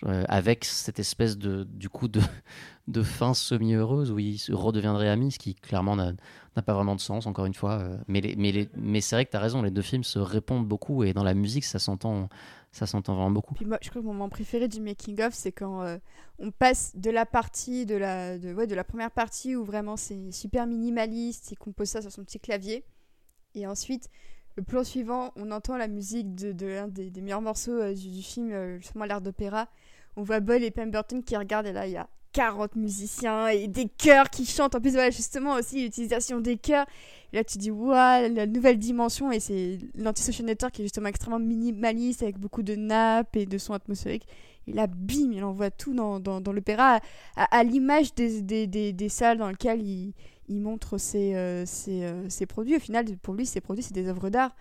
Euh, 0.06 0.24
avec 0.28 0.64
cette 0.64 0.98
espèce 0.98 1.36
de 1.36 1.64
du 1.64 1.90
coup 1.90 2.08
de, 2.08 2.20
de 2.88 3.02
fin 3.02 3.34
semi-heureuse 3.34 4.10
où 4.10 4.18
ils 4.18 4.38
se 4.38 4.52
redeviendraient 4.52 5.10
amis, 5.10 5.32
ce 5.32 5.38
qui 5.38 5.54
clairement 5.54 5.94
n'a 5.94 6.14
pas 6.64 6.72
vraiment 6.72 6.94
de 6.94 7.00
sens, 7.00 7.26
encore 7.26 7.44
une 7.44 7.54
fois. 7.54 7.80
euh, 7.80 7.98
mais 8.08 8.34
mais, 8.38 8.70
mais 8.76 9.02
c'est 9.02 9.14
vrai 9.14 9.26
que 9.26 9.30
tu 9.30 9.36
as 9.36 9.40
raison, 9.40 9.60
les 9.60 9.70
deux 9.70 9.82
films 9.82 10.04
se 10.04 10.18
répondent 10.18 10.66
beaucoup 10.66 11.04
et 11.04 11.12
dans 11.12 11.22
la 11.22 11.34
musique, 11.34 11.64
ça 11.64 11.78
s'entend 11.78 12.30
ça 12.72 12.86
s'entend 12.86 13.14
vraiment 13.14 13.30
beaucoup. 13.30 13.54
Moi, 13.66 13.78
je 13.82 13.90
crois 13.90 14.00
que 14.00 14.06
mon 14.06 14.14
moment 14.14 14.28
préféré 14.30 14.68
du 14.68 14.80
making 14.80 15.20
of, 15.22 15.34
c'est 15.34 15.52
quand 15.52 15.82
euh, 15.82 15.98
on 16.38 16.50
passe 16.50 16.92
de 16.94 17.10
la 17.10 17.26
partie 17.26 17.84
de 17.84 17.96
la 17.96 18.38
de, 18.38 18.54
ouais, 18.54 18.66
de 18.66 18.74
la 18.74 18.84
première 18.84 19.10
partie 19.10 19.54
où 19.54 19.64
vraiment 19.64 19.96
c'est 19.96 20.32
super 20.32 20.66
minimaliste, 20.66 21.50
il 21.52 21.58
compose 21.58 21.88
ça 21.88 22.00
sur 22.00 22.10
son 22.10 22.24
petit 22.24 22.40
clavier, 22.40 22.86
et 23.54 23.66
ensuite 23.66 24.08
le 24.56 24.62
plan 24.62 24.82
suivant, 24.82 25.32
on 25.36 25.50
entend 25.50 25.76
la 25.76 25.88
musique 25.88 26.34
de, 26.34 26.66
l'un 26.66 26.88
des, 26.88 27.10
meilleurs 27.20 27.42
morceaux 27.42 27.92
du, 27.92 28.22
film, 28.22 28.78
justement 28.78 29.04
l'art 29.04 29.20
d'opéra. 29.20 29.68
On 30.16 30.22
voit 30.22 30.40
Boyle 30.40 30.64
et 30.64 30.70
Pemberton 30.70 31.22
qui 31.22 31.36
regardent 31.36 31.66
et 31.66 31.72
là 31.72 31.86
il 31.86 31.92
y 31.92 31.96
a 31.96 32.08
40 32.32 32.76
musiciens 32.76 33.48
et 33.48 33.66
des 33.66 33.88
chœurs 33.88 34.30
qui 34.30 34.46
chantent. 34.46 34.76
En 34.76 34.80
plus, 34.80 34.92
voilà, 34.92 35.10
justement 35.10 35.54
aussi 35.54 35.82
l'utilisation 35.82 36.40
des 36.40 36.56
chœurs. 36.56 36.86
Et 37.32 37.36
là, 37.36 37.44
tu 37.44 37.58
dis, 37.58 37.72
waouh, 37.72 38.32
la 38.32 38.46
nouvelle 38.46 38.78
dimension. 38.78 39.32
Et 39.32 39.40
c'est 39.40 39.78
l'Antisocial 39.96 40.46
Network 40.46 40.74
qui 40.74 40.82
est 40.82 40.84
justement 40.84 41.08
extrêmement 41.08 41.40
minimaliste 41.40 42.22
avec 42.22 42.38
beaucoup 42.38 42.62
de 42.62 42.76
nappes 42.76 43.34
et 43.36 43.46
de 43.46 43.58
sons 43.58 43.72
atmosphériques. 43.72 44.28
Et 44.68 44.72
là, 44.72 44.86
bim, 44.86 45.32
il 45.32 45.42
envoie 45.42 45.70
tout 45.72 45.92
dans, 45.92 46.20
dans, 46.20 46.52
l'opéra 46.52 47.00
à 47.34 47.64
l'image 47.64 48.14
des, 48.14 48.42
des, 48.42 48.66
des, 48.68 48.92
des 48.92 49.08
salles 49.08 49.38
dans 49.38 49.48
lesquelles 49.48 49.82
il, 49.82 50.12
il 50.50 50.60
montre 50.60 50.98
ses, 50.98 51.34
euh, 51.34 51.64
ses, 51.64 52.04
euh, 52.04 52.28
ses 52.28 52.44
produits. 52.44 52.76
Au 52.76 52.80
final, 52.80 53.06
pour 53.22 53.34
lui, 53.34 53.46
ses 53.46 53.60
produits, 53.60 53.84
c'est 53.84 53.94
des 53.94 54.08
œuvres 54.08 54.30
d'art. 54.30 54.54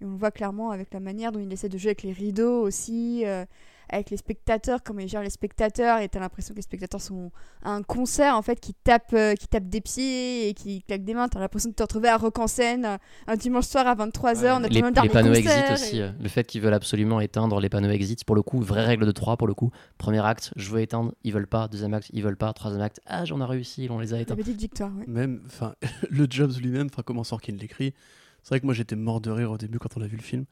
Et 0.00 0.04
on 0.04 0.10
le 0.10 0.16
voit 0.16 0.30
clairement 0.32 0.70
avec 0.70 0.92
la 0.92 1.00
manière 1.00 1.32
dont 1.32 1.40
il 1.40 1.50
essaie 1.52 1.68
de 1.68 1.78
jouer 1.78 1.90
avec 1.90 2.02
les 2.02 2.12
rideaux 2.12 2.60
aussi, 2.62 3.22
euh, 3.24 3.44
avec 3.88 4.10
les 4.10 4.16
spectateurs, 4.16 4.82
comment 4.82 5.00
il 5.00 5.08
gère 5.08 5.22
les 5.22 5.30
spectateurs. 5.30 6.00
Et 6.00 6.08
t'as 6.08 6.20
l'impression 6.20 6.52
que 6.54 6.58
les 6.58 6.62
spectateurs 6.62 7.00
sont 7.00 7.30
à 7.62 7.70
un 7.70 7.82
concert 7.82 8.36
en 8.36 8.42
fait 8.42 8.60
qui 8.60 8.74
tape, 8.74 9.12
euh, 9.12 9.34
qui 9.34 9.48
tape 9.48 9.68
des 9.68 9.80
pieds 9.80 10.48
et 10.48 10.54
qui 10.54 10.82
claque 10.82 11.04
des 11.04 11.14
mains. 11.14 11.28
T'as 11.28 11.40
l'impression 11.40 11.70
de 11.70 11.74
te 11.74 11.82
retrouver 11.82 12.08
à 12.08 12.16
Rock 12.16 12.38
en 12.38 12.46
scène 12.46 12.84
euh, 12.84 12.96
un 13.26 13.36
dimanche 13.36 13.66
soir 13.66 13.86
à 13.86 13.94
23h. 13.94 14.62
les, 14.68 14.80
les 14.80 15.08
panneaux 15.08 15.32
exit 15.32 15.70
aussi, 15.72 16.00
euh, 16.00 16.10
le 16.20 16.28
fait 16.28 16.44
qu'ils 16.44 16.60
veulent 16.60 16.74
absolument 16.74 17.20
éteindre 17.20 17.60
les 17.60 17.68
panneaux 17.68 17.90
exit, 17.90 18.24
pour 18.24 18.36
le 18.36 18.42
coup, 18.42 18.60
vraie 18.60 18.84
règle 18.84 19.06
de 19.06 19.12
3 19.12 19.36
pour 19.36 19.46
le 19.46 19.54
coup. 19.54 19.70
Premier 19.98 20.24
acte, 20.24 20.52
je 20.56 20.70
veux 20.70 20.80
éteindre, 20.80 21.12
ils 21.24 21.32
veulent 21.32 21.46
pas. 21.46 21.68
Deuxième 21.68 21.94
acte, 21.94 22.10
ils 22.12 22.22
veulent 22.22 22.36
pas. 22.36 22.52
Troisième 22.52 22.82
acte, 22.82 23.00
ah 23.06 23.24
j'en 23.24 23.40
ai 23.40 23.44
réussi, 23.44 23.88
on 23.90 23.98
les 23.98 24.12
a 24.12 24.16
La 24.16 24.22
éteints. 24.22 24.36
petite 24.36 24.58
victoire, 24.58 24.90
ouais. 24.96 25.04
Même, 25.06 25.42
enfin, 25.46 25.74
le 26.10 26.26
Jobs 26.28 26.52
lui-même, 26.60 26.88
enfin, 26.92 27.02
comment 27.04 27.24
Sorkin 27.24 27.54
l'écrit. 27.54 27.94
C'est 28.42 28.50
vrai 28.50 28.60
que 28.60 28.64
moi 28.66 28.74
j'étais 28.74 28.94
mort 28.94 29.20
de 29.20 29.30
rire 29.30 29.50
au 29.50 29.58
début 29.58 29.78
quand 29.80 29.96
on 29.96 30.02
a 30.02 30.06
vu 30.06 30.16
le 30.16 30.22
film. 30.22 30.44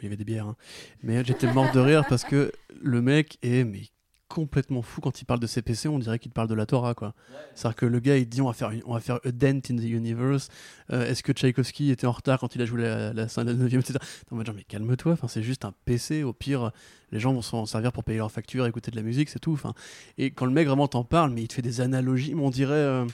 Il 0.00 0.04
y 0.04 0.06
avait 0.08 0.16
des 0.16 0.24
bières, 0.24 0.46
hein. 0.46 0.56
mais 1.02 1.24
j'étais 1.24 1.52
mort 1.52 1.70
de 1.72 1.80
rire 1.80 2.04
parce 2.08 2.24
que 2.24 2.52
le 2.80 3.02
mec 3.02 3.38
est 3.42 3.64
mais 3.64 3.82
complètement 4.28 4.82
fou 4.82 5.00
quand 5.00 5.22
il 5.22 5.24
parle 5.24 5.40
de 5.40 5.46
CPC. 5.46 5.88
On 5.88 5.98
dirait 5.98 6.18
qu'il 6.18 6.30
parle 6.30 6.48
de 6.48 6.54
la 6.54 6.66
Torah, 6.66 6.92
quoi. 6.94 7.14
C'est-à-dire 7.54 7.76
que 7.76 7.86
le 7.86 7.98
gars 7.98 8.18
il 8.18 8.28
dit 8.28 8.42
on 8.42 8.46
va 8.46 8.52
faire, 8.52 8.70
une- 8.70 8.82
on 8.84 8.92
va 8.92 9.00
faire 9.00 9.18
a 9.24 9.32
dent 9.32 9.56
in 9.70 9.76
the 9.76 9.84
universe. 9.84 10.48
Euh, 10.92 11.06
Est-ce 11.06 11.22
que 11.22 11.32
Tchaïkovski 11.32 11.90
était 11.90 12.06
en 12.06 12.12
retard 12.12 12.38
quand 12.38 12.54
il 12.54 12.60
a 12.60 12.66
joué 12.66 12.82
la, 12.82 13.14
la, 13.14 13.26
la, 13.36 13.44
la 13.44 13.54
9 13.54 13.72
etc. 13.74 13.94
Non, 14.30 14.36
mais 14.38 14.44
mais 14.54 14.64
calme-toi. 14.64 15.16
C'est 15.28 15.42
juste 15.42 15.64
un 15.64 15.72
PC. 15.86 16.24
Au 16.24 16.34
pire, 16.34 16.72
les 17.10 17.20
gens 17.20 17.32
vont 17.32 17.40
s'en 17.42 17.64
servir 17.64 17.90
pour 17.90 18.04
payer 18.04 18.18
leurs 18.18 18.30
factures, 18.30 18.66
écouter 18.66 18.90
de 18.90 18.96
la 18.96 19.02
musique, 19.02 19.30
c'est 19.30 19.38
tout. 19.38 19.54
Enfin, 19.54 19.72
et 20.18 20.30
quand 20.30 20.44
le 20.44 20.52
mec 20.52 20.68
vraiment 20.68 20.88
t'en 20.88 21.04
parle, 21.04 21.30
mais 21.32 21.42
il 21.42 21.48
te 21.48 21.54
fait 21.54 21.62
des 21.62 21.80
analogies. 21.80 22.34
mais 22.34 22.42
On 22.42 22.50
dirait 22.50 22.74
euh, 22.74 23.06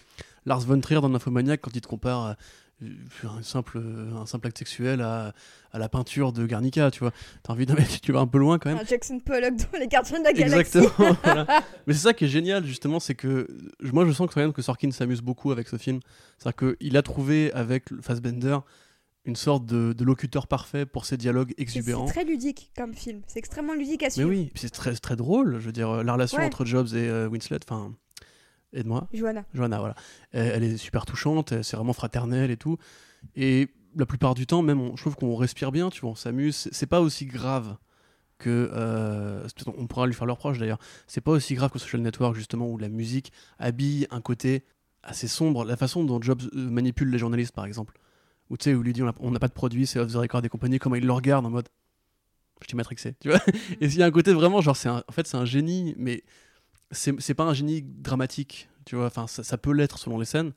Lars 0.46 0.60
von 0.60 0.80
Trier 0.80 1.00
dans 1.00 1.08
Nymphomaniac 1.08 1.60
quand 1.60 1.70
il 1.76 1.80
te 1.80 1.86
compare 1.86 2.26
euh, 2.26 2.34
un 3.24 3.42
simple, 3.42 3.80
un 4.16 4.26
simple 4.26 4.46
acte 4.46 4.58
sexuel 4.58 5.00
à, 5.00 5.32
à 5.72 5.78
la 5.78 5.88
peinture 5.88 6.32
de 6.32 6.46
Guernica, 6.46 6.90
tu 6.90 7.00
vois. 7.00 7.12
T'as 7.42 7.52
envie 7.52 7.66
d'un 7.66 7.74
mec, 7.74 8.00
tu 8.02 8.12
vas 8.12 8.20
un 8.20 8.26
peu 8.26 8.38
loin 8.38 8.58
quand 8.58 8.70
même. 8.70 8.78
Un 8.78 8.84
Jackson 8.84 9.18
Pollock 9.20 9.54
dans 9.56 9.78
Les 9.78 9.88
Gardiens 9.88 10.18
de 10.20 10.24
la 10.24 10.32
Galaxie. 10.32 10.78
Exactement. 10.78 11.16
voilà. 11.24 11.46
Mais 11.86 11.94
c'est 11.94 12.00
ça 12.00 12.12
qui 12.14 12.24
est 12.24 12.28
génial, 12.28 12.64
justement, 12.64 13.00
c'est 13.00 13.14
que 13.14 13.46
moi 13.82 14.04
je 14.06 14.12
sens 14.12 14.28
que, 14.28 14.34
quand 14.34 14.40
même 14.40 14.52
que 14.52 14.62
Sorkin 14.62 14.90
s'amuse 14.90 15.20
beaucoup 15.22 15.50
avec 15.52 15.68
ce 15.68 15.76
film. 15.76 16.00
C'est-à-dire 16.38 16.76
qu'il 16.78 16.96
a 16.96 17.02
trouvé 17.02 17.52
avec 17.52 17.84
Fassbender 18.02 18.58
une 19.26 19.36
sorte 19.36 19.64
de, 19.64 19.94
de 19.94 20.04
locuteur 20.04 20.46
parfait 20.46 20.84
pour 20.84 21.06
ses 21.06 21.16
dialogues 21.16 21.52
Et 21.52 21.54
C'est 21.56 21.62
exubérants. 21.78 22.04
très 22.04 22.24
ludique 22.24 22.70
comme 22.76 22.92
film. 22.92 23.22
C'est 23.26 23.38
extrêmement 23.38 23.72
ludique 23.72 24.02
à 24.02 24.06
Mais 24.06 24.10
suivre. 24.10 24.28
oui, 24.28 24.50
puis 24.52 24.60
c'est 24.60 24.68
très, 24.70 24.94
très 24.96 25.16
drôle. 25.16 25.58
Je 25.60 25.64
veux 25.66 25.72
dire, 25.72 26.02
la 26.04 26.12
relation 26.12 26.38
Ouais. 26.38 26.44
entre 26.44 26.66
Jobs 26.66 26.88
et 26.88 27.08
euh, 27.08 27.26
Winslet, 27.28 27.58
enfin, 27.66 27.94
aide-moi. 28.74 29.08
Johanna. 29.12 29.44
Johanna, 29.54 29.78
voilà. 29.78 29.94
Elle, 30.32 30.62
est 30.64 30.76
super 30.76 31.06
touchante, 31.06 31.62
c'est 31.62 31.76
vraiment 31.76 31.92
fraternel 31.92 32.50
et 32.50 32.56
tout. 32.56 32.76
Et 33.36 33.68
la 33.96 34.06
plupart 34.06 34.34
du 34.34 34.46
temps, 34.46 34.62
même, 34.62 34.80
on- 34.80 34.96
je 34.96 35.02
trouve 35.02 35.14
qu'on 35.16 35.34
respire 35.36 35.72
bien, 35.72 35.90
tu 35.90 36.00
vois, 36.00 36.10
on 36.10 36.14
s'amuse. 36.14 36.68
C'est- 36.72 36.86
pas 36.86 37.00
aussi 37.00 37.26
grave 37.26 37.76
que. 38.38 38.70
euh, 38.72 39.46
on 39.78 39.86
pourra 39.86 40.06
lui 40.06 40.14
faire 40.14 40.26
leur 40.26 40.36
reproche 40.36 40.58
d'ailleurs. 40.58 40.78
C'est 41.06 41.20
pas 41.20 41.30
aussi 41.32 41.54
grave 41.54 41.70
que 41.70 41.78
Social 41.78 42.02
Network, 42.02 42.34
justement, 42.36 42.68
où 42.68 42.76
la 42.78 42.88
musique 42.88 43.32
habille 43.58 44.06
un 44.10 44.20
côté 44.20 44.64
assez 45.02 45.28
sombre. 45.28 45.64
La 45.64 45.76
façon 45.76 46.04
dont 46.04 46.20
Jobs 46.20 46.42
euh, 46.54 46.68
manipule 46.70 47.10
les 47.10 47.18
journalistes, 47.18 47.54
par 47.54 47.64
exemple. 47.66 47.94
Ou 48.50 48.56
tu 48.56 48.64
sais, 48.64 48.74
où 48.74 48.80
il 48.80 48.84
lui 48.84 48.92
dit 48.92 49.02
on 49.02 49.30
n'a 49.30 49.38
pas 49.38 49.48
de 49.48 49.52
produit, 49.54 49.86
c'est 49.86 49.98
off 49.98 50.12
the 50.12 50.16
record 50.16 50.44
et 50.44 50.48
compagnie, 50.48 50.78
comment 50.78 50.96
il 50.96 51.06
le 51.06 51.12
regarde 51.12 51.46
en 51.46 51.50
mode. 51.50 51.68
Je 52.62 52.66
t'ai 52.68 52.76
matrixé, 52.76 53.14
tu 53.20 53.28
vois. 53.30 53.40
Et 53.80 53.86
il 53.86 53.96
y 53.96 54.02
a 54.02 54.06
un 54.06 54.10
côté 54.10 54.32
vraiment, 54.32 54.60
genre, 54.60 54.76
c'est 54.76 54.88
en 54.88 55.02
fait, 55.10 55.26
c'est 55.26 55.36
un 55.36 55.44
génie, 55.44 55.94
mais 55.98 56.22
c'est 56.94 57.34
pas 57.34 57.44
un 57.44 57.54
génie 57.54 57.82
dramatique, 57.82 58.68
tu 58.84 58.96
vois. 58.96 59.06
Enfin, 59.06 59.26
ça, 59.26 59.42
ça 59.44 59.58
peut 59.58 59.72
l'être 59.72 59.98
selon 59.98 60.18
les 60.18 60.24
scènes, 60.24 60.52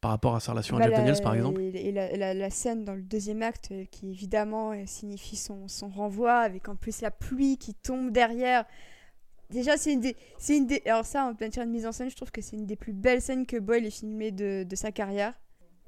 par 0.00 0.10
rapport 0.12 0.36
à 0.36 0.40
sa 0.40 0.52
relation 0.52 0.76
à 0.76 0.78
Bah, 0.80 0.84
Jeff 0.86 0.92
la- 0.92 0.98
Daniels, 0.98 1.22
par 1.22 1.34
exemple. 1.34 1.60
Et, 1.60 1.88
et 1.88 1.92
la, 1.92 2.16
la- 2.16 2.34
la 2.34 2.50
scène 2.50 2.84
dans 2.84 2.94
le 2.94 3.02
deuxième 3.02 3.42
acte 3.42 3.68
euh, 3.72 3.84
qui 3.90 4.10
évidemment 4.10 4.72
euh, 4.72 4.82
signifie 4.86 5.36
son, 5.36 5.66
son 5.68 5.88
renvoi, 5.88 6.34
avec 6.38 6.68
en 6.68 6.76
plus 6.76 7.00
la 7.00 7.10
pluie 7.10 7.56
qui 7.58 7.74
tombe 7.74 8.10
derrière. 8.12 8.64
Déjà, 9.50 9.76
c'est 9.78 9.92
une 9.94 10.00
des. 10.00 10.14
Une 10.48 10.66
des 10.66 10.82
alors, 10.86 11.04
ça, 11.06 11.24
en 11.24 11.34
pleine 11.34 11.50
de 11.50 11.64
mise 11.64 11.86
en 11.86 11.92
scène, 11.92 12.10
je 12.10 12.16
trouve 12.16 12.30
que 12.30 12.42
c'est 12.42 12.54
une 12.56 12.66
des 12.66 12.76
plus 12.76 12.92
belles 12.92 13.22
scènes 13.22 13.46
que 13.46 13.56
Boyle 13.56 13.86
ait 13.86 13.90
filmées 13.90 14.30
de, 14.30 14.62
de 14.64 14.76
sa 14.76 14.92
carrière. 14.92 15.32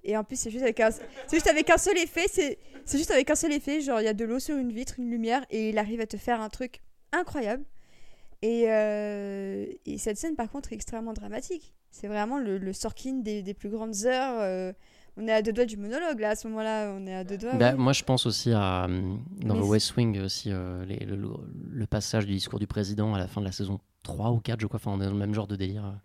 Et 0.03 0.17
en 0.17 0.25
plus, 0.25 0.37
c'est 0.37 0.51
juste 0.51 0.63
avec 0.63 0.81
un, 0.81 0.89
juste 1.31 1.47
avec 1.47 1.69
un 1.69 1.77
seul 1.77 1.99
effet. 1.99 2.25
C'est 2.27 2.59
c'est 2.87 2.97
juste 2.97 3.11
avec 3.11 3.29
un 3.29 3.35
seul 3.35 3.53
effet. 3.53 3.83
Genre, 3.83 4.01
il 4.01 4.05
y 4.05 4.09
a 4.09 4.15
de 4.15 4.25
l'eau 4.25 4.39
sur 4.39 4.57
une 4.57 4.73
vitre, 4.73 4.95
une 4.99 5.11
lumière, 5.11 5.45
et 5.51 5.69
il 5.69 5.77
arrive 5.79 6.01
à 6.01 6.07
te 6.07 6.17
faire 6.17 6.41
un 6.41 6.49
truc 6.49 6.81
incroyable. 7.13 7.65
Et, 8.43 8.65
euh, 8.69 9.67
et 9.87 9.99
cette 9.99 10.17
scène, 10.17 10.35
par 10.35 10.51
contre, 10.51 10.73
est 10.73 10.75
extrêmement 10.77 11.13
dramatique. 11.13 11.75
C'est 11.91 12.07
vraiment 12.09 12.39
le, 12.39 12.57
le 12.59 12.73
Sorkin 12.73 13.15
des, 13.23 13.43
des 13.43 13.55
plus 13.55 13.69
grandes 13.69 14.05
heures. 14.07 14.39
euh, 14.41 14.73
on 15.17 15.27
est 15.27 15.33
à 15.33 15.43
deux 15.43 15.53
doigts 15.53 15.67
du 15.67 15.77
monologue, 15.77 16.21
là, 16.21 16.31
à 16.31 16.37
ce 16.37 16.49
moment-là. 16.49 16.95
On 16.97 17.07
est 17.07 17.15
à 17.15 17.25
deux 17.25 17.37
doigts. 17.37 17.53
Bah, 17.55 17.73
oui. 17.77 17.83
moi, 17.83 17.93
je 17.93 18.03
pense 18.05 18.25
aussi 18.27 18.53
à 18.53 18.85
euh, 18.85 19.03
dans 19.43 19.55
Mais 19.57 19.61
The 19.61 19.65
West 19.65 19.97
Wing 19.97 20.21
aussi 20.21 20.51
euh, 20.53 20.85
les- 20.87 21.05
le, 21.05 21.17
le- 21.17 21.29
le 21.71 21.87
passage 21.87 22.27
du 22.27 22.33
discours 22.33 22.59
du 22.59 22.67
président 22.67 23.13
à 23.15 23.19
la 23.19 23.27
fin 23.27 23.41
de 23.41 23.47
la 23.47 23.53
saison 23.53 23.81
3 24.05 24.31
ou 24.31 24.39
4, 24.39 24.61
je 24.61 24.67
crois. 24.67 24.79
Enfin, 24.83 24.93
on 24.97 25.01
est 25.01 25.05
dans 25.05 25.11
le 25.13 25.19
même 25.19 25.35
genre 25.35 25.49
de 25.49 25.57
délire. 25.57 26.01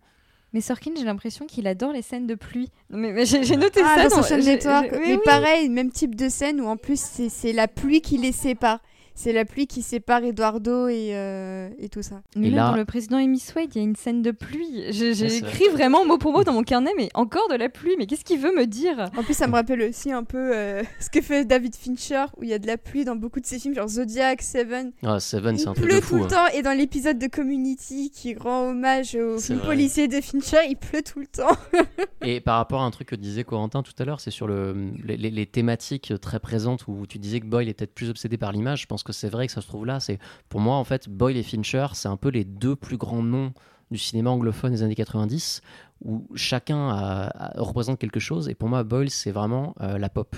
Mais 0.52 0.60
Sorkin, 0.60 0.90
j'ai 0.96 1.04
l'impression 1.04 1.46
qu'il 1.46 1.66
adore 1.66 1.92
les 1.92 2.02
scènes 2.02 2.26
de 2.26 2.34
pluie. 2.34 2.70
Non, 2.90 2.98
Mais, 2.98 3.12
mais 3.12 3.24
j'ai 3.26 3.56
noté 3.56 3.80
Ah, 3.84 4.08
ça 4.08 4.16
dans 4.16 4.22
j'ai- 4.22 4.42
Network. 4.42 4.88
oui, 4.92 4.98
Mais 5.00 5.14
oui. 5.14 5.20
pareil, 5.24 5.68
même 5.68 5.90
type 5.90 6.14
de 6.14 6.28
scène 6.28 6.60
où 6.60 6.66
en 6.66 6.76
plus 6.76 7.00
c'est 7.00 7.52
la 7.52 7.68
pluie 7.68 8.00
qui 8.00 8.18
les 8.18 8.32
sépare. 8.32 8.80
C'est 9.16 9.32
la 9.32 9.44
pluie 9.44 9.66
qui 9.66 9.82
sépare 9.82 10.22
Eduardo 10.22 10.86
et, 10.88 11.10
euh, 11.16 11.68
et 11.80 11.88
tout 11.88 12.02
ça. 12.02 12.22
Mais 12.36 12.46
Et 12.46 12.50
là, 12.50 12.56
là- 12.66 12.70
dans 12.70 12.76
le 12.76 12.84
président 12.84 13.16
Amy 13.16 13.38
Swade, 13.40 13.70
il 13.74 13.78
y 13.78 13.80
a 13.80 13.84
une 13.84 13.96
scène 13.96 14.22
de 14.22 14.30
pluie. 14.30 14.84
J'ai 14.90 15.36
écrit 15.38 15.68
vraiment 15.72 16.04
mot 16.04 16.18
pour 16.18 16.32
mot 16.32 16.44
dans 16.44 16.52
mon 16.52 16.62
carnet, 16.62 16.92
mais 16.96 17.08
encore 17.14 17.48
de 17.48 17.54
la 17.56 17.68
pluie. 17.68 17.94
Mais 17.98 18.06
qu'est-ce 18.06 18.24
qu'il 18.24 18.38
veut 18.38 18.54
me 18.54 18.66
dire? 18.66 19.10
En 19.16 19.22
plus, 19.24 19.34
ça 19.34 19.46
me 19.48 19.52
rappelle 19.54 19.82
aussi 19.82 20.12
un 20.12 20.22
peu 20.22 20.54
euh, 20.54 20.82
ce 21.00 21.10
que 21.10 21.20
fait 21.22 21.44
David 21.44 21.74
Fincher, 21.74 22.26
où 22.36 22.42
il 22.44 22.50
y 22.50 22.52
a 22.52 22.58
de 22.58 22.66
la 22.66 22.76
pluie 22.76 23.04
dans 23.04 23.16
beaucoup 23.16 23.40
de 23.40 23.46
ses 23.46 23.58
films, 23.58 23.74
genre 23.74 23.88
Zodiac, 23.88 24.42
Seven. 24.42 24.92
Ah, 25.02 25.18
Seven, 25.18 25.56
c'est 25.56 25.64
Il 25.64 25.68
un 25.70 25.72
truc 25.74 25.86
pleut 25.86 26.00
de 26.00 26.04
tout 26.06 26.16
le 26.16 26.22
hein. 26.24 26.26
temps, 26.28 26.46
et 26.54 26.62
dans 26.62 26.76
l'épisode 26.76 27.18
de 27.18 27.26
Community 27.26 28.10
qui 28.10 28.34
rend 28.34 28.68
hommage 28.70 29.14
au 29.14 29.38
film 29.38 29.58
vrai. 29.58 29.66
policier 29.68 30.08
de 30.08 30.20
Fincher, 30.20 30.58
il 30.68 30.76
pleut 30.76 31.02
tout 31.02 31.20
le 31.20 31.26
temps. 31.26 31.56
Et 32.22 32.40
par 32.40 32.56
rapport 32.56 32.82
à 32.82 32.84
un 32.84 32.90
truc 32.90 33.08
que 33.08 33.14
disait 33.16 33.44
Corentin 33.44 33.82
tout 33.82 33.92
à 33.98 34.04
l'heure, 34.04 34.20
c'est 34.20 34.30
sur 34.30 34.46
le, 34.48 34.90
les, 35.04 35.16
les- 35.16 35.30
les 35.30 35.46
thématiques 35.46 36.12
très 36.20 36.40
présentes 36.40 36.86
où 36.88 37.06
tu 37.06 37.18
disais 37.18 37.40
que 37.40 37.46
Boyle 37.46 37.68
est 37.68 37.74
peut-être 37.74 37.94
plus 37.94 38.10
obsédé 38.10 38.36
par 38.36 38.52
l'image. 38.52 38.82
Je 38.82 38.86
pense 38.86 39.02
que 39.06 39.12
c'est 39.12 39.28
vrai 39.28 39.46
que 39.46 39.52
ça 39.52 39.60
se 39.60 39.68
trouve 39.68 39.86
là. 39.86 40.00
C'est 40.00 40.18
pour 40.48 40.60
moi 40.60 40.76
en 40.76 40.84
fait 40.84 41.08
Boyle 41.08 41.36
et 41.36 41.42
Fincher, 41.42 41.86
c'est 41.94 42.08
un 42.08 42.16
peu 42.16 42.28
les 42.28 42.44
deux 42.44 42.76
plus 42.76 42.96
grands 42.98 43.22
noms 43.22 43.52
du 43.90 43.98
cinéma 43.98 44.30
anglophone 44.30 44.72
des 44.72 44.82
années 44.82 44.94
90 44.94 45.62
où 46.04 46.26
chacun 46.34 47.30
représente 47.56 47.98
quelque 47.98 48.20
chose. 48.20 48.48
Et 48.48 48.54
pour 48.54 48.68
moi, 48.68 48.84
Boyle, 48.84 49.10
c'est 49.10 49.30
vraiment 49.30 49.74
euh, 49.80 49.98
la 49.98 50.08
pop. 50.08 50.36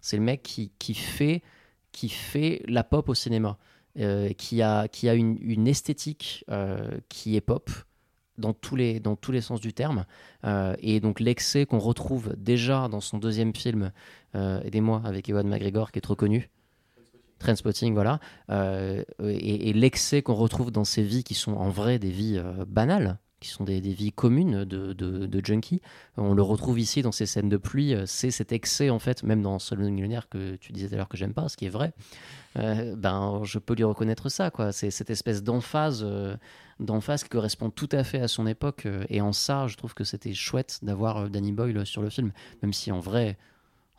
C'est 0.00 0.16
le 0.16 0.22
mec 0.22 0.42
qui, 0.42 0.72
qui 0.78 0.94
fait 0.94 1.42
qui 1.92 2.08
fait 2.08 2.62
la 2.68 2.84
pop 2.84 3.08
au 3.08 3.14
cinéma, 3.14 3.58
euh, 3.98 4.32
qui 4.32 4.62
a 4.62 4.86
qui 4.88 5.08
a 5.08 5.14
une, 5.14 5.36
une 5.40 5.66
esthétique 5.66 6.44
euh, 6.50 6.98
qui 7.08 7.34
est 7.34 7.40
pop 7.40 7.68
dans 8.38 8.52
tous 8.52 8.76
les 8.76 9.00
dans 9.00 9.16
tous 9.16 9.32
les 9.32 9.40
sens 9.40 9.60
du 9.60 9.72
terme. 9.72 10.06
Et 10.78 11.00
donc 11.00 11.20
l'excès 11.20 11.66
qu'on 11.66 11.80
retrouve 11.80 12.34
déjà 12.36 12.88
dans 12.88 13.00
son 13.00 13.18
deuxième 13.18 13.54
film, 13.54 13.92
aidez-moi, 14.34 15.02
avec 15.04 15.28
Ewan 15.28 15.46
McGregor, 15.46 15.92
qui 15.92 15.98
est 15.98 16.02
trop 16.02 16.16
connu. 16.16 16.48
Trainspotting, 17.40 17.94
voilà. 17.94 18.20
Euh, 18.50 19.02
et 19.18 19.72
l'excès 19.72 20.22
qu'on 20.22 20.34
retrouve 20.34 20.70
dans 20.70 20.84
ces 20.84 21.02
vies 21.02 21.24
qui 21.24 21.34
sont 21.34 21.54
en 21.54 21.70
vrai 21.70 21.98
des 21.98 22.10
vies 22.10 22.38
euh, 22.38 22.64
banales, 22.66 23.18
qui 23.40 23.48
sont 23.48 23.64
des, 23.64 23.80
vies 23.80 24.12
communes 24.12 24.66
de, 24.66 24.92
de, 24.92 25.40
junkies, 25.42 25.80
on 26.18 26.34
le 26.34 26.42
retrouve 26.42 26.78
ici 26.78 27.00
dans 27.00 27.12
ces 27.12 27.24
scènes 27.24 27.48
de 27.48 27.56
pluie. 27.56 27.94
euh, 27.94 28.04
C'est 28.04 28.30
cet 28.30 28.52
excès, 28.52 28.90
en 28.90 28.98
fait, 28.98 29.22
même 29.22 29.40
dans 29.40 29.58
Seul 29.58 29.78
millionnaire 29.78 30.28
que 30.28 30.56
tu 30.56 30.72
disais 30.72 30.88
tout 30.88 30.94
à 30.94 30.96
l'heure 30.98 31.08
que 31.08 31.16
j'aime 31.16 31.32
pas, 31.32 31.48
ce 31.48 31.56
qui 31.56 31.64
est 31.64 31.70
vrai. 31.70 31.94
Ben, 32.54 33.40
je 33.44 33.58
peux 33.58 33.74
lui 33.74 33.84
reconnaître 33.84 34.28
ça, 34.28 34.50
quoi. 34.50 34.72
C'est 34.72 34.90
cette 34.90 35.08
espèce 35.08 35.42
d'emphase. 35.42 36.06
d'emphase 36.78 37.22
qui 37.22 37.30
correspond 37.30 37.70
tout 37.70 37.88
à 37.92 38.04
fait 38.04 38.20
à 38.20 38.28
son 38.28 38.46
époque. 38.46 38.86
Et 39.08 39.22
en 39.22 39.32
ça, 39.32 39.66
je 39.66 39.76
trouve 39.76 39.94
que 39.94 40.04
c'était 40.04 40.34
chouette 40.34 40.80
d'avoir 40.82 41.30
Danny 41.30 41.52
Boyle 41.52 41.86
sur 41.86 42.02
le 42.02 42.10
film, 42.10 42.32
même 42.62 42.74
si 42.74 42.92
en 42.92 42.98
vrai, 42.98 43.38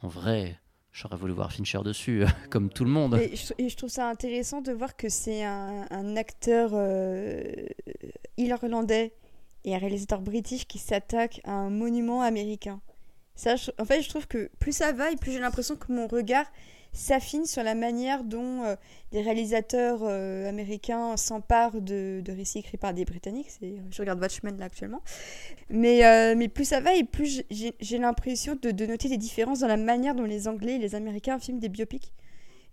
en 0.04 0.10
vrai, 0.10 0.61
j'aurais 0.92 1.18
voulu 1.18 1.34
voir 1.34 1.52
Fincher 1.52 1.80
dessus, 1.84 2.24
comme 2.50 2.70
tout 2.70 2.84
le 2.84 2.92
monde. 2.92 3.16
Et 3.16 3.36
je, 3.36 3.76
trouve 3.76 3.90
ça 3.90 4.10
intéressant 4.10 4.62
de 4.62 4.72
voir 4.72 4.96
que 4.96 5.10
c'est 5.10 5.44
un, 5.44 6.16
acteur 6.16 6.72
euh, 6.74 7.42
irlandais 8.38 9.14
et 9.64 9.76
un 9.76 9.78
réalisateur 9.78 10.22
british 10.22 10.66
qui 10.66 10.80
s'attaque 10.80 11.42
à 11.44 11.52
un 11.52 11.70
monument 11.70 12.22
américain. 12.22 12.82
En 13.80 13.86
fait, 13.86 14.02
je 14.02 14.10
trouve 14.10 14.28
que 14.28 14.50
plus 14.60 14.76
ça 14.76 14.92
va 14.92 15.12
et 15.12 15.16
plus 15.16 15.32
j'ai 15.32 15.40
l'impression 15.40 15.76
que 15.76 15.92
mon 15.92 16.08
regard 16.08 16.46
s'affine 16.94 17.46
sur 17.46 17.64
la 17.64 17.74
manière 17.76 18.24
dont 18.24 18.64
euh, 18.64 18.76
des 19.12 19.22
réalisateurs 19.22 20.00
euh, 20.04 20.50
américains 20.50 21.16
s'emparent 21.18 21.80
de, 21.82 22.22
de 22.24 22.32
récits 22.32 22.60
écrits 22.60 22.78
par 22.78 22.94
des 22.94 23.06
Britanniques. 23.06 23.50
C'est- 23.50 23.76
Je 23.92 24.02
regarde 24.02 24.20
Watchmen 24.20 24.58
là 24.58 24.66
actuellement. 24.66 25.02
Mais, 25.70 26.06
euh, 26.06 26.36
mais 26.36 26.48
plus 26.50 26.66
ça 26.66 26.80
va 26.82 26.94
et 26.96 27.04
plus 27.04 27.44
j'ai- 27.50 27.98
l'impression 27.98 28.58
de, 28.62 28.72
de 28.72 28.86
noter 28.86 29.08
des 29.10 29.18
différences 29.18 29.60
dans 29.60 29.68
la 29.68 29.78
manière 29.78 30.16
dont 30.16 30.26
les 30.26 30.48
Anglais 30.48 30.76
et 30.76 30.80
les 30.80 30.96
Américains 30.96 31.40
filment 31.40 31.60
des 31.60 31.70
biopics. 31.70 32.12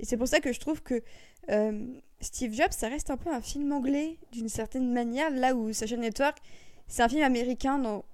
Et 0.00 0.04
c'est 0.04 0.16
pour 0.16 0.28
ça 0.28 0.40
que 0.40 0.52
je 0.52 0.60
trouve 0.60 0.82
que 0.82 1.02
euh, 1.50 1.86
Steve 2.20 2.52
Jobs, 2.54 2.72
ça 2.72 2.88
reste 2.88 3.10
un 3.10 3.16
peu 3.16 3.30
un 3.30 3.40
film 3.40 3.72
anglais 3.72 4.16
d'une 4.32 4.48
certaine 4.48 4.92
manière, 4.92 5.30
là 5.30 5.54
où 5.54 5.72
Social 5.72 6.00
Network, 6.00 6.38
c'est 6.88 7.02
un 7.02 7.08
film 7.08 7.22
américain 7.22 7.78
dans 7.78 8.04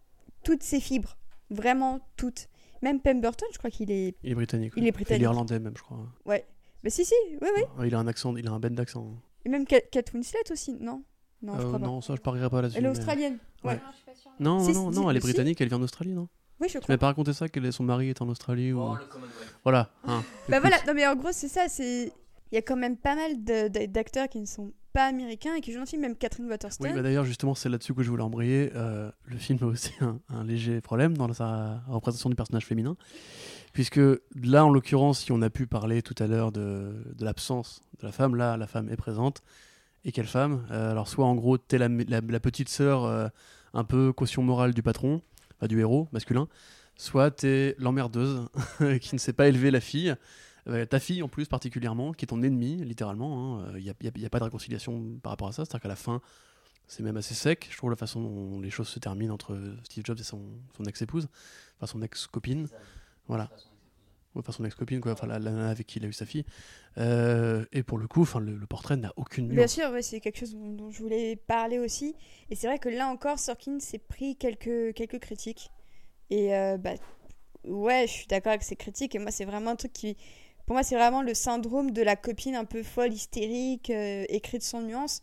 toutes 0.42 0.62
ses 0.62 0.80
fibres. 0.80 1.16
Vraiment 1.50 2.00
toutes. 2.16 2.48
Même 2.82 3.00
Pemberton, 3.00 3.46
je 3.52 3.58
crois 3.58 3.70
qu'il 3.70 3.90
est. 3.90 4.14
Il 4.22 4.32
est 4.32 4.34
britannique. 4.34 4.72
Il 4.76 4.86
est 4.86 4.92
britannique. 4.92 5.22
irlandais 5.22 5.58
même, 5.58 5.74
je 5.76 5.82
crois. 5.82 5.98
Ouais. 6.26 6.44
Mais 6.82 6.90
si, 6.90 7.04
si, 7.04 7.14
oui, 7.40 7.48
oui. 7.56 7.62
Ouais, 7.78 7.88
Il 7.88 7.94
a 7.94 7.98
un 7.98 8.06
accent, 8.06 8.36
il 8.36 8.46
a 8.46 8.52
un 8.52 8.60
bête 8.60 8.74
d'accent. 8.74 9.08
Et 9.44 9.48
même 9.48 9.64
Kate 9.66 10.12
Winslet 10.12 10.40
aussi, 10.50 10.74
non? 10.80 11.02
Non, 11.42 11.54
je 11.56 11.62
Euh, 11.62 11.66
crois 11.68 11.78
pas. 11.78 11.86
non, 11.86 12.00
ça 12.00 12.14
je 12.14 12.20
parierais 12.20 12.48
pas 12.50 12.62
là-dessus. 12.62 12.78
Elle 12.78 12.84
est 12.86 12.88
mais- 12.90 12.98
australienne. 12.98 13.38
Ouais. 13.64 13.72
Ouais. 13.72 13.80
Non, 14.40 14.60
Si, 14.60 14.72
non, 14.72 14.90
si, 14.92 14.98
non, 14.98 15.10
elle 15.10 15.16
est 15.16 15.20
si. 15.20 15.26
britannique, 15.26 15.60
elle 15.60 15.68
vient 15.68 15.78
d'Australie, 15.78 16.12
non? 16.14 16.28
Oui, 16.60 16.68
je 16.68 16.74
Tu 16.74 16.80
crois. 16.80 16.94
m'as 16.94 16.98
pas 16.98 17.06
raconté 17.06 17.32
ça, 17.32 17.48
que 17.48 17.70
son 17.70 17.84
mari 17.84 18.08
est 18.10 18.22
en 18.22 18.28
Australie 18.28 18.72
ou... 18.72 18.80
Oh, 18.80 18.96
Voilà. 19.64 19.90
hein, 20.04 20.22
Bah 20.48 20.60
voilà, 20.60 20.76
non 20.86 20.94
mais 20.94 21.06
en 21.06 21.16
gros 21.16 21.32
c'est 21.32 21.48
ça, 21.48 21.68
c'est 21.68 22.12
il 22.52 22.54
y 22.54 22.58
a 22.58 22.62
quand 22.62 22.76
même 22.76 22.96
pas 22.96 23.16
mal 23.16 23.42
d'acteurs 23.88 24.28
qui 24.28 24.40
ne 24.40 24.46
sont 24.46 24.72
pas 24.94 25.06
américains 25.06 25.56
et 25.56 25.60
qui 25.60 25.72
jouent 25.72 25.78
dans 25.78 25.82
le 25.82 25.88
film, 25.88 26.02
même 26.02 26.16
Catherine 26.16 26.48
Waterston. 26.48 26.84
Oui, 26.84 26.92
bah 26.94 27.02
d'ailleurs, 27.02 27.24
justement, 27.24 27.54
c'est 27.56 27.68
là-dessus 27.68 27.94
que 27.94 28.02
je 28.02 28.08
voulais 28.08 28.22
embrayer. 28.22 28.70
Euh, 28.76 29.10
le 29.26 29.36
film 29.36 29.58
a 29.62 29.66
aussi 29.66 29.92
un, 30.00 30.44
léger 30.44 30.80
problème 30.80 31.16
dans 31.18 31.30
sa 31.32 31.82
représentation 31.88 32.30
du 32.30 32.36
personnage 32.36 32.64
féminin. 32.64 32.96
Puisque 33.72 34.00
là, 34.40 34.64
en 34.64 34.70
l'occurrence, 34.70 35.24
si 35.24 35.32
on 35.32 35.42
a 35.42 35.50
pu 35.50 35.66
parler 35.66 36.00
tout 36.00 36.14
à 36.22 36.28
l'heure 36.28 36.52
de, 36.52 36.94
l'absence 37.18 37.82
de 37.98 38.06
la 38.06 38.12
femme, 38.12 38.36
là, 38.36 38.56
la 38.56 38.68
femme 38.68 38.88
est 38.88 38.96
présente. 38.96 39.42
Et 40.04 40.12
quelle 40.12 40.28
femme? 40.28 40.64
Euh, 40.70 40.92
Alors, 40.92 41.08
soit 41.08 41.26
en 41.26 41.34
gros, 41.34 41.58
t'es 41.58 41.76
la, 41.76 41.88
la, 41.88 42.40
petite 42.40 42.68
sœur 42.68 43.04
euh, 43.04 43.26
un 43.72 43.82
peu 43.82 44.12
caution 44.12 44.44
morale 44.44 44.74
du 44.74 44.82
patron, 44.82 45.22
du 45.62 45.80
héros 45.80 46.08
masculin, 46.12 46.46
soit 46.96 47.32
t'es 47.32 47.74
l'emmerdeuse 47.78 48.48
qui 49.00 49.14
ne 49.14 49.18
sait 49.18 49.32
pas 49.32 49.48
élever 49.48 49.72
la 49.72 49.80
fille. 49.80 50.14
Euh, 50.66 50.86
ta 50.86 50.98
fille 50.98 51.22
en 51.22 51.28
plus 51.28 51.46
particulièrement, 51.46 52.12
qui 52.12 52.24
est 52.24 52.28
ton 52.28 52.42
ennemi 52.42 52.76
littéralement. 52.84 53.64
Il 53.76 53.82
n'y 53.82 53.90
a, 53.90 53.94
y 54.16 54.24
a- 54.24 54.30
pas 54.30 54.38
de 54.38 54.44
réconciliation 54.44 55.18
par 55.22 55.30
rapport 55.30 55.48
à 55.48 55.52
ça. 55.52 55.64
C'est-à-dire 55.64 55.82
qu'à 55.82 55.88
la 55.88 55.96
fin, 55.96 56.20
c'est 56.86 57.02
même 57.02 57.16
assez 57.16 57.34
sec. 57.34 57.68
Je 57.70 57.76
trouve 57.76 57.90
la 57.90 57.96
façon 57.96 58.22
dont 58.22 58.60
les 58.60 58.70
choses 58.70 58.88
se 58.88 58.98
terminent 58.98 59.34
entre 59.34 59.58
Steve 59.84 60.04
Jobs 60.06 60.18
et 60.18 60.22
son, 60.22 60.42
son 60.76 60.84
ex-épouse, 60.84 61.28
enfin 61.76 61.86
son 61.86 62.02
ex-copine. 62.02 62.68
Voilà. 63.28 63.50
Enfin, 64.36 64.50
son 64.50 64.64
ex-copine, 64.64 65.00
quoi. 65.00 65.12
Enfin, 65.12 65.28
la, 65.28 65.38
la 65.38 65.52
nana 65.52 65.70
avec 65.70 65.86
qui 65.86 66.00
il 66.00 66.04
a 66.04 66.08
eu 66.08 66.12
sa 66.12 66.26
fille. 66.26 66.44
Euh, 66.98 67.64
et 67.72 67.82
pour 67.84 67.98
le 67.98 68.08
coup, 68.08 68.22
enfin, 68.22 68.40
le, 68.40 68.56
le 68.56 68.66
portrait 68.66 68.96
n'a 68.96 69.12
aucune 69.16 69.46
Bien 69.46 69.58
nuance. 69.58 69.72
sûr, 69.74 69.90
ouais, 69.92 70.02
c'est 70.02 70.18
quelque 70.20 70.38
chose 70.40 70.54
dont, 70.54 70.72
dont 70.72 70.90
je 70.90 70.98
voulais 71.00 71.36
parler 71.36 71.78
aussi. 71.78 72.16
Et 72.50 72.56
c'est 72.56 72.66
vrai 72.66 72.78
que 72.80 72.88
là 72.88 73.06
encore, 73.06 73.38
Sorkin 73.38 73.78
s'est 73.78 73.98
pris 73.98 74.34
quelques, 74.36 74.92
quelques 74.94 75.20
critiques. 75.20 75.70
Et 76.30 76.52
euh, 76.56 76.76
bah, 76.78 76.94
ouais, 77.64 78.06
je 78.08 78.12
suis 78.12 78.26
d'accord 78.26 78.50
avec 78.50 78.64
ces 78.64 78.74
critiques. 78.76 79.14
Et 79.14 79.20
moi, 79.20 79.30
c'est 79.30 79.44
vraiment 79.44 79.70
un 79.70 79.76
truc 79.76 79.92
qui. 79.92 80.16
Pour 80.66 80.74
moi, 80.74 80.82
c'est 80.82 80.94
vraiment 80.96 81.22
le 81.22 81.34
syndrome 81.34 81.90
de 81.90 82.02
la 82.02 82.16
copine 82.16 82.54
un 82.56 82.64
peu 82.64 82.82
folle, 82.82 83.12
hystérique, 83.12 83.90
euh, 83.90 84.24
écrite 84.28 84.62
sans 84.62 84.80
nuance. 84.82 85.22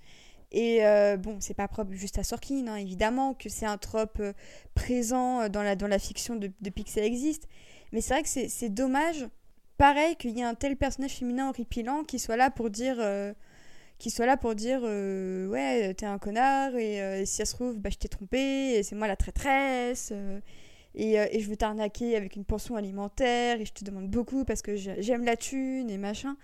Et 0.52 0.86
euh, 0.86 1.18
bon, 1.18 1.38
c'est 1.40 1.54
pas 1.54 1.68
propre 1.68 1.94
juste 1.94 2.20
à 2.20 2.24
Sorkin, 2.24 2.68
hein, 2.68 2.76
évidemment, 2.76 3.34
que 3.34 3.50
c'est 3.50 3.66
un 3.66 3.78
trope 3.78 4.20
euh, 4.20 4.34
présent 4.76 5.42
euh, 5.42 5.50
dans 5.50 5.64
la, 5.64 6.00
fiction 6.00 6.36
de- 6.36 6.52
ça 6.88 7.02
existe. 7.04 7.48
Mais 7.92 8.02
c'est 8.02 8.14
vrai 8.14 8.24
que 8.24 8.30
c'est 8.30 8.70
dommage, 8.70 9.28
pareil, 9.78 10.16
qu'il 10.18 10.32
y 10.38 10.42
ait 10.42 10.44
un 10.44 10.56
tel 10.56 10.76
personnage 10.78 11.14
féminin 11.14 11.50
horripilant 11.50 12.04
qui 12.04 12.20
soit 12.20 12.38
là 12.38 12.50
pour 12.52 12.70
dire. 12.70 12.98
qui 13.98 14.10
soit 14.10 14.26
là 14.26 14.38
pour 14.38 14.56
dire 14.56 14.82
ouais 14.84 15.94
t'es 15.96 16.06
un 16.06 16.18
connard 16.18 16.76
et 16.76 17.24
si 17.26 17.36
ça 17.36 17.46
se 17.46 17.54
trouve 17.54 17.78
bah, 17.78 17.90
je 17.92 17.98
t'ai 17.98 18.08
trompé 18.10 18.82
c'est 18.84 18.96
moi 18.96 19.08
la 19.08 19.16
traîtresse 19.16 20.12
et, 20.96 21.20
euh, 21.20 21.26
et 21.32 21.40
je 21.40 21.50
veux 21.50 21.56
t'arnaquer 21.58 22.16
avec 22.16 22.36
une 22.36 22.46
pension 22.46 22.76
alimentaire 22.76 23.60
et 23.62 23.66
je 23.66 23.74
te 23.74 23.84
demande 23.84 24.10
beaucoup 24.10 24.46
parce 24.46 24.62
que 24.62 24.76
j'ai- 24.76 25.02
j'aime 25.02 25.24
la 25.26 25.38
thune 25.38 25.90
et 25.90 25.98
machin. 25.98 26.36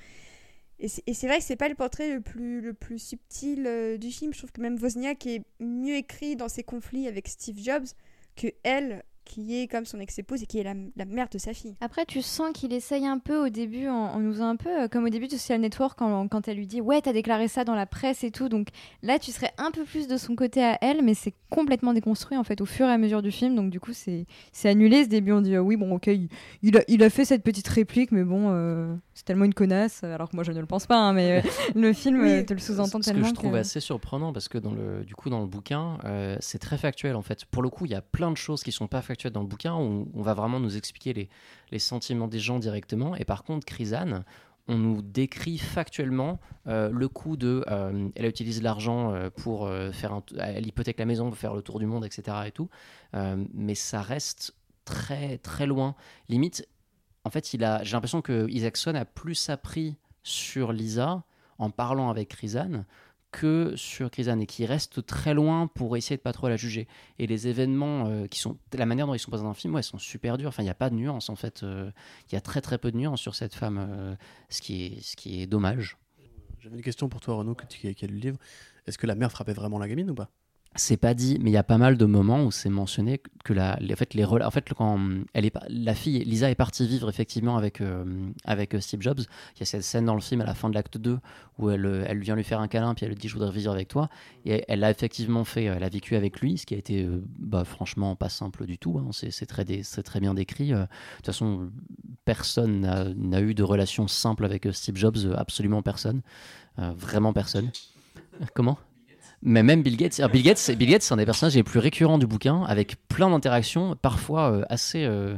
Et 0.79 0.87
c'est 0.87 1.03
et 1.07 1.13
c'est 1.13 1.27
vrai 1.27 1.37
que 1.39 1.43
c'est 1.43 1.55
pas 1.55 1.69
le 1.69 1.75
portrait 1.75 2.13
le 2.13 2.21
plus, 2.21 2.61
le 2.61 2.73
plus 2.73 2.99
subtil 2.99 3.65
euh, 3.65 3.97
du 3.97 4.11
film. 4.11 4.33
Je 4.33 4.37
trouve 4.39 4.51
que 4.51 4.61
même 4.61 4.77
Wozniak 4.81 5.25
est 5.25 5.41
mieux 5.59 5.95
écrit 5.95 6.35
dans 6.35 6.49
ses 6.49 6.63
conflits 6.63 7.07
avec 7.07 7.27
Steve 7.27 7.57
Jobs 7.59 7.87
que 8.35 8.47
elle 8.63 9.03
qui 9.27 9.59
est 9.59 9.67
comme 9.67 9.85
son 9.85 9.99
ex-épouse 9.99 10.43
et 10.43 10.45
qui 10.45 10.59
est 10.59 10.63
la, 10.63 10.73
la 10.95 11.05
mère 11.05 11.27
de 11.29 11.37
sa 11.37 11.53
fille 11.53 11.75
Après, 11.81 12.05
tu 12.05 12.21
sens 12.21 12.51
qu'il 12.53 12.73
essaye 12.73 13.05
un 13.05 13.19
peu 13.19 13.37
au 13.37 13.49
début, 13.49 13.87
en, 13.87 14.19
nous 14.19 14.41
un 14.41 14.55
peu 14.55 14.83
euh, 14.83 14.87
comme 14.87 15.05
au 15.05 15.09
début 15.09 15.27
de 15.27 15.33
Social 15.33 15.59
Network, 15.61 15.97
quand, 15.99 16.27
quand 16.27 16.47
elle 16.47 16.57
lui 16.57 16.67
dit 16.67 16.81
Ouais, 16.81 17.01
t'as 17.01 17.13
déclaré 17.13 17.47
ça 17.47 17.63
dans 17.63 17.75
la 17.75 17.85
presse 17.85 18.23
et 18.23 18.31
tout. 18.31 18.49
Donc 18.49 18.69
là, 19.03 19.19
tu 19.19 19.31
serais 19.31 19.51
un 19.57 19.71
peu 19.71 19.83
plus 19.83 20.07
de 20.07 20.17
son 20.17 20.35
côté 20.35 20.63
à 20.63 20.77
elle, 20.81 21.03
mais 21.03 21.13
c'est 21.13 21.33
complètement 21.49 21.93
déconstruit 21.93 22.37
en 22.37 22.43
fait 22.43 22.61
au 22.61 22.65
fur 22.65 22.87
et 22.87 22.91
à 22.91 22.97
mesure 22.97 23.21
du 23.21 23.31
film. 23.31 23.55
Donc 23.55 23.69
du 23.69 23.79
coup, 23.79 23.93
c'est 23.93 24.25
annulé 24.63 25.03
ce 25.03 25.09
début. 25.09 25.31
On 25.33 25.41
dit 25.41 25.55
ah 25.55 25.63
Oui, 25.63 25.75
bon, 25.75 25.93
ok, 25.95 26.07
il, 26.07 26.29
il 26.63 26.77
a, 26.77 26.81
il 26.87 27.03
a 27.03 27.09
fait 27.09 27.25
cette 27.25 27.43
petite 27.43 27.67
réplique, 27.67 28.11
mais 28.11 28.23
bon, 28.23 28.49
euh, 28.51 28.95
c'est 29.17 29.25
tellement 29.25 29.45
une 29.45 29.53
connasse. 29.53 30.03
Alors 30.03 30.29
que 30.29 30.35
moi, 30.35 30.43
je 30.43 30.51
ne 30.51 30.59
le 30.59 30.65
pense 30.67 30.85
pas, 30.85 30.97
hein, 30.99 31.13
mais 31.13 31.39
euh, 31.43 31.49
le 31.75 31.91
film 31.91 32.21
Oui. 32.21 32.29
euh, 32.29 32.43
te 32.45 32.53
le 32.53 32.59
sous-entend 32.59 33.01
Ce 33.01 33.09
que 33.09 33.13
tellement. 33.13 33.27
je 33.27 33.33
trouve 33.33 33.51
que- 33.51 33.57
assez 33.57 33.79
surprenant, 33.79 34.31
parce 34.31 34.47
que 34.47 34.57
dans 34.59 34.71
le, 34.73 35.03
du 35.03 35.15
coup, 35.15 35.29
dans 35.29 35.41
le 35.41 35.47
bouquin, 35.47 35.97
euh, 36.05 36.37
c'est 36.39 36.59
très 36.59 36.77
factuel 36.77 37.15
en 37.15 37.21
fait. 37.23 37.45
Pour 37.45 37.63
le 37.63 37.69
coup, 37.69 37.85
il 37.85 37.91
y 37.91 37.95
a 37.95 38.01
plein 38.01 38.31
de 38.31 38.37
choses 38.37 38.63
qui 38.63 38.71
sont 38.71 38.87
pas 38.87 39.01
factuelles 39.01 39.33
dans 39.33 39.41
le 39.41 39.47
bouquin, 39.47 39.75
où 39.75 40.07
on 40.13 40.21
va 40.21 40.33
vraiment 40.33 40.59
nous 40.59 40.77
expliquer 40.77 41.13
les, 41.13 41.29
les 41.71 41.79
sentiments 41.79 42.27
des 42.27 42.39
gens 42.39 42.59
directement. 42.59 43.15
Et 43.15 43.25
par 43.25 43.43
contre, 43.43 43.65
Chrysanne, 43.65 44.23
on 44.69 44.77
nous 44.77 45.01
décrit 45.01 45.57
factuellement 45.57 46.39
euh, 46.67 46.89
le 46.91 47.07
coup 47.07 47.37
de. 47.37 47.63
euh, 47.71 48.09
elle 48.15 48.25
utilise 48.25 48.61
l'argent 48.61 49.13
euh, 49.13 49.29
pour 49.29 49.65
euh, 49.65 49.91
faire 49.93 50.11
un. 50.13 50.21
Elle 50.39 50.67
hypothèque 50.67 50.99
la 50.99 51.05
maison 51.05 51.29
pour 51.29 51.37
faire 51.37 51.53
le 51.53 51.61
tour 51.61 51.79
du 51.79 51.85
monde, 51.85 52.05
etc. 52.05 52.37
Et 52.47 52.51
tout. 52.51 52.69
Euh, 53.15 53.43
mais 53.53 53.75
ça 53.75 54.01
reste 54.01 54.53
très, 54.85 55.37
très 55.37 55.65
loin. 55.65 55.95
Limite, 56.29 56.67
en 57.27 57.29
fait, 57.29 57.49
j'ai 57.51 57.57
l'impression 57.57 58.21
que 58.21 58.49
Isaacson 58.49 58.95
a 58.95 59.05
plus 59.05 59.49
appris 59.49 59.97
sur 60.23 60.71
Lisa 60.71 61.23
en 61.59 61.69
parlant 61.69 62.09
avec 62.09 62.29
Krizan 62.29 62.85
que 63.31 63.75
sur 63.75 64.09
Krizan 64.09 64.39
et 64.39 64.45
qui 64.45 64.65
reste 64.65 65.05
très 65.05 65.33
loin 65.33 65.67
pour 65.67 65.97
essayer 65.97 66.15
de 66.15 66.21
pas 66.21 66.31
trop 66.31 66.47
la 66.47 66.55
juger. 66.55 66.87
Et 67.19 67.27
les 67.27 67.47
événements 67.49 68.07
euh, 68.07 68.25
qui 68.27 68.39
sont, 68.39 68.57
la 68.73 68.85
manière 68.85 69.05
dont 69.05 69.13
ils 69.13 69.19
sont 69.19 69.29
présentés 69.29 69.47
dans 69.47 69.51
le 69.51 69.55
film, 69.55 69.75
ouais, 69.75 69.81
sont 69.83 69.97
super 69.99 70.37
durs. 70.37 70.47
Enfin, 70.47 70.63
il 70.63 70.65
n'y 70.65 70.71
a 70.71 70.75
pas 70.75 70.89
de 70.89 70.95
nuance 70.95 71.29
en 71.29 71.35
fait. 71.35 71.61
euh, 71.63 71.91
Il 72.31 72.33
y 72.35 72.37
a 72.37 72.41
très 72.41 72.61
très 72.61 72.77
peu 72.77 72.91
de 72.91 72.97
nuances 72.97 73.19
sur 73.21 73.35
cette 73.35 73.53
femme, 73.53 73.77
euh, 73.89 74.15
ce 74.49 74.61
qui 74.61 74.85
est 74.85 75.15
qui 75.15 75.45
dommage. 75.45 75.97
J'avais 76.59 76.77
une 76.77 76.81
question 76.81 77.09
pour 77.09 77.19
toi, 77.19 77.35
Renaud, 77.35 77.55
tu- 77.69 77.93
qui 77.93 78.05
a 78.05 78.07
lu 78.07 78.15
le 78.15 78.19
livre. 78.21 78.37
Est-ce 78.87 78.97
que 78.97 79.07
la 79.07 79.15
mère 79.15 79.31
frappait 79.31 79.53
vraiment 79.53 79.77
la 79.77 79.87
gamine 79.89 80.09
ou 80.09 80.15
pas? 80.15 80.29
C'est 80.75 80.97
pas 80.97 81.15
dit, 81.15 81.39
mais 81.41 81.49
il 81.49 81.53
y 81.53 81.57
a 81.57 81.63
pas 81.63 81.79
mal 81.79 81.97
de 81.97 82.05
moments 82.05 82.43
où 82.43 82.51
c'est 82.51 82.69
mentionné 82.69 83.19
que 83.43 83.53
la, 83.53 83.79
en 83.81 83.95
fait, 83.95 84.13
les, 84.13 84.25
en 84.25 84.51
fait, 84.51 84.73
quand 84.73 84.99
elle 85.33 85.45
est, 85.45 85.53
la 85.69 85.95
fille, 85.95 86.23
Lisa 86.23 86.51
est 86.51 86.55
partie 86.55 86.85
vivre 86.87 87.09
effectivement 87.09 87.57
avec, 87.57 87.81
euh, 87.81 88.05
avec 88.45 88.75
euh, 88.75 88.79
Steve 88.79 89.01
Jobs. 89.01 89.21
Il 89.55 89.59
y 89.61 89.63
a 89.63 89.65
cette 89.65 89.81
scène 89.81 90.05
dans 90.05 90.13
le 90.13 90.21
film 90.21 90.41
à 90.41 90.45
la 90.45 90.53
fin 90.53 90.69
de 90.69 90.75
l'acte 90.75 90.97
2 90.97 91.17
où 91.57 91.69
elle, 91.71 91.85
euh, 91.85 92.05
elle 92.07 92.19
vient 92.19 92.35
lui 92.35 92.43
faire 92.43 92.59
un 92.59 92.67
câlin, 92.67 92.93
puis 92.93 93.05
elle 93.05 93.11
lui 93.11 93.17
dit 93.17 93.27
Je 93.27 93.33
voudrais 93.33 93.51
vivre 93.51 93.71
avec 93.71 93.87
toi. 93.87 94.09
Et 94.45 94.65
elle 94.67 94.81
l'a 94.81 94.91
effectivement 94.91 95.43
fait, 95.45 95.63
elle 95.63 95.83
a 95.83 95.89
vécu 95.89 96.15
avec 96.15 96.39
lui, 96.41 96.59
ce 96.59 96.65
qui 96.67 96.75
a 96.75 96.77
été 96.77 97.07
bah, 97.39 97.63
franchement 97.63 98.15
pas 98.15 98.29
simple 98.29 98.65
du 98.65 98.77
tout. 98.77 98.99
hein. 98.99 99.09
C'est 99.11 99.45
très, 99.47 99.65
très 99.65 100.19
bien 100.19 100.35
décrit. 100.35 100.69
De 100.69 100.85
toute 101.17 101.25
façon, 101.25 101.71
personne 102.25 102.81
n'a 102.81 103.41
eu 103.41 103.55
de 103.55 103.63
relation 103.63 104.07
simple 104.07 104.45
avec 104.45 104.67
Steve 104.73 104.97
Jobs, 104.97 105.33
absolument 105.35 105.81
personne. 105.81 106.21
Vraiment 106.77 107.33
personne. 107.33 107.71
Comment? 108.53 108.77
Mais 109.41 109.63
même 109.63 109.83
Bill 109.83 109.97
Gates, 109.97 110.19
alors 110.19 110.31
Bill 110.31 110.43
Gates, 110.43 110.57
c'est- 110.57 110.75
Bill 110.75 110.89
Gates, 110.89 111.01
c'est 111.03 111.13
un 111.13 111.17
des 111.17 111.25
personnages 111.25 111.55
les 111.55 111.63
plus 111.63 111.79
récurrents 111.79 112.17
du 112.17 112.27
bouquin, 112.27 112.63
avec 112.63 112.95
plein 113.07 113.29
d'interactions, 113.29 113.95
parfois 114.01 114.51
euh, 114.51 114.63
assez. 114.69 115.03
euh, 115.05 115.37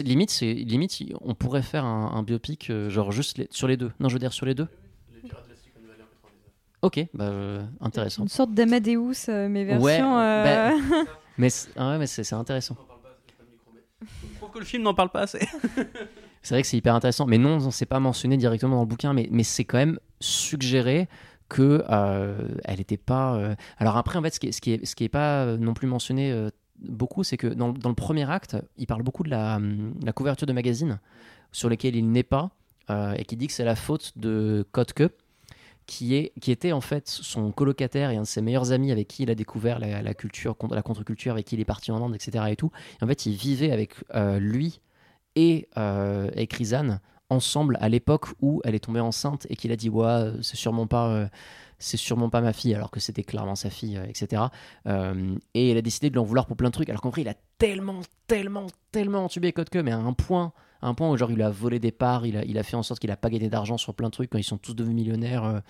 limite, 0.00 0.30
c'est 0.30 0.52
limite, 0.52 1.02
on 1.22 1.34
pourrait 1.34 1.62
faire 1.62 1.84
un, 1.84 2.12
un 2.14 2.22
biopic, 2.22 2.70
euh, 2.70 2.90
genre 2.90 3.12
juste 3.12 3.38
les- 3.38 3.48
sur 3.50 3.66
les 3.68 3.76
deux. 3.76 3.90
Non, 4.00 4.08
je 4.08 4.14
veux 4.14 4.18
dire 4.20 4.32
sur 4.32 4.46
les 4.46 4.54
deux. 4.54 4.68
Ok, 6.82 6.98
bah, 7.12 7.24
euh, 7.24 7.62
intéressant. 7.82 8.22
Une 8.22 8.28
sorte 8.28 8.54
d'Amadeus, 8.54 9.28
euh, 9.28 9.48
mais 9.50 9.64
version. 9.64 10.16
Ouais, 10.16 10.22
euh, 10.24 10.70
bah, 10.88 11.04
Mais 11.38 11.50
c'est 11.50 11.68
ah 11.76 11.90
ouais, 11.90 11.98
mais 11.98 12.06
c'est 12.06 12.24
c'est 12.24 12.34
intéressant. 12.34 12.74
Je 14.02 14.36
trouve 14.38 14.50
que 14.50 14.58
le 14.60 14.64
film 14.64 14.82
n'en 14.82 14.94
parle 14.94 15.10
pas 15.10 15.20
assez. 15.22 15.40
C'est 16.42 16.54
vrai 16.54 16.62
que 16.62 16.68
c'est 16.68 16.78
hyper 16.78 16.94
intéressant. 16.94 17.26
Mais 17.26 17.36
non, 17.36 17.56
on 17.56 17.70
s'est 17.70 17.84
pas 17.84 18.00
mentionné 18.00 18.38
directement 18.38 18.76
dans 18.76 18.80
le 18.80 18.86
bouquin, 18.88 19.12
mais, 19.12 19.28
mais 19.30 19.42
c'est 19.42 19.64
quand 19.66 19.76
même 19.76 19.98
suggéré 20.20 21.06
que 21.50 21.84
euh, 21.90 22.48
elle 22.64 22.78
n'était 22.78 22.96
pas. 22.96 23.34
euh, 23.34 23.54
Alors 23.76 23.98
après, 23.98 24.18
en 24.18 24.22
fait, 24.22 24.34
ce 24.34 24.40
qui 24.40 24.48
est, 24.48 24.52
ce 24.52 24.60
qui 24.62 24.72
est, 24.72 24.86
ce 24.86 24.96
qui 24.96 25.04
est 25.04 25.10
pas 25.10 25.44
euh, 25.44 25.58
non 25.58 25.74
plus 25.74 25.86
mentionné 25.86 26.48
beaucoup, 26.78 27.24
c'est 27.24 27.36
que 27.36 27.48
dans, 27.48 27.72
dans 27.72 27.90
le 27.90 27.94
premier 27.94 28.30
acte, 28.30 28.56
il 28.78 28.86
parle 28.86 29.02
beaucoup 29.02 29.24
de 29.24 29.30
la, 29.30 29.56
hum, 29.56 29.92
la 30.02 30.12
couverture 30.14 30.46
de 30.46 30.54
magazine 30.54 30.98
sur 31.52 31.68
lesquelles 31.68 31.96
il 31.96 32.10
n'est 32.10 32.22
pas 32.22 32.50
et 33.16 33.24
qui 33.24 33.36
dit 33.36 33.46
que 33.46 33.52
c'est 33.52 33.64
la 33.64 33.76
faute 33.76 34.14
de 34.16 34.66
Kotke. 34.72 35.10
Qui, 35.86 36.14
est, 36.14 36.32
qui 36.40 36.52
était 36.52 36.70
en 36.70 36.80
fait 36.80 37.08
son 37.08 37.50
colocataire 37.50 38.10
et 38.10 38.16
un 38.16 38.22
de 38.22 38.26
ses 38.26 38.42
meilleurs 38.42 38.70
amis 38.70 38.92
avec 38.92 39.08
qui 39.08 39.24
il 39.24 39.30
a 39.30 39.34
découvert 39.34 39.80
la, 39.80 40.14
culture, 40.14 40.54
la 40.70 40.82
contre-culture, 40.82 41.32
avec 41.32 41.46
qui 41.46 41.56
il 41.56 41.60
est 41.60 41.64
parti 41.64 41.90
en 41.90 42.00
Inde, 42.04 42.14
etc. 42.14 42.44
Et 42.48 42.54
tout. 42.54 42.70
En 43.00 43.08
fait, 43.08 43.26
il 43.26 43.34
vivait 43.34 43.72
avec 43.72 43.96
lui 44.38 44.80
et, 45.36 45.68
euh, 45.76 46.30
et 46.34 46.46
Krizan 46.46 47.00
ensemble 47.30 47.78
à 47.80 47.88
l'époque 47.88 48.26
où 48.42 48.60
elle 48.64 48.74
est 48.74 48.80
tombée 48.80 49.00
enceinte 49.00 49.46
et 49.48 49.56
qu'il 49.56 49.72
a 49.72 49.76
dit 49.76 49.88
ouais 49.88 50.04
euh, 50.06 50.42
c'est 50.42 50.56
sûrement 50.56 50.86
pas 50.86 51.08
euh, 51.08 51.28
c'est 51.78 51.96
sûrement 51.96 52.28
pas 52.28 52.40
ma 52.40 52.52
fille 52.52 52.74
alors 52.74 52.90
que 52.90 53.00
c'était 53.00 53.22
clairement 53.22 53.54
sa 53.54 53.70
fille 53.70 53.96
euh, 53.96 54.04
etc 54.06 54.42
et 55.54 55.70
elle 55.70 55.78
a 55.78 55.82
décidé 55.82 56.10
de 56.10 56.14
lui 56.14 56.20
en 56.20 56.24
vouloir 56.24 56.46
pour 56.46 56.56
plein 56.56 56.68
de 56.68 56.74
trucs. 56.74 56.90
Alors 56.90 57.00
qu'en 57.00 57.10
vrai 57.10 57.22
il 57.22 57.28
a 57.28 57.34
tellement 57.58 58.00
tellement 58.26 58.66
tellement 58.92 59.24
entubé 59.24 59.52
Kotke 59.52 59.76
mais 59.76 59.92
à 59.92 59.98
un 59.98 60.12
point 60.12 60.52
un 60.82 60.94
point 60.94 61.10
où 61.10 61.16
genre 61.16 61.30
il 61.30 61.40
a 61.42 61.50
volé 61.50 61.78
des 61.78 61.92
parts 61.92 62.26
il 62.26 62.36
a, 62.36 62.44
il 62.44 62.58
a 62.58 62.62
fait 62.62 62.76
en 62.76 62.82
sorte 62.82 63.00
qu'il 63.00 63.10
a 63.10 63.16
pas 63.16 63.30
gagné 63.30 63.48
d'argent 63.48 63.78
sur 63.78 63.94
plein 63.94 64.08
de 64.08 64.12
trucs 64.12 64.30
quand 64.30 64.38
ils 64.38 64.44
sont 64.44 64.58
tous 64.58 64.74
devenus 64.74 64.96
millionnaires 64.96 65.62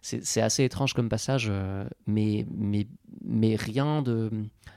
c'est 0.00 0.40
assez 0.40 0.64
étrange 0.64 0.94
comme 0.94 1.08
passage 1.08 1.52
mais 2.06 2.46
mais 2.50 2.86
mais 3.24 3.54
rien 3.54 4.02
de 4.02 4.30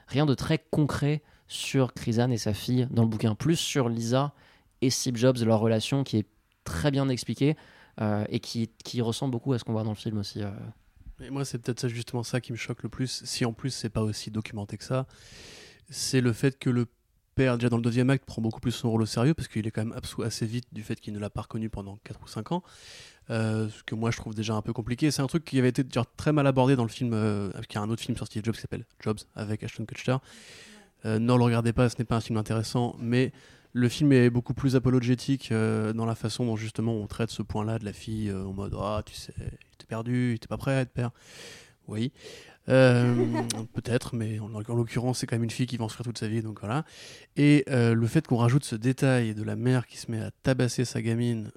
rien 0.08 0.26
de 0.26 0.34
très 0.34 0.60
concret 0.70 1.24
sur 1.48 1.94
Krizan 1.94 2.32
et 2.32 2.38
sa 2.38 2.54
fille 2.54 2.88
dans 2.92 3.04
le 3.04 3.08
bouquin. 3.08 3.36
Plus 3.36 3.58
sur 3.58 3.90
Lisa 3.90 4.34
et 4.82 4.90
Steve 4.90 5.16
Jobs, 5.16 5.38
leur 5.44 5.60
relation 5.60 6.04
qui 6.04 6.18
est 6.18 6.28
très 6.64 6.92
bien 6.92 7.10
expliquée 7.10 7.56
euh, 8.02 8.26
et 8.30 8.40
qui, 8.40 8.70
ressemble 9.02 9.32
beaucoup 9.32 9.54
à 9.54 9.60
ce 9.60 9.64
qu'on 9.64 9.74
voit 9.74 9.84
dans 9.84 9.92
le 9.92 9.96
film 9.96 10.18
aussi. 10.18 10.44
euh. 10.44 10.50
Et 11.22 11.30
moi, 11.30 11.46
c'est 11.46 11.60
peut-être 11.60 11.88
justement 11.88 12.24
ça 12.24 12.42
qui 12.42 12.52
me 12.52 12.58
choque 12.58 12.84
le 12.84 12.90
plus. 12.90 13.24
Si 13.24 13.46
en 13.46 13.54
plus, 13.54 13.70
c'est 13.70 13.90
pas 13.90 14.02
aussi 14.02 14.32
documenté 14.32 14.78
que 14.78 14.84
ça, 14.84 15.08
c'est 15.90 16.22
le 16.22 16.34
fait 16.34 16.60
que 16.60 16.70
le 16.70 16.88
père, 17.36 17.58
déjà 17.58 17.70
dans 17.70 17.78
le 17.78 17.84
deuxième 17.84 18.10
acte, 18.10 18.26
prend 18.26 18.42
beaucoup 18.42 18.60
plus 18.60 18.72
son 18.72 18.90
rôle 18.90 19.02
au 19.02 19.06
sérieux 19.06 19.34
parce 19.34 19.48
qu'il 19.48 19.68
est 19.68 19.72
quand 19.72 19.86
même 19.86 19.96
absous 19.96 20.24
assez 20.24 20.46
vite 20.46 20.66
du 20.72 20.84
fait 20.84 21.00
qu'il 21.00 21.14
ne 21.14 21.20
l'a 21.20 21.30
pas 21.30 21.42
reconnu 21.42 21.70
pendant 21.70 21.98
4 22.04 22.20
ou 22.24 22.28
5 22.28 22.52
ans. 22.52 22.64
Euh, 23.30 23.70
ce 23.70 23.84
que 23.84 23.96
moi 23.96 24.12
je 24.12 24.18
trouve 24.18 24.36
déjà 24.36 24.56
un 24.56 24.62
peu 24.62 24.74
compliqué. 24.74 25.12
C'est 25.12 25.22
un 25.22 25.28
truc 25.28 25.46
qui 25.46 25.60
avait 25.60 25.70
été 25.70 25.84
genre, 25.92 26.06
très 26.16 26.32
mal 26.32 26.48
abordé 26.48 26.76
dans 26.76 26.84
le 26.84 26.90
film, 26.90 27.12
euh, 27.14 27.50
qui 27.68 27.78
a 27.78 27.82
un 27.82 27.90
autre 27.90 28.02
film 28.02 28.16
sur 28.18 28.26
Steve 28.26 28.44
Jobs 28.44 28.56
qui 28.56 28.62
s'appelle 28.62 28.86
Jobs 29.00 29.20
avec 29.36 29.64
Ashton 29.64 29.86
Kutcher. 29.86 30.18
Euh, 31.06 31.20
ne 31.20 31.28
le 31.28 31.44
regardez 31.44 31.74
pas, 31.74 31.90
ce 31.90 31.96
n'est 32.00 32.06
pas 32.06 32.16
un 32.16 32.22
film 32.22 32.38
intéressant, 32.38 32.96
mais 33.00 33.32
le 33.76 33.90
film 33.90 34.14
est 34.14 34.30
beaucoup 34.30 34.54
plus 34.54 34.78
apologétique 34.78 35.50
euh, 35.52 35.92
dans 35.92 36.06
la 36.06 36.16
façon 36.16 36.46
dont 36.46 36.56
justement 36.56 36.94
on 36.94 37.08
traite 37.08 37.30
ce 37.30 37.42
point-là 37.44 37.78
de 37.78 37.84
la 37.84 37.92
fille 37.92 38.30
euh, 38.30 38.46
en 38.46 38.54
mode 38.54 38.74
ah 38.80 39.04
tu 39.06 39.14
sais, 39.14 39.34
était 39.74 39.86
perdu, 39.86 40.32
il 40.32 40.36
était 40.36 40.48
pas 40.48 40.58
prêt 40.58 40.76
à 40.76 40.82
être 40.82 40.94
père. 40.94 41.12
Oui, 41.90 42.14
Euh, 42.70 43.14
peut-être, 43.74 44.16
mais 44.16 44.40
en, 44.40 44.52
en 44.56 44.76
l'occurrence 44.76 45.20
c'est 45.20 45.28
quand 45.28 45.36
même 45.36 45.44
une 45.44 45.52
fille 45.52 45.68
qui 45.68 45.76
va 45.76 45.84
en 45.84 45.90
souffrir 45.90 46.06
toute 46.06 46.18
sa 46.18 46.30
vie, 46.30 46.42
donc 46.42 46.62
voilà. 46.62 46.86
Et 47.36 47.66
euh, 47.70 47.94
le 47.94 48.08
fait 48.08 48.26
qu'on 48.26 48.38
rajoute 48.38 48.64
ce 48.64 48.78
détail 48.78 49.36
de 49.36 49.44
la 49.44 49.58
mère 49.58 49.88
qui 49.88 49.98
se 49.98 50.10
met 50.10 50.22
à 50.22 50.32
tabasser 50.42 50.86
sa 50.86 51.02
gamine, 51.02 51.52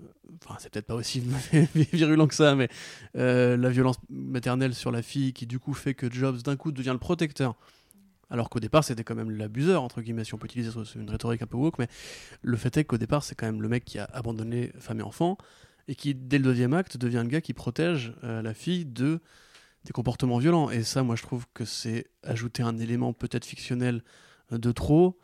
enfin 0.45 0.57
c'est 0.59 0.73
peut-être 0.73 0.87
pas 0.87 0.97
aussi 0.97 1.23
virulent 1.93 2.27
que 2.27 2.35
ça, 2.35 2.57
mais 2.57 2.69
la 3.15 3.71
violence 3.71 3.97
maternelle 4.11 4.75
sur 4.75 4.91
la 4.91 5.03
fille 5.03 5.33
qui 5.33 5.47
du 5.47 5.61
coup 5.61 5.73
fait 5.73 5.95
que 5.95 6.13
Jobs 6.13 6.43
d'un 6.43 6.57
coup 6.57 6.73
devient 6.73 6.91
le 6.91 6.99
protecteur. 6.99 7.55
Alors 8.31 8.51
qu'au 8.51 8.61
départ, 8.61 8.85
c'était 8.85 9.05
quand 9.05 9.15
même 9.15 9.31
l'abuseur, 9.31 9.83
entre 9.83 10.03
guillemets, 10.03 10.25
si 10.25 10.35
on 10.35 10.39
peut 10.39 10.47
utiliser 10.47 10.71
une 10.97 11.11
rhétorique 11.11 11.43
un 11.43 11.47
peu 11.47 11.57
woke, 11.57 11.79
mais 11.79 11.89
le 12.43 12.57
fait 12.57 12.77
est 12.77 12.85
qu'au 12.85 12.99
départ, 12.99 13.23
c'est 13.23 13.35
quand 13.35 13.47
même 13.47 13.63
le 13.63 13.69
mec 13.69 13.85
qui 13.85 13.99
a 13.99 14.05
abandonné 14.05 14.73
femme 14.79 15.01
et 15.01 15.03
enfant, 15.03 15.39
et 15.89 15.95
qui, 15.95 16.15
dès 16.15 16.39
le 16.39 16.45
deuxième 16.45 16.75
acte, 16.75 16.99
devient 16.99 17.23
le 17.23 17.31
gars 17.31 17.41
qui 17.41 17.55
protège 17.55 18.13
euh, 18.25 18.43
la 18.43 18.55
fille 18.55 18.85
de 18.85 19.21
des 19.85 19.93
comportements 19.93 20.39
violents. 20.39 20.71
Et 20.71 20.83
ça, 20.83 21.03
moi, 21.03 21.17
je 21.17 21.23
trouve 21.23 21.47
que 21.55 21.65
c'est 21.65 22.07
ajouter 22.23 22.63
un 22.63 22.77
élément 22.79 23.13
peut-être 23.15 23.45
fictionnel 23.45 24.03
euh, 24.53 24.59
de 24.59 24.73
trop 24.73 25.19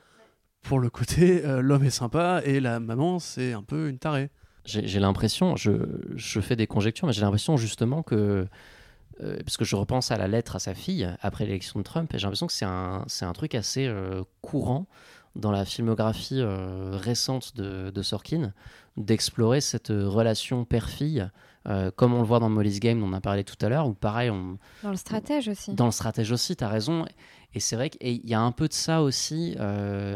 pour 0.63 0.81
le 0.81 0.89
côté 0.89 1.45
euh, 1.45 1.61
l'homme 1.61 1.85
est 1.85 1.91
sympa 1.91 2.41
et 2.45 2.59
la 2.59 2.81
maman, 2.81 3.19
c'est 3.19 3.53
un 3.53 3.63
peu 3.63 3.89
une 3.89 3.99
tarée. 3.99 4.31
J'ai 4.65 4.87
j'ai 4.89 4.99
l'impression, 4.99 5.57
je, 5.57 5.73
je 6.15 6.41
fais 6.41 6.57
des 6.57 6.67
conjectures, 6.67 7.07
mais 7.07 7.13
j'ai 7.13 7.21
l'impression 7.21 7.59
justement 7.59 8.03
que, 8.03 8.47
euh, 9.21 9.39
parce 9.45 9.57
que 9.57 9.65
je 9.65 9.77
repense 9.77 10.11
à 10.11 10.17
la 10.17 10.29
lettre 10.29 10.57
à 10.57 10.59
sa 10.59 10.75
fille 10.75 11.09
après 11.23 11.45
l'élection 11.47 11.79
de 11.81 11.85
Trump, 11.85 12.13
et 12.15 12.19
j'ai 12.19 12.25
l'impression 12.25 12.47
que 12.47 12.53
c'est 12.53 12.65
un, 12.65 13.05
c'est 13.07 13.25
un 13.25 13.33
truc 13.33 13.55
assez 13.55 13.87
euh, 13.87 14.23
courant 14.41 14.87
dans 15.37 15.51
la 15.51 15.65
filmographie 15.65 16.41
euh, 16.41 16.97
récente 16.97 17.57
de, 17.57 17.91
de 17.91 18.03
Sorkin, 18.03 18.53
d'explorer 18.97 19.61
cette 19.61 19.91
euh, 19.91 20.09
relation 20.09 20.65
père-fille, 20.65 21.29
comme 21.97 22.13
on 22.13 22.19
le 22.19 22.27
voit 22.27 22.41
dans 22.41 22.51
Molly's 22.51 22.79
Game, 22.79 23.01
dont 23.01 23.07
on 23.07 23.15
a 23.15 23.23
parlé 23.23 23.43
tout 23.43 23.57
à 23.65 23.71
l'heure, 23.71 23.87
où 23.89 23.95
pareil, 23.95 24.29
on, 24.29 24.59
Dans 24.83 24.91
le 24.91 24.97
stratège 24.97 25.49
aussi. 25.49 25.73
dans 25.73 25.87
le 25.87 25.93
stratège 25.93 26.31
aussi, 26.31 26.57
tu 26.57 26.63
as 26.63 26.69
raison. 26.69 27.07
Et 27.55 27.61
c'est 27.61 27.75
vrai 27.75 27.89
qu'il 27.89 28.21
y 28.29 28.35
a 28.35 28.41
un 28.41 28.53
peu 28.53 28.69
de 28.69 28.75
ça 28.75 29.01
aussi 29.01 29.57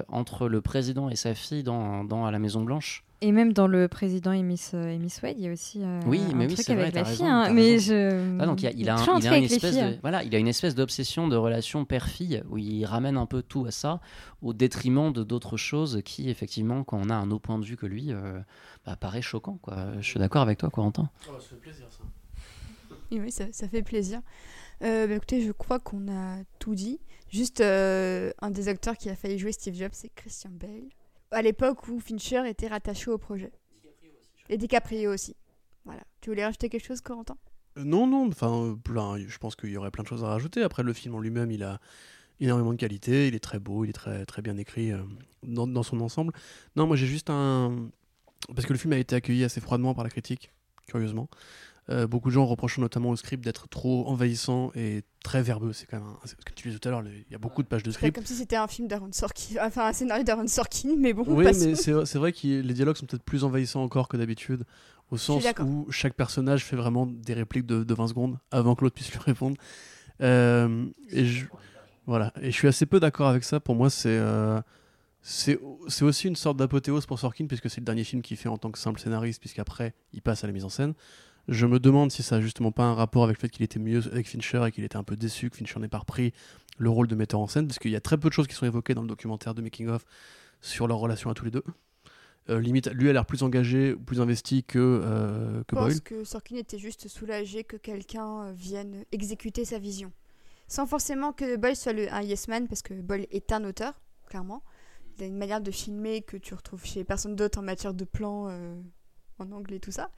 entre 0.08 0.46
le 0.46 0.60
président 0.60 1.08
et 1.08 1.16
sa 1.16 1.34
fille 1.34 1.62
dans, 1.62 2.04
dans 2.04 2.26
À 2.26 2.30
la 2.32 2.38
Maison 2.38 2.60
Blanche. 2.62 3.02
Et 3.20 3.32
même 3.32 3.52
dans 3.52 3.66
le 3.66 3.88
président 3.88 4.30
et 4.30 4.42
Miss, 4.44 4.70
euh, 4.74 4.90
et 4.90 4.98
Miss 4.98 5.20
Wade, 5.22 5.34
il 5.38 5.44
y 5.44 5.48
a 5.48 5.52
aussi 5.52 5.82
euh, 5.82 6.00
Oui, 6.06 6.20
un 6.20 6.34
mais 6.36 6.47
oui, 6.47 6.55
truc 6.55 6.64
c'est 6.66 6.74
vrai, 6.74 6.82
avec 6.84 6.94
t'as 6.94 7.02
la 7.02 7.08
raison, 7.08 7.24
fille. 7.24 7.32
hein. 7.32 7.44
t'as 7.48 7.52
Mais 7.52 7.62
raison. 7.72 7.86
je... 7.92 8.38
Ah, 8.40 8.47
donc 8.47 8.62
il 8.62 8.64
y 8.66 8.68
a, 8.68 8.72
il 8.76 8.88
a, 8.88 8.94
un- 8.94 8.98
toujours 8.98 9.18
il 9.18 9.26
a 9.26 9.30
truc 9.30 9.38
une 9.38 9.44
espèce 9.44 9.74
filles. 9.74 9.82
de, 9.94 9.98
voilà, 10.02 10.22
il 10.22 10.32
a 10.36 10.38
une 10.38 10.47
espèce 10.47 10.76
d'obsession 10.76 11.26
de 11.26 11.34
relation 11.34 11.84
père-fille 11.84 12.44
où 12.48 12.58
il 12.58 12.84
ramène 12.84 13.16
un 13.16 13.26
peu 13.26 13.42
tout 13.42 13.66
à 13.66 13.72
ça 13.72 14.00
au 14.40 14.52
détriment 14.52 15.12
de 15.12 15.24
d'autres 15.24 15.56
choses 15.56 16.00
qui 16.05 16.30
effectivement 16.30 16.84
quand 16.84 17.00
on 17.05 17.10
a 17.10 17.14
un 17.16 17.32
autre 17.32 17.42
point 17.42 17.58
de 17.58 17.64
vue 17.64 17.76
que 17.76 17.86
lui 17.86 18.12
euh, 18.12 18.38
bah, 18.86 18.94
paraît 18.94 19.20
choquant 19.22 19.58
quoi. 19.60 19.88
Je 20.00 20.06
suis 20.08 20.20
d'accord 20.20 20.42
avec 20.42 20.58
toi 20.58 20.70
Corentin. 20.70 21.10
ça 21.24 21.32
fait 21.40 21.56
plaisir 21.56 21.86
ça. 21.90 22.05
Oui, 23.10 23.18
oui, 23.20 23.32
ça, 23.32 23.47
ça 23.50 23.66
fait 23.66 23.82
plaisir. 23.82 24.20
Euh, 24.84 25.08
bah, 25.08 25.14
écoutez, 25.14 25.40
je 25.40 25.50
crois 25.50 25.80
qu'on 25.80 26.06
a 26.08 26.36
tout 26.60 26.76
dit. 26.76 27.00
Juste 27.32 27.60
euh, 27.62 28.30
un 28.40 28.50
des 28.52 28.68
acteurs 28.68 28.97
qui 28.97 29.10
a 29.10 29.16
failli 29.16 29.38
jouer 29.38 29.50
Steve 29.50 29.74
Jobs, 29.74 29.90
c'est 29.92 30.10
Christian 30.14 30.50
Bale. 30.52 30.88
À 31.31 31.42
l'époque 31.42 31.89
où 31.89 32.00
Fincher 32.00 32.48
était 32.48 32.68
rattaché 32.68 33.10
au 33.10 33.18
projet. 33.18 33.52
Et 34.48 34.57
DiCaprio 34.57 35.12
aussi. 35.12 35.36
Voilà. 35.84 36.02
Tu 36.20 36.31
voulais 36.31 36.44
rajouter 36.44 36.68
quelque 36.68 36.86
chose, 36.86 37.00
Corentin? 37.00 37.36
Euh, 37.76 37.84
Non, 37.84 38.07
non, 38.07 38.28
enfin, 38.28 38.52
euh, 38.65 38.74
plein, 38.76 39.18
je 39.18 39.39
pense 39.39 39.55
qu'il 39.57 39.70
y 39.70 39.76
aurait 39.76 39.90
plein 39.90 40.02
de 40.05 40.08
choses 40.08 40.24
à 40.24 40.28
rajouter. 40.28 40.62
Après, 40.62 40.82
le 40.82 40.92
film 40.92 41.15
en 41.15 41.20
lui-même, 41.20 41.50
il 41.50 41.62
a 41.62 41.81
énormément 42.40 42.73
de 42.73 42.78
qualité, 42.78 43.28
il 43.28 43.34
est 43.34 43.40
très 43.40 43.58
beau, 43.58 43.84
il 43.84 43.90
est 43.90 43.94
très, 43.94 44.24
très 44.24 44.42
bien 44.42 44.57
écrit 44.57 44.92
euh, 44.92 45.02
dans, 45.42 45.66
dans 45.66 45.82
son 45.82 46.00
ensemble. 46.00 46.32
Non, 46.76 46.86
moi 46.86 46.97
j'ai 46.97 47.07
juste 47.07 47.31
un. 47.31 47.90
Parce 48.55 48.66
que 48.66 48.73
le 48.73 48.78
film 48.78 48.92
a 48.92 48.98
été 48.98 49.16
accueilli 49.16 49.44
assez 49.44 49.60
froidement 49.60 49.94
par 49.94 50.05
la 50.05 50.10
critique, 50.10 50.52
curieusement. 50.86 51.28
Euh, 51.91 52.07
beaucoup 52.07 52.28
de 52.28 52.34
gens 52.34 52.44
reprochent 52.44 52.76
notamment 52.78 53.08
au 53.10 53.17
script 53.17 53.42
d'être 53.42 53.67
trop 53.68 54.07
envahissant 54.08 54.70
et 54.75 55.02
très 55.25 55.42
verbeux. 55.42 55.73
C'est 55.73 55.86
quand 55.86 55.99
même 55.99 56.07
un- 56.07 56.26
ce 56.26 56.34
que 56.34 56.52
tu 56.55 56.68
disais 56.68 56.78
tout 56.78 56.86
à 56.89 56.91
l'heure, 56.92 57.02
il 57.07 57.25
y 57.33 57.34
a 57.34 57.39
beaucoup 57.39 57.62
de 57.62 57.68
pages 57.68 57.83
de 57.83 57.91
C'est 57.91 57.97
script. 57.97 58.15
comme 58.15 58.26
si 58.26 58.34
c'était 58.34 58.57
un 58.57 58.67
film 58.68 58.89
d'Aaron 58.89 59.10
Sorkin. 59.12 59.55
Enfin, 59.67 59.86
un 59.89 59.92
scénario 59.94 60.23
d'Aaron 60.23 60.47
Sorkin, 60.49 60.97
mais 60.99 61.15
bon, 61.15 61.25
Oui, 61.26 61.44
mais 61.44 61.75
c'est 61.75 61.92
vrai 62.18 62.33
que 62.33 62.47
les 62.47 62.75
dialogues 62.75 62.97
sont 62.97 63.07
peut-être 63.07 63.23
plus 63.25 63.42
envahissants 63.44 63.83
encore 63.83 64.08
que 64.08 64.17
d'habitude, 64.18 64.65
Au 65.10 65.17
sens 65.17 65.42
où 65.65 65.86
chaque 65.91 66.12
personnage 66.15 66.62
fait 66.65 66.76
vraiment 66.76 67.07
des 67.07 67.33
répliques 67.33 67.65
de, 67.65 67.83
de 67.84 67.94
20 67.94 68.08
secondes 68.08 68.39
avant 68.50 68.75
que 68.75 68.84
l'autre 68.84 68.94
puisse 68.94 69.10
lui 69.10 69.18
répondre. 69.20 69.57
Euh, 70.20 70.86
et 71.10 71.25
je, 71.25 71.47
voilà. 72.07 72.33
Et 72.42 72.50
je 72.50 72.57
suis 72.57 72.68
assez 72.68 72.84
peu 72.86 73.00
d'accord 73.00 73.28
avec 73.28 73.44
ça. 73.44 73.60
Pour 73.60 73.75
moi, 73.75 73.89
c'est 73.89 74.08
euh, 74.10 74.60
c'est 75.23 75.58
aussi 76.02 76.28
une 76.28 76.36
sorte 76.36 76.57
d'apothéose 76.58 77.07
pour 77.07 77.18
Sorkin, 77.18 77.47
puisque 77.47 77.68
c'est 77.70 77.81
le 77.81 77.84
dernier 77.86 78.05
film 78.05 78.23
qu'il 78.23 78.36
fait 78.36 78.49
en 78.49 78.57
tant 78.58 78.70
que 78.70 78.78
simple 78.78 79.00
scénariste, 79.00 79.41
puisqu'après, 79.41 79.94
il 80.12 80.23
passe 80.23 80.44
à 80.44 80.47
la 80.47 80.52
mise 80.52 80.65
en 80.65 80.68
scène. 80.68 80.94
Je 81.48 81.66
me 81.66 81.78
demande 81.80 82.12
si 82.12 82.22
ça 82.22 82.36
a 82.36 82.40
justement 82.40 82.72
pas 82.72 82.84
un 82.84 82.94
rapport 82.94 83.24
avec 83.24 83.38
le 83.38 83.40
fait 83.40 83.48
qu'il 83.48 83.64
était 83.64 83.78
mieux 83.78 84.06
avec 84.12 84.28
Fincher 84.28 84.62
et 84.66 84.70
qu'il 84.70 84.84
était 84.84 84.96
un 84.96 85.02
peu 85.04 85.16
déçu 85.16 85.48
que 85.48 85.56
Fincher 85.56 85.80
n'ait 85.80 85.88
pas 85.88 85.98
repris 85.98 86.32
le 86.76 86.90
rôle 86.90 87.08
de 87.08 87.14
metteur 87.14 87.40
en 87.40 87.46
scène, 87.46 87.66
parce 87.66 87.78
qu'il 87.78 87.90
y 87.90 87.96
a 87.96 88.00
très 88.00 88.18
peu 88.18 88.28
de 88.28 88.34
choses 88.34 88.46
qui 88.46 88.54
sont 88.54 88.66
évoquées 88.66 88.94
dans 88.94 89.02
le 89.02 89.08
documentaire 89.08 89.54
de 89.54 89.62
Making 89.62 89.88
of 89.88 90.04
sur 90.60 90.86
leur 90.86 90.98
relation 90.98 91.30
à 91.30 91.34
tous 91.34 91.44
les 91.46 91.50
deux. 91.50 91.64
Euh, 92.50 92.60
limite, 92.60 92.90
lui 92.92 93.08
a 93.10 93.12
l'air 93.12 93.26
plus 93.26 93.42
engagé, 93.42 93.94
plus 93.94 94.20
investi 94.20 94.62
que, 94.62 94.78
euh, 94.78 95.62
que 95.64 95.74
Je 95.74 95.80
Boyle. 95.80 95.92
pense 95.92 96.00
que 96.00 96.24
Sorkin 96.24 96.56
était 96.56 96.78
juste 96.78 97.08
soulagé 97.08 97.64
que 97.64 97.76
quelqu'un 97.76 98.44
euh, 98.44 98.52
vienne 98.52 99.04
exécuter 99.12 99.64
sa 99.64 99.78
vision. 99.78 100.12
Sans 100.66 100.86
forcément 100.86 101.32
que 101.32 101.56
Boyle 101.56 101.76
soit 101.76 101.92
le, 101.92 102.12
un 102.12 102.22
yes 102.22 102.48
man, 102.48 102.68
parce 102.68 102.82
que 102.82 102.94
Boyle 102.94 103.26
est 103.30 103.52
un 103.52 103.64
auteur, 103.64 104.00
clairement. 104.28 104.62
Il 105.16 105.24
a 105.24 105.26
une 105.26 105.36
manière 105.36 105.60
de 105.60 105.70
filmer 105.70 106.22
que 106.22 106.36
tu 106.36 106.54
retrouves 106.54 106.84
chez 106.84 107.04
personne 107.04 107.36
d'autre 107.36 107.58
en 107.58 107.62
matière 107.62 107.92
de 107.92 108.04
plan 108.04 108.48
euh, 108.48 108.80
en 109.39 109.50
anglais 109.52 109.78
tout 109.78 109.91
ça. 109.92 110.10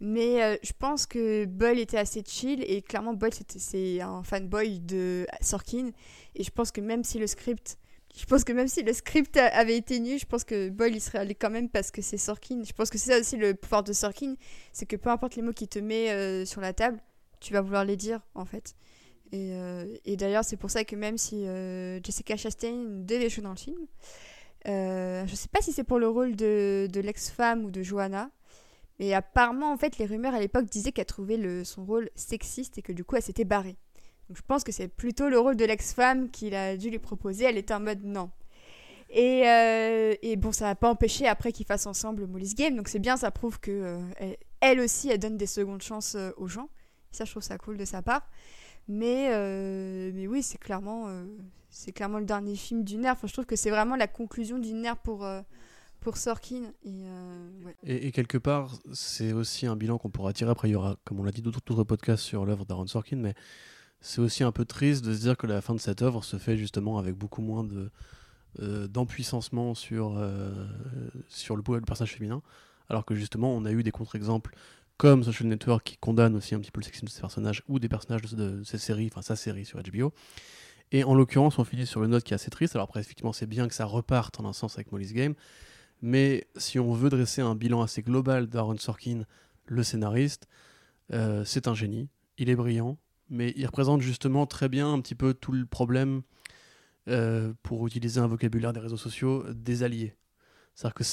Mais 0.00 0.42
euh, 0.42 0.56
je 0.62 0.72
pense 0.78 1.06
que 1.06 1.44
Boyle 1.44 1.78
était 1.78 1.98
assez 1.98 2.22
chill 2.26 2.64
et 2.66 2.82
clairement 2.82 3.14
Boyle 3.14 3.32
c'était- 3.34 3.58
c'est 3.58 4.00
un 4.00 4.22
fanboy 4.22 4.80
de 4.80 5.26
Sorkin. 5.40 5.90
Et 6.34 6.42
je 6.42 6.50
pense 6.50 6.70
que 6.72 6.80
même 6.80 7.04
si 7.04 7.18
le 7.18 7.26
script. 7.26 7.78
Je 8.14 8.26
pense 8.26 8.44
que 8.44 8.52
même 8.52 8.68
si 8.68 8.82
le 8.82 8.92
script 8.92 9.38
avait 9.38 9.76
été 9.76 9.98
nul, 9.98 10.18
je 10.18 10.26
pense 10.26 10.44
que 10.44 10.68
Boyle 10.68 10.94
il 10.94 11.00
serait 11.00 11.18
allé 11.18 11.34
quand 11.34 11.48
même 11.48 11.70
parce 11.70 11.90
que 11.90 12.02
c'est 12.02 12.18
Sorkin. 12.18 12.62
Je 12.62 12.72
pense 12.72 12.90
que 12.90 12.98
c'est 12.98 13.12
ça 13.12 13.18
aussi 13.18 13.36
le 13.38 13.54
pouvoir 13.54 13.82
de 13.84 13.92
Sorkin, 13.94 14.34
c'est 14.72 14.84
que 14.84 14.96
peu 14.96 15.08
importe 15.08 15.34
les 15.36 15.40
mots 15.42 15.52
qu'il 15.52 15.68
te 15.68 15.78
met 15.78 16.10
euh, 16.10 16.44
sur 16.44 16.60
la 16.60 16.74
table, 16.74 16.98
tu 17.40 17.54
vas 17.54 17.62
vouloir 17.62 17.84
les 17.86 17.96
dire 17.96 18.20
en 18.34 18.44
fait. 18.44 18.74
Et, 19.34 19.52
euh, 19.54 19.86
d'ailleurs, 20.06 20.44
c'est 20.44 20.58
pour 20.58 20.70
ça 20.70 20.84
que 20.84 20.94
même 20.94 21.16
si 21.16 21.46
Jessica 22.04 22.36
Chastain 22.36 22.84
devait 22.86 23.30
jouer 23.30 23.44
dans 23.44 23.50
le 23.50 23.56
film, 23.56 23.86
je 24.66 25.32
sais 25.34 25.48
pas 25.48 25.62
si 25.62 25.72
c'est 25.72 25.84
pour 25.84 25.98
le 25.98 26.06
rôle 26.08 26.36
de, 26.36 26.86
de 26.92 27.00
l'ex-femme 27.00 27.64
ou 27.64 27.70
de 27.70 27.82
Johanna, 27.82 28.30
mais 29.02 29.14
apparemment, 29.14 29.72
en 29.72 29.76
fait, 29.76 29.98
les 29.98 30.06
rumeurs 30.06 30.32
à 30.32 30.38
l'époque 30.38 30.66
disaient 30.66 30.92
qu'elle 30.92 31.06
trouvait 31.06 31.36
le, 31.36 31.64
son 31.64 31.84
rôle 31.84 32.08
sexiste 32.14 32.78
et 32.78 32.82
que 32.82 32.92
du 32.92 33.02
coup, 33.02 33.16
elle 33.16 33.22
s'était 33.22 33.44
barrée. 33.44 33.76
Donc 34.28 34.36
je 34.36 34.42
pense 34.46 34.62
que 34.62 34.70
c'est 34.70 34.86
plutôt 34.86 35.28
le 35.28 35.40
rôle 35.40 35.56
de 35.56 35.64
l'ex-femme 35.64 36.30
qu'il 36.30 36.54
a 36.54 36.76
dû 36.76 36.88
lui 36.88 37.00
proposer. 37.00 37.46
Elle 37.46 37.58
était 37.58 37.74
en 37.74 37.80
mode 37.80 38.04
non. 38.04 38.30
Et, 39.10 39.48
euh, 39.48 40.14
et 40.22 40.36
bon, 40.36 40.52
ça 40.52 40.66
n'a 40.66 40.76
pas 40.76 40.88
empêché 40.88 41.26
après 41.26 41.50
qu'ils 41.50 41.66
fassent 41.66 41.86
ensemble 41.86 42.28
Molly's 42.28 42.54
Game. 42.54 42.76
Donc 42.76 42.86
c'est 42.86 43.00
bien, 43.00 43.16
ça 43.16 43.32
prouve 43.32 43.58
que 43.58 43.72
euh, 43.72 44.34
elle, 44.60 44.78
aussi, 44.78 45.08
elle 45.08 45.18
donne 45.18 45.36
des 45.36 45.46
secondes 45.46 45.82
chances 45.82 46.14
euh, 46.14 46.30
aux 46.36 46.46
gens. 46.46 46.68
Ça, 47.10 47.24
je 47.24 47.32
trouve 47.32 47.42
ça 47.42 47.58
cool 47.58 47.78
de 47.78 47.84
sa 47.84 48.02
part. 48.02 48.30
Mais, 48.86 49.30
mais 50.12 50.28
oui, 50.28 50.44
c'est 50.44 50.58
clairement, 50.58 51.08
c'est 51.70 51.92
clairement 51.92 52.18
le 52.18 52.24
dernier 52.24 52.56
film 52.56 52.84
d'une 52.84 53.04
ère. 53.04 53.12
Enfin, 53.12 53.26
je 53.26 53.32
trouve 53.32 53.46
que 53.46 53.54
c'est 53.54 53.70
vraiment 53.70 53.96
la 53.96 54.08
conclusion 54.08 54.58
d'une 54.58 54.84
ère 54.84 54.96
pour, 54.96 55.24
pour 56.02 56.16
Sorkin. 56.16 56.72
Et, 56.84 57.04
euh. 57.06 57.48
Et, 57.84 58.12
quelque 58.12 58.38
part, 58.38 58.72
c'est 58.92 59.32
aussi 59.32 59.66
un 59.66 59.76
bilan 59.76 59.98
qu'on 59.98 60.10
pourra 60.10 60.32
tirer. 60.32 60.50
Après, 60.50 60.68
il 60.68 60.72
y 60.72 60.74
aura, 60.74 60.96
comme 61.04 61.20
on 61.20 61.24
l'a 61.24 61.32
dit, 61.32 61.42
d'autres 61.42 61.84
podcasts 61.84 62.22
sur 62.22 62.44
l'œuvre 62.44 62.66
d'Aaron 62.66 62.86
Sorkin, 62.86 63.16
mais 63.16 63.34
c'est 64.00 64.20
aussi 64.20 64.44
un 64.44 64.52
peu 64.52 64.64
triste 64.64 65.04
de 65.04 65.14
se 65.14 65.20
dire 65.20 65.36
que 65.36 65.46
la 65.46 65.60
fin 65.60 65.74
de 65.74 65.80
cette 65.80 66.02
œuvre 66.02 66.24
se 66.24 66.36
fait 66.36 66.56
justement 66.56 66.98
avec 66.98 67.14
beaucoup 67.14 67.40
moins 67.40 67.64
de 67.64 67.90
euh, 68.60 68.86
d'empuissancement 68.86 69.74
sur, 69.74 70.18
euh, 70.18 70.66
sur 71.28 71.56
le, 71.56 71.62
le 71.66 71.80
personnage 71.80 72.12
féminin, 72.12 72.42
alors 72.90 73.06
que 73.06 73.14
justement, 73.14 73.54
on 73.54 73.64
a 73.64 73.72
eu 73.72 73.82
des 73.82 73.92
contre-exemples 73.92 74.54
comme 74.98 75.24
Social 75.24 75.48
Network 75.48 75.84
qui 75.84 75.96
condamne 75.96 76.36
aussi 76.36 76.54
un 76.54 76.60
petit 76.60 76.70
peu 76.70 76.80
le 76.80 76.84
sexisme 76.84 77.06
de 77.06 77.10
ces 77.10 77.20
personnages 77.20 77.62
ou 77.66 77.78
des 77.78 77.88
personnages 77.88 78.22
de, 78.22 78.58
de 78.58 78.62
ces 78.62 78.76
séries, 78.76 79.08
enfin 79.10 79.22
sa 79.22 79.36
série 79.36 79.64
sur 79.64 79.80
HBO. 79.82 80.12
Et 80.92 81.04
en 81.04 81.14
l'occurrence, 81.14 81.58
on 81.58 81.64
finit 81.64 81.86
sur 81.86 82.04
une 82.04 82.10
note 82.10 82.22
qui 82.22 82.34
est 82.34 82.36
assez 82.36 82.50
triste. 82.50 82.76
Alors 82.76 82.84
après, 82.84 83.00
effectivement, 83.00 83.32
c'est 83.32 83.46
bien 83.46 83.66
que 83.66 83.74
ça 83.74 83.86
reparte 83.86 84.38
en 84.38 84.44
un 84.44 84.52
sens 84.52 84.74
avec 84.74 84.92
Molly's 84.92 85.14
Game, 85.14 85.34
mais 86.02 86.48
si 86.56 86.80
on 86.80 86.92
veut 86.92 87.10
dresser 87.10 87.40
un 87.40 87.54
bilan 87.54 87.80
assez 87.80 88.02
global 88.02 88.48
d'Aaron 88.48 88.76
Sorkin, 88.76 89.22
le 89.66 89.82
scénariste, 89.84 90.48
euh, 91.12 91.44
c'est 91.44 91.68
un 91.68 91.74
génie. 91.74 92.08
Il 92.38 92.50
est 92.50 92.56
brillant, 92.56 92.98
mais 93.30 93.54
il 93.56 93.64
représente 93.64 94.00
justement 94.02 94.46
très 94.46 94.68
bien 94.68 94.92
un 94.92 95.00
petit 95.00 95.14
peu 95.14 95.32
tout 95.32 95.52
le 95.52 95.64
problème, 95.64 96.22
euh, 97.08 97.52
pour 97.62 97.86
utiliser 97.86 98.20
un 98.20 98.26
vocabulaire 98.26 98.72
des 98.72 98.80
réseaux 98.80 98.96
sociaux, 98.96 99.44
des 99.52 99.84
alliés. 99.84 100.14
C'est-à-dire 100.74 100.94
que 100.94 101.04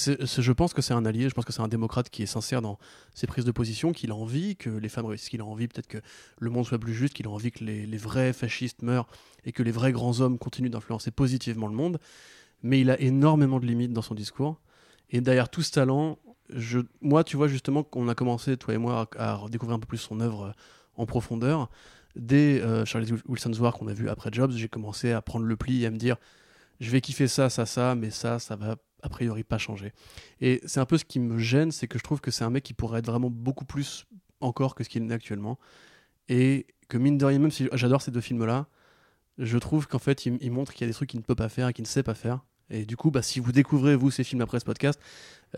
je 0.41 0.51
pense 0.53 0.73
que 0.73 0.81
c'est 0.81 0.93
un 0.93 1.05
allié, 1.05 1.29
je 1.29 1.33
pense 1.33 1.45
que 1.45 1.51
c'est 1.51 1.61
un 1.61 1.67
démocrate 1.67 2.09
qui 2.09 2.23
est 2.23 2.27
sincère 2.27 2.61
dans 2.61 2.79
ses 3.13 3.27
prises 3.27 3.43
de 3.43 3.51
position, 3.51 3.91
qu'il 3.91 4.11
a 4.11 4.15
envie 4.15 4.55
que 4.55 4.69
les 4.69 4.87
femmes 4.87 5.05
réussissent, 5.05 5.29
qu'il 5.29 5.41
a 5.41 5.45
envie 5.45 5.67
peut-être 5.67 5.87
que 5.87 5.97
le 6.39 6.49
monde 6.49 6.65
soit 6.65 6.79
plus 6.79 6.93
juste, 6.93 7.13
qu'il 7.13 7.27
a 7.27 7.29
envie 7.29 7.51
que 7.51 7.63
les 7.63 7.97
vrais 7.97 8.33
fascistes 8.33 8.81
meurent 8.83 9.07
et 9.43 9.51
que 9.51 9.61
les 9.61 9.71
vrais 9.71 9.91
grands 9.91 10.21
hommes 10.21 10.37
continuent 10.37 10.69
d'influencer 10.69 11.11
positivement 11.11 11.67
le 11.67 11.75
monde. 11.75 11.99
Mais 12.63 12.79
il 12.79 12.89
a 12.89 12.99
énormément 13.01 13.59
de 13.59 13.65
limites 13.65 13.93
dans 13.93 14.01
son 14.01 14.15
discours. 14.15 14.59
Et 15.09 15.21
derrière 15.21 15.49
tout 15.49 15.61
ce 15.61 15.71
talent, 15.71 16.19
moi, 17.01 17.23
tu 17.23 17.37
vois, 17.37 17.47
justement, 17.47 17.83
qu'on 17.83 18.07
a 18.07 18.15
commencé, 18.15 18.57
toi 18.57 18.73
et 18.73 18.77
moi, 18.77 19.07
à, 19.17 19.33
à 19.33 19.49
découvrir 19.49 19.75
un 19.75 19.79
peu 19.79 19.87
plus 19.87 19.97
son 19.97 20.19
œuvre 20.19 20.45
euh, 20.45 20.51
en 20.95 21.05
profondeur. 21.05 21.69
Dès 22.15 22.61
euh, 22.61 22.85
Charlie 22.85 23.13
Wilson's 23.27 23.59
War 23.59 23.73
qu'on 23.73 23.87
a 23.87 23.93
vu 23.93 24.09
après 24.09 24.29
Jobs, 24.31 24.51
j'ai 24.51 24.67
commencé 24.67 25.11
à 25.11 25.21
prendre 25.21 25.45
le 25.45 25.55
pli 25.55 25.83
et 25.83 25.85
à 25.85 25.91
me 25.91 25.97
dire 25.97 26.17
je 26.79 26.89
vais 26.89 27.01
kiffer 27.01 27.27
ça, 27.27 27.49
ça, 27.49 27.65
ça, 27.65 27.95
mais 27.95 28.09
ça, 28.09 28.39
ça 28.39 28.55
va 28.55 28.77
a 29.01 29.09
priori 29.09 29.43
pas 29.43 29.57
changer. 29.57 29.93
Et 30.41 30.61
c'est 30.65 30.79
un 30.79 30.85
peu 30.85 30.97
ce 30.97 31.05
qui 31.05 31.19
me 31.19 31.37
gêne, 31.37 31.71
c'est 31.71 31.87
que 31.87 31.97
je 31.97 32.03
trouve 32.03 32.21
que 32.21 32.31
c'est 32.31 32.43
un 32.43 32.49
mec 32.49 32.63
qui 32.63 32.73
pourrait 32.73 32.99
être 32.99 33.05
vraiment 33.05 33.29
beaucoup 33.29 33.65
plus 33.65 34.05
encore 34.41 34.75
que 34.75 34.83
ce 34.83 34.89
qu'il 34.89 35.09
est 35.09 35.13
actuellement. 35.13 35.59
Et 36.29 36.67
que 36.87 36.97
mine 36.97 37.17
de 37.17 37.25
rien, 37.25 37.39
même 37.39 37.51
si 37.51 37.67
j'adore 37.73 38.01
ces 38.01 38.11
deux 38.11 38.21
films-là, 38.21 38.67
je 39.37 39.57
trouve 39.57 39.87
qu'en 39.87 39.99
fait, 39.99 40.25
il, 40.25 40.37
il 40.41 40.51
montre 40.51 40.73
qu'il 40.73 40.81
y 40.81 40.83
a 40.85 40.87
des 40.87 40.93
trucs 40.93 41.09
qu'il 41.09 41.19
ne 41.19 41.25
peut 41.25 41.35
pas 41.35 41.49
faire 41.49 41.67
et 41.67 41.73
qu'il 41.73 41.83
ne 41.83 41.87
sait 41.87 42.03
pas 42.03 42.13
faire. 42.13 42.41
Et 42.69 42.85
du 42.85 42.97
coup, 42.97 43.11
bah, 43.11 43.21
si 43.21 43.39
vous 43.39 43.51
découvrez, 43.51 43.95
vous, 43.95 44.11
ces 44.11 44.23
films 44.23 44.41
après 44.41 44.59
ce 44.59 44.65
podcast, 44.65 44.99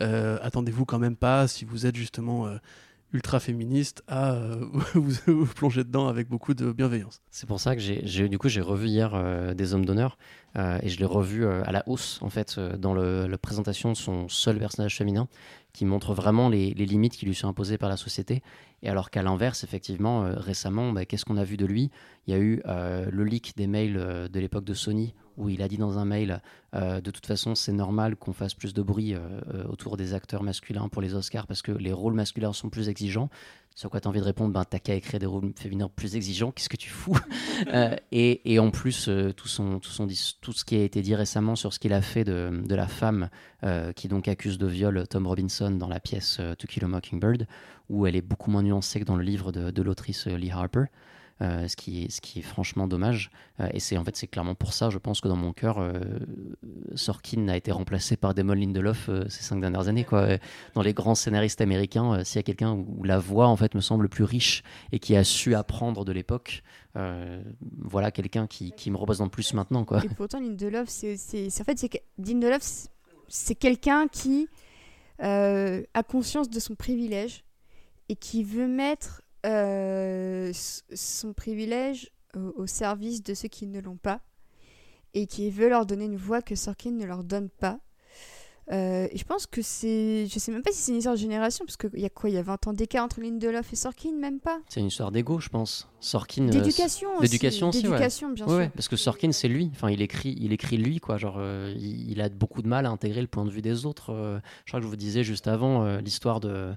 euh, 0.00 0.38
attendez-vous 0.42 0.84
quand 0.84 0.98
même 0.98 1.16
pas, 1.16 1.46
si 1.46 1.64
vous 1.64 1.84
êtes 1.86 1.96
justement 1.96 2.46
euh, 2.46 2.56
ultra 3.12 3.40
féministe, 3.40 4.02
à 4.06 4.32
euh, 4.32 4.64
vous, 4.94 5.46
plonger 5.46 5.84
dedans 5.84 6.08
avec 6.08 6.28
beaucoup 6.28 6.54
de 6.54 6.72
bienveillance. 6.72 7.20
C'est 7.30 7.46
pour 7.46 7.60
ça 7.60 7.76
que 7.76 7.82
j'ai, 7.82 8.28
du 8.28 8.38
coup, 8.38 8.48
j'ai 8.48 8.62
revu 8.62 8.88
hier 8.88 9.54
Des 9.54 9.74
Hommes 9.74 9.84
d'honneur 9.84 10.16
et 10.56 10.88
je 10.88 10.98
l'ai 10.98 11.04
revu 11.04 11.46
à 11.46 11.72
la 11.72 11.82
hausse, 11.86 12.18
en 12.22 12.30
fait, 12.30 12.58
dans 12.58 12.94
la 12.94 13.38
présentation 13.38 13.92
de 13.92 13.96
son 13.96 14.28
seul 14.28 14.58
personnage 14.58 14.96
féminin 14.96 15.28
qui 15.72 15.86
montre 15.86 16.12
vraiment 16.12 16.50
les, 16.50 16.72
limites 16.74 17.16
qui 17.16 17.24
lui 17.24 17.34
sont 17.34 17.48
imposées 17.48 17.78
par 17.78 17.88
la 17.88 17.96
société. 17.96 18.42
Et 18.82 18.88
alors 18.90 19.10
qu'à 19.10 19.22
l'inverse, 19.22 19.64
effectivement, 19.64 20.24
récemment, 20.36 20.92
bah, 20.92 21.06
qu'est-ce 21.06 21.24
qu'on 21.24 21.38
a 21.38 21.44
vu 21.44 21.56
de 21.56 21.66
lui? 21.66 21.90
Il 22.26 22.34
y 22.34 22.36
a 22.36 22.40
eu 22.40 22.62
le 22.66 23.24
leak 23.24 23.56
des 23.56 23.66
mails 23.66 24.28
de 24.30 24.40
l'époque 24.40 24.64
de 24.64 24.74
Sony 24.74 25.14
où 25.36 25.48
il 25.48 25.62
a 25.62 25.68
dit 25.68 25.76
dans 25.78 25.98
un 25.98 26.04
mail 26.04 26.40
euh, 26.74 27.00
de 27.00 27.10
toute 27.10 27.26
façon 27.26 27.54
c'est 27.54 27.72
normal 27.72 28.16
qu'on 28.16 28.32
fasse 28.32 28.54
plus 28.54 28.72
de 28.74 28.82
bruit 28.82 29.14
euh, 29.14 29.18
euh, 29.54 29.64
autour 29.68 29.96
des 29.96 30.14
acteurs 30.14 30.42
masculins 30.42 30.88
pour 30.88 31.02
les 31.02 31.14
Oscars 31.14 31.46
parce 31.46 31.62
que 31.62 31.72
les 31.72 31.92
rôles 31.92 32.14
masculins 32.14 32.52
sont 32.52 32.70
plus 32.70 32.88
exigeants. 32.88 33.28
Sur 33.74 33.88
quoi 33.88 34.00
tu 34.02 34.06
as 34.06 34.10
envie 34.10 34.20
de 34.20 34.24
répondre? 34.24 34.52
Ben, 34.52 34.64
t'as 34.66 34.78
qu'à 34.78 34.94
écrire 34.94 35.18
des 35.18 35.24
rôles 35.24 35.50
féminins 35.56 35.88
plus 35.88 36.14
exigeants. 36.14 36.50
Qu'est-ce 36.52 36.68
que 36.68 36.76
tu 36.76 36.90
fous? 36.90 37.18
Euh, 37.72 37.94
et, 38.10 38.52
et 38.52 38.58
en 38.58 38.70
plus 38.70 39.08
tout, 39.36 39.46
son, 39.46 39.78
tout, 39.78 39.90
son, 39.90 40.06
dis- 40.06 40.36
tout 40.40 40.52
ce 40.52 40.64
qui 40.64 40.74
a 40.74 40.82
été 40.82 41.00
dit 41.00 41.14
récemment 41.14 41.54
sur 41.54 41.72
ce 41.72 41.78
qu'il 41.78 41.92
a 41.92 42.02
fait 42.02 42.24
de, 42.24 42.50
de 42.66 42.74
la 42.74 42.88
femme 42.88 43.28
qui 43.94 44.08
donc 44.08 44.26
accuse 44.26 44.58
de 44.58 44.66
viol 44.66 45.06
Tom 45.08 45.28
Robinson 45.28 45.70
dans 45.70 45.86
la 45.86 46.00
pièce 46.00 46.40
To 46.58 46.66
Kill 46.66 46.82
a 46.84 46.88
Mockingbird 46.88 47.46
où 47.88 48.06
elle 48.06 48.16
est 48.16 48.22
beaucoup 48.22 48.50
moins 48.50 48.64
nuancée 48.64 48.98
que 48.98 49.04
dans 49.04 49.14
le 49.16 49.22
livre 49.22 49.52
de, 49.52 49.70
de 49.70 49.82
l'autrice 49.82 50.26
Lee 50.26 50.50
Harper 50.50 50.86
euh, 51.42 51.66
ce, 51.66 51.74
qui 51.74 52.04
est, 52.04 52.10
ce 52.10 52.20
qui 52.20 52.38
est 52.38 52.42
franchement 52.42 52.86
dommage. 52.86 53.32
Euh, 53.58 53.68
et 53.72 53.80
c'est 53.80 53.96
en 53.96 54.04
fait 54.04 54.14
c'est 54.16 54.28
clairement 54.28 54.54
pour 54.54 54.72
ça, 54.72 54.90
je 54.90 54.98
pense 54.98 55.20
que 55.20 55.26
dans 55.26 55.36
mon 55.36 55.52
cœur, 55.52 55.78
euh, 55.80 55.98
Sorkin 56.94 57.48
a 57.48 57.56
été 57.56 57.72
remplacé 57.72 58.16
par 58.16 58.32
Damon 58.32 58.52
Lindelof 58.52 59.10
ces 59.28 59.42
cinq 59.42 59.60
dernières 59.60 59.88
années. 59.88 60.04
Quoi. 60.04 60.38
Dans 60.74 60.82
les 60.82 60.94
grands 60.94 61.16
scénaristes 61.16 61.60
américains, 61.60 62.22
s'il 62.22 62.36
y 62.36 62.38
a 62.38 62.42
quelqu'un 62.44 62.72
où, 62.72 63.02
la 63.02 63.18
voix 63.18 63.48
en 63.48 63.56
fait 63.56 63.74
me 63.74 63.80
semble 63.80 64.08
plus 64.08 64.22
riche 64.22 64.62
et 64.92 65.00
qui 65.00 65.16
a 65.16 65.24
su 65.24 65.54
apprendre 65.56 66.04
de 66.04 66.12
l'époque, 66.12 66.62
voilà 66.94 68.12
quelqu'un 68.12 68.46
qui, 68.46 68.72
qui 68.72 68.90
me 68.90 68.96
représente 68.96 69.32
plus 69.32 69.52
maintenant. 69.54 69.84
Quoi. 69.84 70.04
Et 70.04 70.08
pourtant, 70.10 70.38
Lindelof, 70.38 70.88
c'est, 70.88 71.14
en 71.14 71.64
fait, 71.64 71.78
c'est 71.78 71.90
Lindelof, 72.18 72.62
c'est- 73.26 73.54
quelqu'un 73.56 74.06
qui 74.06 74.46
a 75.18 76.02
conscience 76.06 76.48
de 76.48 76.60
son 76.60 76.76
privilège 76.76 77.42
et 78.08 78.14
qui 78.14 78.44
veut 78.44 78.68
mettre 78.68 79.21
euh, 79.46 80.50
son 80.54 81.32
privilège 81.32 82.10
au, 82.36 82.62
au 82.62 82.66
service 82.66 83.22
de 83.22 83.34
ceux 83.34 83.48
qui 83.48 83.66
ne 83.66 83.80
l'ont 83.80 83.96
pas 83.96 84.20
et 85.14 85.26
qui 85.26 85.50
veut 85.50 85.68
leur 85.68 85.84
donner 85.86 86.06
une 86.06 86.16
voix 86.16 86.42
que 86.42 86.54
Sorkin 86.54 86.92
ne 86.92 87.04
leur 87.04 87.24
donne 87.24 87.48
pas. 87.50 87.78
Euh, 88.70 89.08
et 89.10 89.18
je 89.18 89.24
pense 89.24 89.46
que 89.46 89.60
c'est. 89.60 90.26
Je 90.28 90.38
sais 90.38 90.52
même 90.52 90.62
pas 90.62 90.70
si 90.70 90.78
c'est 90.78 90.92
une 90.92 90.98
histoire 90.98 91.16
de 91.16 91.20
génération, 91.20 91.64
parce 91.66 91.76
qu'il 91.76 91.98
y 92.00 92.04
a 92.06 92.08
quoi 92.08 92.30
Il 92.30 92.34
y 92.34 92.38
a 92.38 92.42
20 92.42 92.68
ans 92.68 92.72
d'écart 92.72 93.04
entre 93.04 93.20
Lindelof 93.20 93.72
et 93.72 93.76
Sorkin, 93.76 94.12
même 94.12 94.38
pas? 94.38 94.60
C'est 94.68 94.78
une 94.80 94.86
histoire 94.86 95.10
d'ego, 95.10 95.40
je 95.40 95.48
pense. 95.48 95.88
Sorkin. 96.00 96.46
euh, 96.46 96.50
D'éducation 96.50 97.10
aussi. 97.18 97.22
d'éducation 97.22 97.68
aussi, 97.70 97.88
ouais. 97.88 97.98
Bien 98.34 98.46
Ouais, 98.46 98.62
sûr. 98.64 98.70
parce 98.72 98.88
que 98.88 98.94
Sorkin, 98.96 99.32
c'est 99.32 99.48
lui. 99.48 99.68
Enfin, 99.74 99.90
il 99.90 100.00
écrit, 100.00 100.36
il 100.40 100.52
écrit 100.52 100.76
lui, 100.78 101.00
quoi. 101.00 101.18
Genre, 101.18 101.36
euh, 101.38 101.74
il, 101.76 102.12
il 102.12 102.20
a 102.22 102.28
beaucoup 102.28 102.62
de 102.62 102.68
mal 102.68 102.86
à 102.86 102.90
intégrer 102.90 103.20
le 103.20 103.26
point 103.26 103.44
de 103.44 103.50
vue 103.50 103.62
des 103.62 103.84
autres. 103.84 104.40
Je 104.64 104.70
crois 104.70 104.78
que 104.78 104.84
je 104.84 104.88
vous 104.88 104.96
disais 104.96 105.24
juste 105.24 105.48
avant 105.48 105.96
l'histoire 105.96 106.38
de 106.38 106.72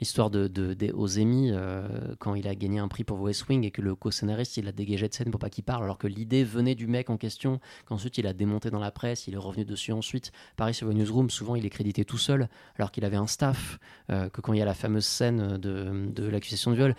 l'histoire 0.00 0.30
de, 0.30 0.48
de, 0.48 0.92
aux 0.92 1.18
Emmy, 1.18 1.50
euh, 1.52 1.86
quand 2.18 2.34
il 2.34 2.48
a 2.48 2.54
gagné 2.54 2.78
un 2.78 2.88
prix 2.88 3.04
pour 3.04 3.20
West 3.20 3.48
Wing 3.48 3.64
et 3.64 3.70
que 3.70 3.82
le 3.82 3.94
co-scénariste 3.94 4.56
il 4.56 4.64
l'a 4.64 4.72
dégagé 4.72 5.08
de 5.08 5.14
scène 5.14 5.30
pour 5.30 5.38
pas 5.40 5.50
qu'il 5.50 5.62
parle, 5.64 5.84
alors 5.84 5.98
que 5.98 6.06
l'idée 6.06 6.42
venait 6.42 6.74
du 6.74 6.86
mec 6.86 7.10
en 7.10 7.16
question, 7.16 7.60
qu'ensuite 7.84 8.16
il 8.18 8.26
a 8.26 8.32
démonté 8.32 8.70
dans 8.70 8.78
la 8.80 8.90
presse, 8.90 9.28
il 9.28 9.34
est 9.34 9.38
revenu 9.38 9.64
dessus 9.64 9.92
ensuite. 9.92 10.32
Pareil 10.56 10.74
sur 10.74 10.88
Newsroom, 10.92 11.30
souvent 11.30 11.54
il 11.54 11.66
est 11.66 11.70
crédité 11.70 12.04
tout 12.04 12.18
seul, 12.18 12.48
alors 12.76 12.90
qu'il 12.90 13.04
avait 13.04 13.16
un 13.18 13.26
staff, 13.26 13.78
euh, 14.10 14.28
que 14.30 14.40
quand 14.40 14.52
il 14.54 14.58
y 14.58 14.62
a 14.62 14.66
la 14.66 14.74
fameuse 14.74 15.04
scène 15.04 15.58
de, 15.58 16.06
de 16.14 16.26
l'accusation 16.28 16.70
de 16.70 16.76
viol, 16.76 16.94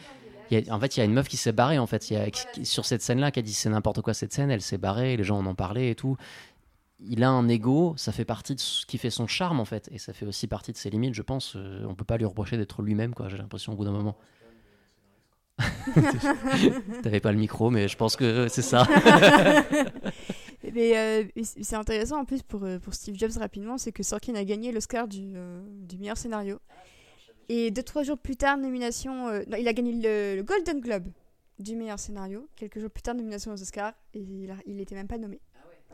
il 0.51 0.69
a- 0.69 0.75
en 0.75 0.79
fait, 0.81 0.97
il 0.97 0.99
y 0.99 1.01
a 1.01 1.05
une 1.05 1.13
meuf 1.13 1.29
qui 1.29 1.37
s'est 1.37 1.53
barrée 1.53 1.79
en 1.79 1.87
fait. 1.87 2.11
Il 2.11 2.13
y 2.13 2.17
a, 2.17 2.25
sur 2.63 2.85
cette 2.85 3.01
scène-là, 3.01 3.31
qui 3.31 3.39
a 3.39 3.41
dit 3.41 3.53
c'est 3.53 3.69
n'importe 3.69 4.01
quoi 4.01 4.13
cette 4.13 4.33
scène, 4.33 4.51
elle 4.51 4.61
s'est 4.61 4.77
barrée, 4.77 5.15
les 5.15 5.23
gens 5.23 5.39
en 5.39 5.45
ont 5.47 5.55
parlé 5.55 5.89
et 5.89 5.95
tout. 5.95 6.17
Il 7.03 7.23
a 7.23 7.29
un 7.29 7.47
ego, 7.47 7.93
ça 7.97 8.11
fait 8.11 8.25
partie 8.25 8.53
de 8.55 8.59
ce 8.59 8.85
qui 8.85 8.97
fait 8.99 9.09
son 9.09 9.25
charme 9.27 9.59
en 9.59 9.65
fait, 9.65 9.89
et 9.91 9.97
ça 9.97 10.13
fait 10.13 10.25
aussi 10.25 10.45
partie 10.47 10.71
de 10.71 10.77
ses 10.77 10.89
limites, 10.91 11.13
je 11.15 11.21
pense. 11.23 11.53
Euh, 11.55 11.83
on 11.87 11.95
peut 11.95 12.05
pas 12.05 12.17
lui 12.17 12.25
reprocher 12.25 12.57
d'être 12.57 12.81
lui-même, 12.83 13.13
quoi. 13.15 13.27
J'ai 13.27 13.37
l'impression 13.37 13.73
au 13.73 13.75
bout 13.75 13.85
d'un 13.85 13.91
moment. 13.91 14.17
T'avais 17.03 17.19
pas 17.19 17.31
le 17.31 17.37
micro, 17.37 17.69
mais 17.69 17.87
je 17.87 17.97
pense 17.97 18.15
que 18.15 18.47
c'est 18.47 18.61
ça. 18.61 18.87
Mais 20.73 20.95
euh, 20.97 21.23
c'est 21.43 21.75
intéressant 21.75 22.19
en 22.19 22.25
plus 22.25 22.43
pour, 22.43 22.63
euh, 22.63 22.77
pour 22.77 22.93
Steve 22.93 23.15
Jobs 23.17 23.31
rapidement, 23.37 23.77
c'est 23.79 23.91
que 23.91 24.03
Sorkin 24.03 24.35
a 24.35 24.43
gagné 24.43 24.71
l'Oscar 24.71 25.07
du, 25.07 25.33
euh, 25.35 25.59
du 25.87 25.97
meilleur 25.97 26.17
scénario. 26.17 26.59
Et 27.49 27.71
deux, 27.71 27.81
trois 27.83 28.03
jours 28.03 28.17
plus 28.17 28.35
tard, 28.37 28.57
nomination. 28.57 29.25
non, 29.49 29.57
il 29.59 29.67
a 29.67 29.73
gagné 29.73 29.91
le, 29.93 30.35
le 30.37 30.43
Golden 30.43 30.79
Globe 30.79 31.07
du 31.59 31.75
meilleur 31.75 31.99
scénario. 31.99 32.47
Quelques 32.55 32.79
jours 32.79 32.91
plus 32.91 33.01
tard, 33.01 33.15
nomination 33.15 33.51
aux 33.51 33.61
Oscars. 33.61 33.93
Et 34.13 34.19
il, 34.19 34.51
a- 34.51 34.55
il 34.67 34.79
était 34.79 34.95
même 34.95 35.07
pas 35.07 35.17
nommé. 35.17 35.41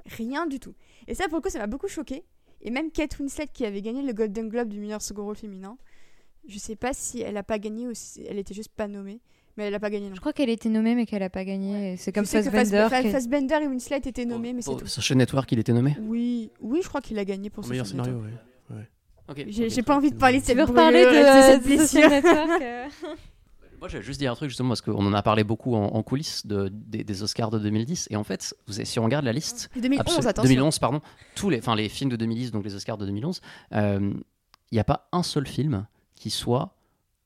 Rien 0.07 0.45
du 0.47 0.59
tout. 0.59 0.73
Et 1.07 1.15
ça, 1.15 1.25
pour 1.27 1.37
le 1.37 1.41
coup, 1.41 1.49
ça 1.49 1.59
m'a 1.59 1.67
beaucoup 1.67 1.87
choqué. 1.87 2.23
Et 2.61 2.71
même 2.71 2.91
Kate 2.91 3.19
Winslet, 3.19 3.47
qui 3.53 3.65
avait 3.65 3.81
gagné 3.81 4.01
le 4.01 4.13
Golden 4.13 4.49
Globe 4.49 4.69
du 4.69 4.79
meilleur 4.79 5.01
second 5.01 5.23
rôle 5.25 5.35
féminin, 5.35 5.77
je 6.47 6.57
sais 6.57 6.75
pas 6.75 6.93
si 6.93 7.21
elle 7.21 7.37
a 7.37 7.43
pas 7.43 7.59
gagné 7.59 7.87
ou 7.87 7.91
si 7.93 8.23
elle 8.27 8.39
était 8.39 8.53
juste 8.53 8.71
pas 8.75 8.87
nommée. 8.87 9.19
Mais 9.57 9.65
elle 9.65 9.75
a 9.75 9.79
pas 9.79 9.89
gagné 9.89 10.07
non 10.09 10.15
Je 10.15 10.19
crois 10.19 10.33
qu'elle 10.33 10.49
était 10.49 10.69
nommée, 10.69 10.93
mais 10.95 11.05
qu'elle 11.05 11.23
a 11.23 11.29
pas 11.29 11.43
gagné. 11.43 11.97
C'est 11.97 12.11
comme 12.11 12.25
Fassbender. 12.25 12.87
Fass- 12.89 13.01
qui- 13.03 13.09
Fassbender 13.11 13.57
et 13.63 13.67
Winslet 13.67 13.97
étaient 14.05 14.25
nommés, 14.25 14.53
mais 14.53 14.61
c'est 14.61 14.75
tout. 14.75 14.85
Sur 14.85 15.01
Chaîne 15.01 15.17
Network, 15.17 15.51
il 15.51 15.59
était 15.59 15.73
nommé? 15.73 15.95
Oui, 16.01 16.51
oui, 16.61 16.79
je 16.83 16.87
crois 16.87 17.01
qu'il 17.01 17.17
a 17.19 17.25
gagné 17.25 17.49
pour 17.49 17.63
ce 17.65 17.69
meilleur 17.71 17.87
scénario, 17.87 18.21
oui. 18.23 18.75
Ok. 19.29 19.45
J'ai 19.49 19.81
pas 19.83 19.95
envie 19.97 20.11
de 20.11 20.15
parler 20.17 20.37
de 20.37 20.41
Tu 20.41 20.47
cette 20.47 20.57
veux 20.57 20.63
reparler 20.63 21.03
brûlure, 21.03 21.21
de, 21.21 21.41
cette 21.41 21.63
de 21.67 21.77
Social 21.77 22.09
blessure. 22.09 22.09
Network 22.09 22.61
euh 22.61 22.87
Moi, 23.79 23.87
j'allais 23.87 24.03
juste 24.03 24.19
dire 24.19 24.31
un 24.31 24.35
truc 24.35 24.49
justement 24.49 24.69
parce 24.69 24.81
qu'on 24.81 25.05
en 25.05 25.13
a 25.13 25.21
parlé 25.21 25.43
beaucoup 25.43 25.75
en, 25.75 25.85
en 25.85 26.03
coulisses 26.03 26.45
de, 26.47 26.69
des, 26.71 27.03
des 27.03 27.23
Oscars 27.23 27.51
de 27.51 27.59
2010. 27.59 28.07
Et 28.09 28.15
en 28.15 28.23
fait, 28.23 28.55
vous 28.67 28.73
si 28.83 28.99
on 28.99 29.03
regarde 29.03 29.25
la 29.25 29.33
liste, 29.33 29.69
2011, 29.75 29.99
Absol- 30.05 30.27
attention. 30.27 30.49
2011, 30.49 30.79
pardon. 30.79 31.01
Tous 31.35 31.49
les, 31.49 31.59
enfin 31.59 31.75
les 31.75 31.89
films 31.89 32.09
de 32.09 32.15
2010, 32.15 32.51
donc 32.51 32.63
les 32.63 32.75
Oscars 32.75 32.97
de 32.97 33.05
2011, 33.05 33.41
il 33.73 34.13
n'y 34.71 34.79
a 34.79 34.83
pas 34.83 35.07
un 35.11 35.23
seul 35.23 35.47
film 35.47 35.85
qui 36.15 36.29
soit 36.29 36.76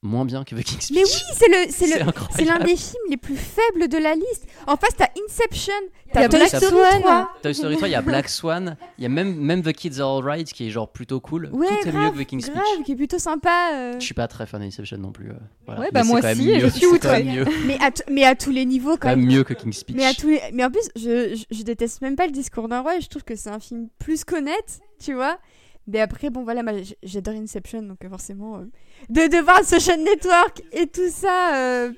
moins 0.03 0.25
bien 0.25 0.43
que 0.43 0.55
The 0.55 0.63
King's 0.63 0.85
Speech. 0.85 0.97
Mais 0.97 1.03
oui, 1.03 1.21
c'est 1.35 1.47
le, 1.47 1.71
c'est 1.71 1.87
le, 1.99 2.07
incroyable. 2.07 2.33
c'est 2.35 2.45
l'un 2.45 2.59
des 2.59 2.75
films 2.75 3.03
les 3.09 3.17
plus 3.17 3.35
faibles 3.37 3.87
de 3.87 3.97
la 3.97 4.15
liste. 4.15 4.47
En 4.67 4.75
face, 4.75 4.95
t'as 4.97 5.07
Inception, 5.27 5.73
t'as 6.11 6.27
Black 6.27 6.47
Story 6.47 6.65
Swan. 6.71 7.01
3. 7.01 7.29
Toy 7.43 7.53
Story 7.55 7.75
3, 7.75 7.87
il 7.87 7.91
y 7.91 7.95
a 7.95 8.01
Black 8.01 8.27
Swan, 8.29 8.77
il 8.97 9.03
y 9.03 9.05
a 9.05 9.09
même, 9.09 9.35
même 9.35 9.61
The 9.61 9.73
Kids 9.73 9.99
Are 10.01 10.17
Alright 10.17 10.51
qui 10.51 10.65
est 10.67 10.69
genre 10.71 10.91
plutôt 10.91 11.19
cool. 11.19 11.49
Ouais, 11.53 11.67
Tout 11.83 11.89
est 11.89 11.91
mieux 11.91 12.09
que 12.11 12.23
The 12.23 12.25
King's 12.25 12.45
Speech. 12.45 12.61
Qui 12.85 12.93
est 12.93 12.95
plutôt 12.95 13.19
sympa. 13.19 13.71
euh. 13.75 13.93
Je 13.99 14.03
suis 14.05 14.13
pas 14.15 14.27
très 14.27 14.47
fan 14.47 14.61
d'Inception 14.61 14.97
non 14.97 15.11
plus. 15.11 15.29
euh, 15.29 15.33
voilà. 15.67 15.81
Ouais, 15.81 15.89
bah 15.91 16.03
moi 16.03 16.19
quand 16.19 16.27
même 16.27 16.37
si, 16.37 16.49
et 16.49 16.59
je 16.59 16.67
suis 16.67 16.85
mieux, 16.87 17.45
Mais, 17.67 17.77
à 17.79 17.91
mais 18.09 18.23
à 18.23 18.35
tous 18.35 18.49
les 18.51 18.65
niveaux, 18.65 18.97
quand 18.97 19.09
même 19.09 19.19
même. 19.19 19.29
mieux 19.29 19.43
que 19.43 19.53
King's 19.53 19.77
Speech. 19.77 19.95
Mais, 19.95 20.05
à 20.05 20.13
tous 20.15 20.29
les... 20.29 20.41
mais 20.53 20.63
en 20.65 20.71
plus, 20.71 20.89
je, 20.95 21.35
je, 21.35 21.43
je 21.55 21.61
déteste 21.63 22.01
même 22.01 22.15
pas 22.15 22.25
le 22.25 22.31
discours 22.31 22.67
d'un 22.67 22.79
roi. 22.81 22.97
et 22.97 23.01
Je 23.01 23.07
trouve 23.07 23.23
que 23.23 23.35
c'est 23.35 23.49
un 23.51 23.59
film 23.59 23.87
plus 23.99 24.23
qu'honnête, 24.23 24.79
tu 24.99 25.13
vois. 25.13 25.37
Mais 25.87 25.99
après, 25.99 26.29
bon, 26.29 26.43
voilà, 26.43 26.61
j'adore 27.03 27.33
Inception, 27.35 27.81
donc 27.81 28.03
euh, 28.05 28.09
forcément. 28.09 28.57
euh, 28.59 28.65
De, 29.09 29.27
de 29.27 29.41
voir 29.43 29.63
Social 29.63 29.99
Network 29.99 30.61
et 30.71 30.87
tout 30.87 31.09
ça. 31.09 31.55
euh, 31.55 31.91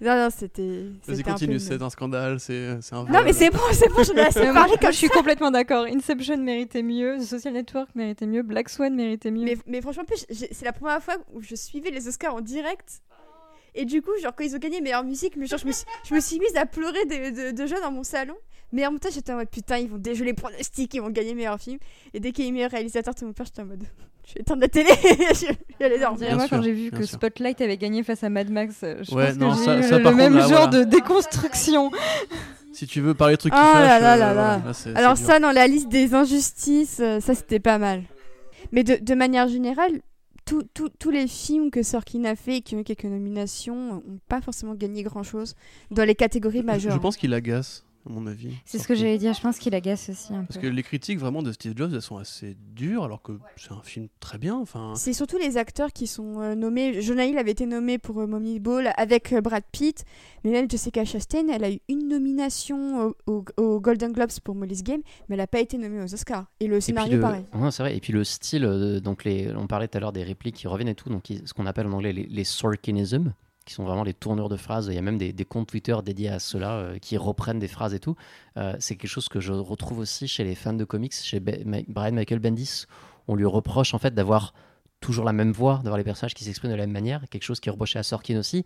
Non, 0.00 0.16
non, 0.16 0.28
c'était. 0.36 0.86
Vas-y, 1.06 1.22
continue, 1.22 1.52
peu 1.54 1.58
c'est 1.60 1.80
un 1.80 1.90
scandale, 1.90 2.40
c'est 2.40 2.80
c'est 2.80 2.94
un 2.94 3.04
Non, 3.04 3.20
mais 3.24 3.32
c'est 3.32 3.50
bon, 3.50 3.60
c'est 3.72 3.88
bon, 3.88 4.00
assez 4.00 4.40
Euh, 4.40 4.52
parlé 4.52 4.70
moi, 4.70 4.78
comme 4.80 4.90
je 4.92 4.96
suis 4.96 5.08
complètement 5.08 5.52
d'accord. 5.52 5.84
Inception 5.86 6.38
méritait 6.38 6.82
mieux, 6.82 7.18
The 7.18 7.22
Social 7.22 7.54
Network 7.54 7.88
méritait 7.94 8.26
mieux, 8.26 8.42
Black 8.42 8.68
Swan 8.68 8.94
méritait 8.96 9.30
mieux. 9.30 9.44
Mais, 9.44 9.56
mais 9.66 9.80
franchement, 9.80 10.02
c'est 10.30 10.64
la 10.64 10.72
première 10.72 11.00
fois 11.02 11.14
où 11.32 11.40
je 11.40 11.54
suivais 11.54 11.90
les 11.90 12.08
Oscars 12.08 12.34
en 12.34 12.40
direct. 12.40 13.00
Et 13.74 13.84
du 13.86 14.02
coup, 14.02 14.10
genre, 14.20 14.34
quand 14.36 14.44
ils 14.44 14.54
ont 14.54 14.58
gagné 14.58 14.80
meilleure 14.80 15.04
musique, 15.04 15.34
mais 15.36 15.46
genre, 15.46 15.58
je 15.60 15.66
me 15.66 15.72
suis, 15.72 15.86
je 16.08 16.14
me 16.14 16.20
suis 16.20 16.38
mise 16.40 16.56
à 16.56 16.66
pleurer 16.66 17.04
de, 17.06 17.50
de, 17.52 17.56
de 17.56 17.66
joie 17.66 17.80
dans 17.80 17.92
mon 17.92 18.02
salon. 18.02 18.34
Mais 18.72 18.86
en 18.86 18.90
même 18.92 19.00
temps, 19.00 19.08
j'étais 19.12 19.32
en 19.32 19.36
mode 19.36 19.50
putain, 19.50 19.78
ils 19.78 19.88
vont 19.88 19.98
déjouer 19.98 20.26
les 20.26 20.34
pronostics, 20.34 20.92
ils 20.94 21.00
vont 21.00 21.10
gagner 21.10 21.34
meilleur 21.34 21.60
film. 21.60 21.78
Et 22.14 22.20
dès 22.20 22.32
qu'il 22.32 22.44
y 22.44 22.48
a 22.48 22.50
eu 22.50 22.54
meilleur 22.54 22.70
réalisateur, 22.70 23.14
tout 23.14 23.26
mon 23.26 23.32
père, 23.32 23.46
j'étais 23.46 23.62
en 23.62 23.66
mode 23.66 23.84
je 24.26 24.34
vais 24.34 24.40
éteindre 24.40 24.60
la 24.62 24.68
télé, 24.68 24.88
je 25.02 25.46
vais 25.78 25.84
aller 25.84 25.98
dormir. 25.98 26.20
Bien 26.28 26.36
moi, 26.36 26.46
sûr, 26.46 26.56
quand 26.56 26.62
j'ai 26.62 26.72
vu 26.72 26.90
que 26.90 27.04
sûr. 27.04 27.16
Spotlight 27.16 27.60
avait 27.60 27.76
gagné 27.76 28.02
face 28.02 28.22
à 28.24 28.30
Mad 28.30 28.50
Max, 28.50 28.76
euh, 28.82 29.02
je 29.02 29.14
Ouais, 29.14 29.28
pense 29.28 29.36
non, 29.36 29.50
que 29.52 29.58
j'ai 29.58 29.64
ça- 29.64 29.78
eu 29.78 29.82
ça, 29.82 29.98
le 29.98 30.02
par 30.04 30.14
même 30.14 30.32
contre, 30.32 30.44
là, 30.44 30.48
genre 30.56 30.68
voilà. 30.70 30.84
de 30.84 30.90
déconstruction. 30.90 31.90
Si 32.74 32.86
tu 32.86 33.02
veux 33.02 33.12
parler 33.12 33.34
de 33.34 33.38
trucs 33.38 33.52
qui 33.52 33.58
Oh 33.60 33.62
là 33.62 33.72
fâchent, 33.74 34.00
là 34.00 34.14
euh, 34.14 34.16
là 34.16 34.32
voilà, 34.32 34.62
là. 34.64 34.72
c'est- 34.72 34.94
Alors 34.96 35.18
c'est 35.18 35.24
ça, 35.24 35.38
dans 35.38 35.52
la 35.52 35.66
liste 35.66 35.90
des 35.90 36.14
injustices, 36.14 37.00
euh, 37.00 37.20
ça 37.20 37.34
c'était 37.34 37.60
pas 37.60 37.76
mal. 37.76 38.02
Mais 38.72 38.82
de, 38.82 38.96
de 38.96 39.14
manière 39.14 39.46
générale, 39.46 40.00
tous- 40.46 41.10
les 41.10 41.26
films 41.28 41.70
que 41.70 41.82
Sorkin 41.82 42.24
a 42.24 42.34
fait 42.34 42.56
et 42.56 42.60
qui 42.62 42.74
ont 42.74 42.78
eu 42.78 42.84
quelques 42.84 43.04
nominations 43.04 43.76
n'ont 43.96 44.18
pas 44.26 44.40
forcément 44.40 44.74
gagné 44.74 45.02
grand-chose 45.02 45.54
dans 45.90 46.04
les 46.04 46.14
catégories 46.14 46.62
majeures. 46.62 46.94
Je 46.94 46.98
pense 46.98 47.18
qu'il 47.18 47.34
agace, 47.34 47.84
à 48.08 48.12
mon 48.12 48.26
avis. 48.26 48.50
C'est 48.64 48.78
ce 48.78 48.88
que 48.88 48.94
j'allais 48.94 49.18
dire, 49.18 49.32
je 49.32 49.40
pense 49.40 49.58
qu'il 49.58 49.74
agace 49.74 50.08
aussi 50.10 50.32
un 50.34 50.44
Parce 50.44 50.58
peu. 50.58 50.62
que 50.68 50.72
les 50.72 50.82
critiques 50.82 51.18
vraiment 51.18 51.42
de 51.42 51.52
Steve 51.52 51.74
Jobs, 51.76 51.92
elles 51.94 52.02
sont 52.02 52.16
assez 52.16 52.56
dures, 52.74 53.04
alors 53.04 53.22
que 53.22 53.32
c'est 53.56 53.72
un 53.72 53.82
film 53.82 54.08
très 54.20 54.38
bien. 54.38 54.56
Enfin, 54.56 54.94
C'est 54.96 55.12
surtout 55.12 55.38
les 55.38 55.56
acteurs 55.56 55.92
qui 55.92 56.06
sont 56.06 56.40
euh, 56.40 56.54
nommés. 56.54 57.00
Jonah 57.00 57.26
Hill 57.26 57.38
avait 57.38 57.52
été 57.52 57.66
nommé 57.66 57.98
pour 57.98 58.20
euh, 58.20 58.26
Moneyball 58.26 58.90
avec 58.96 59.32
euh, 59.32 59.40
Brad 59.40 59.62
Pitt, 59.70 60.04
mais 60.44 60.50
même 60.50 60.68
Jessica 60.70 61.04
Chastain, 61.04 61.48
elle 61.48 61.64
a 61.64 61.70
eu 61.70 61.78
une 61.88 62.08
nomination 62.08 63.14
au, 63.26 63.32
au- 63.32 63.44
au 63.62 63.80
Golden 63.80 64.12
Globes 64.12 64.30
pour 64.42 64.54
Molly's 64.54 64.82
Game, 64.82 65.00
mais 65.28 65.34
elle 65.34 65.38
n'a 65.38 65.46
pas 65.46 65.60
été 65.60 65.78
nommée 65.78 66.02
aux 66.02 66.12
Oscars. 66.12 66.46
Et 66.60 66.66
le 66.66 66.76
Et 66.76 66.80
scénario, 66.80 67.14
le- 67.16 67.20
pareil. 67.20 67.44
Ouais, 67.54 67.70
c'est 67.70 67.82
vrai. 67.82 67.96
Et 67.96 68.00
puis 68.00 68.12
le 68.12 68.24
style, 68.24 68.64
euh, 68.64 69.00
donc 69.00 69.24
les, 69.24 69.54
on 69.54 69.66
parlait 69.66 69.88
tout 69.88 69.98
à 69.98 70.00
l'heure 70.00 70.12
des 70.12 70.24
répliques 70.24 70.56
qui 70.56 70.66
reviennent 70.66 70.88
et 70.88 70.94
tout, 70.94 71.08
donc 71.08 71.24
ce 71.44 71.52
qu'on 71.54 71.66
appelle 71.66 71.86
en 71.86 71.92
anglais 71.92 72.12
les, 72.12 72.24
les 72.26 72.44
Sorkinisms, 72.44 73.32
qui 73.64 73.74
sont 73.74 73.84
vraiment 73.84 74.04
les 74.04 74.14
tournures 74.14 74.48
de 74.48 74.56
phrases. 74.56 74.88
Il 74.88 74.94
y 74.94 74.98
a 74.98 75.02
même 75.02 75.18
des, 75.18 75.32
comptes 75.44 75.68
Twitter 75.68 75.96
dédiés 76.04 76.28
à 76.28 76.38
cela 76.38 76.72
euh, 76.72 76.98
qui 76.98 77.16
reprennent 77.16 77.58
des 77.58 77.68
phrases 77.68 77.94
et 77.94 78.00
tout. 78.00 78.16
Euh, 78.56 78.74
c'est 78.80 78.96
quelque 78.96 79.10
chose 79.10 79.28
que 79.28 79.40
je 79.40 79.52
retrouve 79.52 79.98
aussi 79.98 80.28
chez 80.28 80.44
les 80.44 80.54
fans 80.54 80.72
de 80.72 80.84
comics, 80.84 81.14
chez 81.14 81.40
Brian 81.40 82.12
Michael 82.12 82.38
Bendis. 82.38 82.86
On 83.28 83.34
lui 83.34 83.46
reproche 83.46 83.94
en 83.94 83.98
fait 83.98 84.14
d'avoir 84.14 84.54
toujours 85.00 85.24
la 85.24 85.32
même 85.32 85.52
voix, 85.52 85.78
d'avoir 85.78 85.98
les 85.98 86.04
personnages 86.04 86.34
qui 86.34 86.44
s'expriment 86.44 86.72
de 86.72 86.76
la 86.76 86.84
même 86.84 86.92
manière, 86.92 87.28
quelque 87.28 87.42
chose 87.44 87.60
qui 87.60 87.68
est 87.68 87.72
reproché 87.72 87.98
à 87.98 88.02
Sorkin 88.02 88.38
aussi. 88.38 88.64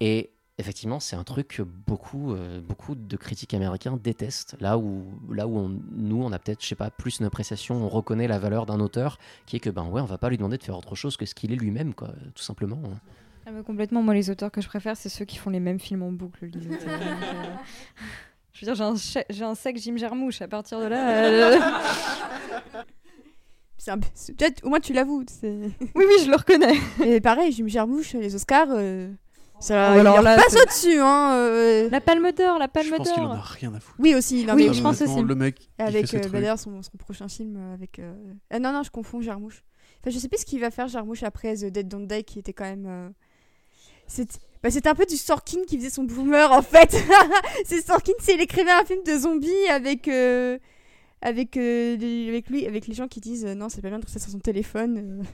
Et 0.00 0.30
effectivement, 0.58 0.98
c'est 0.98 1.16
un 1.16 1.24
truc 1.24 1.48
que 1.48 1.62
beaucoup, 1.62 2.32
euh, 2.32 2.60
beaucoup 2.60 2.94
de 2.94 3.16
critiques 3.16 3.54
américains 3.54 3.96
détestent. 4.02 4.56
Là 4.60 4.76
où, 4.76 5.04
là 5.30 5.46
où 5.46 5.56
on- 5.58 5.80
nous, 5.92 6.22
on 6.22 6.32
a 6.32 6.38
peut-être, 6.38 6.62
je 6.62 6.68
sais 6.68 6.74
pas, 6.74 6.90
plus 6.90 7.20
une 7.20 7.26
appréciation, 7.26 7.76
on 7.76 7.88
reconnaît 7.88 8.26
la 8.28 8.38
valeur 8.38 8.66
d'un 8.66 8.80
auteur, 8.80 9.18
qui 9.46 9.56
est 9.56 9.60
que, 9.60 9.70
ben 9.70 9.86
ouais, 9.86 10.00
on 10.00 10.06
va 10.06 10.18
pas 10.18 10.28
lui 10.30 10.36
demander 10.36 10.58
de 10.58 10.64
faire 10.64 10.76
autre 10.76 10.94
chose 10.96 11.16
que 11.16 11.26
ce 11.26 11.34
qu'il 11.34 11.52
est 11.52 11.56
lui-même, 11.56 11.94
quoi, 11.94 12.08
tout 12.34 12.42
simplement. 12.42 12.80
Ah, 13.48 13.62
complètement, 13.64 14.02
moi 14.02 14.14
les 14.14 14.30
auteurs 14.30 14.50
que 14.50 14.60
je 14.60 14.68
préfère, 14.68 14.96
c'est 14.96 15.08
ceux 15.08 15.24
qui 15.24 15.36
font 15.38 15.50
les 15.50 15.60
mêmes 15.60 15.80
films 15.80 16.02
en 16.02 16.12
boucle. 16.12 16.50
Donc, 16.50 16.62
euh, 16.64 16.96
Je 18.52 18.66
veux 18.66 18.72
dire, 18.74 18.94
j'ai 19.30 19.44
un, 19.44 19.48
un 19.50 19.54
sec 19.54 19.76
Jim 19.78 19.96
Jarmusch. 19.96 20.42
À 20.42 20.48
partir 20.48 20.80
de 20.80 20.86
là, 20.86 21.24
euh, 21.24 21.58
un 23.88 24.00
au 24.64 24.68
moins 24.68 24.80
tu 24.80 24.92
l'avoues. 24.92 25.24
c'est- 25.28 25.70
oui, 25.94 26.04
oui, 26.06 26.14
je 26.24 26.28
le 26.30 26.36
reconnais. 26.36 26.74
Et 27.04 27.20
pareil, 27.20 27.52
Jim 27.52 27.68
Jarmusch, 27.68 28.12
les 28.14 28.34
Oscars, 28.34 28.68
euh, 28.72 29.10
ça, 29.60 29.92
Oh, 29.96 29.98
alors 30.00 30.20
là, 30.20 30.36
passe 30.36 30.54
au-dessus. 30.60 30.98
Hein, 31.00 31.32
euh. 31.36 31.88
La 31.90 32.00
Palme 32.02 32.30
d'Or, 32.32 32.58
la 32.58 32.66
je 32.66 32.70
Palme 32.70 32.90
pense 32.96 33.10
qu'il 33.10 33.22
en 33.22 33.30
a 33.30 33.36
d'Or. 33.36 33.44
rien 33.44 33.72
à 33.74 33.80
foutre. 33.80 33.96
Oui, 33.98 34.14
aussi. 34.14 34.44
non, 34.44 34.54
Oui, 34.54 34.68
mais 34.68 34.74
je 34.74 34.82
pense 34.82 35.00
aussi. 35.00 35.22
Le 35.22 35.34
mec, 35.34 35.70
Avec 35.78 36.12
euh, 36.14 36.18
bah, 36.24 36.28
d'ailleurs 36.40 36.58
son, 36.58 36.82
son 36.82 36.96
prochain 36.98 37.28
film 37.28 37.56
avec. 37.72 37.98
euh, 37.98 38.12
Ah 38.50 38.58
non, 38.58 38.72
non, 38.72 38.82
je 38.82 38.90
confonds 38.90 39.20
Jarmusch. 39.22 39.62
Enfin, 40.02 40.10
je 40.10 40.18
sais 40.18 40.28
plus 40.28 40.40
ce 40.40 40.44
qu'il 40.44 40.60
va 40.60 40.70
faire 40.70 40.86
Jarmusch 40.88 41.22
après 41.22 41.54
The 41.56 41.64
Dead 41.66 41.88
Don't 41.88 42.06
Die 42.06 42.24
qui 42.24 42.38
était 42.40 42.52
quand 42.52 42.64
même. 42.66 43.12
C'est- 44.08 44.40
Bah, 44.62 44.70
un 44.86 44.94
peu 44.96 45.06
du 45.06 45.16
Sorkin 45.16 45.60
qui 45.68 45.76
faisait 45.78 45.90
son 45.90 46.02
boomer 46.04 46.50
en 46.50 46.62
fait. 46.62 46.96
c'est 47.64 47.80
Sorkin, 47.86 48.12
c'est 48.20 48.34
il 48.34 48.40
écrivait 48.40 48.72
un 48.72 48.84
film 48.84 49.02
de 49.04 49.16
zombies 49.16 49.68
avec. 49.70 50.08
euh, 50.08 50.58
Avec, 51.20 51.56
euh, 51.56 51.96
les- 51.96 52.28
avec 52.28 52.48
lui, 52.48 52.64
avec 52.66 52.86
les 52.86 52.94
gens 52.94 53.08
qui 53.08 53.18
disent 53.20 53.44
euh, 53.44 53.54
non, 53.54 53.68
c'est 53.68 53.82
pas 53.82 53.88
bien 53.88 53.98
de 53.98 54.04
rester 54.04 54.20
sur 54.20 54.30
son 54.30 54.38
téléphone. 54.38 55.24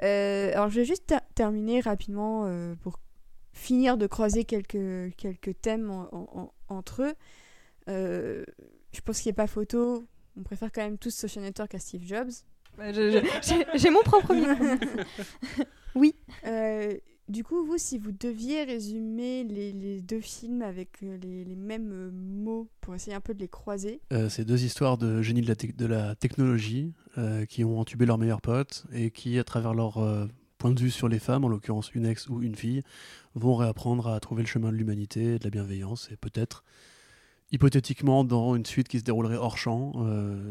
alors, 0.00 0.68
je 0.70 0.80
vais 0.80 0.84
juste 0.84 1.06
ter- 1.06 1.20
terminer 1.34 1.80
rapidement 1.80 2.48
pour 2.82 2.98
finir 3.52 3.96
de 3.96 4.06
croiser 4.08 4.44
quelques, 4.44 5.14
quelques 5.16 5.60
thèmes 5.62 5.88
en- 5.90 6.08
en- 6.12 6.28
en- 6.40 6.52
entre 6.68 7.02
eux. 7.02 7.14
Je 8.92 9.00
pense 9.02 9.20
qu'il 9.20 9.30
n'y 9.30 9.34
a 9.34 9.42
pas 9.42 9.46
photo. 9.46 10.04
On 10.36 10.42
préfère 10.42 10.72
quand 10.72 10.82
même 10.82 10.98
tous 10.98 11.14
Social 11.14 11.44
Network 11.44 11.74
à 11.76 11.78
Steve 11.78 12.02
Jobs. 12.04 12.32
Je- 13.42 13.64
J'ai 13.76 13.90
mon 13.90 14.02
propre 14.02 14.34
micro. 14.34 14.64
Du 17.28 17.42
coup, 17.42 17.64
vous, 17.64 17.78
si 17.78 17.96
vous 17.96 18.12
deviez 18.12 18.64
résumer 18.64 19.44
les, 19.44 20.02
deux 20.02 20.20
films 20.20 20.60
avec 20.60 21.02
euh, 21.02 21.16
les, 21.16 21.56
mêmes 21.56 21.90
euh, 21.92 22.10
mots 22.12 22.68
pour 22.82 22.94
essayer 22.94 23.16
un 23.16 23.20
peu 23.20 23.32
de 23.32 23.38
les 23.38 23.48
croiser, 23.48 24.00
Euh, 24.12 24.28
c'est 24.28 24.44
deux 24.44 24.62
histoires 24.62 24.98
de 24.98 25.22
génies 25.22 25.40
de 25.40 25.48
la, 25.48 25.54
de 25.54 25.86
la 25.86 26.14
technologie 26.16 26.92
euh, 27.16 27.46
qui 27.46 27.64
ont 27.64 27.80
entubé 27.80 28.04
leur 28.04 28.18
meilleur 28.18 28.42
pote 28.42 28.84
et 28.92 29.10
qui, 29.10 29.38
à 29.38 29.44
travers 29.44 29.72
leur 29.72 29.94
point 30.58 30.72
de 30.72 30.80
vue 30.80 30.90
sur 30.90 31.08
les 31.08 31.18
femmes, 31.18 31.44
en 31.44 31.48
l'occurrence 31.48 31.94
une 31.94 32.04
ex 32.04 32.28
ou 32.28 32.42
une 32.42 32.56
fille, 32.56 32.82
vont 33.34 33.54
réapprendre 33.54 34.08
à 34.08 34.20
trouver 34.20 34.42
le 34.42 34.48
chemin 34.48 34.70
de 34.70 34.76
l'humanité, 34.76 35.38
de 35.38 35.44
la 35.44 35.50
bienveillance 35.50 36.10
et 36.12 36.16
peut-être, 36.16 36.62
hypothétiquement, 37.52 38.24
dans 38.24 38.54
une 38.54 38.66
suite 38.66 38.88
qui 38.88 38.98
se 38.98 39.04
déroulerait 39.04 39.36
hors 39.36 39.56
champ, 39.56 39.92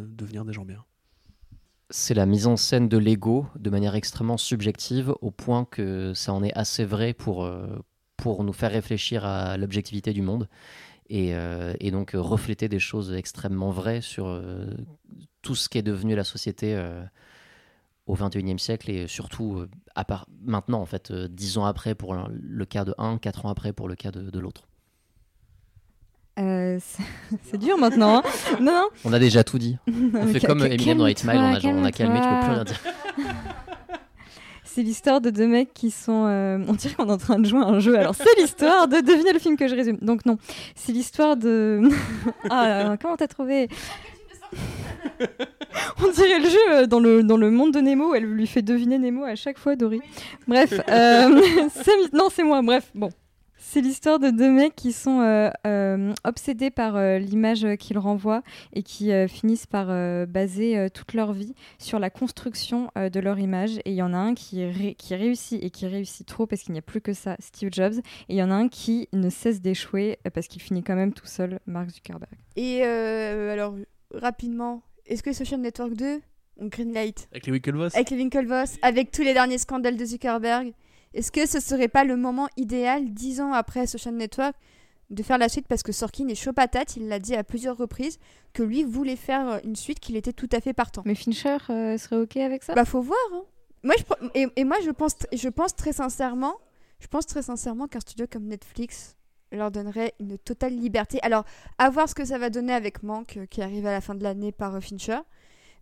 devenir 0.07 0.43
des 0.43 0.53
gens 0.53 0.65
bien. 0.65 0.83
C'est 1.89 2.13
la 2.13 2.25
mise 2.25 2.47
en 2.47 2.57
scène 2.57 2.89
de 2.89 2.97
l'ego 2.97 3.45
de 3.55 3.69
manière 3.69 3.95
extrêmement 3.95 4.37
subjective, 4.37 5.13
au 5.21 5.31
point 5.31 5.65
que 5.65 6.13
ça 6.13 6.33
en 6.33 6.43
est 6.43 6.53
assez 6.53 6.85
vrai 6.85 7.13
pour, 7.13 7.45
euh, 7.45 7.67
nous 8.25 8.53
faire 8.53 8.71
réfléchir 8.71 9.25
à 9.25 9.57
l'objectivité 9.57 10.13
du 10.13 10.21
monde. 10.21 10.47
Et, 11.09 11.35
euh, 11.35 11.73
donc 11.91 12.11
refléter 12.13 12.69
des 12.69 12.79
choses 12.79 13.13
extrêmement 13.13 13.69
vraies 13.69 14.01
sur 14.01 14.27
euh, 14.27 14.65
tout 15.41 15.55
ce 15.55 15.67
qui 15.67 15.77
est 15.77 15.83
devenu 15.83 16.15
la 16.15 16.23
société 16.23 16.81
au 18.05 18.15
XXIe 18.15 18.57
siècle 18.57 18.89
et 18.89 19.07
surtout 19.07 19.65
maintenant 20.41 20.81
en 20.81 20.85
fait 20.85 21.11
dix 21.11 21.57
ans 21.57 21.65
après 21.65 21.95
pour 21.95 22.15
le, 22.15 22.65
cas 22.65 22.85
de 22.85 22.95
un, 22.97 23.17
quatre 23.17 23.45
ans 23.45 23.49
après 23.49 23.73
pour 23.73 23.89
le 23.89 23.95
cas 23.95 24.11
de 24.11 24.39
l'autre. 24.39 24.67
Euh, 26.39 26.79
c'est 27.51 27.57
dur 27.57 27.77
maintenant. 27.77 28.17
hein. 28.17 28.23
non, 28.59 28.71
non. 28.73 28.87
On 29.05 29.13
a 29.13 29.19
déjà 29.19 29.43
tout 29.43 29.59
dit. 29.59 29.77
On 30.13 30.27
fait 30.27 30.39
comme 30.39 30.65
Eminem 30.65 30.97
dans 30.97 31.05
8 31.07 31.23
Mile, 31.25 31.37
on 31.37 31.53
a, 31.53 31.59
calme-toi, 31.59 31.71
on 31.81 31.85
a 31.85 31.91
calmé, 31.91 32.19
tu 32.21 32.27
peux 32.27 32.39
plus 32.45 32.53
rien 32.53 32.63
dire. 32.63 32.81
C'est 34.65 34.81
l'histoire 34.81 35.21
de 35.21 35.29
deux 35.29 35.45
mecs 35.45 35.71
qui 35.75 35.91
sont. 35.91 36.25
euh, 36.27 36.57
on 36.67 36.73
dirait 36.73 36.95
qu'on 36.95 37.07
est 37.07 37.11
en 37.11 37.17
train 37.19 37.37
de 37.37 37.45
jouer 37.47 37.59
à 37.61 37.67
un 37.67 37.79
jeu. 37.79 37.95
Alors, 37.95 38.15
c'est 38.15 38.35
l'histoire 38.41 38.87
de. 38.87 39.01
Devinez 39.01 39.31
le 39.31 39.37
film 39.37 39.55
que 39.55 39.67
je 39.67 39.75
résume. 39.75 39.97
Donc, 40.01 40.25
non. 40.25 40.39
C'est 40.75 40.91
l'histoire 40.91 41.37
de. 41.37 41.81
ah, 42.49 42.65
euh, 42.93 42.97
comment 42.99 43.15
t'as 43.15 43.27
trouvé? 43.27 43.67
On 46.03 46.09
dirait 46.11 46.39
le 46.39 46.49
jeu 46.49 46.87
dans 46.87 46.99
le, 46.99 47.21
dans 47.23 47.37
le 47.37 47.51
monde 47.51 47.71
de 47.73 47.79
Nemo. 47.81 48.15
Elle 48.15 48.25
lui 48.25 48.47
fait 48.47 48.63
deviner 48.63 48.97
Nemo 48.97 49.23
à 49.25 49.35
chaque 49.35 49.59
fois, 49.59 49.75
Dory. 49.75 50.01
Bref. 50.47 50.73
euh, 50.89 51.29
non, 52.13 52.29
c'est 52.33 52.43
moi. 52.43 52.63
Bref, 52.63 52.89
bon. 52.95 53.09
C'est 53.73 53.81
l'histoire 53.81 54.19
de 54.19 54.29
deux 54.29 54.51
mecs 54.51 54.75
qui 54.75 54.91
sont 54.91 55.21
euh, 55.21 55.49
euh, 55.65 56.13
obsédés 56.25 56.69
par 56.69 56.95
euh, 56.95 57.17
l'image 57.17 57.65
qu'ils 57.79 57.97
renvoient 57.97 58.43
et 58.71 58.83
qui 58.83 59.11
euh, 59.11 59.27
finissent 59.27 59.65
par 59.65 59.87
euh, 59.89 60.27
baser 60.27 60.77
euh, 60.77 60.89
toute 60.89 61.15
leur 61.15 61.33
vie 61.33 61.55
sur 61.79 61.97
la 61.97 62.11
construction 62.11 62.91
euh, 62.99 63.09
de 63.09 63.19
leur 63.19 63.39
image. 63.39 63.77
Et 63.85 63.89
il 63.89 63.95
y 63.95 64.03
en 64.03 64.13
a 64.13 64.17
un 64.17 64.35
qui, 64.35 64.63
ré- 64.63 64.93
qui 64.93 65.15
réussit 65.15 65.63
et 65.63 65.71
qui 65.71 65.87
réussit 65.87 66.27
trop 66.27 66.45
parce 66.45 66.61
qu'il 66.61 66.73
n'y 66.73 66.77
a 66.77 66.83
plus 66.83 67.01
que 67.01 67.13
ça, 67.13 67.35
Steve 67.39 67.69
Jobs. 67.71 67.95
Et 68.29 68.33
il 68.33 68.35
y 68.35 68.43
en 68.43 68.51
a 68.51 68.53
un 68.53 68.67
qui 68.67 69.09
ne 69.11 69.31
cesse 69.31 69.59
d'échouer 69.59 70.19
parce 70.35 70.47
qu'il 70.47 70.61
finit 70.61 70.83
quand 70.83 70.93
même 70.95 71.11
tout 71.11 71.25
seul, 71.25 71.59
Mark 71.65 71.89
Zuckerberg. 71.89 72.29
Et 72.55 72.81
euh, 72.83 73.53
alors, 73.53 73.73
rapidement, 74.13 74.83
est-ce 75.07 75.23
que 75.23 75.33
Social 75.33 75.59
Network 75.59 75.95
2 75.95 76.21
on 76.59 76.67
Greenlight 76.67 77.27
Avec 77.31 77.47
les 77.47 77.51
Winklevoss 77.53 77.95
avec 77.95 78.11
les 78.11 78.17
Winklevoss, 78.17 78.77
avec 78.83 79.09
tous 79.09 79.23
les 79.23 79.33
derniers 79.33 79.57
scandales 79.57 79.97
de 79.97 80.05
Zuckerberg, 80.05 80.73
est-ce 81.13 81.31
que 81.31 81.45
ce 81.45 81.59
serait 81.59 81.87
pas 81.87 82.03
le 82.03 82.15
moment 82.17 82.47
idéal, 82.57 83.13
dix 83.13 83.41
ans 83.41 83.53
après 83.53 83.87
Social 83.87 84.15
Network, 84.15 84.55
de 85.09 85.21
faire 85.23 85.37
la 85.37 85.49
suite? 85.49 85.67
Parce 85.67 85.83
que 85.83 85.91
Sorkin 85.91 86.27
est 86.27 86.35
chaud 86.35 86.53
patate, 86.53 86.95
il 86.97 87.07
l'a 87.07 87.19
dit 87.19 87.35
à 87.35 87.43
plusieurs 87.43 87.77
reprises, 87.77 88.17
que 88.53 88.63
lui 88.63 88.83
voulait 88.83 89.15
faire 89.15 89.47
euh, 89.47 89.59
une 89.63 89.75
suite, 89.75 89.99
qu'il 89.99 90.15
était 90.15 90.33
tout 90.33 90.49
à 90.51 90.59
fait 90.61 90.73
partant. 90.73 91.03
Mais 91.05 91.15
Fincher 91.15 91.57
euh, 91.69 91.97
serait 91.97 92.17
OK 92.17 92.37
avec 92.37 92.63
ça? 92.63 92.73
Bah 92.73 92.85
faut 92.85 93.01
voir. 93.01 93.17
hein. 93.33 93.43
Moi 93.83 93.95
je 93.97 94.03
et, 94.33 94.47
et 94.55 94.63
moi 94.63 94.77
je 94.83 94.91
pense 94.91 95.15
je 95.33 95.49
pense 95.49 95.75
très 95.75 95.91
sincèrement, 95.93 96.55
je 96.99 97.07
pense 97.07 97.25
très 97.25 97.41
sincèrement 97.41 97.87
qu'un 97.87 97.99
studio 97.99 98.25
comme 98.31 98.45
Netflix 98.45 99.17
leur 99.51 99.71
donnerait 99.71 100.13
une 100.19 100.37
totale 100.37 100.73
liberté. 100.75 101.19
Alors 101.21 101.43
à 101.77 101.89
voir 101.89 102.07
ce 102.09 102.15
que 102.15 102.23
ça 102.25 102.37
va 102.37 102.49
donner 102.49 102.73
avec 102.73 103.03
Manque 103.03 103.37
euh, 103.37 103.45
qui 103.45 103.61
arrive 103.61 103.85
à 103.85 103.91
la 103.91 104.01
fin 104.01 104.15
de 104.15 104.23
l'année 104.23 104.51
par 104.51 104.81
Fincher. 104.81 105.19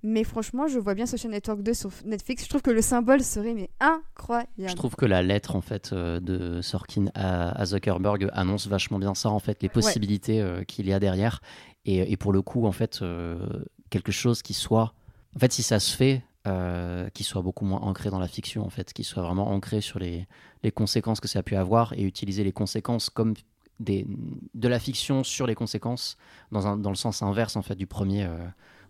Mais 0.04 0.24
franchement, 0.24 0.68
je 0.68 0.80
vois 0.80 0.96
bien 0.96 1.06
Social 1.06 1.32
Network 1.32 1.62
2 1.62 1.74
sur 1.74 1.92
Netflix. 2.06 2.44
Je 2.44 2.50
trouve 2.50 2.62
que 2.62 2.72
le 2.72 2.82
symbole 2.82 3.22
serait 3.24 3.54
mais 3.54 3.70
incroyable. 3.80 4.50
Je 4.58 4.76
trouve 4.76 4.96
que 4.96 5.06
la 5.06 5.22
lettre 5.22 5.56
en 5.56 5.62
fait 5.62 5.94
euh, 5.94 6.20
de 6.20 6.62
Sorkin 6.62 7.06
à, 7.14 7.66
Zuckerberg 7.66 8.30
annonce 8.34 8.68
vachement 8.68 9.00
bien 9.00 9.14
ça 9.14 9.30
en 9.30 9.40
fait, 9.40 9.62
les 9.62 9.70
possibilités 9.70 10.42
euh, 10.42 10.64
qu'il 10.64 10.88
y 10.88 10.94
a 10.94 11.00
derrière 11.00 11.42
et, 11.86 12.12
et 12.12 12.18
pour 12.18 12.34
le 12.34 12.42
coup 12.42 12.66
en 12.66 12.72
fait 12.72 13.02
euh, 13.02 13.64
quelque 13.90 14.12
chose 14.12 14.42
qui 14.42 14.54
soit 14.54 14.94
en 15.36 15.40
fait 15.40 15.52
si 15.52 15.64
ça 15.64 15.80
se 15.80 15.96
fait 15.96 16.24
euh, 16.48 17.08
qui 17.10 17.24
soit 17.24 17.44
beaucoup 17.44 17.66
moins 17.66 17.82
ancré 17.82 18.10
dans 18.10 18.18
la 18.18 18.28
fiction 18.28 18.66
en 18.66 18.72
fait, 18.72 18.94
qui 18.94 19.04
soit 19.04 19.22
vraiment 19.22 19.52
ancré 19.52 19.80
sur 19.80 20.00
les, 20.00 20.28
les 20.64 20.72
conséquences 20.72 21.20
que 21.20 21.28
ça 21.28 21.40
a 21.40 21.44
pu 21.44 21.56
avoir 21.56 21.94
et 21.94 22.02
utiliser 22.02 22.44
les 22.44 22.52
conséquences 22.52 23.12
comme 23.12 23.36
des, 23.80 24.08
de 24.56 24.68
la 24.68 24.80
fiction 24.80 25.24
sur 25.24 25.46
les 25.46 25.54
conséquences 25.54 26.18
dans, 26.52 26.66
un, 26.66 26.78
dans 26.78 26.90
le 26.90 26.96
sens 26.96 27.22
inverse 27.22 27.56
en 27.56 27.62
fait 27.62 27.76
du 27.76 27.86
premier. 27.86 28.24
euh, 28.24 28.38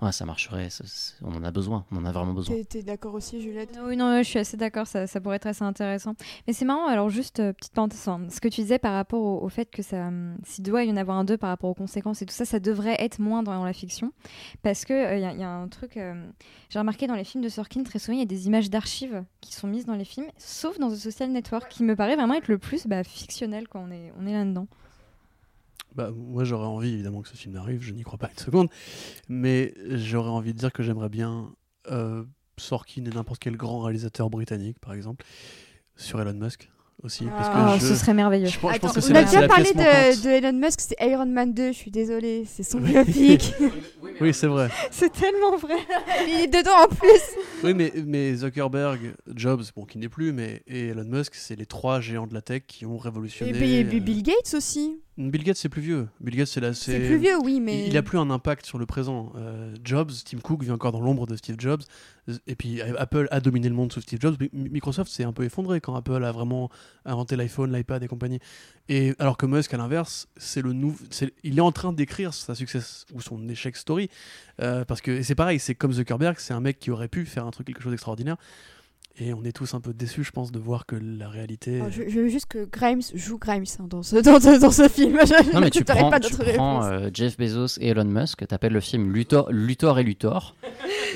ouais, 0.01 0.11
ça 0.11 0.25
marcherait, 0.25 0.69
ça- 0.69 0.83
on 1.21 1.33
en 1.35 1.43
a 1.43 1.51
besoin, 1.51 1.85
on 1.91 1.97
en 1.97 2.05
a 2.05 2.11
vraiment 2.11 2.33
besoin. 2.33 2.55
T'es 2.69 2.83
d'accord 2.83 3.13
aussi, 3.13 3.41
Juliette? 3.41 3.77
Oui, 3.85 3.95
non, 3.97 4.17
je 4.17 4.23
suis 4.27 4.39
assez 4.39 4.57
d'accord, 4.57 4.87
ça, 4.87 5.07
ça 5.07 5.21
pourrait 5.21 5.35
être 5.37 5.47
assez 5.47 5.63
intéressant. 5.63 6.13
Mais 6.47 6.53
c'est 6.53 6.65
marrant, 6.65 6.87
alors 6.87 7.09
juste 7.09 7.39
euh, 7.39 7.53
petite 7.53 7.73
parenthèse, 7.73 7.99
ce 8.29 8.39
que 8.41 8.47
tu 8.47 8.61
disais 8.61 8.79
par 8.79 8.93
rapport 8.93 9.21
au, 9.21 9.43
au 9.43 9.49
fait 9.49 9.69
que 9.69 9.81
ça, 9.83 10.07
hum, 10.07 10.37
s'il 10.43 10.63
doit 10.63 10.83
y 10.83 10.91
en 10.91 10.97
avoir 10.97 11.17
un 11.17 11.23
2 11.23 11.37
par 11.37 11.49
rapport 11.49 11.69
aux 11.69 11.73
conséquences 11.75 12.21
et 12.21 12.25
tout 12.25 12.33
ça, 12.33 12.45
ça 12.45 12.59
devrait 12.59 12.95
être 12.99 13.19
moins 13.19 13.43
dans 13.43 13.63
la 13.63 13.73
fiction. 13.73 14.11
Parce 14.63 14.85
qu'il 14.85 14.95
il 14.95 15.19
y, 15.19 15.25
a- 15.25 15.33
y 15.33 15.43
a 15.43 15.49
un 15.49 15.67
truc, 15.67 15.97
euh, 15.97 16.13
j'ai 16.69 16.79
remarqué 16.79 17.07
dans 17.07 17.15
les 17.15 17.23
films 17.23 17.43
de 17.43 17.49
Sorkin, 17.49 17.83
très 17.83 17.99
souvent, 17.99 18.15
il 18.15 18.19
y 18.19 18.23
a 18.23 18.25
des 18.25 18.47
images 18.47 18.69
d'archives 18.69 19.23
qui 19.41 19.53
sont 19.53 19.67
mises 19.67 19.85
dans 19.85 19.95
les 19.95 20.05
films, 20.05 20.27
sauf 20.37 20.77
dans 20.79 20.89
The 20.89 20.95
Social 20.95 21.29
Network, 21.31 21.69
qui 21.69 21.83
me 21.83 21.95
paraît 21.95 22.15
vraiment 22.15 22.33
être 22.35 22.47
le 22.47 22.57
plus 22.57 22.87
bah, 22.87 23.03
fictionnel 23.03 23.67
quand 23.67 23.85
on 23.87 23.91
est, 23.91 24.11
on 24.19 24.25
est 24.25 24.33
là-dedans. 24.33 24.67
Bah, 25.95 26.11
moi, 26.15 26.43
j'aurais 26.43 26.67
envie, 26.67 26.93
évidemment, 26.93 27.21
que 27.21 27.27
ce 27.27 27.35
film 27.35 27.55
arrive, 27.57 27.81
je 27.81 27.93
n'y 27.93 28.03
crois 28.03 28.17
pas 28.17 28.29
une 28.29 28.39
seconde, 28.39 28.69
mais 29.27 29.73
j'aurais 29.89 30.29
envie 30.29 30.53
de 30.53 30.59
dire 30.59 30.71
que 30.71 30.83
j'aimerais 30.83 31.09
bien 31.09 31.53
euh, 31.89 32.23
Sorkin 32.57 33.03
et 33.05 33.09
n'importe 33.09 33.39
quel 33.39 33.57
grand 33.57 33.81
réalisateur 33.81 34.29
britannique, 34.29 34.79
par 34.79 34.93
exemple, 34.93 35.25
sur 35.95 36.21
Elon 36.21 36.33
Musk 36.33 36.69
aussi. 37.03 37.25
Parce 37.25 37.49
que 37.49 37.53
Oh, 37.57 37.79
je, 37.79 37.93
ce 37.93 37.95
serait 37.95 38.13
merveilleux. 38.13 38.45
je 38.45 38.51
je 38.53 38.59
pense 38.59 38.77
que 38.77 39.11
on 39.11 39.15
a 39.15 39.23
déjà 39.23 39.47
parlé 39.47 39.73
de, 39.73 40.29
Elon 40.29 40.53
Musk, 40.53 40.81
c'est 40.81 40.95
Iron 41.01 41.25
Man 41.25 41.53
2, 41.53 41.71
je 41.71 41.77
suis 41.77 41.91
désolée, 41.91 42.45
c'est 42.45 42.63
son 42.63 42.79
biopic. 42.79 43.53
Oui, 44.19 44.35
c'est 44.35 44.45
vrai. 44.45 44.69
C'est 44.91 45.11
tellement 45.11 45.57
vrai. 45.57 45.77
Il 46.27 46.43
est 46.43 46.47
dedans 46.47 46.83
en 46.83 46.87
plus. 46.87 47.21
Oui, 47.63 47.73
mais, 47.73 47.91
mais 48.05 48.35
Zuckerberg, 48.35 49.15
Jobs, 49.33 49.63
bon, 49.75 49.83
qui 49.85 49.97
n'est 49.97 50.09
plus, 50.09 50.31
mais 50.31 50.61
et 50.67 50.89
Elon 50.89 51.05
Musk, 51.05 51.33
c'est 51.33 51.55
les 51.55 51.65
trois 51.65 52.01
géants 52.01 52.27
de 52.27 52.33
la 52.35 52.43
tech 52.43 52.61
qui 52.67 52.85
ont 52.85 52.97
Et 52.97 53.01
révolutionné. 53.01 53.53
Bill, 53.53 53.95
euh, 53.95 53.99
Bill 53.99 54.21
Gates 54.21 54.53
aussi. 54.53 55.01
Bill 55.17 55.43
Gates, 55.43 55.57
c'est 55.57 55.69
plus 55.69 55.81
vieux. 55.81 56.07
Bill 56.21 56.35
Gates, 56.37 56.47
c'est 56.47 56.61
là. 56.61 56.73
C'est 56.73 56.99
plus 56.99 57.17
vieux, 57.17 57.37
oui, 57.43 57.59
mais. 57.59 57.83
Il, 57.85 57.87
il 57.89 57.97
a 57.97 58.01
plus 58.01 58.17
un 58.17 58.29
impact 58.29 58.65
sur 58.65 58.77
le 58.79 58.85
présent. 58.85 59.33
Euh, 59.35 59.75
Jobs, 59.83 60.09
Tim 60.25 60.39
Cook 60.39 60.63
vit 60.63 60.71
encore 60.71 60.91
dans 60.93 61.01
l'ombre 61.01 61.27
de 61.27 61.35
Steve 61.35 61.57
Jobs. 61.59 61.81
Et 62.47 62.55
puis 62.55 62.81
Apple 62.81 63.27
a 63.29 63.41
dominé 63.41 63.67
le 63.67 63.75
monde 63.75 63.91
sous 63.91 63.99
Steve 64.01 64.19
Jobs. 64.21 64.37
Mi- 64.53 64.69
Microsoft 64.69 65.11
s'est 65.11 65.23
un 65.25 65.33
peu 65.33 65.43
effondré 65.43 65.81
quand 65.81 65.95
Apple 65.95 66.23
a 66.23 66.31
vraiment 66.31 66.69
inventé 67.05 67.35
l'iPhone, 67.35 67.73
l'iPad 67.75 68.01
et 68.03 68.07
compagnie. 68.07 68.39
Et 68.89 69.13
alors 69.19 69.35
que 69.37 69.45
Musk, 69.45 69.73
à 69.73 69.77
l'inverse, 69.77 70.27
c'est 70.37 70.61
le 70.61 70.71
nou- 70.73 70.97
il 71.43 71.57
est 71.57 71.61
en 71.61 71.71
train 71.73 71.91
d'écrire 71.93 72.33
sa 72.33 72.55
success 72.55 73.05
ou 73.13 73.19
son 73.21 73.49
échec 73.49 73.75
story. 73.75 74.09
Euh, 74.61 74.85
parce 74.85 75.01
que 75.01 75.21
c'est 75.23 75.35
pareil, 75.35 75.59
c'est 75.59 75.75
comme 75.75 75.91
Zuckerberg, 75.91 76.37
c'est 76.39 76.53
un 76.53 76.61
mec 76.61 76.79
qui 76.79 76.89
aurait 76.89 77.09
pu 77.09 77.25
faire 77.25 77.45
un 77.45 77.51
truc, 77.51 77.67
quelque 77.67 77.81
chose 77.83 77.91
d'extraordinaire. 77.91 78.37
Et 79.17 79.33
on 79.33 79.43
est 79.43 79.51
tous 79.51 79.73
un 79.73 79.81
peu 79.81 79.93
déçus, 79.93 80.23
je 80.23 80.31
pense, 80.31 80.51
de 80.53 80.57
voir 80.59 80.85
que 80.85 80.95
la 80.95 81.27
réalité. 81.29 81.75
Alors, 81.75 81.91
je, 81.91 82.03
je 82.07 82.19
veux 82.21 82.27
juste 82.29 82.45
que 82.45 82.63
Grimes 82.65 83.01
joue 83.13 83.37
Grimes 83.37 83.65
hein, 83.79 83.85
dans, 83.89 84.03
ce, 84.03 84.15
dans, 84.15 84.39
ce, 84.39 84.59
dans 84.59 84.71
ce 84.71 84.87
film. 84.87 85.19
Je 85.25 85.53
Non, 85.53 85.59
mais 85.59 85.69
tu 85.69 85.83
prends, 85.83 86.09
pas 86.09 86.19
tu 86.19 86.31
d'autres 86.31 86.53
prends 86.53 86.83
euh, 86.85 87.09
Jeff 87.13 87.37
Bezos 87.37 87.77
et 87.81 87.89
Elon 87.89 88.05
Musk, 88.05 88.47
t'appelles 88.47 88.71
le 88.71 88.79
film 88.79 89.11
Luthor, 89.11 89.51
Luthor 89.51 89.99
et 89.99 90.03
Luthor, 90.03 90.55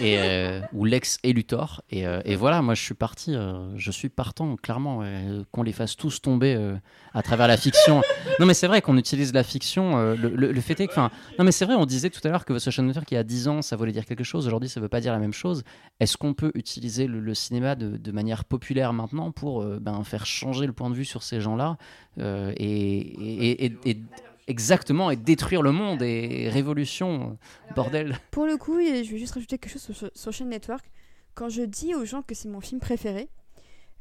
et, 0.02 0.18
euh, 0.20 0.60
ou 0.74 0.84
Lex 0.84 1.20
et 1.24 1.32
Luthor, 1.32 1.82
et, 1.90 2.06
euh, 2.06 2.20
et 2.26 2.36
voilà, 2.36 2.62
moi 2.62 2.74
je 2.76 2.82
suis 2.82 2.94
parti, 2.96 3.34
euh, 3.34 3.70
je 3.78 3.92
suis 3.92 4.10
partant, 4.10 4.58
clairement, 4.58 5.00
euh, 5.02 5.44
qu'on 5.52 5.64
les 5.64 5.72
fasse 5.72 5.96
tous 5.96 6.22
tomber 6.22 6.54
euh, 6.54 6.76
à 7.14 7.24
travers 7.24 7.48
la 7.48 7.56
fiction. 7.58 8.02
non, 8.42 8.46
mais 8.46 8.54
c'est 8.54 8.68
vrai 8.68 8.82
qu'on 8.82 8.98
utilise 8.98 9.34
la 9.34 9.44
fiction, 9.44 9.98
euh, 9.98 10.16
le, 10.16 10.30
le- 10.30 10.52
le 10.52 10.62
fait 10.62 10.78
est 10.82 10.88
que, 10.88 11.00
non, 11.00 11.10
mais 11.46 11.52
c'est 11.54 11.66
vrai, 11.66 11.76
on 11.76 11.86
disait 11.86 12.10
tout 12.10 12.20
à 12.26 12.30
l'heure 12.30 12.44
que 12.46 12.54
Network, 12.82 13.10
il 13.12 13.16
y 13.16 13.18
a 13.18 13.24
10 13.24 13.48
ans, 13.48 13.62
ça 13.62 13.78
voulait 13.78 13.94
dire 13.94 14.06
quelque 14.06 14.24
chose, 14.26 14.46
aujourd'hui, 14.48 14.68
ça 14.70 14.82
veut 14.82 14.90
pas 14.90 15.00
dire 15.00 15.14
la 15.14 15.20
même 15.20 15.34
chose. 15.34 15.64
Est-ce 16.02 16.18
qu'on 16.18 16.34
peut 16.34 16.52
utiliser 16.56 17.08
le, 17.08 17.20
le 17.22 17.34
cinéma 17.34 17.76
de, 17.76 17.85
de 17.86 18.12
manière 18.12 18.44
populaire 18.46 18.94
maintenant 18.94 19.32
pour 19.32 19.62
euh, 19.62 19.80
ben, 19.80 20.04
faire 20.04 20.26
changer 20.26 20.66
le 20.68 20.74
point 20.74 20.90
de 20.90 20.96
vue 20.96 21.06
sur 21.06 21.24
ces 21.24 21.40
gens-là 21.42 21.78
euh, 22.20 22.54
et, 22.58 22.98
et- 22.98 23.66
et- 23.66 23.78
et- 23.86 24.02
exactement 24.48 25.10
et 25.12 25.16
détruire 25.16 25.62
le 25.62 25.72
monde 25.72 26.02
et 26.04 26.50
révolution 26.50 27.38
bordel 27.76 28.18
Pour 28.32 28.46
le 28.46 28.58
coup, 28.58 28.80
je 28.80 29.10
vais 29.12 29.18
juste 29.18 29.34
rajouter 29.34 29.58
quelque 29.58 29.72
chose 29.72 29.96
sur, 29.96 30.12
Social 30.14 30.48
Network. 30.50 30.86
Quand 31.34 31.50
je 31.50 31.64
dis 31.64 31.96
aux 31.96 32.06
gens 32.06 32.22
que 32.22 32.36
c'est 32.36 32.48
mon 32.48 32.62
film 32.62 32.80
préféré, 32.80 33.28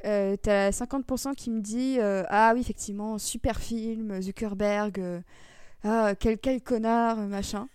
euh, 0.05 0.37
t'as 0.41 0.71
50% 0.71 1.35
qui 1.35 1.51
me 1.51 1.61
dit 1.61 1.97
euh, 1.99 2.25
Ah 2.29 2.53
oui, 2.55 2.61
effectivement, 2.61 3.17
super 3.19 3.59
film, 3.59 4.21
Zuckerberg, 4.21 4.99
euh, 5.01 5.21
ah, 5.83 6.15
quel, 6.19 6.39
quel 6.39 6.61
connard, 6.61 7.19
euh, 7.21 7.27
machin. 7.27 7.69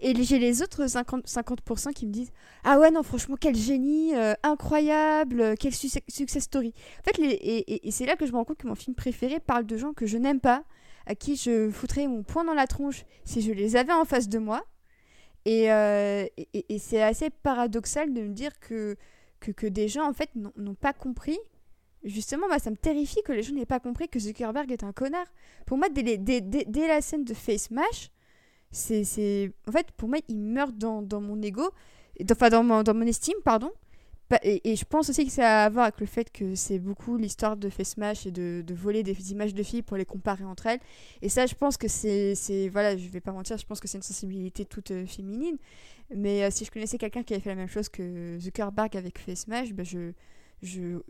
Et 0.00 0.14
j'ai 0.22 0.38
les 0.38 0.62
autres 0.62 0.84
50%, 0.86 1.22
50% 1.26 1.92
qui 1.92 2.06
me 2.06 2.10
disent 2.12 2.30
Ah 2.64 2.78
ouais, 2.78 2.90
non, 2.90 3.02
franchement, 3.02 3.36
quel 3.40 3.54
génie, 3.56 4.14
euh, 4.14 4.34
incroyable, 4.42 5.40
euh, 5.40 5.54
quel 5.58 5.74
success, 5.74 6.02
success 6.08 6.44
story. 6.44 6.72
En 7.00 7.02
fait, 7.04 7.18
les- 7.18 7.30
et, 7.32 7.86
et- 7.88 7.90
c'est 7.90 8.06
là 8.06 8.16
que 8.16 8.26
je 8.26 8.32
me 8.32 8.36
rends 8.36 8.44
compte 8.44 8.58
que 8.58 8.66
mon 8.66 8.74
film 8.74 8.94
préféré 8.94 9.40
parle 9.40 9.64
de 9.66 9.76
gens 9.76 9.92
que 9.92 10.06
je 10.06 10.18
n'aime 10.18 10.40
pas, 10.40 10.64
à 11.06 11.14
qui 11.14 11.36
je 11.36 11.70
foutrais 11.70 12.06
mon 12.06 12.22
poing 12.22 12.44
dans 12.44 12.54
la 12.54 12.66
tronche 12.66 13.04
si 13.24 13.40
je 13.42 13.52
les 13.52 13.76
avais 13.76 13.92
en 13.92 14.04
face 14.04 14.28
de 14.28 14.38
moi. 14.38 14.64
Et, 15.44 15.70
euh, 15.70 16.26
et- 16.54 16.78
c'est 16.78 17.02
assez 17.02 17.28
paradoxal 17.30 18.12
de 18.14 18.22
me 18.22 18.28
dire 18.32 18.58
que, 18.60 18.96
que, 19.40 19.50
que 19.52 19.66
des 19.66 19.88
gens, 19.88 20.08
en 20.08 20.12
fait, 20.14 20.30
n'ont 20.34 20.52
n'ont 20.56 20.74
pas 20.74 20.92
compris 20.94 21.38
justement, 22.02 22.46
moi, 22.48 22.58
ça 22.58 22.70
me 22.70 22.76
terrifie 22.76 23.22
que 23.22 23.32
les 23.32 23.42
gens 23.42 23.54
n'aient 23.54 23.64
pas 23.64 23.80
compris 23.80 24.08
que 24.10 24.18
Zuckerberg 24.18 24.70
est 24.70 24.84
un 24.84 24.92
connard. 24.92 25.26
Pour 25.66 25.78
moi, 25.78 25.88
dès, 25.88 26.02
dès, 26.02 26.18
dès, 26.18 26.40
dès 26.66 26.86
la 26.88 27.00
scène 27.00 27.24
de 27.24 27.32
Face 27.32 27.70
Mash, 27.70 28.10
c'est. 28.74 29.52
En 29.68 29.72
fait, 29.72 29.90
pour 29.96 30.08
moi, 30.08 30.18
il 30.28 30.38
meurt 30.38 30.76
dans, 30.76 31.02
dans 31.02 31.20
mon 31.20 31.40
ego, 31.42 31.70
enfin, 32.30 32.48
dans 32.50 32.62
mon, 32.62 32.82
dans 32.82 32.94
mon 32.94 33.06
estime, 33.06 33.38
pardon. 33.44 33.70
Et, 34.42 34.72
et, 34.72 34.74
je 34.74 34.84
pense 34.84 35.10
aussi 35.10 35.26
que 35.26 35.30
ça 35.30 35.62
a 35.62 35.64
à 35.66 35.68
voir 35.68 35.84
avec 35.84 36.00
le 36.00 36.06
fait 36.06 36.32
que 36.32 36.54
c'est 36.54 36.78
beaucoup 36.78 37.16
l'histoire 37.16 37.56
de 37.56 37.68
Face 37.68 37.96
Mash 37.98 38.26
et 38.26 38.32
de, 38.32 38.64
de, 38.66 38.74
voler 38.74 39.02
des 39.02 39.30
images 39.30 39.54
de 39.54 39.62
filles 39.62 39.82
pour 39.82 39.96
les 39.96 40.04
comparer 40.04 40.44
entre 40.44 40.66
elles. 40.66 40.80
Et 41.22 41.28
ça, 41.28 41.46
je 41.46 41.54
pense 41.54 41.76
que 41.76 41.88
c'est. 41.88 42.34
Voilà, 42.72 42.96
je 42.96 43.08
vais 43.08 43.20
pas 43.20 43.32
mentir, 43.32 43.56
je 43.58 43.66
pense 43.66 43.80
que 43.80 43.86
c'est 43.86 43.98
une 43.98 44.02
sensibilité 44.02 44.64
toute 44.64 44.90
euh, 44.90 45.06
féminine. 45.06 45.56
Mais 46.14 46.42
euh, 46.42 46.48
si 46.50 46.64
je 46.64 46.70
connaissais 46.70 46.98
quelqu'un 46.98 47.22
qui 47.22 47.34
avait 47.34 47.42
fait 47.42 47.50
la 47.50 47.56
même 47.56 47.68
chose 47.68 47.88
que 47.88 48.38
Zuckerberg 48.40 48.96
avec 48.96 49.18
Face 49.18 49.46
Mash, 49.46 49.72
ben 49.72 49.84
je, 49.84 50.12
je, 50.62 51.00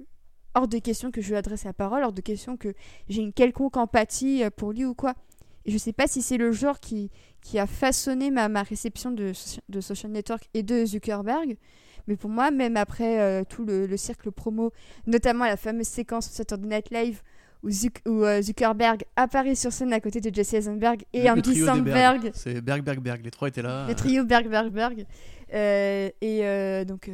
hors 0.54 0.68
de 0.68 0.78
question 0.78 1.10
que 1.10 1.20
je 1.20 1.30
lui 1.30 1.36
adresse 1.36 1.64
la 1.64 1.72
parole, 1.72 2.02
hors 2.04 2.12
de 2.12 2.20
question 2.20 2.56
que 2.56 2.74
j'ai 3.08 3.22
une 3.22 3.32
quelconque 3.32 3.76
empathie 3.76 4.44
euh, 4.44 4.50
pour 4.50 4.72
lui 4.72 4.84
ou 4.84 4.94
quoi. 4.94 5.14
Et 5.66 5.70
je 5.70 5.78
sais 5.78 5.92
pas 5.92 6.06
si 6.06 6.22
c'est 6.22 6.36
le 6.36 6.52
genre 6.52 6.78
qui, 6.80 7.10
qui 7.40 7.58
a 7.58 7.66
façonné 7.66 8.30
ma, 8.30 8.48
ma 8.48 8.62
réception 8.62 9.10
de, 9.10 9.32
de 9.68 9.80
Social 9.80 10.12
Network 10.12 10.48
et 10.54 10.62
de 10.62 10.84
Zuckerberg. 10.84 11.56
Mais 12.06 12.16
pour 12.16 12.30
moi, 12.30 12.50
même 12.50 12.76
après 12.76 13.20
euh, 13.20 13.44
tout 13.48 13.64
le, 13.64 13.86
le, 13.86 13.96
cercle 13.96 14.30
promo, 14.30 14.72
notamment 15.06 15.46
la 15.46 15.56
fameuse 15.56 15.86
séquence 15.86 16.26
Saturday 16.26 16.68
Night 16.68 16.90
Live 16.90 17.22
où, 17.62 17.70
Zuc 17.70 18.02
où 18.06 18.24
euh, 18.24 18.42
Zuckerberg 18.42 19.04
apparaît 19.16 19.54
sur 19.54 19.72
scène 19.72 19.92
à 19.94 20.00
côté 20.00 20.20
de 20.20 20.34
Jesse 20.34 20.52
Eisenberg 20.52 21.02
et 21.14 21.30
Andy 21.30 21.56
Samberg. 21.56 22.30
C'est 22.34 22.60
Berg, 22.60 22.82
Berg, 22.82 23.00
Berg. 23.00 23.22
Les 23.24 23.30
trois 23.30 23.48
étaient 23.48 23.62
là. 23.62 23.86
Le 23.88 23.94
trio 23.94 24.24
Berg, 24.24 24.48
Berg, 24.48 24.70
Berg. 24.70 25.06
Euh, 25.54 26.10
et 26.20 26.84
donc, 26.84 27.10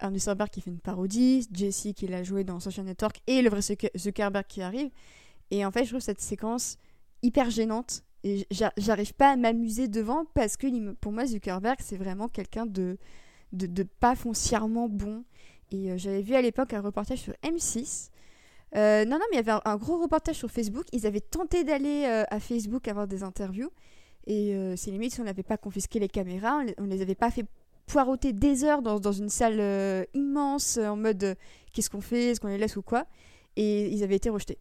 Andy 0.00 0.18
Samberg 0.18 0.48
qui 0.48 0.62
fait 0.62 0.70
une 0.70 0.78
parodie, 0.78 1.46
Jesse 1.52 1.88
qui 1.94 2.06
l'a 2.06 2.22
joué 2.22 2.42
dans 2.42 2.58
Social 2.58 2.86
Network 2.86 3.20
et 3.26 3.42
le 3.42 3.50
vrai 3.50 3.60
Zuckerberg 3.60 4.46
qui 4.48 4.62
arrive. 4.62 4.88
Et 5.50 5.66
en 5.66 5.70
fait, 5.70 5.84
je 5.84 5.90
trouve 5.90 6.00
cette 6.00 6.22
séquence 6.22 6.78
hyper 7.22 7.50
gênante. 7.50 8.04
Et 8.24 8.46
j'arrive 8.76 9.14
pas 9.14 9.30
à 9.30 9.36
m'amuser 9.36 9.88
devant 9.88 10.24
parce 10.34 10.56
que 10.56 10.92
pour 10.94 11.12
moi, 11.12 11.26
Zuckerberg, 11.26 11.78
c'est 11.80 11.96
vraiment 11.96 12.28
quelqu'un 12.28 12.66
de, 12.66 12.96
de, 13.52 13.82
pas 13.82 14.14
foncièrement 14.14 14.88
bon. 14.88 15.24
Et 15.70 15.90
euh, 15.90 15.96
j'avais 15.96 16.22
vu 16.22 16.34
à 16.34 16.42
l'époque 16.42 16.72
un 16.72 16.80
reportage 16.80 17.18
sur 17.18 17.34
M6 17.42 18.10
euh, 18.74 19.04
non, 19.04 19.18
non, 19.18 19.24
mais 19.30 19.36
il 19.36 19.46
y 19.46 19.50
avait 19.50 19.60
un, 19.66 19.76
gros 19.76 20.00
reportage 20.00 20.36
sur 20.36 20.50
Facebook. 20.50 20.86
Ils 20.92 21.06
avaient 21.06 21.20
tenté 21.20 21.62
d'aller 21.62 22.06
euh, 22.06 22.24
à 22.30 22.40
Facebook 22.40 22.88
avoir 22.88 23.06
des 23.06 23.22
interviews. 23.22 23.70
Et 24.26 24.56
c'est 24.76 24.90
limite 24.92 25.12
si 25.12 25.20
on 25.20 25.24
n'avait 25.24 25.42
pas 25.42 25.58
confisqué 25.58 25.98
les 25.98 26.08
caméras, 26.08 26.62
on 26.78 26.84
les, 26.84 26.96
les 26.96 27.02
avait 27.02 27.16
pas 27.16 27.30
fait 27.30 27.44
poireauter 27.86 28.32
des 28.32 28.64
heures 28.64 28.80
dans, 28.80 28.98
dans 29.00 29.12
une 29.12 29.28
salle 29.28 30.06
immense 30.14 30.78
en 30.78 30.96
mode 30.96 31.36
qu'est-ce 31.74 31.90
qu'on 31.90 32.00
fait, 32.00 32.30
est-ce 32.30 32.40
qu'on 32.40 32.48
les 32.48 32.56
laisse 32.56 32.76
ou 32.76 32.82
quoi? 32.82 33.04
Et 33.56 33.88
ils 33.88 34.04
avaient 34.04 34.14
été 34.14 34.30
rejetés. 34.30 34.58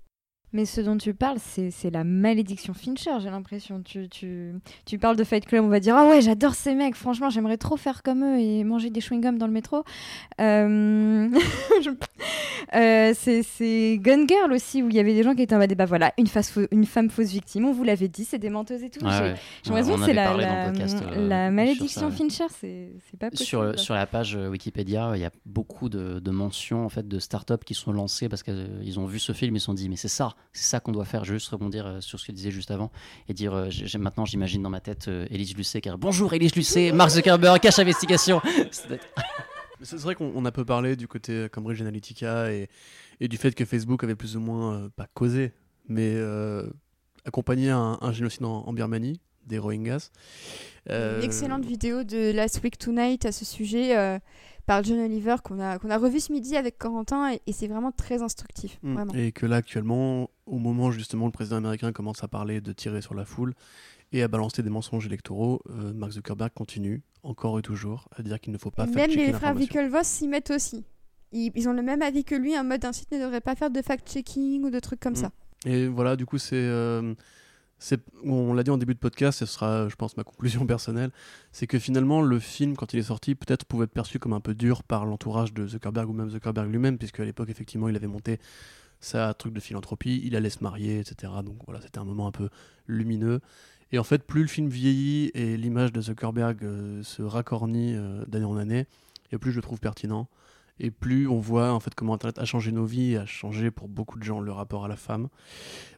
Mais 0.53 0.65
ce 0.65 0.81
dont 0.81 0.97
tu 0.97 1.13
parles, 1.13 1.37
c'est 1.39 1.89
la 1.91 2.03
malédiction 2.03 2.73
Fincher, 2.73 3.11
j'ai 3.19 3.29
l'impression. 3.29 3.81
Tu, 3.83 4.09
tu, 4.09 4.53
tu, 4.85 4.97
parles 4.97 5.15
de 5.15 5.23
Fight 5.23 5.45
Club, 5.45 5.63
on 5.63 5.69
va 5.69 5.79
dire 5.79 5.95
Ah 5.95 6.09
ouais, 6.09 6.21
j'adore 6.21 6.55
ces 6.55 6.75
mecs, 6.75 6.95
franchement, 6.95 7.29
j'aimerais 7.29 7.55
trop 7.55 7.77
faire 7.77 8.03
comme 8.03 8.23
eux 8.25 8.37
et 8.37 8.65
manger 8.65 8.89
des 8.89 8.99
chewing-gums 8.99 9.37
dans 9.37 9.47
le 9.47 9.53
métro. 9.53 9.85
Euh... 10.41 11.29
euh, 12.75 13.13
c'est 13.15 13.97
Gun 14.01 14.27
Girl 14.27 14.51
aussi, 14.51 14.83
où 14.83 14.89
il 14.89 14.95
y 14.95 14.99
avait 14.99 15.13
des 15.13 15.23
gens 15.23 15.35
qui 15.35 15.41
étaient 15.41 15.55
en 15.55 15.59
mode 15.59 15.73
Bah 15.75 15.85
voilà, 15.85 16.13
une, 16.17 16.27
femme 16.27 17.09
fausse 17.09 17.31
victime, 17.31 17.65
on 17.65 17.71
vous 17.71 17.85
l'avait 17.85 18.09
dit, 18.09 18.25
c'est 18.25 18.39
des 18.39 18.49
menteuses 18.49 18.83
et 18.83 18.89
tout. 18.89 18.99
Ah 19.05 19.21
ouais, 19.21 19.35
j'ai 19.63 19.71
l'impression 19.71 19.95
que 19.95 20.05
c'est 20.05 20.13
la, 20.13 20.35
la, 20.35 20.65
podcast, 20.65 21.01
euh, 21.01 21.27
la, 21.29 21.49
malédiction 21.49 22.11
Fincher, 22.11 22.47
c'est 22.59 22.91
pas 23.17 23.29
possible. 23.29 23.47
Sur, 23.47 23.79
sur 23.79 23.93
la 23.93 24.05
page 24.05 24.35
Wikipédia, 24.35 25.13
il 25.15 25.21
y 25.21 25.25
a 25.25 25.31
beaucoup 25.45 25.87
de, 25.87 26.19
de 26.19 26.31
mentions 26.31 26.83
en 26.83 26.89
fait, 26.89 27.07
de 27.07 27.19
startups 27.19 27.63
qui 27.65 27.73
sont 27.73 27.93
lancées 27.93 28.27
parce 28.27 28.43
qu'ils 28.43 28.99
ont 28.99 29.05
vu 29.05 29.17
ce 29.17 29.31
film 29.31 29.55
et 29.55 29.59
se 29.59 29.65
sont 29.65 29.73
dit 29.73 29.87
Mais 29.87 29.95
c'est 29.95 30.09
ça 30.09 30.35
c'est 30.53 30.63
ça 30.63 30.79
qu'on 30.79 30.91
doit 30.91 31.05
faire, 31.05 31.25
juste 31.25 31.49
rebondir 31.49 31.85
euh, 31.85 32.01
sur 32.01 32.19
ce 32.19 32.25
que 32.25 32.31
tu 32.31 32.35
disais 32.35 32.51
juste 32.51 32.71
avant 32.71 32.91
et 33.27 33.33
dire 33.33 33.53
euh, 33.53 33.69
maintenant 33.99 34.25
j'imagine 34.25 34.61
dans 34.61 34.69
ma 34.69 34.81
tête 34.81 35.07
euh, 35.07 35.25
Élise 35.29 35.55
Lucet 35.55 35.81
car 35.81 35.97
bonjour 35.97 36.33
Élise 36.33 36.55
Lucet, 36.55 36.91
Mark 36.91 37.11
Zuckerberg, 37.11 37.59
cache 37.59 37.79
investigation. 37.79 38.41
c'est 39.81 39.99
vrai 39.99 40.15
qu'on 40.15 40.45
a 40.45 40.51
peu 40.51 40.65
parlé 40.65 40.95
du 40.95 41.07
côté 41.07 41.47
Cambridge 41.51 41.81
Analytica 41.81 42.51
et, 42.51 42.69
et, 43.19 43.27
du 43.27 43.37
fait 43.37 43.53
que 43.53 43.65
Facebook 43.65 44.03
avait 44.03 44.15
plus 44.15 44.35
ou 44.35 44.39
moins 44.39 44.89
pas 44.95 45.07
causé, 45.13 45.53
mais 45.87 46.15
accompagné 47.25 47.69
un, 47.69 47.97
un 48.01 48.11
génocide 48.11 48.45
en, 48.45 48.63
en 48.67 48.73
Birmanie 48.73 49.19
des 49.45 49.57
Rohingyas. 49.57 50.11
Euh... 50.89 51.19
Une 51.19 51.25
excellente 51.25 51.65
vidéo 51.65 52.03
de 52.03 52.31
Last 52.31 52.61
Week 52.63 52.77
Tonight 52.77 53.25
à 53.25 53.31
ce 53.31 53.45
sujet 53.45 53.97
euh, 53.97 54.19
par 54.65 54.83
John 54.83 54.99
Oliver 54.99 55.35
qu'on 55.43 55.59
a, 55.59 55.79
qu'on 55.79 55.89
a 55.89 55.97
revu 55.97 56.19
ce 56.19 56.31
midi 56.31 56.55
avec 56.55 56.77
Corentin 56.77 57.33
et, 57.33 57.41
et 57.47 57.53
c'est 57.53 57.67
vraiment 57.67 57.91
très 57.91 58.21
instructif. 58.21 58.79
Mmh. 58.83 58.93
Vraiment. 58.93 59.13
Et 59.13 59.31
que 59.31 59.45
là 59.45 59.57
actuellement, 59.57 60.29
au 60.45 60.57
moment 60.57 60.91
justement 60.91 61.25
où 61.25 61.27
le 61.27 61.33
président 61.33 61.57
américain 61.57 61.91
commence 61.91 62.23
à 62.23 62.27
parler 62.27 62.61
de 62.61 62.71
tirer 62.71 63.01
sur 63.01 63.13
la 63.13 63.25
foule 63.25 63.53
et 64.11 64.23
à 64.23 64.27
balancer 64.27 64.63
des 64.63 64.69
mensonges 64.69 65.05
électoraux, 65.05 65.61
euh, 65.69 65.93
Mark 65.93 66.11
Zuckerberg 66.13 66.51
continue 66.53 67.01
encore 67.23 67.59
et 67.59 67.61
toujours 67.61 68.09
à 68.17 68.23
dire 68.23 68.39
qu'il 68.39 68.53
ne 68.53 68.57
faut 68.57 68.71
pas 68.71 68.85
faire 68.85 69.07
Même 69.07 69.17
les 69.17 69.33
frères 69.33 69.55
Winklevoss 69.55 70.07
s'y 70.07 70.27
mettent 70.27 70.51
aussi. 70.51 70.83
Ils, 71.31 71.51
ils, 71.55 71.69
ont 71.69 71.73
le 71.73 71.81
même 71.81 72.01
avis 72.01 72.25
que 72.25 72.35
lui, 72.35 72.57
en 72.57 72.63
mode 72.63 72.83
un 72.83 72.91
site 72.91 73.11
ne 73.11 73.19
devrait 73.19 73.41
pas 73.41 73.55
faire 73.55 73.69
de 73.71 73.81
fact-checking 73.81 74.63
ou 74.65 74.69
de 74.69 74.79
trucs 74.79 74.99
comme 74.99 75.13
mmh. 75.13 75.15
ça. 75.15 75.31
Et 75.65 75.87
voilà, 75.87 76.15
du 76.15 76.25
coup, 76.25 76.37
c'est 76.37 76.55
euh, 76.55 77.13
on 78.23 78.53
l'a 78.53 78.63
dit 78.63 78.69
en 78.69 78.77
début 78.77 78.93
de 78.93 78.99
podcast, 78.99 79.39
ce 79.39 79.45
sera, 79.45 79.89
je 79.89 79.95
pense, 79.95 80.17
ma 80.17 80.23
conclusion 80.23 80.65
personnelle, 80.67 81.11
c'est 81.51 81.67
que 81.67 81.79
finalement, 81.79 82.21
le 82.21 82.39
film, 82.39 82.75
quand 82.75 82.93
il 82.93 82.99
est 82.99 83.03
sorti, 83.03 83.35
peut-être 83.35 83.65
pouvait 83.65 83.85
être 83.85 83.91
perçu 83.91 84.19
comme 84.19 84.33
un 84.33 84.39
peu 84.39 84.53
dur 84.53 84.83
par 84.83 85.05
l'entourage 85.05 85.53
de 85.53 85.67
Zuckerberg 85.67 86.09
ou 86.09 86.13
même 86.13 86.29
Zuckerberg 86.29 86.69
lui-même, 86.69 86.97
puisque 86.97 87.19
à 87.19 87.25
l'époque, 87.25 87.49
effectivement, 87.49 87.89
il 87.89 87.95
avait 87.95 88.07
monté 88.07 88.39
sa 88.99 89.33
truc 89.33 89.53
de 89.53 89.59
philanthropie, 89.59 90.21
il 90.23 90.35
allait 90.35 90.51
se 90.51 90.63
marier, 90.63 90.99
etc. 90.99 91.33
Donc 91.43 91.57
voilà, 91.65 91.81
c'était 91.81 91.97
un 91.97 92.05
moment 92.05 92.27
un 92.27 92.31
peu 92.31 92.49
lumineux. 92.87 93.41
Et 93.91 93.99
en 93.99 94.03
fait, 94.03 94.23
plus 94.23 94.43
le 94.43 94.47
film 94.47 94.69
vieillit 94.69 95.31
et 95.33 95.57
l'image 95.57 95.91
de 95.91 95.99
Zuckerberg 96.01 96.63
euh, 96.63 97.03
se 97.03 97.21
racornit 97.21 97.95
euh, 97.95 98.23
d'année 98.25 98.45
en 98.45 98.57
année, 98.57 98.85
et 99.31 99.37
plus 99.37 99.51
je 99.51 99.57
le 99.57 99.61
trouve 99.61 99.79
pertinent. 99.79 100.27
Et 100.83 100.89
plus 100.89 101.27
on 101.27 101.39
voit 101.39 101.71
en 101.73 101.79
fait 101.79 101.93
comment 101.93 102.15
Internet 102.15 102.39
a 102.39 102.45
changé 102.45 102.71
nos 102.71 102.85
vies, 102.85 103.15
a 103.15 103.27
changé 103.27 103.69
pour 103.69 103.87
beaucoup 103.87 104.17
de 104.17 104.23
gens 104.23 104.39
le 104.39 104.51
rapport 104.51 104.83
à 104.83 104.87
la 104.87 104.95
femme, 104.95 105.27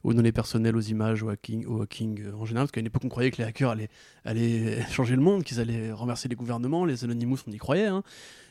aux 0.03 0.13
données 0.13 0.33
personnelles, 0.33 0.75
aux 0.75 0.81
images, 0.81 1.23
au 1.23 1.29
hacking, 1.29 1.65
au 1.65 1.83
hacking 1.83 2.21
euh, 2.21 2.33
en 2.35 2.43
général. 2.43 2.65
Parce 2.65 2.73
qu'à 2.73 2.81
une 2.81 2.87
époque, 2.87 3.05
on 3.05 3.09
croyait 3.09 3.31
que 3.31 3.37
les 3.37 3.45
hackers 3.45 3.69
allaient, 3.69 3.87
allaient 4.25 4.85
changer 4.91 5.15
le 5.15 5.21
monde, 5.21 5.45
qu'ils 5.45 5.61
allaient 5.61 5.93
renverser 5.93 6.27
les 6.27 6.35
gouvernements, 6.35 6.83
les 6.83 7.05
Anonymous, 7.05 7.37
on 7.47 7.51
y 7.53 7.57
croyait. 7.57 7.85
Hein. 7.85 8.03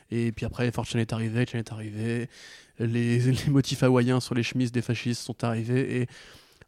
Et 0.09 0.31
puis 0.31 0.47
après, 0.47 0.71
Fortune 0.71 1.01
est 1.01 1.13
arrivé, 1.13 1.45
Chain 1.45 1.59
est 1.59 1.71
arrivé, 1.71 2.29
les, 2.79 3.21
motifs 3.47 3.83
hawaïens 3.83 4.19
sur 4.19 4.33
les 4.33 4.43
chemises 4.43 4.71
des 4.71 4.81
fascistes 4.81 5.21
sont 5.21 5.43
arrivés. 5.43 6.01
Et 6.01 6.07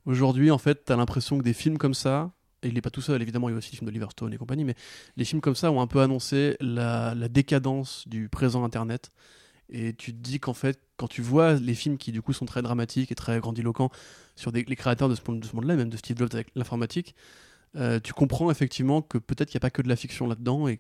aujourd'hui, 0.05 0.51
en 0.51 0.59
fait, 0.59 0.85
tu 0.85 0.93
as 0.93 0.95
l'impression 0.95 1.39
que 1.39 1.43
des 1.43 1.53
films 1.53 1.79
comme 1.79 1.95
ça, 1.95 2.31
et 2.61 2.67
il 2.67 2.75
n'est 2.75 2.81
pas 2.81 2.91
tout 2.91 3.01
seul, 3.01 3.19
évidemment, 3.19 3.49
il 3.49 3.53
y 3.53 3.55
a 3.55 3.57
aussi 3.57 3.71
les 3.71 3.77
films 3.77 3.89
d'Oliver 3.89 4.11
Stone 4.11 4.31
et 4.31 4.37
compagnie, 4.37 4.63
mais 4.63 4.75
les 5.17 5.25
films 5.25 5.41
comme 5.41 5.55
ça 5.55 5.71
ont 5.71 5.81
un 5.81 5.87
peu 5.87 6.01
annoncé 6.01 6.55
la 6.59 7.15
décadence 7.29 8.07
du 8.07 8.29
présent 8.29 8.63
Internet. 8.63 9.11
Et 9.69 9.93
tu 9.93 10.13
te 10.13 10.17
dis 10.17 10.39
qu'en 10.39 10.53
fait, 10.53 10.79
quand 10.97 11.07
tu 11.07 11.21
vois 11.21 11.53
les 11.53 11.73
films 11.73 11.97
qui 11.97 12.11
du 12.11 12.21
coup 12.21 12.33
sont 12.33 12.45
très 12.45 12.61
dramatiques 12.61 13.11
et 13.11 13.15
très 13.15 13.39
grandiloquents 13.39 13.89
sur 14.35 14.51
les 14.51 14.63
créateurs 14.63 15.09
de 15.09 15.15
ce, 15.15 15.21
de 15.31 15.45
ce 15.45 15.55
monde-là, 15.55 15.75
même 15.75 15.89
de 15.89 15.97
Steve 15.97 16.17
Jobs 16.17 16.29
avec 16.33 16.47
l'informatique, 16.55 17.15
euh, 17.75 17.99
tu 17.99 18.13
comprends 18.13 18.51
effectivement 18.51 19.01
que 19.01 19.17
peut-être 19.17 19.49
qu'il 19.49 19.57
n'y 19.57 19.61
a 19.63 19.67
pas 19.67 19.71
que 19.71 19.81
de 19.81 19.89
la 19.89 19.95
fiction 19.95 20.27
là-dedans 20.27 20.67
et 20.67 20.79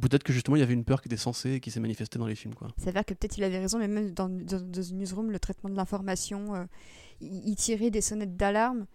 peut-être 0.00 0.22
que 0.22 0.32
justement 0.32 0.56
il 0.56 0.60
y 0.60 0.62
avait 0.62 0.74
une 0.74 0.84
peur 0.84 1.02
qui 1.02 1.08
était 1.08 1.16
censée 1.16 1.52
et 1.52 1.60
qui 1.60 1.70
s'est 1.70 1.80
manifestée 1.80 2.18
dans 2.18 2.26
les 2.26 2.34
films. 2.34 2.54
Ça 2.78 2.86
veut 2.86 2.92
dire 2.92 3.04
que 3.04 3.14
peut-être 3.14 3.36
il 3.36 3.44
avait 3.44 3.58
raison, 3.58 3.78
mais 3.78 3.88
même 3.88 4.12
dans, 4.12 4.28
dans, 4.28 4.82
une 4.82 4.98
newsroom, 4.98 5.30
le 5.30 5.38
traitement 5.38 5.70
de 5.70 5.76
l'information, 5.76 6.54
euh, 6.54 6.64
il, 7.20 7.50
il, 7.50 7.56
tirait 7.56 7.90
des 7.90 8.00
sonnettes 8.00 8.36
d'alarme 8.36 8.86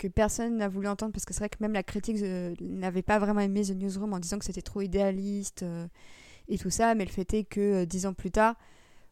que 0.00 0.08
personne 0.08 0.56
n'a 0.56 0.68
voulu 0.68 0.88
entendre 0.88 1.12
parce 1.12 1.24
que 1.24 1.34
c'est 1.34 1.40
vrai 1.40 1.50
que 1.50 1.58
même 1.60 1.74
la 1.74 1.82
critique 1.82 2.16
euh, 2.22 2.54
n'avait 2.60 3.02
pas 3.02 3.18
vraiment 3.18 3.40
aimé 3.40 3.62
The 3.62 3.76
Newsroom 3.76 4.14
en 4.14 4.18
disant 4.18 4.38
que 4.38 4.46
c'était 4.46 4.62
trop 4.62 4.80
idéaliste 4.80 5.62
euh, 5.62 5.86
et 6.48 6.58
tout 6.58 6.70
ça, 6.70 6.94
mais 6.94 7.04
le 7.04 7.10
fait 7.10 7.32
est 7.34 7.44
que 7.44 7.84
dix 7.84 8.06
ans 8.06 8.14
plus 8.14 8.30
tard, 8.30 8.56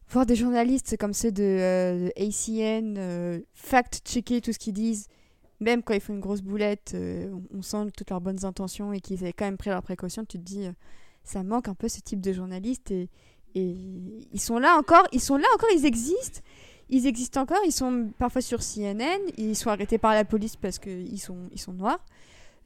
voir 0.09 0.25
des 0.25 0.35
journalistes 0.35 0.97
comme 0.97 1.13
ceux 1.13 1.31
de, 1.31 1.43
euh, 1.43 2.09
ACN 2.17 2.95
euh, 2.97 3.39
fact-checker 3.53 4.41
tout 4.41 4.51
ce 4.51 4.59
qu'ils 4.59 4.73
disent, 4.73 5.07
même 5.59 5.83
quand 5.83 5.93
ils 5.93 6.01
font 6.01 6.13
une 6.13 6.19
grosse 6.19 6.41
boulette, 6.41 6.93
euh, 6.95 7.31
on, 7.53 7.61
sent 7.61 7.91
toutes 7.95 8.09
leurs 8.09 8.21
bonnes 8.21 8.43
intentions 8.45 8.91
et 8.93 9.01
qu'ils 9.01 9.23
avaient 9.23 9.33
quand 9.33 9.45
même 9.45 9.57
pris 9.57 9.69
leurs 9.69 9.83
précautions, 9.83 10.25
tu 10.25 10.39
te 10.39 10.43
dis, 10.43 10.67
ça 11.23 11.43
manque 11.43 11.67
un 11.67 11.75
peu 11.75 11.87
ce 11.87 11.99
type 11.99 12.21
de 12.21 12.33
journalistes 12.33 12.91
et, 12.91 13.09
ils 13.55 14.39
sont 14.39 14.59
là 14.59 14.77
encore, 14.77 15.07
ils 15.11 15.19
sont 15.19 15.35
là 15.35 15.47
encore, 15.55 15.69
ils 15.75 15.85
existent. 15.85 16.41
Ils 16.87 17.07
existent 17.07 17.41
encore, 17.41 17.57
ils 17.65 17.71
sont 17.71 18.11
parfois 18.19 18.41
sur 18.41 18.61
CNN, 18.61 19.19
ils 19.37 19.55
sont 19.55 19.71
arrêtés 19.71 19.97
par 19.97 20.13
la 20.13 20.23
police 20.23 20.55
parce 20.55 20.77
qu'ils 20.77 21.19
sont, 21.19 21.49
ils 21.51 21.59
sont 21.59 21.73
noirs. 21.73 21.99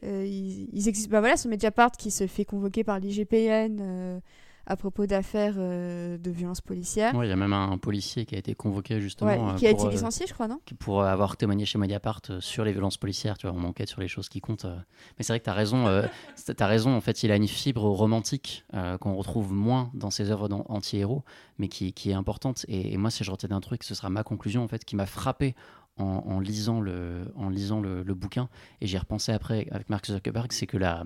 ils, 0.03 0.67
ils, 0.73 0.89
existent, 0.89 1.09
bah 1.09 1.21
voilà, 1.21 1.37
c'est 1.37 1.47
Mediapart 1.47 1.93
qui 1.93 2.11
se 2.11 2.27
fait 2.27 2.43
convoquer 2.43 2.83
par 2.83 2.99
l'IGPN 2.99 4.21
à 4.65 4.77
propos 4.77 5.05
d'affaires 5.05 5.55
euh, 5.57 6.17
de 6.17 6.31
violences 6.31 6.61
policières. 6.61 7.13
Ouais, 7.15 7.27
il 7.27 7.29
y 7.29 7.33
a 7.33 7.35
même 7.35 7.53
un, 7.53 7.77
policier 7.77 8.25
qui 8.25 8.35
a 8.35 8.37
été 8.37 8.55
convoqué 8.55 9.01
justement. 9.01 9.29
Ouais, 9.29 9.53
euh, 9.53 9.55
qui 9.55 9.67
a 9.67 9.71
pour, 9.71 9.81
été 9.81 9.87
euh, 9.87 9.91
licencié, 9.91 10.25
je 10.27 10.33
crois, 10.33 10.47
non? 10.47 10.59
pour 10.79 11.03
avoir 11.03 11.35
témoigné 11.35 11.65
chez 11.65 11.77
Mediapart 11.77 12.21
sur 12.39 12.63
les 12.63 12.71
violences 12.71 12.97
policières, 12.97 13.37
tu 13.37 13.47
vois, 13.47 13.55
on 13.57 13.63
enquête 13.63 13.89
sur 13.89 13.99
les 13.99 14.07
choses 14.07 14.29
qui 14.29 14.39
comptent. 14.39 14.65
Mais 14.65 15.23
c'est 15.23 15.33
vrai 15.33 15.39
que 15.39 15.45
tu 15.45 15.49
as 15.49 15.53
raison, 15.53 15.85
raison, 16.59 16.95
en 16.95 17.01
fait, 17.01 17.23
il 17.23 17.31
a 17.31 17.35
une 17.35 17.47
fibre 17.47 17.83
romantique 17.83 18.65
qu'on 18.99 19.15
retrouve 19.15 19.53
moins 19.53 19.91
dans 19.93 20.09
ses 20.09 20.31
œuvres 20.31 20.49
anti-héros, 20.69 21.23
mais 21.57 21.67
qui, 21.67 21.93
qui 21.93 22.11
est 22.11 22.15
importante. 22.15 22.65
Et, 22.67 22.93
et 22.93 22.97
moi, 22.97 23.11
si 23.11 23.23
je 23.23 23.31
retiens 23.31 23.51
un 23.51 23.61
truc, 23.61 23.83
ce 23.83 23.95
sera 23.95 24.09
ma 24.09 24.23
conclusion, 24.23 24.63
en 24.63 24.67
fait, 24.67 24.85
qui 24.85 24.95
m'a 24.95 25.05
frappé 25.05 25.55
en, 25.97 26.05
en 26.05 26.39
lisant, 26.39 26.79
le, 26.79 27.31
en 27.35 27.49
lisant 27.49 27.81
le, 27.81 28.03
le 28.03 28.13
bouquin, 28.13 28.49
et 28.81 28.87
j'y 28.87 28.95
ai 28.95 28.99
repensé 28.99 29.31
après 29.31 29.67
avec 29.71 29.89
Mark 29.89 30.05
Zuckerberg, 30.05 30.51
c'est 30.51 30.67
que 30.67 30.77
la, 30.77 31.03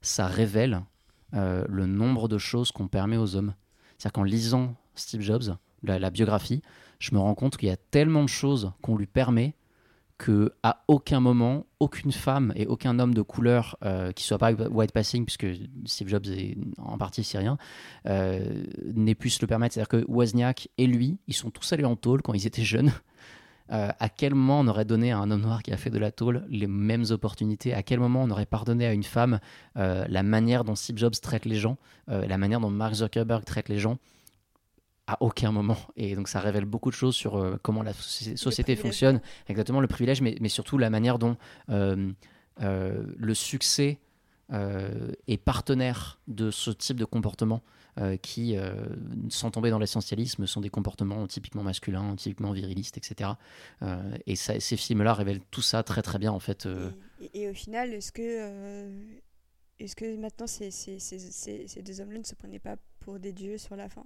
ça 0.00 0.26
révèle 0.26 0.82
euh, 1.34 1.64
le 1.68 1.86
nombre 1.86 2.28
de 2.28 2.38
choses 2.38 2.72
qu'on 2.72 2.88
permet 2.88 3.16
aux 3.16 3.36
hommes. 3.36 3.54
C'est-à-dire 3.98 4.12
qu'en 4.12 4.22
lisant 4.22 4.74
Steve 4.94 5.20
Jobs, 5.20 5.56
la, 5.82 6.10
biographie, 6.10 6.62
je 6.98 7.14
me 7.14 7.18
rends 7.18 7.34
compte 7.34 7.56
qu'il 7.56 7.68
y 7.68 7.72
a 7.72 7.76
tellement 7.76 8.22
de 8.22 8.28
choses 8.28 8.72
qu'on 8.82 8.96
lui 8.96 9.06
permet 9.06 9.54
que 10.18 10.52
à 10.62 10.84
aucun 10.86 11.18
moment, 11.18 11.66
aucune 11.80 12.12
femme 12.12 12.52
et 12.54 12.66
aucun 12.66 12.98
homme 13.00 13.12
de 13.12 13.22
couleur 13.22 13.76
euh, 13.84 14.12
qui 14.12 14.22
soit 14.22 14.38
pas 14.38 14.52
white 14.52 14.92
passing, 14.92 15.24
puisque 15.24 15.46
Steve 15.84 16.08
Jobs 16.08 16.26
est 16.28 16.56
en 16.78 16.96
partie 16.98 17.24
syrien, 17.24 17.58
euh, 18.06 18.64
n'ait 18.94 19.16
pu 19.16 19.30
se 19.30 19.40
le 19.40 19.48
permettre. 19.48 19.74
C'est-à-dire 19.74 19.88
que 19.88 20.04
Wozniak 20.08 20.68
et 20.78 20.86
lui, 20.86 21.18
ils 21.26 21.34
sont 21.34 21.50
tous 21.50 21.72
allés 21.72 21.84
en 21.84 21.96
tôle 21.96 22.22
quand 22.22 22.34
ils 22.34 22.46
étaient 22.46 22.62
jeunes. 22.62 22.92
Euh, 23.72 23.88
à 23.98 24.08
quel 24.08 24.34
moment 24.34 24.60
on 24.60 24.68
aurait 24.68 24.84
donné 24.84 25.12
à 25.12 25.18
un 25.18 25.30
homme 25.30 25.40
noir 25.40 25.62
qui 25.62 25.72
a 25.72 25.76
fait 25.76 25.88
de 25.90 25.98
la 25.98 26.10
tôle 26.10 26.44
les 26.48 26.66
mêmes 26.66 27.04
opportunités? 27.10 27.72
À 27.72 27.82
quel 27.82 28.00
moment 28.00 28.22
on 28.22 28.30
aurait 28.30 28.46
pardonné 28.46 28.86
à 28.86 28.92
une 28.92 29.02
femme 29.02 29.40
euh, 29.78 30.04
la 30.08 30.22
manière 30.22 30.64
dont 30.64 30.74
Steve 30.74 30.98
Jobs 30.98 31.14
traite 31.20 31.46
les 31.46 31.56
gens, 31.56 31.78
euh, 32.10 32.26
la 32.26 32.36
manière 32.36 32.60
dont 32.60 32.70
Mark 32.70 32.94
Zuckerberg 32.94 33.44
traite 33.44 33.68
les 33.68 33.78
gens? 33.78 33.96
À 35.06 35.16
aucun 35.20 35.52
moment. 35.52 35.78
Et 35.96 36.14
donc 36.14 36.28
ça 36.28 36.40
révèle 36.40 36.64
beaucoup 36.64 36.90
de 36.90 36.94
choses 36.94 37.16
sur 37.16 37.58
comment 37.62 37.82
la 37.82 37.92
soci- 37.92 38.36
société 38.36 38.76
fonctionne, 38.76 39.20
exactement 39.48 39.80
le 39.80 39.88
privilège, 39.88 40.20
mais, 40.20 40.36
mais 40.40 40.48
surtout 40.48 40.78
la 40.78 40.90
manière 40.90 41.18
dont 41.18 41.36
le 41.68 43.34
succès 43.34 43.98
est 44.50 45.36
partenaire 45.44 46.20
de 46.28 46.50
ce 46.50 46.70
type 46.70 46.98
de 46.98 47.04
comportement 47.04 47.62
qui, 48.22 48.56
euh, 48.56 48.74
sans 49.28 49.50
tomber 49.50 49.70
dans 49.70 49.78
l'essentialisme, 49.78 50.46
sont 50.46 50.60
des 50.60 50.70
comportements 50.70 51.26
typiquement 51.26 51.62
masculins, 51.62 52.16
typiquement 52.16 52.52
virilistes, 52.52 52.96
etc. 52.96 53.30
Euh, 53.82 54.16
et 54.26 54.36
ça, 54.36 54.58
ces 54.60 54.76
films-là 54.76 55.12
révèlent 55.14 55.42
tout 55.50 55.62
ça 55.62 55.82
très 55.82 56.02
très 56.02 56.18
bien 56.18 56.32
en 56.32 56.40
fait. 56.40 56.66
euh. 56.66 56.90
Et, 57.20 57.24
et- 57.26 57.42
et 57.42 57.48
au 57.50 57.54
final, 57.54 57.92
est-ce 57.92 58.10
que, 58.12 58.22
euh, 58.22 59.04
est-ce 59.78 59.94
que 59.96 60.16
maintenant 60.16 60.46
ces, 60.46 60.70
ces, 60.70 60.98
ces, 60.98 61.18
ces- 61.18 61.68
ces 61.68 61.82
deux 61.82 62.00
hommes-là 62.00 62.18
ne 62.20 62.24
se 62.24 62.34
prenaient 62.34 62.58
pas 62.58 62.76
pour 63.00 63.18
des 63.18 63.32
dieux 63.32 63.58
sur 63.58 63.76
la 63.76 63.88
fin? 63.88 64.04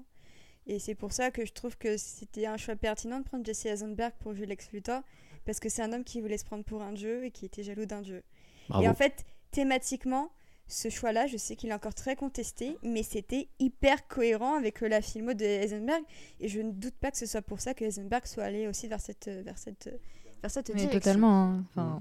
Et 0.66 0.81
c'est 0.81 0.97
pour 0.97 1.12
ça 1.12 1.31
que 1.31 1.47
je 1.47 1.52
trouve 1.52 1.78
que 1.78 1.97
c'était 1.97 2.47
un 2.47 2.56
choix 2.56 2.74
pertinent 2.74 3.20
de 3.20 3.24
prendre 3.24 3.44
Jesse 3.47 3.66
Eisenberg 3.66 4.12
pour 4.18 4.34
jouer 4.34 4.47
Lex 4.47 4.73
Luthor, 4.73 5.02
parce 5.44 5.60
que 5.60 5.68
c'est 5.68 5.82
un 5.82 5.92
homme 5.92 6.02
qui 6.02 6.20
voulait 6.20 6.39
se 6.39 6.44
prendre 6.44 6.65
pour 6.65 6.82
un 6.82 6.92
dieu 6.92 7.24
et 7.24 7.31
qui 7.31 7.44
était 7.47 7.62
jaloux 7.62 7.86
d'un 7.86 8.02
dieu. 8.02 8.24
Bravo. 8.68 8.84
Et 8.84 8.89
en 8.89 8.94
fait, 8.94 9.24
thématiquement, 9.52 10.32
ce 10.69 10.89
choix-là, 10.91 11.27
je 11.27 11.36
sais 11.36 11.55
qu'il 11.57 11.70
est 11.70 11.75
encore 11.75 11.95
très 11.95 12.17
contesté, 12.17 12.77
mais 12.83 13.03
c'était 13.03 13.49
hyper 13.61 14.09
cohérent 14.09 14.57
avec 14.57 14.83
euh, 14.83 14.89
la 14.89 15.01
filmo 15.01 15.33
de 15.35 15.45
Eisenberg, 15.45 16.03
et 16.41 16.49
je 16.49 16.61
ne 16.61 16.73
doute 16.73 16.95
pas 17.01 17.11
que 17.11 17.19
ce 17.19 17.27
soit 17.27 17.43
pour 17.43 17.61
ça 17.61 17.73
que 17.75 17.85
Eisenberg 17.85 18.27
soit 18.27 18.45
allé 18.45 18.67
aussi 18.67 18.89
vers 18.89 19.01
cette, 19.01 19.28
euh, 19.28 19.43
vers 19.45 19.59
cette, 19.59 19.86
euh, 19.86 19.97
vers 20.43 20.51
cette 20.51 20.69
Mais 20.70 20.75
direction. 20.81 20.99
totalement. 21.01 21.61
hein. 21.77 22.01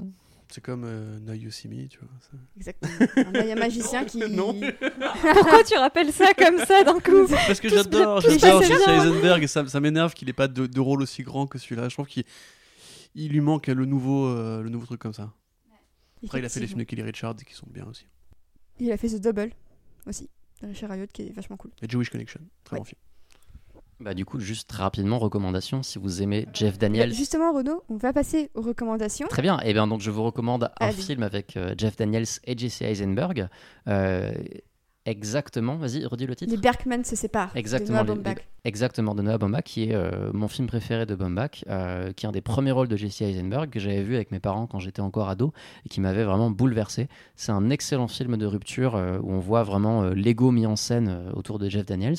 C'est 0.50 0.61
comme 0.64 0.84
euh, 0.85 1.19
Me, 1.19 1.88
tu 1.88 1.98
vois. 2.00 2.08
ça. 2.22 2.38
Exactement. 2.56 3.32
Il 3.42 3.48
y 3.48 3.52
a 3.52 3.56
un 3.56 3.60
magicien 3.60 4.06
qui. 4.06 4.19
Non. 4.19 4.53
Pourquoi 5.34 5.64
tu 5.64 5.76
rappelles 5.76 6.14
ça 6.14 6.34
comme 6.38 6.60
ça 6.60 6.84
d'un 6.84 7.00
coup 7.00 7.27
Parce 7.30 7.60
que 7.60 7.68
j'adore, 7.68 8.22
j'adore 8.22 8.60
bien 8.60 8.68
Jesse 8.69 8.85
bien. 8.85 9.03
Eisenberg 9.03 9.44
et 9.44 9.48
ça, 9.48 9.68
ça 9.68 9.80
m'énerve 9.80 10.14
qu'il 10.14 10.30
ait 10.30 10.34
pas 10.34 10.48
de, 10.48 10.68
de 10.68 10.80
rôle 10.80 11.02
aussi 11.02 11.24
grand 11.24 11.48
que 11.48 11.58
celui-là. 11.58 11.90
Je 11.90 11.95
trouve 11.95 12.06
qu'il 12.06 12.24
il 13.16 13.32
lui 13.32 13.42
manque 13.42 13.68
le 13.68 13.85
nouveau, 13.85 14.27
euh, 14.27 14.61
le 14.61 14.69
nouveau 14.69 14.85
truc 14.85 15.02
comme 15.02 15.14
ça. 15.14 15.34
Après, 16.24 16.40
il 16.40 16.45
a 16.45 16.50
fait 16.50 16.60
les 16.60 16.68
films 16.68 16.80
de 16.80 16.84
Kelly 16.85 17.02
Richards 17.02 17.35
qui 17.38 17.53
sont 17.56 17.68
bien 17.69 17.85
aussi. 17.85 18.06
Il 18.80 18.92
a 18.92 18.98
fait 18.98 19.10
The 19.10 19.22
Double 19.22 19.52
aussi, 20.08 20.30
de 20.62 20.68
Richard 20.68 20.92
Ayotte, 20.92 21.12
qui 21.12 21.24
est 21.24 21.32
vachement 21.36 21.58
cool. 21.58 21.72
Et 21.82 21.90
Jewish 21.90 22.10
Connection, 22.10 22.42
très 22.64 22.76
Ouais. 22.76 22.80
bon 22.80 22.84
film. 22.86 23.00
Bah, 24.02 24.14
du 24.14 24.26
coup, 24.26 24.42
juste 24.42 24.70
rapidement, 24.74 25.20
recommandation, 25.20 25.82
si 25.82 26.00
vous 26.00 26.22
aimez 26.22 26.48
Jeff 26.54 26.78
Daniels. 26.78 27.14
Justement, 27.14 27.54
Renaud, 27.54 27.82
on 27.88 27.95
va 27.95 28.12
passer 28.12 28.52
aux 28.54 28.62
recommandations. 28.62 29.26
Très 29.30 29.42
bien. 29.42 29.58
Et 29.62 29.72
bien 29.72 29.88
donc 29.88 30.02
je 30.02 30.12
vous 30.12 30.22
recommande 30.24 30.66
un 30.66 30.88
Allez. 30.88 30.98
film 31.02 31.24
avec 31.24 31.56
euh, 31.56 31.74
Jeff 31.78 31.95
Daniels 31.95 32.26
et 32.44 32.58
Jesse 32.58 32.82
Eisenberg. 32.82 33.48
Euh, 33.88 34.34
exactement. 35.06 35.75
Vas-y, 35.77 36.06
redis 36.06 36.25
le 36.25 36.35
titre. 36.35 36.51
Les 36.51 36.58
Berkman 36.58 37.03
se 37.03 37.16
séparent. 37.16 37.56
Exactement, 37.56 38.03
De 38.03 38.14
Noah 38.14 38.34
les-. 38.34 38.42
Exactement, 38.66 39.14
de 39.14 39.22
Noah 39.22 39.38
Baumbach, 39.38 39.64
qui 39.64 39.84
est 39.84 39.93
euh, 39.93 40.32
mon 40.34 40.48
film 40.48 40.67
préféré 40.67 41.06
de 41.06 41.14
Baumbach, 41.14 41.64
euh, 41.69 42.11
qui 42.14 42.25
est 42.25 42.30
un 42.30 42.32
des 42.32 42.42
premiers 42.42 42.72
rôles 42.72 42.88
de 42.88 42.98
Jesse 42.98 43.22
Eisenberg 43.22 43.69
que 43.69 43.80
j'avais 43.80 44.01
vu 44.01 44.16
avec 44.16 44.32
mes 44.32 44.40
parents 44.40 44.66
quand 44.66 44.80
j'étais 44.80 45.01
encore 45.01 45.30
ado 45.30 45.53
et 45.85 45.90
qui 45.90 46.01
m'avait 46.01 46.24
vraiment 46.24 46.50
bouleversé. 46.50 47.08
C'est 47.35 47.51
un 47.51 47.69
excellent 47.69 48.08
film 48.08 48.38
de 48.38 48.45
rupture 48.48 48.95
euh, 48.95 49.19
où 49.22 49.32
on 49.32 49.40
voit 49.40 49.61
vraiment 49.61 50.03
euh, 50.03 50.14
l'ego 50.16 50.50
mis 50.50 50.66
en 50.66 50.75
scène 50.75 51.30
autour 51.34 51.59
de 51.59 51.69
Jeff 51.69 51.85
Daniels. 51.85 52.16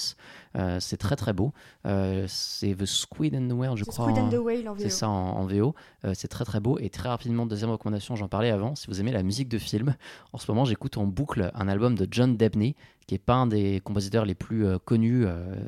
Euh, 0.57 0.79
c'est 0.81 0.97
très 0.97 1.17
très 1.17 1.33
beau. 1.33 1.53
Euh, 1.87 2.25
c'est 2.29 2.75
The 2.75 2.87
Squid 2.87 3.35
and 3.35 3.49
the 3.49 3.53
Whale, 3.53 3.77
je 3.77 3.85
crois. 3.85 4.07
Squid 4.07 4.19
and 4.19 4.31
the 4.31 4.39
Whale 4.39 4.69
en 4.69 4.75
VO. 4.75 4.83
c'est 4.83 4.91
ça 4.91 5.09
en, 5.09 5.13
en 5.13 5.47
VO. 5.47 5.75
Euh, 6.05 6.13
c'est 6.15 6.29
très 6.29 6.45
très 6.45 6.61
beau. 6.61 6.79
Et 6.79 6.91
très 6.91 7.09
rapidement, 7.09 7.47
deuxième 7.47 7.71
recommandation, 7.71 8.17
j'en 8.17 8.29
parlais 8.29 8.51
avant. 8.51 8.75
Si 8.75 8.87
vous 8.87 9.01
aimez 9.01 9.13
la 9.13 9.23
musique 9.23 9.49
de 9.49 9.59
film, 9.59 9.97
en 10.33 10.39
ce 10.39 10.51
moment, 10.51 10.65
j'écoute 10.65 10.97
en 10.97 11.05
boucle 11.05 11.51
un 11.55 11.69
album 11.69 11.95
de 11.95 12.09
John 12.11 12.37
Debney, 12.37 12.75
qui 13.07 13.15
est 13.15 13.19
pas 13.19 13.35
un 13.35 13.47
des 13.47 13.81
compositeurs 13.85 14.25
les 14.25 14.35
plus 14.35 14.67
connus, 14.85 15.27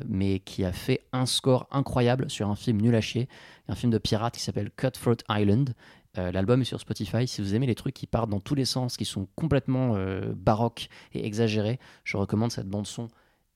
mais 0.09 0.39
qui 0.39 0.65
a 0.65 0.73
fait 0.73 1.05
un 1.13 1.25
score 1.25 1.67
incroyable 1.71 2.29
sur 2.29 2.49
un 2.49 2.55
film 2.55 2.81
nul 2.81 2.93
à 2.95 3.01
chier, 3.01 3.29
un 3.69 3.75
film 3.75 3.91
de 3.93 3.97
pirate 3.97 4.33
qui 4.33 4.41
s'appelle 4.41 4.71
Cutthroat 4.75 5.17
Island. 5.29 5.73
Euh, 6.17 6.31
L'album 6.31 6.61
est 6.61 6.65
sur 6.65 6.79
Spotify. 6.79 7.27
Si 7.27 7.41
vous 7.41 7.55
aimez 7.55 7.67
les 7.67 7.75
trucs 7.75 7.93
qui 7.93 8.07
partent 8.07 8.29
dans 8.29 8.39
tous 8.39 8.55
les 8.55 8.65
sens, 8.65 8.97
qui 8.97 9.05
sont 9.05 9.27
complètement 9.35 9.95
euh, 9.95 10.33
baroques 10.35 10.89
et 11.13 11.25
exagérés, 11.25 11.79
je 12.03 12.17
recommande 12.17 12.51
cette 12.51 12.67
bande 12.67 12.87
son 12.87 13.09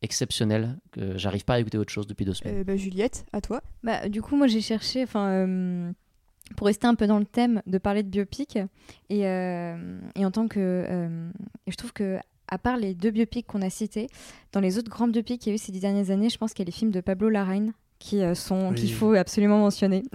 exceptionnelle 0.03 0.77
que 0.91 1.17
j'arrive 1.17 1.45
pas 1.45 1.55
à 1.55 1.59
écouter 1.59 1.77
autre 1.79 1.91
chose 1.91 2.05
depuis 2.05 2.25
deux 2.25 2.33
semaines. 2.35 2.57
Euh, 2.59 2.63
bah, 2.63 2.75
Juliette, 2.75 3.25
à 3.33 3.41
toi. 3.41 3.61
Bah, 3.83 4.07
du 4.09 4.21
coup, 4.21 4.35
moi, 4.35 4.45
j'ai 4.47 4.61
cherché, 4.61 5.01
enfin, 5.01 5.29
euh, 5.29 5.91
pour 6.57 6.67
rester 6.67 6.85
un 6.85 6.93
peu 6.95 7.07
dans 7.07 7.17
le 7.19 7.25
thème, 7.25 7.61
de 7.65 7.77
parler 7.79 8.03
de 8.03 8.09
biopic. 8.09 8.57
Et, 9.09 9.25
euh, 9.27 9.99
et 10.15 10.25
en 10.25 10.31
tant 10.31 10.47
que. 10.47 10.59
euh, 10.59 11.29
et 11.65 11.71
je 11.71 11.75
trouve 11.77 11.93
que, 11.93 12.19
à 12.49 12.57
part 12.59 12.77
les 12.77 12.93
deux 12.93 13.09
biopics 13.11 13.47
qu'on 13.47 13.61
a 13.61 13.69
cités, 13.69 14.07
dans 14.51 14.59
les 14.59 14.77
autres 14.77 14.91
grands 14.91 15.07
biopics 15.07 15.41
qu'il 15.41 15.51
y 15.51 15.53
a 15.53 15.55
eu 15.55 15.59
ces 15.59 15.71
dix 15.71 15.79
dernières 15.79 16.11
années, 16.11 16.29
je 16.29 16.37
pense 16.37 16.53
qu'il 16.53 16.63
y 16.63 16.67
a 16.67 16.69
les 16.69 16.71
films 16.77 16.91
de 16.91 17.01
Pablo 17.01 17.29
Larraín 17.29 17.71
qui 17.99 18.21
sont 18.35 18.69
Oui. 18.69 18.75
qu'il 18.75 18.93
faut 18.93 19.13
absolument 19.13 19.59
mentionner. 19.59 20.03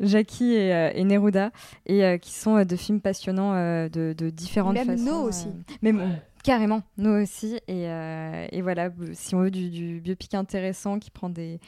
Jackie 0.00 0.52
et, 0.52 0.72
euh, 0.72 0.90
et 0.94 1.04
Neruda, 1.04 1.50
et 1.86 2.04
euh, 2.04 2.18
qui 2.18 2.32
sont 2.32 2.56
euh, 2.56 2.64
deux 2.64 2.76
films 2.76 3.00
passionnants 3.00 3.54
euh, 3.54 3.88
de, 3.88 4.14
de 4.16 4.30
différentes 4.30 4.74
Même 4.74 4.86
façons. 4.86 5.04
No 5.04 5.22
aussi. 5.28 5.48
euh, 5.48 5.74
mais 5.82 5.92
bon, 5.92 6.10
carrément, 6.44 6.82
nous 6.96 7.10
aussi. 7.10 7.56
Et, 7.66 7.88
euh, 7.88 8.46
et 8.52 8.62
voilà, 8.62 8.90
si 9.12 9.34
on 9.34 9.40
veut 9.40 9.50
du, 9.50 9.70
du 9.70 10.00
biopic 10.00 10.34
intéressant 10.34 10.98
qui 10.98 11.10
prend 11.10 11.28
des, 11.28 11.58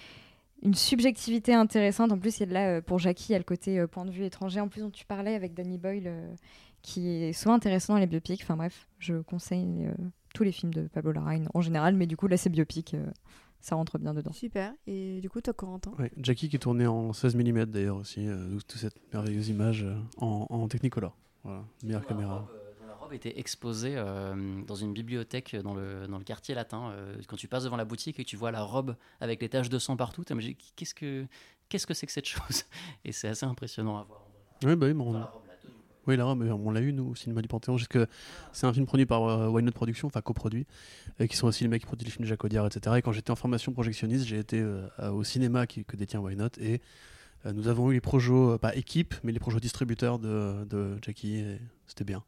une 0.62 0.75
subjectivité 0.75 1.55
intéressante. 1.55 2.12
En 2.12 2.18
plus, 2.18 2.39
il 2.39 2.49
y 2.49 2.57
a 2.57 2.75
là, 2.75 2.83
pour 2.83 2.99
Jackie, 2.99 3.31
il 3.31 3.33
y 3.33 3.34
a 3.34 3.39
le 3.39 3.44
côté 3.44 3.78
euh, 3.78 3.86
point 3.86 4.05
de 4.05 4.10
vue 4.10 4.25
étranger. 4.25 4.60
En 4.60 4.68
plus, 4.68 4.83
dont 4.83 4.91
tu 4.91 5.05
parlais 5.07 5.34
avec 5.34 5.55
Danny 5.55 5.78
Boyle, 5.78 6.05
euh, 6.07 6.34
qui 6.83 7.09
est 7.09 7.33
souvent 7.33 7.55
intéressant 7.55 7.94
dans 7.94 8.00
les 8.00 8.07
biopics. 8.07 8.41
Enfin 8.42 8.57
bref, 8.57 8.86
je 8.99 9.15
conseille 9.23 9.86
euh, 9.86 9.92
tous 10.34 10.44
les 10.44 10.52
films 10.52 10.73
de 10.73 10.83
Pablo 10.83 11.12
Larraín 11.12 11.49
en 11.52 11.60
général, 11.60 11.94
mais 11.94 12.07
du 12.07 12.17
coup, 12.17 12.28
là, 12.28 12.36
c'est 12.36 12.50
biopic. 12.50 12.94
Euh, 13.60 13.66
ça 13.66 13.74
rentre 13.76 13.98
bien 13.98 14.14
dedans. 14.14 14.32
Super. 14.32 14.72
Et 14.86 15.20
du 15.20 15.28
coup, 15.30 15.40
toi, 15.40 15.52
Corentin 15.55 15.92
Ouais, 15.98 16.10
Jackie 16.16 16.48
qui 16.48 16.56
est 16.56 16.60
tourné 16.60 16.86
en 16.86 17.12
16 17.12 17.34
mm 17.36 17.66
d'ailleurs 17.66 17.97
aussi, 17.97 18.26
euh, 18.26 18.58
toute 18.66 18.78
cette 18.78 18.97
merveilleuse 19.12 19.48
image 19.48 19.82
euh, 19.84 19.94
en, 20.18 20.47
en 20.50 20.68
Technicolor. 20.68 21.16
Voilà, 21.44 21.64
meilleure 21.82 22.05
caméra. 22.06 22.47
dont 22.80 22.86
la 22.86 22.94
robe 22.94 23.12
était 23.14 23.39
exposée 23.39 23.94
euh, 23.97 24.62
dans 24.66 24.74
une 24.74 24.92
bibliothèque 24.92 25.56
dans 25.56 25.74
le, 25.74 26.06
dans 26.06 26.18
le 26.18 26.24
quartier 26.24 26.55
latin. 26.55 26.90
Euh, 26.90 27.16
quand 27.26 27.36
tu 27.36 27.48
passes 27.48 27.64
devant 27.64 27.76
la 27.78 27.84
boutique 27.86 28.18
et 28.20 28.24
que 28.24 28.28
tu 28.28 28.36
vois 28.36 28.50
la 28.50 28.62
robe 28.62 28.94
avec 29.20 29.40
les 29.40 29.48
taches 29.48 29.70
de 29.70 29.78
sang 29.78 29.97
partout, 29.97 30.24
tu 30.24 30.34
dis 30.36 30.56
qu'est-ce 30.76 30.94
que 30.94 31.26
qu'est-ce 31.70 31.86
que 31.86 31.94
c'est 31.94 32.06
que 32.06 32.12
cette 32.12 32.26
chose? 32.28 32.64
Et 33.05 33.12
c'est 33.12 33.28
assez 33.28 33.47
impressionnant 33.47 33.97
à 33.98 34.02
voir. 34.05 34.26
Oui, 34.64 34.76
bah 34.76 34.86
oui, 34.86 34.92
mais 34.94 35.05
Oui, 36.06 36.16
robe, 36.20 36.42
on 36.42 36.70
l'a 36.70 36.80
eu, 36.80 36.92
nous, 36.92 37.10
au 37.10 37.14
cinéma 37.14 37.42
du 37.42 37.48
Panthéon, 37.48 37.76
c'est 38.52 38.66
un 38.66 38.72
film 38.72 38.86
produit 38.86 39.06
par 39.06 39.24
euh, 39.24 39.48
Why 39.48 39.62
Not 39.62 39.72
Productions, 39.72 40.08
enfin 40.08 40.22
coproduit, 40.22 40.66
euh, 41.20 41.26
qui 41.26 41.36
sont 41.36 41.46
aussi 41.46 41.62
les 41.62 41.68
mecs 41.68 41.82
qui 41.82 41.86
produisent 41.86 42.06
les 42.06 42.12
films 42.12 42.24
de 42.24 42.28
Jacques 42.28 42.44
Audiard, 42.44 42.66
etc. 42.66 42.96
Et 42.98 43.02
quand 43.02 43.12
j'étais 43.12 43.30
en 43.30 43.36
formation 43.36 43.72
projectionniste, 43.72 44.24
j'ai 44.24 44.38
été 44.38 44.60
euh, 44.60 45.10
au 45.10 45.24
cinéma 45.24 45.66
qui, 45.66 45.84
que 45.84 45.96
détient 45.96 46.20
Why 46.20 46.36
Not, 46.36 46.48
et 46.58 46.80
euh, 47.46 47.52
nous 47.52 47.68
avons 47.68 47.90
eu 47.90 47.94
les 47.94 48.00
projets, 48.00 48.32
euh, 48.32 48.58
pas 48.58 48.74
équipe, 48.74 49.14
mais 49.22 49.32
les 49.32 49.38
projets 49.38 49.60
distributeurs 49.60 50.18
de, 50.18 50.64
de 50.64 50.96
Jackie, 51.02 51.36
et 51.36 51.58
c'était 51.86 52.04
bien. 52.04 52.22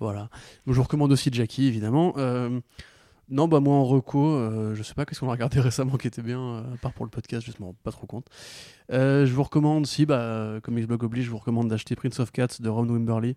Voilà. 0.00 0.30
Je 0.66 0.72
vous 0.72 0.82
recommande 0.82 1.12
aussi 1.12 1.30
Jackie, 1.32 1.66
évidemment. 1.66 2.14
Euh, 3.30 3.34
Non, 3.34 3.48
bah 3.48 3.60
moi 3.60 3.74
en 3.74 3.84
reco, 3.84 4.26
euh, 4.26 4.74
je 4.74 4.82
sais 4.82 4.94
pas 4.94 5.04
qu'est-ce 5.04 5.20
qu'on 5.20 5.28
a 5.28 5.32
regardé 5.32 5.60
récemment 5.60 5.96
qui 5.96 6.06
était 6.06 6.22
bien, 6.22 6.40
euh, 6.40 6.74
à 6.74 6.76
part 6.78 6.92
pour 6.92 7.04
le 7.04 7.10
podcast, 7.10 7.46
je 7.46 7.64
me 7.64 7.72
pas 7.72 7.92
trop 7.92 8.06
compte. 8.06 8.26
Euh, 8.92 9.26
je 9.26 9.32
vous 9.32 9.42
recommande, 9.42 9.86
si, 9.86 10.06
bah, 10.06 10.58
comme 10.62 10.78
Xblog 10.78 11.02
oblige, 11.04 11.24
je 11.26 11.30
vous 11.30 11.38
recommande 11.38 11.68
d'acheter 11.68 11.96
Prince 11.96 12.20
of 12.20 12.30
Cats 12.32 12.58
de 12.60 12.68
Ron 12.68 12.86
Wimberly. 12.86 13.36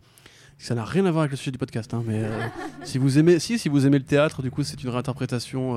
Ça 0.58 0.74
n'a 0.74 0.86
rien 0.86 1.06
à 1.06 1.12
voir 1.12 1.24
avec 1.24 1.32
le 1.32 1.38
sujet 1.38 1.52
du 1.52 1.58
podcast, 1.58 1.94
hein, 1.94 2.04
mais 2.06 2.24
si 2.84 2.98
vous 2.98 3.18
aimez, 3.20 3.40
si, 3.40 3.60
si 3.60 3.68
vous 3.70 3.86
aimez 3.86 4.00
le 4.00 4.06
théâtre, 4.06 4.42
du 4.42 4.52
coup, 4.52 4.64
c'est 4.64 4.82
une 4.84 4.90
réinterprétation 4.90 5.76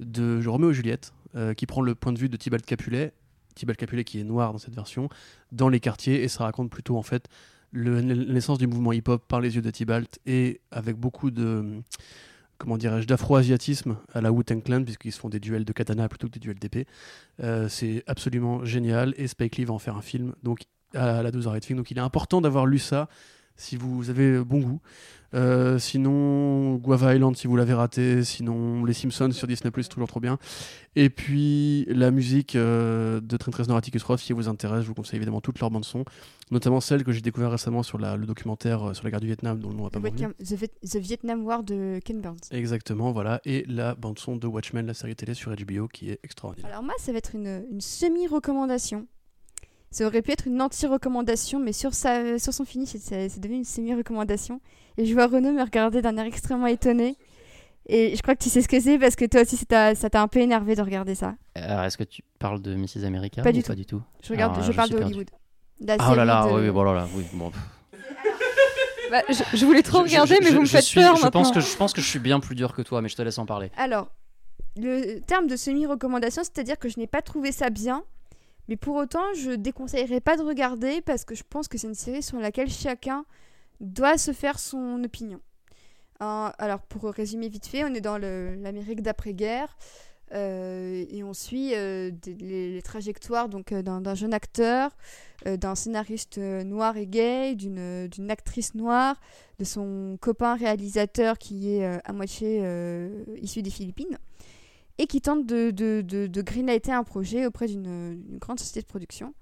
de 0.00 0.46
Roméo 0.46 0.70
et 0.70 0.74
Juliette 0.74 1.12
qui 1.56 1.66
prend 1.66 1.82
le 1.82 1.94
point 1.94 2.12
de 2.12 2.18
vue 2.18 2.28
de 2.28 2.36
Tybalt 2.36 2.66
Capulet, 2.66 3.12
Tybalt 3.54 3.78
Capulet 3.78 4.02
qui 4.04 4.18
est 4.20 4.24
noir 4.24 4.52
dans 4.52 4.58
cette 4.58 4.74
version, 4.74 5.08
dans 5.52 5.68
les 5.68 5.78
quartiers 5.78 6.22
et 6.24 6.28
ça 6.28 6.44
raconte 6.44 6.70
plutôt 6.70 6.96
en 6.96 7.02
fait 7.02 7.28
le, 7.70 8.00
la 8.00 8.14
naissance 8.32 8.58
du 8.58 8.66
mouvement 8.66 8.92
hip-hop 8.92 9.22
par 9.28 9.40
les 9.40 9.54
yeux 9.54 9.62
de 9.62 9.70
Tybalt 9.70 10.18
et 10.26 10.60
avec 10.70 10.96
beaucoup 10.96 11.30
de 11.30 11.82
comment 12.58 12.76
dirais-je, 12.76 13.06
d'afro-asiatisme 13.06 13.96
à 14.12 14.20
la 14.20 14.32
Wu-Tang 14.32 14.62
Clan, 14.62 14.82
puisqu'ils 14.82 15.12
se 15.12 15.20
font 15.20 15.28
des 15.28 15.40
duels 15.40 15.64
de 15.64 15.72
katana 15.72 16.08
plutôt 16.08 16.26
que 16.26 16.32
des 16.32 16.40
duels 16.40 16.58
d'épée. 16.58 16.86
Euh, 17.42 17.68
c'est 17.68 18.02
absolument 18.06 18.64
génial, 18.64 19.14
et 19.16 19.26
Spike 19.28 19.56
Lee 19.56 19.64
va 19.64 19.74
en 19.74 19.78
faire 19.78 19.96
un 19.96 20.02
film, 20.02 20.34
donc 20.42 20.64
à 20.94 21.22
la 21.22 21.30
12 21.30 21.46
h 21.46 21.64
film. 21.64 21.78
Donc 21.78 21.90
il 21.90 21.98
est 21.98 22.02
important 22.02 22.40
d'avoir 22.40 22.66
lu 22.66 22.78
ça, 22.78 23.08
si 23.58 23.76
vous 23.76 24.08
avez 24.08 24.38
bon 24.38 24.60
goût. 24.60 24.80
Euh, 25.34 25.78
sinon, 25.78 26.76
Guava 26.76 27.14
Island 27.14 27.36
si 27.36 27.46
vous 27.46 27.56
l'avez 27.56 27.74
raté. 27.74 28.24
Sinon, 28.24 28.84
Les 28.84 28.94
Simpsons 28.94 29.30
sur 29.32 29.46
Disney 29.46 29.70
Plus, 29.70 29.88
toujours 29.88 30.08
trop 30.08 30.20
bien. 30.20 30.38
Et 30.96 31.10
puis 31.10 31.84
la 31.88 32.10
musique 32.10 32.56
euh, 32.56 33.20
de 33.20 33.36
Trent 33.36 33.52
Reznor, 33.54 33.76
Atticus 33.76 34.02
Ross, 34.02 34.22
si 34.22 34.32
vous 34.32 34.48
intéresse, 34.48 34.82
je 34.82 34.88
vous 34.88 34.94
conseille 34.94 35.18
évidemment 35.18 35.40
toutes 35.40 35.60
leurs 35.60 35.70
bandes 35.70 35.84
son, 35.84 36.04
notamment 36.50 36.80
celle 36.80 37.04
que 37.04 37.12
j'ai 37.12 37.20
découvert 37.20 37.50
récemment 37.50 37.82
sur 37.82 37.98
la, 37.98 38.16
le 38.16 38.26
documentaire 38.26 38.88
euh, 38.88 38.94
sur 38.94 39.04
la 39.04 39.10
guerre 39.10 39.20
du 39.20 39.26
Vietnam, 39.26 39.60
dont 39.60 39.68
le 39.68 39.76
nom 39.76 39.84
n'a 39.84 39.90
pas 39.90 40.00
The, 40.00 40.90
The, 40.90 40.96
Vietnam 40.96 41.44
War 41.44 41.62
de 41.62 42.00
Ken 42.04 42.20
Burns. 42.20 42.38
Exactement, 42.50 43.12
voilà. 43.12 43.40
Et 43.44 43.64
la 43.68 43.94
bande 43.94 44.18
son 44.18 44.36
de 44.36 44.46
Watchmen, 44.46 44.86
la 44.86 44.94
série 44.94 45.14
télé 45.14 45.34
sur 45.34 45.54
HBO, 45.54 45.88
qui 45.88 46.10
est 46.10 46.20
extraordinaire. 46.22 46.70
Alors 46.70 46.82
moi, 46.82 46.94
ça 46.98 47.12
va 47.12 47.18
être 47.18 47.34
une, 47.34 47.64
une 47.70 47.80
semi-recommandation. 47.80 49.06
Ça 49.90 50.06
aurait 50.06 50.22
pu 50.22 50.32
être 50.32 50.46
une 50.46 50.60
anti-recommandation, 50.60 51.58
mais 51.60 51.72
sur, 51.72 51.94
sa, 51.94 52.38
sur 52.38 52.52
son 52.52 52.64
finish, 52.64 52.90
c'est 52.98 53.40
devenu 53.40 53.58
une 53.58 53.64
semi-recommandation. 53.64 54.60
Et 54.98 55.06
je 55.06 55.14
vois 55.14 55.26
Renaud 55.26 55.52
me 55.52 55.62
regarder 55.62 56.02
d'un 56.02 56.16
air 56.16 56.26
extrêmement 56.26 56.66
étonné. 56.66 57.16
Et 57.86 58.14
je 58.14 58.20
crois 58.20 58.34
que 58.34 58.42
tu 58.42 58.50
sais 58.50 58.60
ce 58.60 58.68
que 58.68 58.78
c'est 58.78 58.98
parce 58.98 59.16
que 59.16 59.24
toi 59.24 59.40
aussi, 59.42 59.56
ça 59.56 59.66
t'a 59.94 60.22
un 60.22 60.28
peu 60.28 60.40
énervé 60.40 60.74
de 60.74 60.82
regarder 60.82 61.14
ça. 61.14 61.36
Alors, 61.54 61.84
est-ce 61.84 61.96
que 61.96 62.04
tu 62.04 62.22
parles 62.38 62.60
de 62.60 62.74
Mrs. 62.74 63.06
America 63.06 63.40
Pas, 63.40 63.50
du, 63.50 63.62
tout. 63.62 63.68
pas 63.68 63.74
du 63.74 63.86
tout. 63.86 64.02
Je, 64.22 64.32
regarde, 64.32 64.62
je, 64.62 64.72
parle 64.72 64.90
de 64.90 64.98
Hollywood. 64.98 65.30
Ah 65.88 66.10
oh 66.10 66.14
là 66.14 66.24
là, 66.24 66.46
oui, 66.52 66.68
bon, 66.70 66.82
là, 66.82 67.08
oui, 67.14 67.24
bon. 67.32 67.50
Bah, 69.10 69.22
je, 69.30 69.64
voulais 69.64 69.82
trop 69.82 70.02
regarder, 70.02 70.36
mais 70.42 70.50
vous 70.50 70.60
me 70.60 70.66
faites 70.66 70.92
peur 70.92 71.16
je 71.16 71.22
maintenant. 71.22 71.42
Pense 71.42 71.52
que, 71.52 71.60
je 71.60 71.76
pense 71.76 71.94
que 71.94 72.02
je 72.02 72.06
suis 72.06 72.18
bien 72.18 72.40
plus 72.40 72.54
dur 72.54 72.74
que 72.74 72.82
toi, 72.82 73.00
mais 73.00 73.08
je 73.08 73.16
te 73.16 73.22
laisse 73.22 73.38
en 73.38 73.46
parler. 73.46 73.70
Alors, 73.78 74.10
le 74.76 75.20
terme 75.20 75.46
de 75.46 75.56
semi-recommandation, 75.56 76.42
c'est-à-dire 76.42 76.78
que 76.78 76.90
je 76.90 76.98
n'ai 76.98 77.06
pas 77.06 77.22
trouvé 77.22 77.52
ça 77.52 77.70
bien, 77.70 78.04
mais 78.68 78.76
pour 78.76 78.96
autant, 78.96 79.32
je 79.34 79.52
déconseillerais 79.52 80.20
pas 80.20 80.36
de 80.36 80.42
regarder 80.42 81.00
parce 81.00 81.24
que 81.24 81.34
je 81.34 81.42
pense 81.48 81.68
que 81.68 81.78
c'est 81.78 81.86
une 81.86 81.94
série 81.94 82.22
sur 82.22 82.38
laquelle 82.38 82.70
chacun 82.70 83.24
doit 83.80 84.18
se 84.18 84.32
faire 84.32 84.58
son 84.58 85.02
opinion. 85.02 85.40
Euh, 86.20 86.50
alors, 86.58 86.82
pour 86.82 87.04
résumer 87.04 87.48
vite 87.48 87.66
fait, 87.66 87.84
on 87.84 87.94
est 87.94 88.00
dans 88.00 88.18
l'Amérique 88.18 89.02
d'après-guerre 89.02 89.76
euh, 90.34 91.06
et 91.08 91.22
on 91.24 91.32
suit 91.32 91.74
euh, 91.74 92.10
les, 92.26 92.82
trajectoires 92.82 93.48
d'un 93.48 94.14
jeune 94.14 94.34
acteur, 94.34 94.90
d'un 95.46 95.74
scénariste 95.74 96.38
noir 96.38 96.96
et 96.96 97.06
gay, 97.06 97.54
d'une 97.54 98.30
actrice 98.30 98.74
noire, 98.74 99.18
de 99.58 99.64
son 99.64 100.18
copain 100.20 100.56
réalisateur 100.56 101.38
qui 101.38 101.70
est 101.70 102.00
à 102.04 102.12
moitié 102.12 102.62
issu 103.40 103.62
des 103.62 103.70
Philippines 103.70 104.18
et 104.98 105.06
qui 105.06 105.20
tente 105.20 105.46
de, 105.46 105.70
de, 105.70 106.02
de, 106.02 106.42
greenlighter 106.42 106.92
un 106.92 107.04
projet 107.04 107.46
auprès 107.46 107.66
d'une 107.68 108.20
grande 108.38 108.58
société 108.58 108.80
de 108.80 108.86
production. 108.86 109.32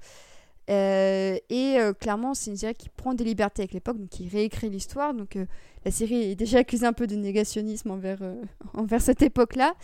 Euh, 0.68 1.38
et 1.48 1.78
euh, 1.78 1.92
clairement, 1.92 2.34
c'est 2.34 2.50
une 2.50 2.56
série 2.56 2.74
qui 2.74 2.88
prend 2.88 3.14
des 3.14 3.24
libertés 3.24 3.62
avec 3.62 3.72
l'époque, 3.72 3.98
donc 3.98 4.08
qui 4.08 4.28
réécrit 4.28 4.68
l'histoire. 4.68 5.14
Donc 5.14 5.36
euh, 5.36 5.46
la 5.84 5.90
série 5.90 6.32
est 6.32 6.34
déjà 6.36 6.58
accusée 6.58 6.86
un 6.86 6.92
peu 6.92 7.06
de 7.06 7.14
négationnisme 7.14 7.90
envers, 7.90 8.18
envers 8.74 9.00
cette 9.00 9.22
époque-là, 9.22 9.74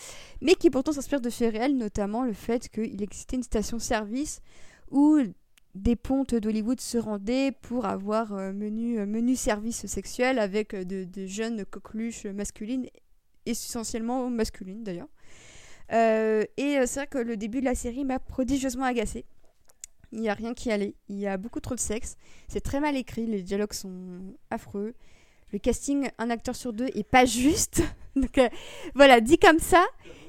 mais 0.40 0.54
qui 0.54 0.70
pourtant 0.70 0.92
s'inspire 0.92 1.20
de 1.20 1.30
faits 1.30 1.52
réels, 1.52 1.76
notamment 1.76 2.24
le 2.24 2.32
fait 2.32 2.68
qu'il 2.68 3.02
existait 3.02 3.36
une 3.36 3.42
station-service 3.42 4.40
où 4.90 5.18
des 5.74 5.96
pontes 5.96 6.34
d'Hollywood 6.34 6.80
se 6.80 6.98
rendaient 6.98 7.52
pour 7.62 7.86
avoir 7.86 8.34
menu, 8.52 9.06
menu 9.06 9.36
service 9.36 9.86
sexuel 9.86 10.38
avec 10.38 10.74
de, 10.74 11.04
de 11.04 11.26
jeunes 11.26 11.64
coqueluches 11.64 12.26
masculines, 12.26 12.86
essentiellement 13.46 14.28
masculines 14.28 14.82
d'ailleurs. 14.82 15.08
Euh, 15.92 16.44
et 16.56 16.78
euh, 16.78 16.86
c'est 16.86 17.00
vrai 17.00 17.06
que 17.06 17.18
le 17.18 17.36
début 17.36 17.60
de 17.60 17.66
la 17.66 17.74
série 17.74 18.04
m'a 18.04 18.18
prodigieusement 18.18 18.84
agacée. 18.84 19.24
Il 20.12 20.20
n'y 20.20 20.28
a 20.28 20.34
rien 20.34 20.54
qui 20.54 20.70
allait. 20.70 20.94
Il 21.08 21.18
y 21.18 21.26
a 21.26 21.36
beaucoup 21.36 21.60
trop 21.60 21.74
de 21.74 21.80
sexe. 21.80 22.16
C'est 22.48 22.60
très 22.60 22.80
mal 22.80 22.96
écrit. 22.96 23.26
Les 23.26 23.42
dialogues 23.42 23.72
sont 23.72 24.20
affreux. 24.50 24.94
Le 25.52 25.58
casting, 25.58 26.08
un 26.18 26.30
acteur 26.30 26.56
sur 26.56 26.72
deux, 26.72 26.88
est 26.94 27.08
pas 27.08 27.24
juste. 27.24 27.82
Donc 28.16 28.38
euh, 28.38 28.48
voilà, 28.94 29.20
dit 29.20 29.38
comme 29.38 29.58
ça, 29.58 29.84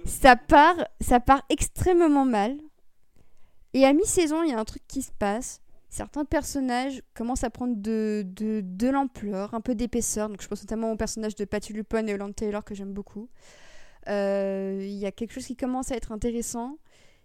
ça 0.06 0.35
part, 0.35 0.75
ça 1.00 1.19
part 1.19 1.43
extrêmement 1.50 2.25
mal. 2.25 2.58
Et 3.74 3.85
à 3.85 3.93
mi-saison, 3.93 4.43
il 4.43 4.51
y 4.51 4.53
a 4.53 4.59
un 4.59 4.66
truc 4.66 4.83
qui 4.88 5.01
se 5.01 5.11
passe. 5.11 5.61
Certains 5.90 6.25
personnages 6.25 7.03
commencent 7.14 7.43
à 7.43 7.50
prendre 7.50 7.75
de, 7.75 8.25
de, 8.25 8.61
de 8.64 8.88
l'ampleur, 8.90 9.53
un 9.53 9.61
peu 9.61 9.75
d'épaisseur. 9.75 10.27
Donc 10.27 10.42
je 10.42 10.48
pense 10.48 10.61
notamment 10.61 10.92
au 10.92 10.95
personnage 10.95 11.35
de 11.35 11.45
Patty 11.45 11.74
Lupone 11.74 12.09
et 12.09 12.14
Holland 12.16 12.35
Taylor 12.35 12.64
que 12.64 12.75
j'aime 12.75 12.93
beaucoup. 12.93 13.30
Euh, 14.07 14.80
il 14.82 14.95
y 14.95 15.06
a 15.06 15.11
quelque 15.11 15.33
chose 15.33 15.45
qui 15.45 15.56
commence 15.56 15.91
à 15.91 15.95
être 15.95 16.11
intéressant. 16.11 16.77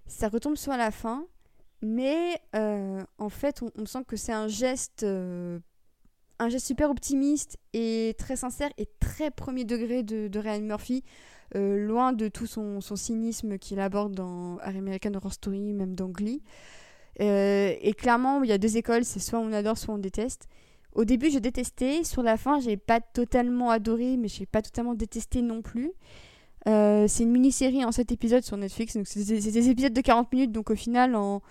Ça 0.06 0.28
retombe 0.28 0.56
sur 0.56 0.72
la 0.72 0.90
fin. 0.90 1.26
Mais 1.80 2.40
euh, 2.56 3.02
en 3.18 3.28
fait, 3.28 3.62
on, 3.76 3.86
sent 3.86 4.04
que 4.06 4.16
c'est 4.16 4.32
un 4.32 4.48
geste, 4.48 5.04
euh, 5.04 5.60
un 6.40 6.48
geste 6.48 6.66
super 6.66 6.90
optimiste 6.90 7.56
et 7.72 8.16
très 8.18 8.34
sincère 8.34 8.70
et 8.78 8.88
très 8.98 9.30
premier 9.30 9.64
degré 9.64 10.02
de, 10.02 10.38
Ryan 10.38 10.62
Murphy, 10.62 11.04
loin 11.54 12.12
de 12.12 12.26
tout 12.26 12.46
son, 12.46 12.80
cynisme 12.80 13.58
qu'il 13.58 13.78
aborde 13.78 14.12
dans 14.12 14.58
American 14.58 15.14
Horror 15.14 15.32
Story, 15.32 15.72
même 15.72 15.94
dans 15.94 16.08
Glee. 16.08 16.42
et 17.20 17.94
clairement, 17.96 18.42
il 18.42 18.50
y 18.50 18.52
a 18.52 18.58
deux 18.58 18.76
écoles, 18.76 19.04
c'est 19.04 19.20
soit 19.20 19.38
on 19.38 19.52
adore, 19.52 19.78
soit 19.78 19.94
on 19.94 19.98
déteste. 19.98 20.48
Au 20.94 21.04
début, 21.04 21.30
je 21.30 21.38
détestais. 21.38 22.02
Sur 22.02 22.24
la 22.24 22.36
fin, 22.36 22.58
j'ai 22.58 22.76
pas 22.76 23.00
totalement 23.00 23.70
adoré, 23.70 24.16
mais 24.16 24.26
j'ai 24.26 24.46
pas 24.46 24.62
totalement 24.62 24.94
détesté 24.94 25.42
non 25.42 25.62
plus. 25.62 25.92
Euh, 26.66 27.06
c'est 27.08 27.22
une 27.22 27.30
mini-série 27.30 27.84
en 27.84 27.92
7 27.92 28.12
épisodes 28.12 28.42
sur 28.42 28.56
Netflix. 28.56 28.96
Donc 28.96 29.06
c'est 29.06 29.24
des, 29.24 29.70
épisodes 29.70 29.92
de 29.92 30.00
40 30.00 30.32
minutes. 30.32 30.52
Donc 30.52 30.70
au 30.70 30.74
final, 30.74 31.14
en, 31.14 31.42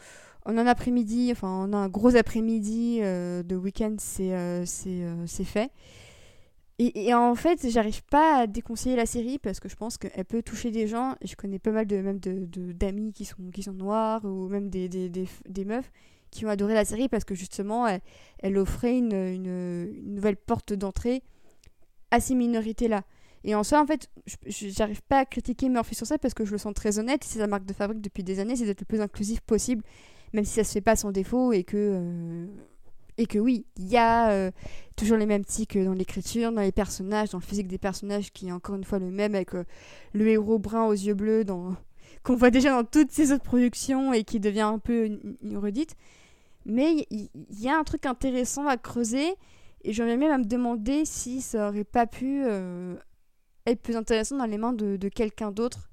un 0.45 0.67
après-midi, 0.67 1.29
enfin 1.31 1.47
en 1.47 1.73
un 1.73 1.87
gros 1.89 2.15
après-midi 2.15 2.99
euh, 3.01 3.43
de 3.43 3.55
week-end, 3.55 3.95
c'est 3.97 4.33
euh, 4.33 4.65
c'est 4.65 5.43
fait. 5.43 5.71
Et, 6.79 7.11
en 7.15 7.33
fait, 7.33 7.67
j'arrive 7.71 8.03
pas 8.03 8.41
à 8.41 8.45
déconseiller 8.45 8.95
la 8.95 9.07
série 9.07 9.39
parce 9.39 9.59
que 9.59 9.67
je 9.67 9.75
pense 9.75 9.97
qu'elle 9.97 10.25
peut 10.25 10.43
toucher 10.43 10.69
des 10.69 10.85
gens. 10.85 11.15
Et 11.21 11.27
je 11.27 11.35
connais 11.35 11.57
pas 11.57 11.71
mal 11.71 11.87
de 11.87 11.99
même 11.99 12.19
d'amis 12.19 12.47
de, 12.47 12.71
d'amis 12.71 13.13
qui, 13.13 13.25
sont, 13.25 13.49
qui 13.51 13.63
sont 13.63 13.73
noirs 13.73 14.23
ou 14.25 14.47
même 14.47 14.69
des, 14.69 14.87
des, 14.87 15.09
des, 15.09 15.65
meufs 15.65 15.91
qui 16.29 16.45
ont 16.45 16.49
adoré 16.49 16.75
la 16.75 16.85
série 16.85 17.09
parce 17.09 17.23
que 17.23 17.33
justement, 17.33 17.87
elle, 17.87 18.01
elle 18.37 18.59
offrait 18.59 18.95
une, 18.95 19.13
une, 19.13 19.47
une 19.47 20.13
nouvelle 20.13 20.37
porte 20.37 20.71
d'entrée 20.73 21.23
à 22.11 22.19
ces 22.19 22.35
minorités-là. 22.35 23.01
Et 23.47 23.55
en 23.55 23.63
soi, 23.63 23.81
en 23.81 23.85
fait, 23.87 24.09
j'arrive 24.45 25.01
pas 25.03 25.19
à 25.19 25.25
critiquer 25.25 25.69
Murphy 25.69 25.95
sur 25.95 26.05
ça 26.05 26.17
parce 26.17 26.33
que 26.33 26.43
je 26.43 26.51
le 26.51 26.57
sens 26.57 26.73
très 26.73 26.99
honnête. 26.99 27.23
C'est 27.23 27.39
sa 27.39 27.47
marque 27.47 27.63
de 27.63 27.71
fabrique 27.71 28.01
depuis 28.01 28.21
des 28.21 28.41
années, 28.41 28.57
c'est 28.57 28.65
d'être 28.65 28.81
le 28.81 28.85
plus 28.85 28.99
inclusif 28.99 29.39
possible, 29.39 29.83
même 30.33 30.43
si 30.43 30.53
ça 30.55 30.65
se 30.65 30.73
fait 30.73 30.81
pas 30.81 30.97
sans 30.97 31.11
défaut 31.11 31.53
et 31.53 31.63
que. 31.63 31.77
Euh, 31.77 32.45
et 33.19 33.25
que 33.25 33.39
oui, 33.39 33.65
il 33.77 33.87
y 33.87 33.97
a 33.97 34.29
euh, 34.29 34.51
toujours 34.95 35.17
les 35.17 35.25
mêmes 35.25 35.43
tics 35.43 35.75
dans 35.75 35.93
l'écriture, 35.93 36.51
dans 36.51 36.61
les 36.61 36.73
personnages, 36.73 37.29
dans 37.29 37.39
le 37.39 37.43
physique 37.43 37.67
des 37.67 37.79
personnages, 37.79 38.31
qui 38.31 38.49
est 38.49 38.51
encore 38.51 38.75
une 38.75 38.83
fois 38.83 38.99
le 38.99 39.09
même 39.09 39.33
avec 39.33 39.55
euh, 39.55 39.63
le 40.13 40.27
héros 40.27 40.59
brun 40.59 40.85
aux 40.85 40.91
yeux 40.91 41.15
bleus 41.15 41.43
dans... 41.43 41.73
qu'on 42.23 42.35
voit 42.35 42.51
déjà 42.51 42.69
dans 42.69 42.83
toutes 42.83 43.11
ses 43.11 43.31
autres 43.31 43.45
productions 43.45 44.13
et 44.13 44.23
qui 44.23 44.39
devient 44.39 44.61
un 44.61 44.77
peu 44.77 45.05
une, 45.05 45.57
redite. 45.57 45.95
Mais 46.65 47.07
il 47.09 47.29
y, 47.59 47.69
a 47.69 47.79
un 47.79 47.83
truc 47.83 48.05
intéressant 48.05 48.67
à 48.67 48.77
creuser 48.77 49.33
et 49.83 49.93
j'en 49.93 50.05
même 50.05 50.23
à 50.23 50.37
me 50.37 50.45
demander 50.45 51.05
si 51.05 51.41
ça 51.41 51.69
aurait 51.69 51.85
pas 51.85 52.05
pu 52.05 52.43
être 53.71 53.81
plus 53.81 53.95
intéressant 53.95 54.37
dans 54.37 54.45
les 54.45 54.57
mains 54.57 54.73
de, 54.73 54.97
de 54.97 55.09
quelqu'un 55.09 55.51
d'autre. 55.51 55.89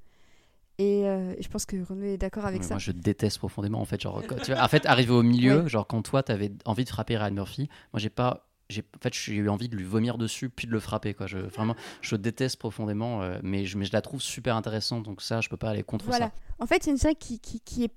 Et 0.79 1.07
euh, 1.07 1.35
je 1.41 1.49
pense 1.49 1.67
que 1.67 1.77
Renaud 1.77 2.05
est 2.05 2.17
d'accord 2.17 2.47
avec 2.47 2.65
ça. 2.65 2.75
Moi, 2.75 2.79
je 2.81 2.91
déteste 2.91 3.39
profondément. 3.39 3.81
En 3.81 3.85
fait, 3.85 4.01
genre, 4.01 4.23
tu 4.43 4.53
vois, 4.53 4.63
en 4.63 4.69
fait, 4.69 4.87
arriver 4.87 5.13
au 5.13 5.23
milieu, 5.23 5.69
genre 5.69 5.87
quand 5.87 6.03
toi, 6.03 6.23
t'avais 6.23 6.51
envie 6.65 6.85
de 6.85 6.89
frapper 6.89 7.17
Ryan 7.17 7.31
Murphy, 7.31 7.69
moi, 7.93 8.01
j'ai 8.01 8.11
pas, 8.11 8.49
j'ai, 8.69 8.83
en 8.83 9.01
fait, 9.01 9.15
j'ai 9.15 9.35
eu 9.35 9.49
envie 9.49 9.69
de 9.69 9.77
lui 9.77 9.85
vomir 9.85 10.19
dessus 10.19 10.49
puis 10.49 10.67
de 10.67 10.73
le 10.73 10.81
frapper. 10.81 11.15
Quoi. 11.15 11.29
Je, 11.29 11.39
vraiment, 11.39 11.77
je 12.01 12.17
déteste 12.17 12.59
profondément, 12.59 13.23
euh, 13.23 13.39
mais, 13.45 13.67
je, 13.67 13.79
mais 13.79 13.85
je 13.85 13.93
la 13.93 14.03
trouve 14.03 14.21
super 14.21 14.57
intéressante. 14.57 15.05
Donc 15.05 15.23
ça, 15.23 15.41
je 15.41 15.49
peux 15.49 15.57
pas 15.57 15.71
aller 15.71 15.85
contre 15.85 16.07
voilà. 16.07 16.27
ça. 16.27 16.33
En 16.59 16.67
fait, 16.67 16.83
c'est 16.83 16.91
une 16.91 16.99
série 16.99 17.15
qui, 17.17 17.39
qui, 17.39 17.61
qui, 17.61 17.85
est, 17.85 17.93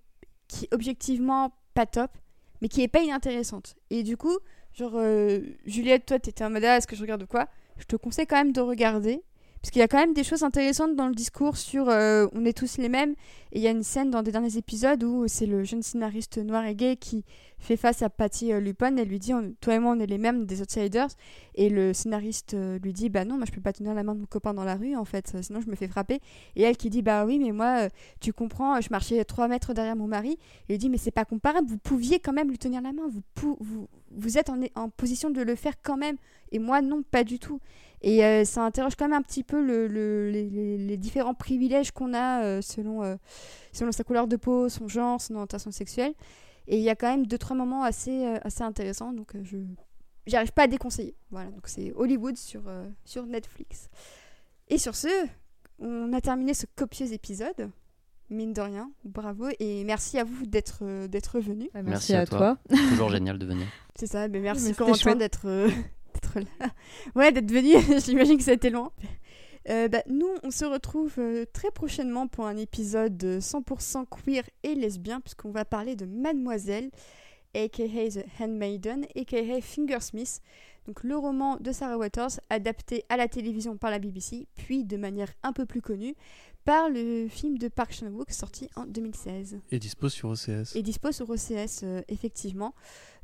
qui 0.47 0.67
objectivement 0.71 1.51
pas 1.73 1.87
top, 1.87 2.11
mais 2.61 2.67
qui 2.67 2.83
est 2.83 2.87
pas 2.87 3.01
inintéressante. 3.01 3.75
Et 3.89 4.03
du 4.03 4.17
coup, 4.17 4.37
genre, 4.73 4.93
euh, 4.97 5.39
Juliette, 5.65 6.05
toi, 6.05 6.19
t'étais 6.19 6.43
en 6.43 6.51
mode, 6.51 6.63
ah, 6.63 6.77
est-ce 6.77 6.85
que 6.85 6.95
je 6.95 7.01
regarde 7.01 7.25
quoi? 7.25 7.47
Je 7.79 7.85
te 7.85 7.95
conseille 7.95 8.27
quand 8.27 8.37
même 8.37 8.53
de 8.53 8.61
regarder 8.61 9.23
Parce 9.67 9.73
qu'il 9.73 9.81
y 9.81 9.83
a 9.83 9.89
quand 9.89 9.97
même 9.97 10.13
des 10.13 10.23
choses 10.23 10.43
intéressantes 10.43 10.95
dans 10.95 11.09
le 11.09 11.13
discours 11.13 11.57
sur 11.57 11.89
euh, 11.89 12.25
on 12.31 12.45
est 12.45 12.57
tous 12.57 12.77
les 12.77 12.87
mêmes. 12.87 13.15
Et 13.51 13.59
il 13.59 13.61
y 13.61 13.67
a 13.67 13.71
une 13.71 13.83
scène 13.83 14.09
dans 14.09 14.23
des 14.23 14.31
derniers 14.31 14.55
épisodes 14.55 15.03
où 15.03 15.27
c'est 15.27 15.45
le 15.45 15.65
jeune 15.65 15.83
scénariste 15.83 16.37
noir 16.37 16.65
et 16.65 16.73
gay 16.73 16.95
qui 16.95 17.25
fait 17.59 17.75
face 17.75 18.01
à 18.01 18.09
Patty 18.09 18.53
euh, 18.53 18.61
Lupin 18.61 18.95
et 18.95 19.03
lui 19.03 19.19
dit 19.19 19.33
Toi 19.59 19.75
et 19.75 19.79
moi, 19.79 19.93
on 19.93 19.99
est 19.99 20.05
les 20.05 20.17
mêmes 20.17 20.45
des 20.45 20.61
outsiders. 20.61 21.09
Et 21.55 21.67
le 21.67 21.91
scénariste 21.91 22.53
euh, 22.53 22.79
lui 22.81 22.93
dit 22.93 23.09
Bah 23.09 23.25
non, 23.25 23.35
moi 23.35 23.43
je 23.45 23.51
peux 23.51 23.59
pas 23.59 23.73
tenir 23.73 23.93
la 23.93 24.03
main 24.03 24.15
de 24.15 24.21
mon 24.21 24.25
copain 24.25 24.53
dans 24.53 24.63
la 24.63 24.75
rue 24.75 24.95
en 24.95 25.03
fait, 25.03 25.35
sinon 25.41 25.59
je 25.59 25.69
me 25.69 25.75
fais 25.75 25.89
frapper. 25.89 26.21
Et 26.55 26.61
elle 26.61 26.77
qui 26.77 26.89
dit 26.89 27.01
Bah 27.01 27.25
oui, 27.25 27.37
mais 27.37 27.51
moi, 27.51 27.89
tu 28.21 28.31
comprends, 28.31 28.79
je 28.79 28.87
marchais 28.89 29.21
3 29.25 29.49
mètres 29.49 29.73
derrière 29.73 29.97
mon 29.97 30.07
mari. 30.07 30.37
Et 30.69 30.75
il 30.75 30.77
dit 30.77 30.89
Mais 30.89 30.97
c'est 30.97 31.11
pas 31.11 31.25
comparable, 31.25 31.67
vous 31.67 31.77
pouviez 31.77 32.21
quand 32.21 32.31
même 32.31 32.49
lui 32.49 32.57
tenir 32.57 32.81
la 32.81 32.93
main, 32.93 33.03
vous, 33.09 33.57
vous, 33.59 33.89
vous 34.11 34.37
êtes 34.37 34.49
en, 34.49 34.61
en 34.75 34.87
position 34.87 35.29
de 35.29 35.41
le 35.41 35.55
faire 35.55 35.73
quand 35.83 35.97
même. 35.97 36.15
Et 36.53 36.59
moi, 36.59 36.81
non, 36.81 37.03
pas 37.03 37.25
du 37.25 37.37
tout. 37.37 37.59
Et 38.01 38.23
euh, 38.23 38.45
ça 38.45 38.63
interroge 38.63 38.95
quand 38.95 39.05
même 39.05 39.17
un 39.17 39.21
petit 39.21 39.43
peu 39.43 39.61
le, 39.61 39.87
les, 40.29 40.97
différents 40.97 41.33
privilèges 41.33 41.91
qu'on 41.91 42.13
a 42.13 42.43
euh, 42.43 42.61
selon, 42.61 43.03
euh, 43.03 43.15
selon 43.71 43.91
sa 43.91 44.03
couleur 44.03 44.27
de 44.27 44.35
peau, 44.35 44.69
son 44.69 44.87
genre, 44.87 45.19
son 45.19 45.35
orientation 45.35 45.71
sexuelle. 45.71 46.13
Et 46.67 46.77
il 46.77 46.83
y 46.83 46.89
a 46.89 46.95
quand 46.95 47.09
même 47.09 47.25
deux, 47.25 47.37
trois 47.37 47.55
moments 47.55 47.83
assez, 47.83 48.25
assez 48.43 48.61
intéressants. 48.61 49.13
Donc 49.13 49.31
je 49.41 49.57
j'arrive 50.25 50.51
pas 50.51 50.63
à 50.63 50.67
déconseiller. 50.67 51.15
Voilà, 51.31 51.49
donc 51.49 51.67
c'est 51.67 51.93
Hollywood 51.95 52.35
sur, 52.37 52.63
sur 53.05 53.25
Netflix. 53.25 53.89
Et 54.67 54.77
sur 54.77 54.95
ce, 54.95 55.07
on 55.79 56.11
a 56.11 56.19
terminé 56.19 56.53
ce 56.53 56.65
copieux 56.75 57.13
épisode. 57.13 57.71
Mine 58.29 58.51
de 58.51 58.59
rien, 58.59 58.91
bravo 59.05 59.47
et 59.57 59.85
merci 59.85 60.19
à 60.19 60.25
vous 60.25 60.45
d'être 60.45 61.07
d'être 61.07 61.39
venu. 61.39 61.69
Bah, 61.73 61.81
merci, 61.81 62.13
à, 62.13 62.25
toi. 62.25 62.57
Toujours 62.89 63.09
génial 63.11 63.39
de 63.39 63.45
venir. 63.45 63.67
C'est 63.95 64.07
ça, 64.07 64.27
mais 64.27 64.41
merci 64.41 64.73
Corentin 64.73 65.15
d'être 65.15 65.47
là. 66.35 66.67
Ouais, 67.15 67.31
d'être 67.31 67.51
venu, 67.51 67.73
j'imagine 68.05 68.37
que 68.37 68.43
ça 68.43 68.51
a 68.51 68.55
été 68.55 68.69
loin. 68.69 68.91
Euh, 69.69 69.87
bah, 69.87 70.03
nous, 70.07 70.29
on 70.43 70.51
se 70.51 70.65
retrouve 70.65 71.13
euh, 71.17 71.45
très 71.51 71.71
prochainement 71.71 72.27
pour 72.27 72.45
un 72.45 72.55
épisode 72.55 73.21
100% 73.21 74.05
queer 74.05 74.43
et 74.63 74.75
lesbien, 74.75 75.19
puisqu'on 75.19 75.51
va 75.51 75.65
parler 75.65 75.95
de 75.95 76.05
Mademoiselle, 76.05 76.89
aka 77.53 77.83
The 77.83 78.25
Handmaiden, 78.39 79.05
aka 79.15 79.61
Fingersmith, 79.61 80.41
donc 80.85 81.03
le 81.03 81.17
roman 81.17 81.57
de 81.57 81.73
Sarah 81.73 81.97
Waters, 81.97 82.39
adapté 82.49 83.03
à 83.09 83.17
la 83.17 83.27
télévision 83.27 83.77
par 83.77 83.91
la 83.91 83.99
BBC, 83.99 84.47
puis 84.55 84.85
de 84.85 84.95
manière 84.95 85.33
un 85.43 85.51
peu 85.51 85.65
plus 85.65 85.81
connue 85.81 86.15
par 86.63 86.89
le 86.89 87.27
film 87.29 87.57
de 87.57 87.69
Park 87.69 87.93
Chan-wook 87.93 88.29
sorti 88.31 88.69
en 88.75 88.85
2016. 88.85 89.59
Et 89.71 89.79
dispose 89.79 90.13
sur 90.13 90.29
OCS. 90.29 90.75
Et 90.75 90.81
dispose 90.81 91.15
sur 91.15 91.29
OCS, 91.29 91.83
euh, 91.83 92.01
effectivement. 92.09 92.73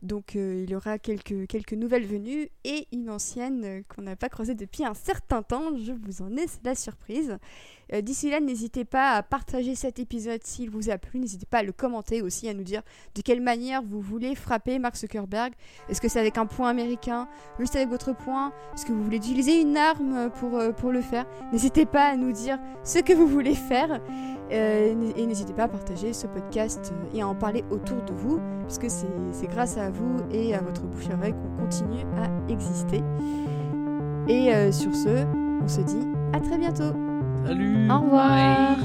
Donc 0.03 0.35
euh, 0.35 0.63
il 0.63 0.69
y 0.69 0.75
aura 0.75 0.99
quelques, 0.99 1.47
quelques 1.47 1.73
nouvelles 1.73 2.05
venues 2.05 2.49
et 2.65 2.87
une 2.91 3.09
ancienne 3.09 3.63
euh, 3.63 3.81
qu'on 3.87 4.01
n'a 4.01 4.17
pas 4.17 4.27
croisée 4.27 4.53
depuis 4.53 4.83
un 4.83 4.93
certain 4.93 5.41
temps. 5.41 5.77
Je 5.77 5.93
vous 5.93 6.21
en 6.21 6.35
ai, 6.35 6.45
c'est 6.45 6.63
la 6.65 6.75
surprise. 6.75 7.37
Euh, 7.91 8.01
d'ici 8.01 8.29
là, 8.29 8.39
n'hésitez 8.39 8.85
pas 8.85 9.11
à 9.11 9.23
partager 9.23 9.75
cet 9.75 9.99
épisode 9.99 10.41
s'il 10.43 10.69
vous 10.69 10.89
a 10.89 10.97
plu. 10.97 11.19
N'hésitez 11.19 11.45
pas 11.45 11.59
à 11.59 11.63
le 11.63 11.71
commenter 11.71 12.21
aussi, 12.21 12.47
à 12.47 12.53
nous 12.53 12.63
dire 12.63 12.81
de 13.15 13.21
quelle 13.21 13.41
manière 13.41 13.81
vous 13.81 13.99
voulez 13.99 14.35
frapper 14.35 14.79
Mark 14.79 14.95
Zuckerberg. 14.95 15.53
Est-ce 15.89 16.01
que 16.01 16.07
c'est 16.07 16.19
avec 16.19 16.37
un 16.37 16.45
point 16.45 16.69
américain, 16.69 17.27
juste 17.59 17.75
avec 17.75 17.89
votre 17.89 18.15
point? 18.15 18.53
Est-ce 18.73 18.85
que 18.85 18.91
vous 18.91 19.03
voulez 19.03 19.17
utiliser 19.17 19.61
une 19.61 19.77
arme 19.77 20.29
pour, 20.39 20.59
pour 20.77 20.91
le 20.91 21.01
faire? 21.01 21.25
N'hésitez 21.51 21.85
pas 21.85 22.05
à 22.05 22.15
nous 22.15 22.31
dire 22.31 22.59
ce 22.83 22.99
que 22.99 23.13
vous 23.13 23.27
voulez 23.27 23.55
faire. 23.55 23.99
et 24.49 25.25
n'hésitez 25.25 25.53
pas 25.53 25.63
à 25.63 25.67
partager 25.67 26.13
ce 26.13 26.27
podcast 26.27 26.93
et 27.13 27.21
à 27.21 27.27
en 27.27 27.35
parler 27.35 27.63
autour 27.69 28.01
de 28.03 28.13
vous, 28.13 28.39
puisque 28.65 28.89
c'est 28.89 29.47
grâce 29.47 29.77
à 29.77 29.89
vous 29.89 30.17
et 30.31 30.53
à 30.55 30.61
votre 30.61 30.83
bouche 30.83 31.07
à 31.09 31.31
qu'on 31.31 31.63
continue 31.63 32.03
à 32.17 32.51
exister. 32.51 33.01
Et 34.27 34.53
euh, 34.53 34.71
sur 34.71 34.93
ce, 34.95 35.25
on 35.61 35.67
se 35.67 35.81
dit 35.81 36.07
à 36.33 36.39
très 36.39 36.57
bientôt. 36.57 37.12
Salut. 37.45 37.89
Au 37.91 37.99
revoir 37.99 38.77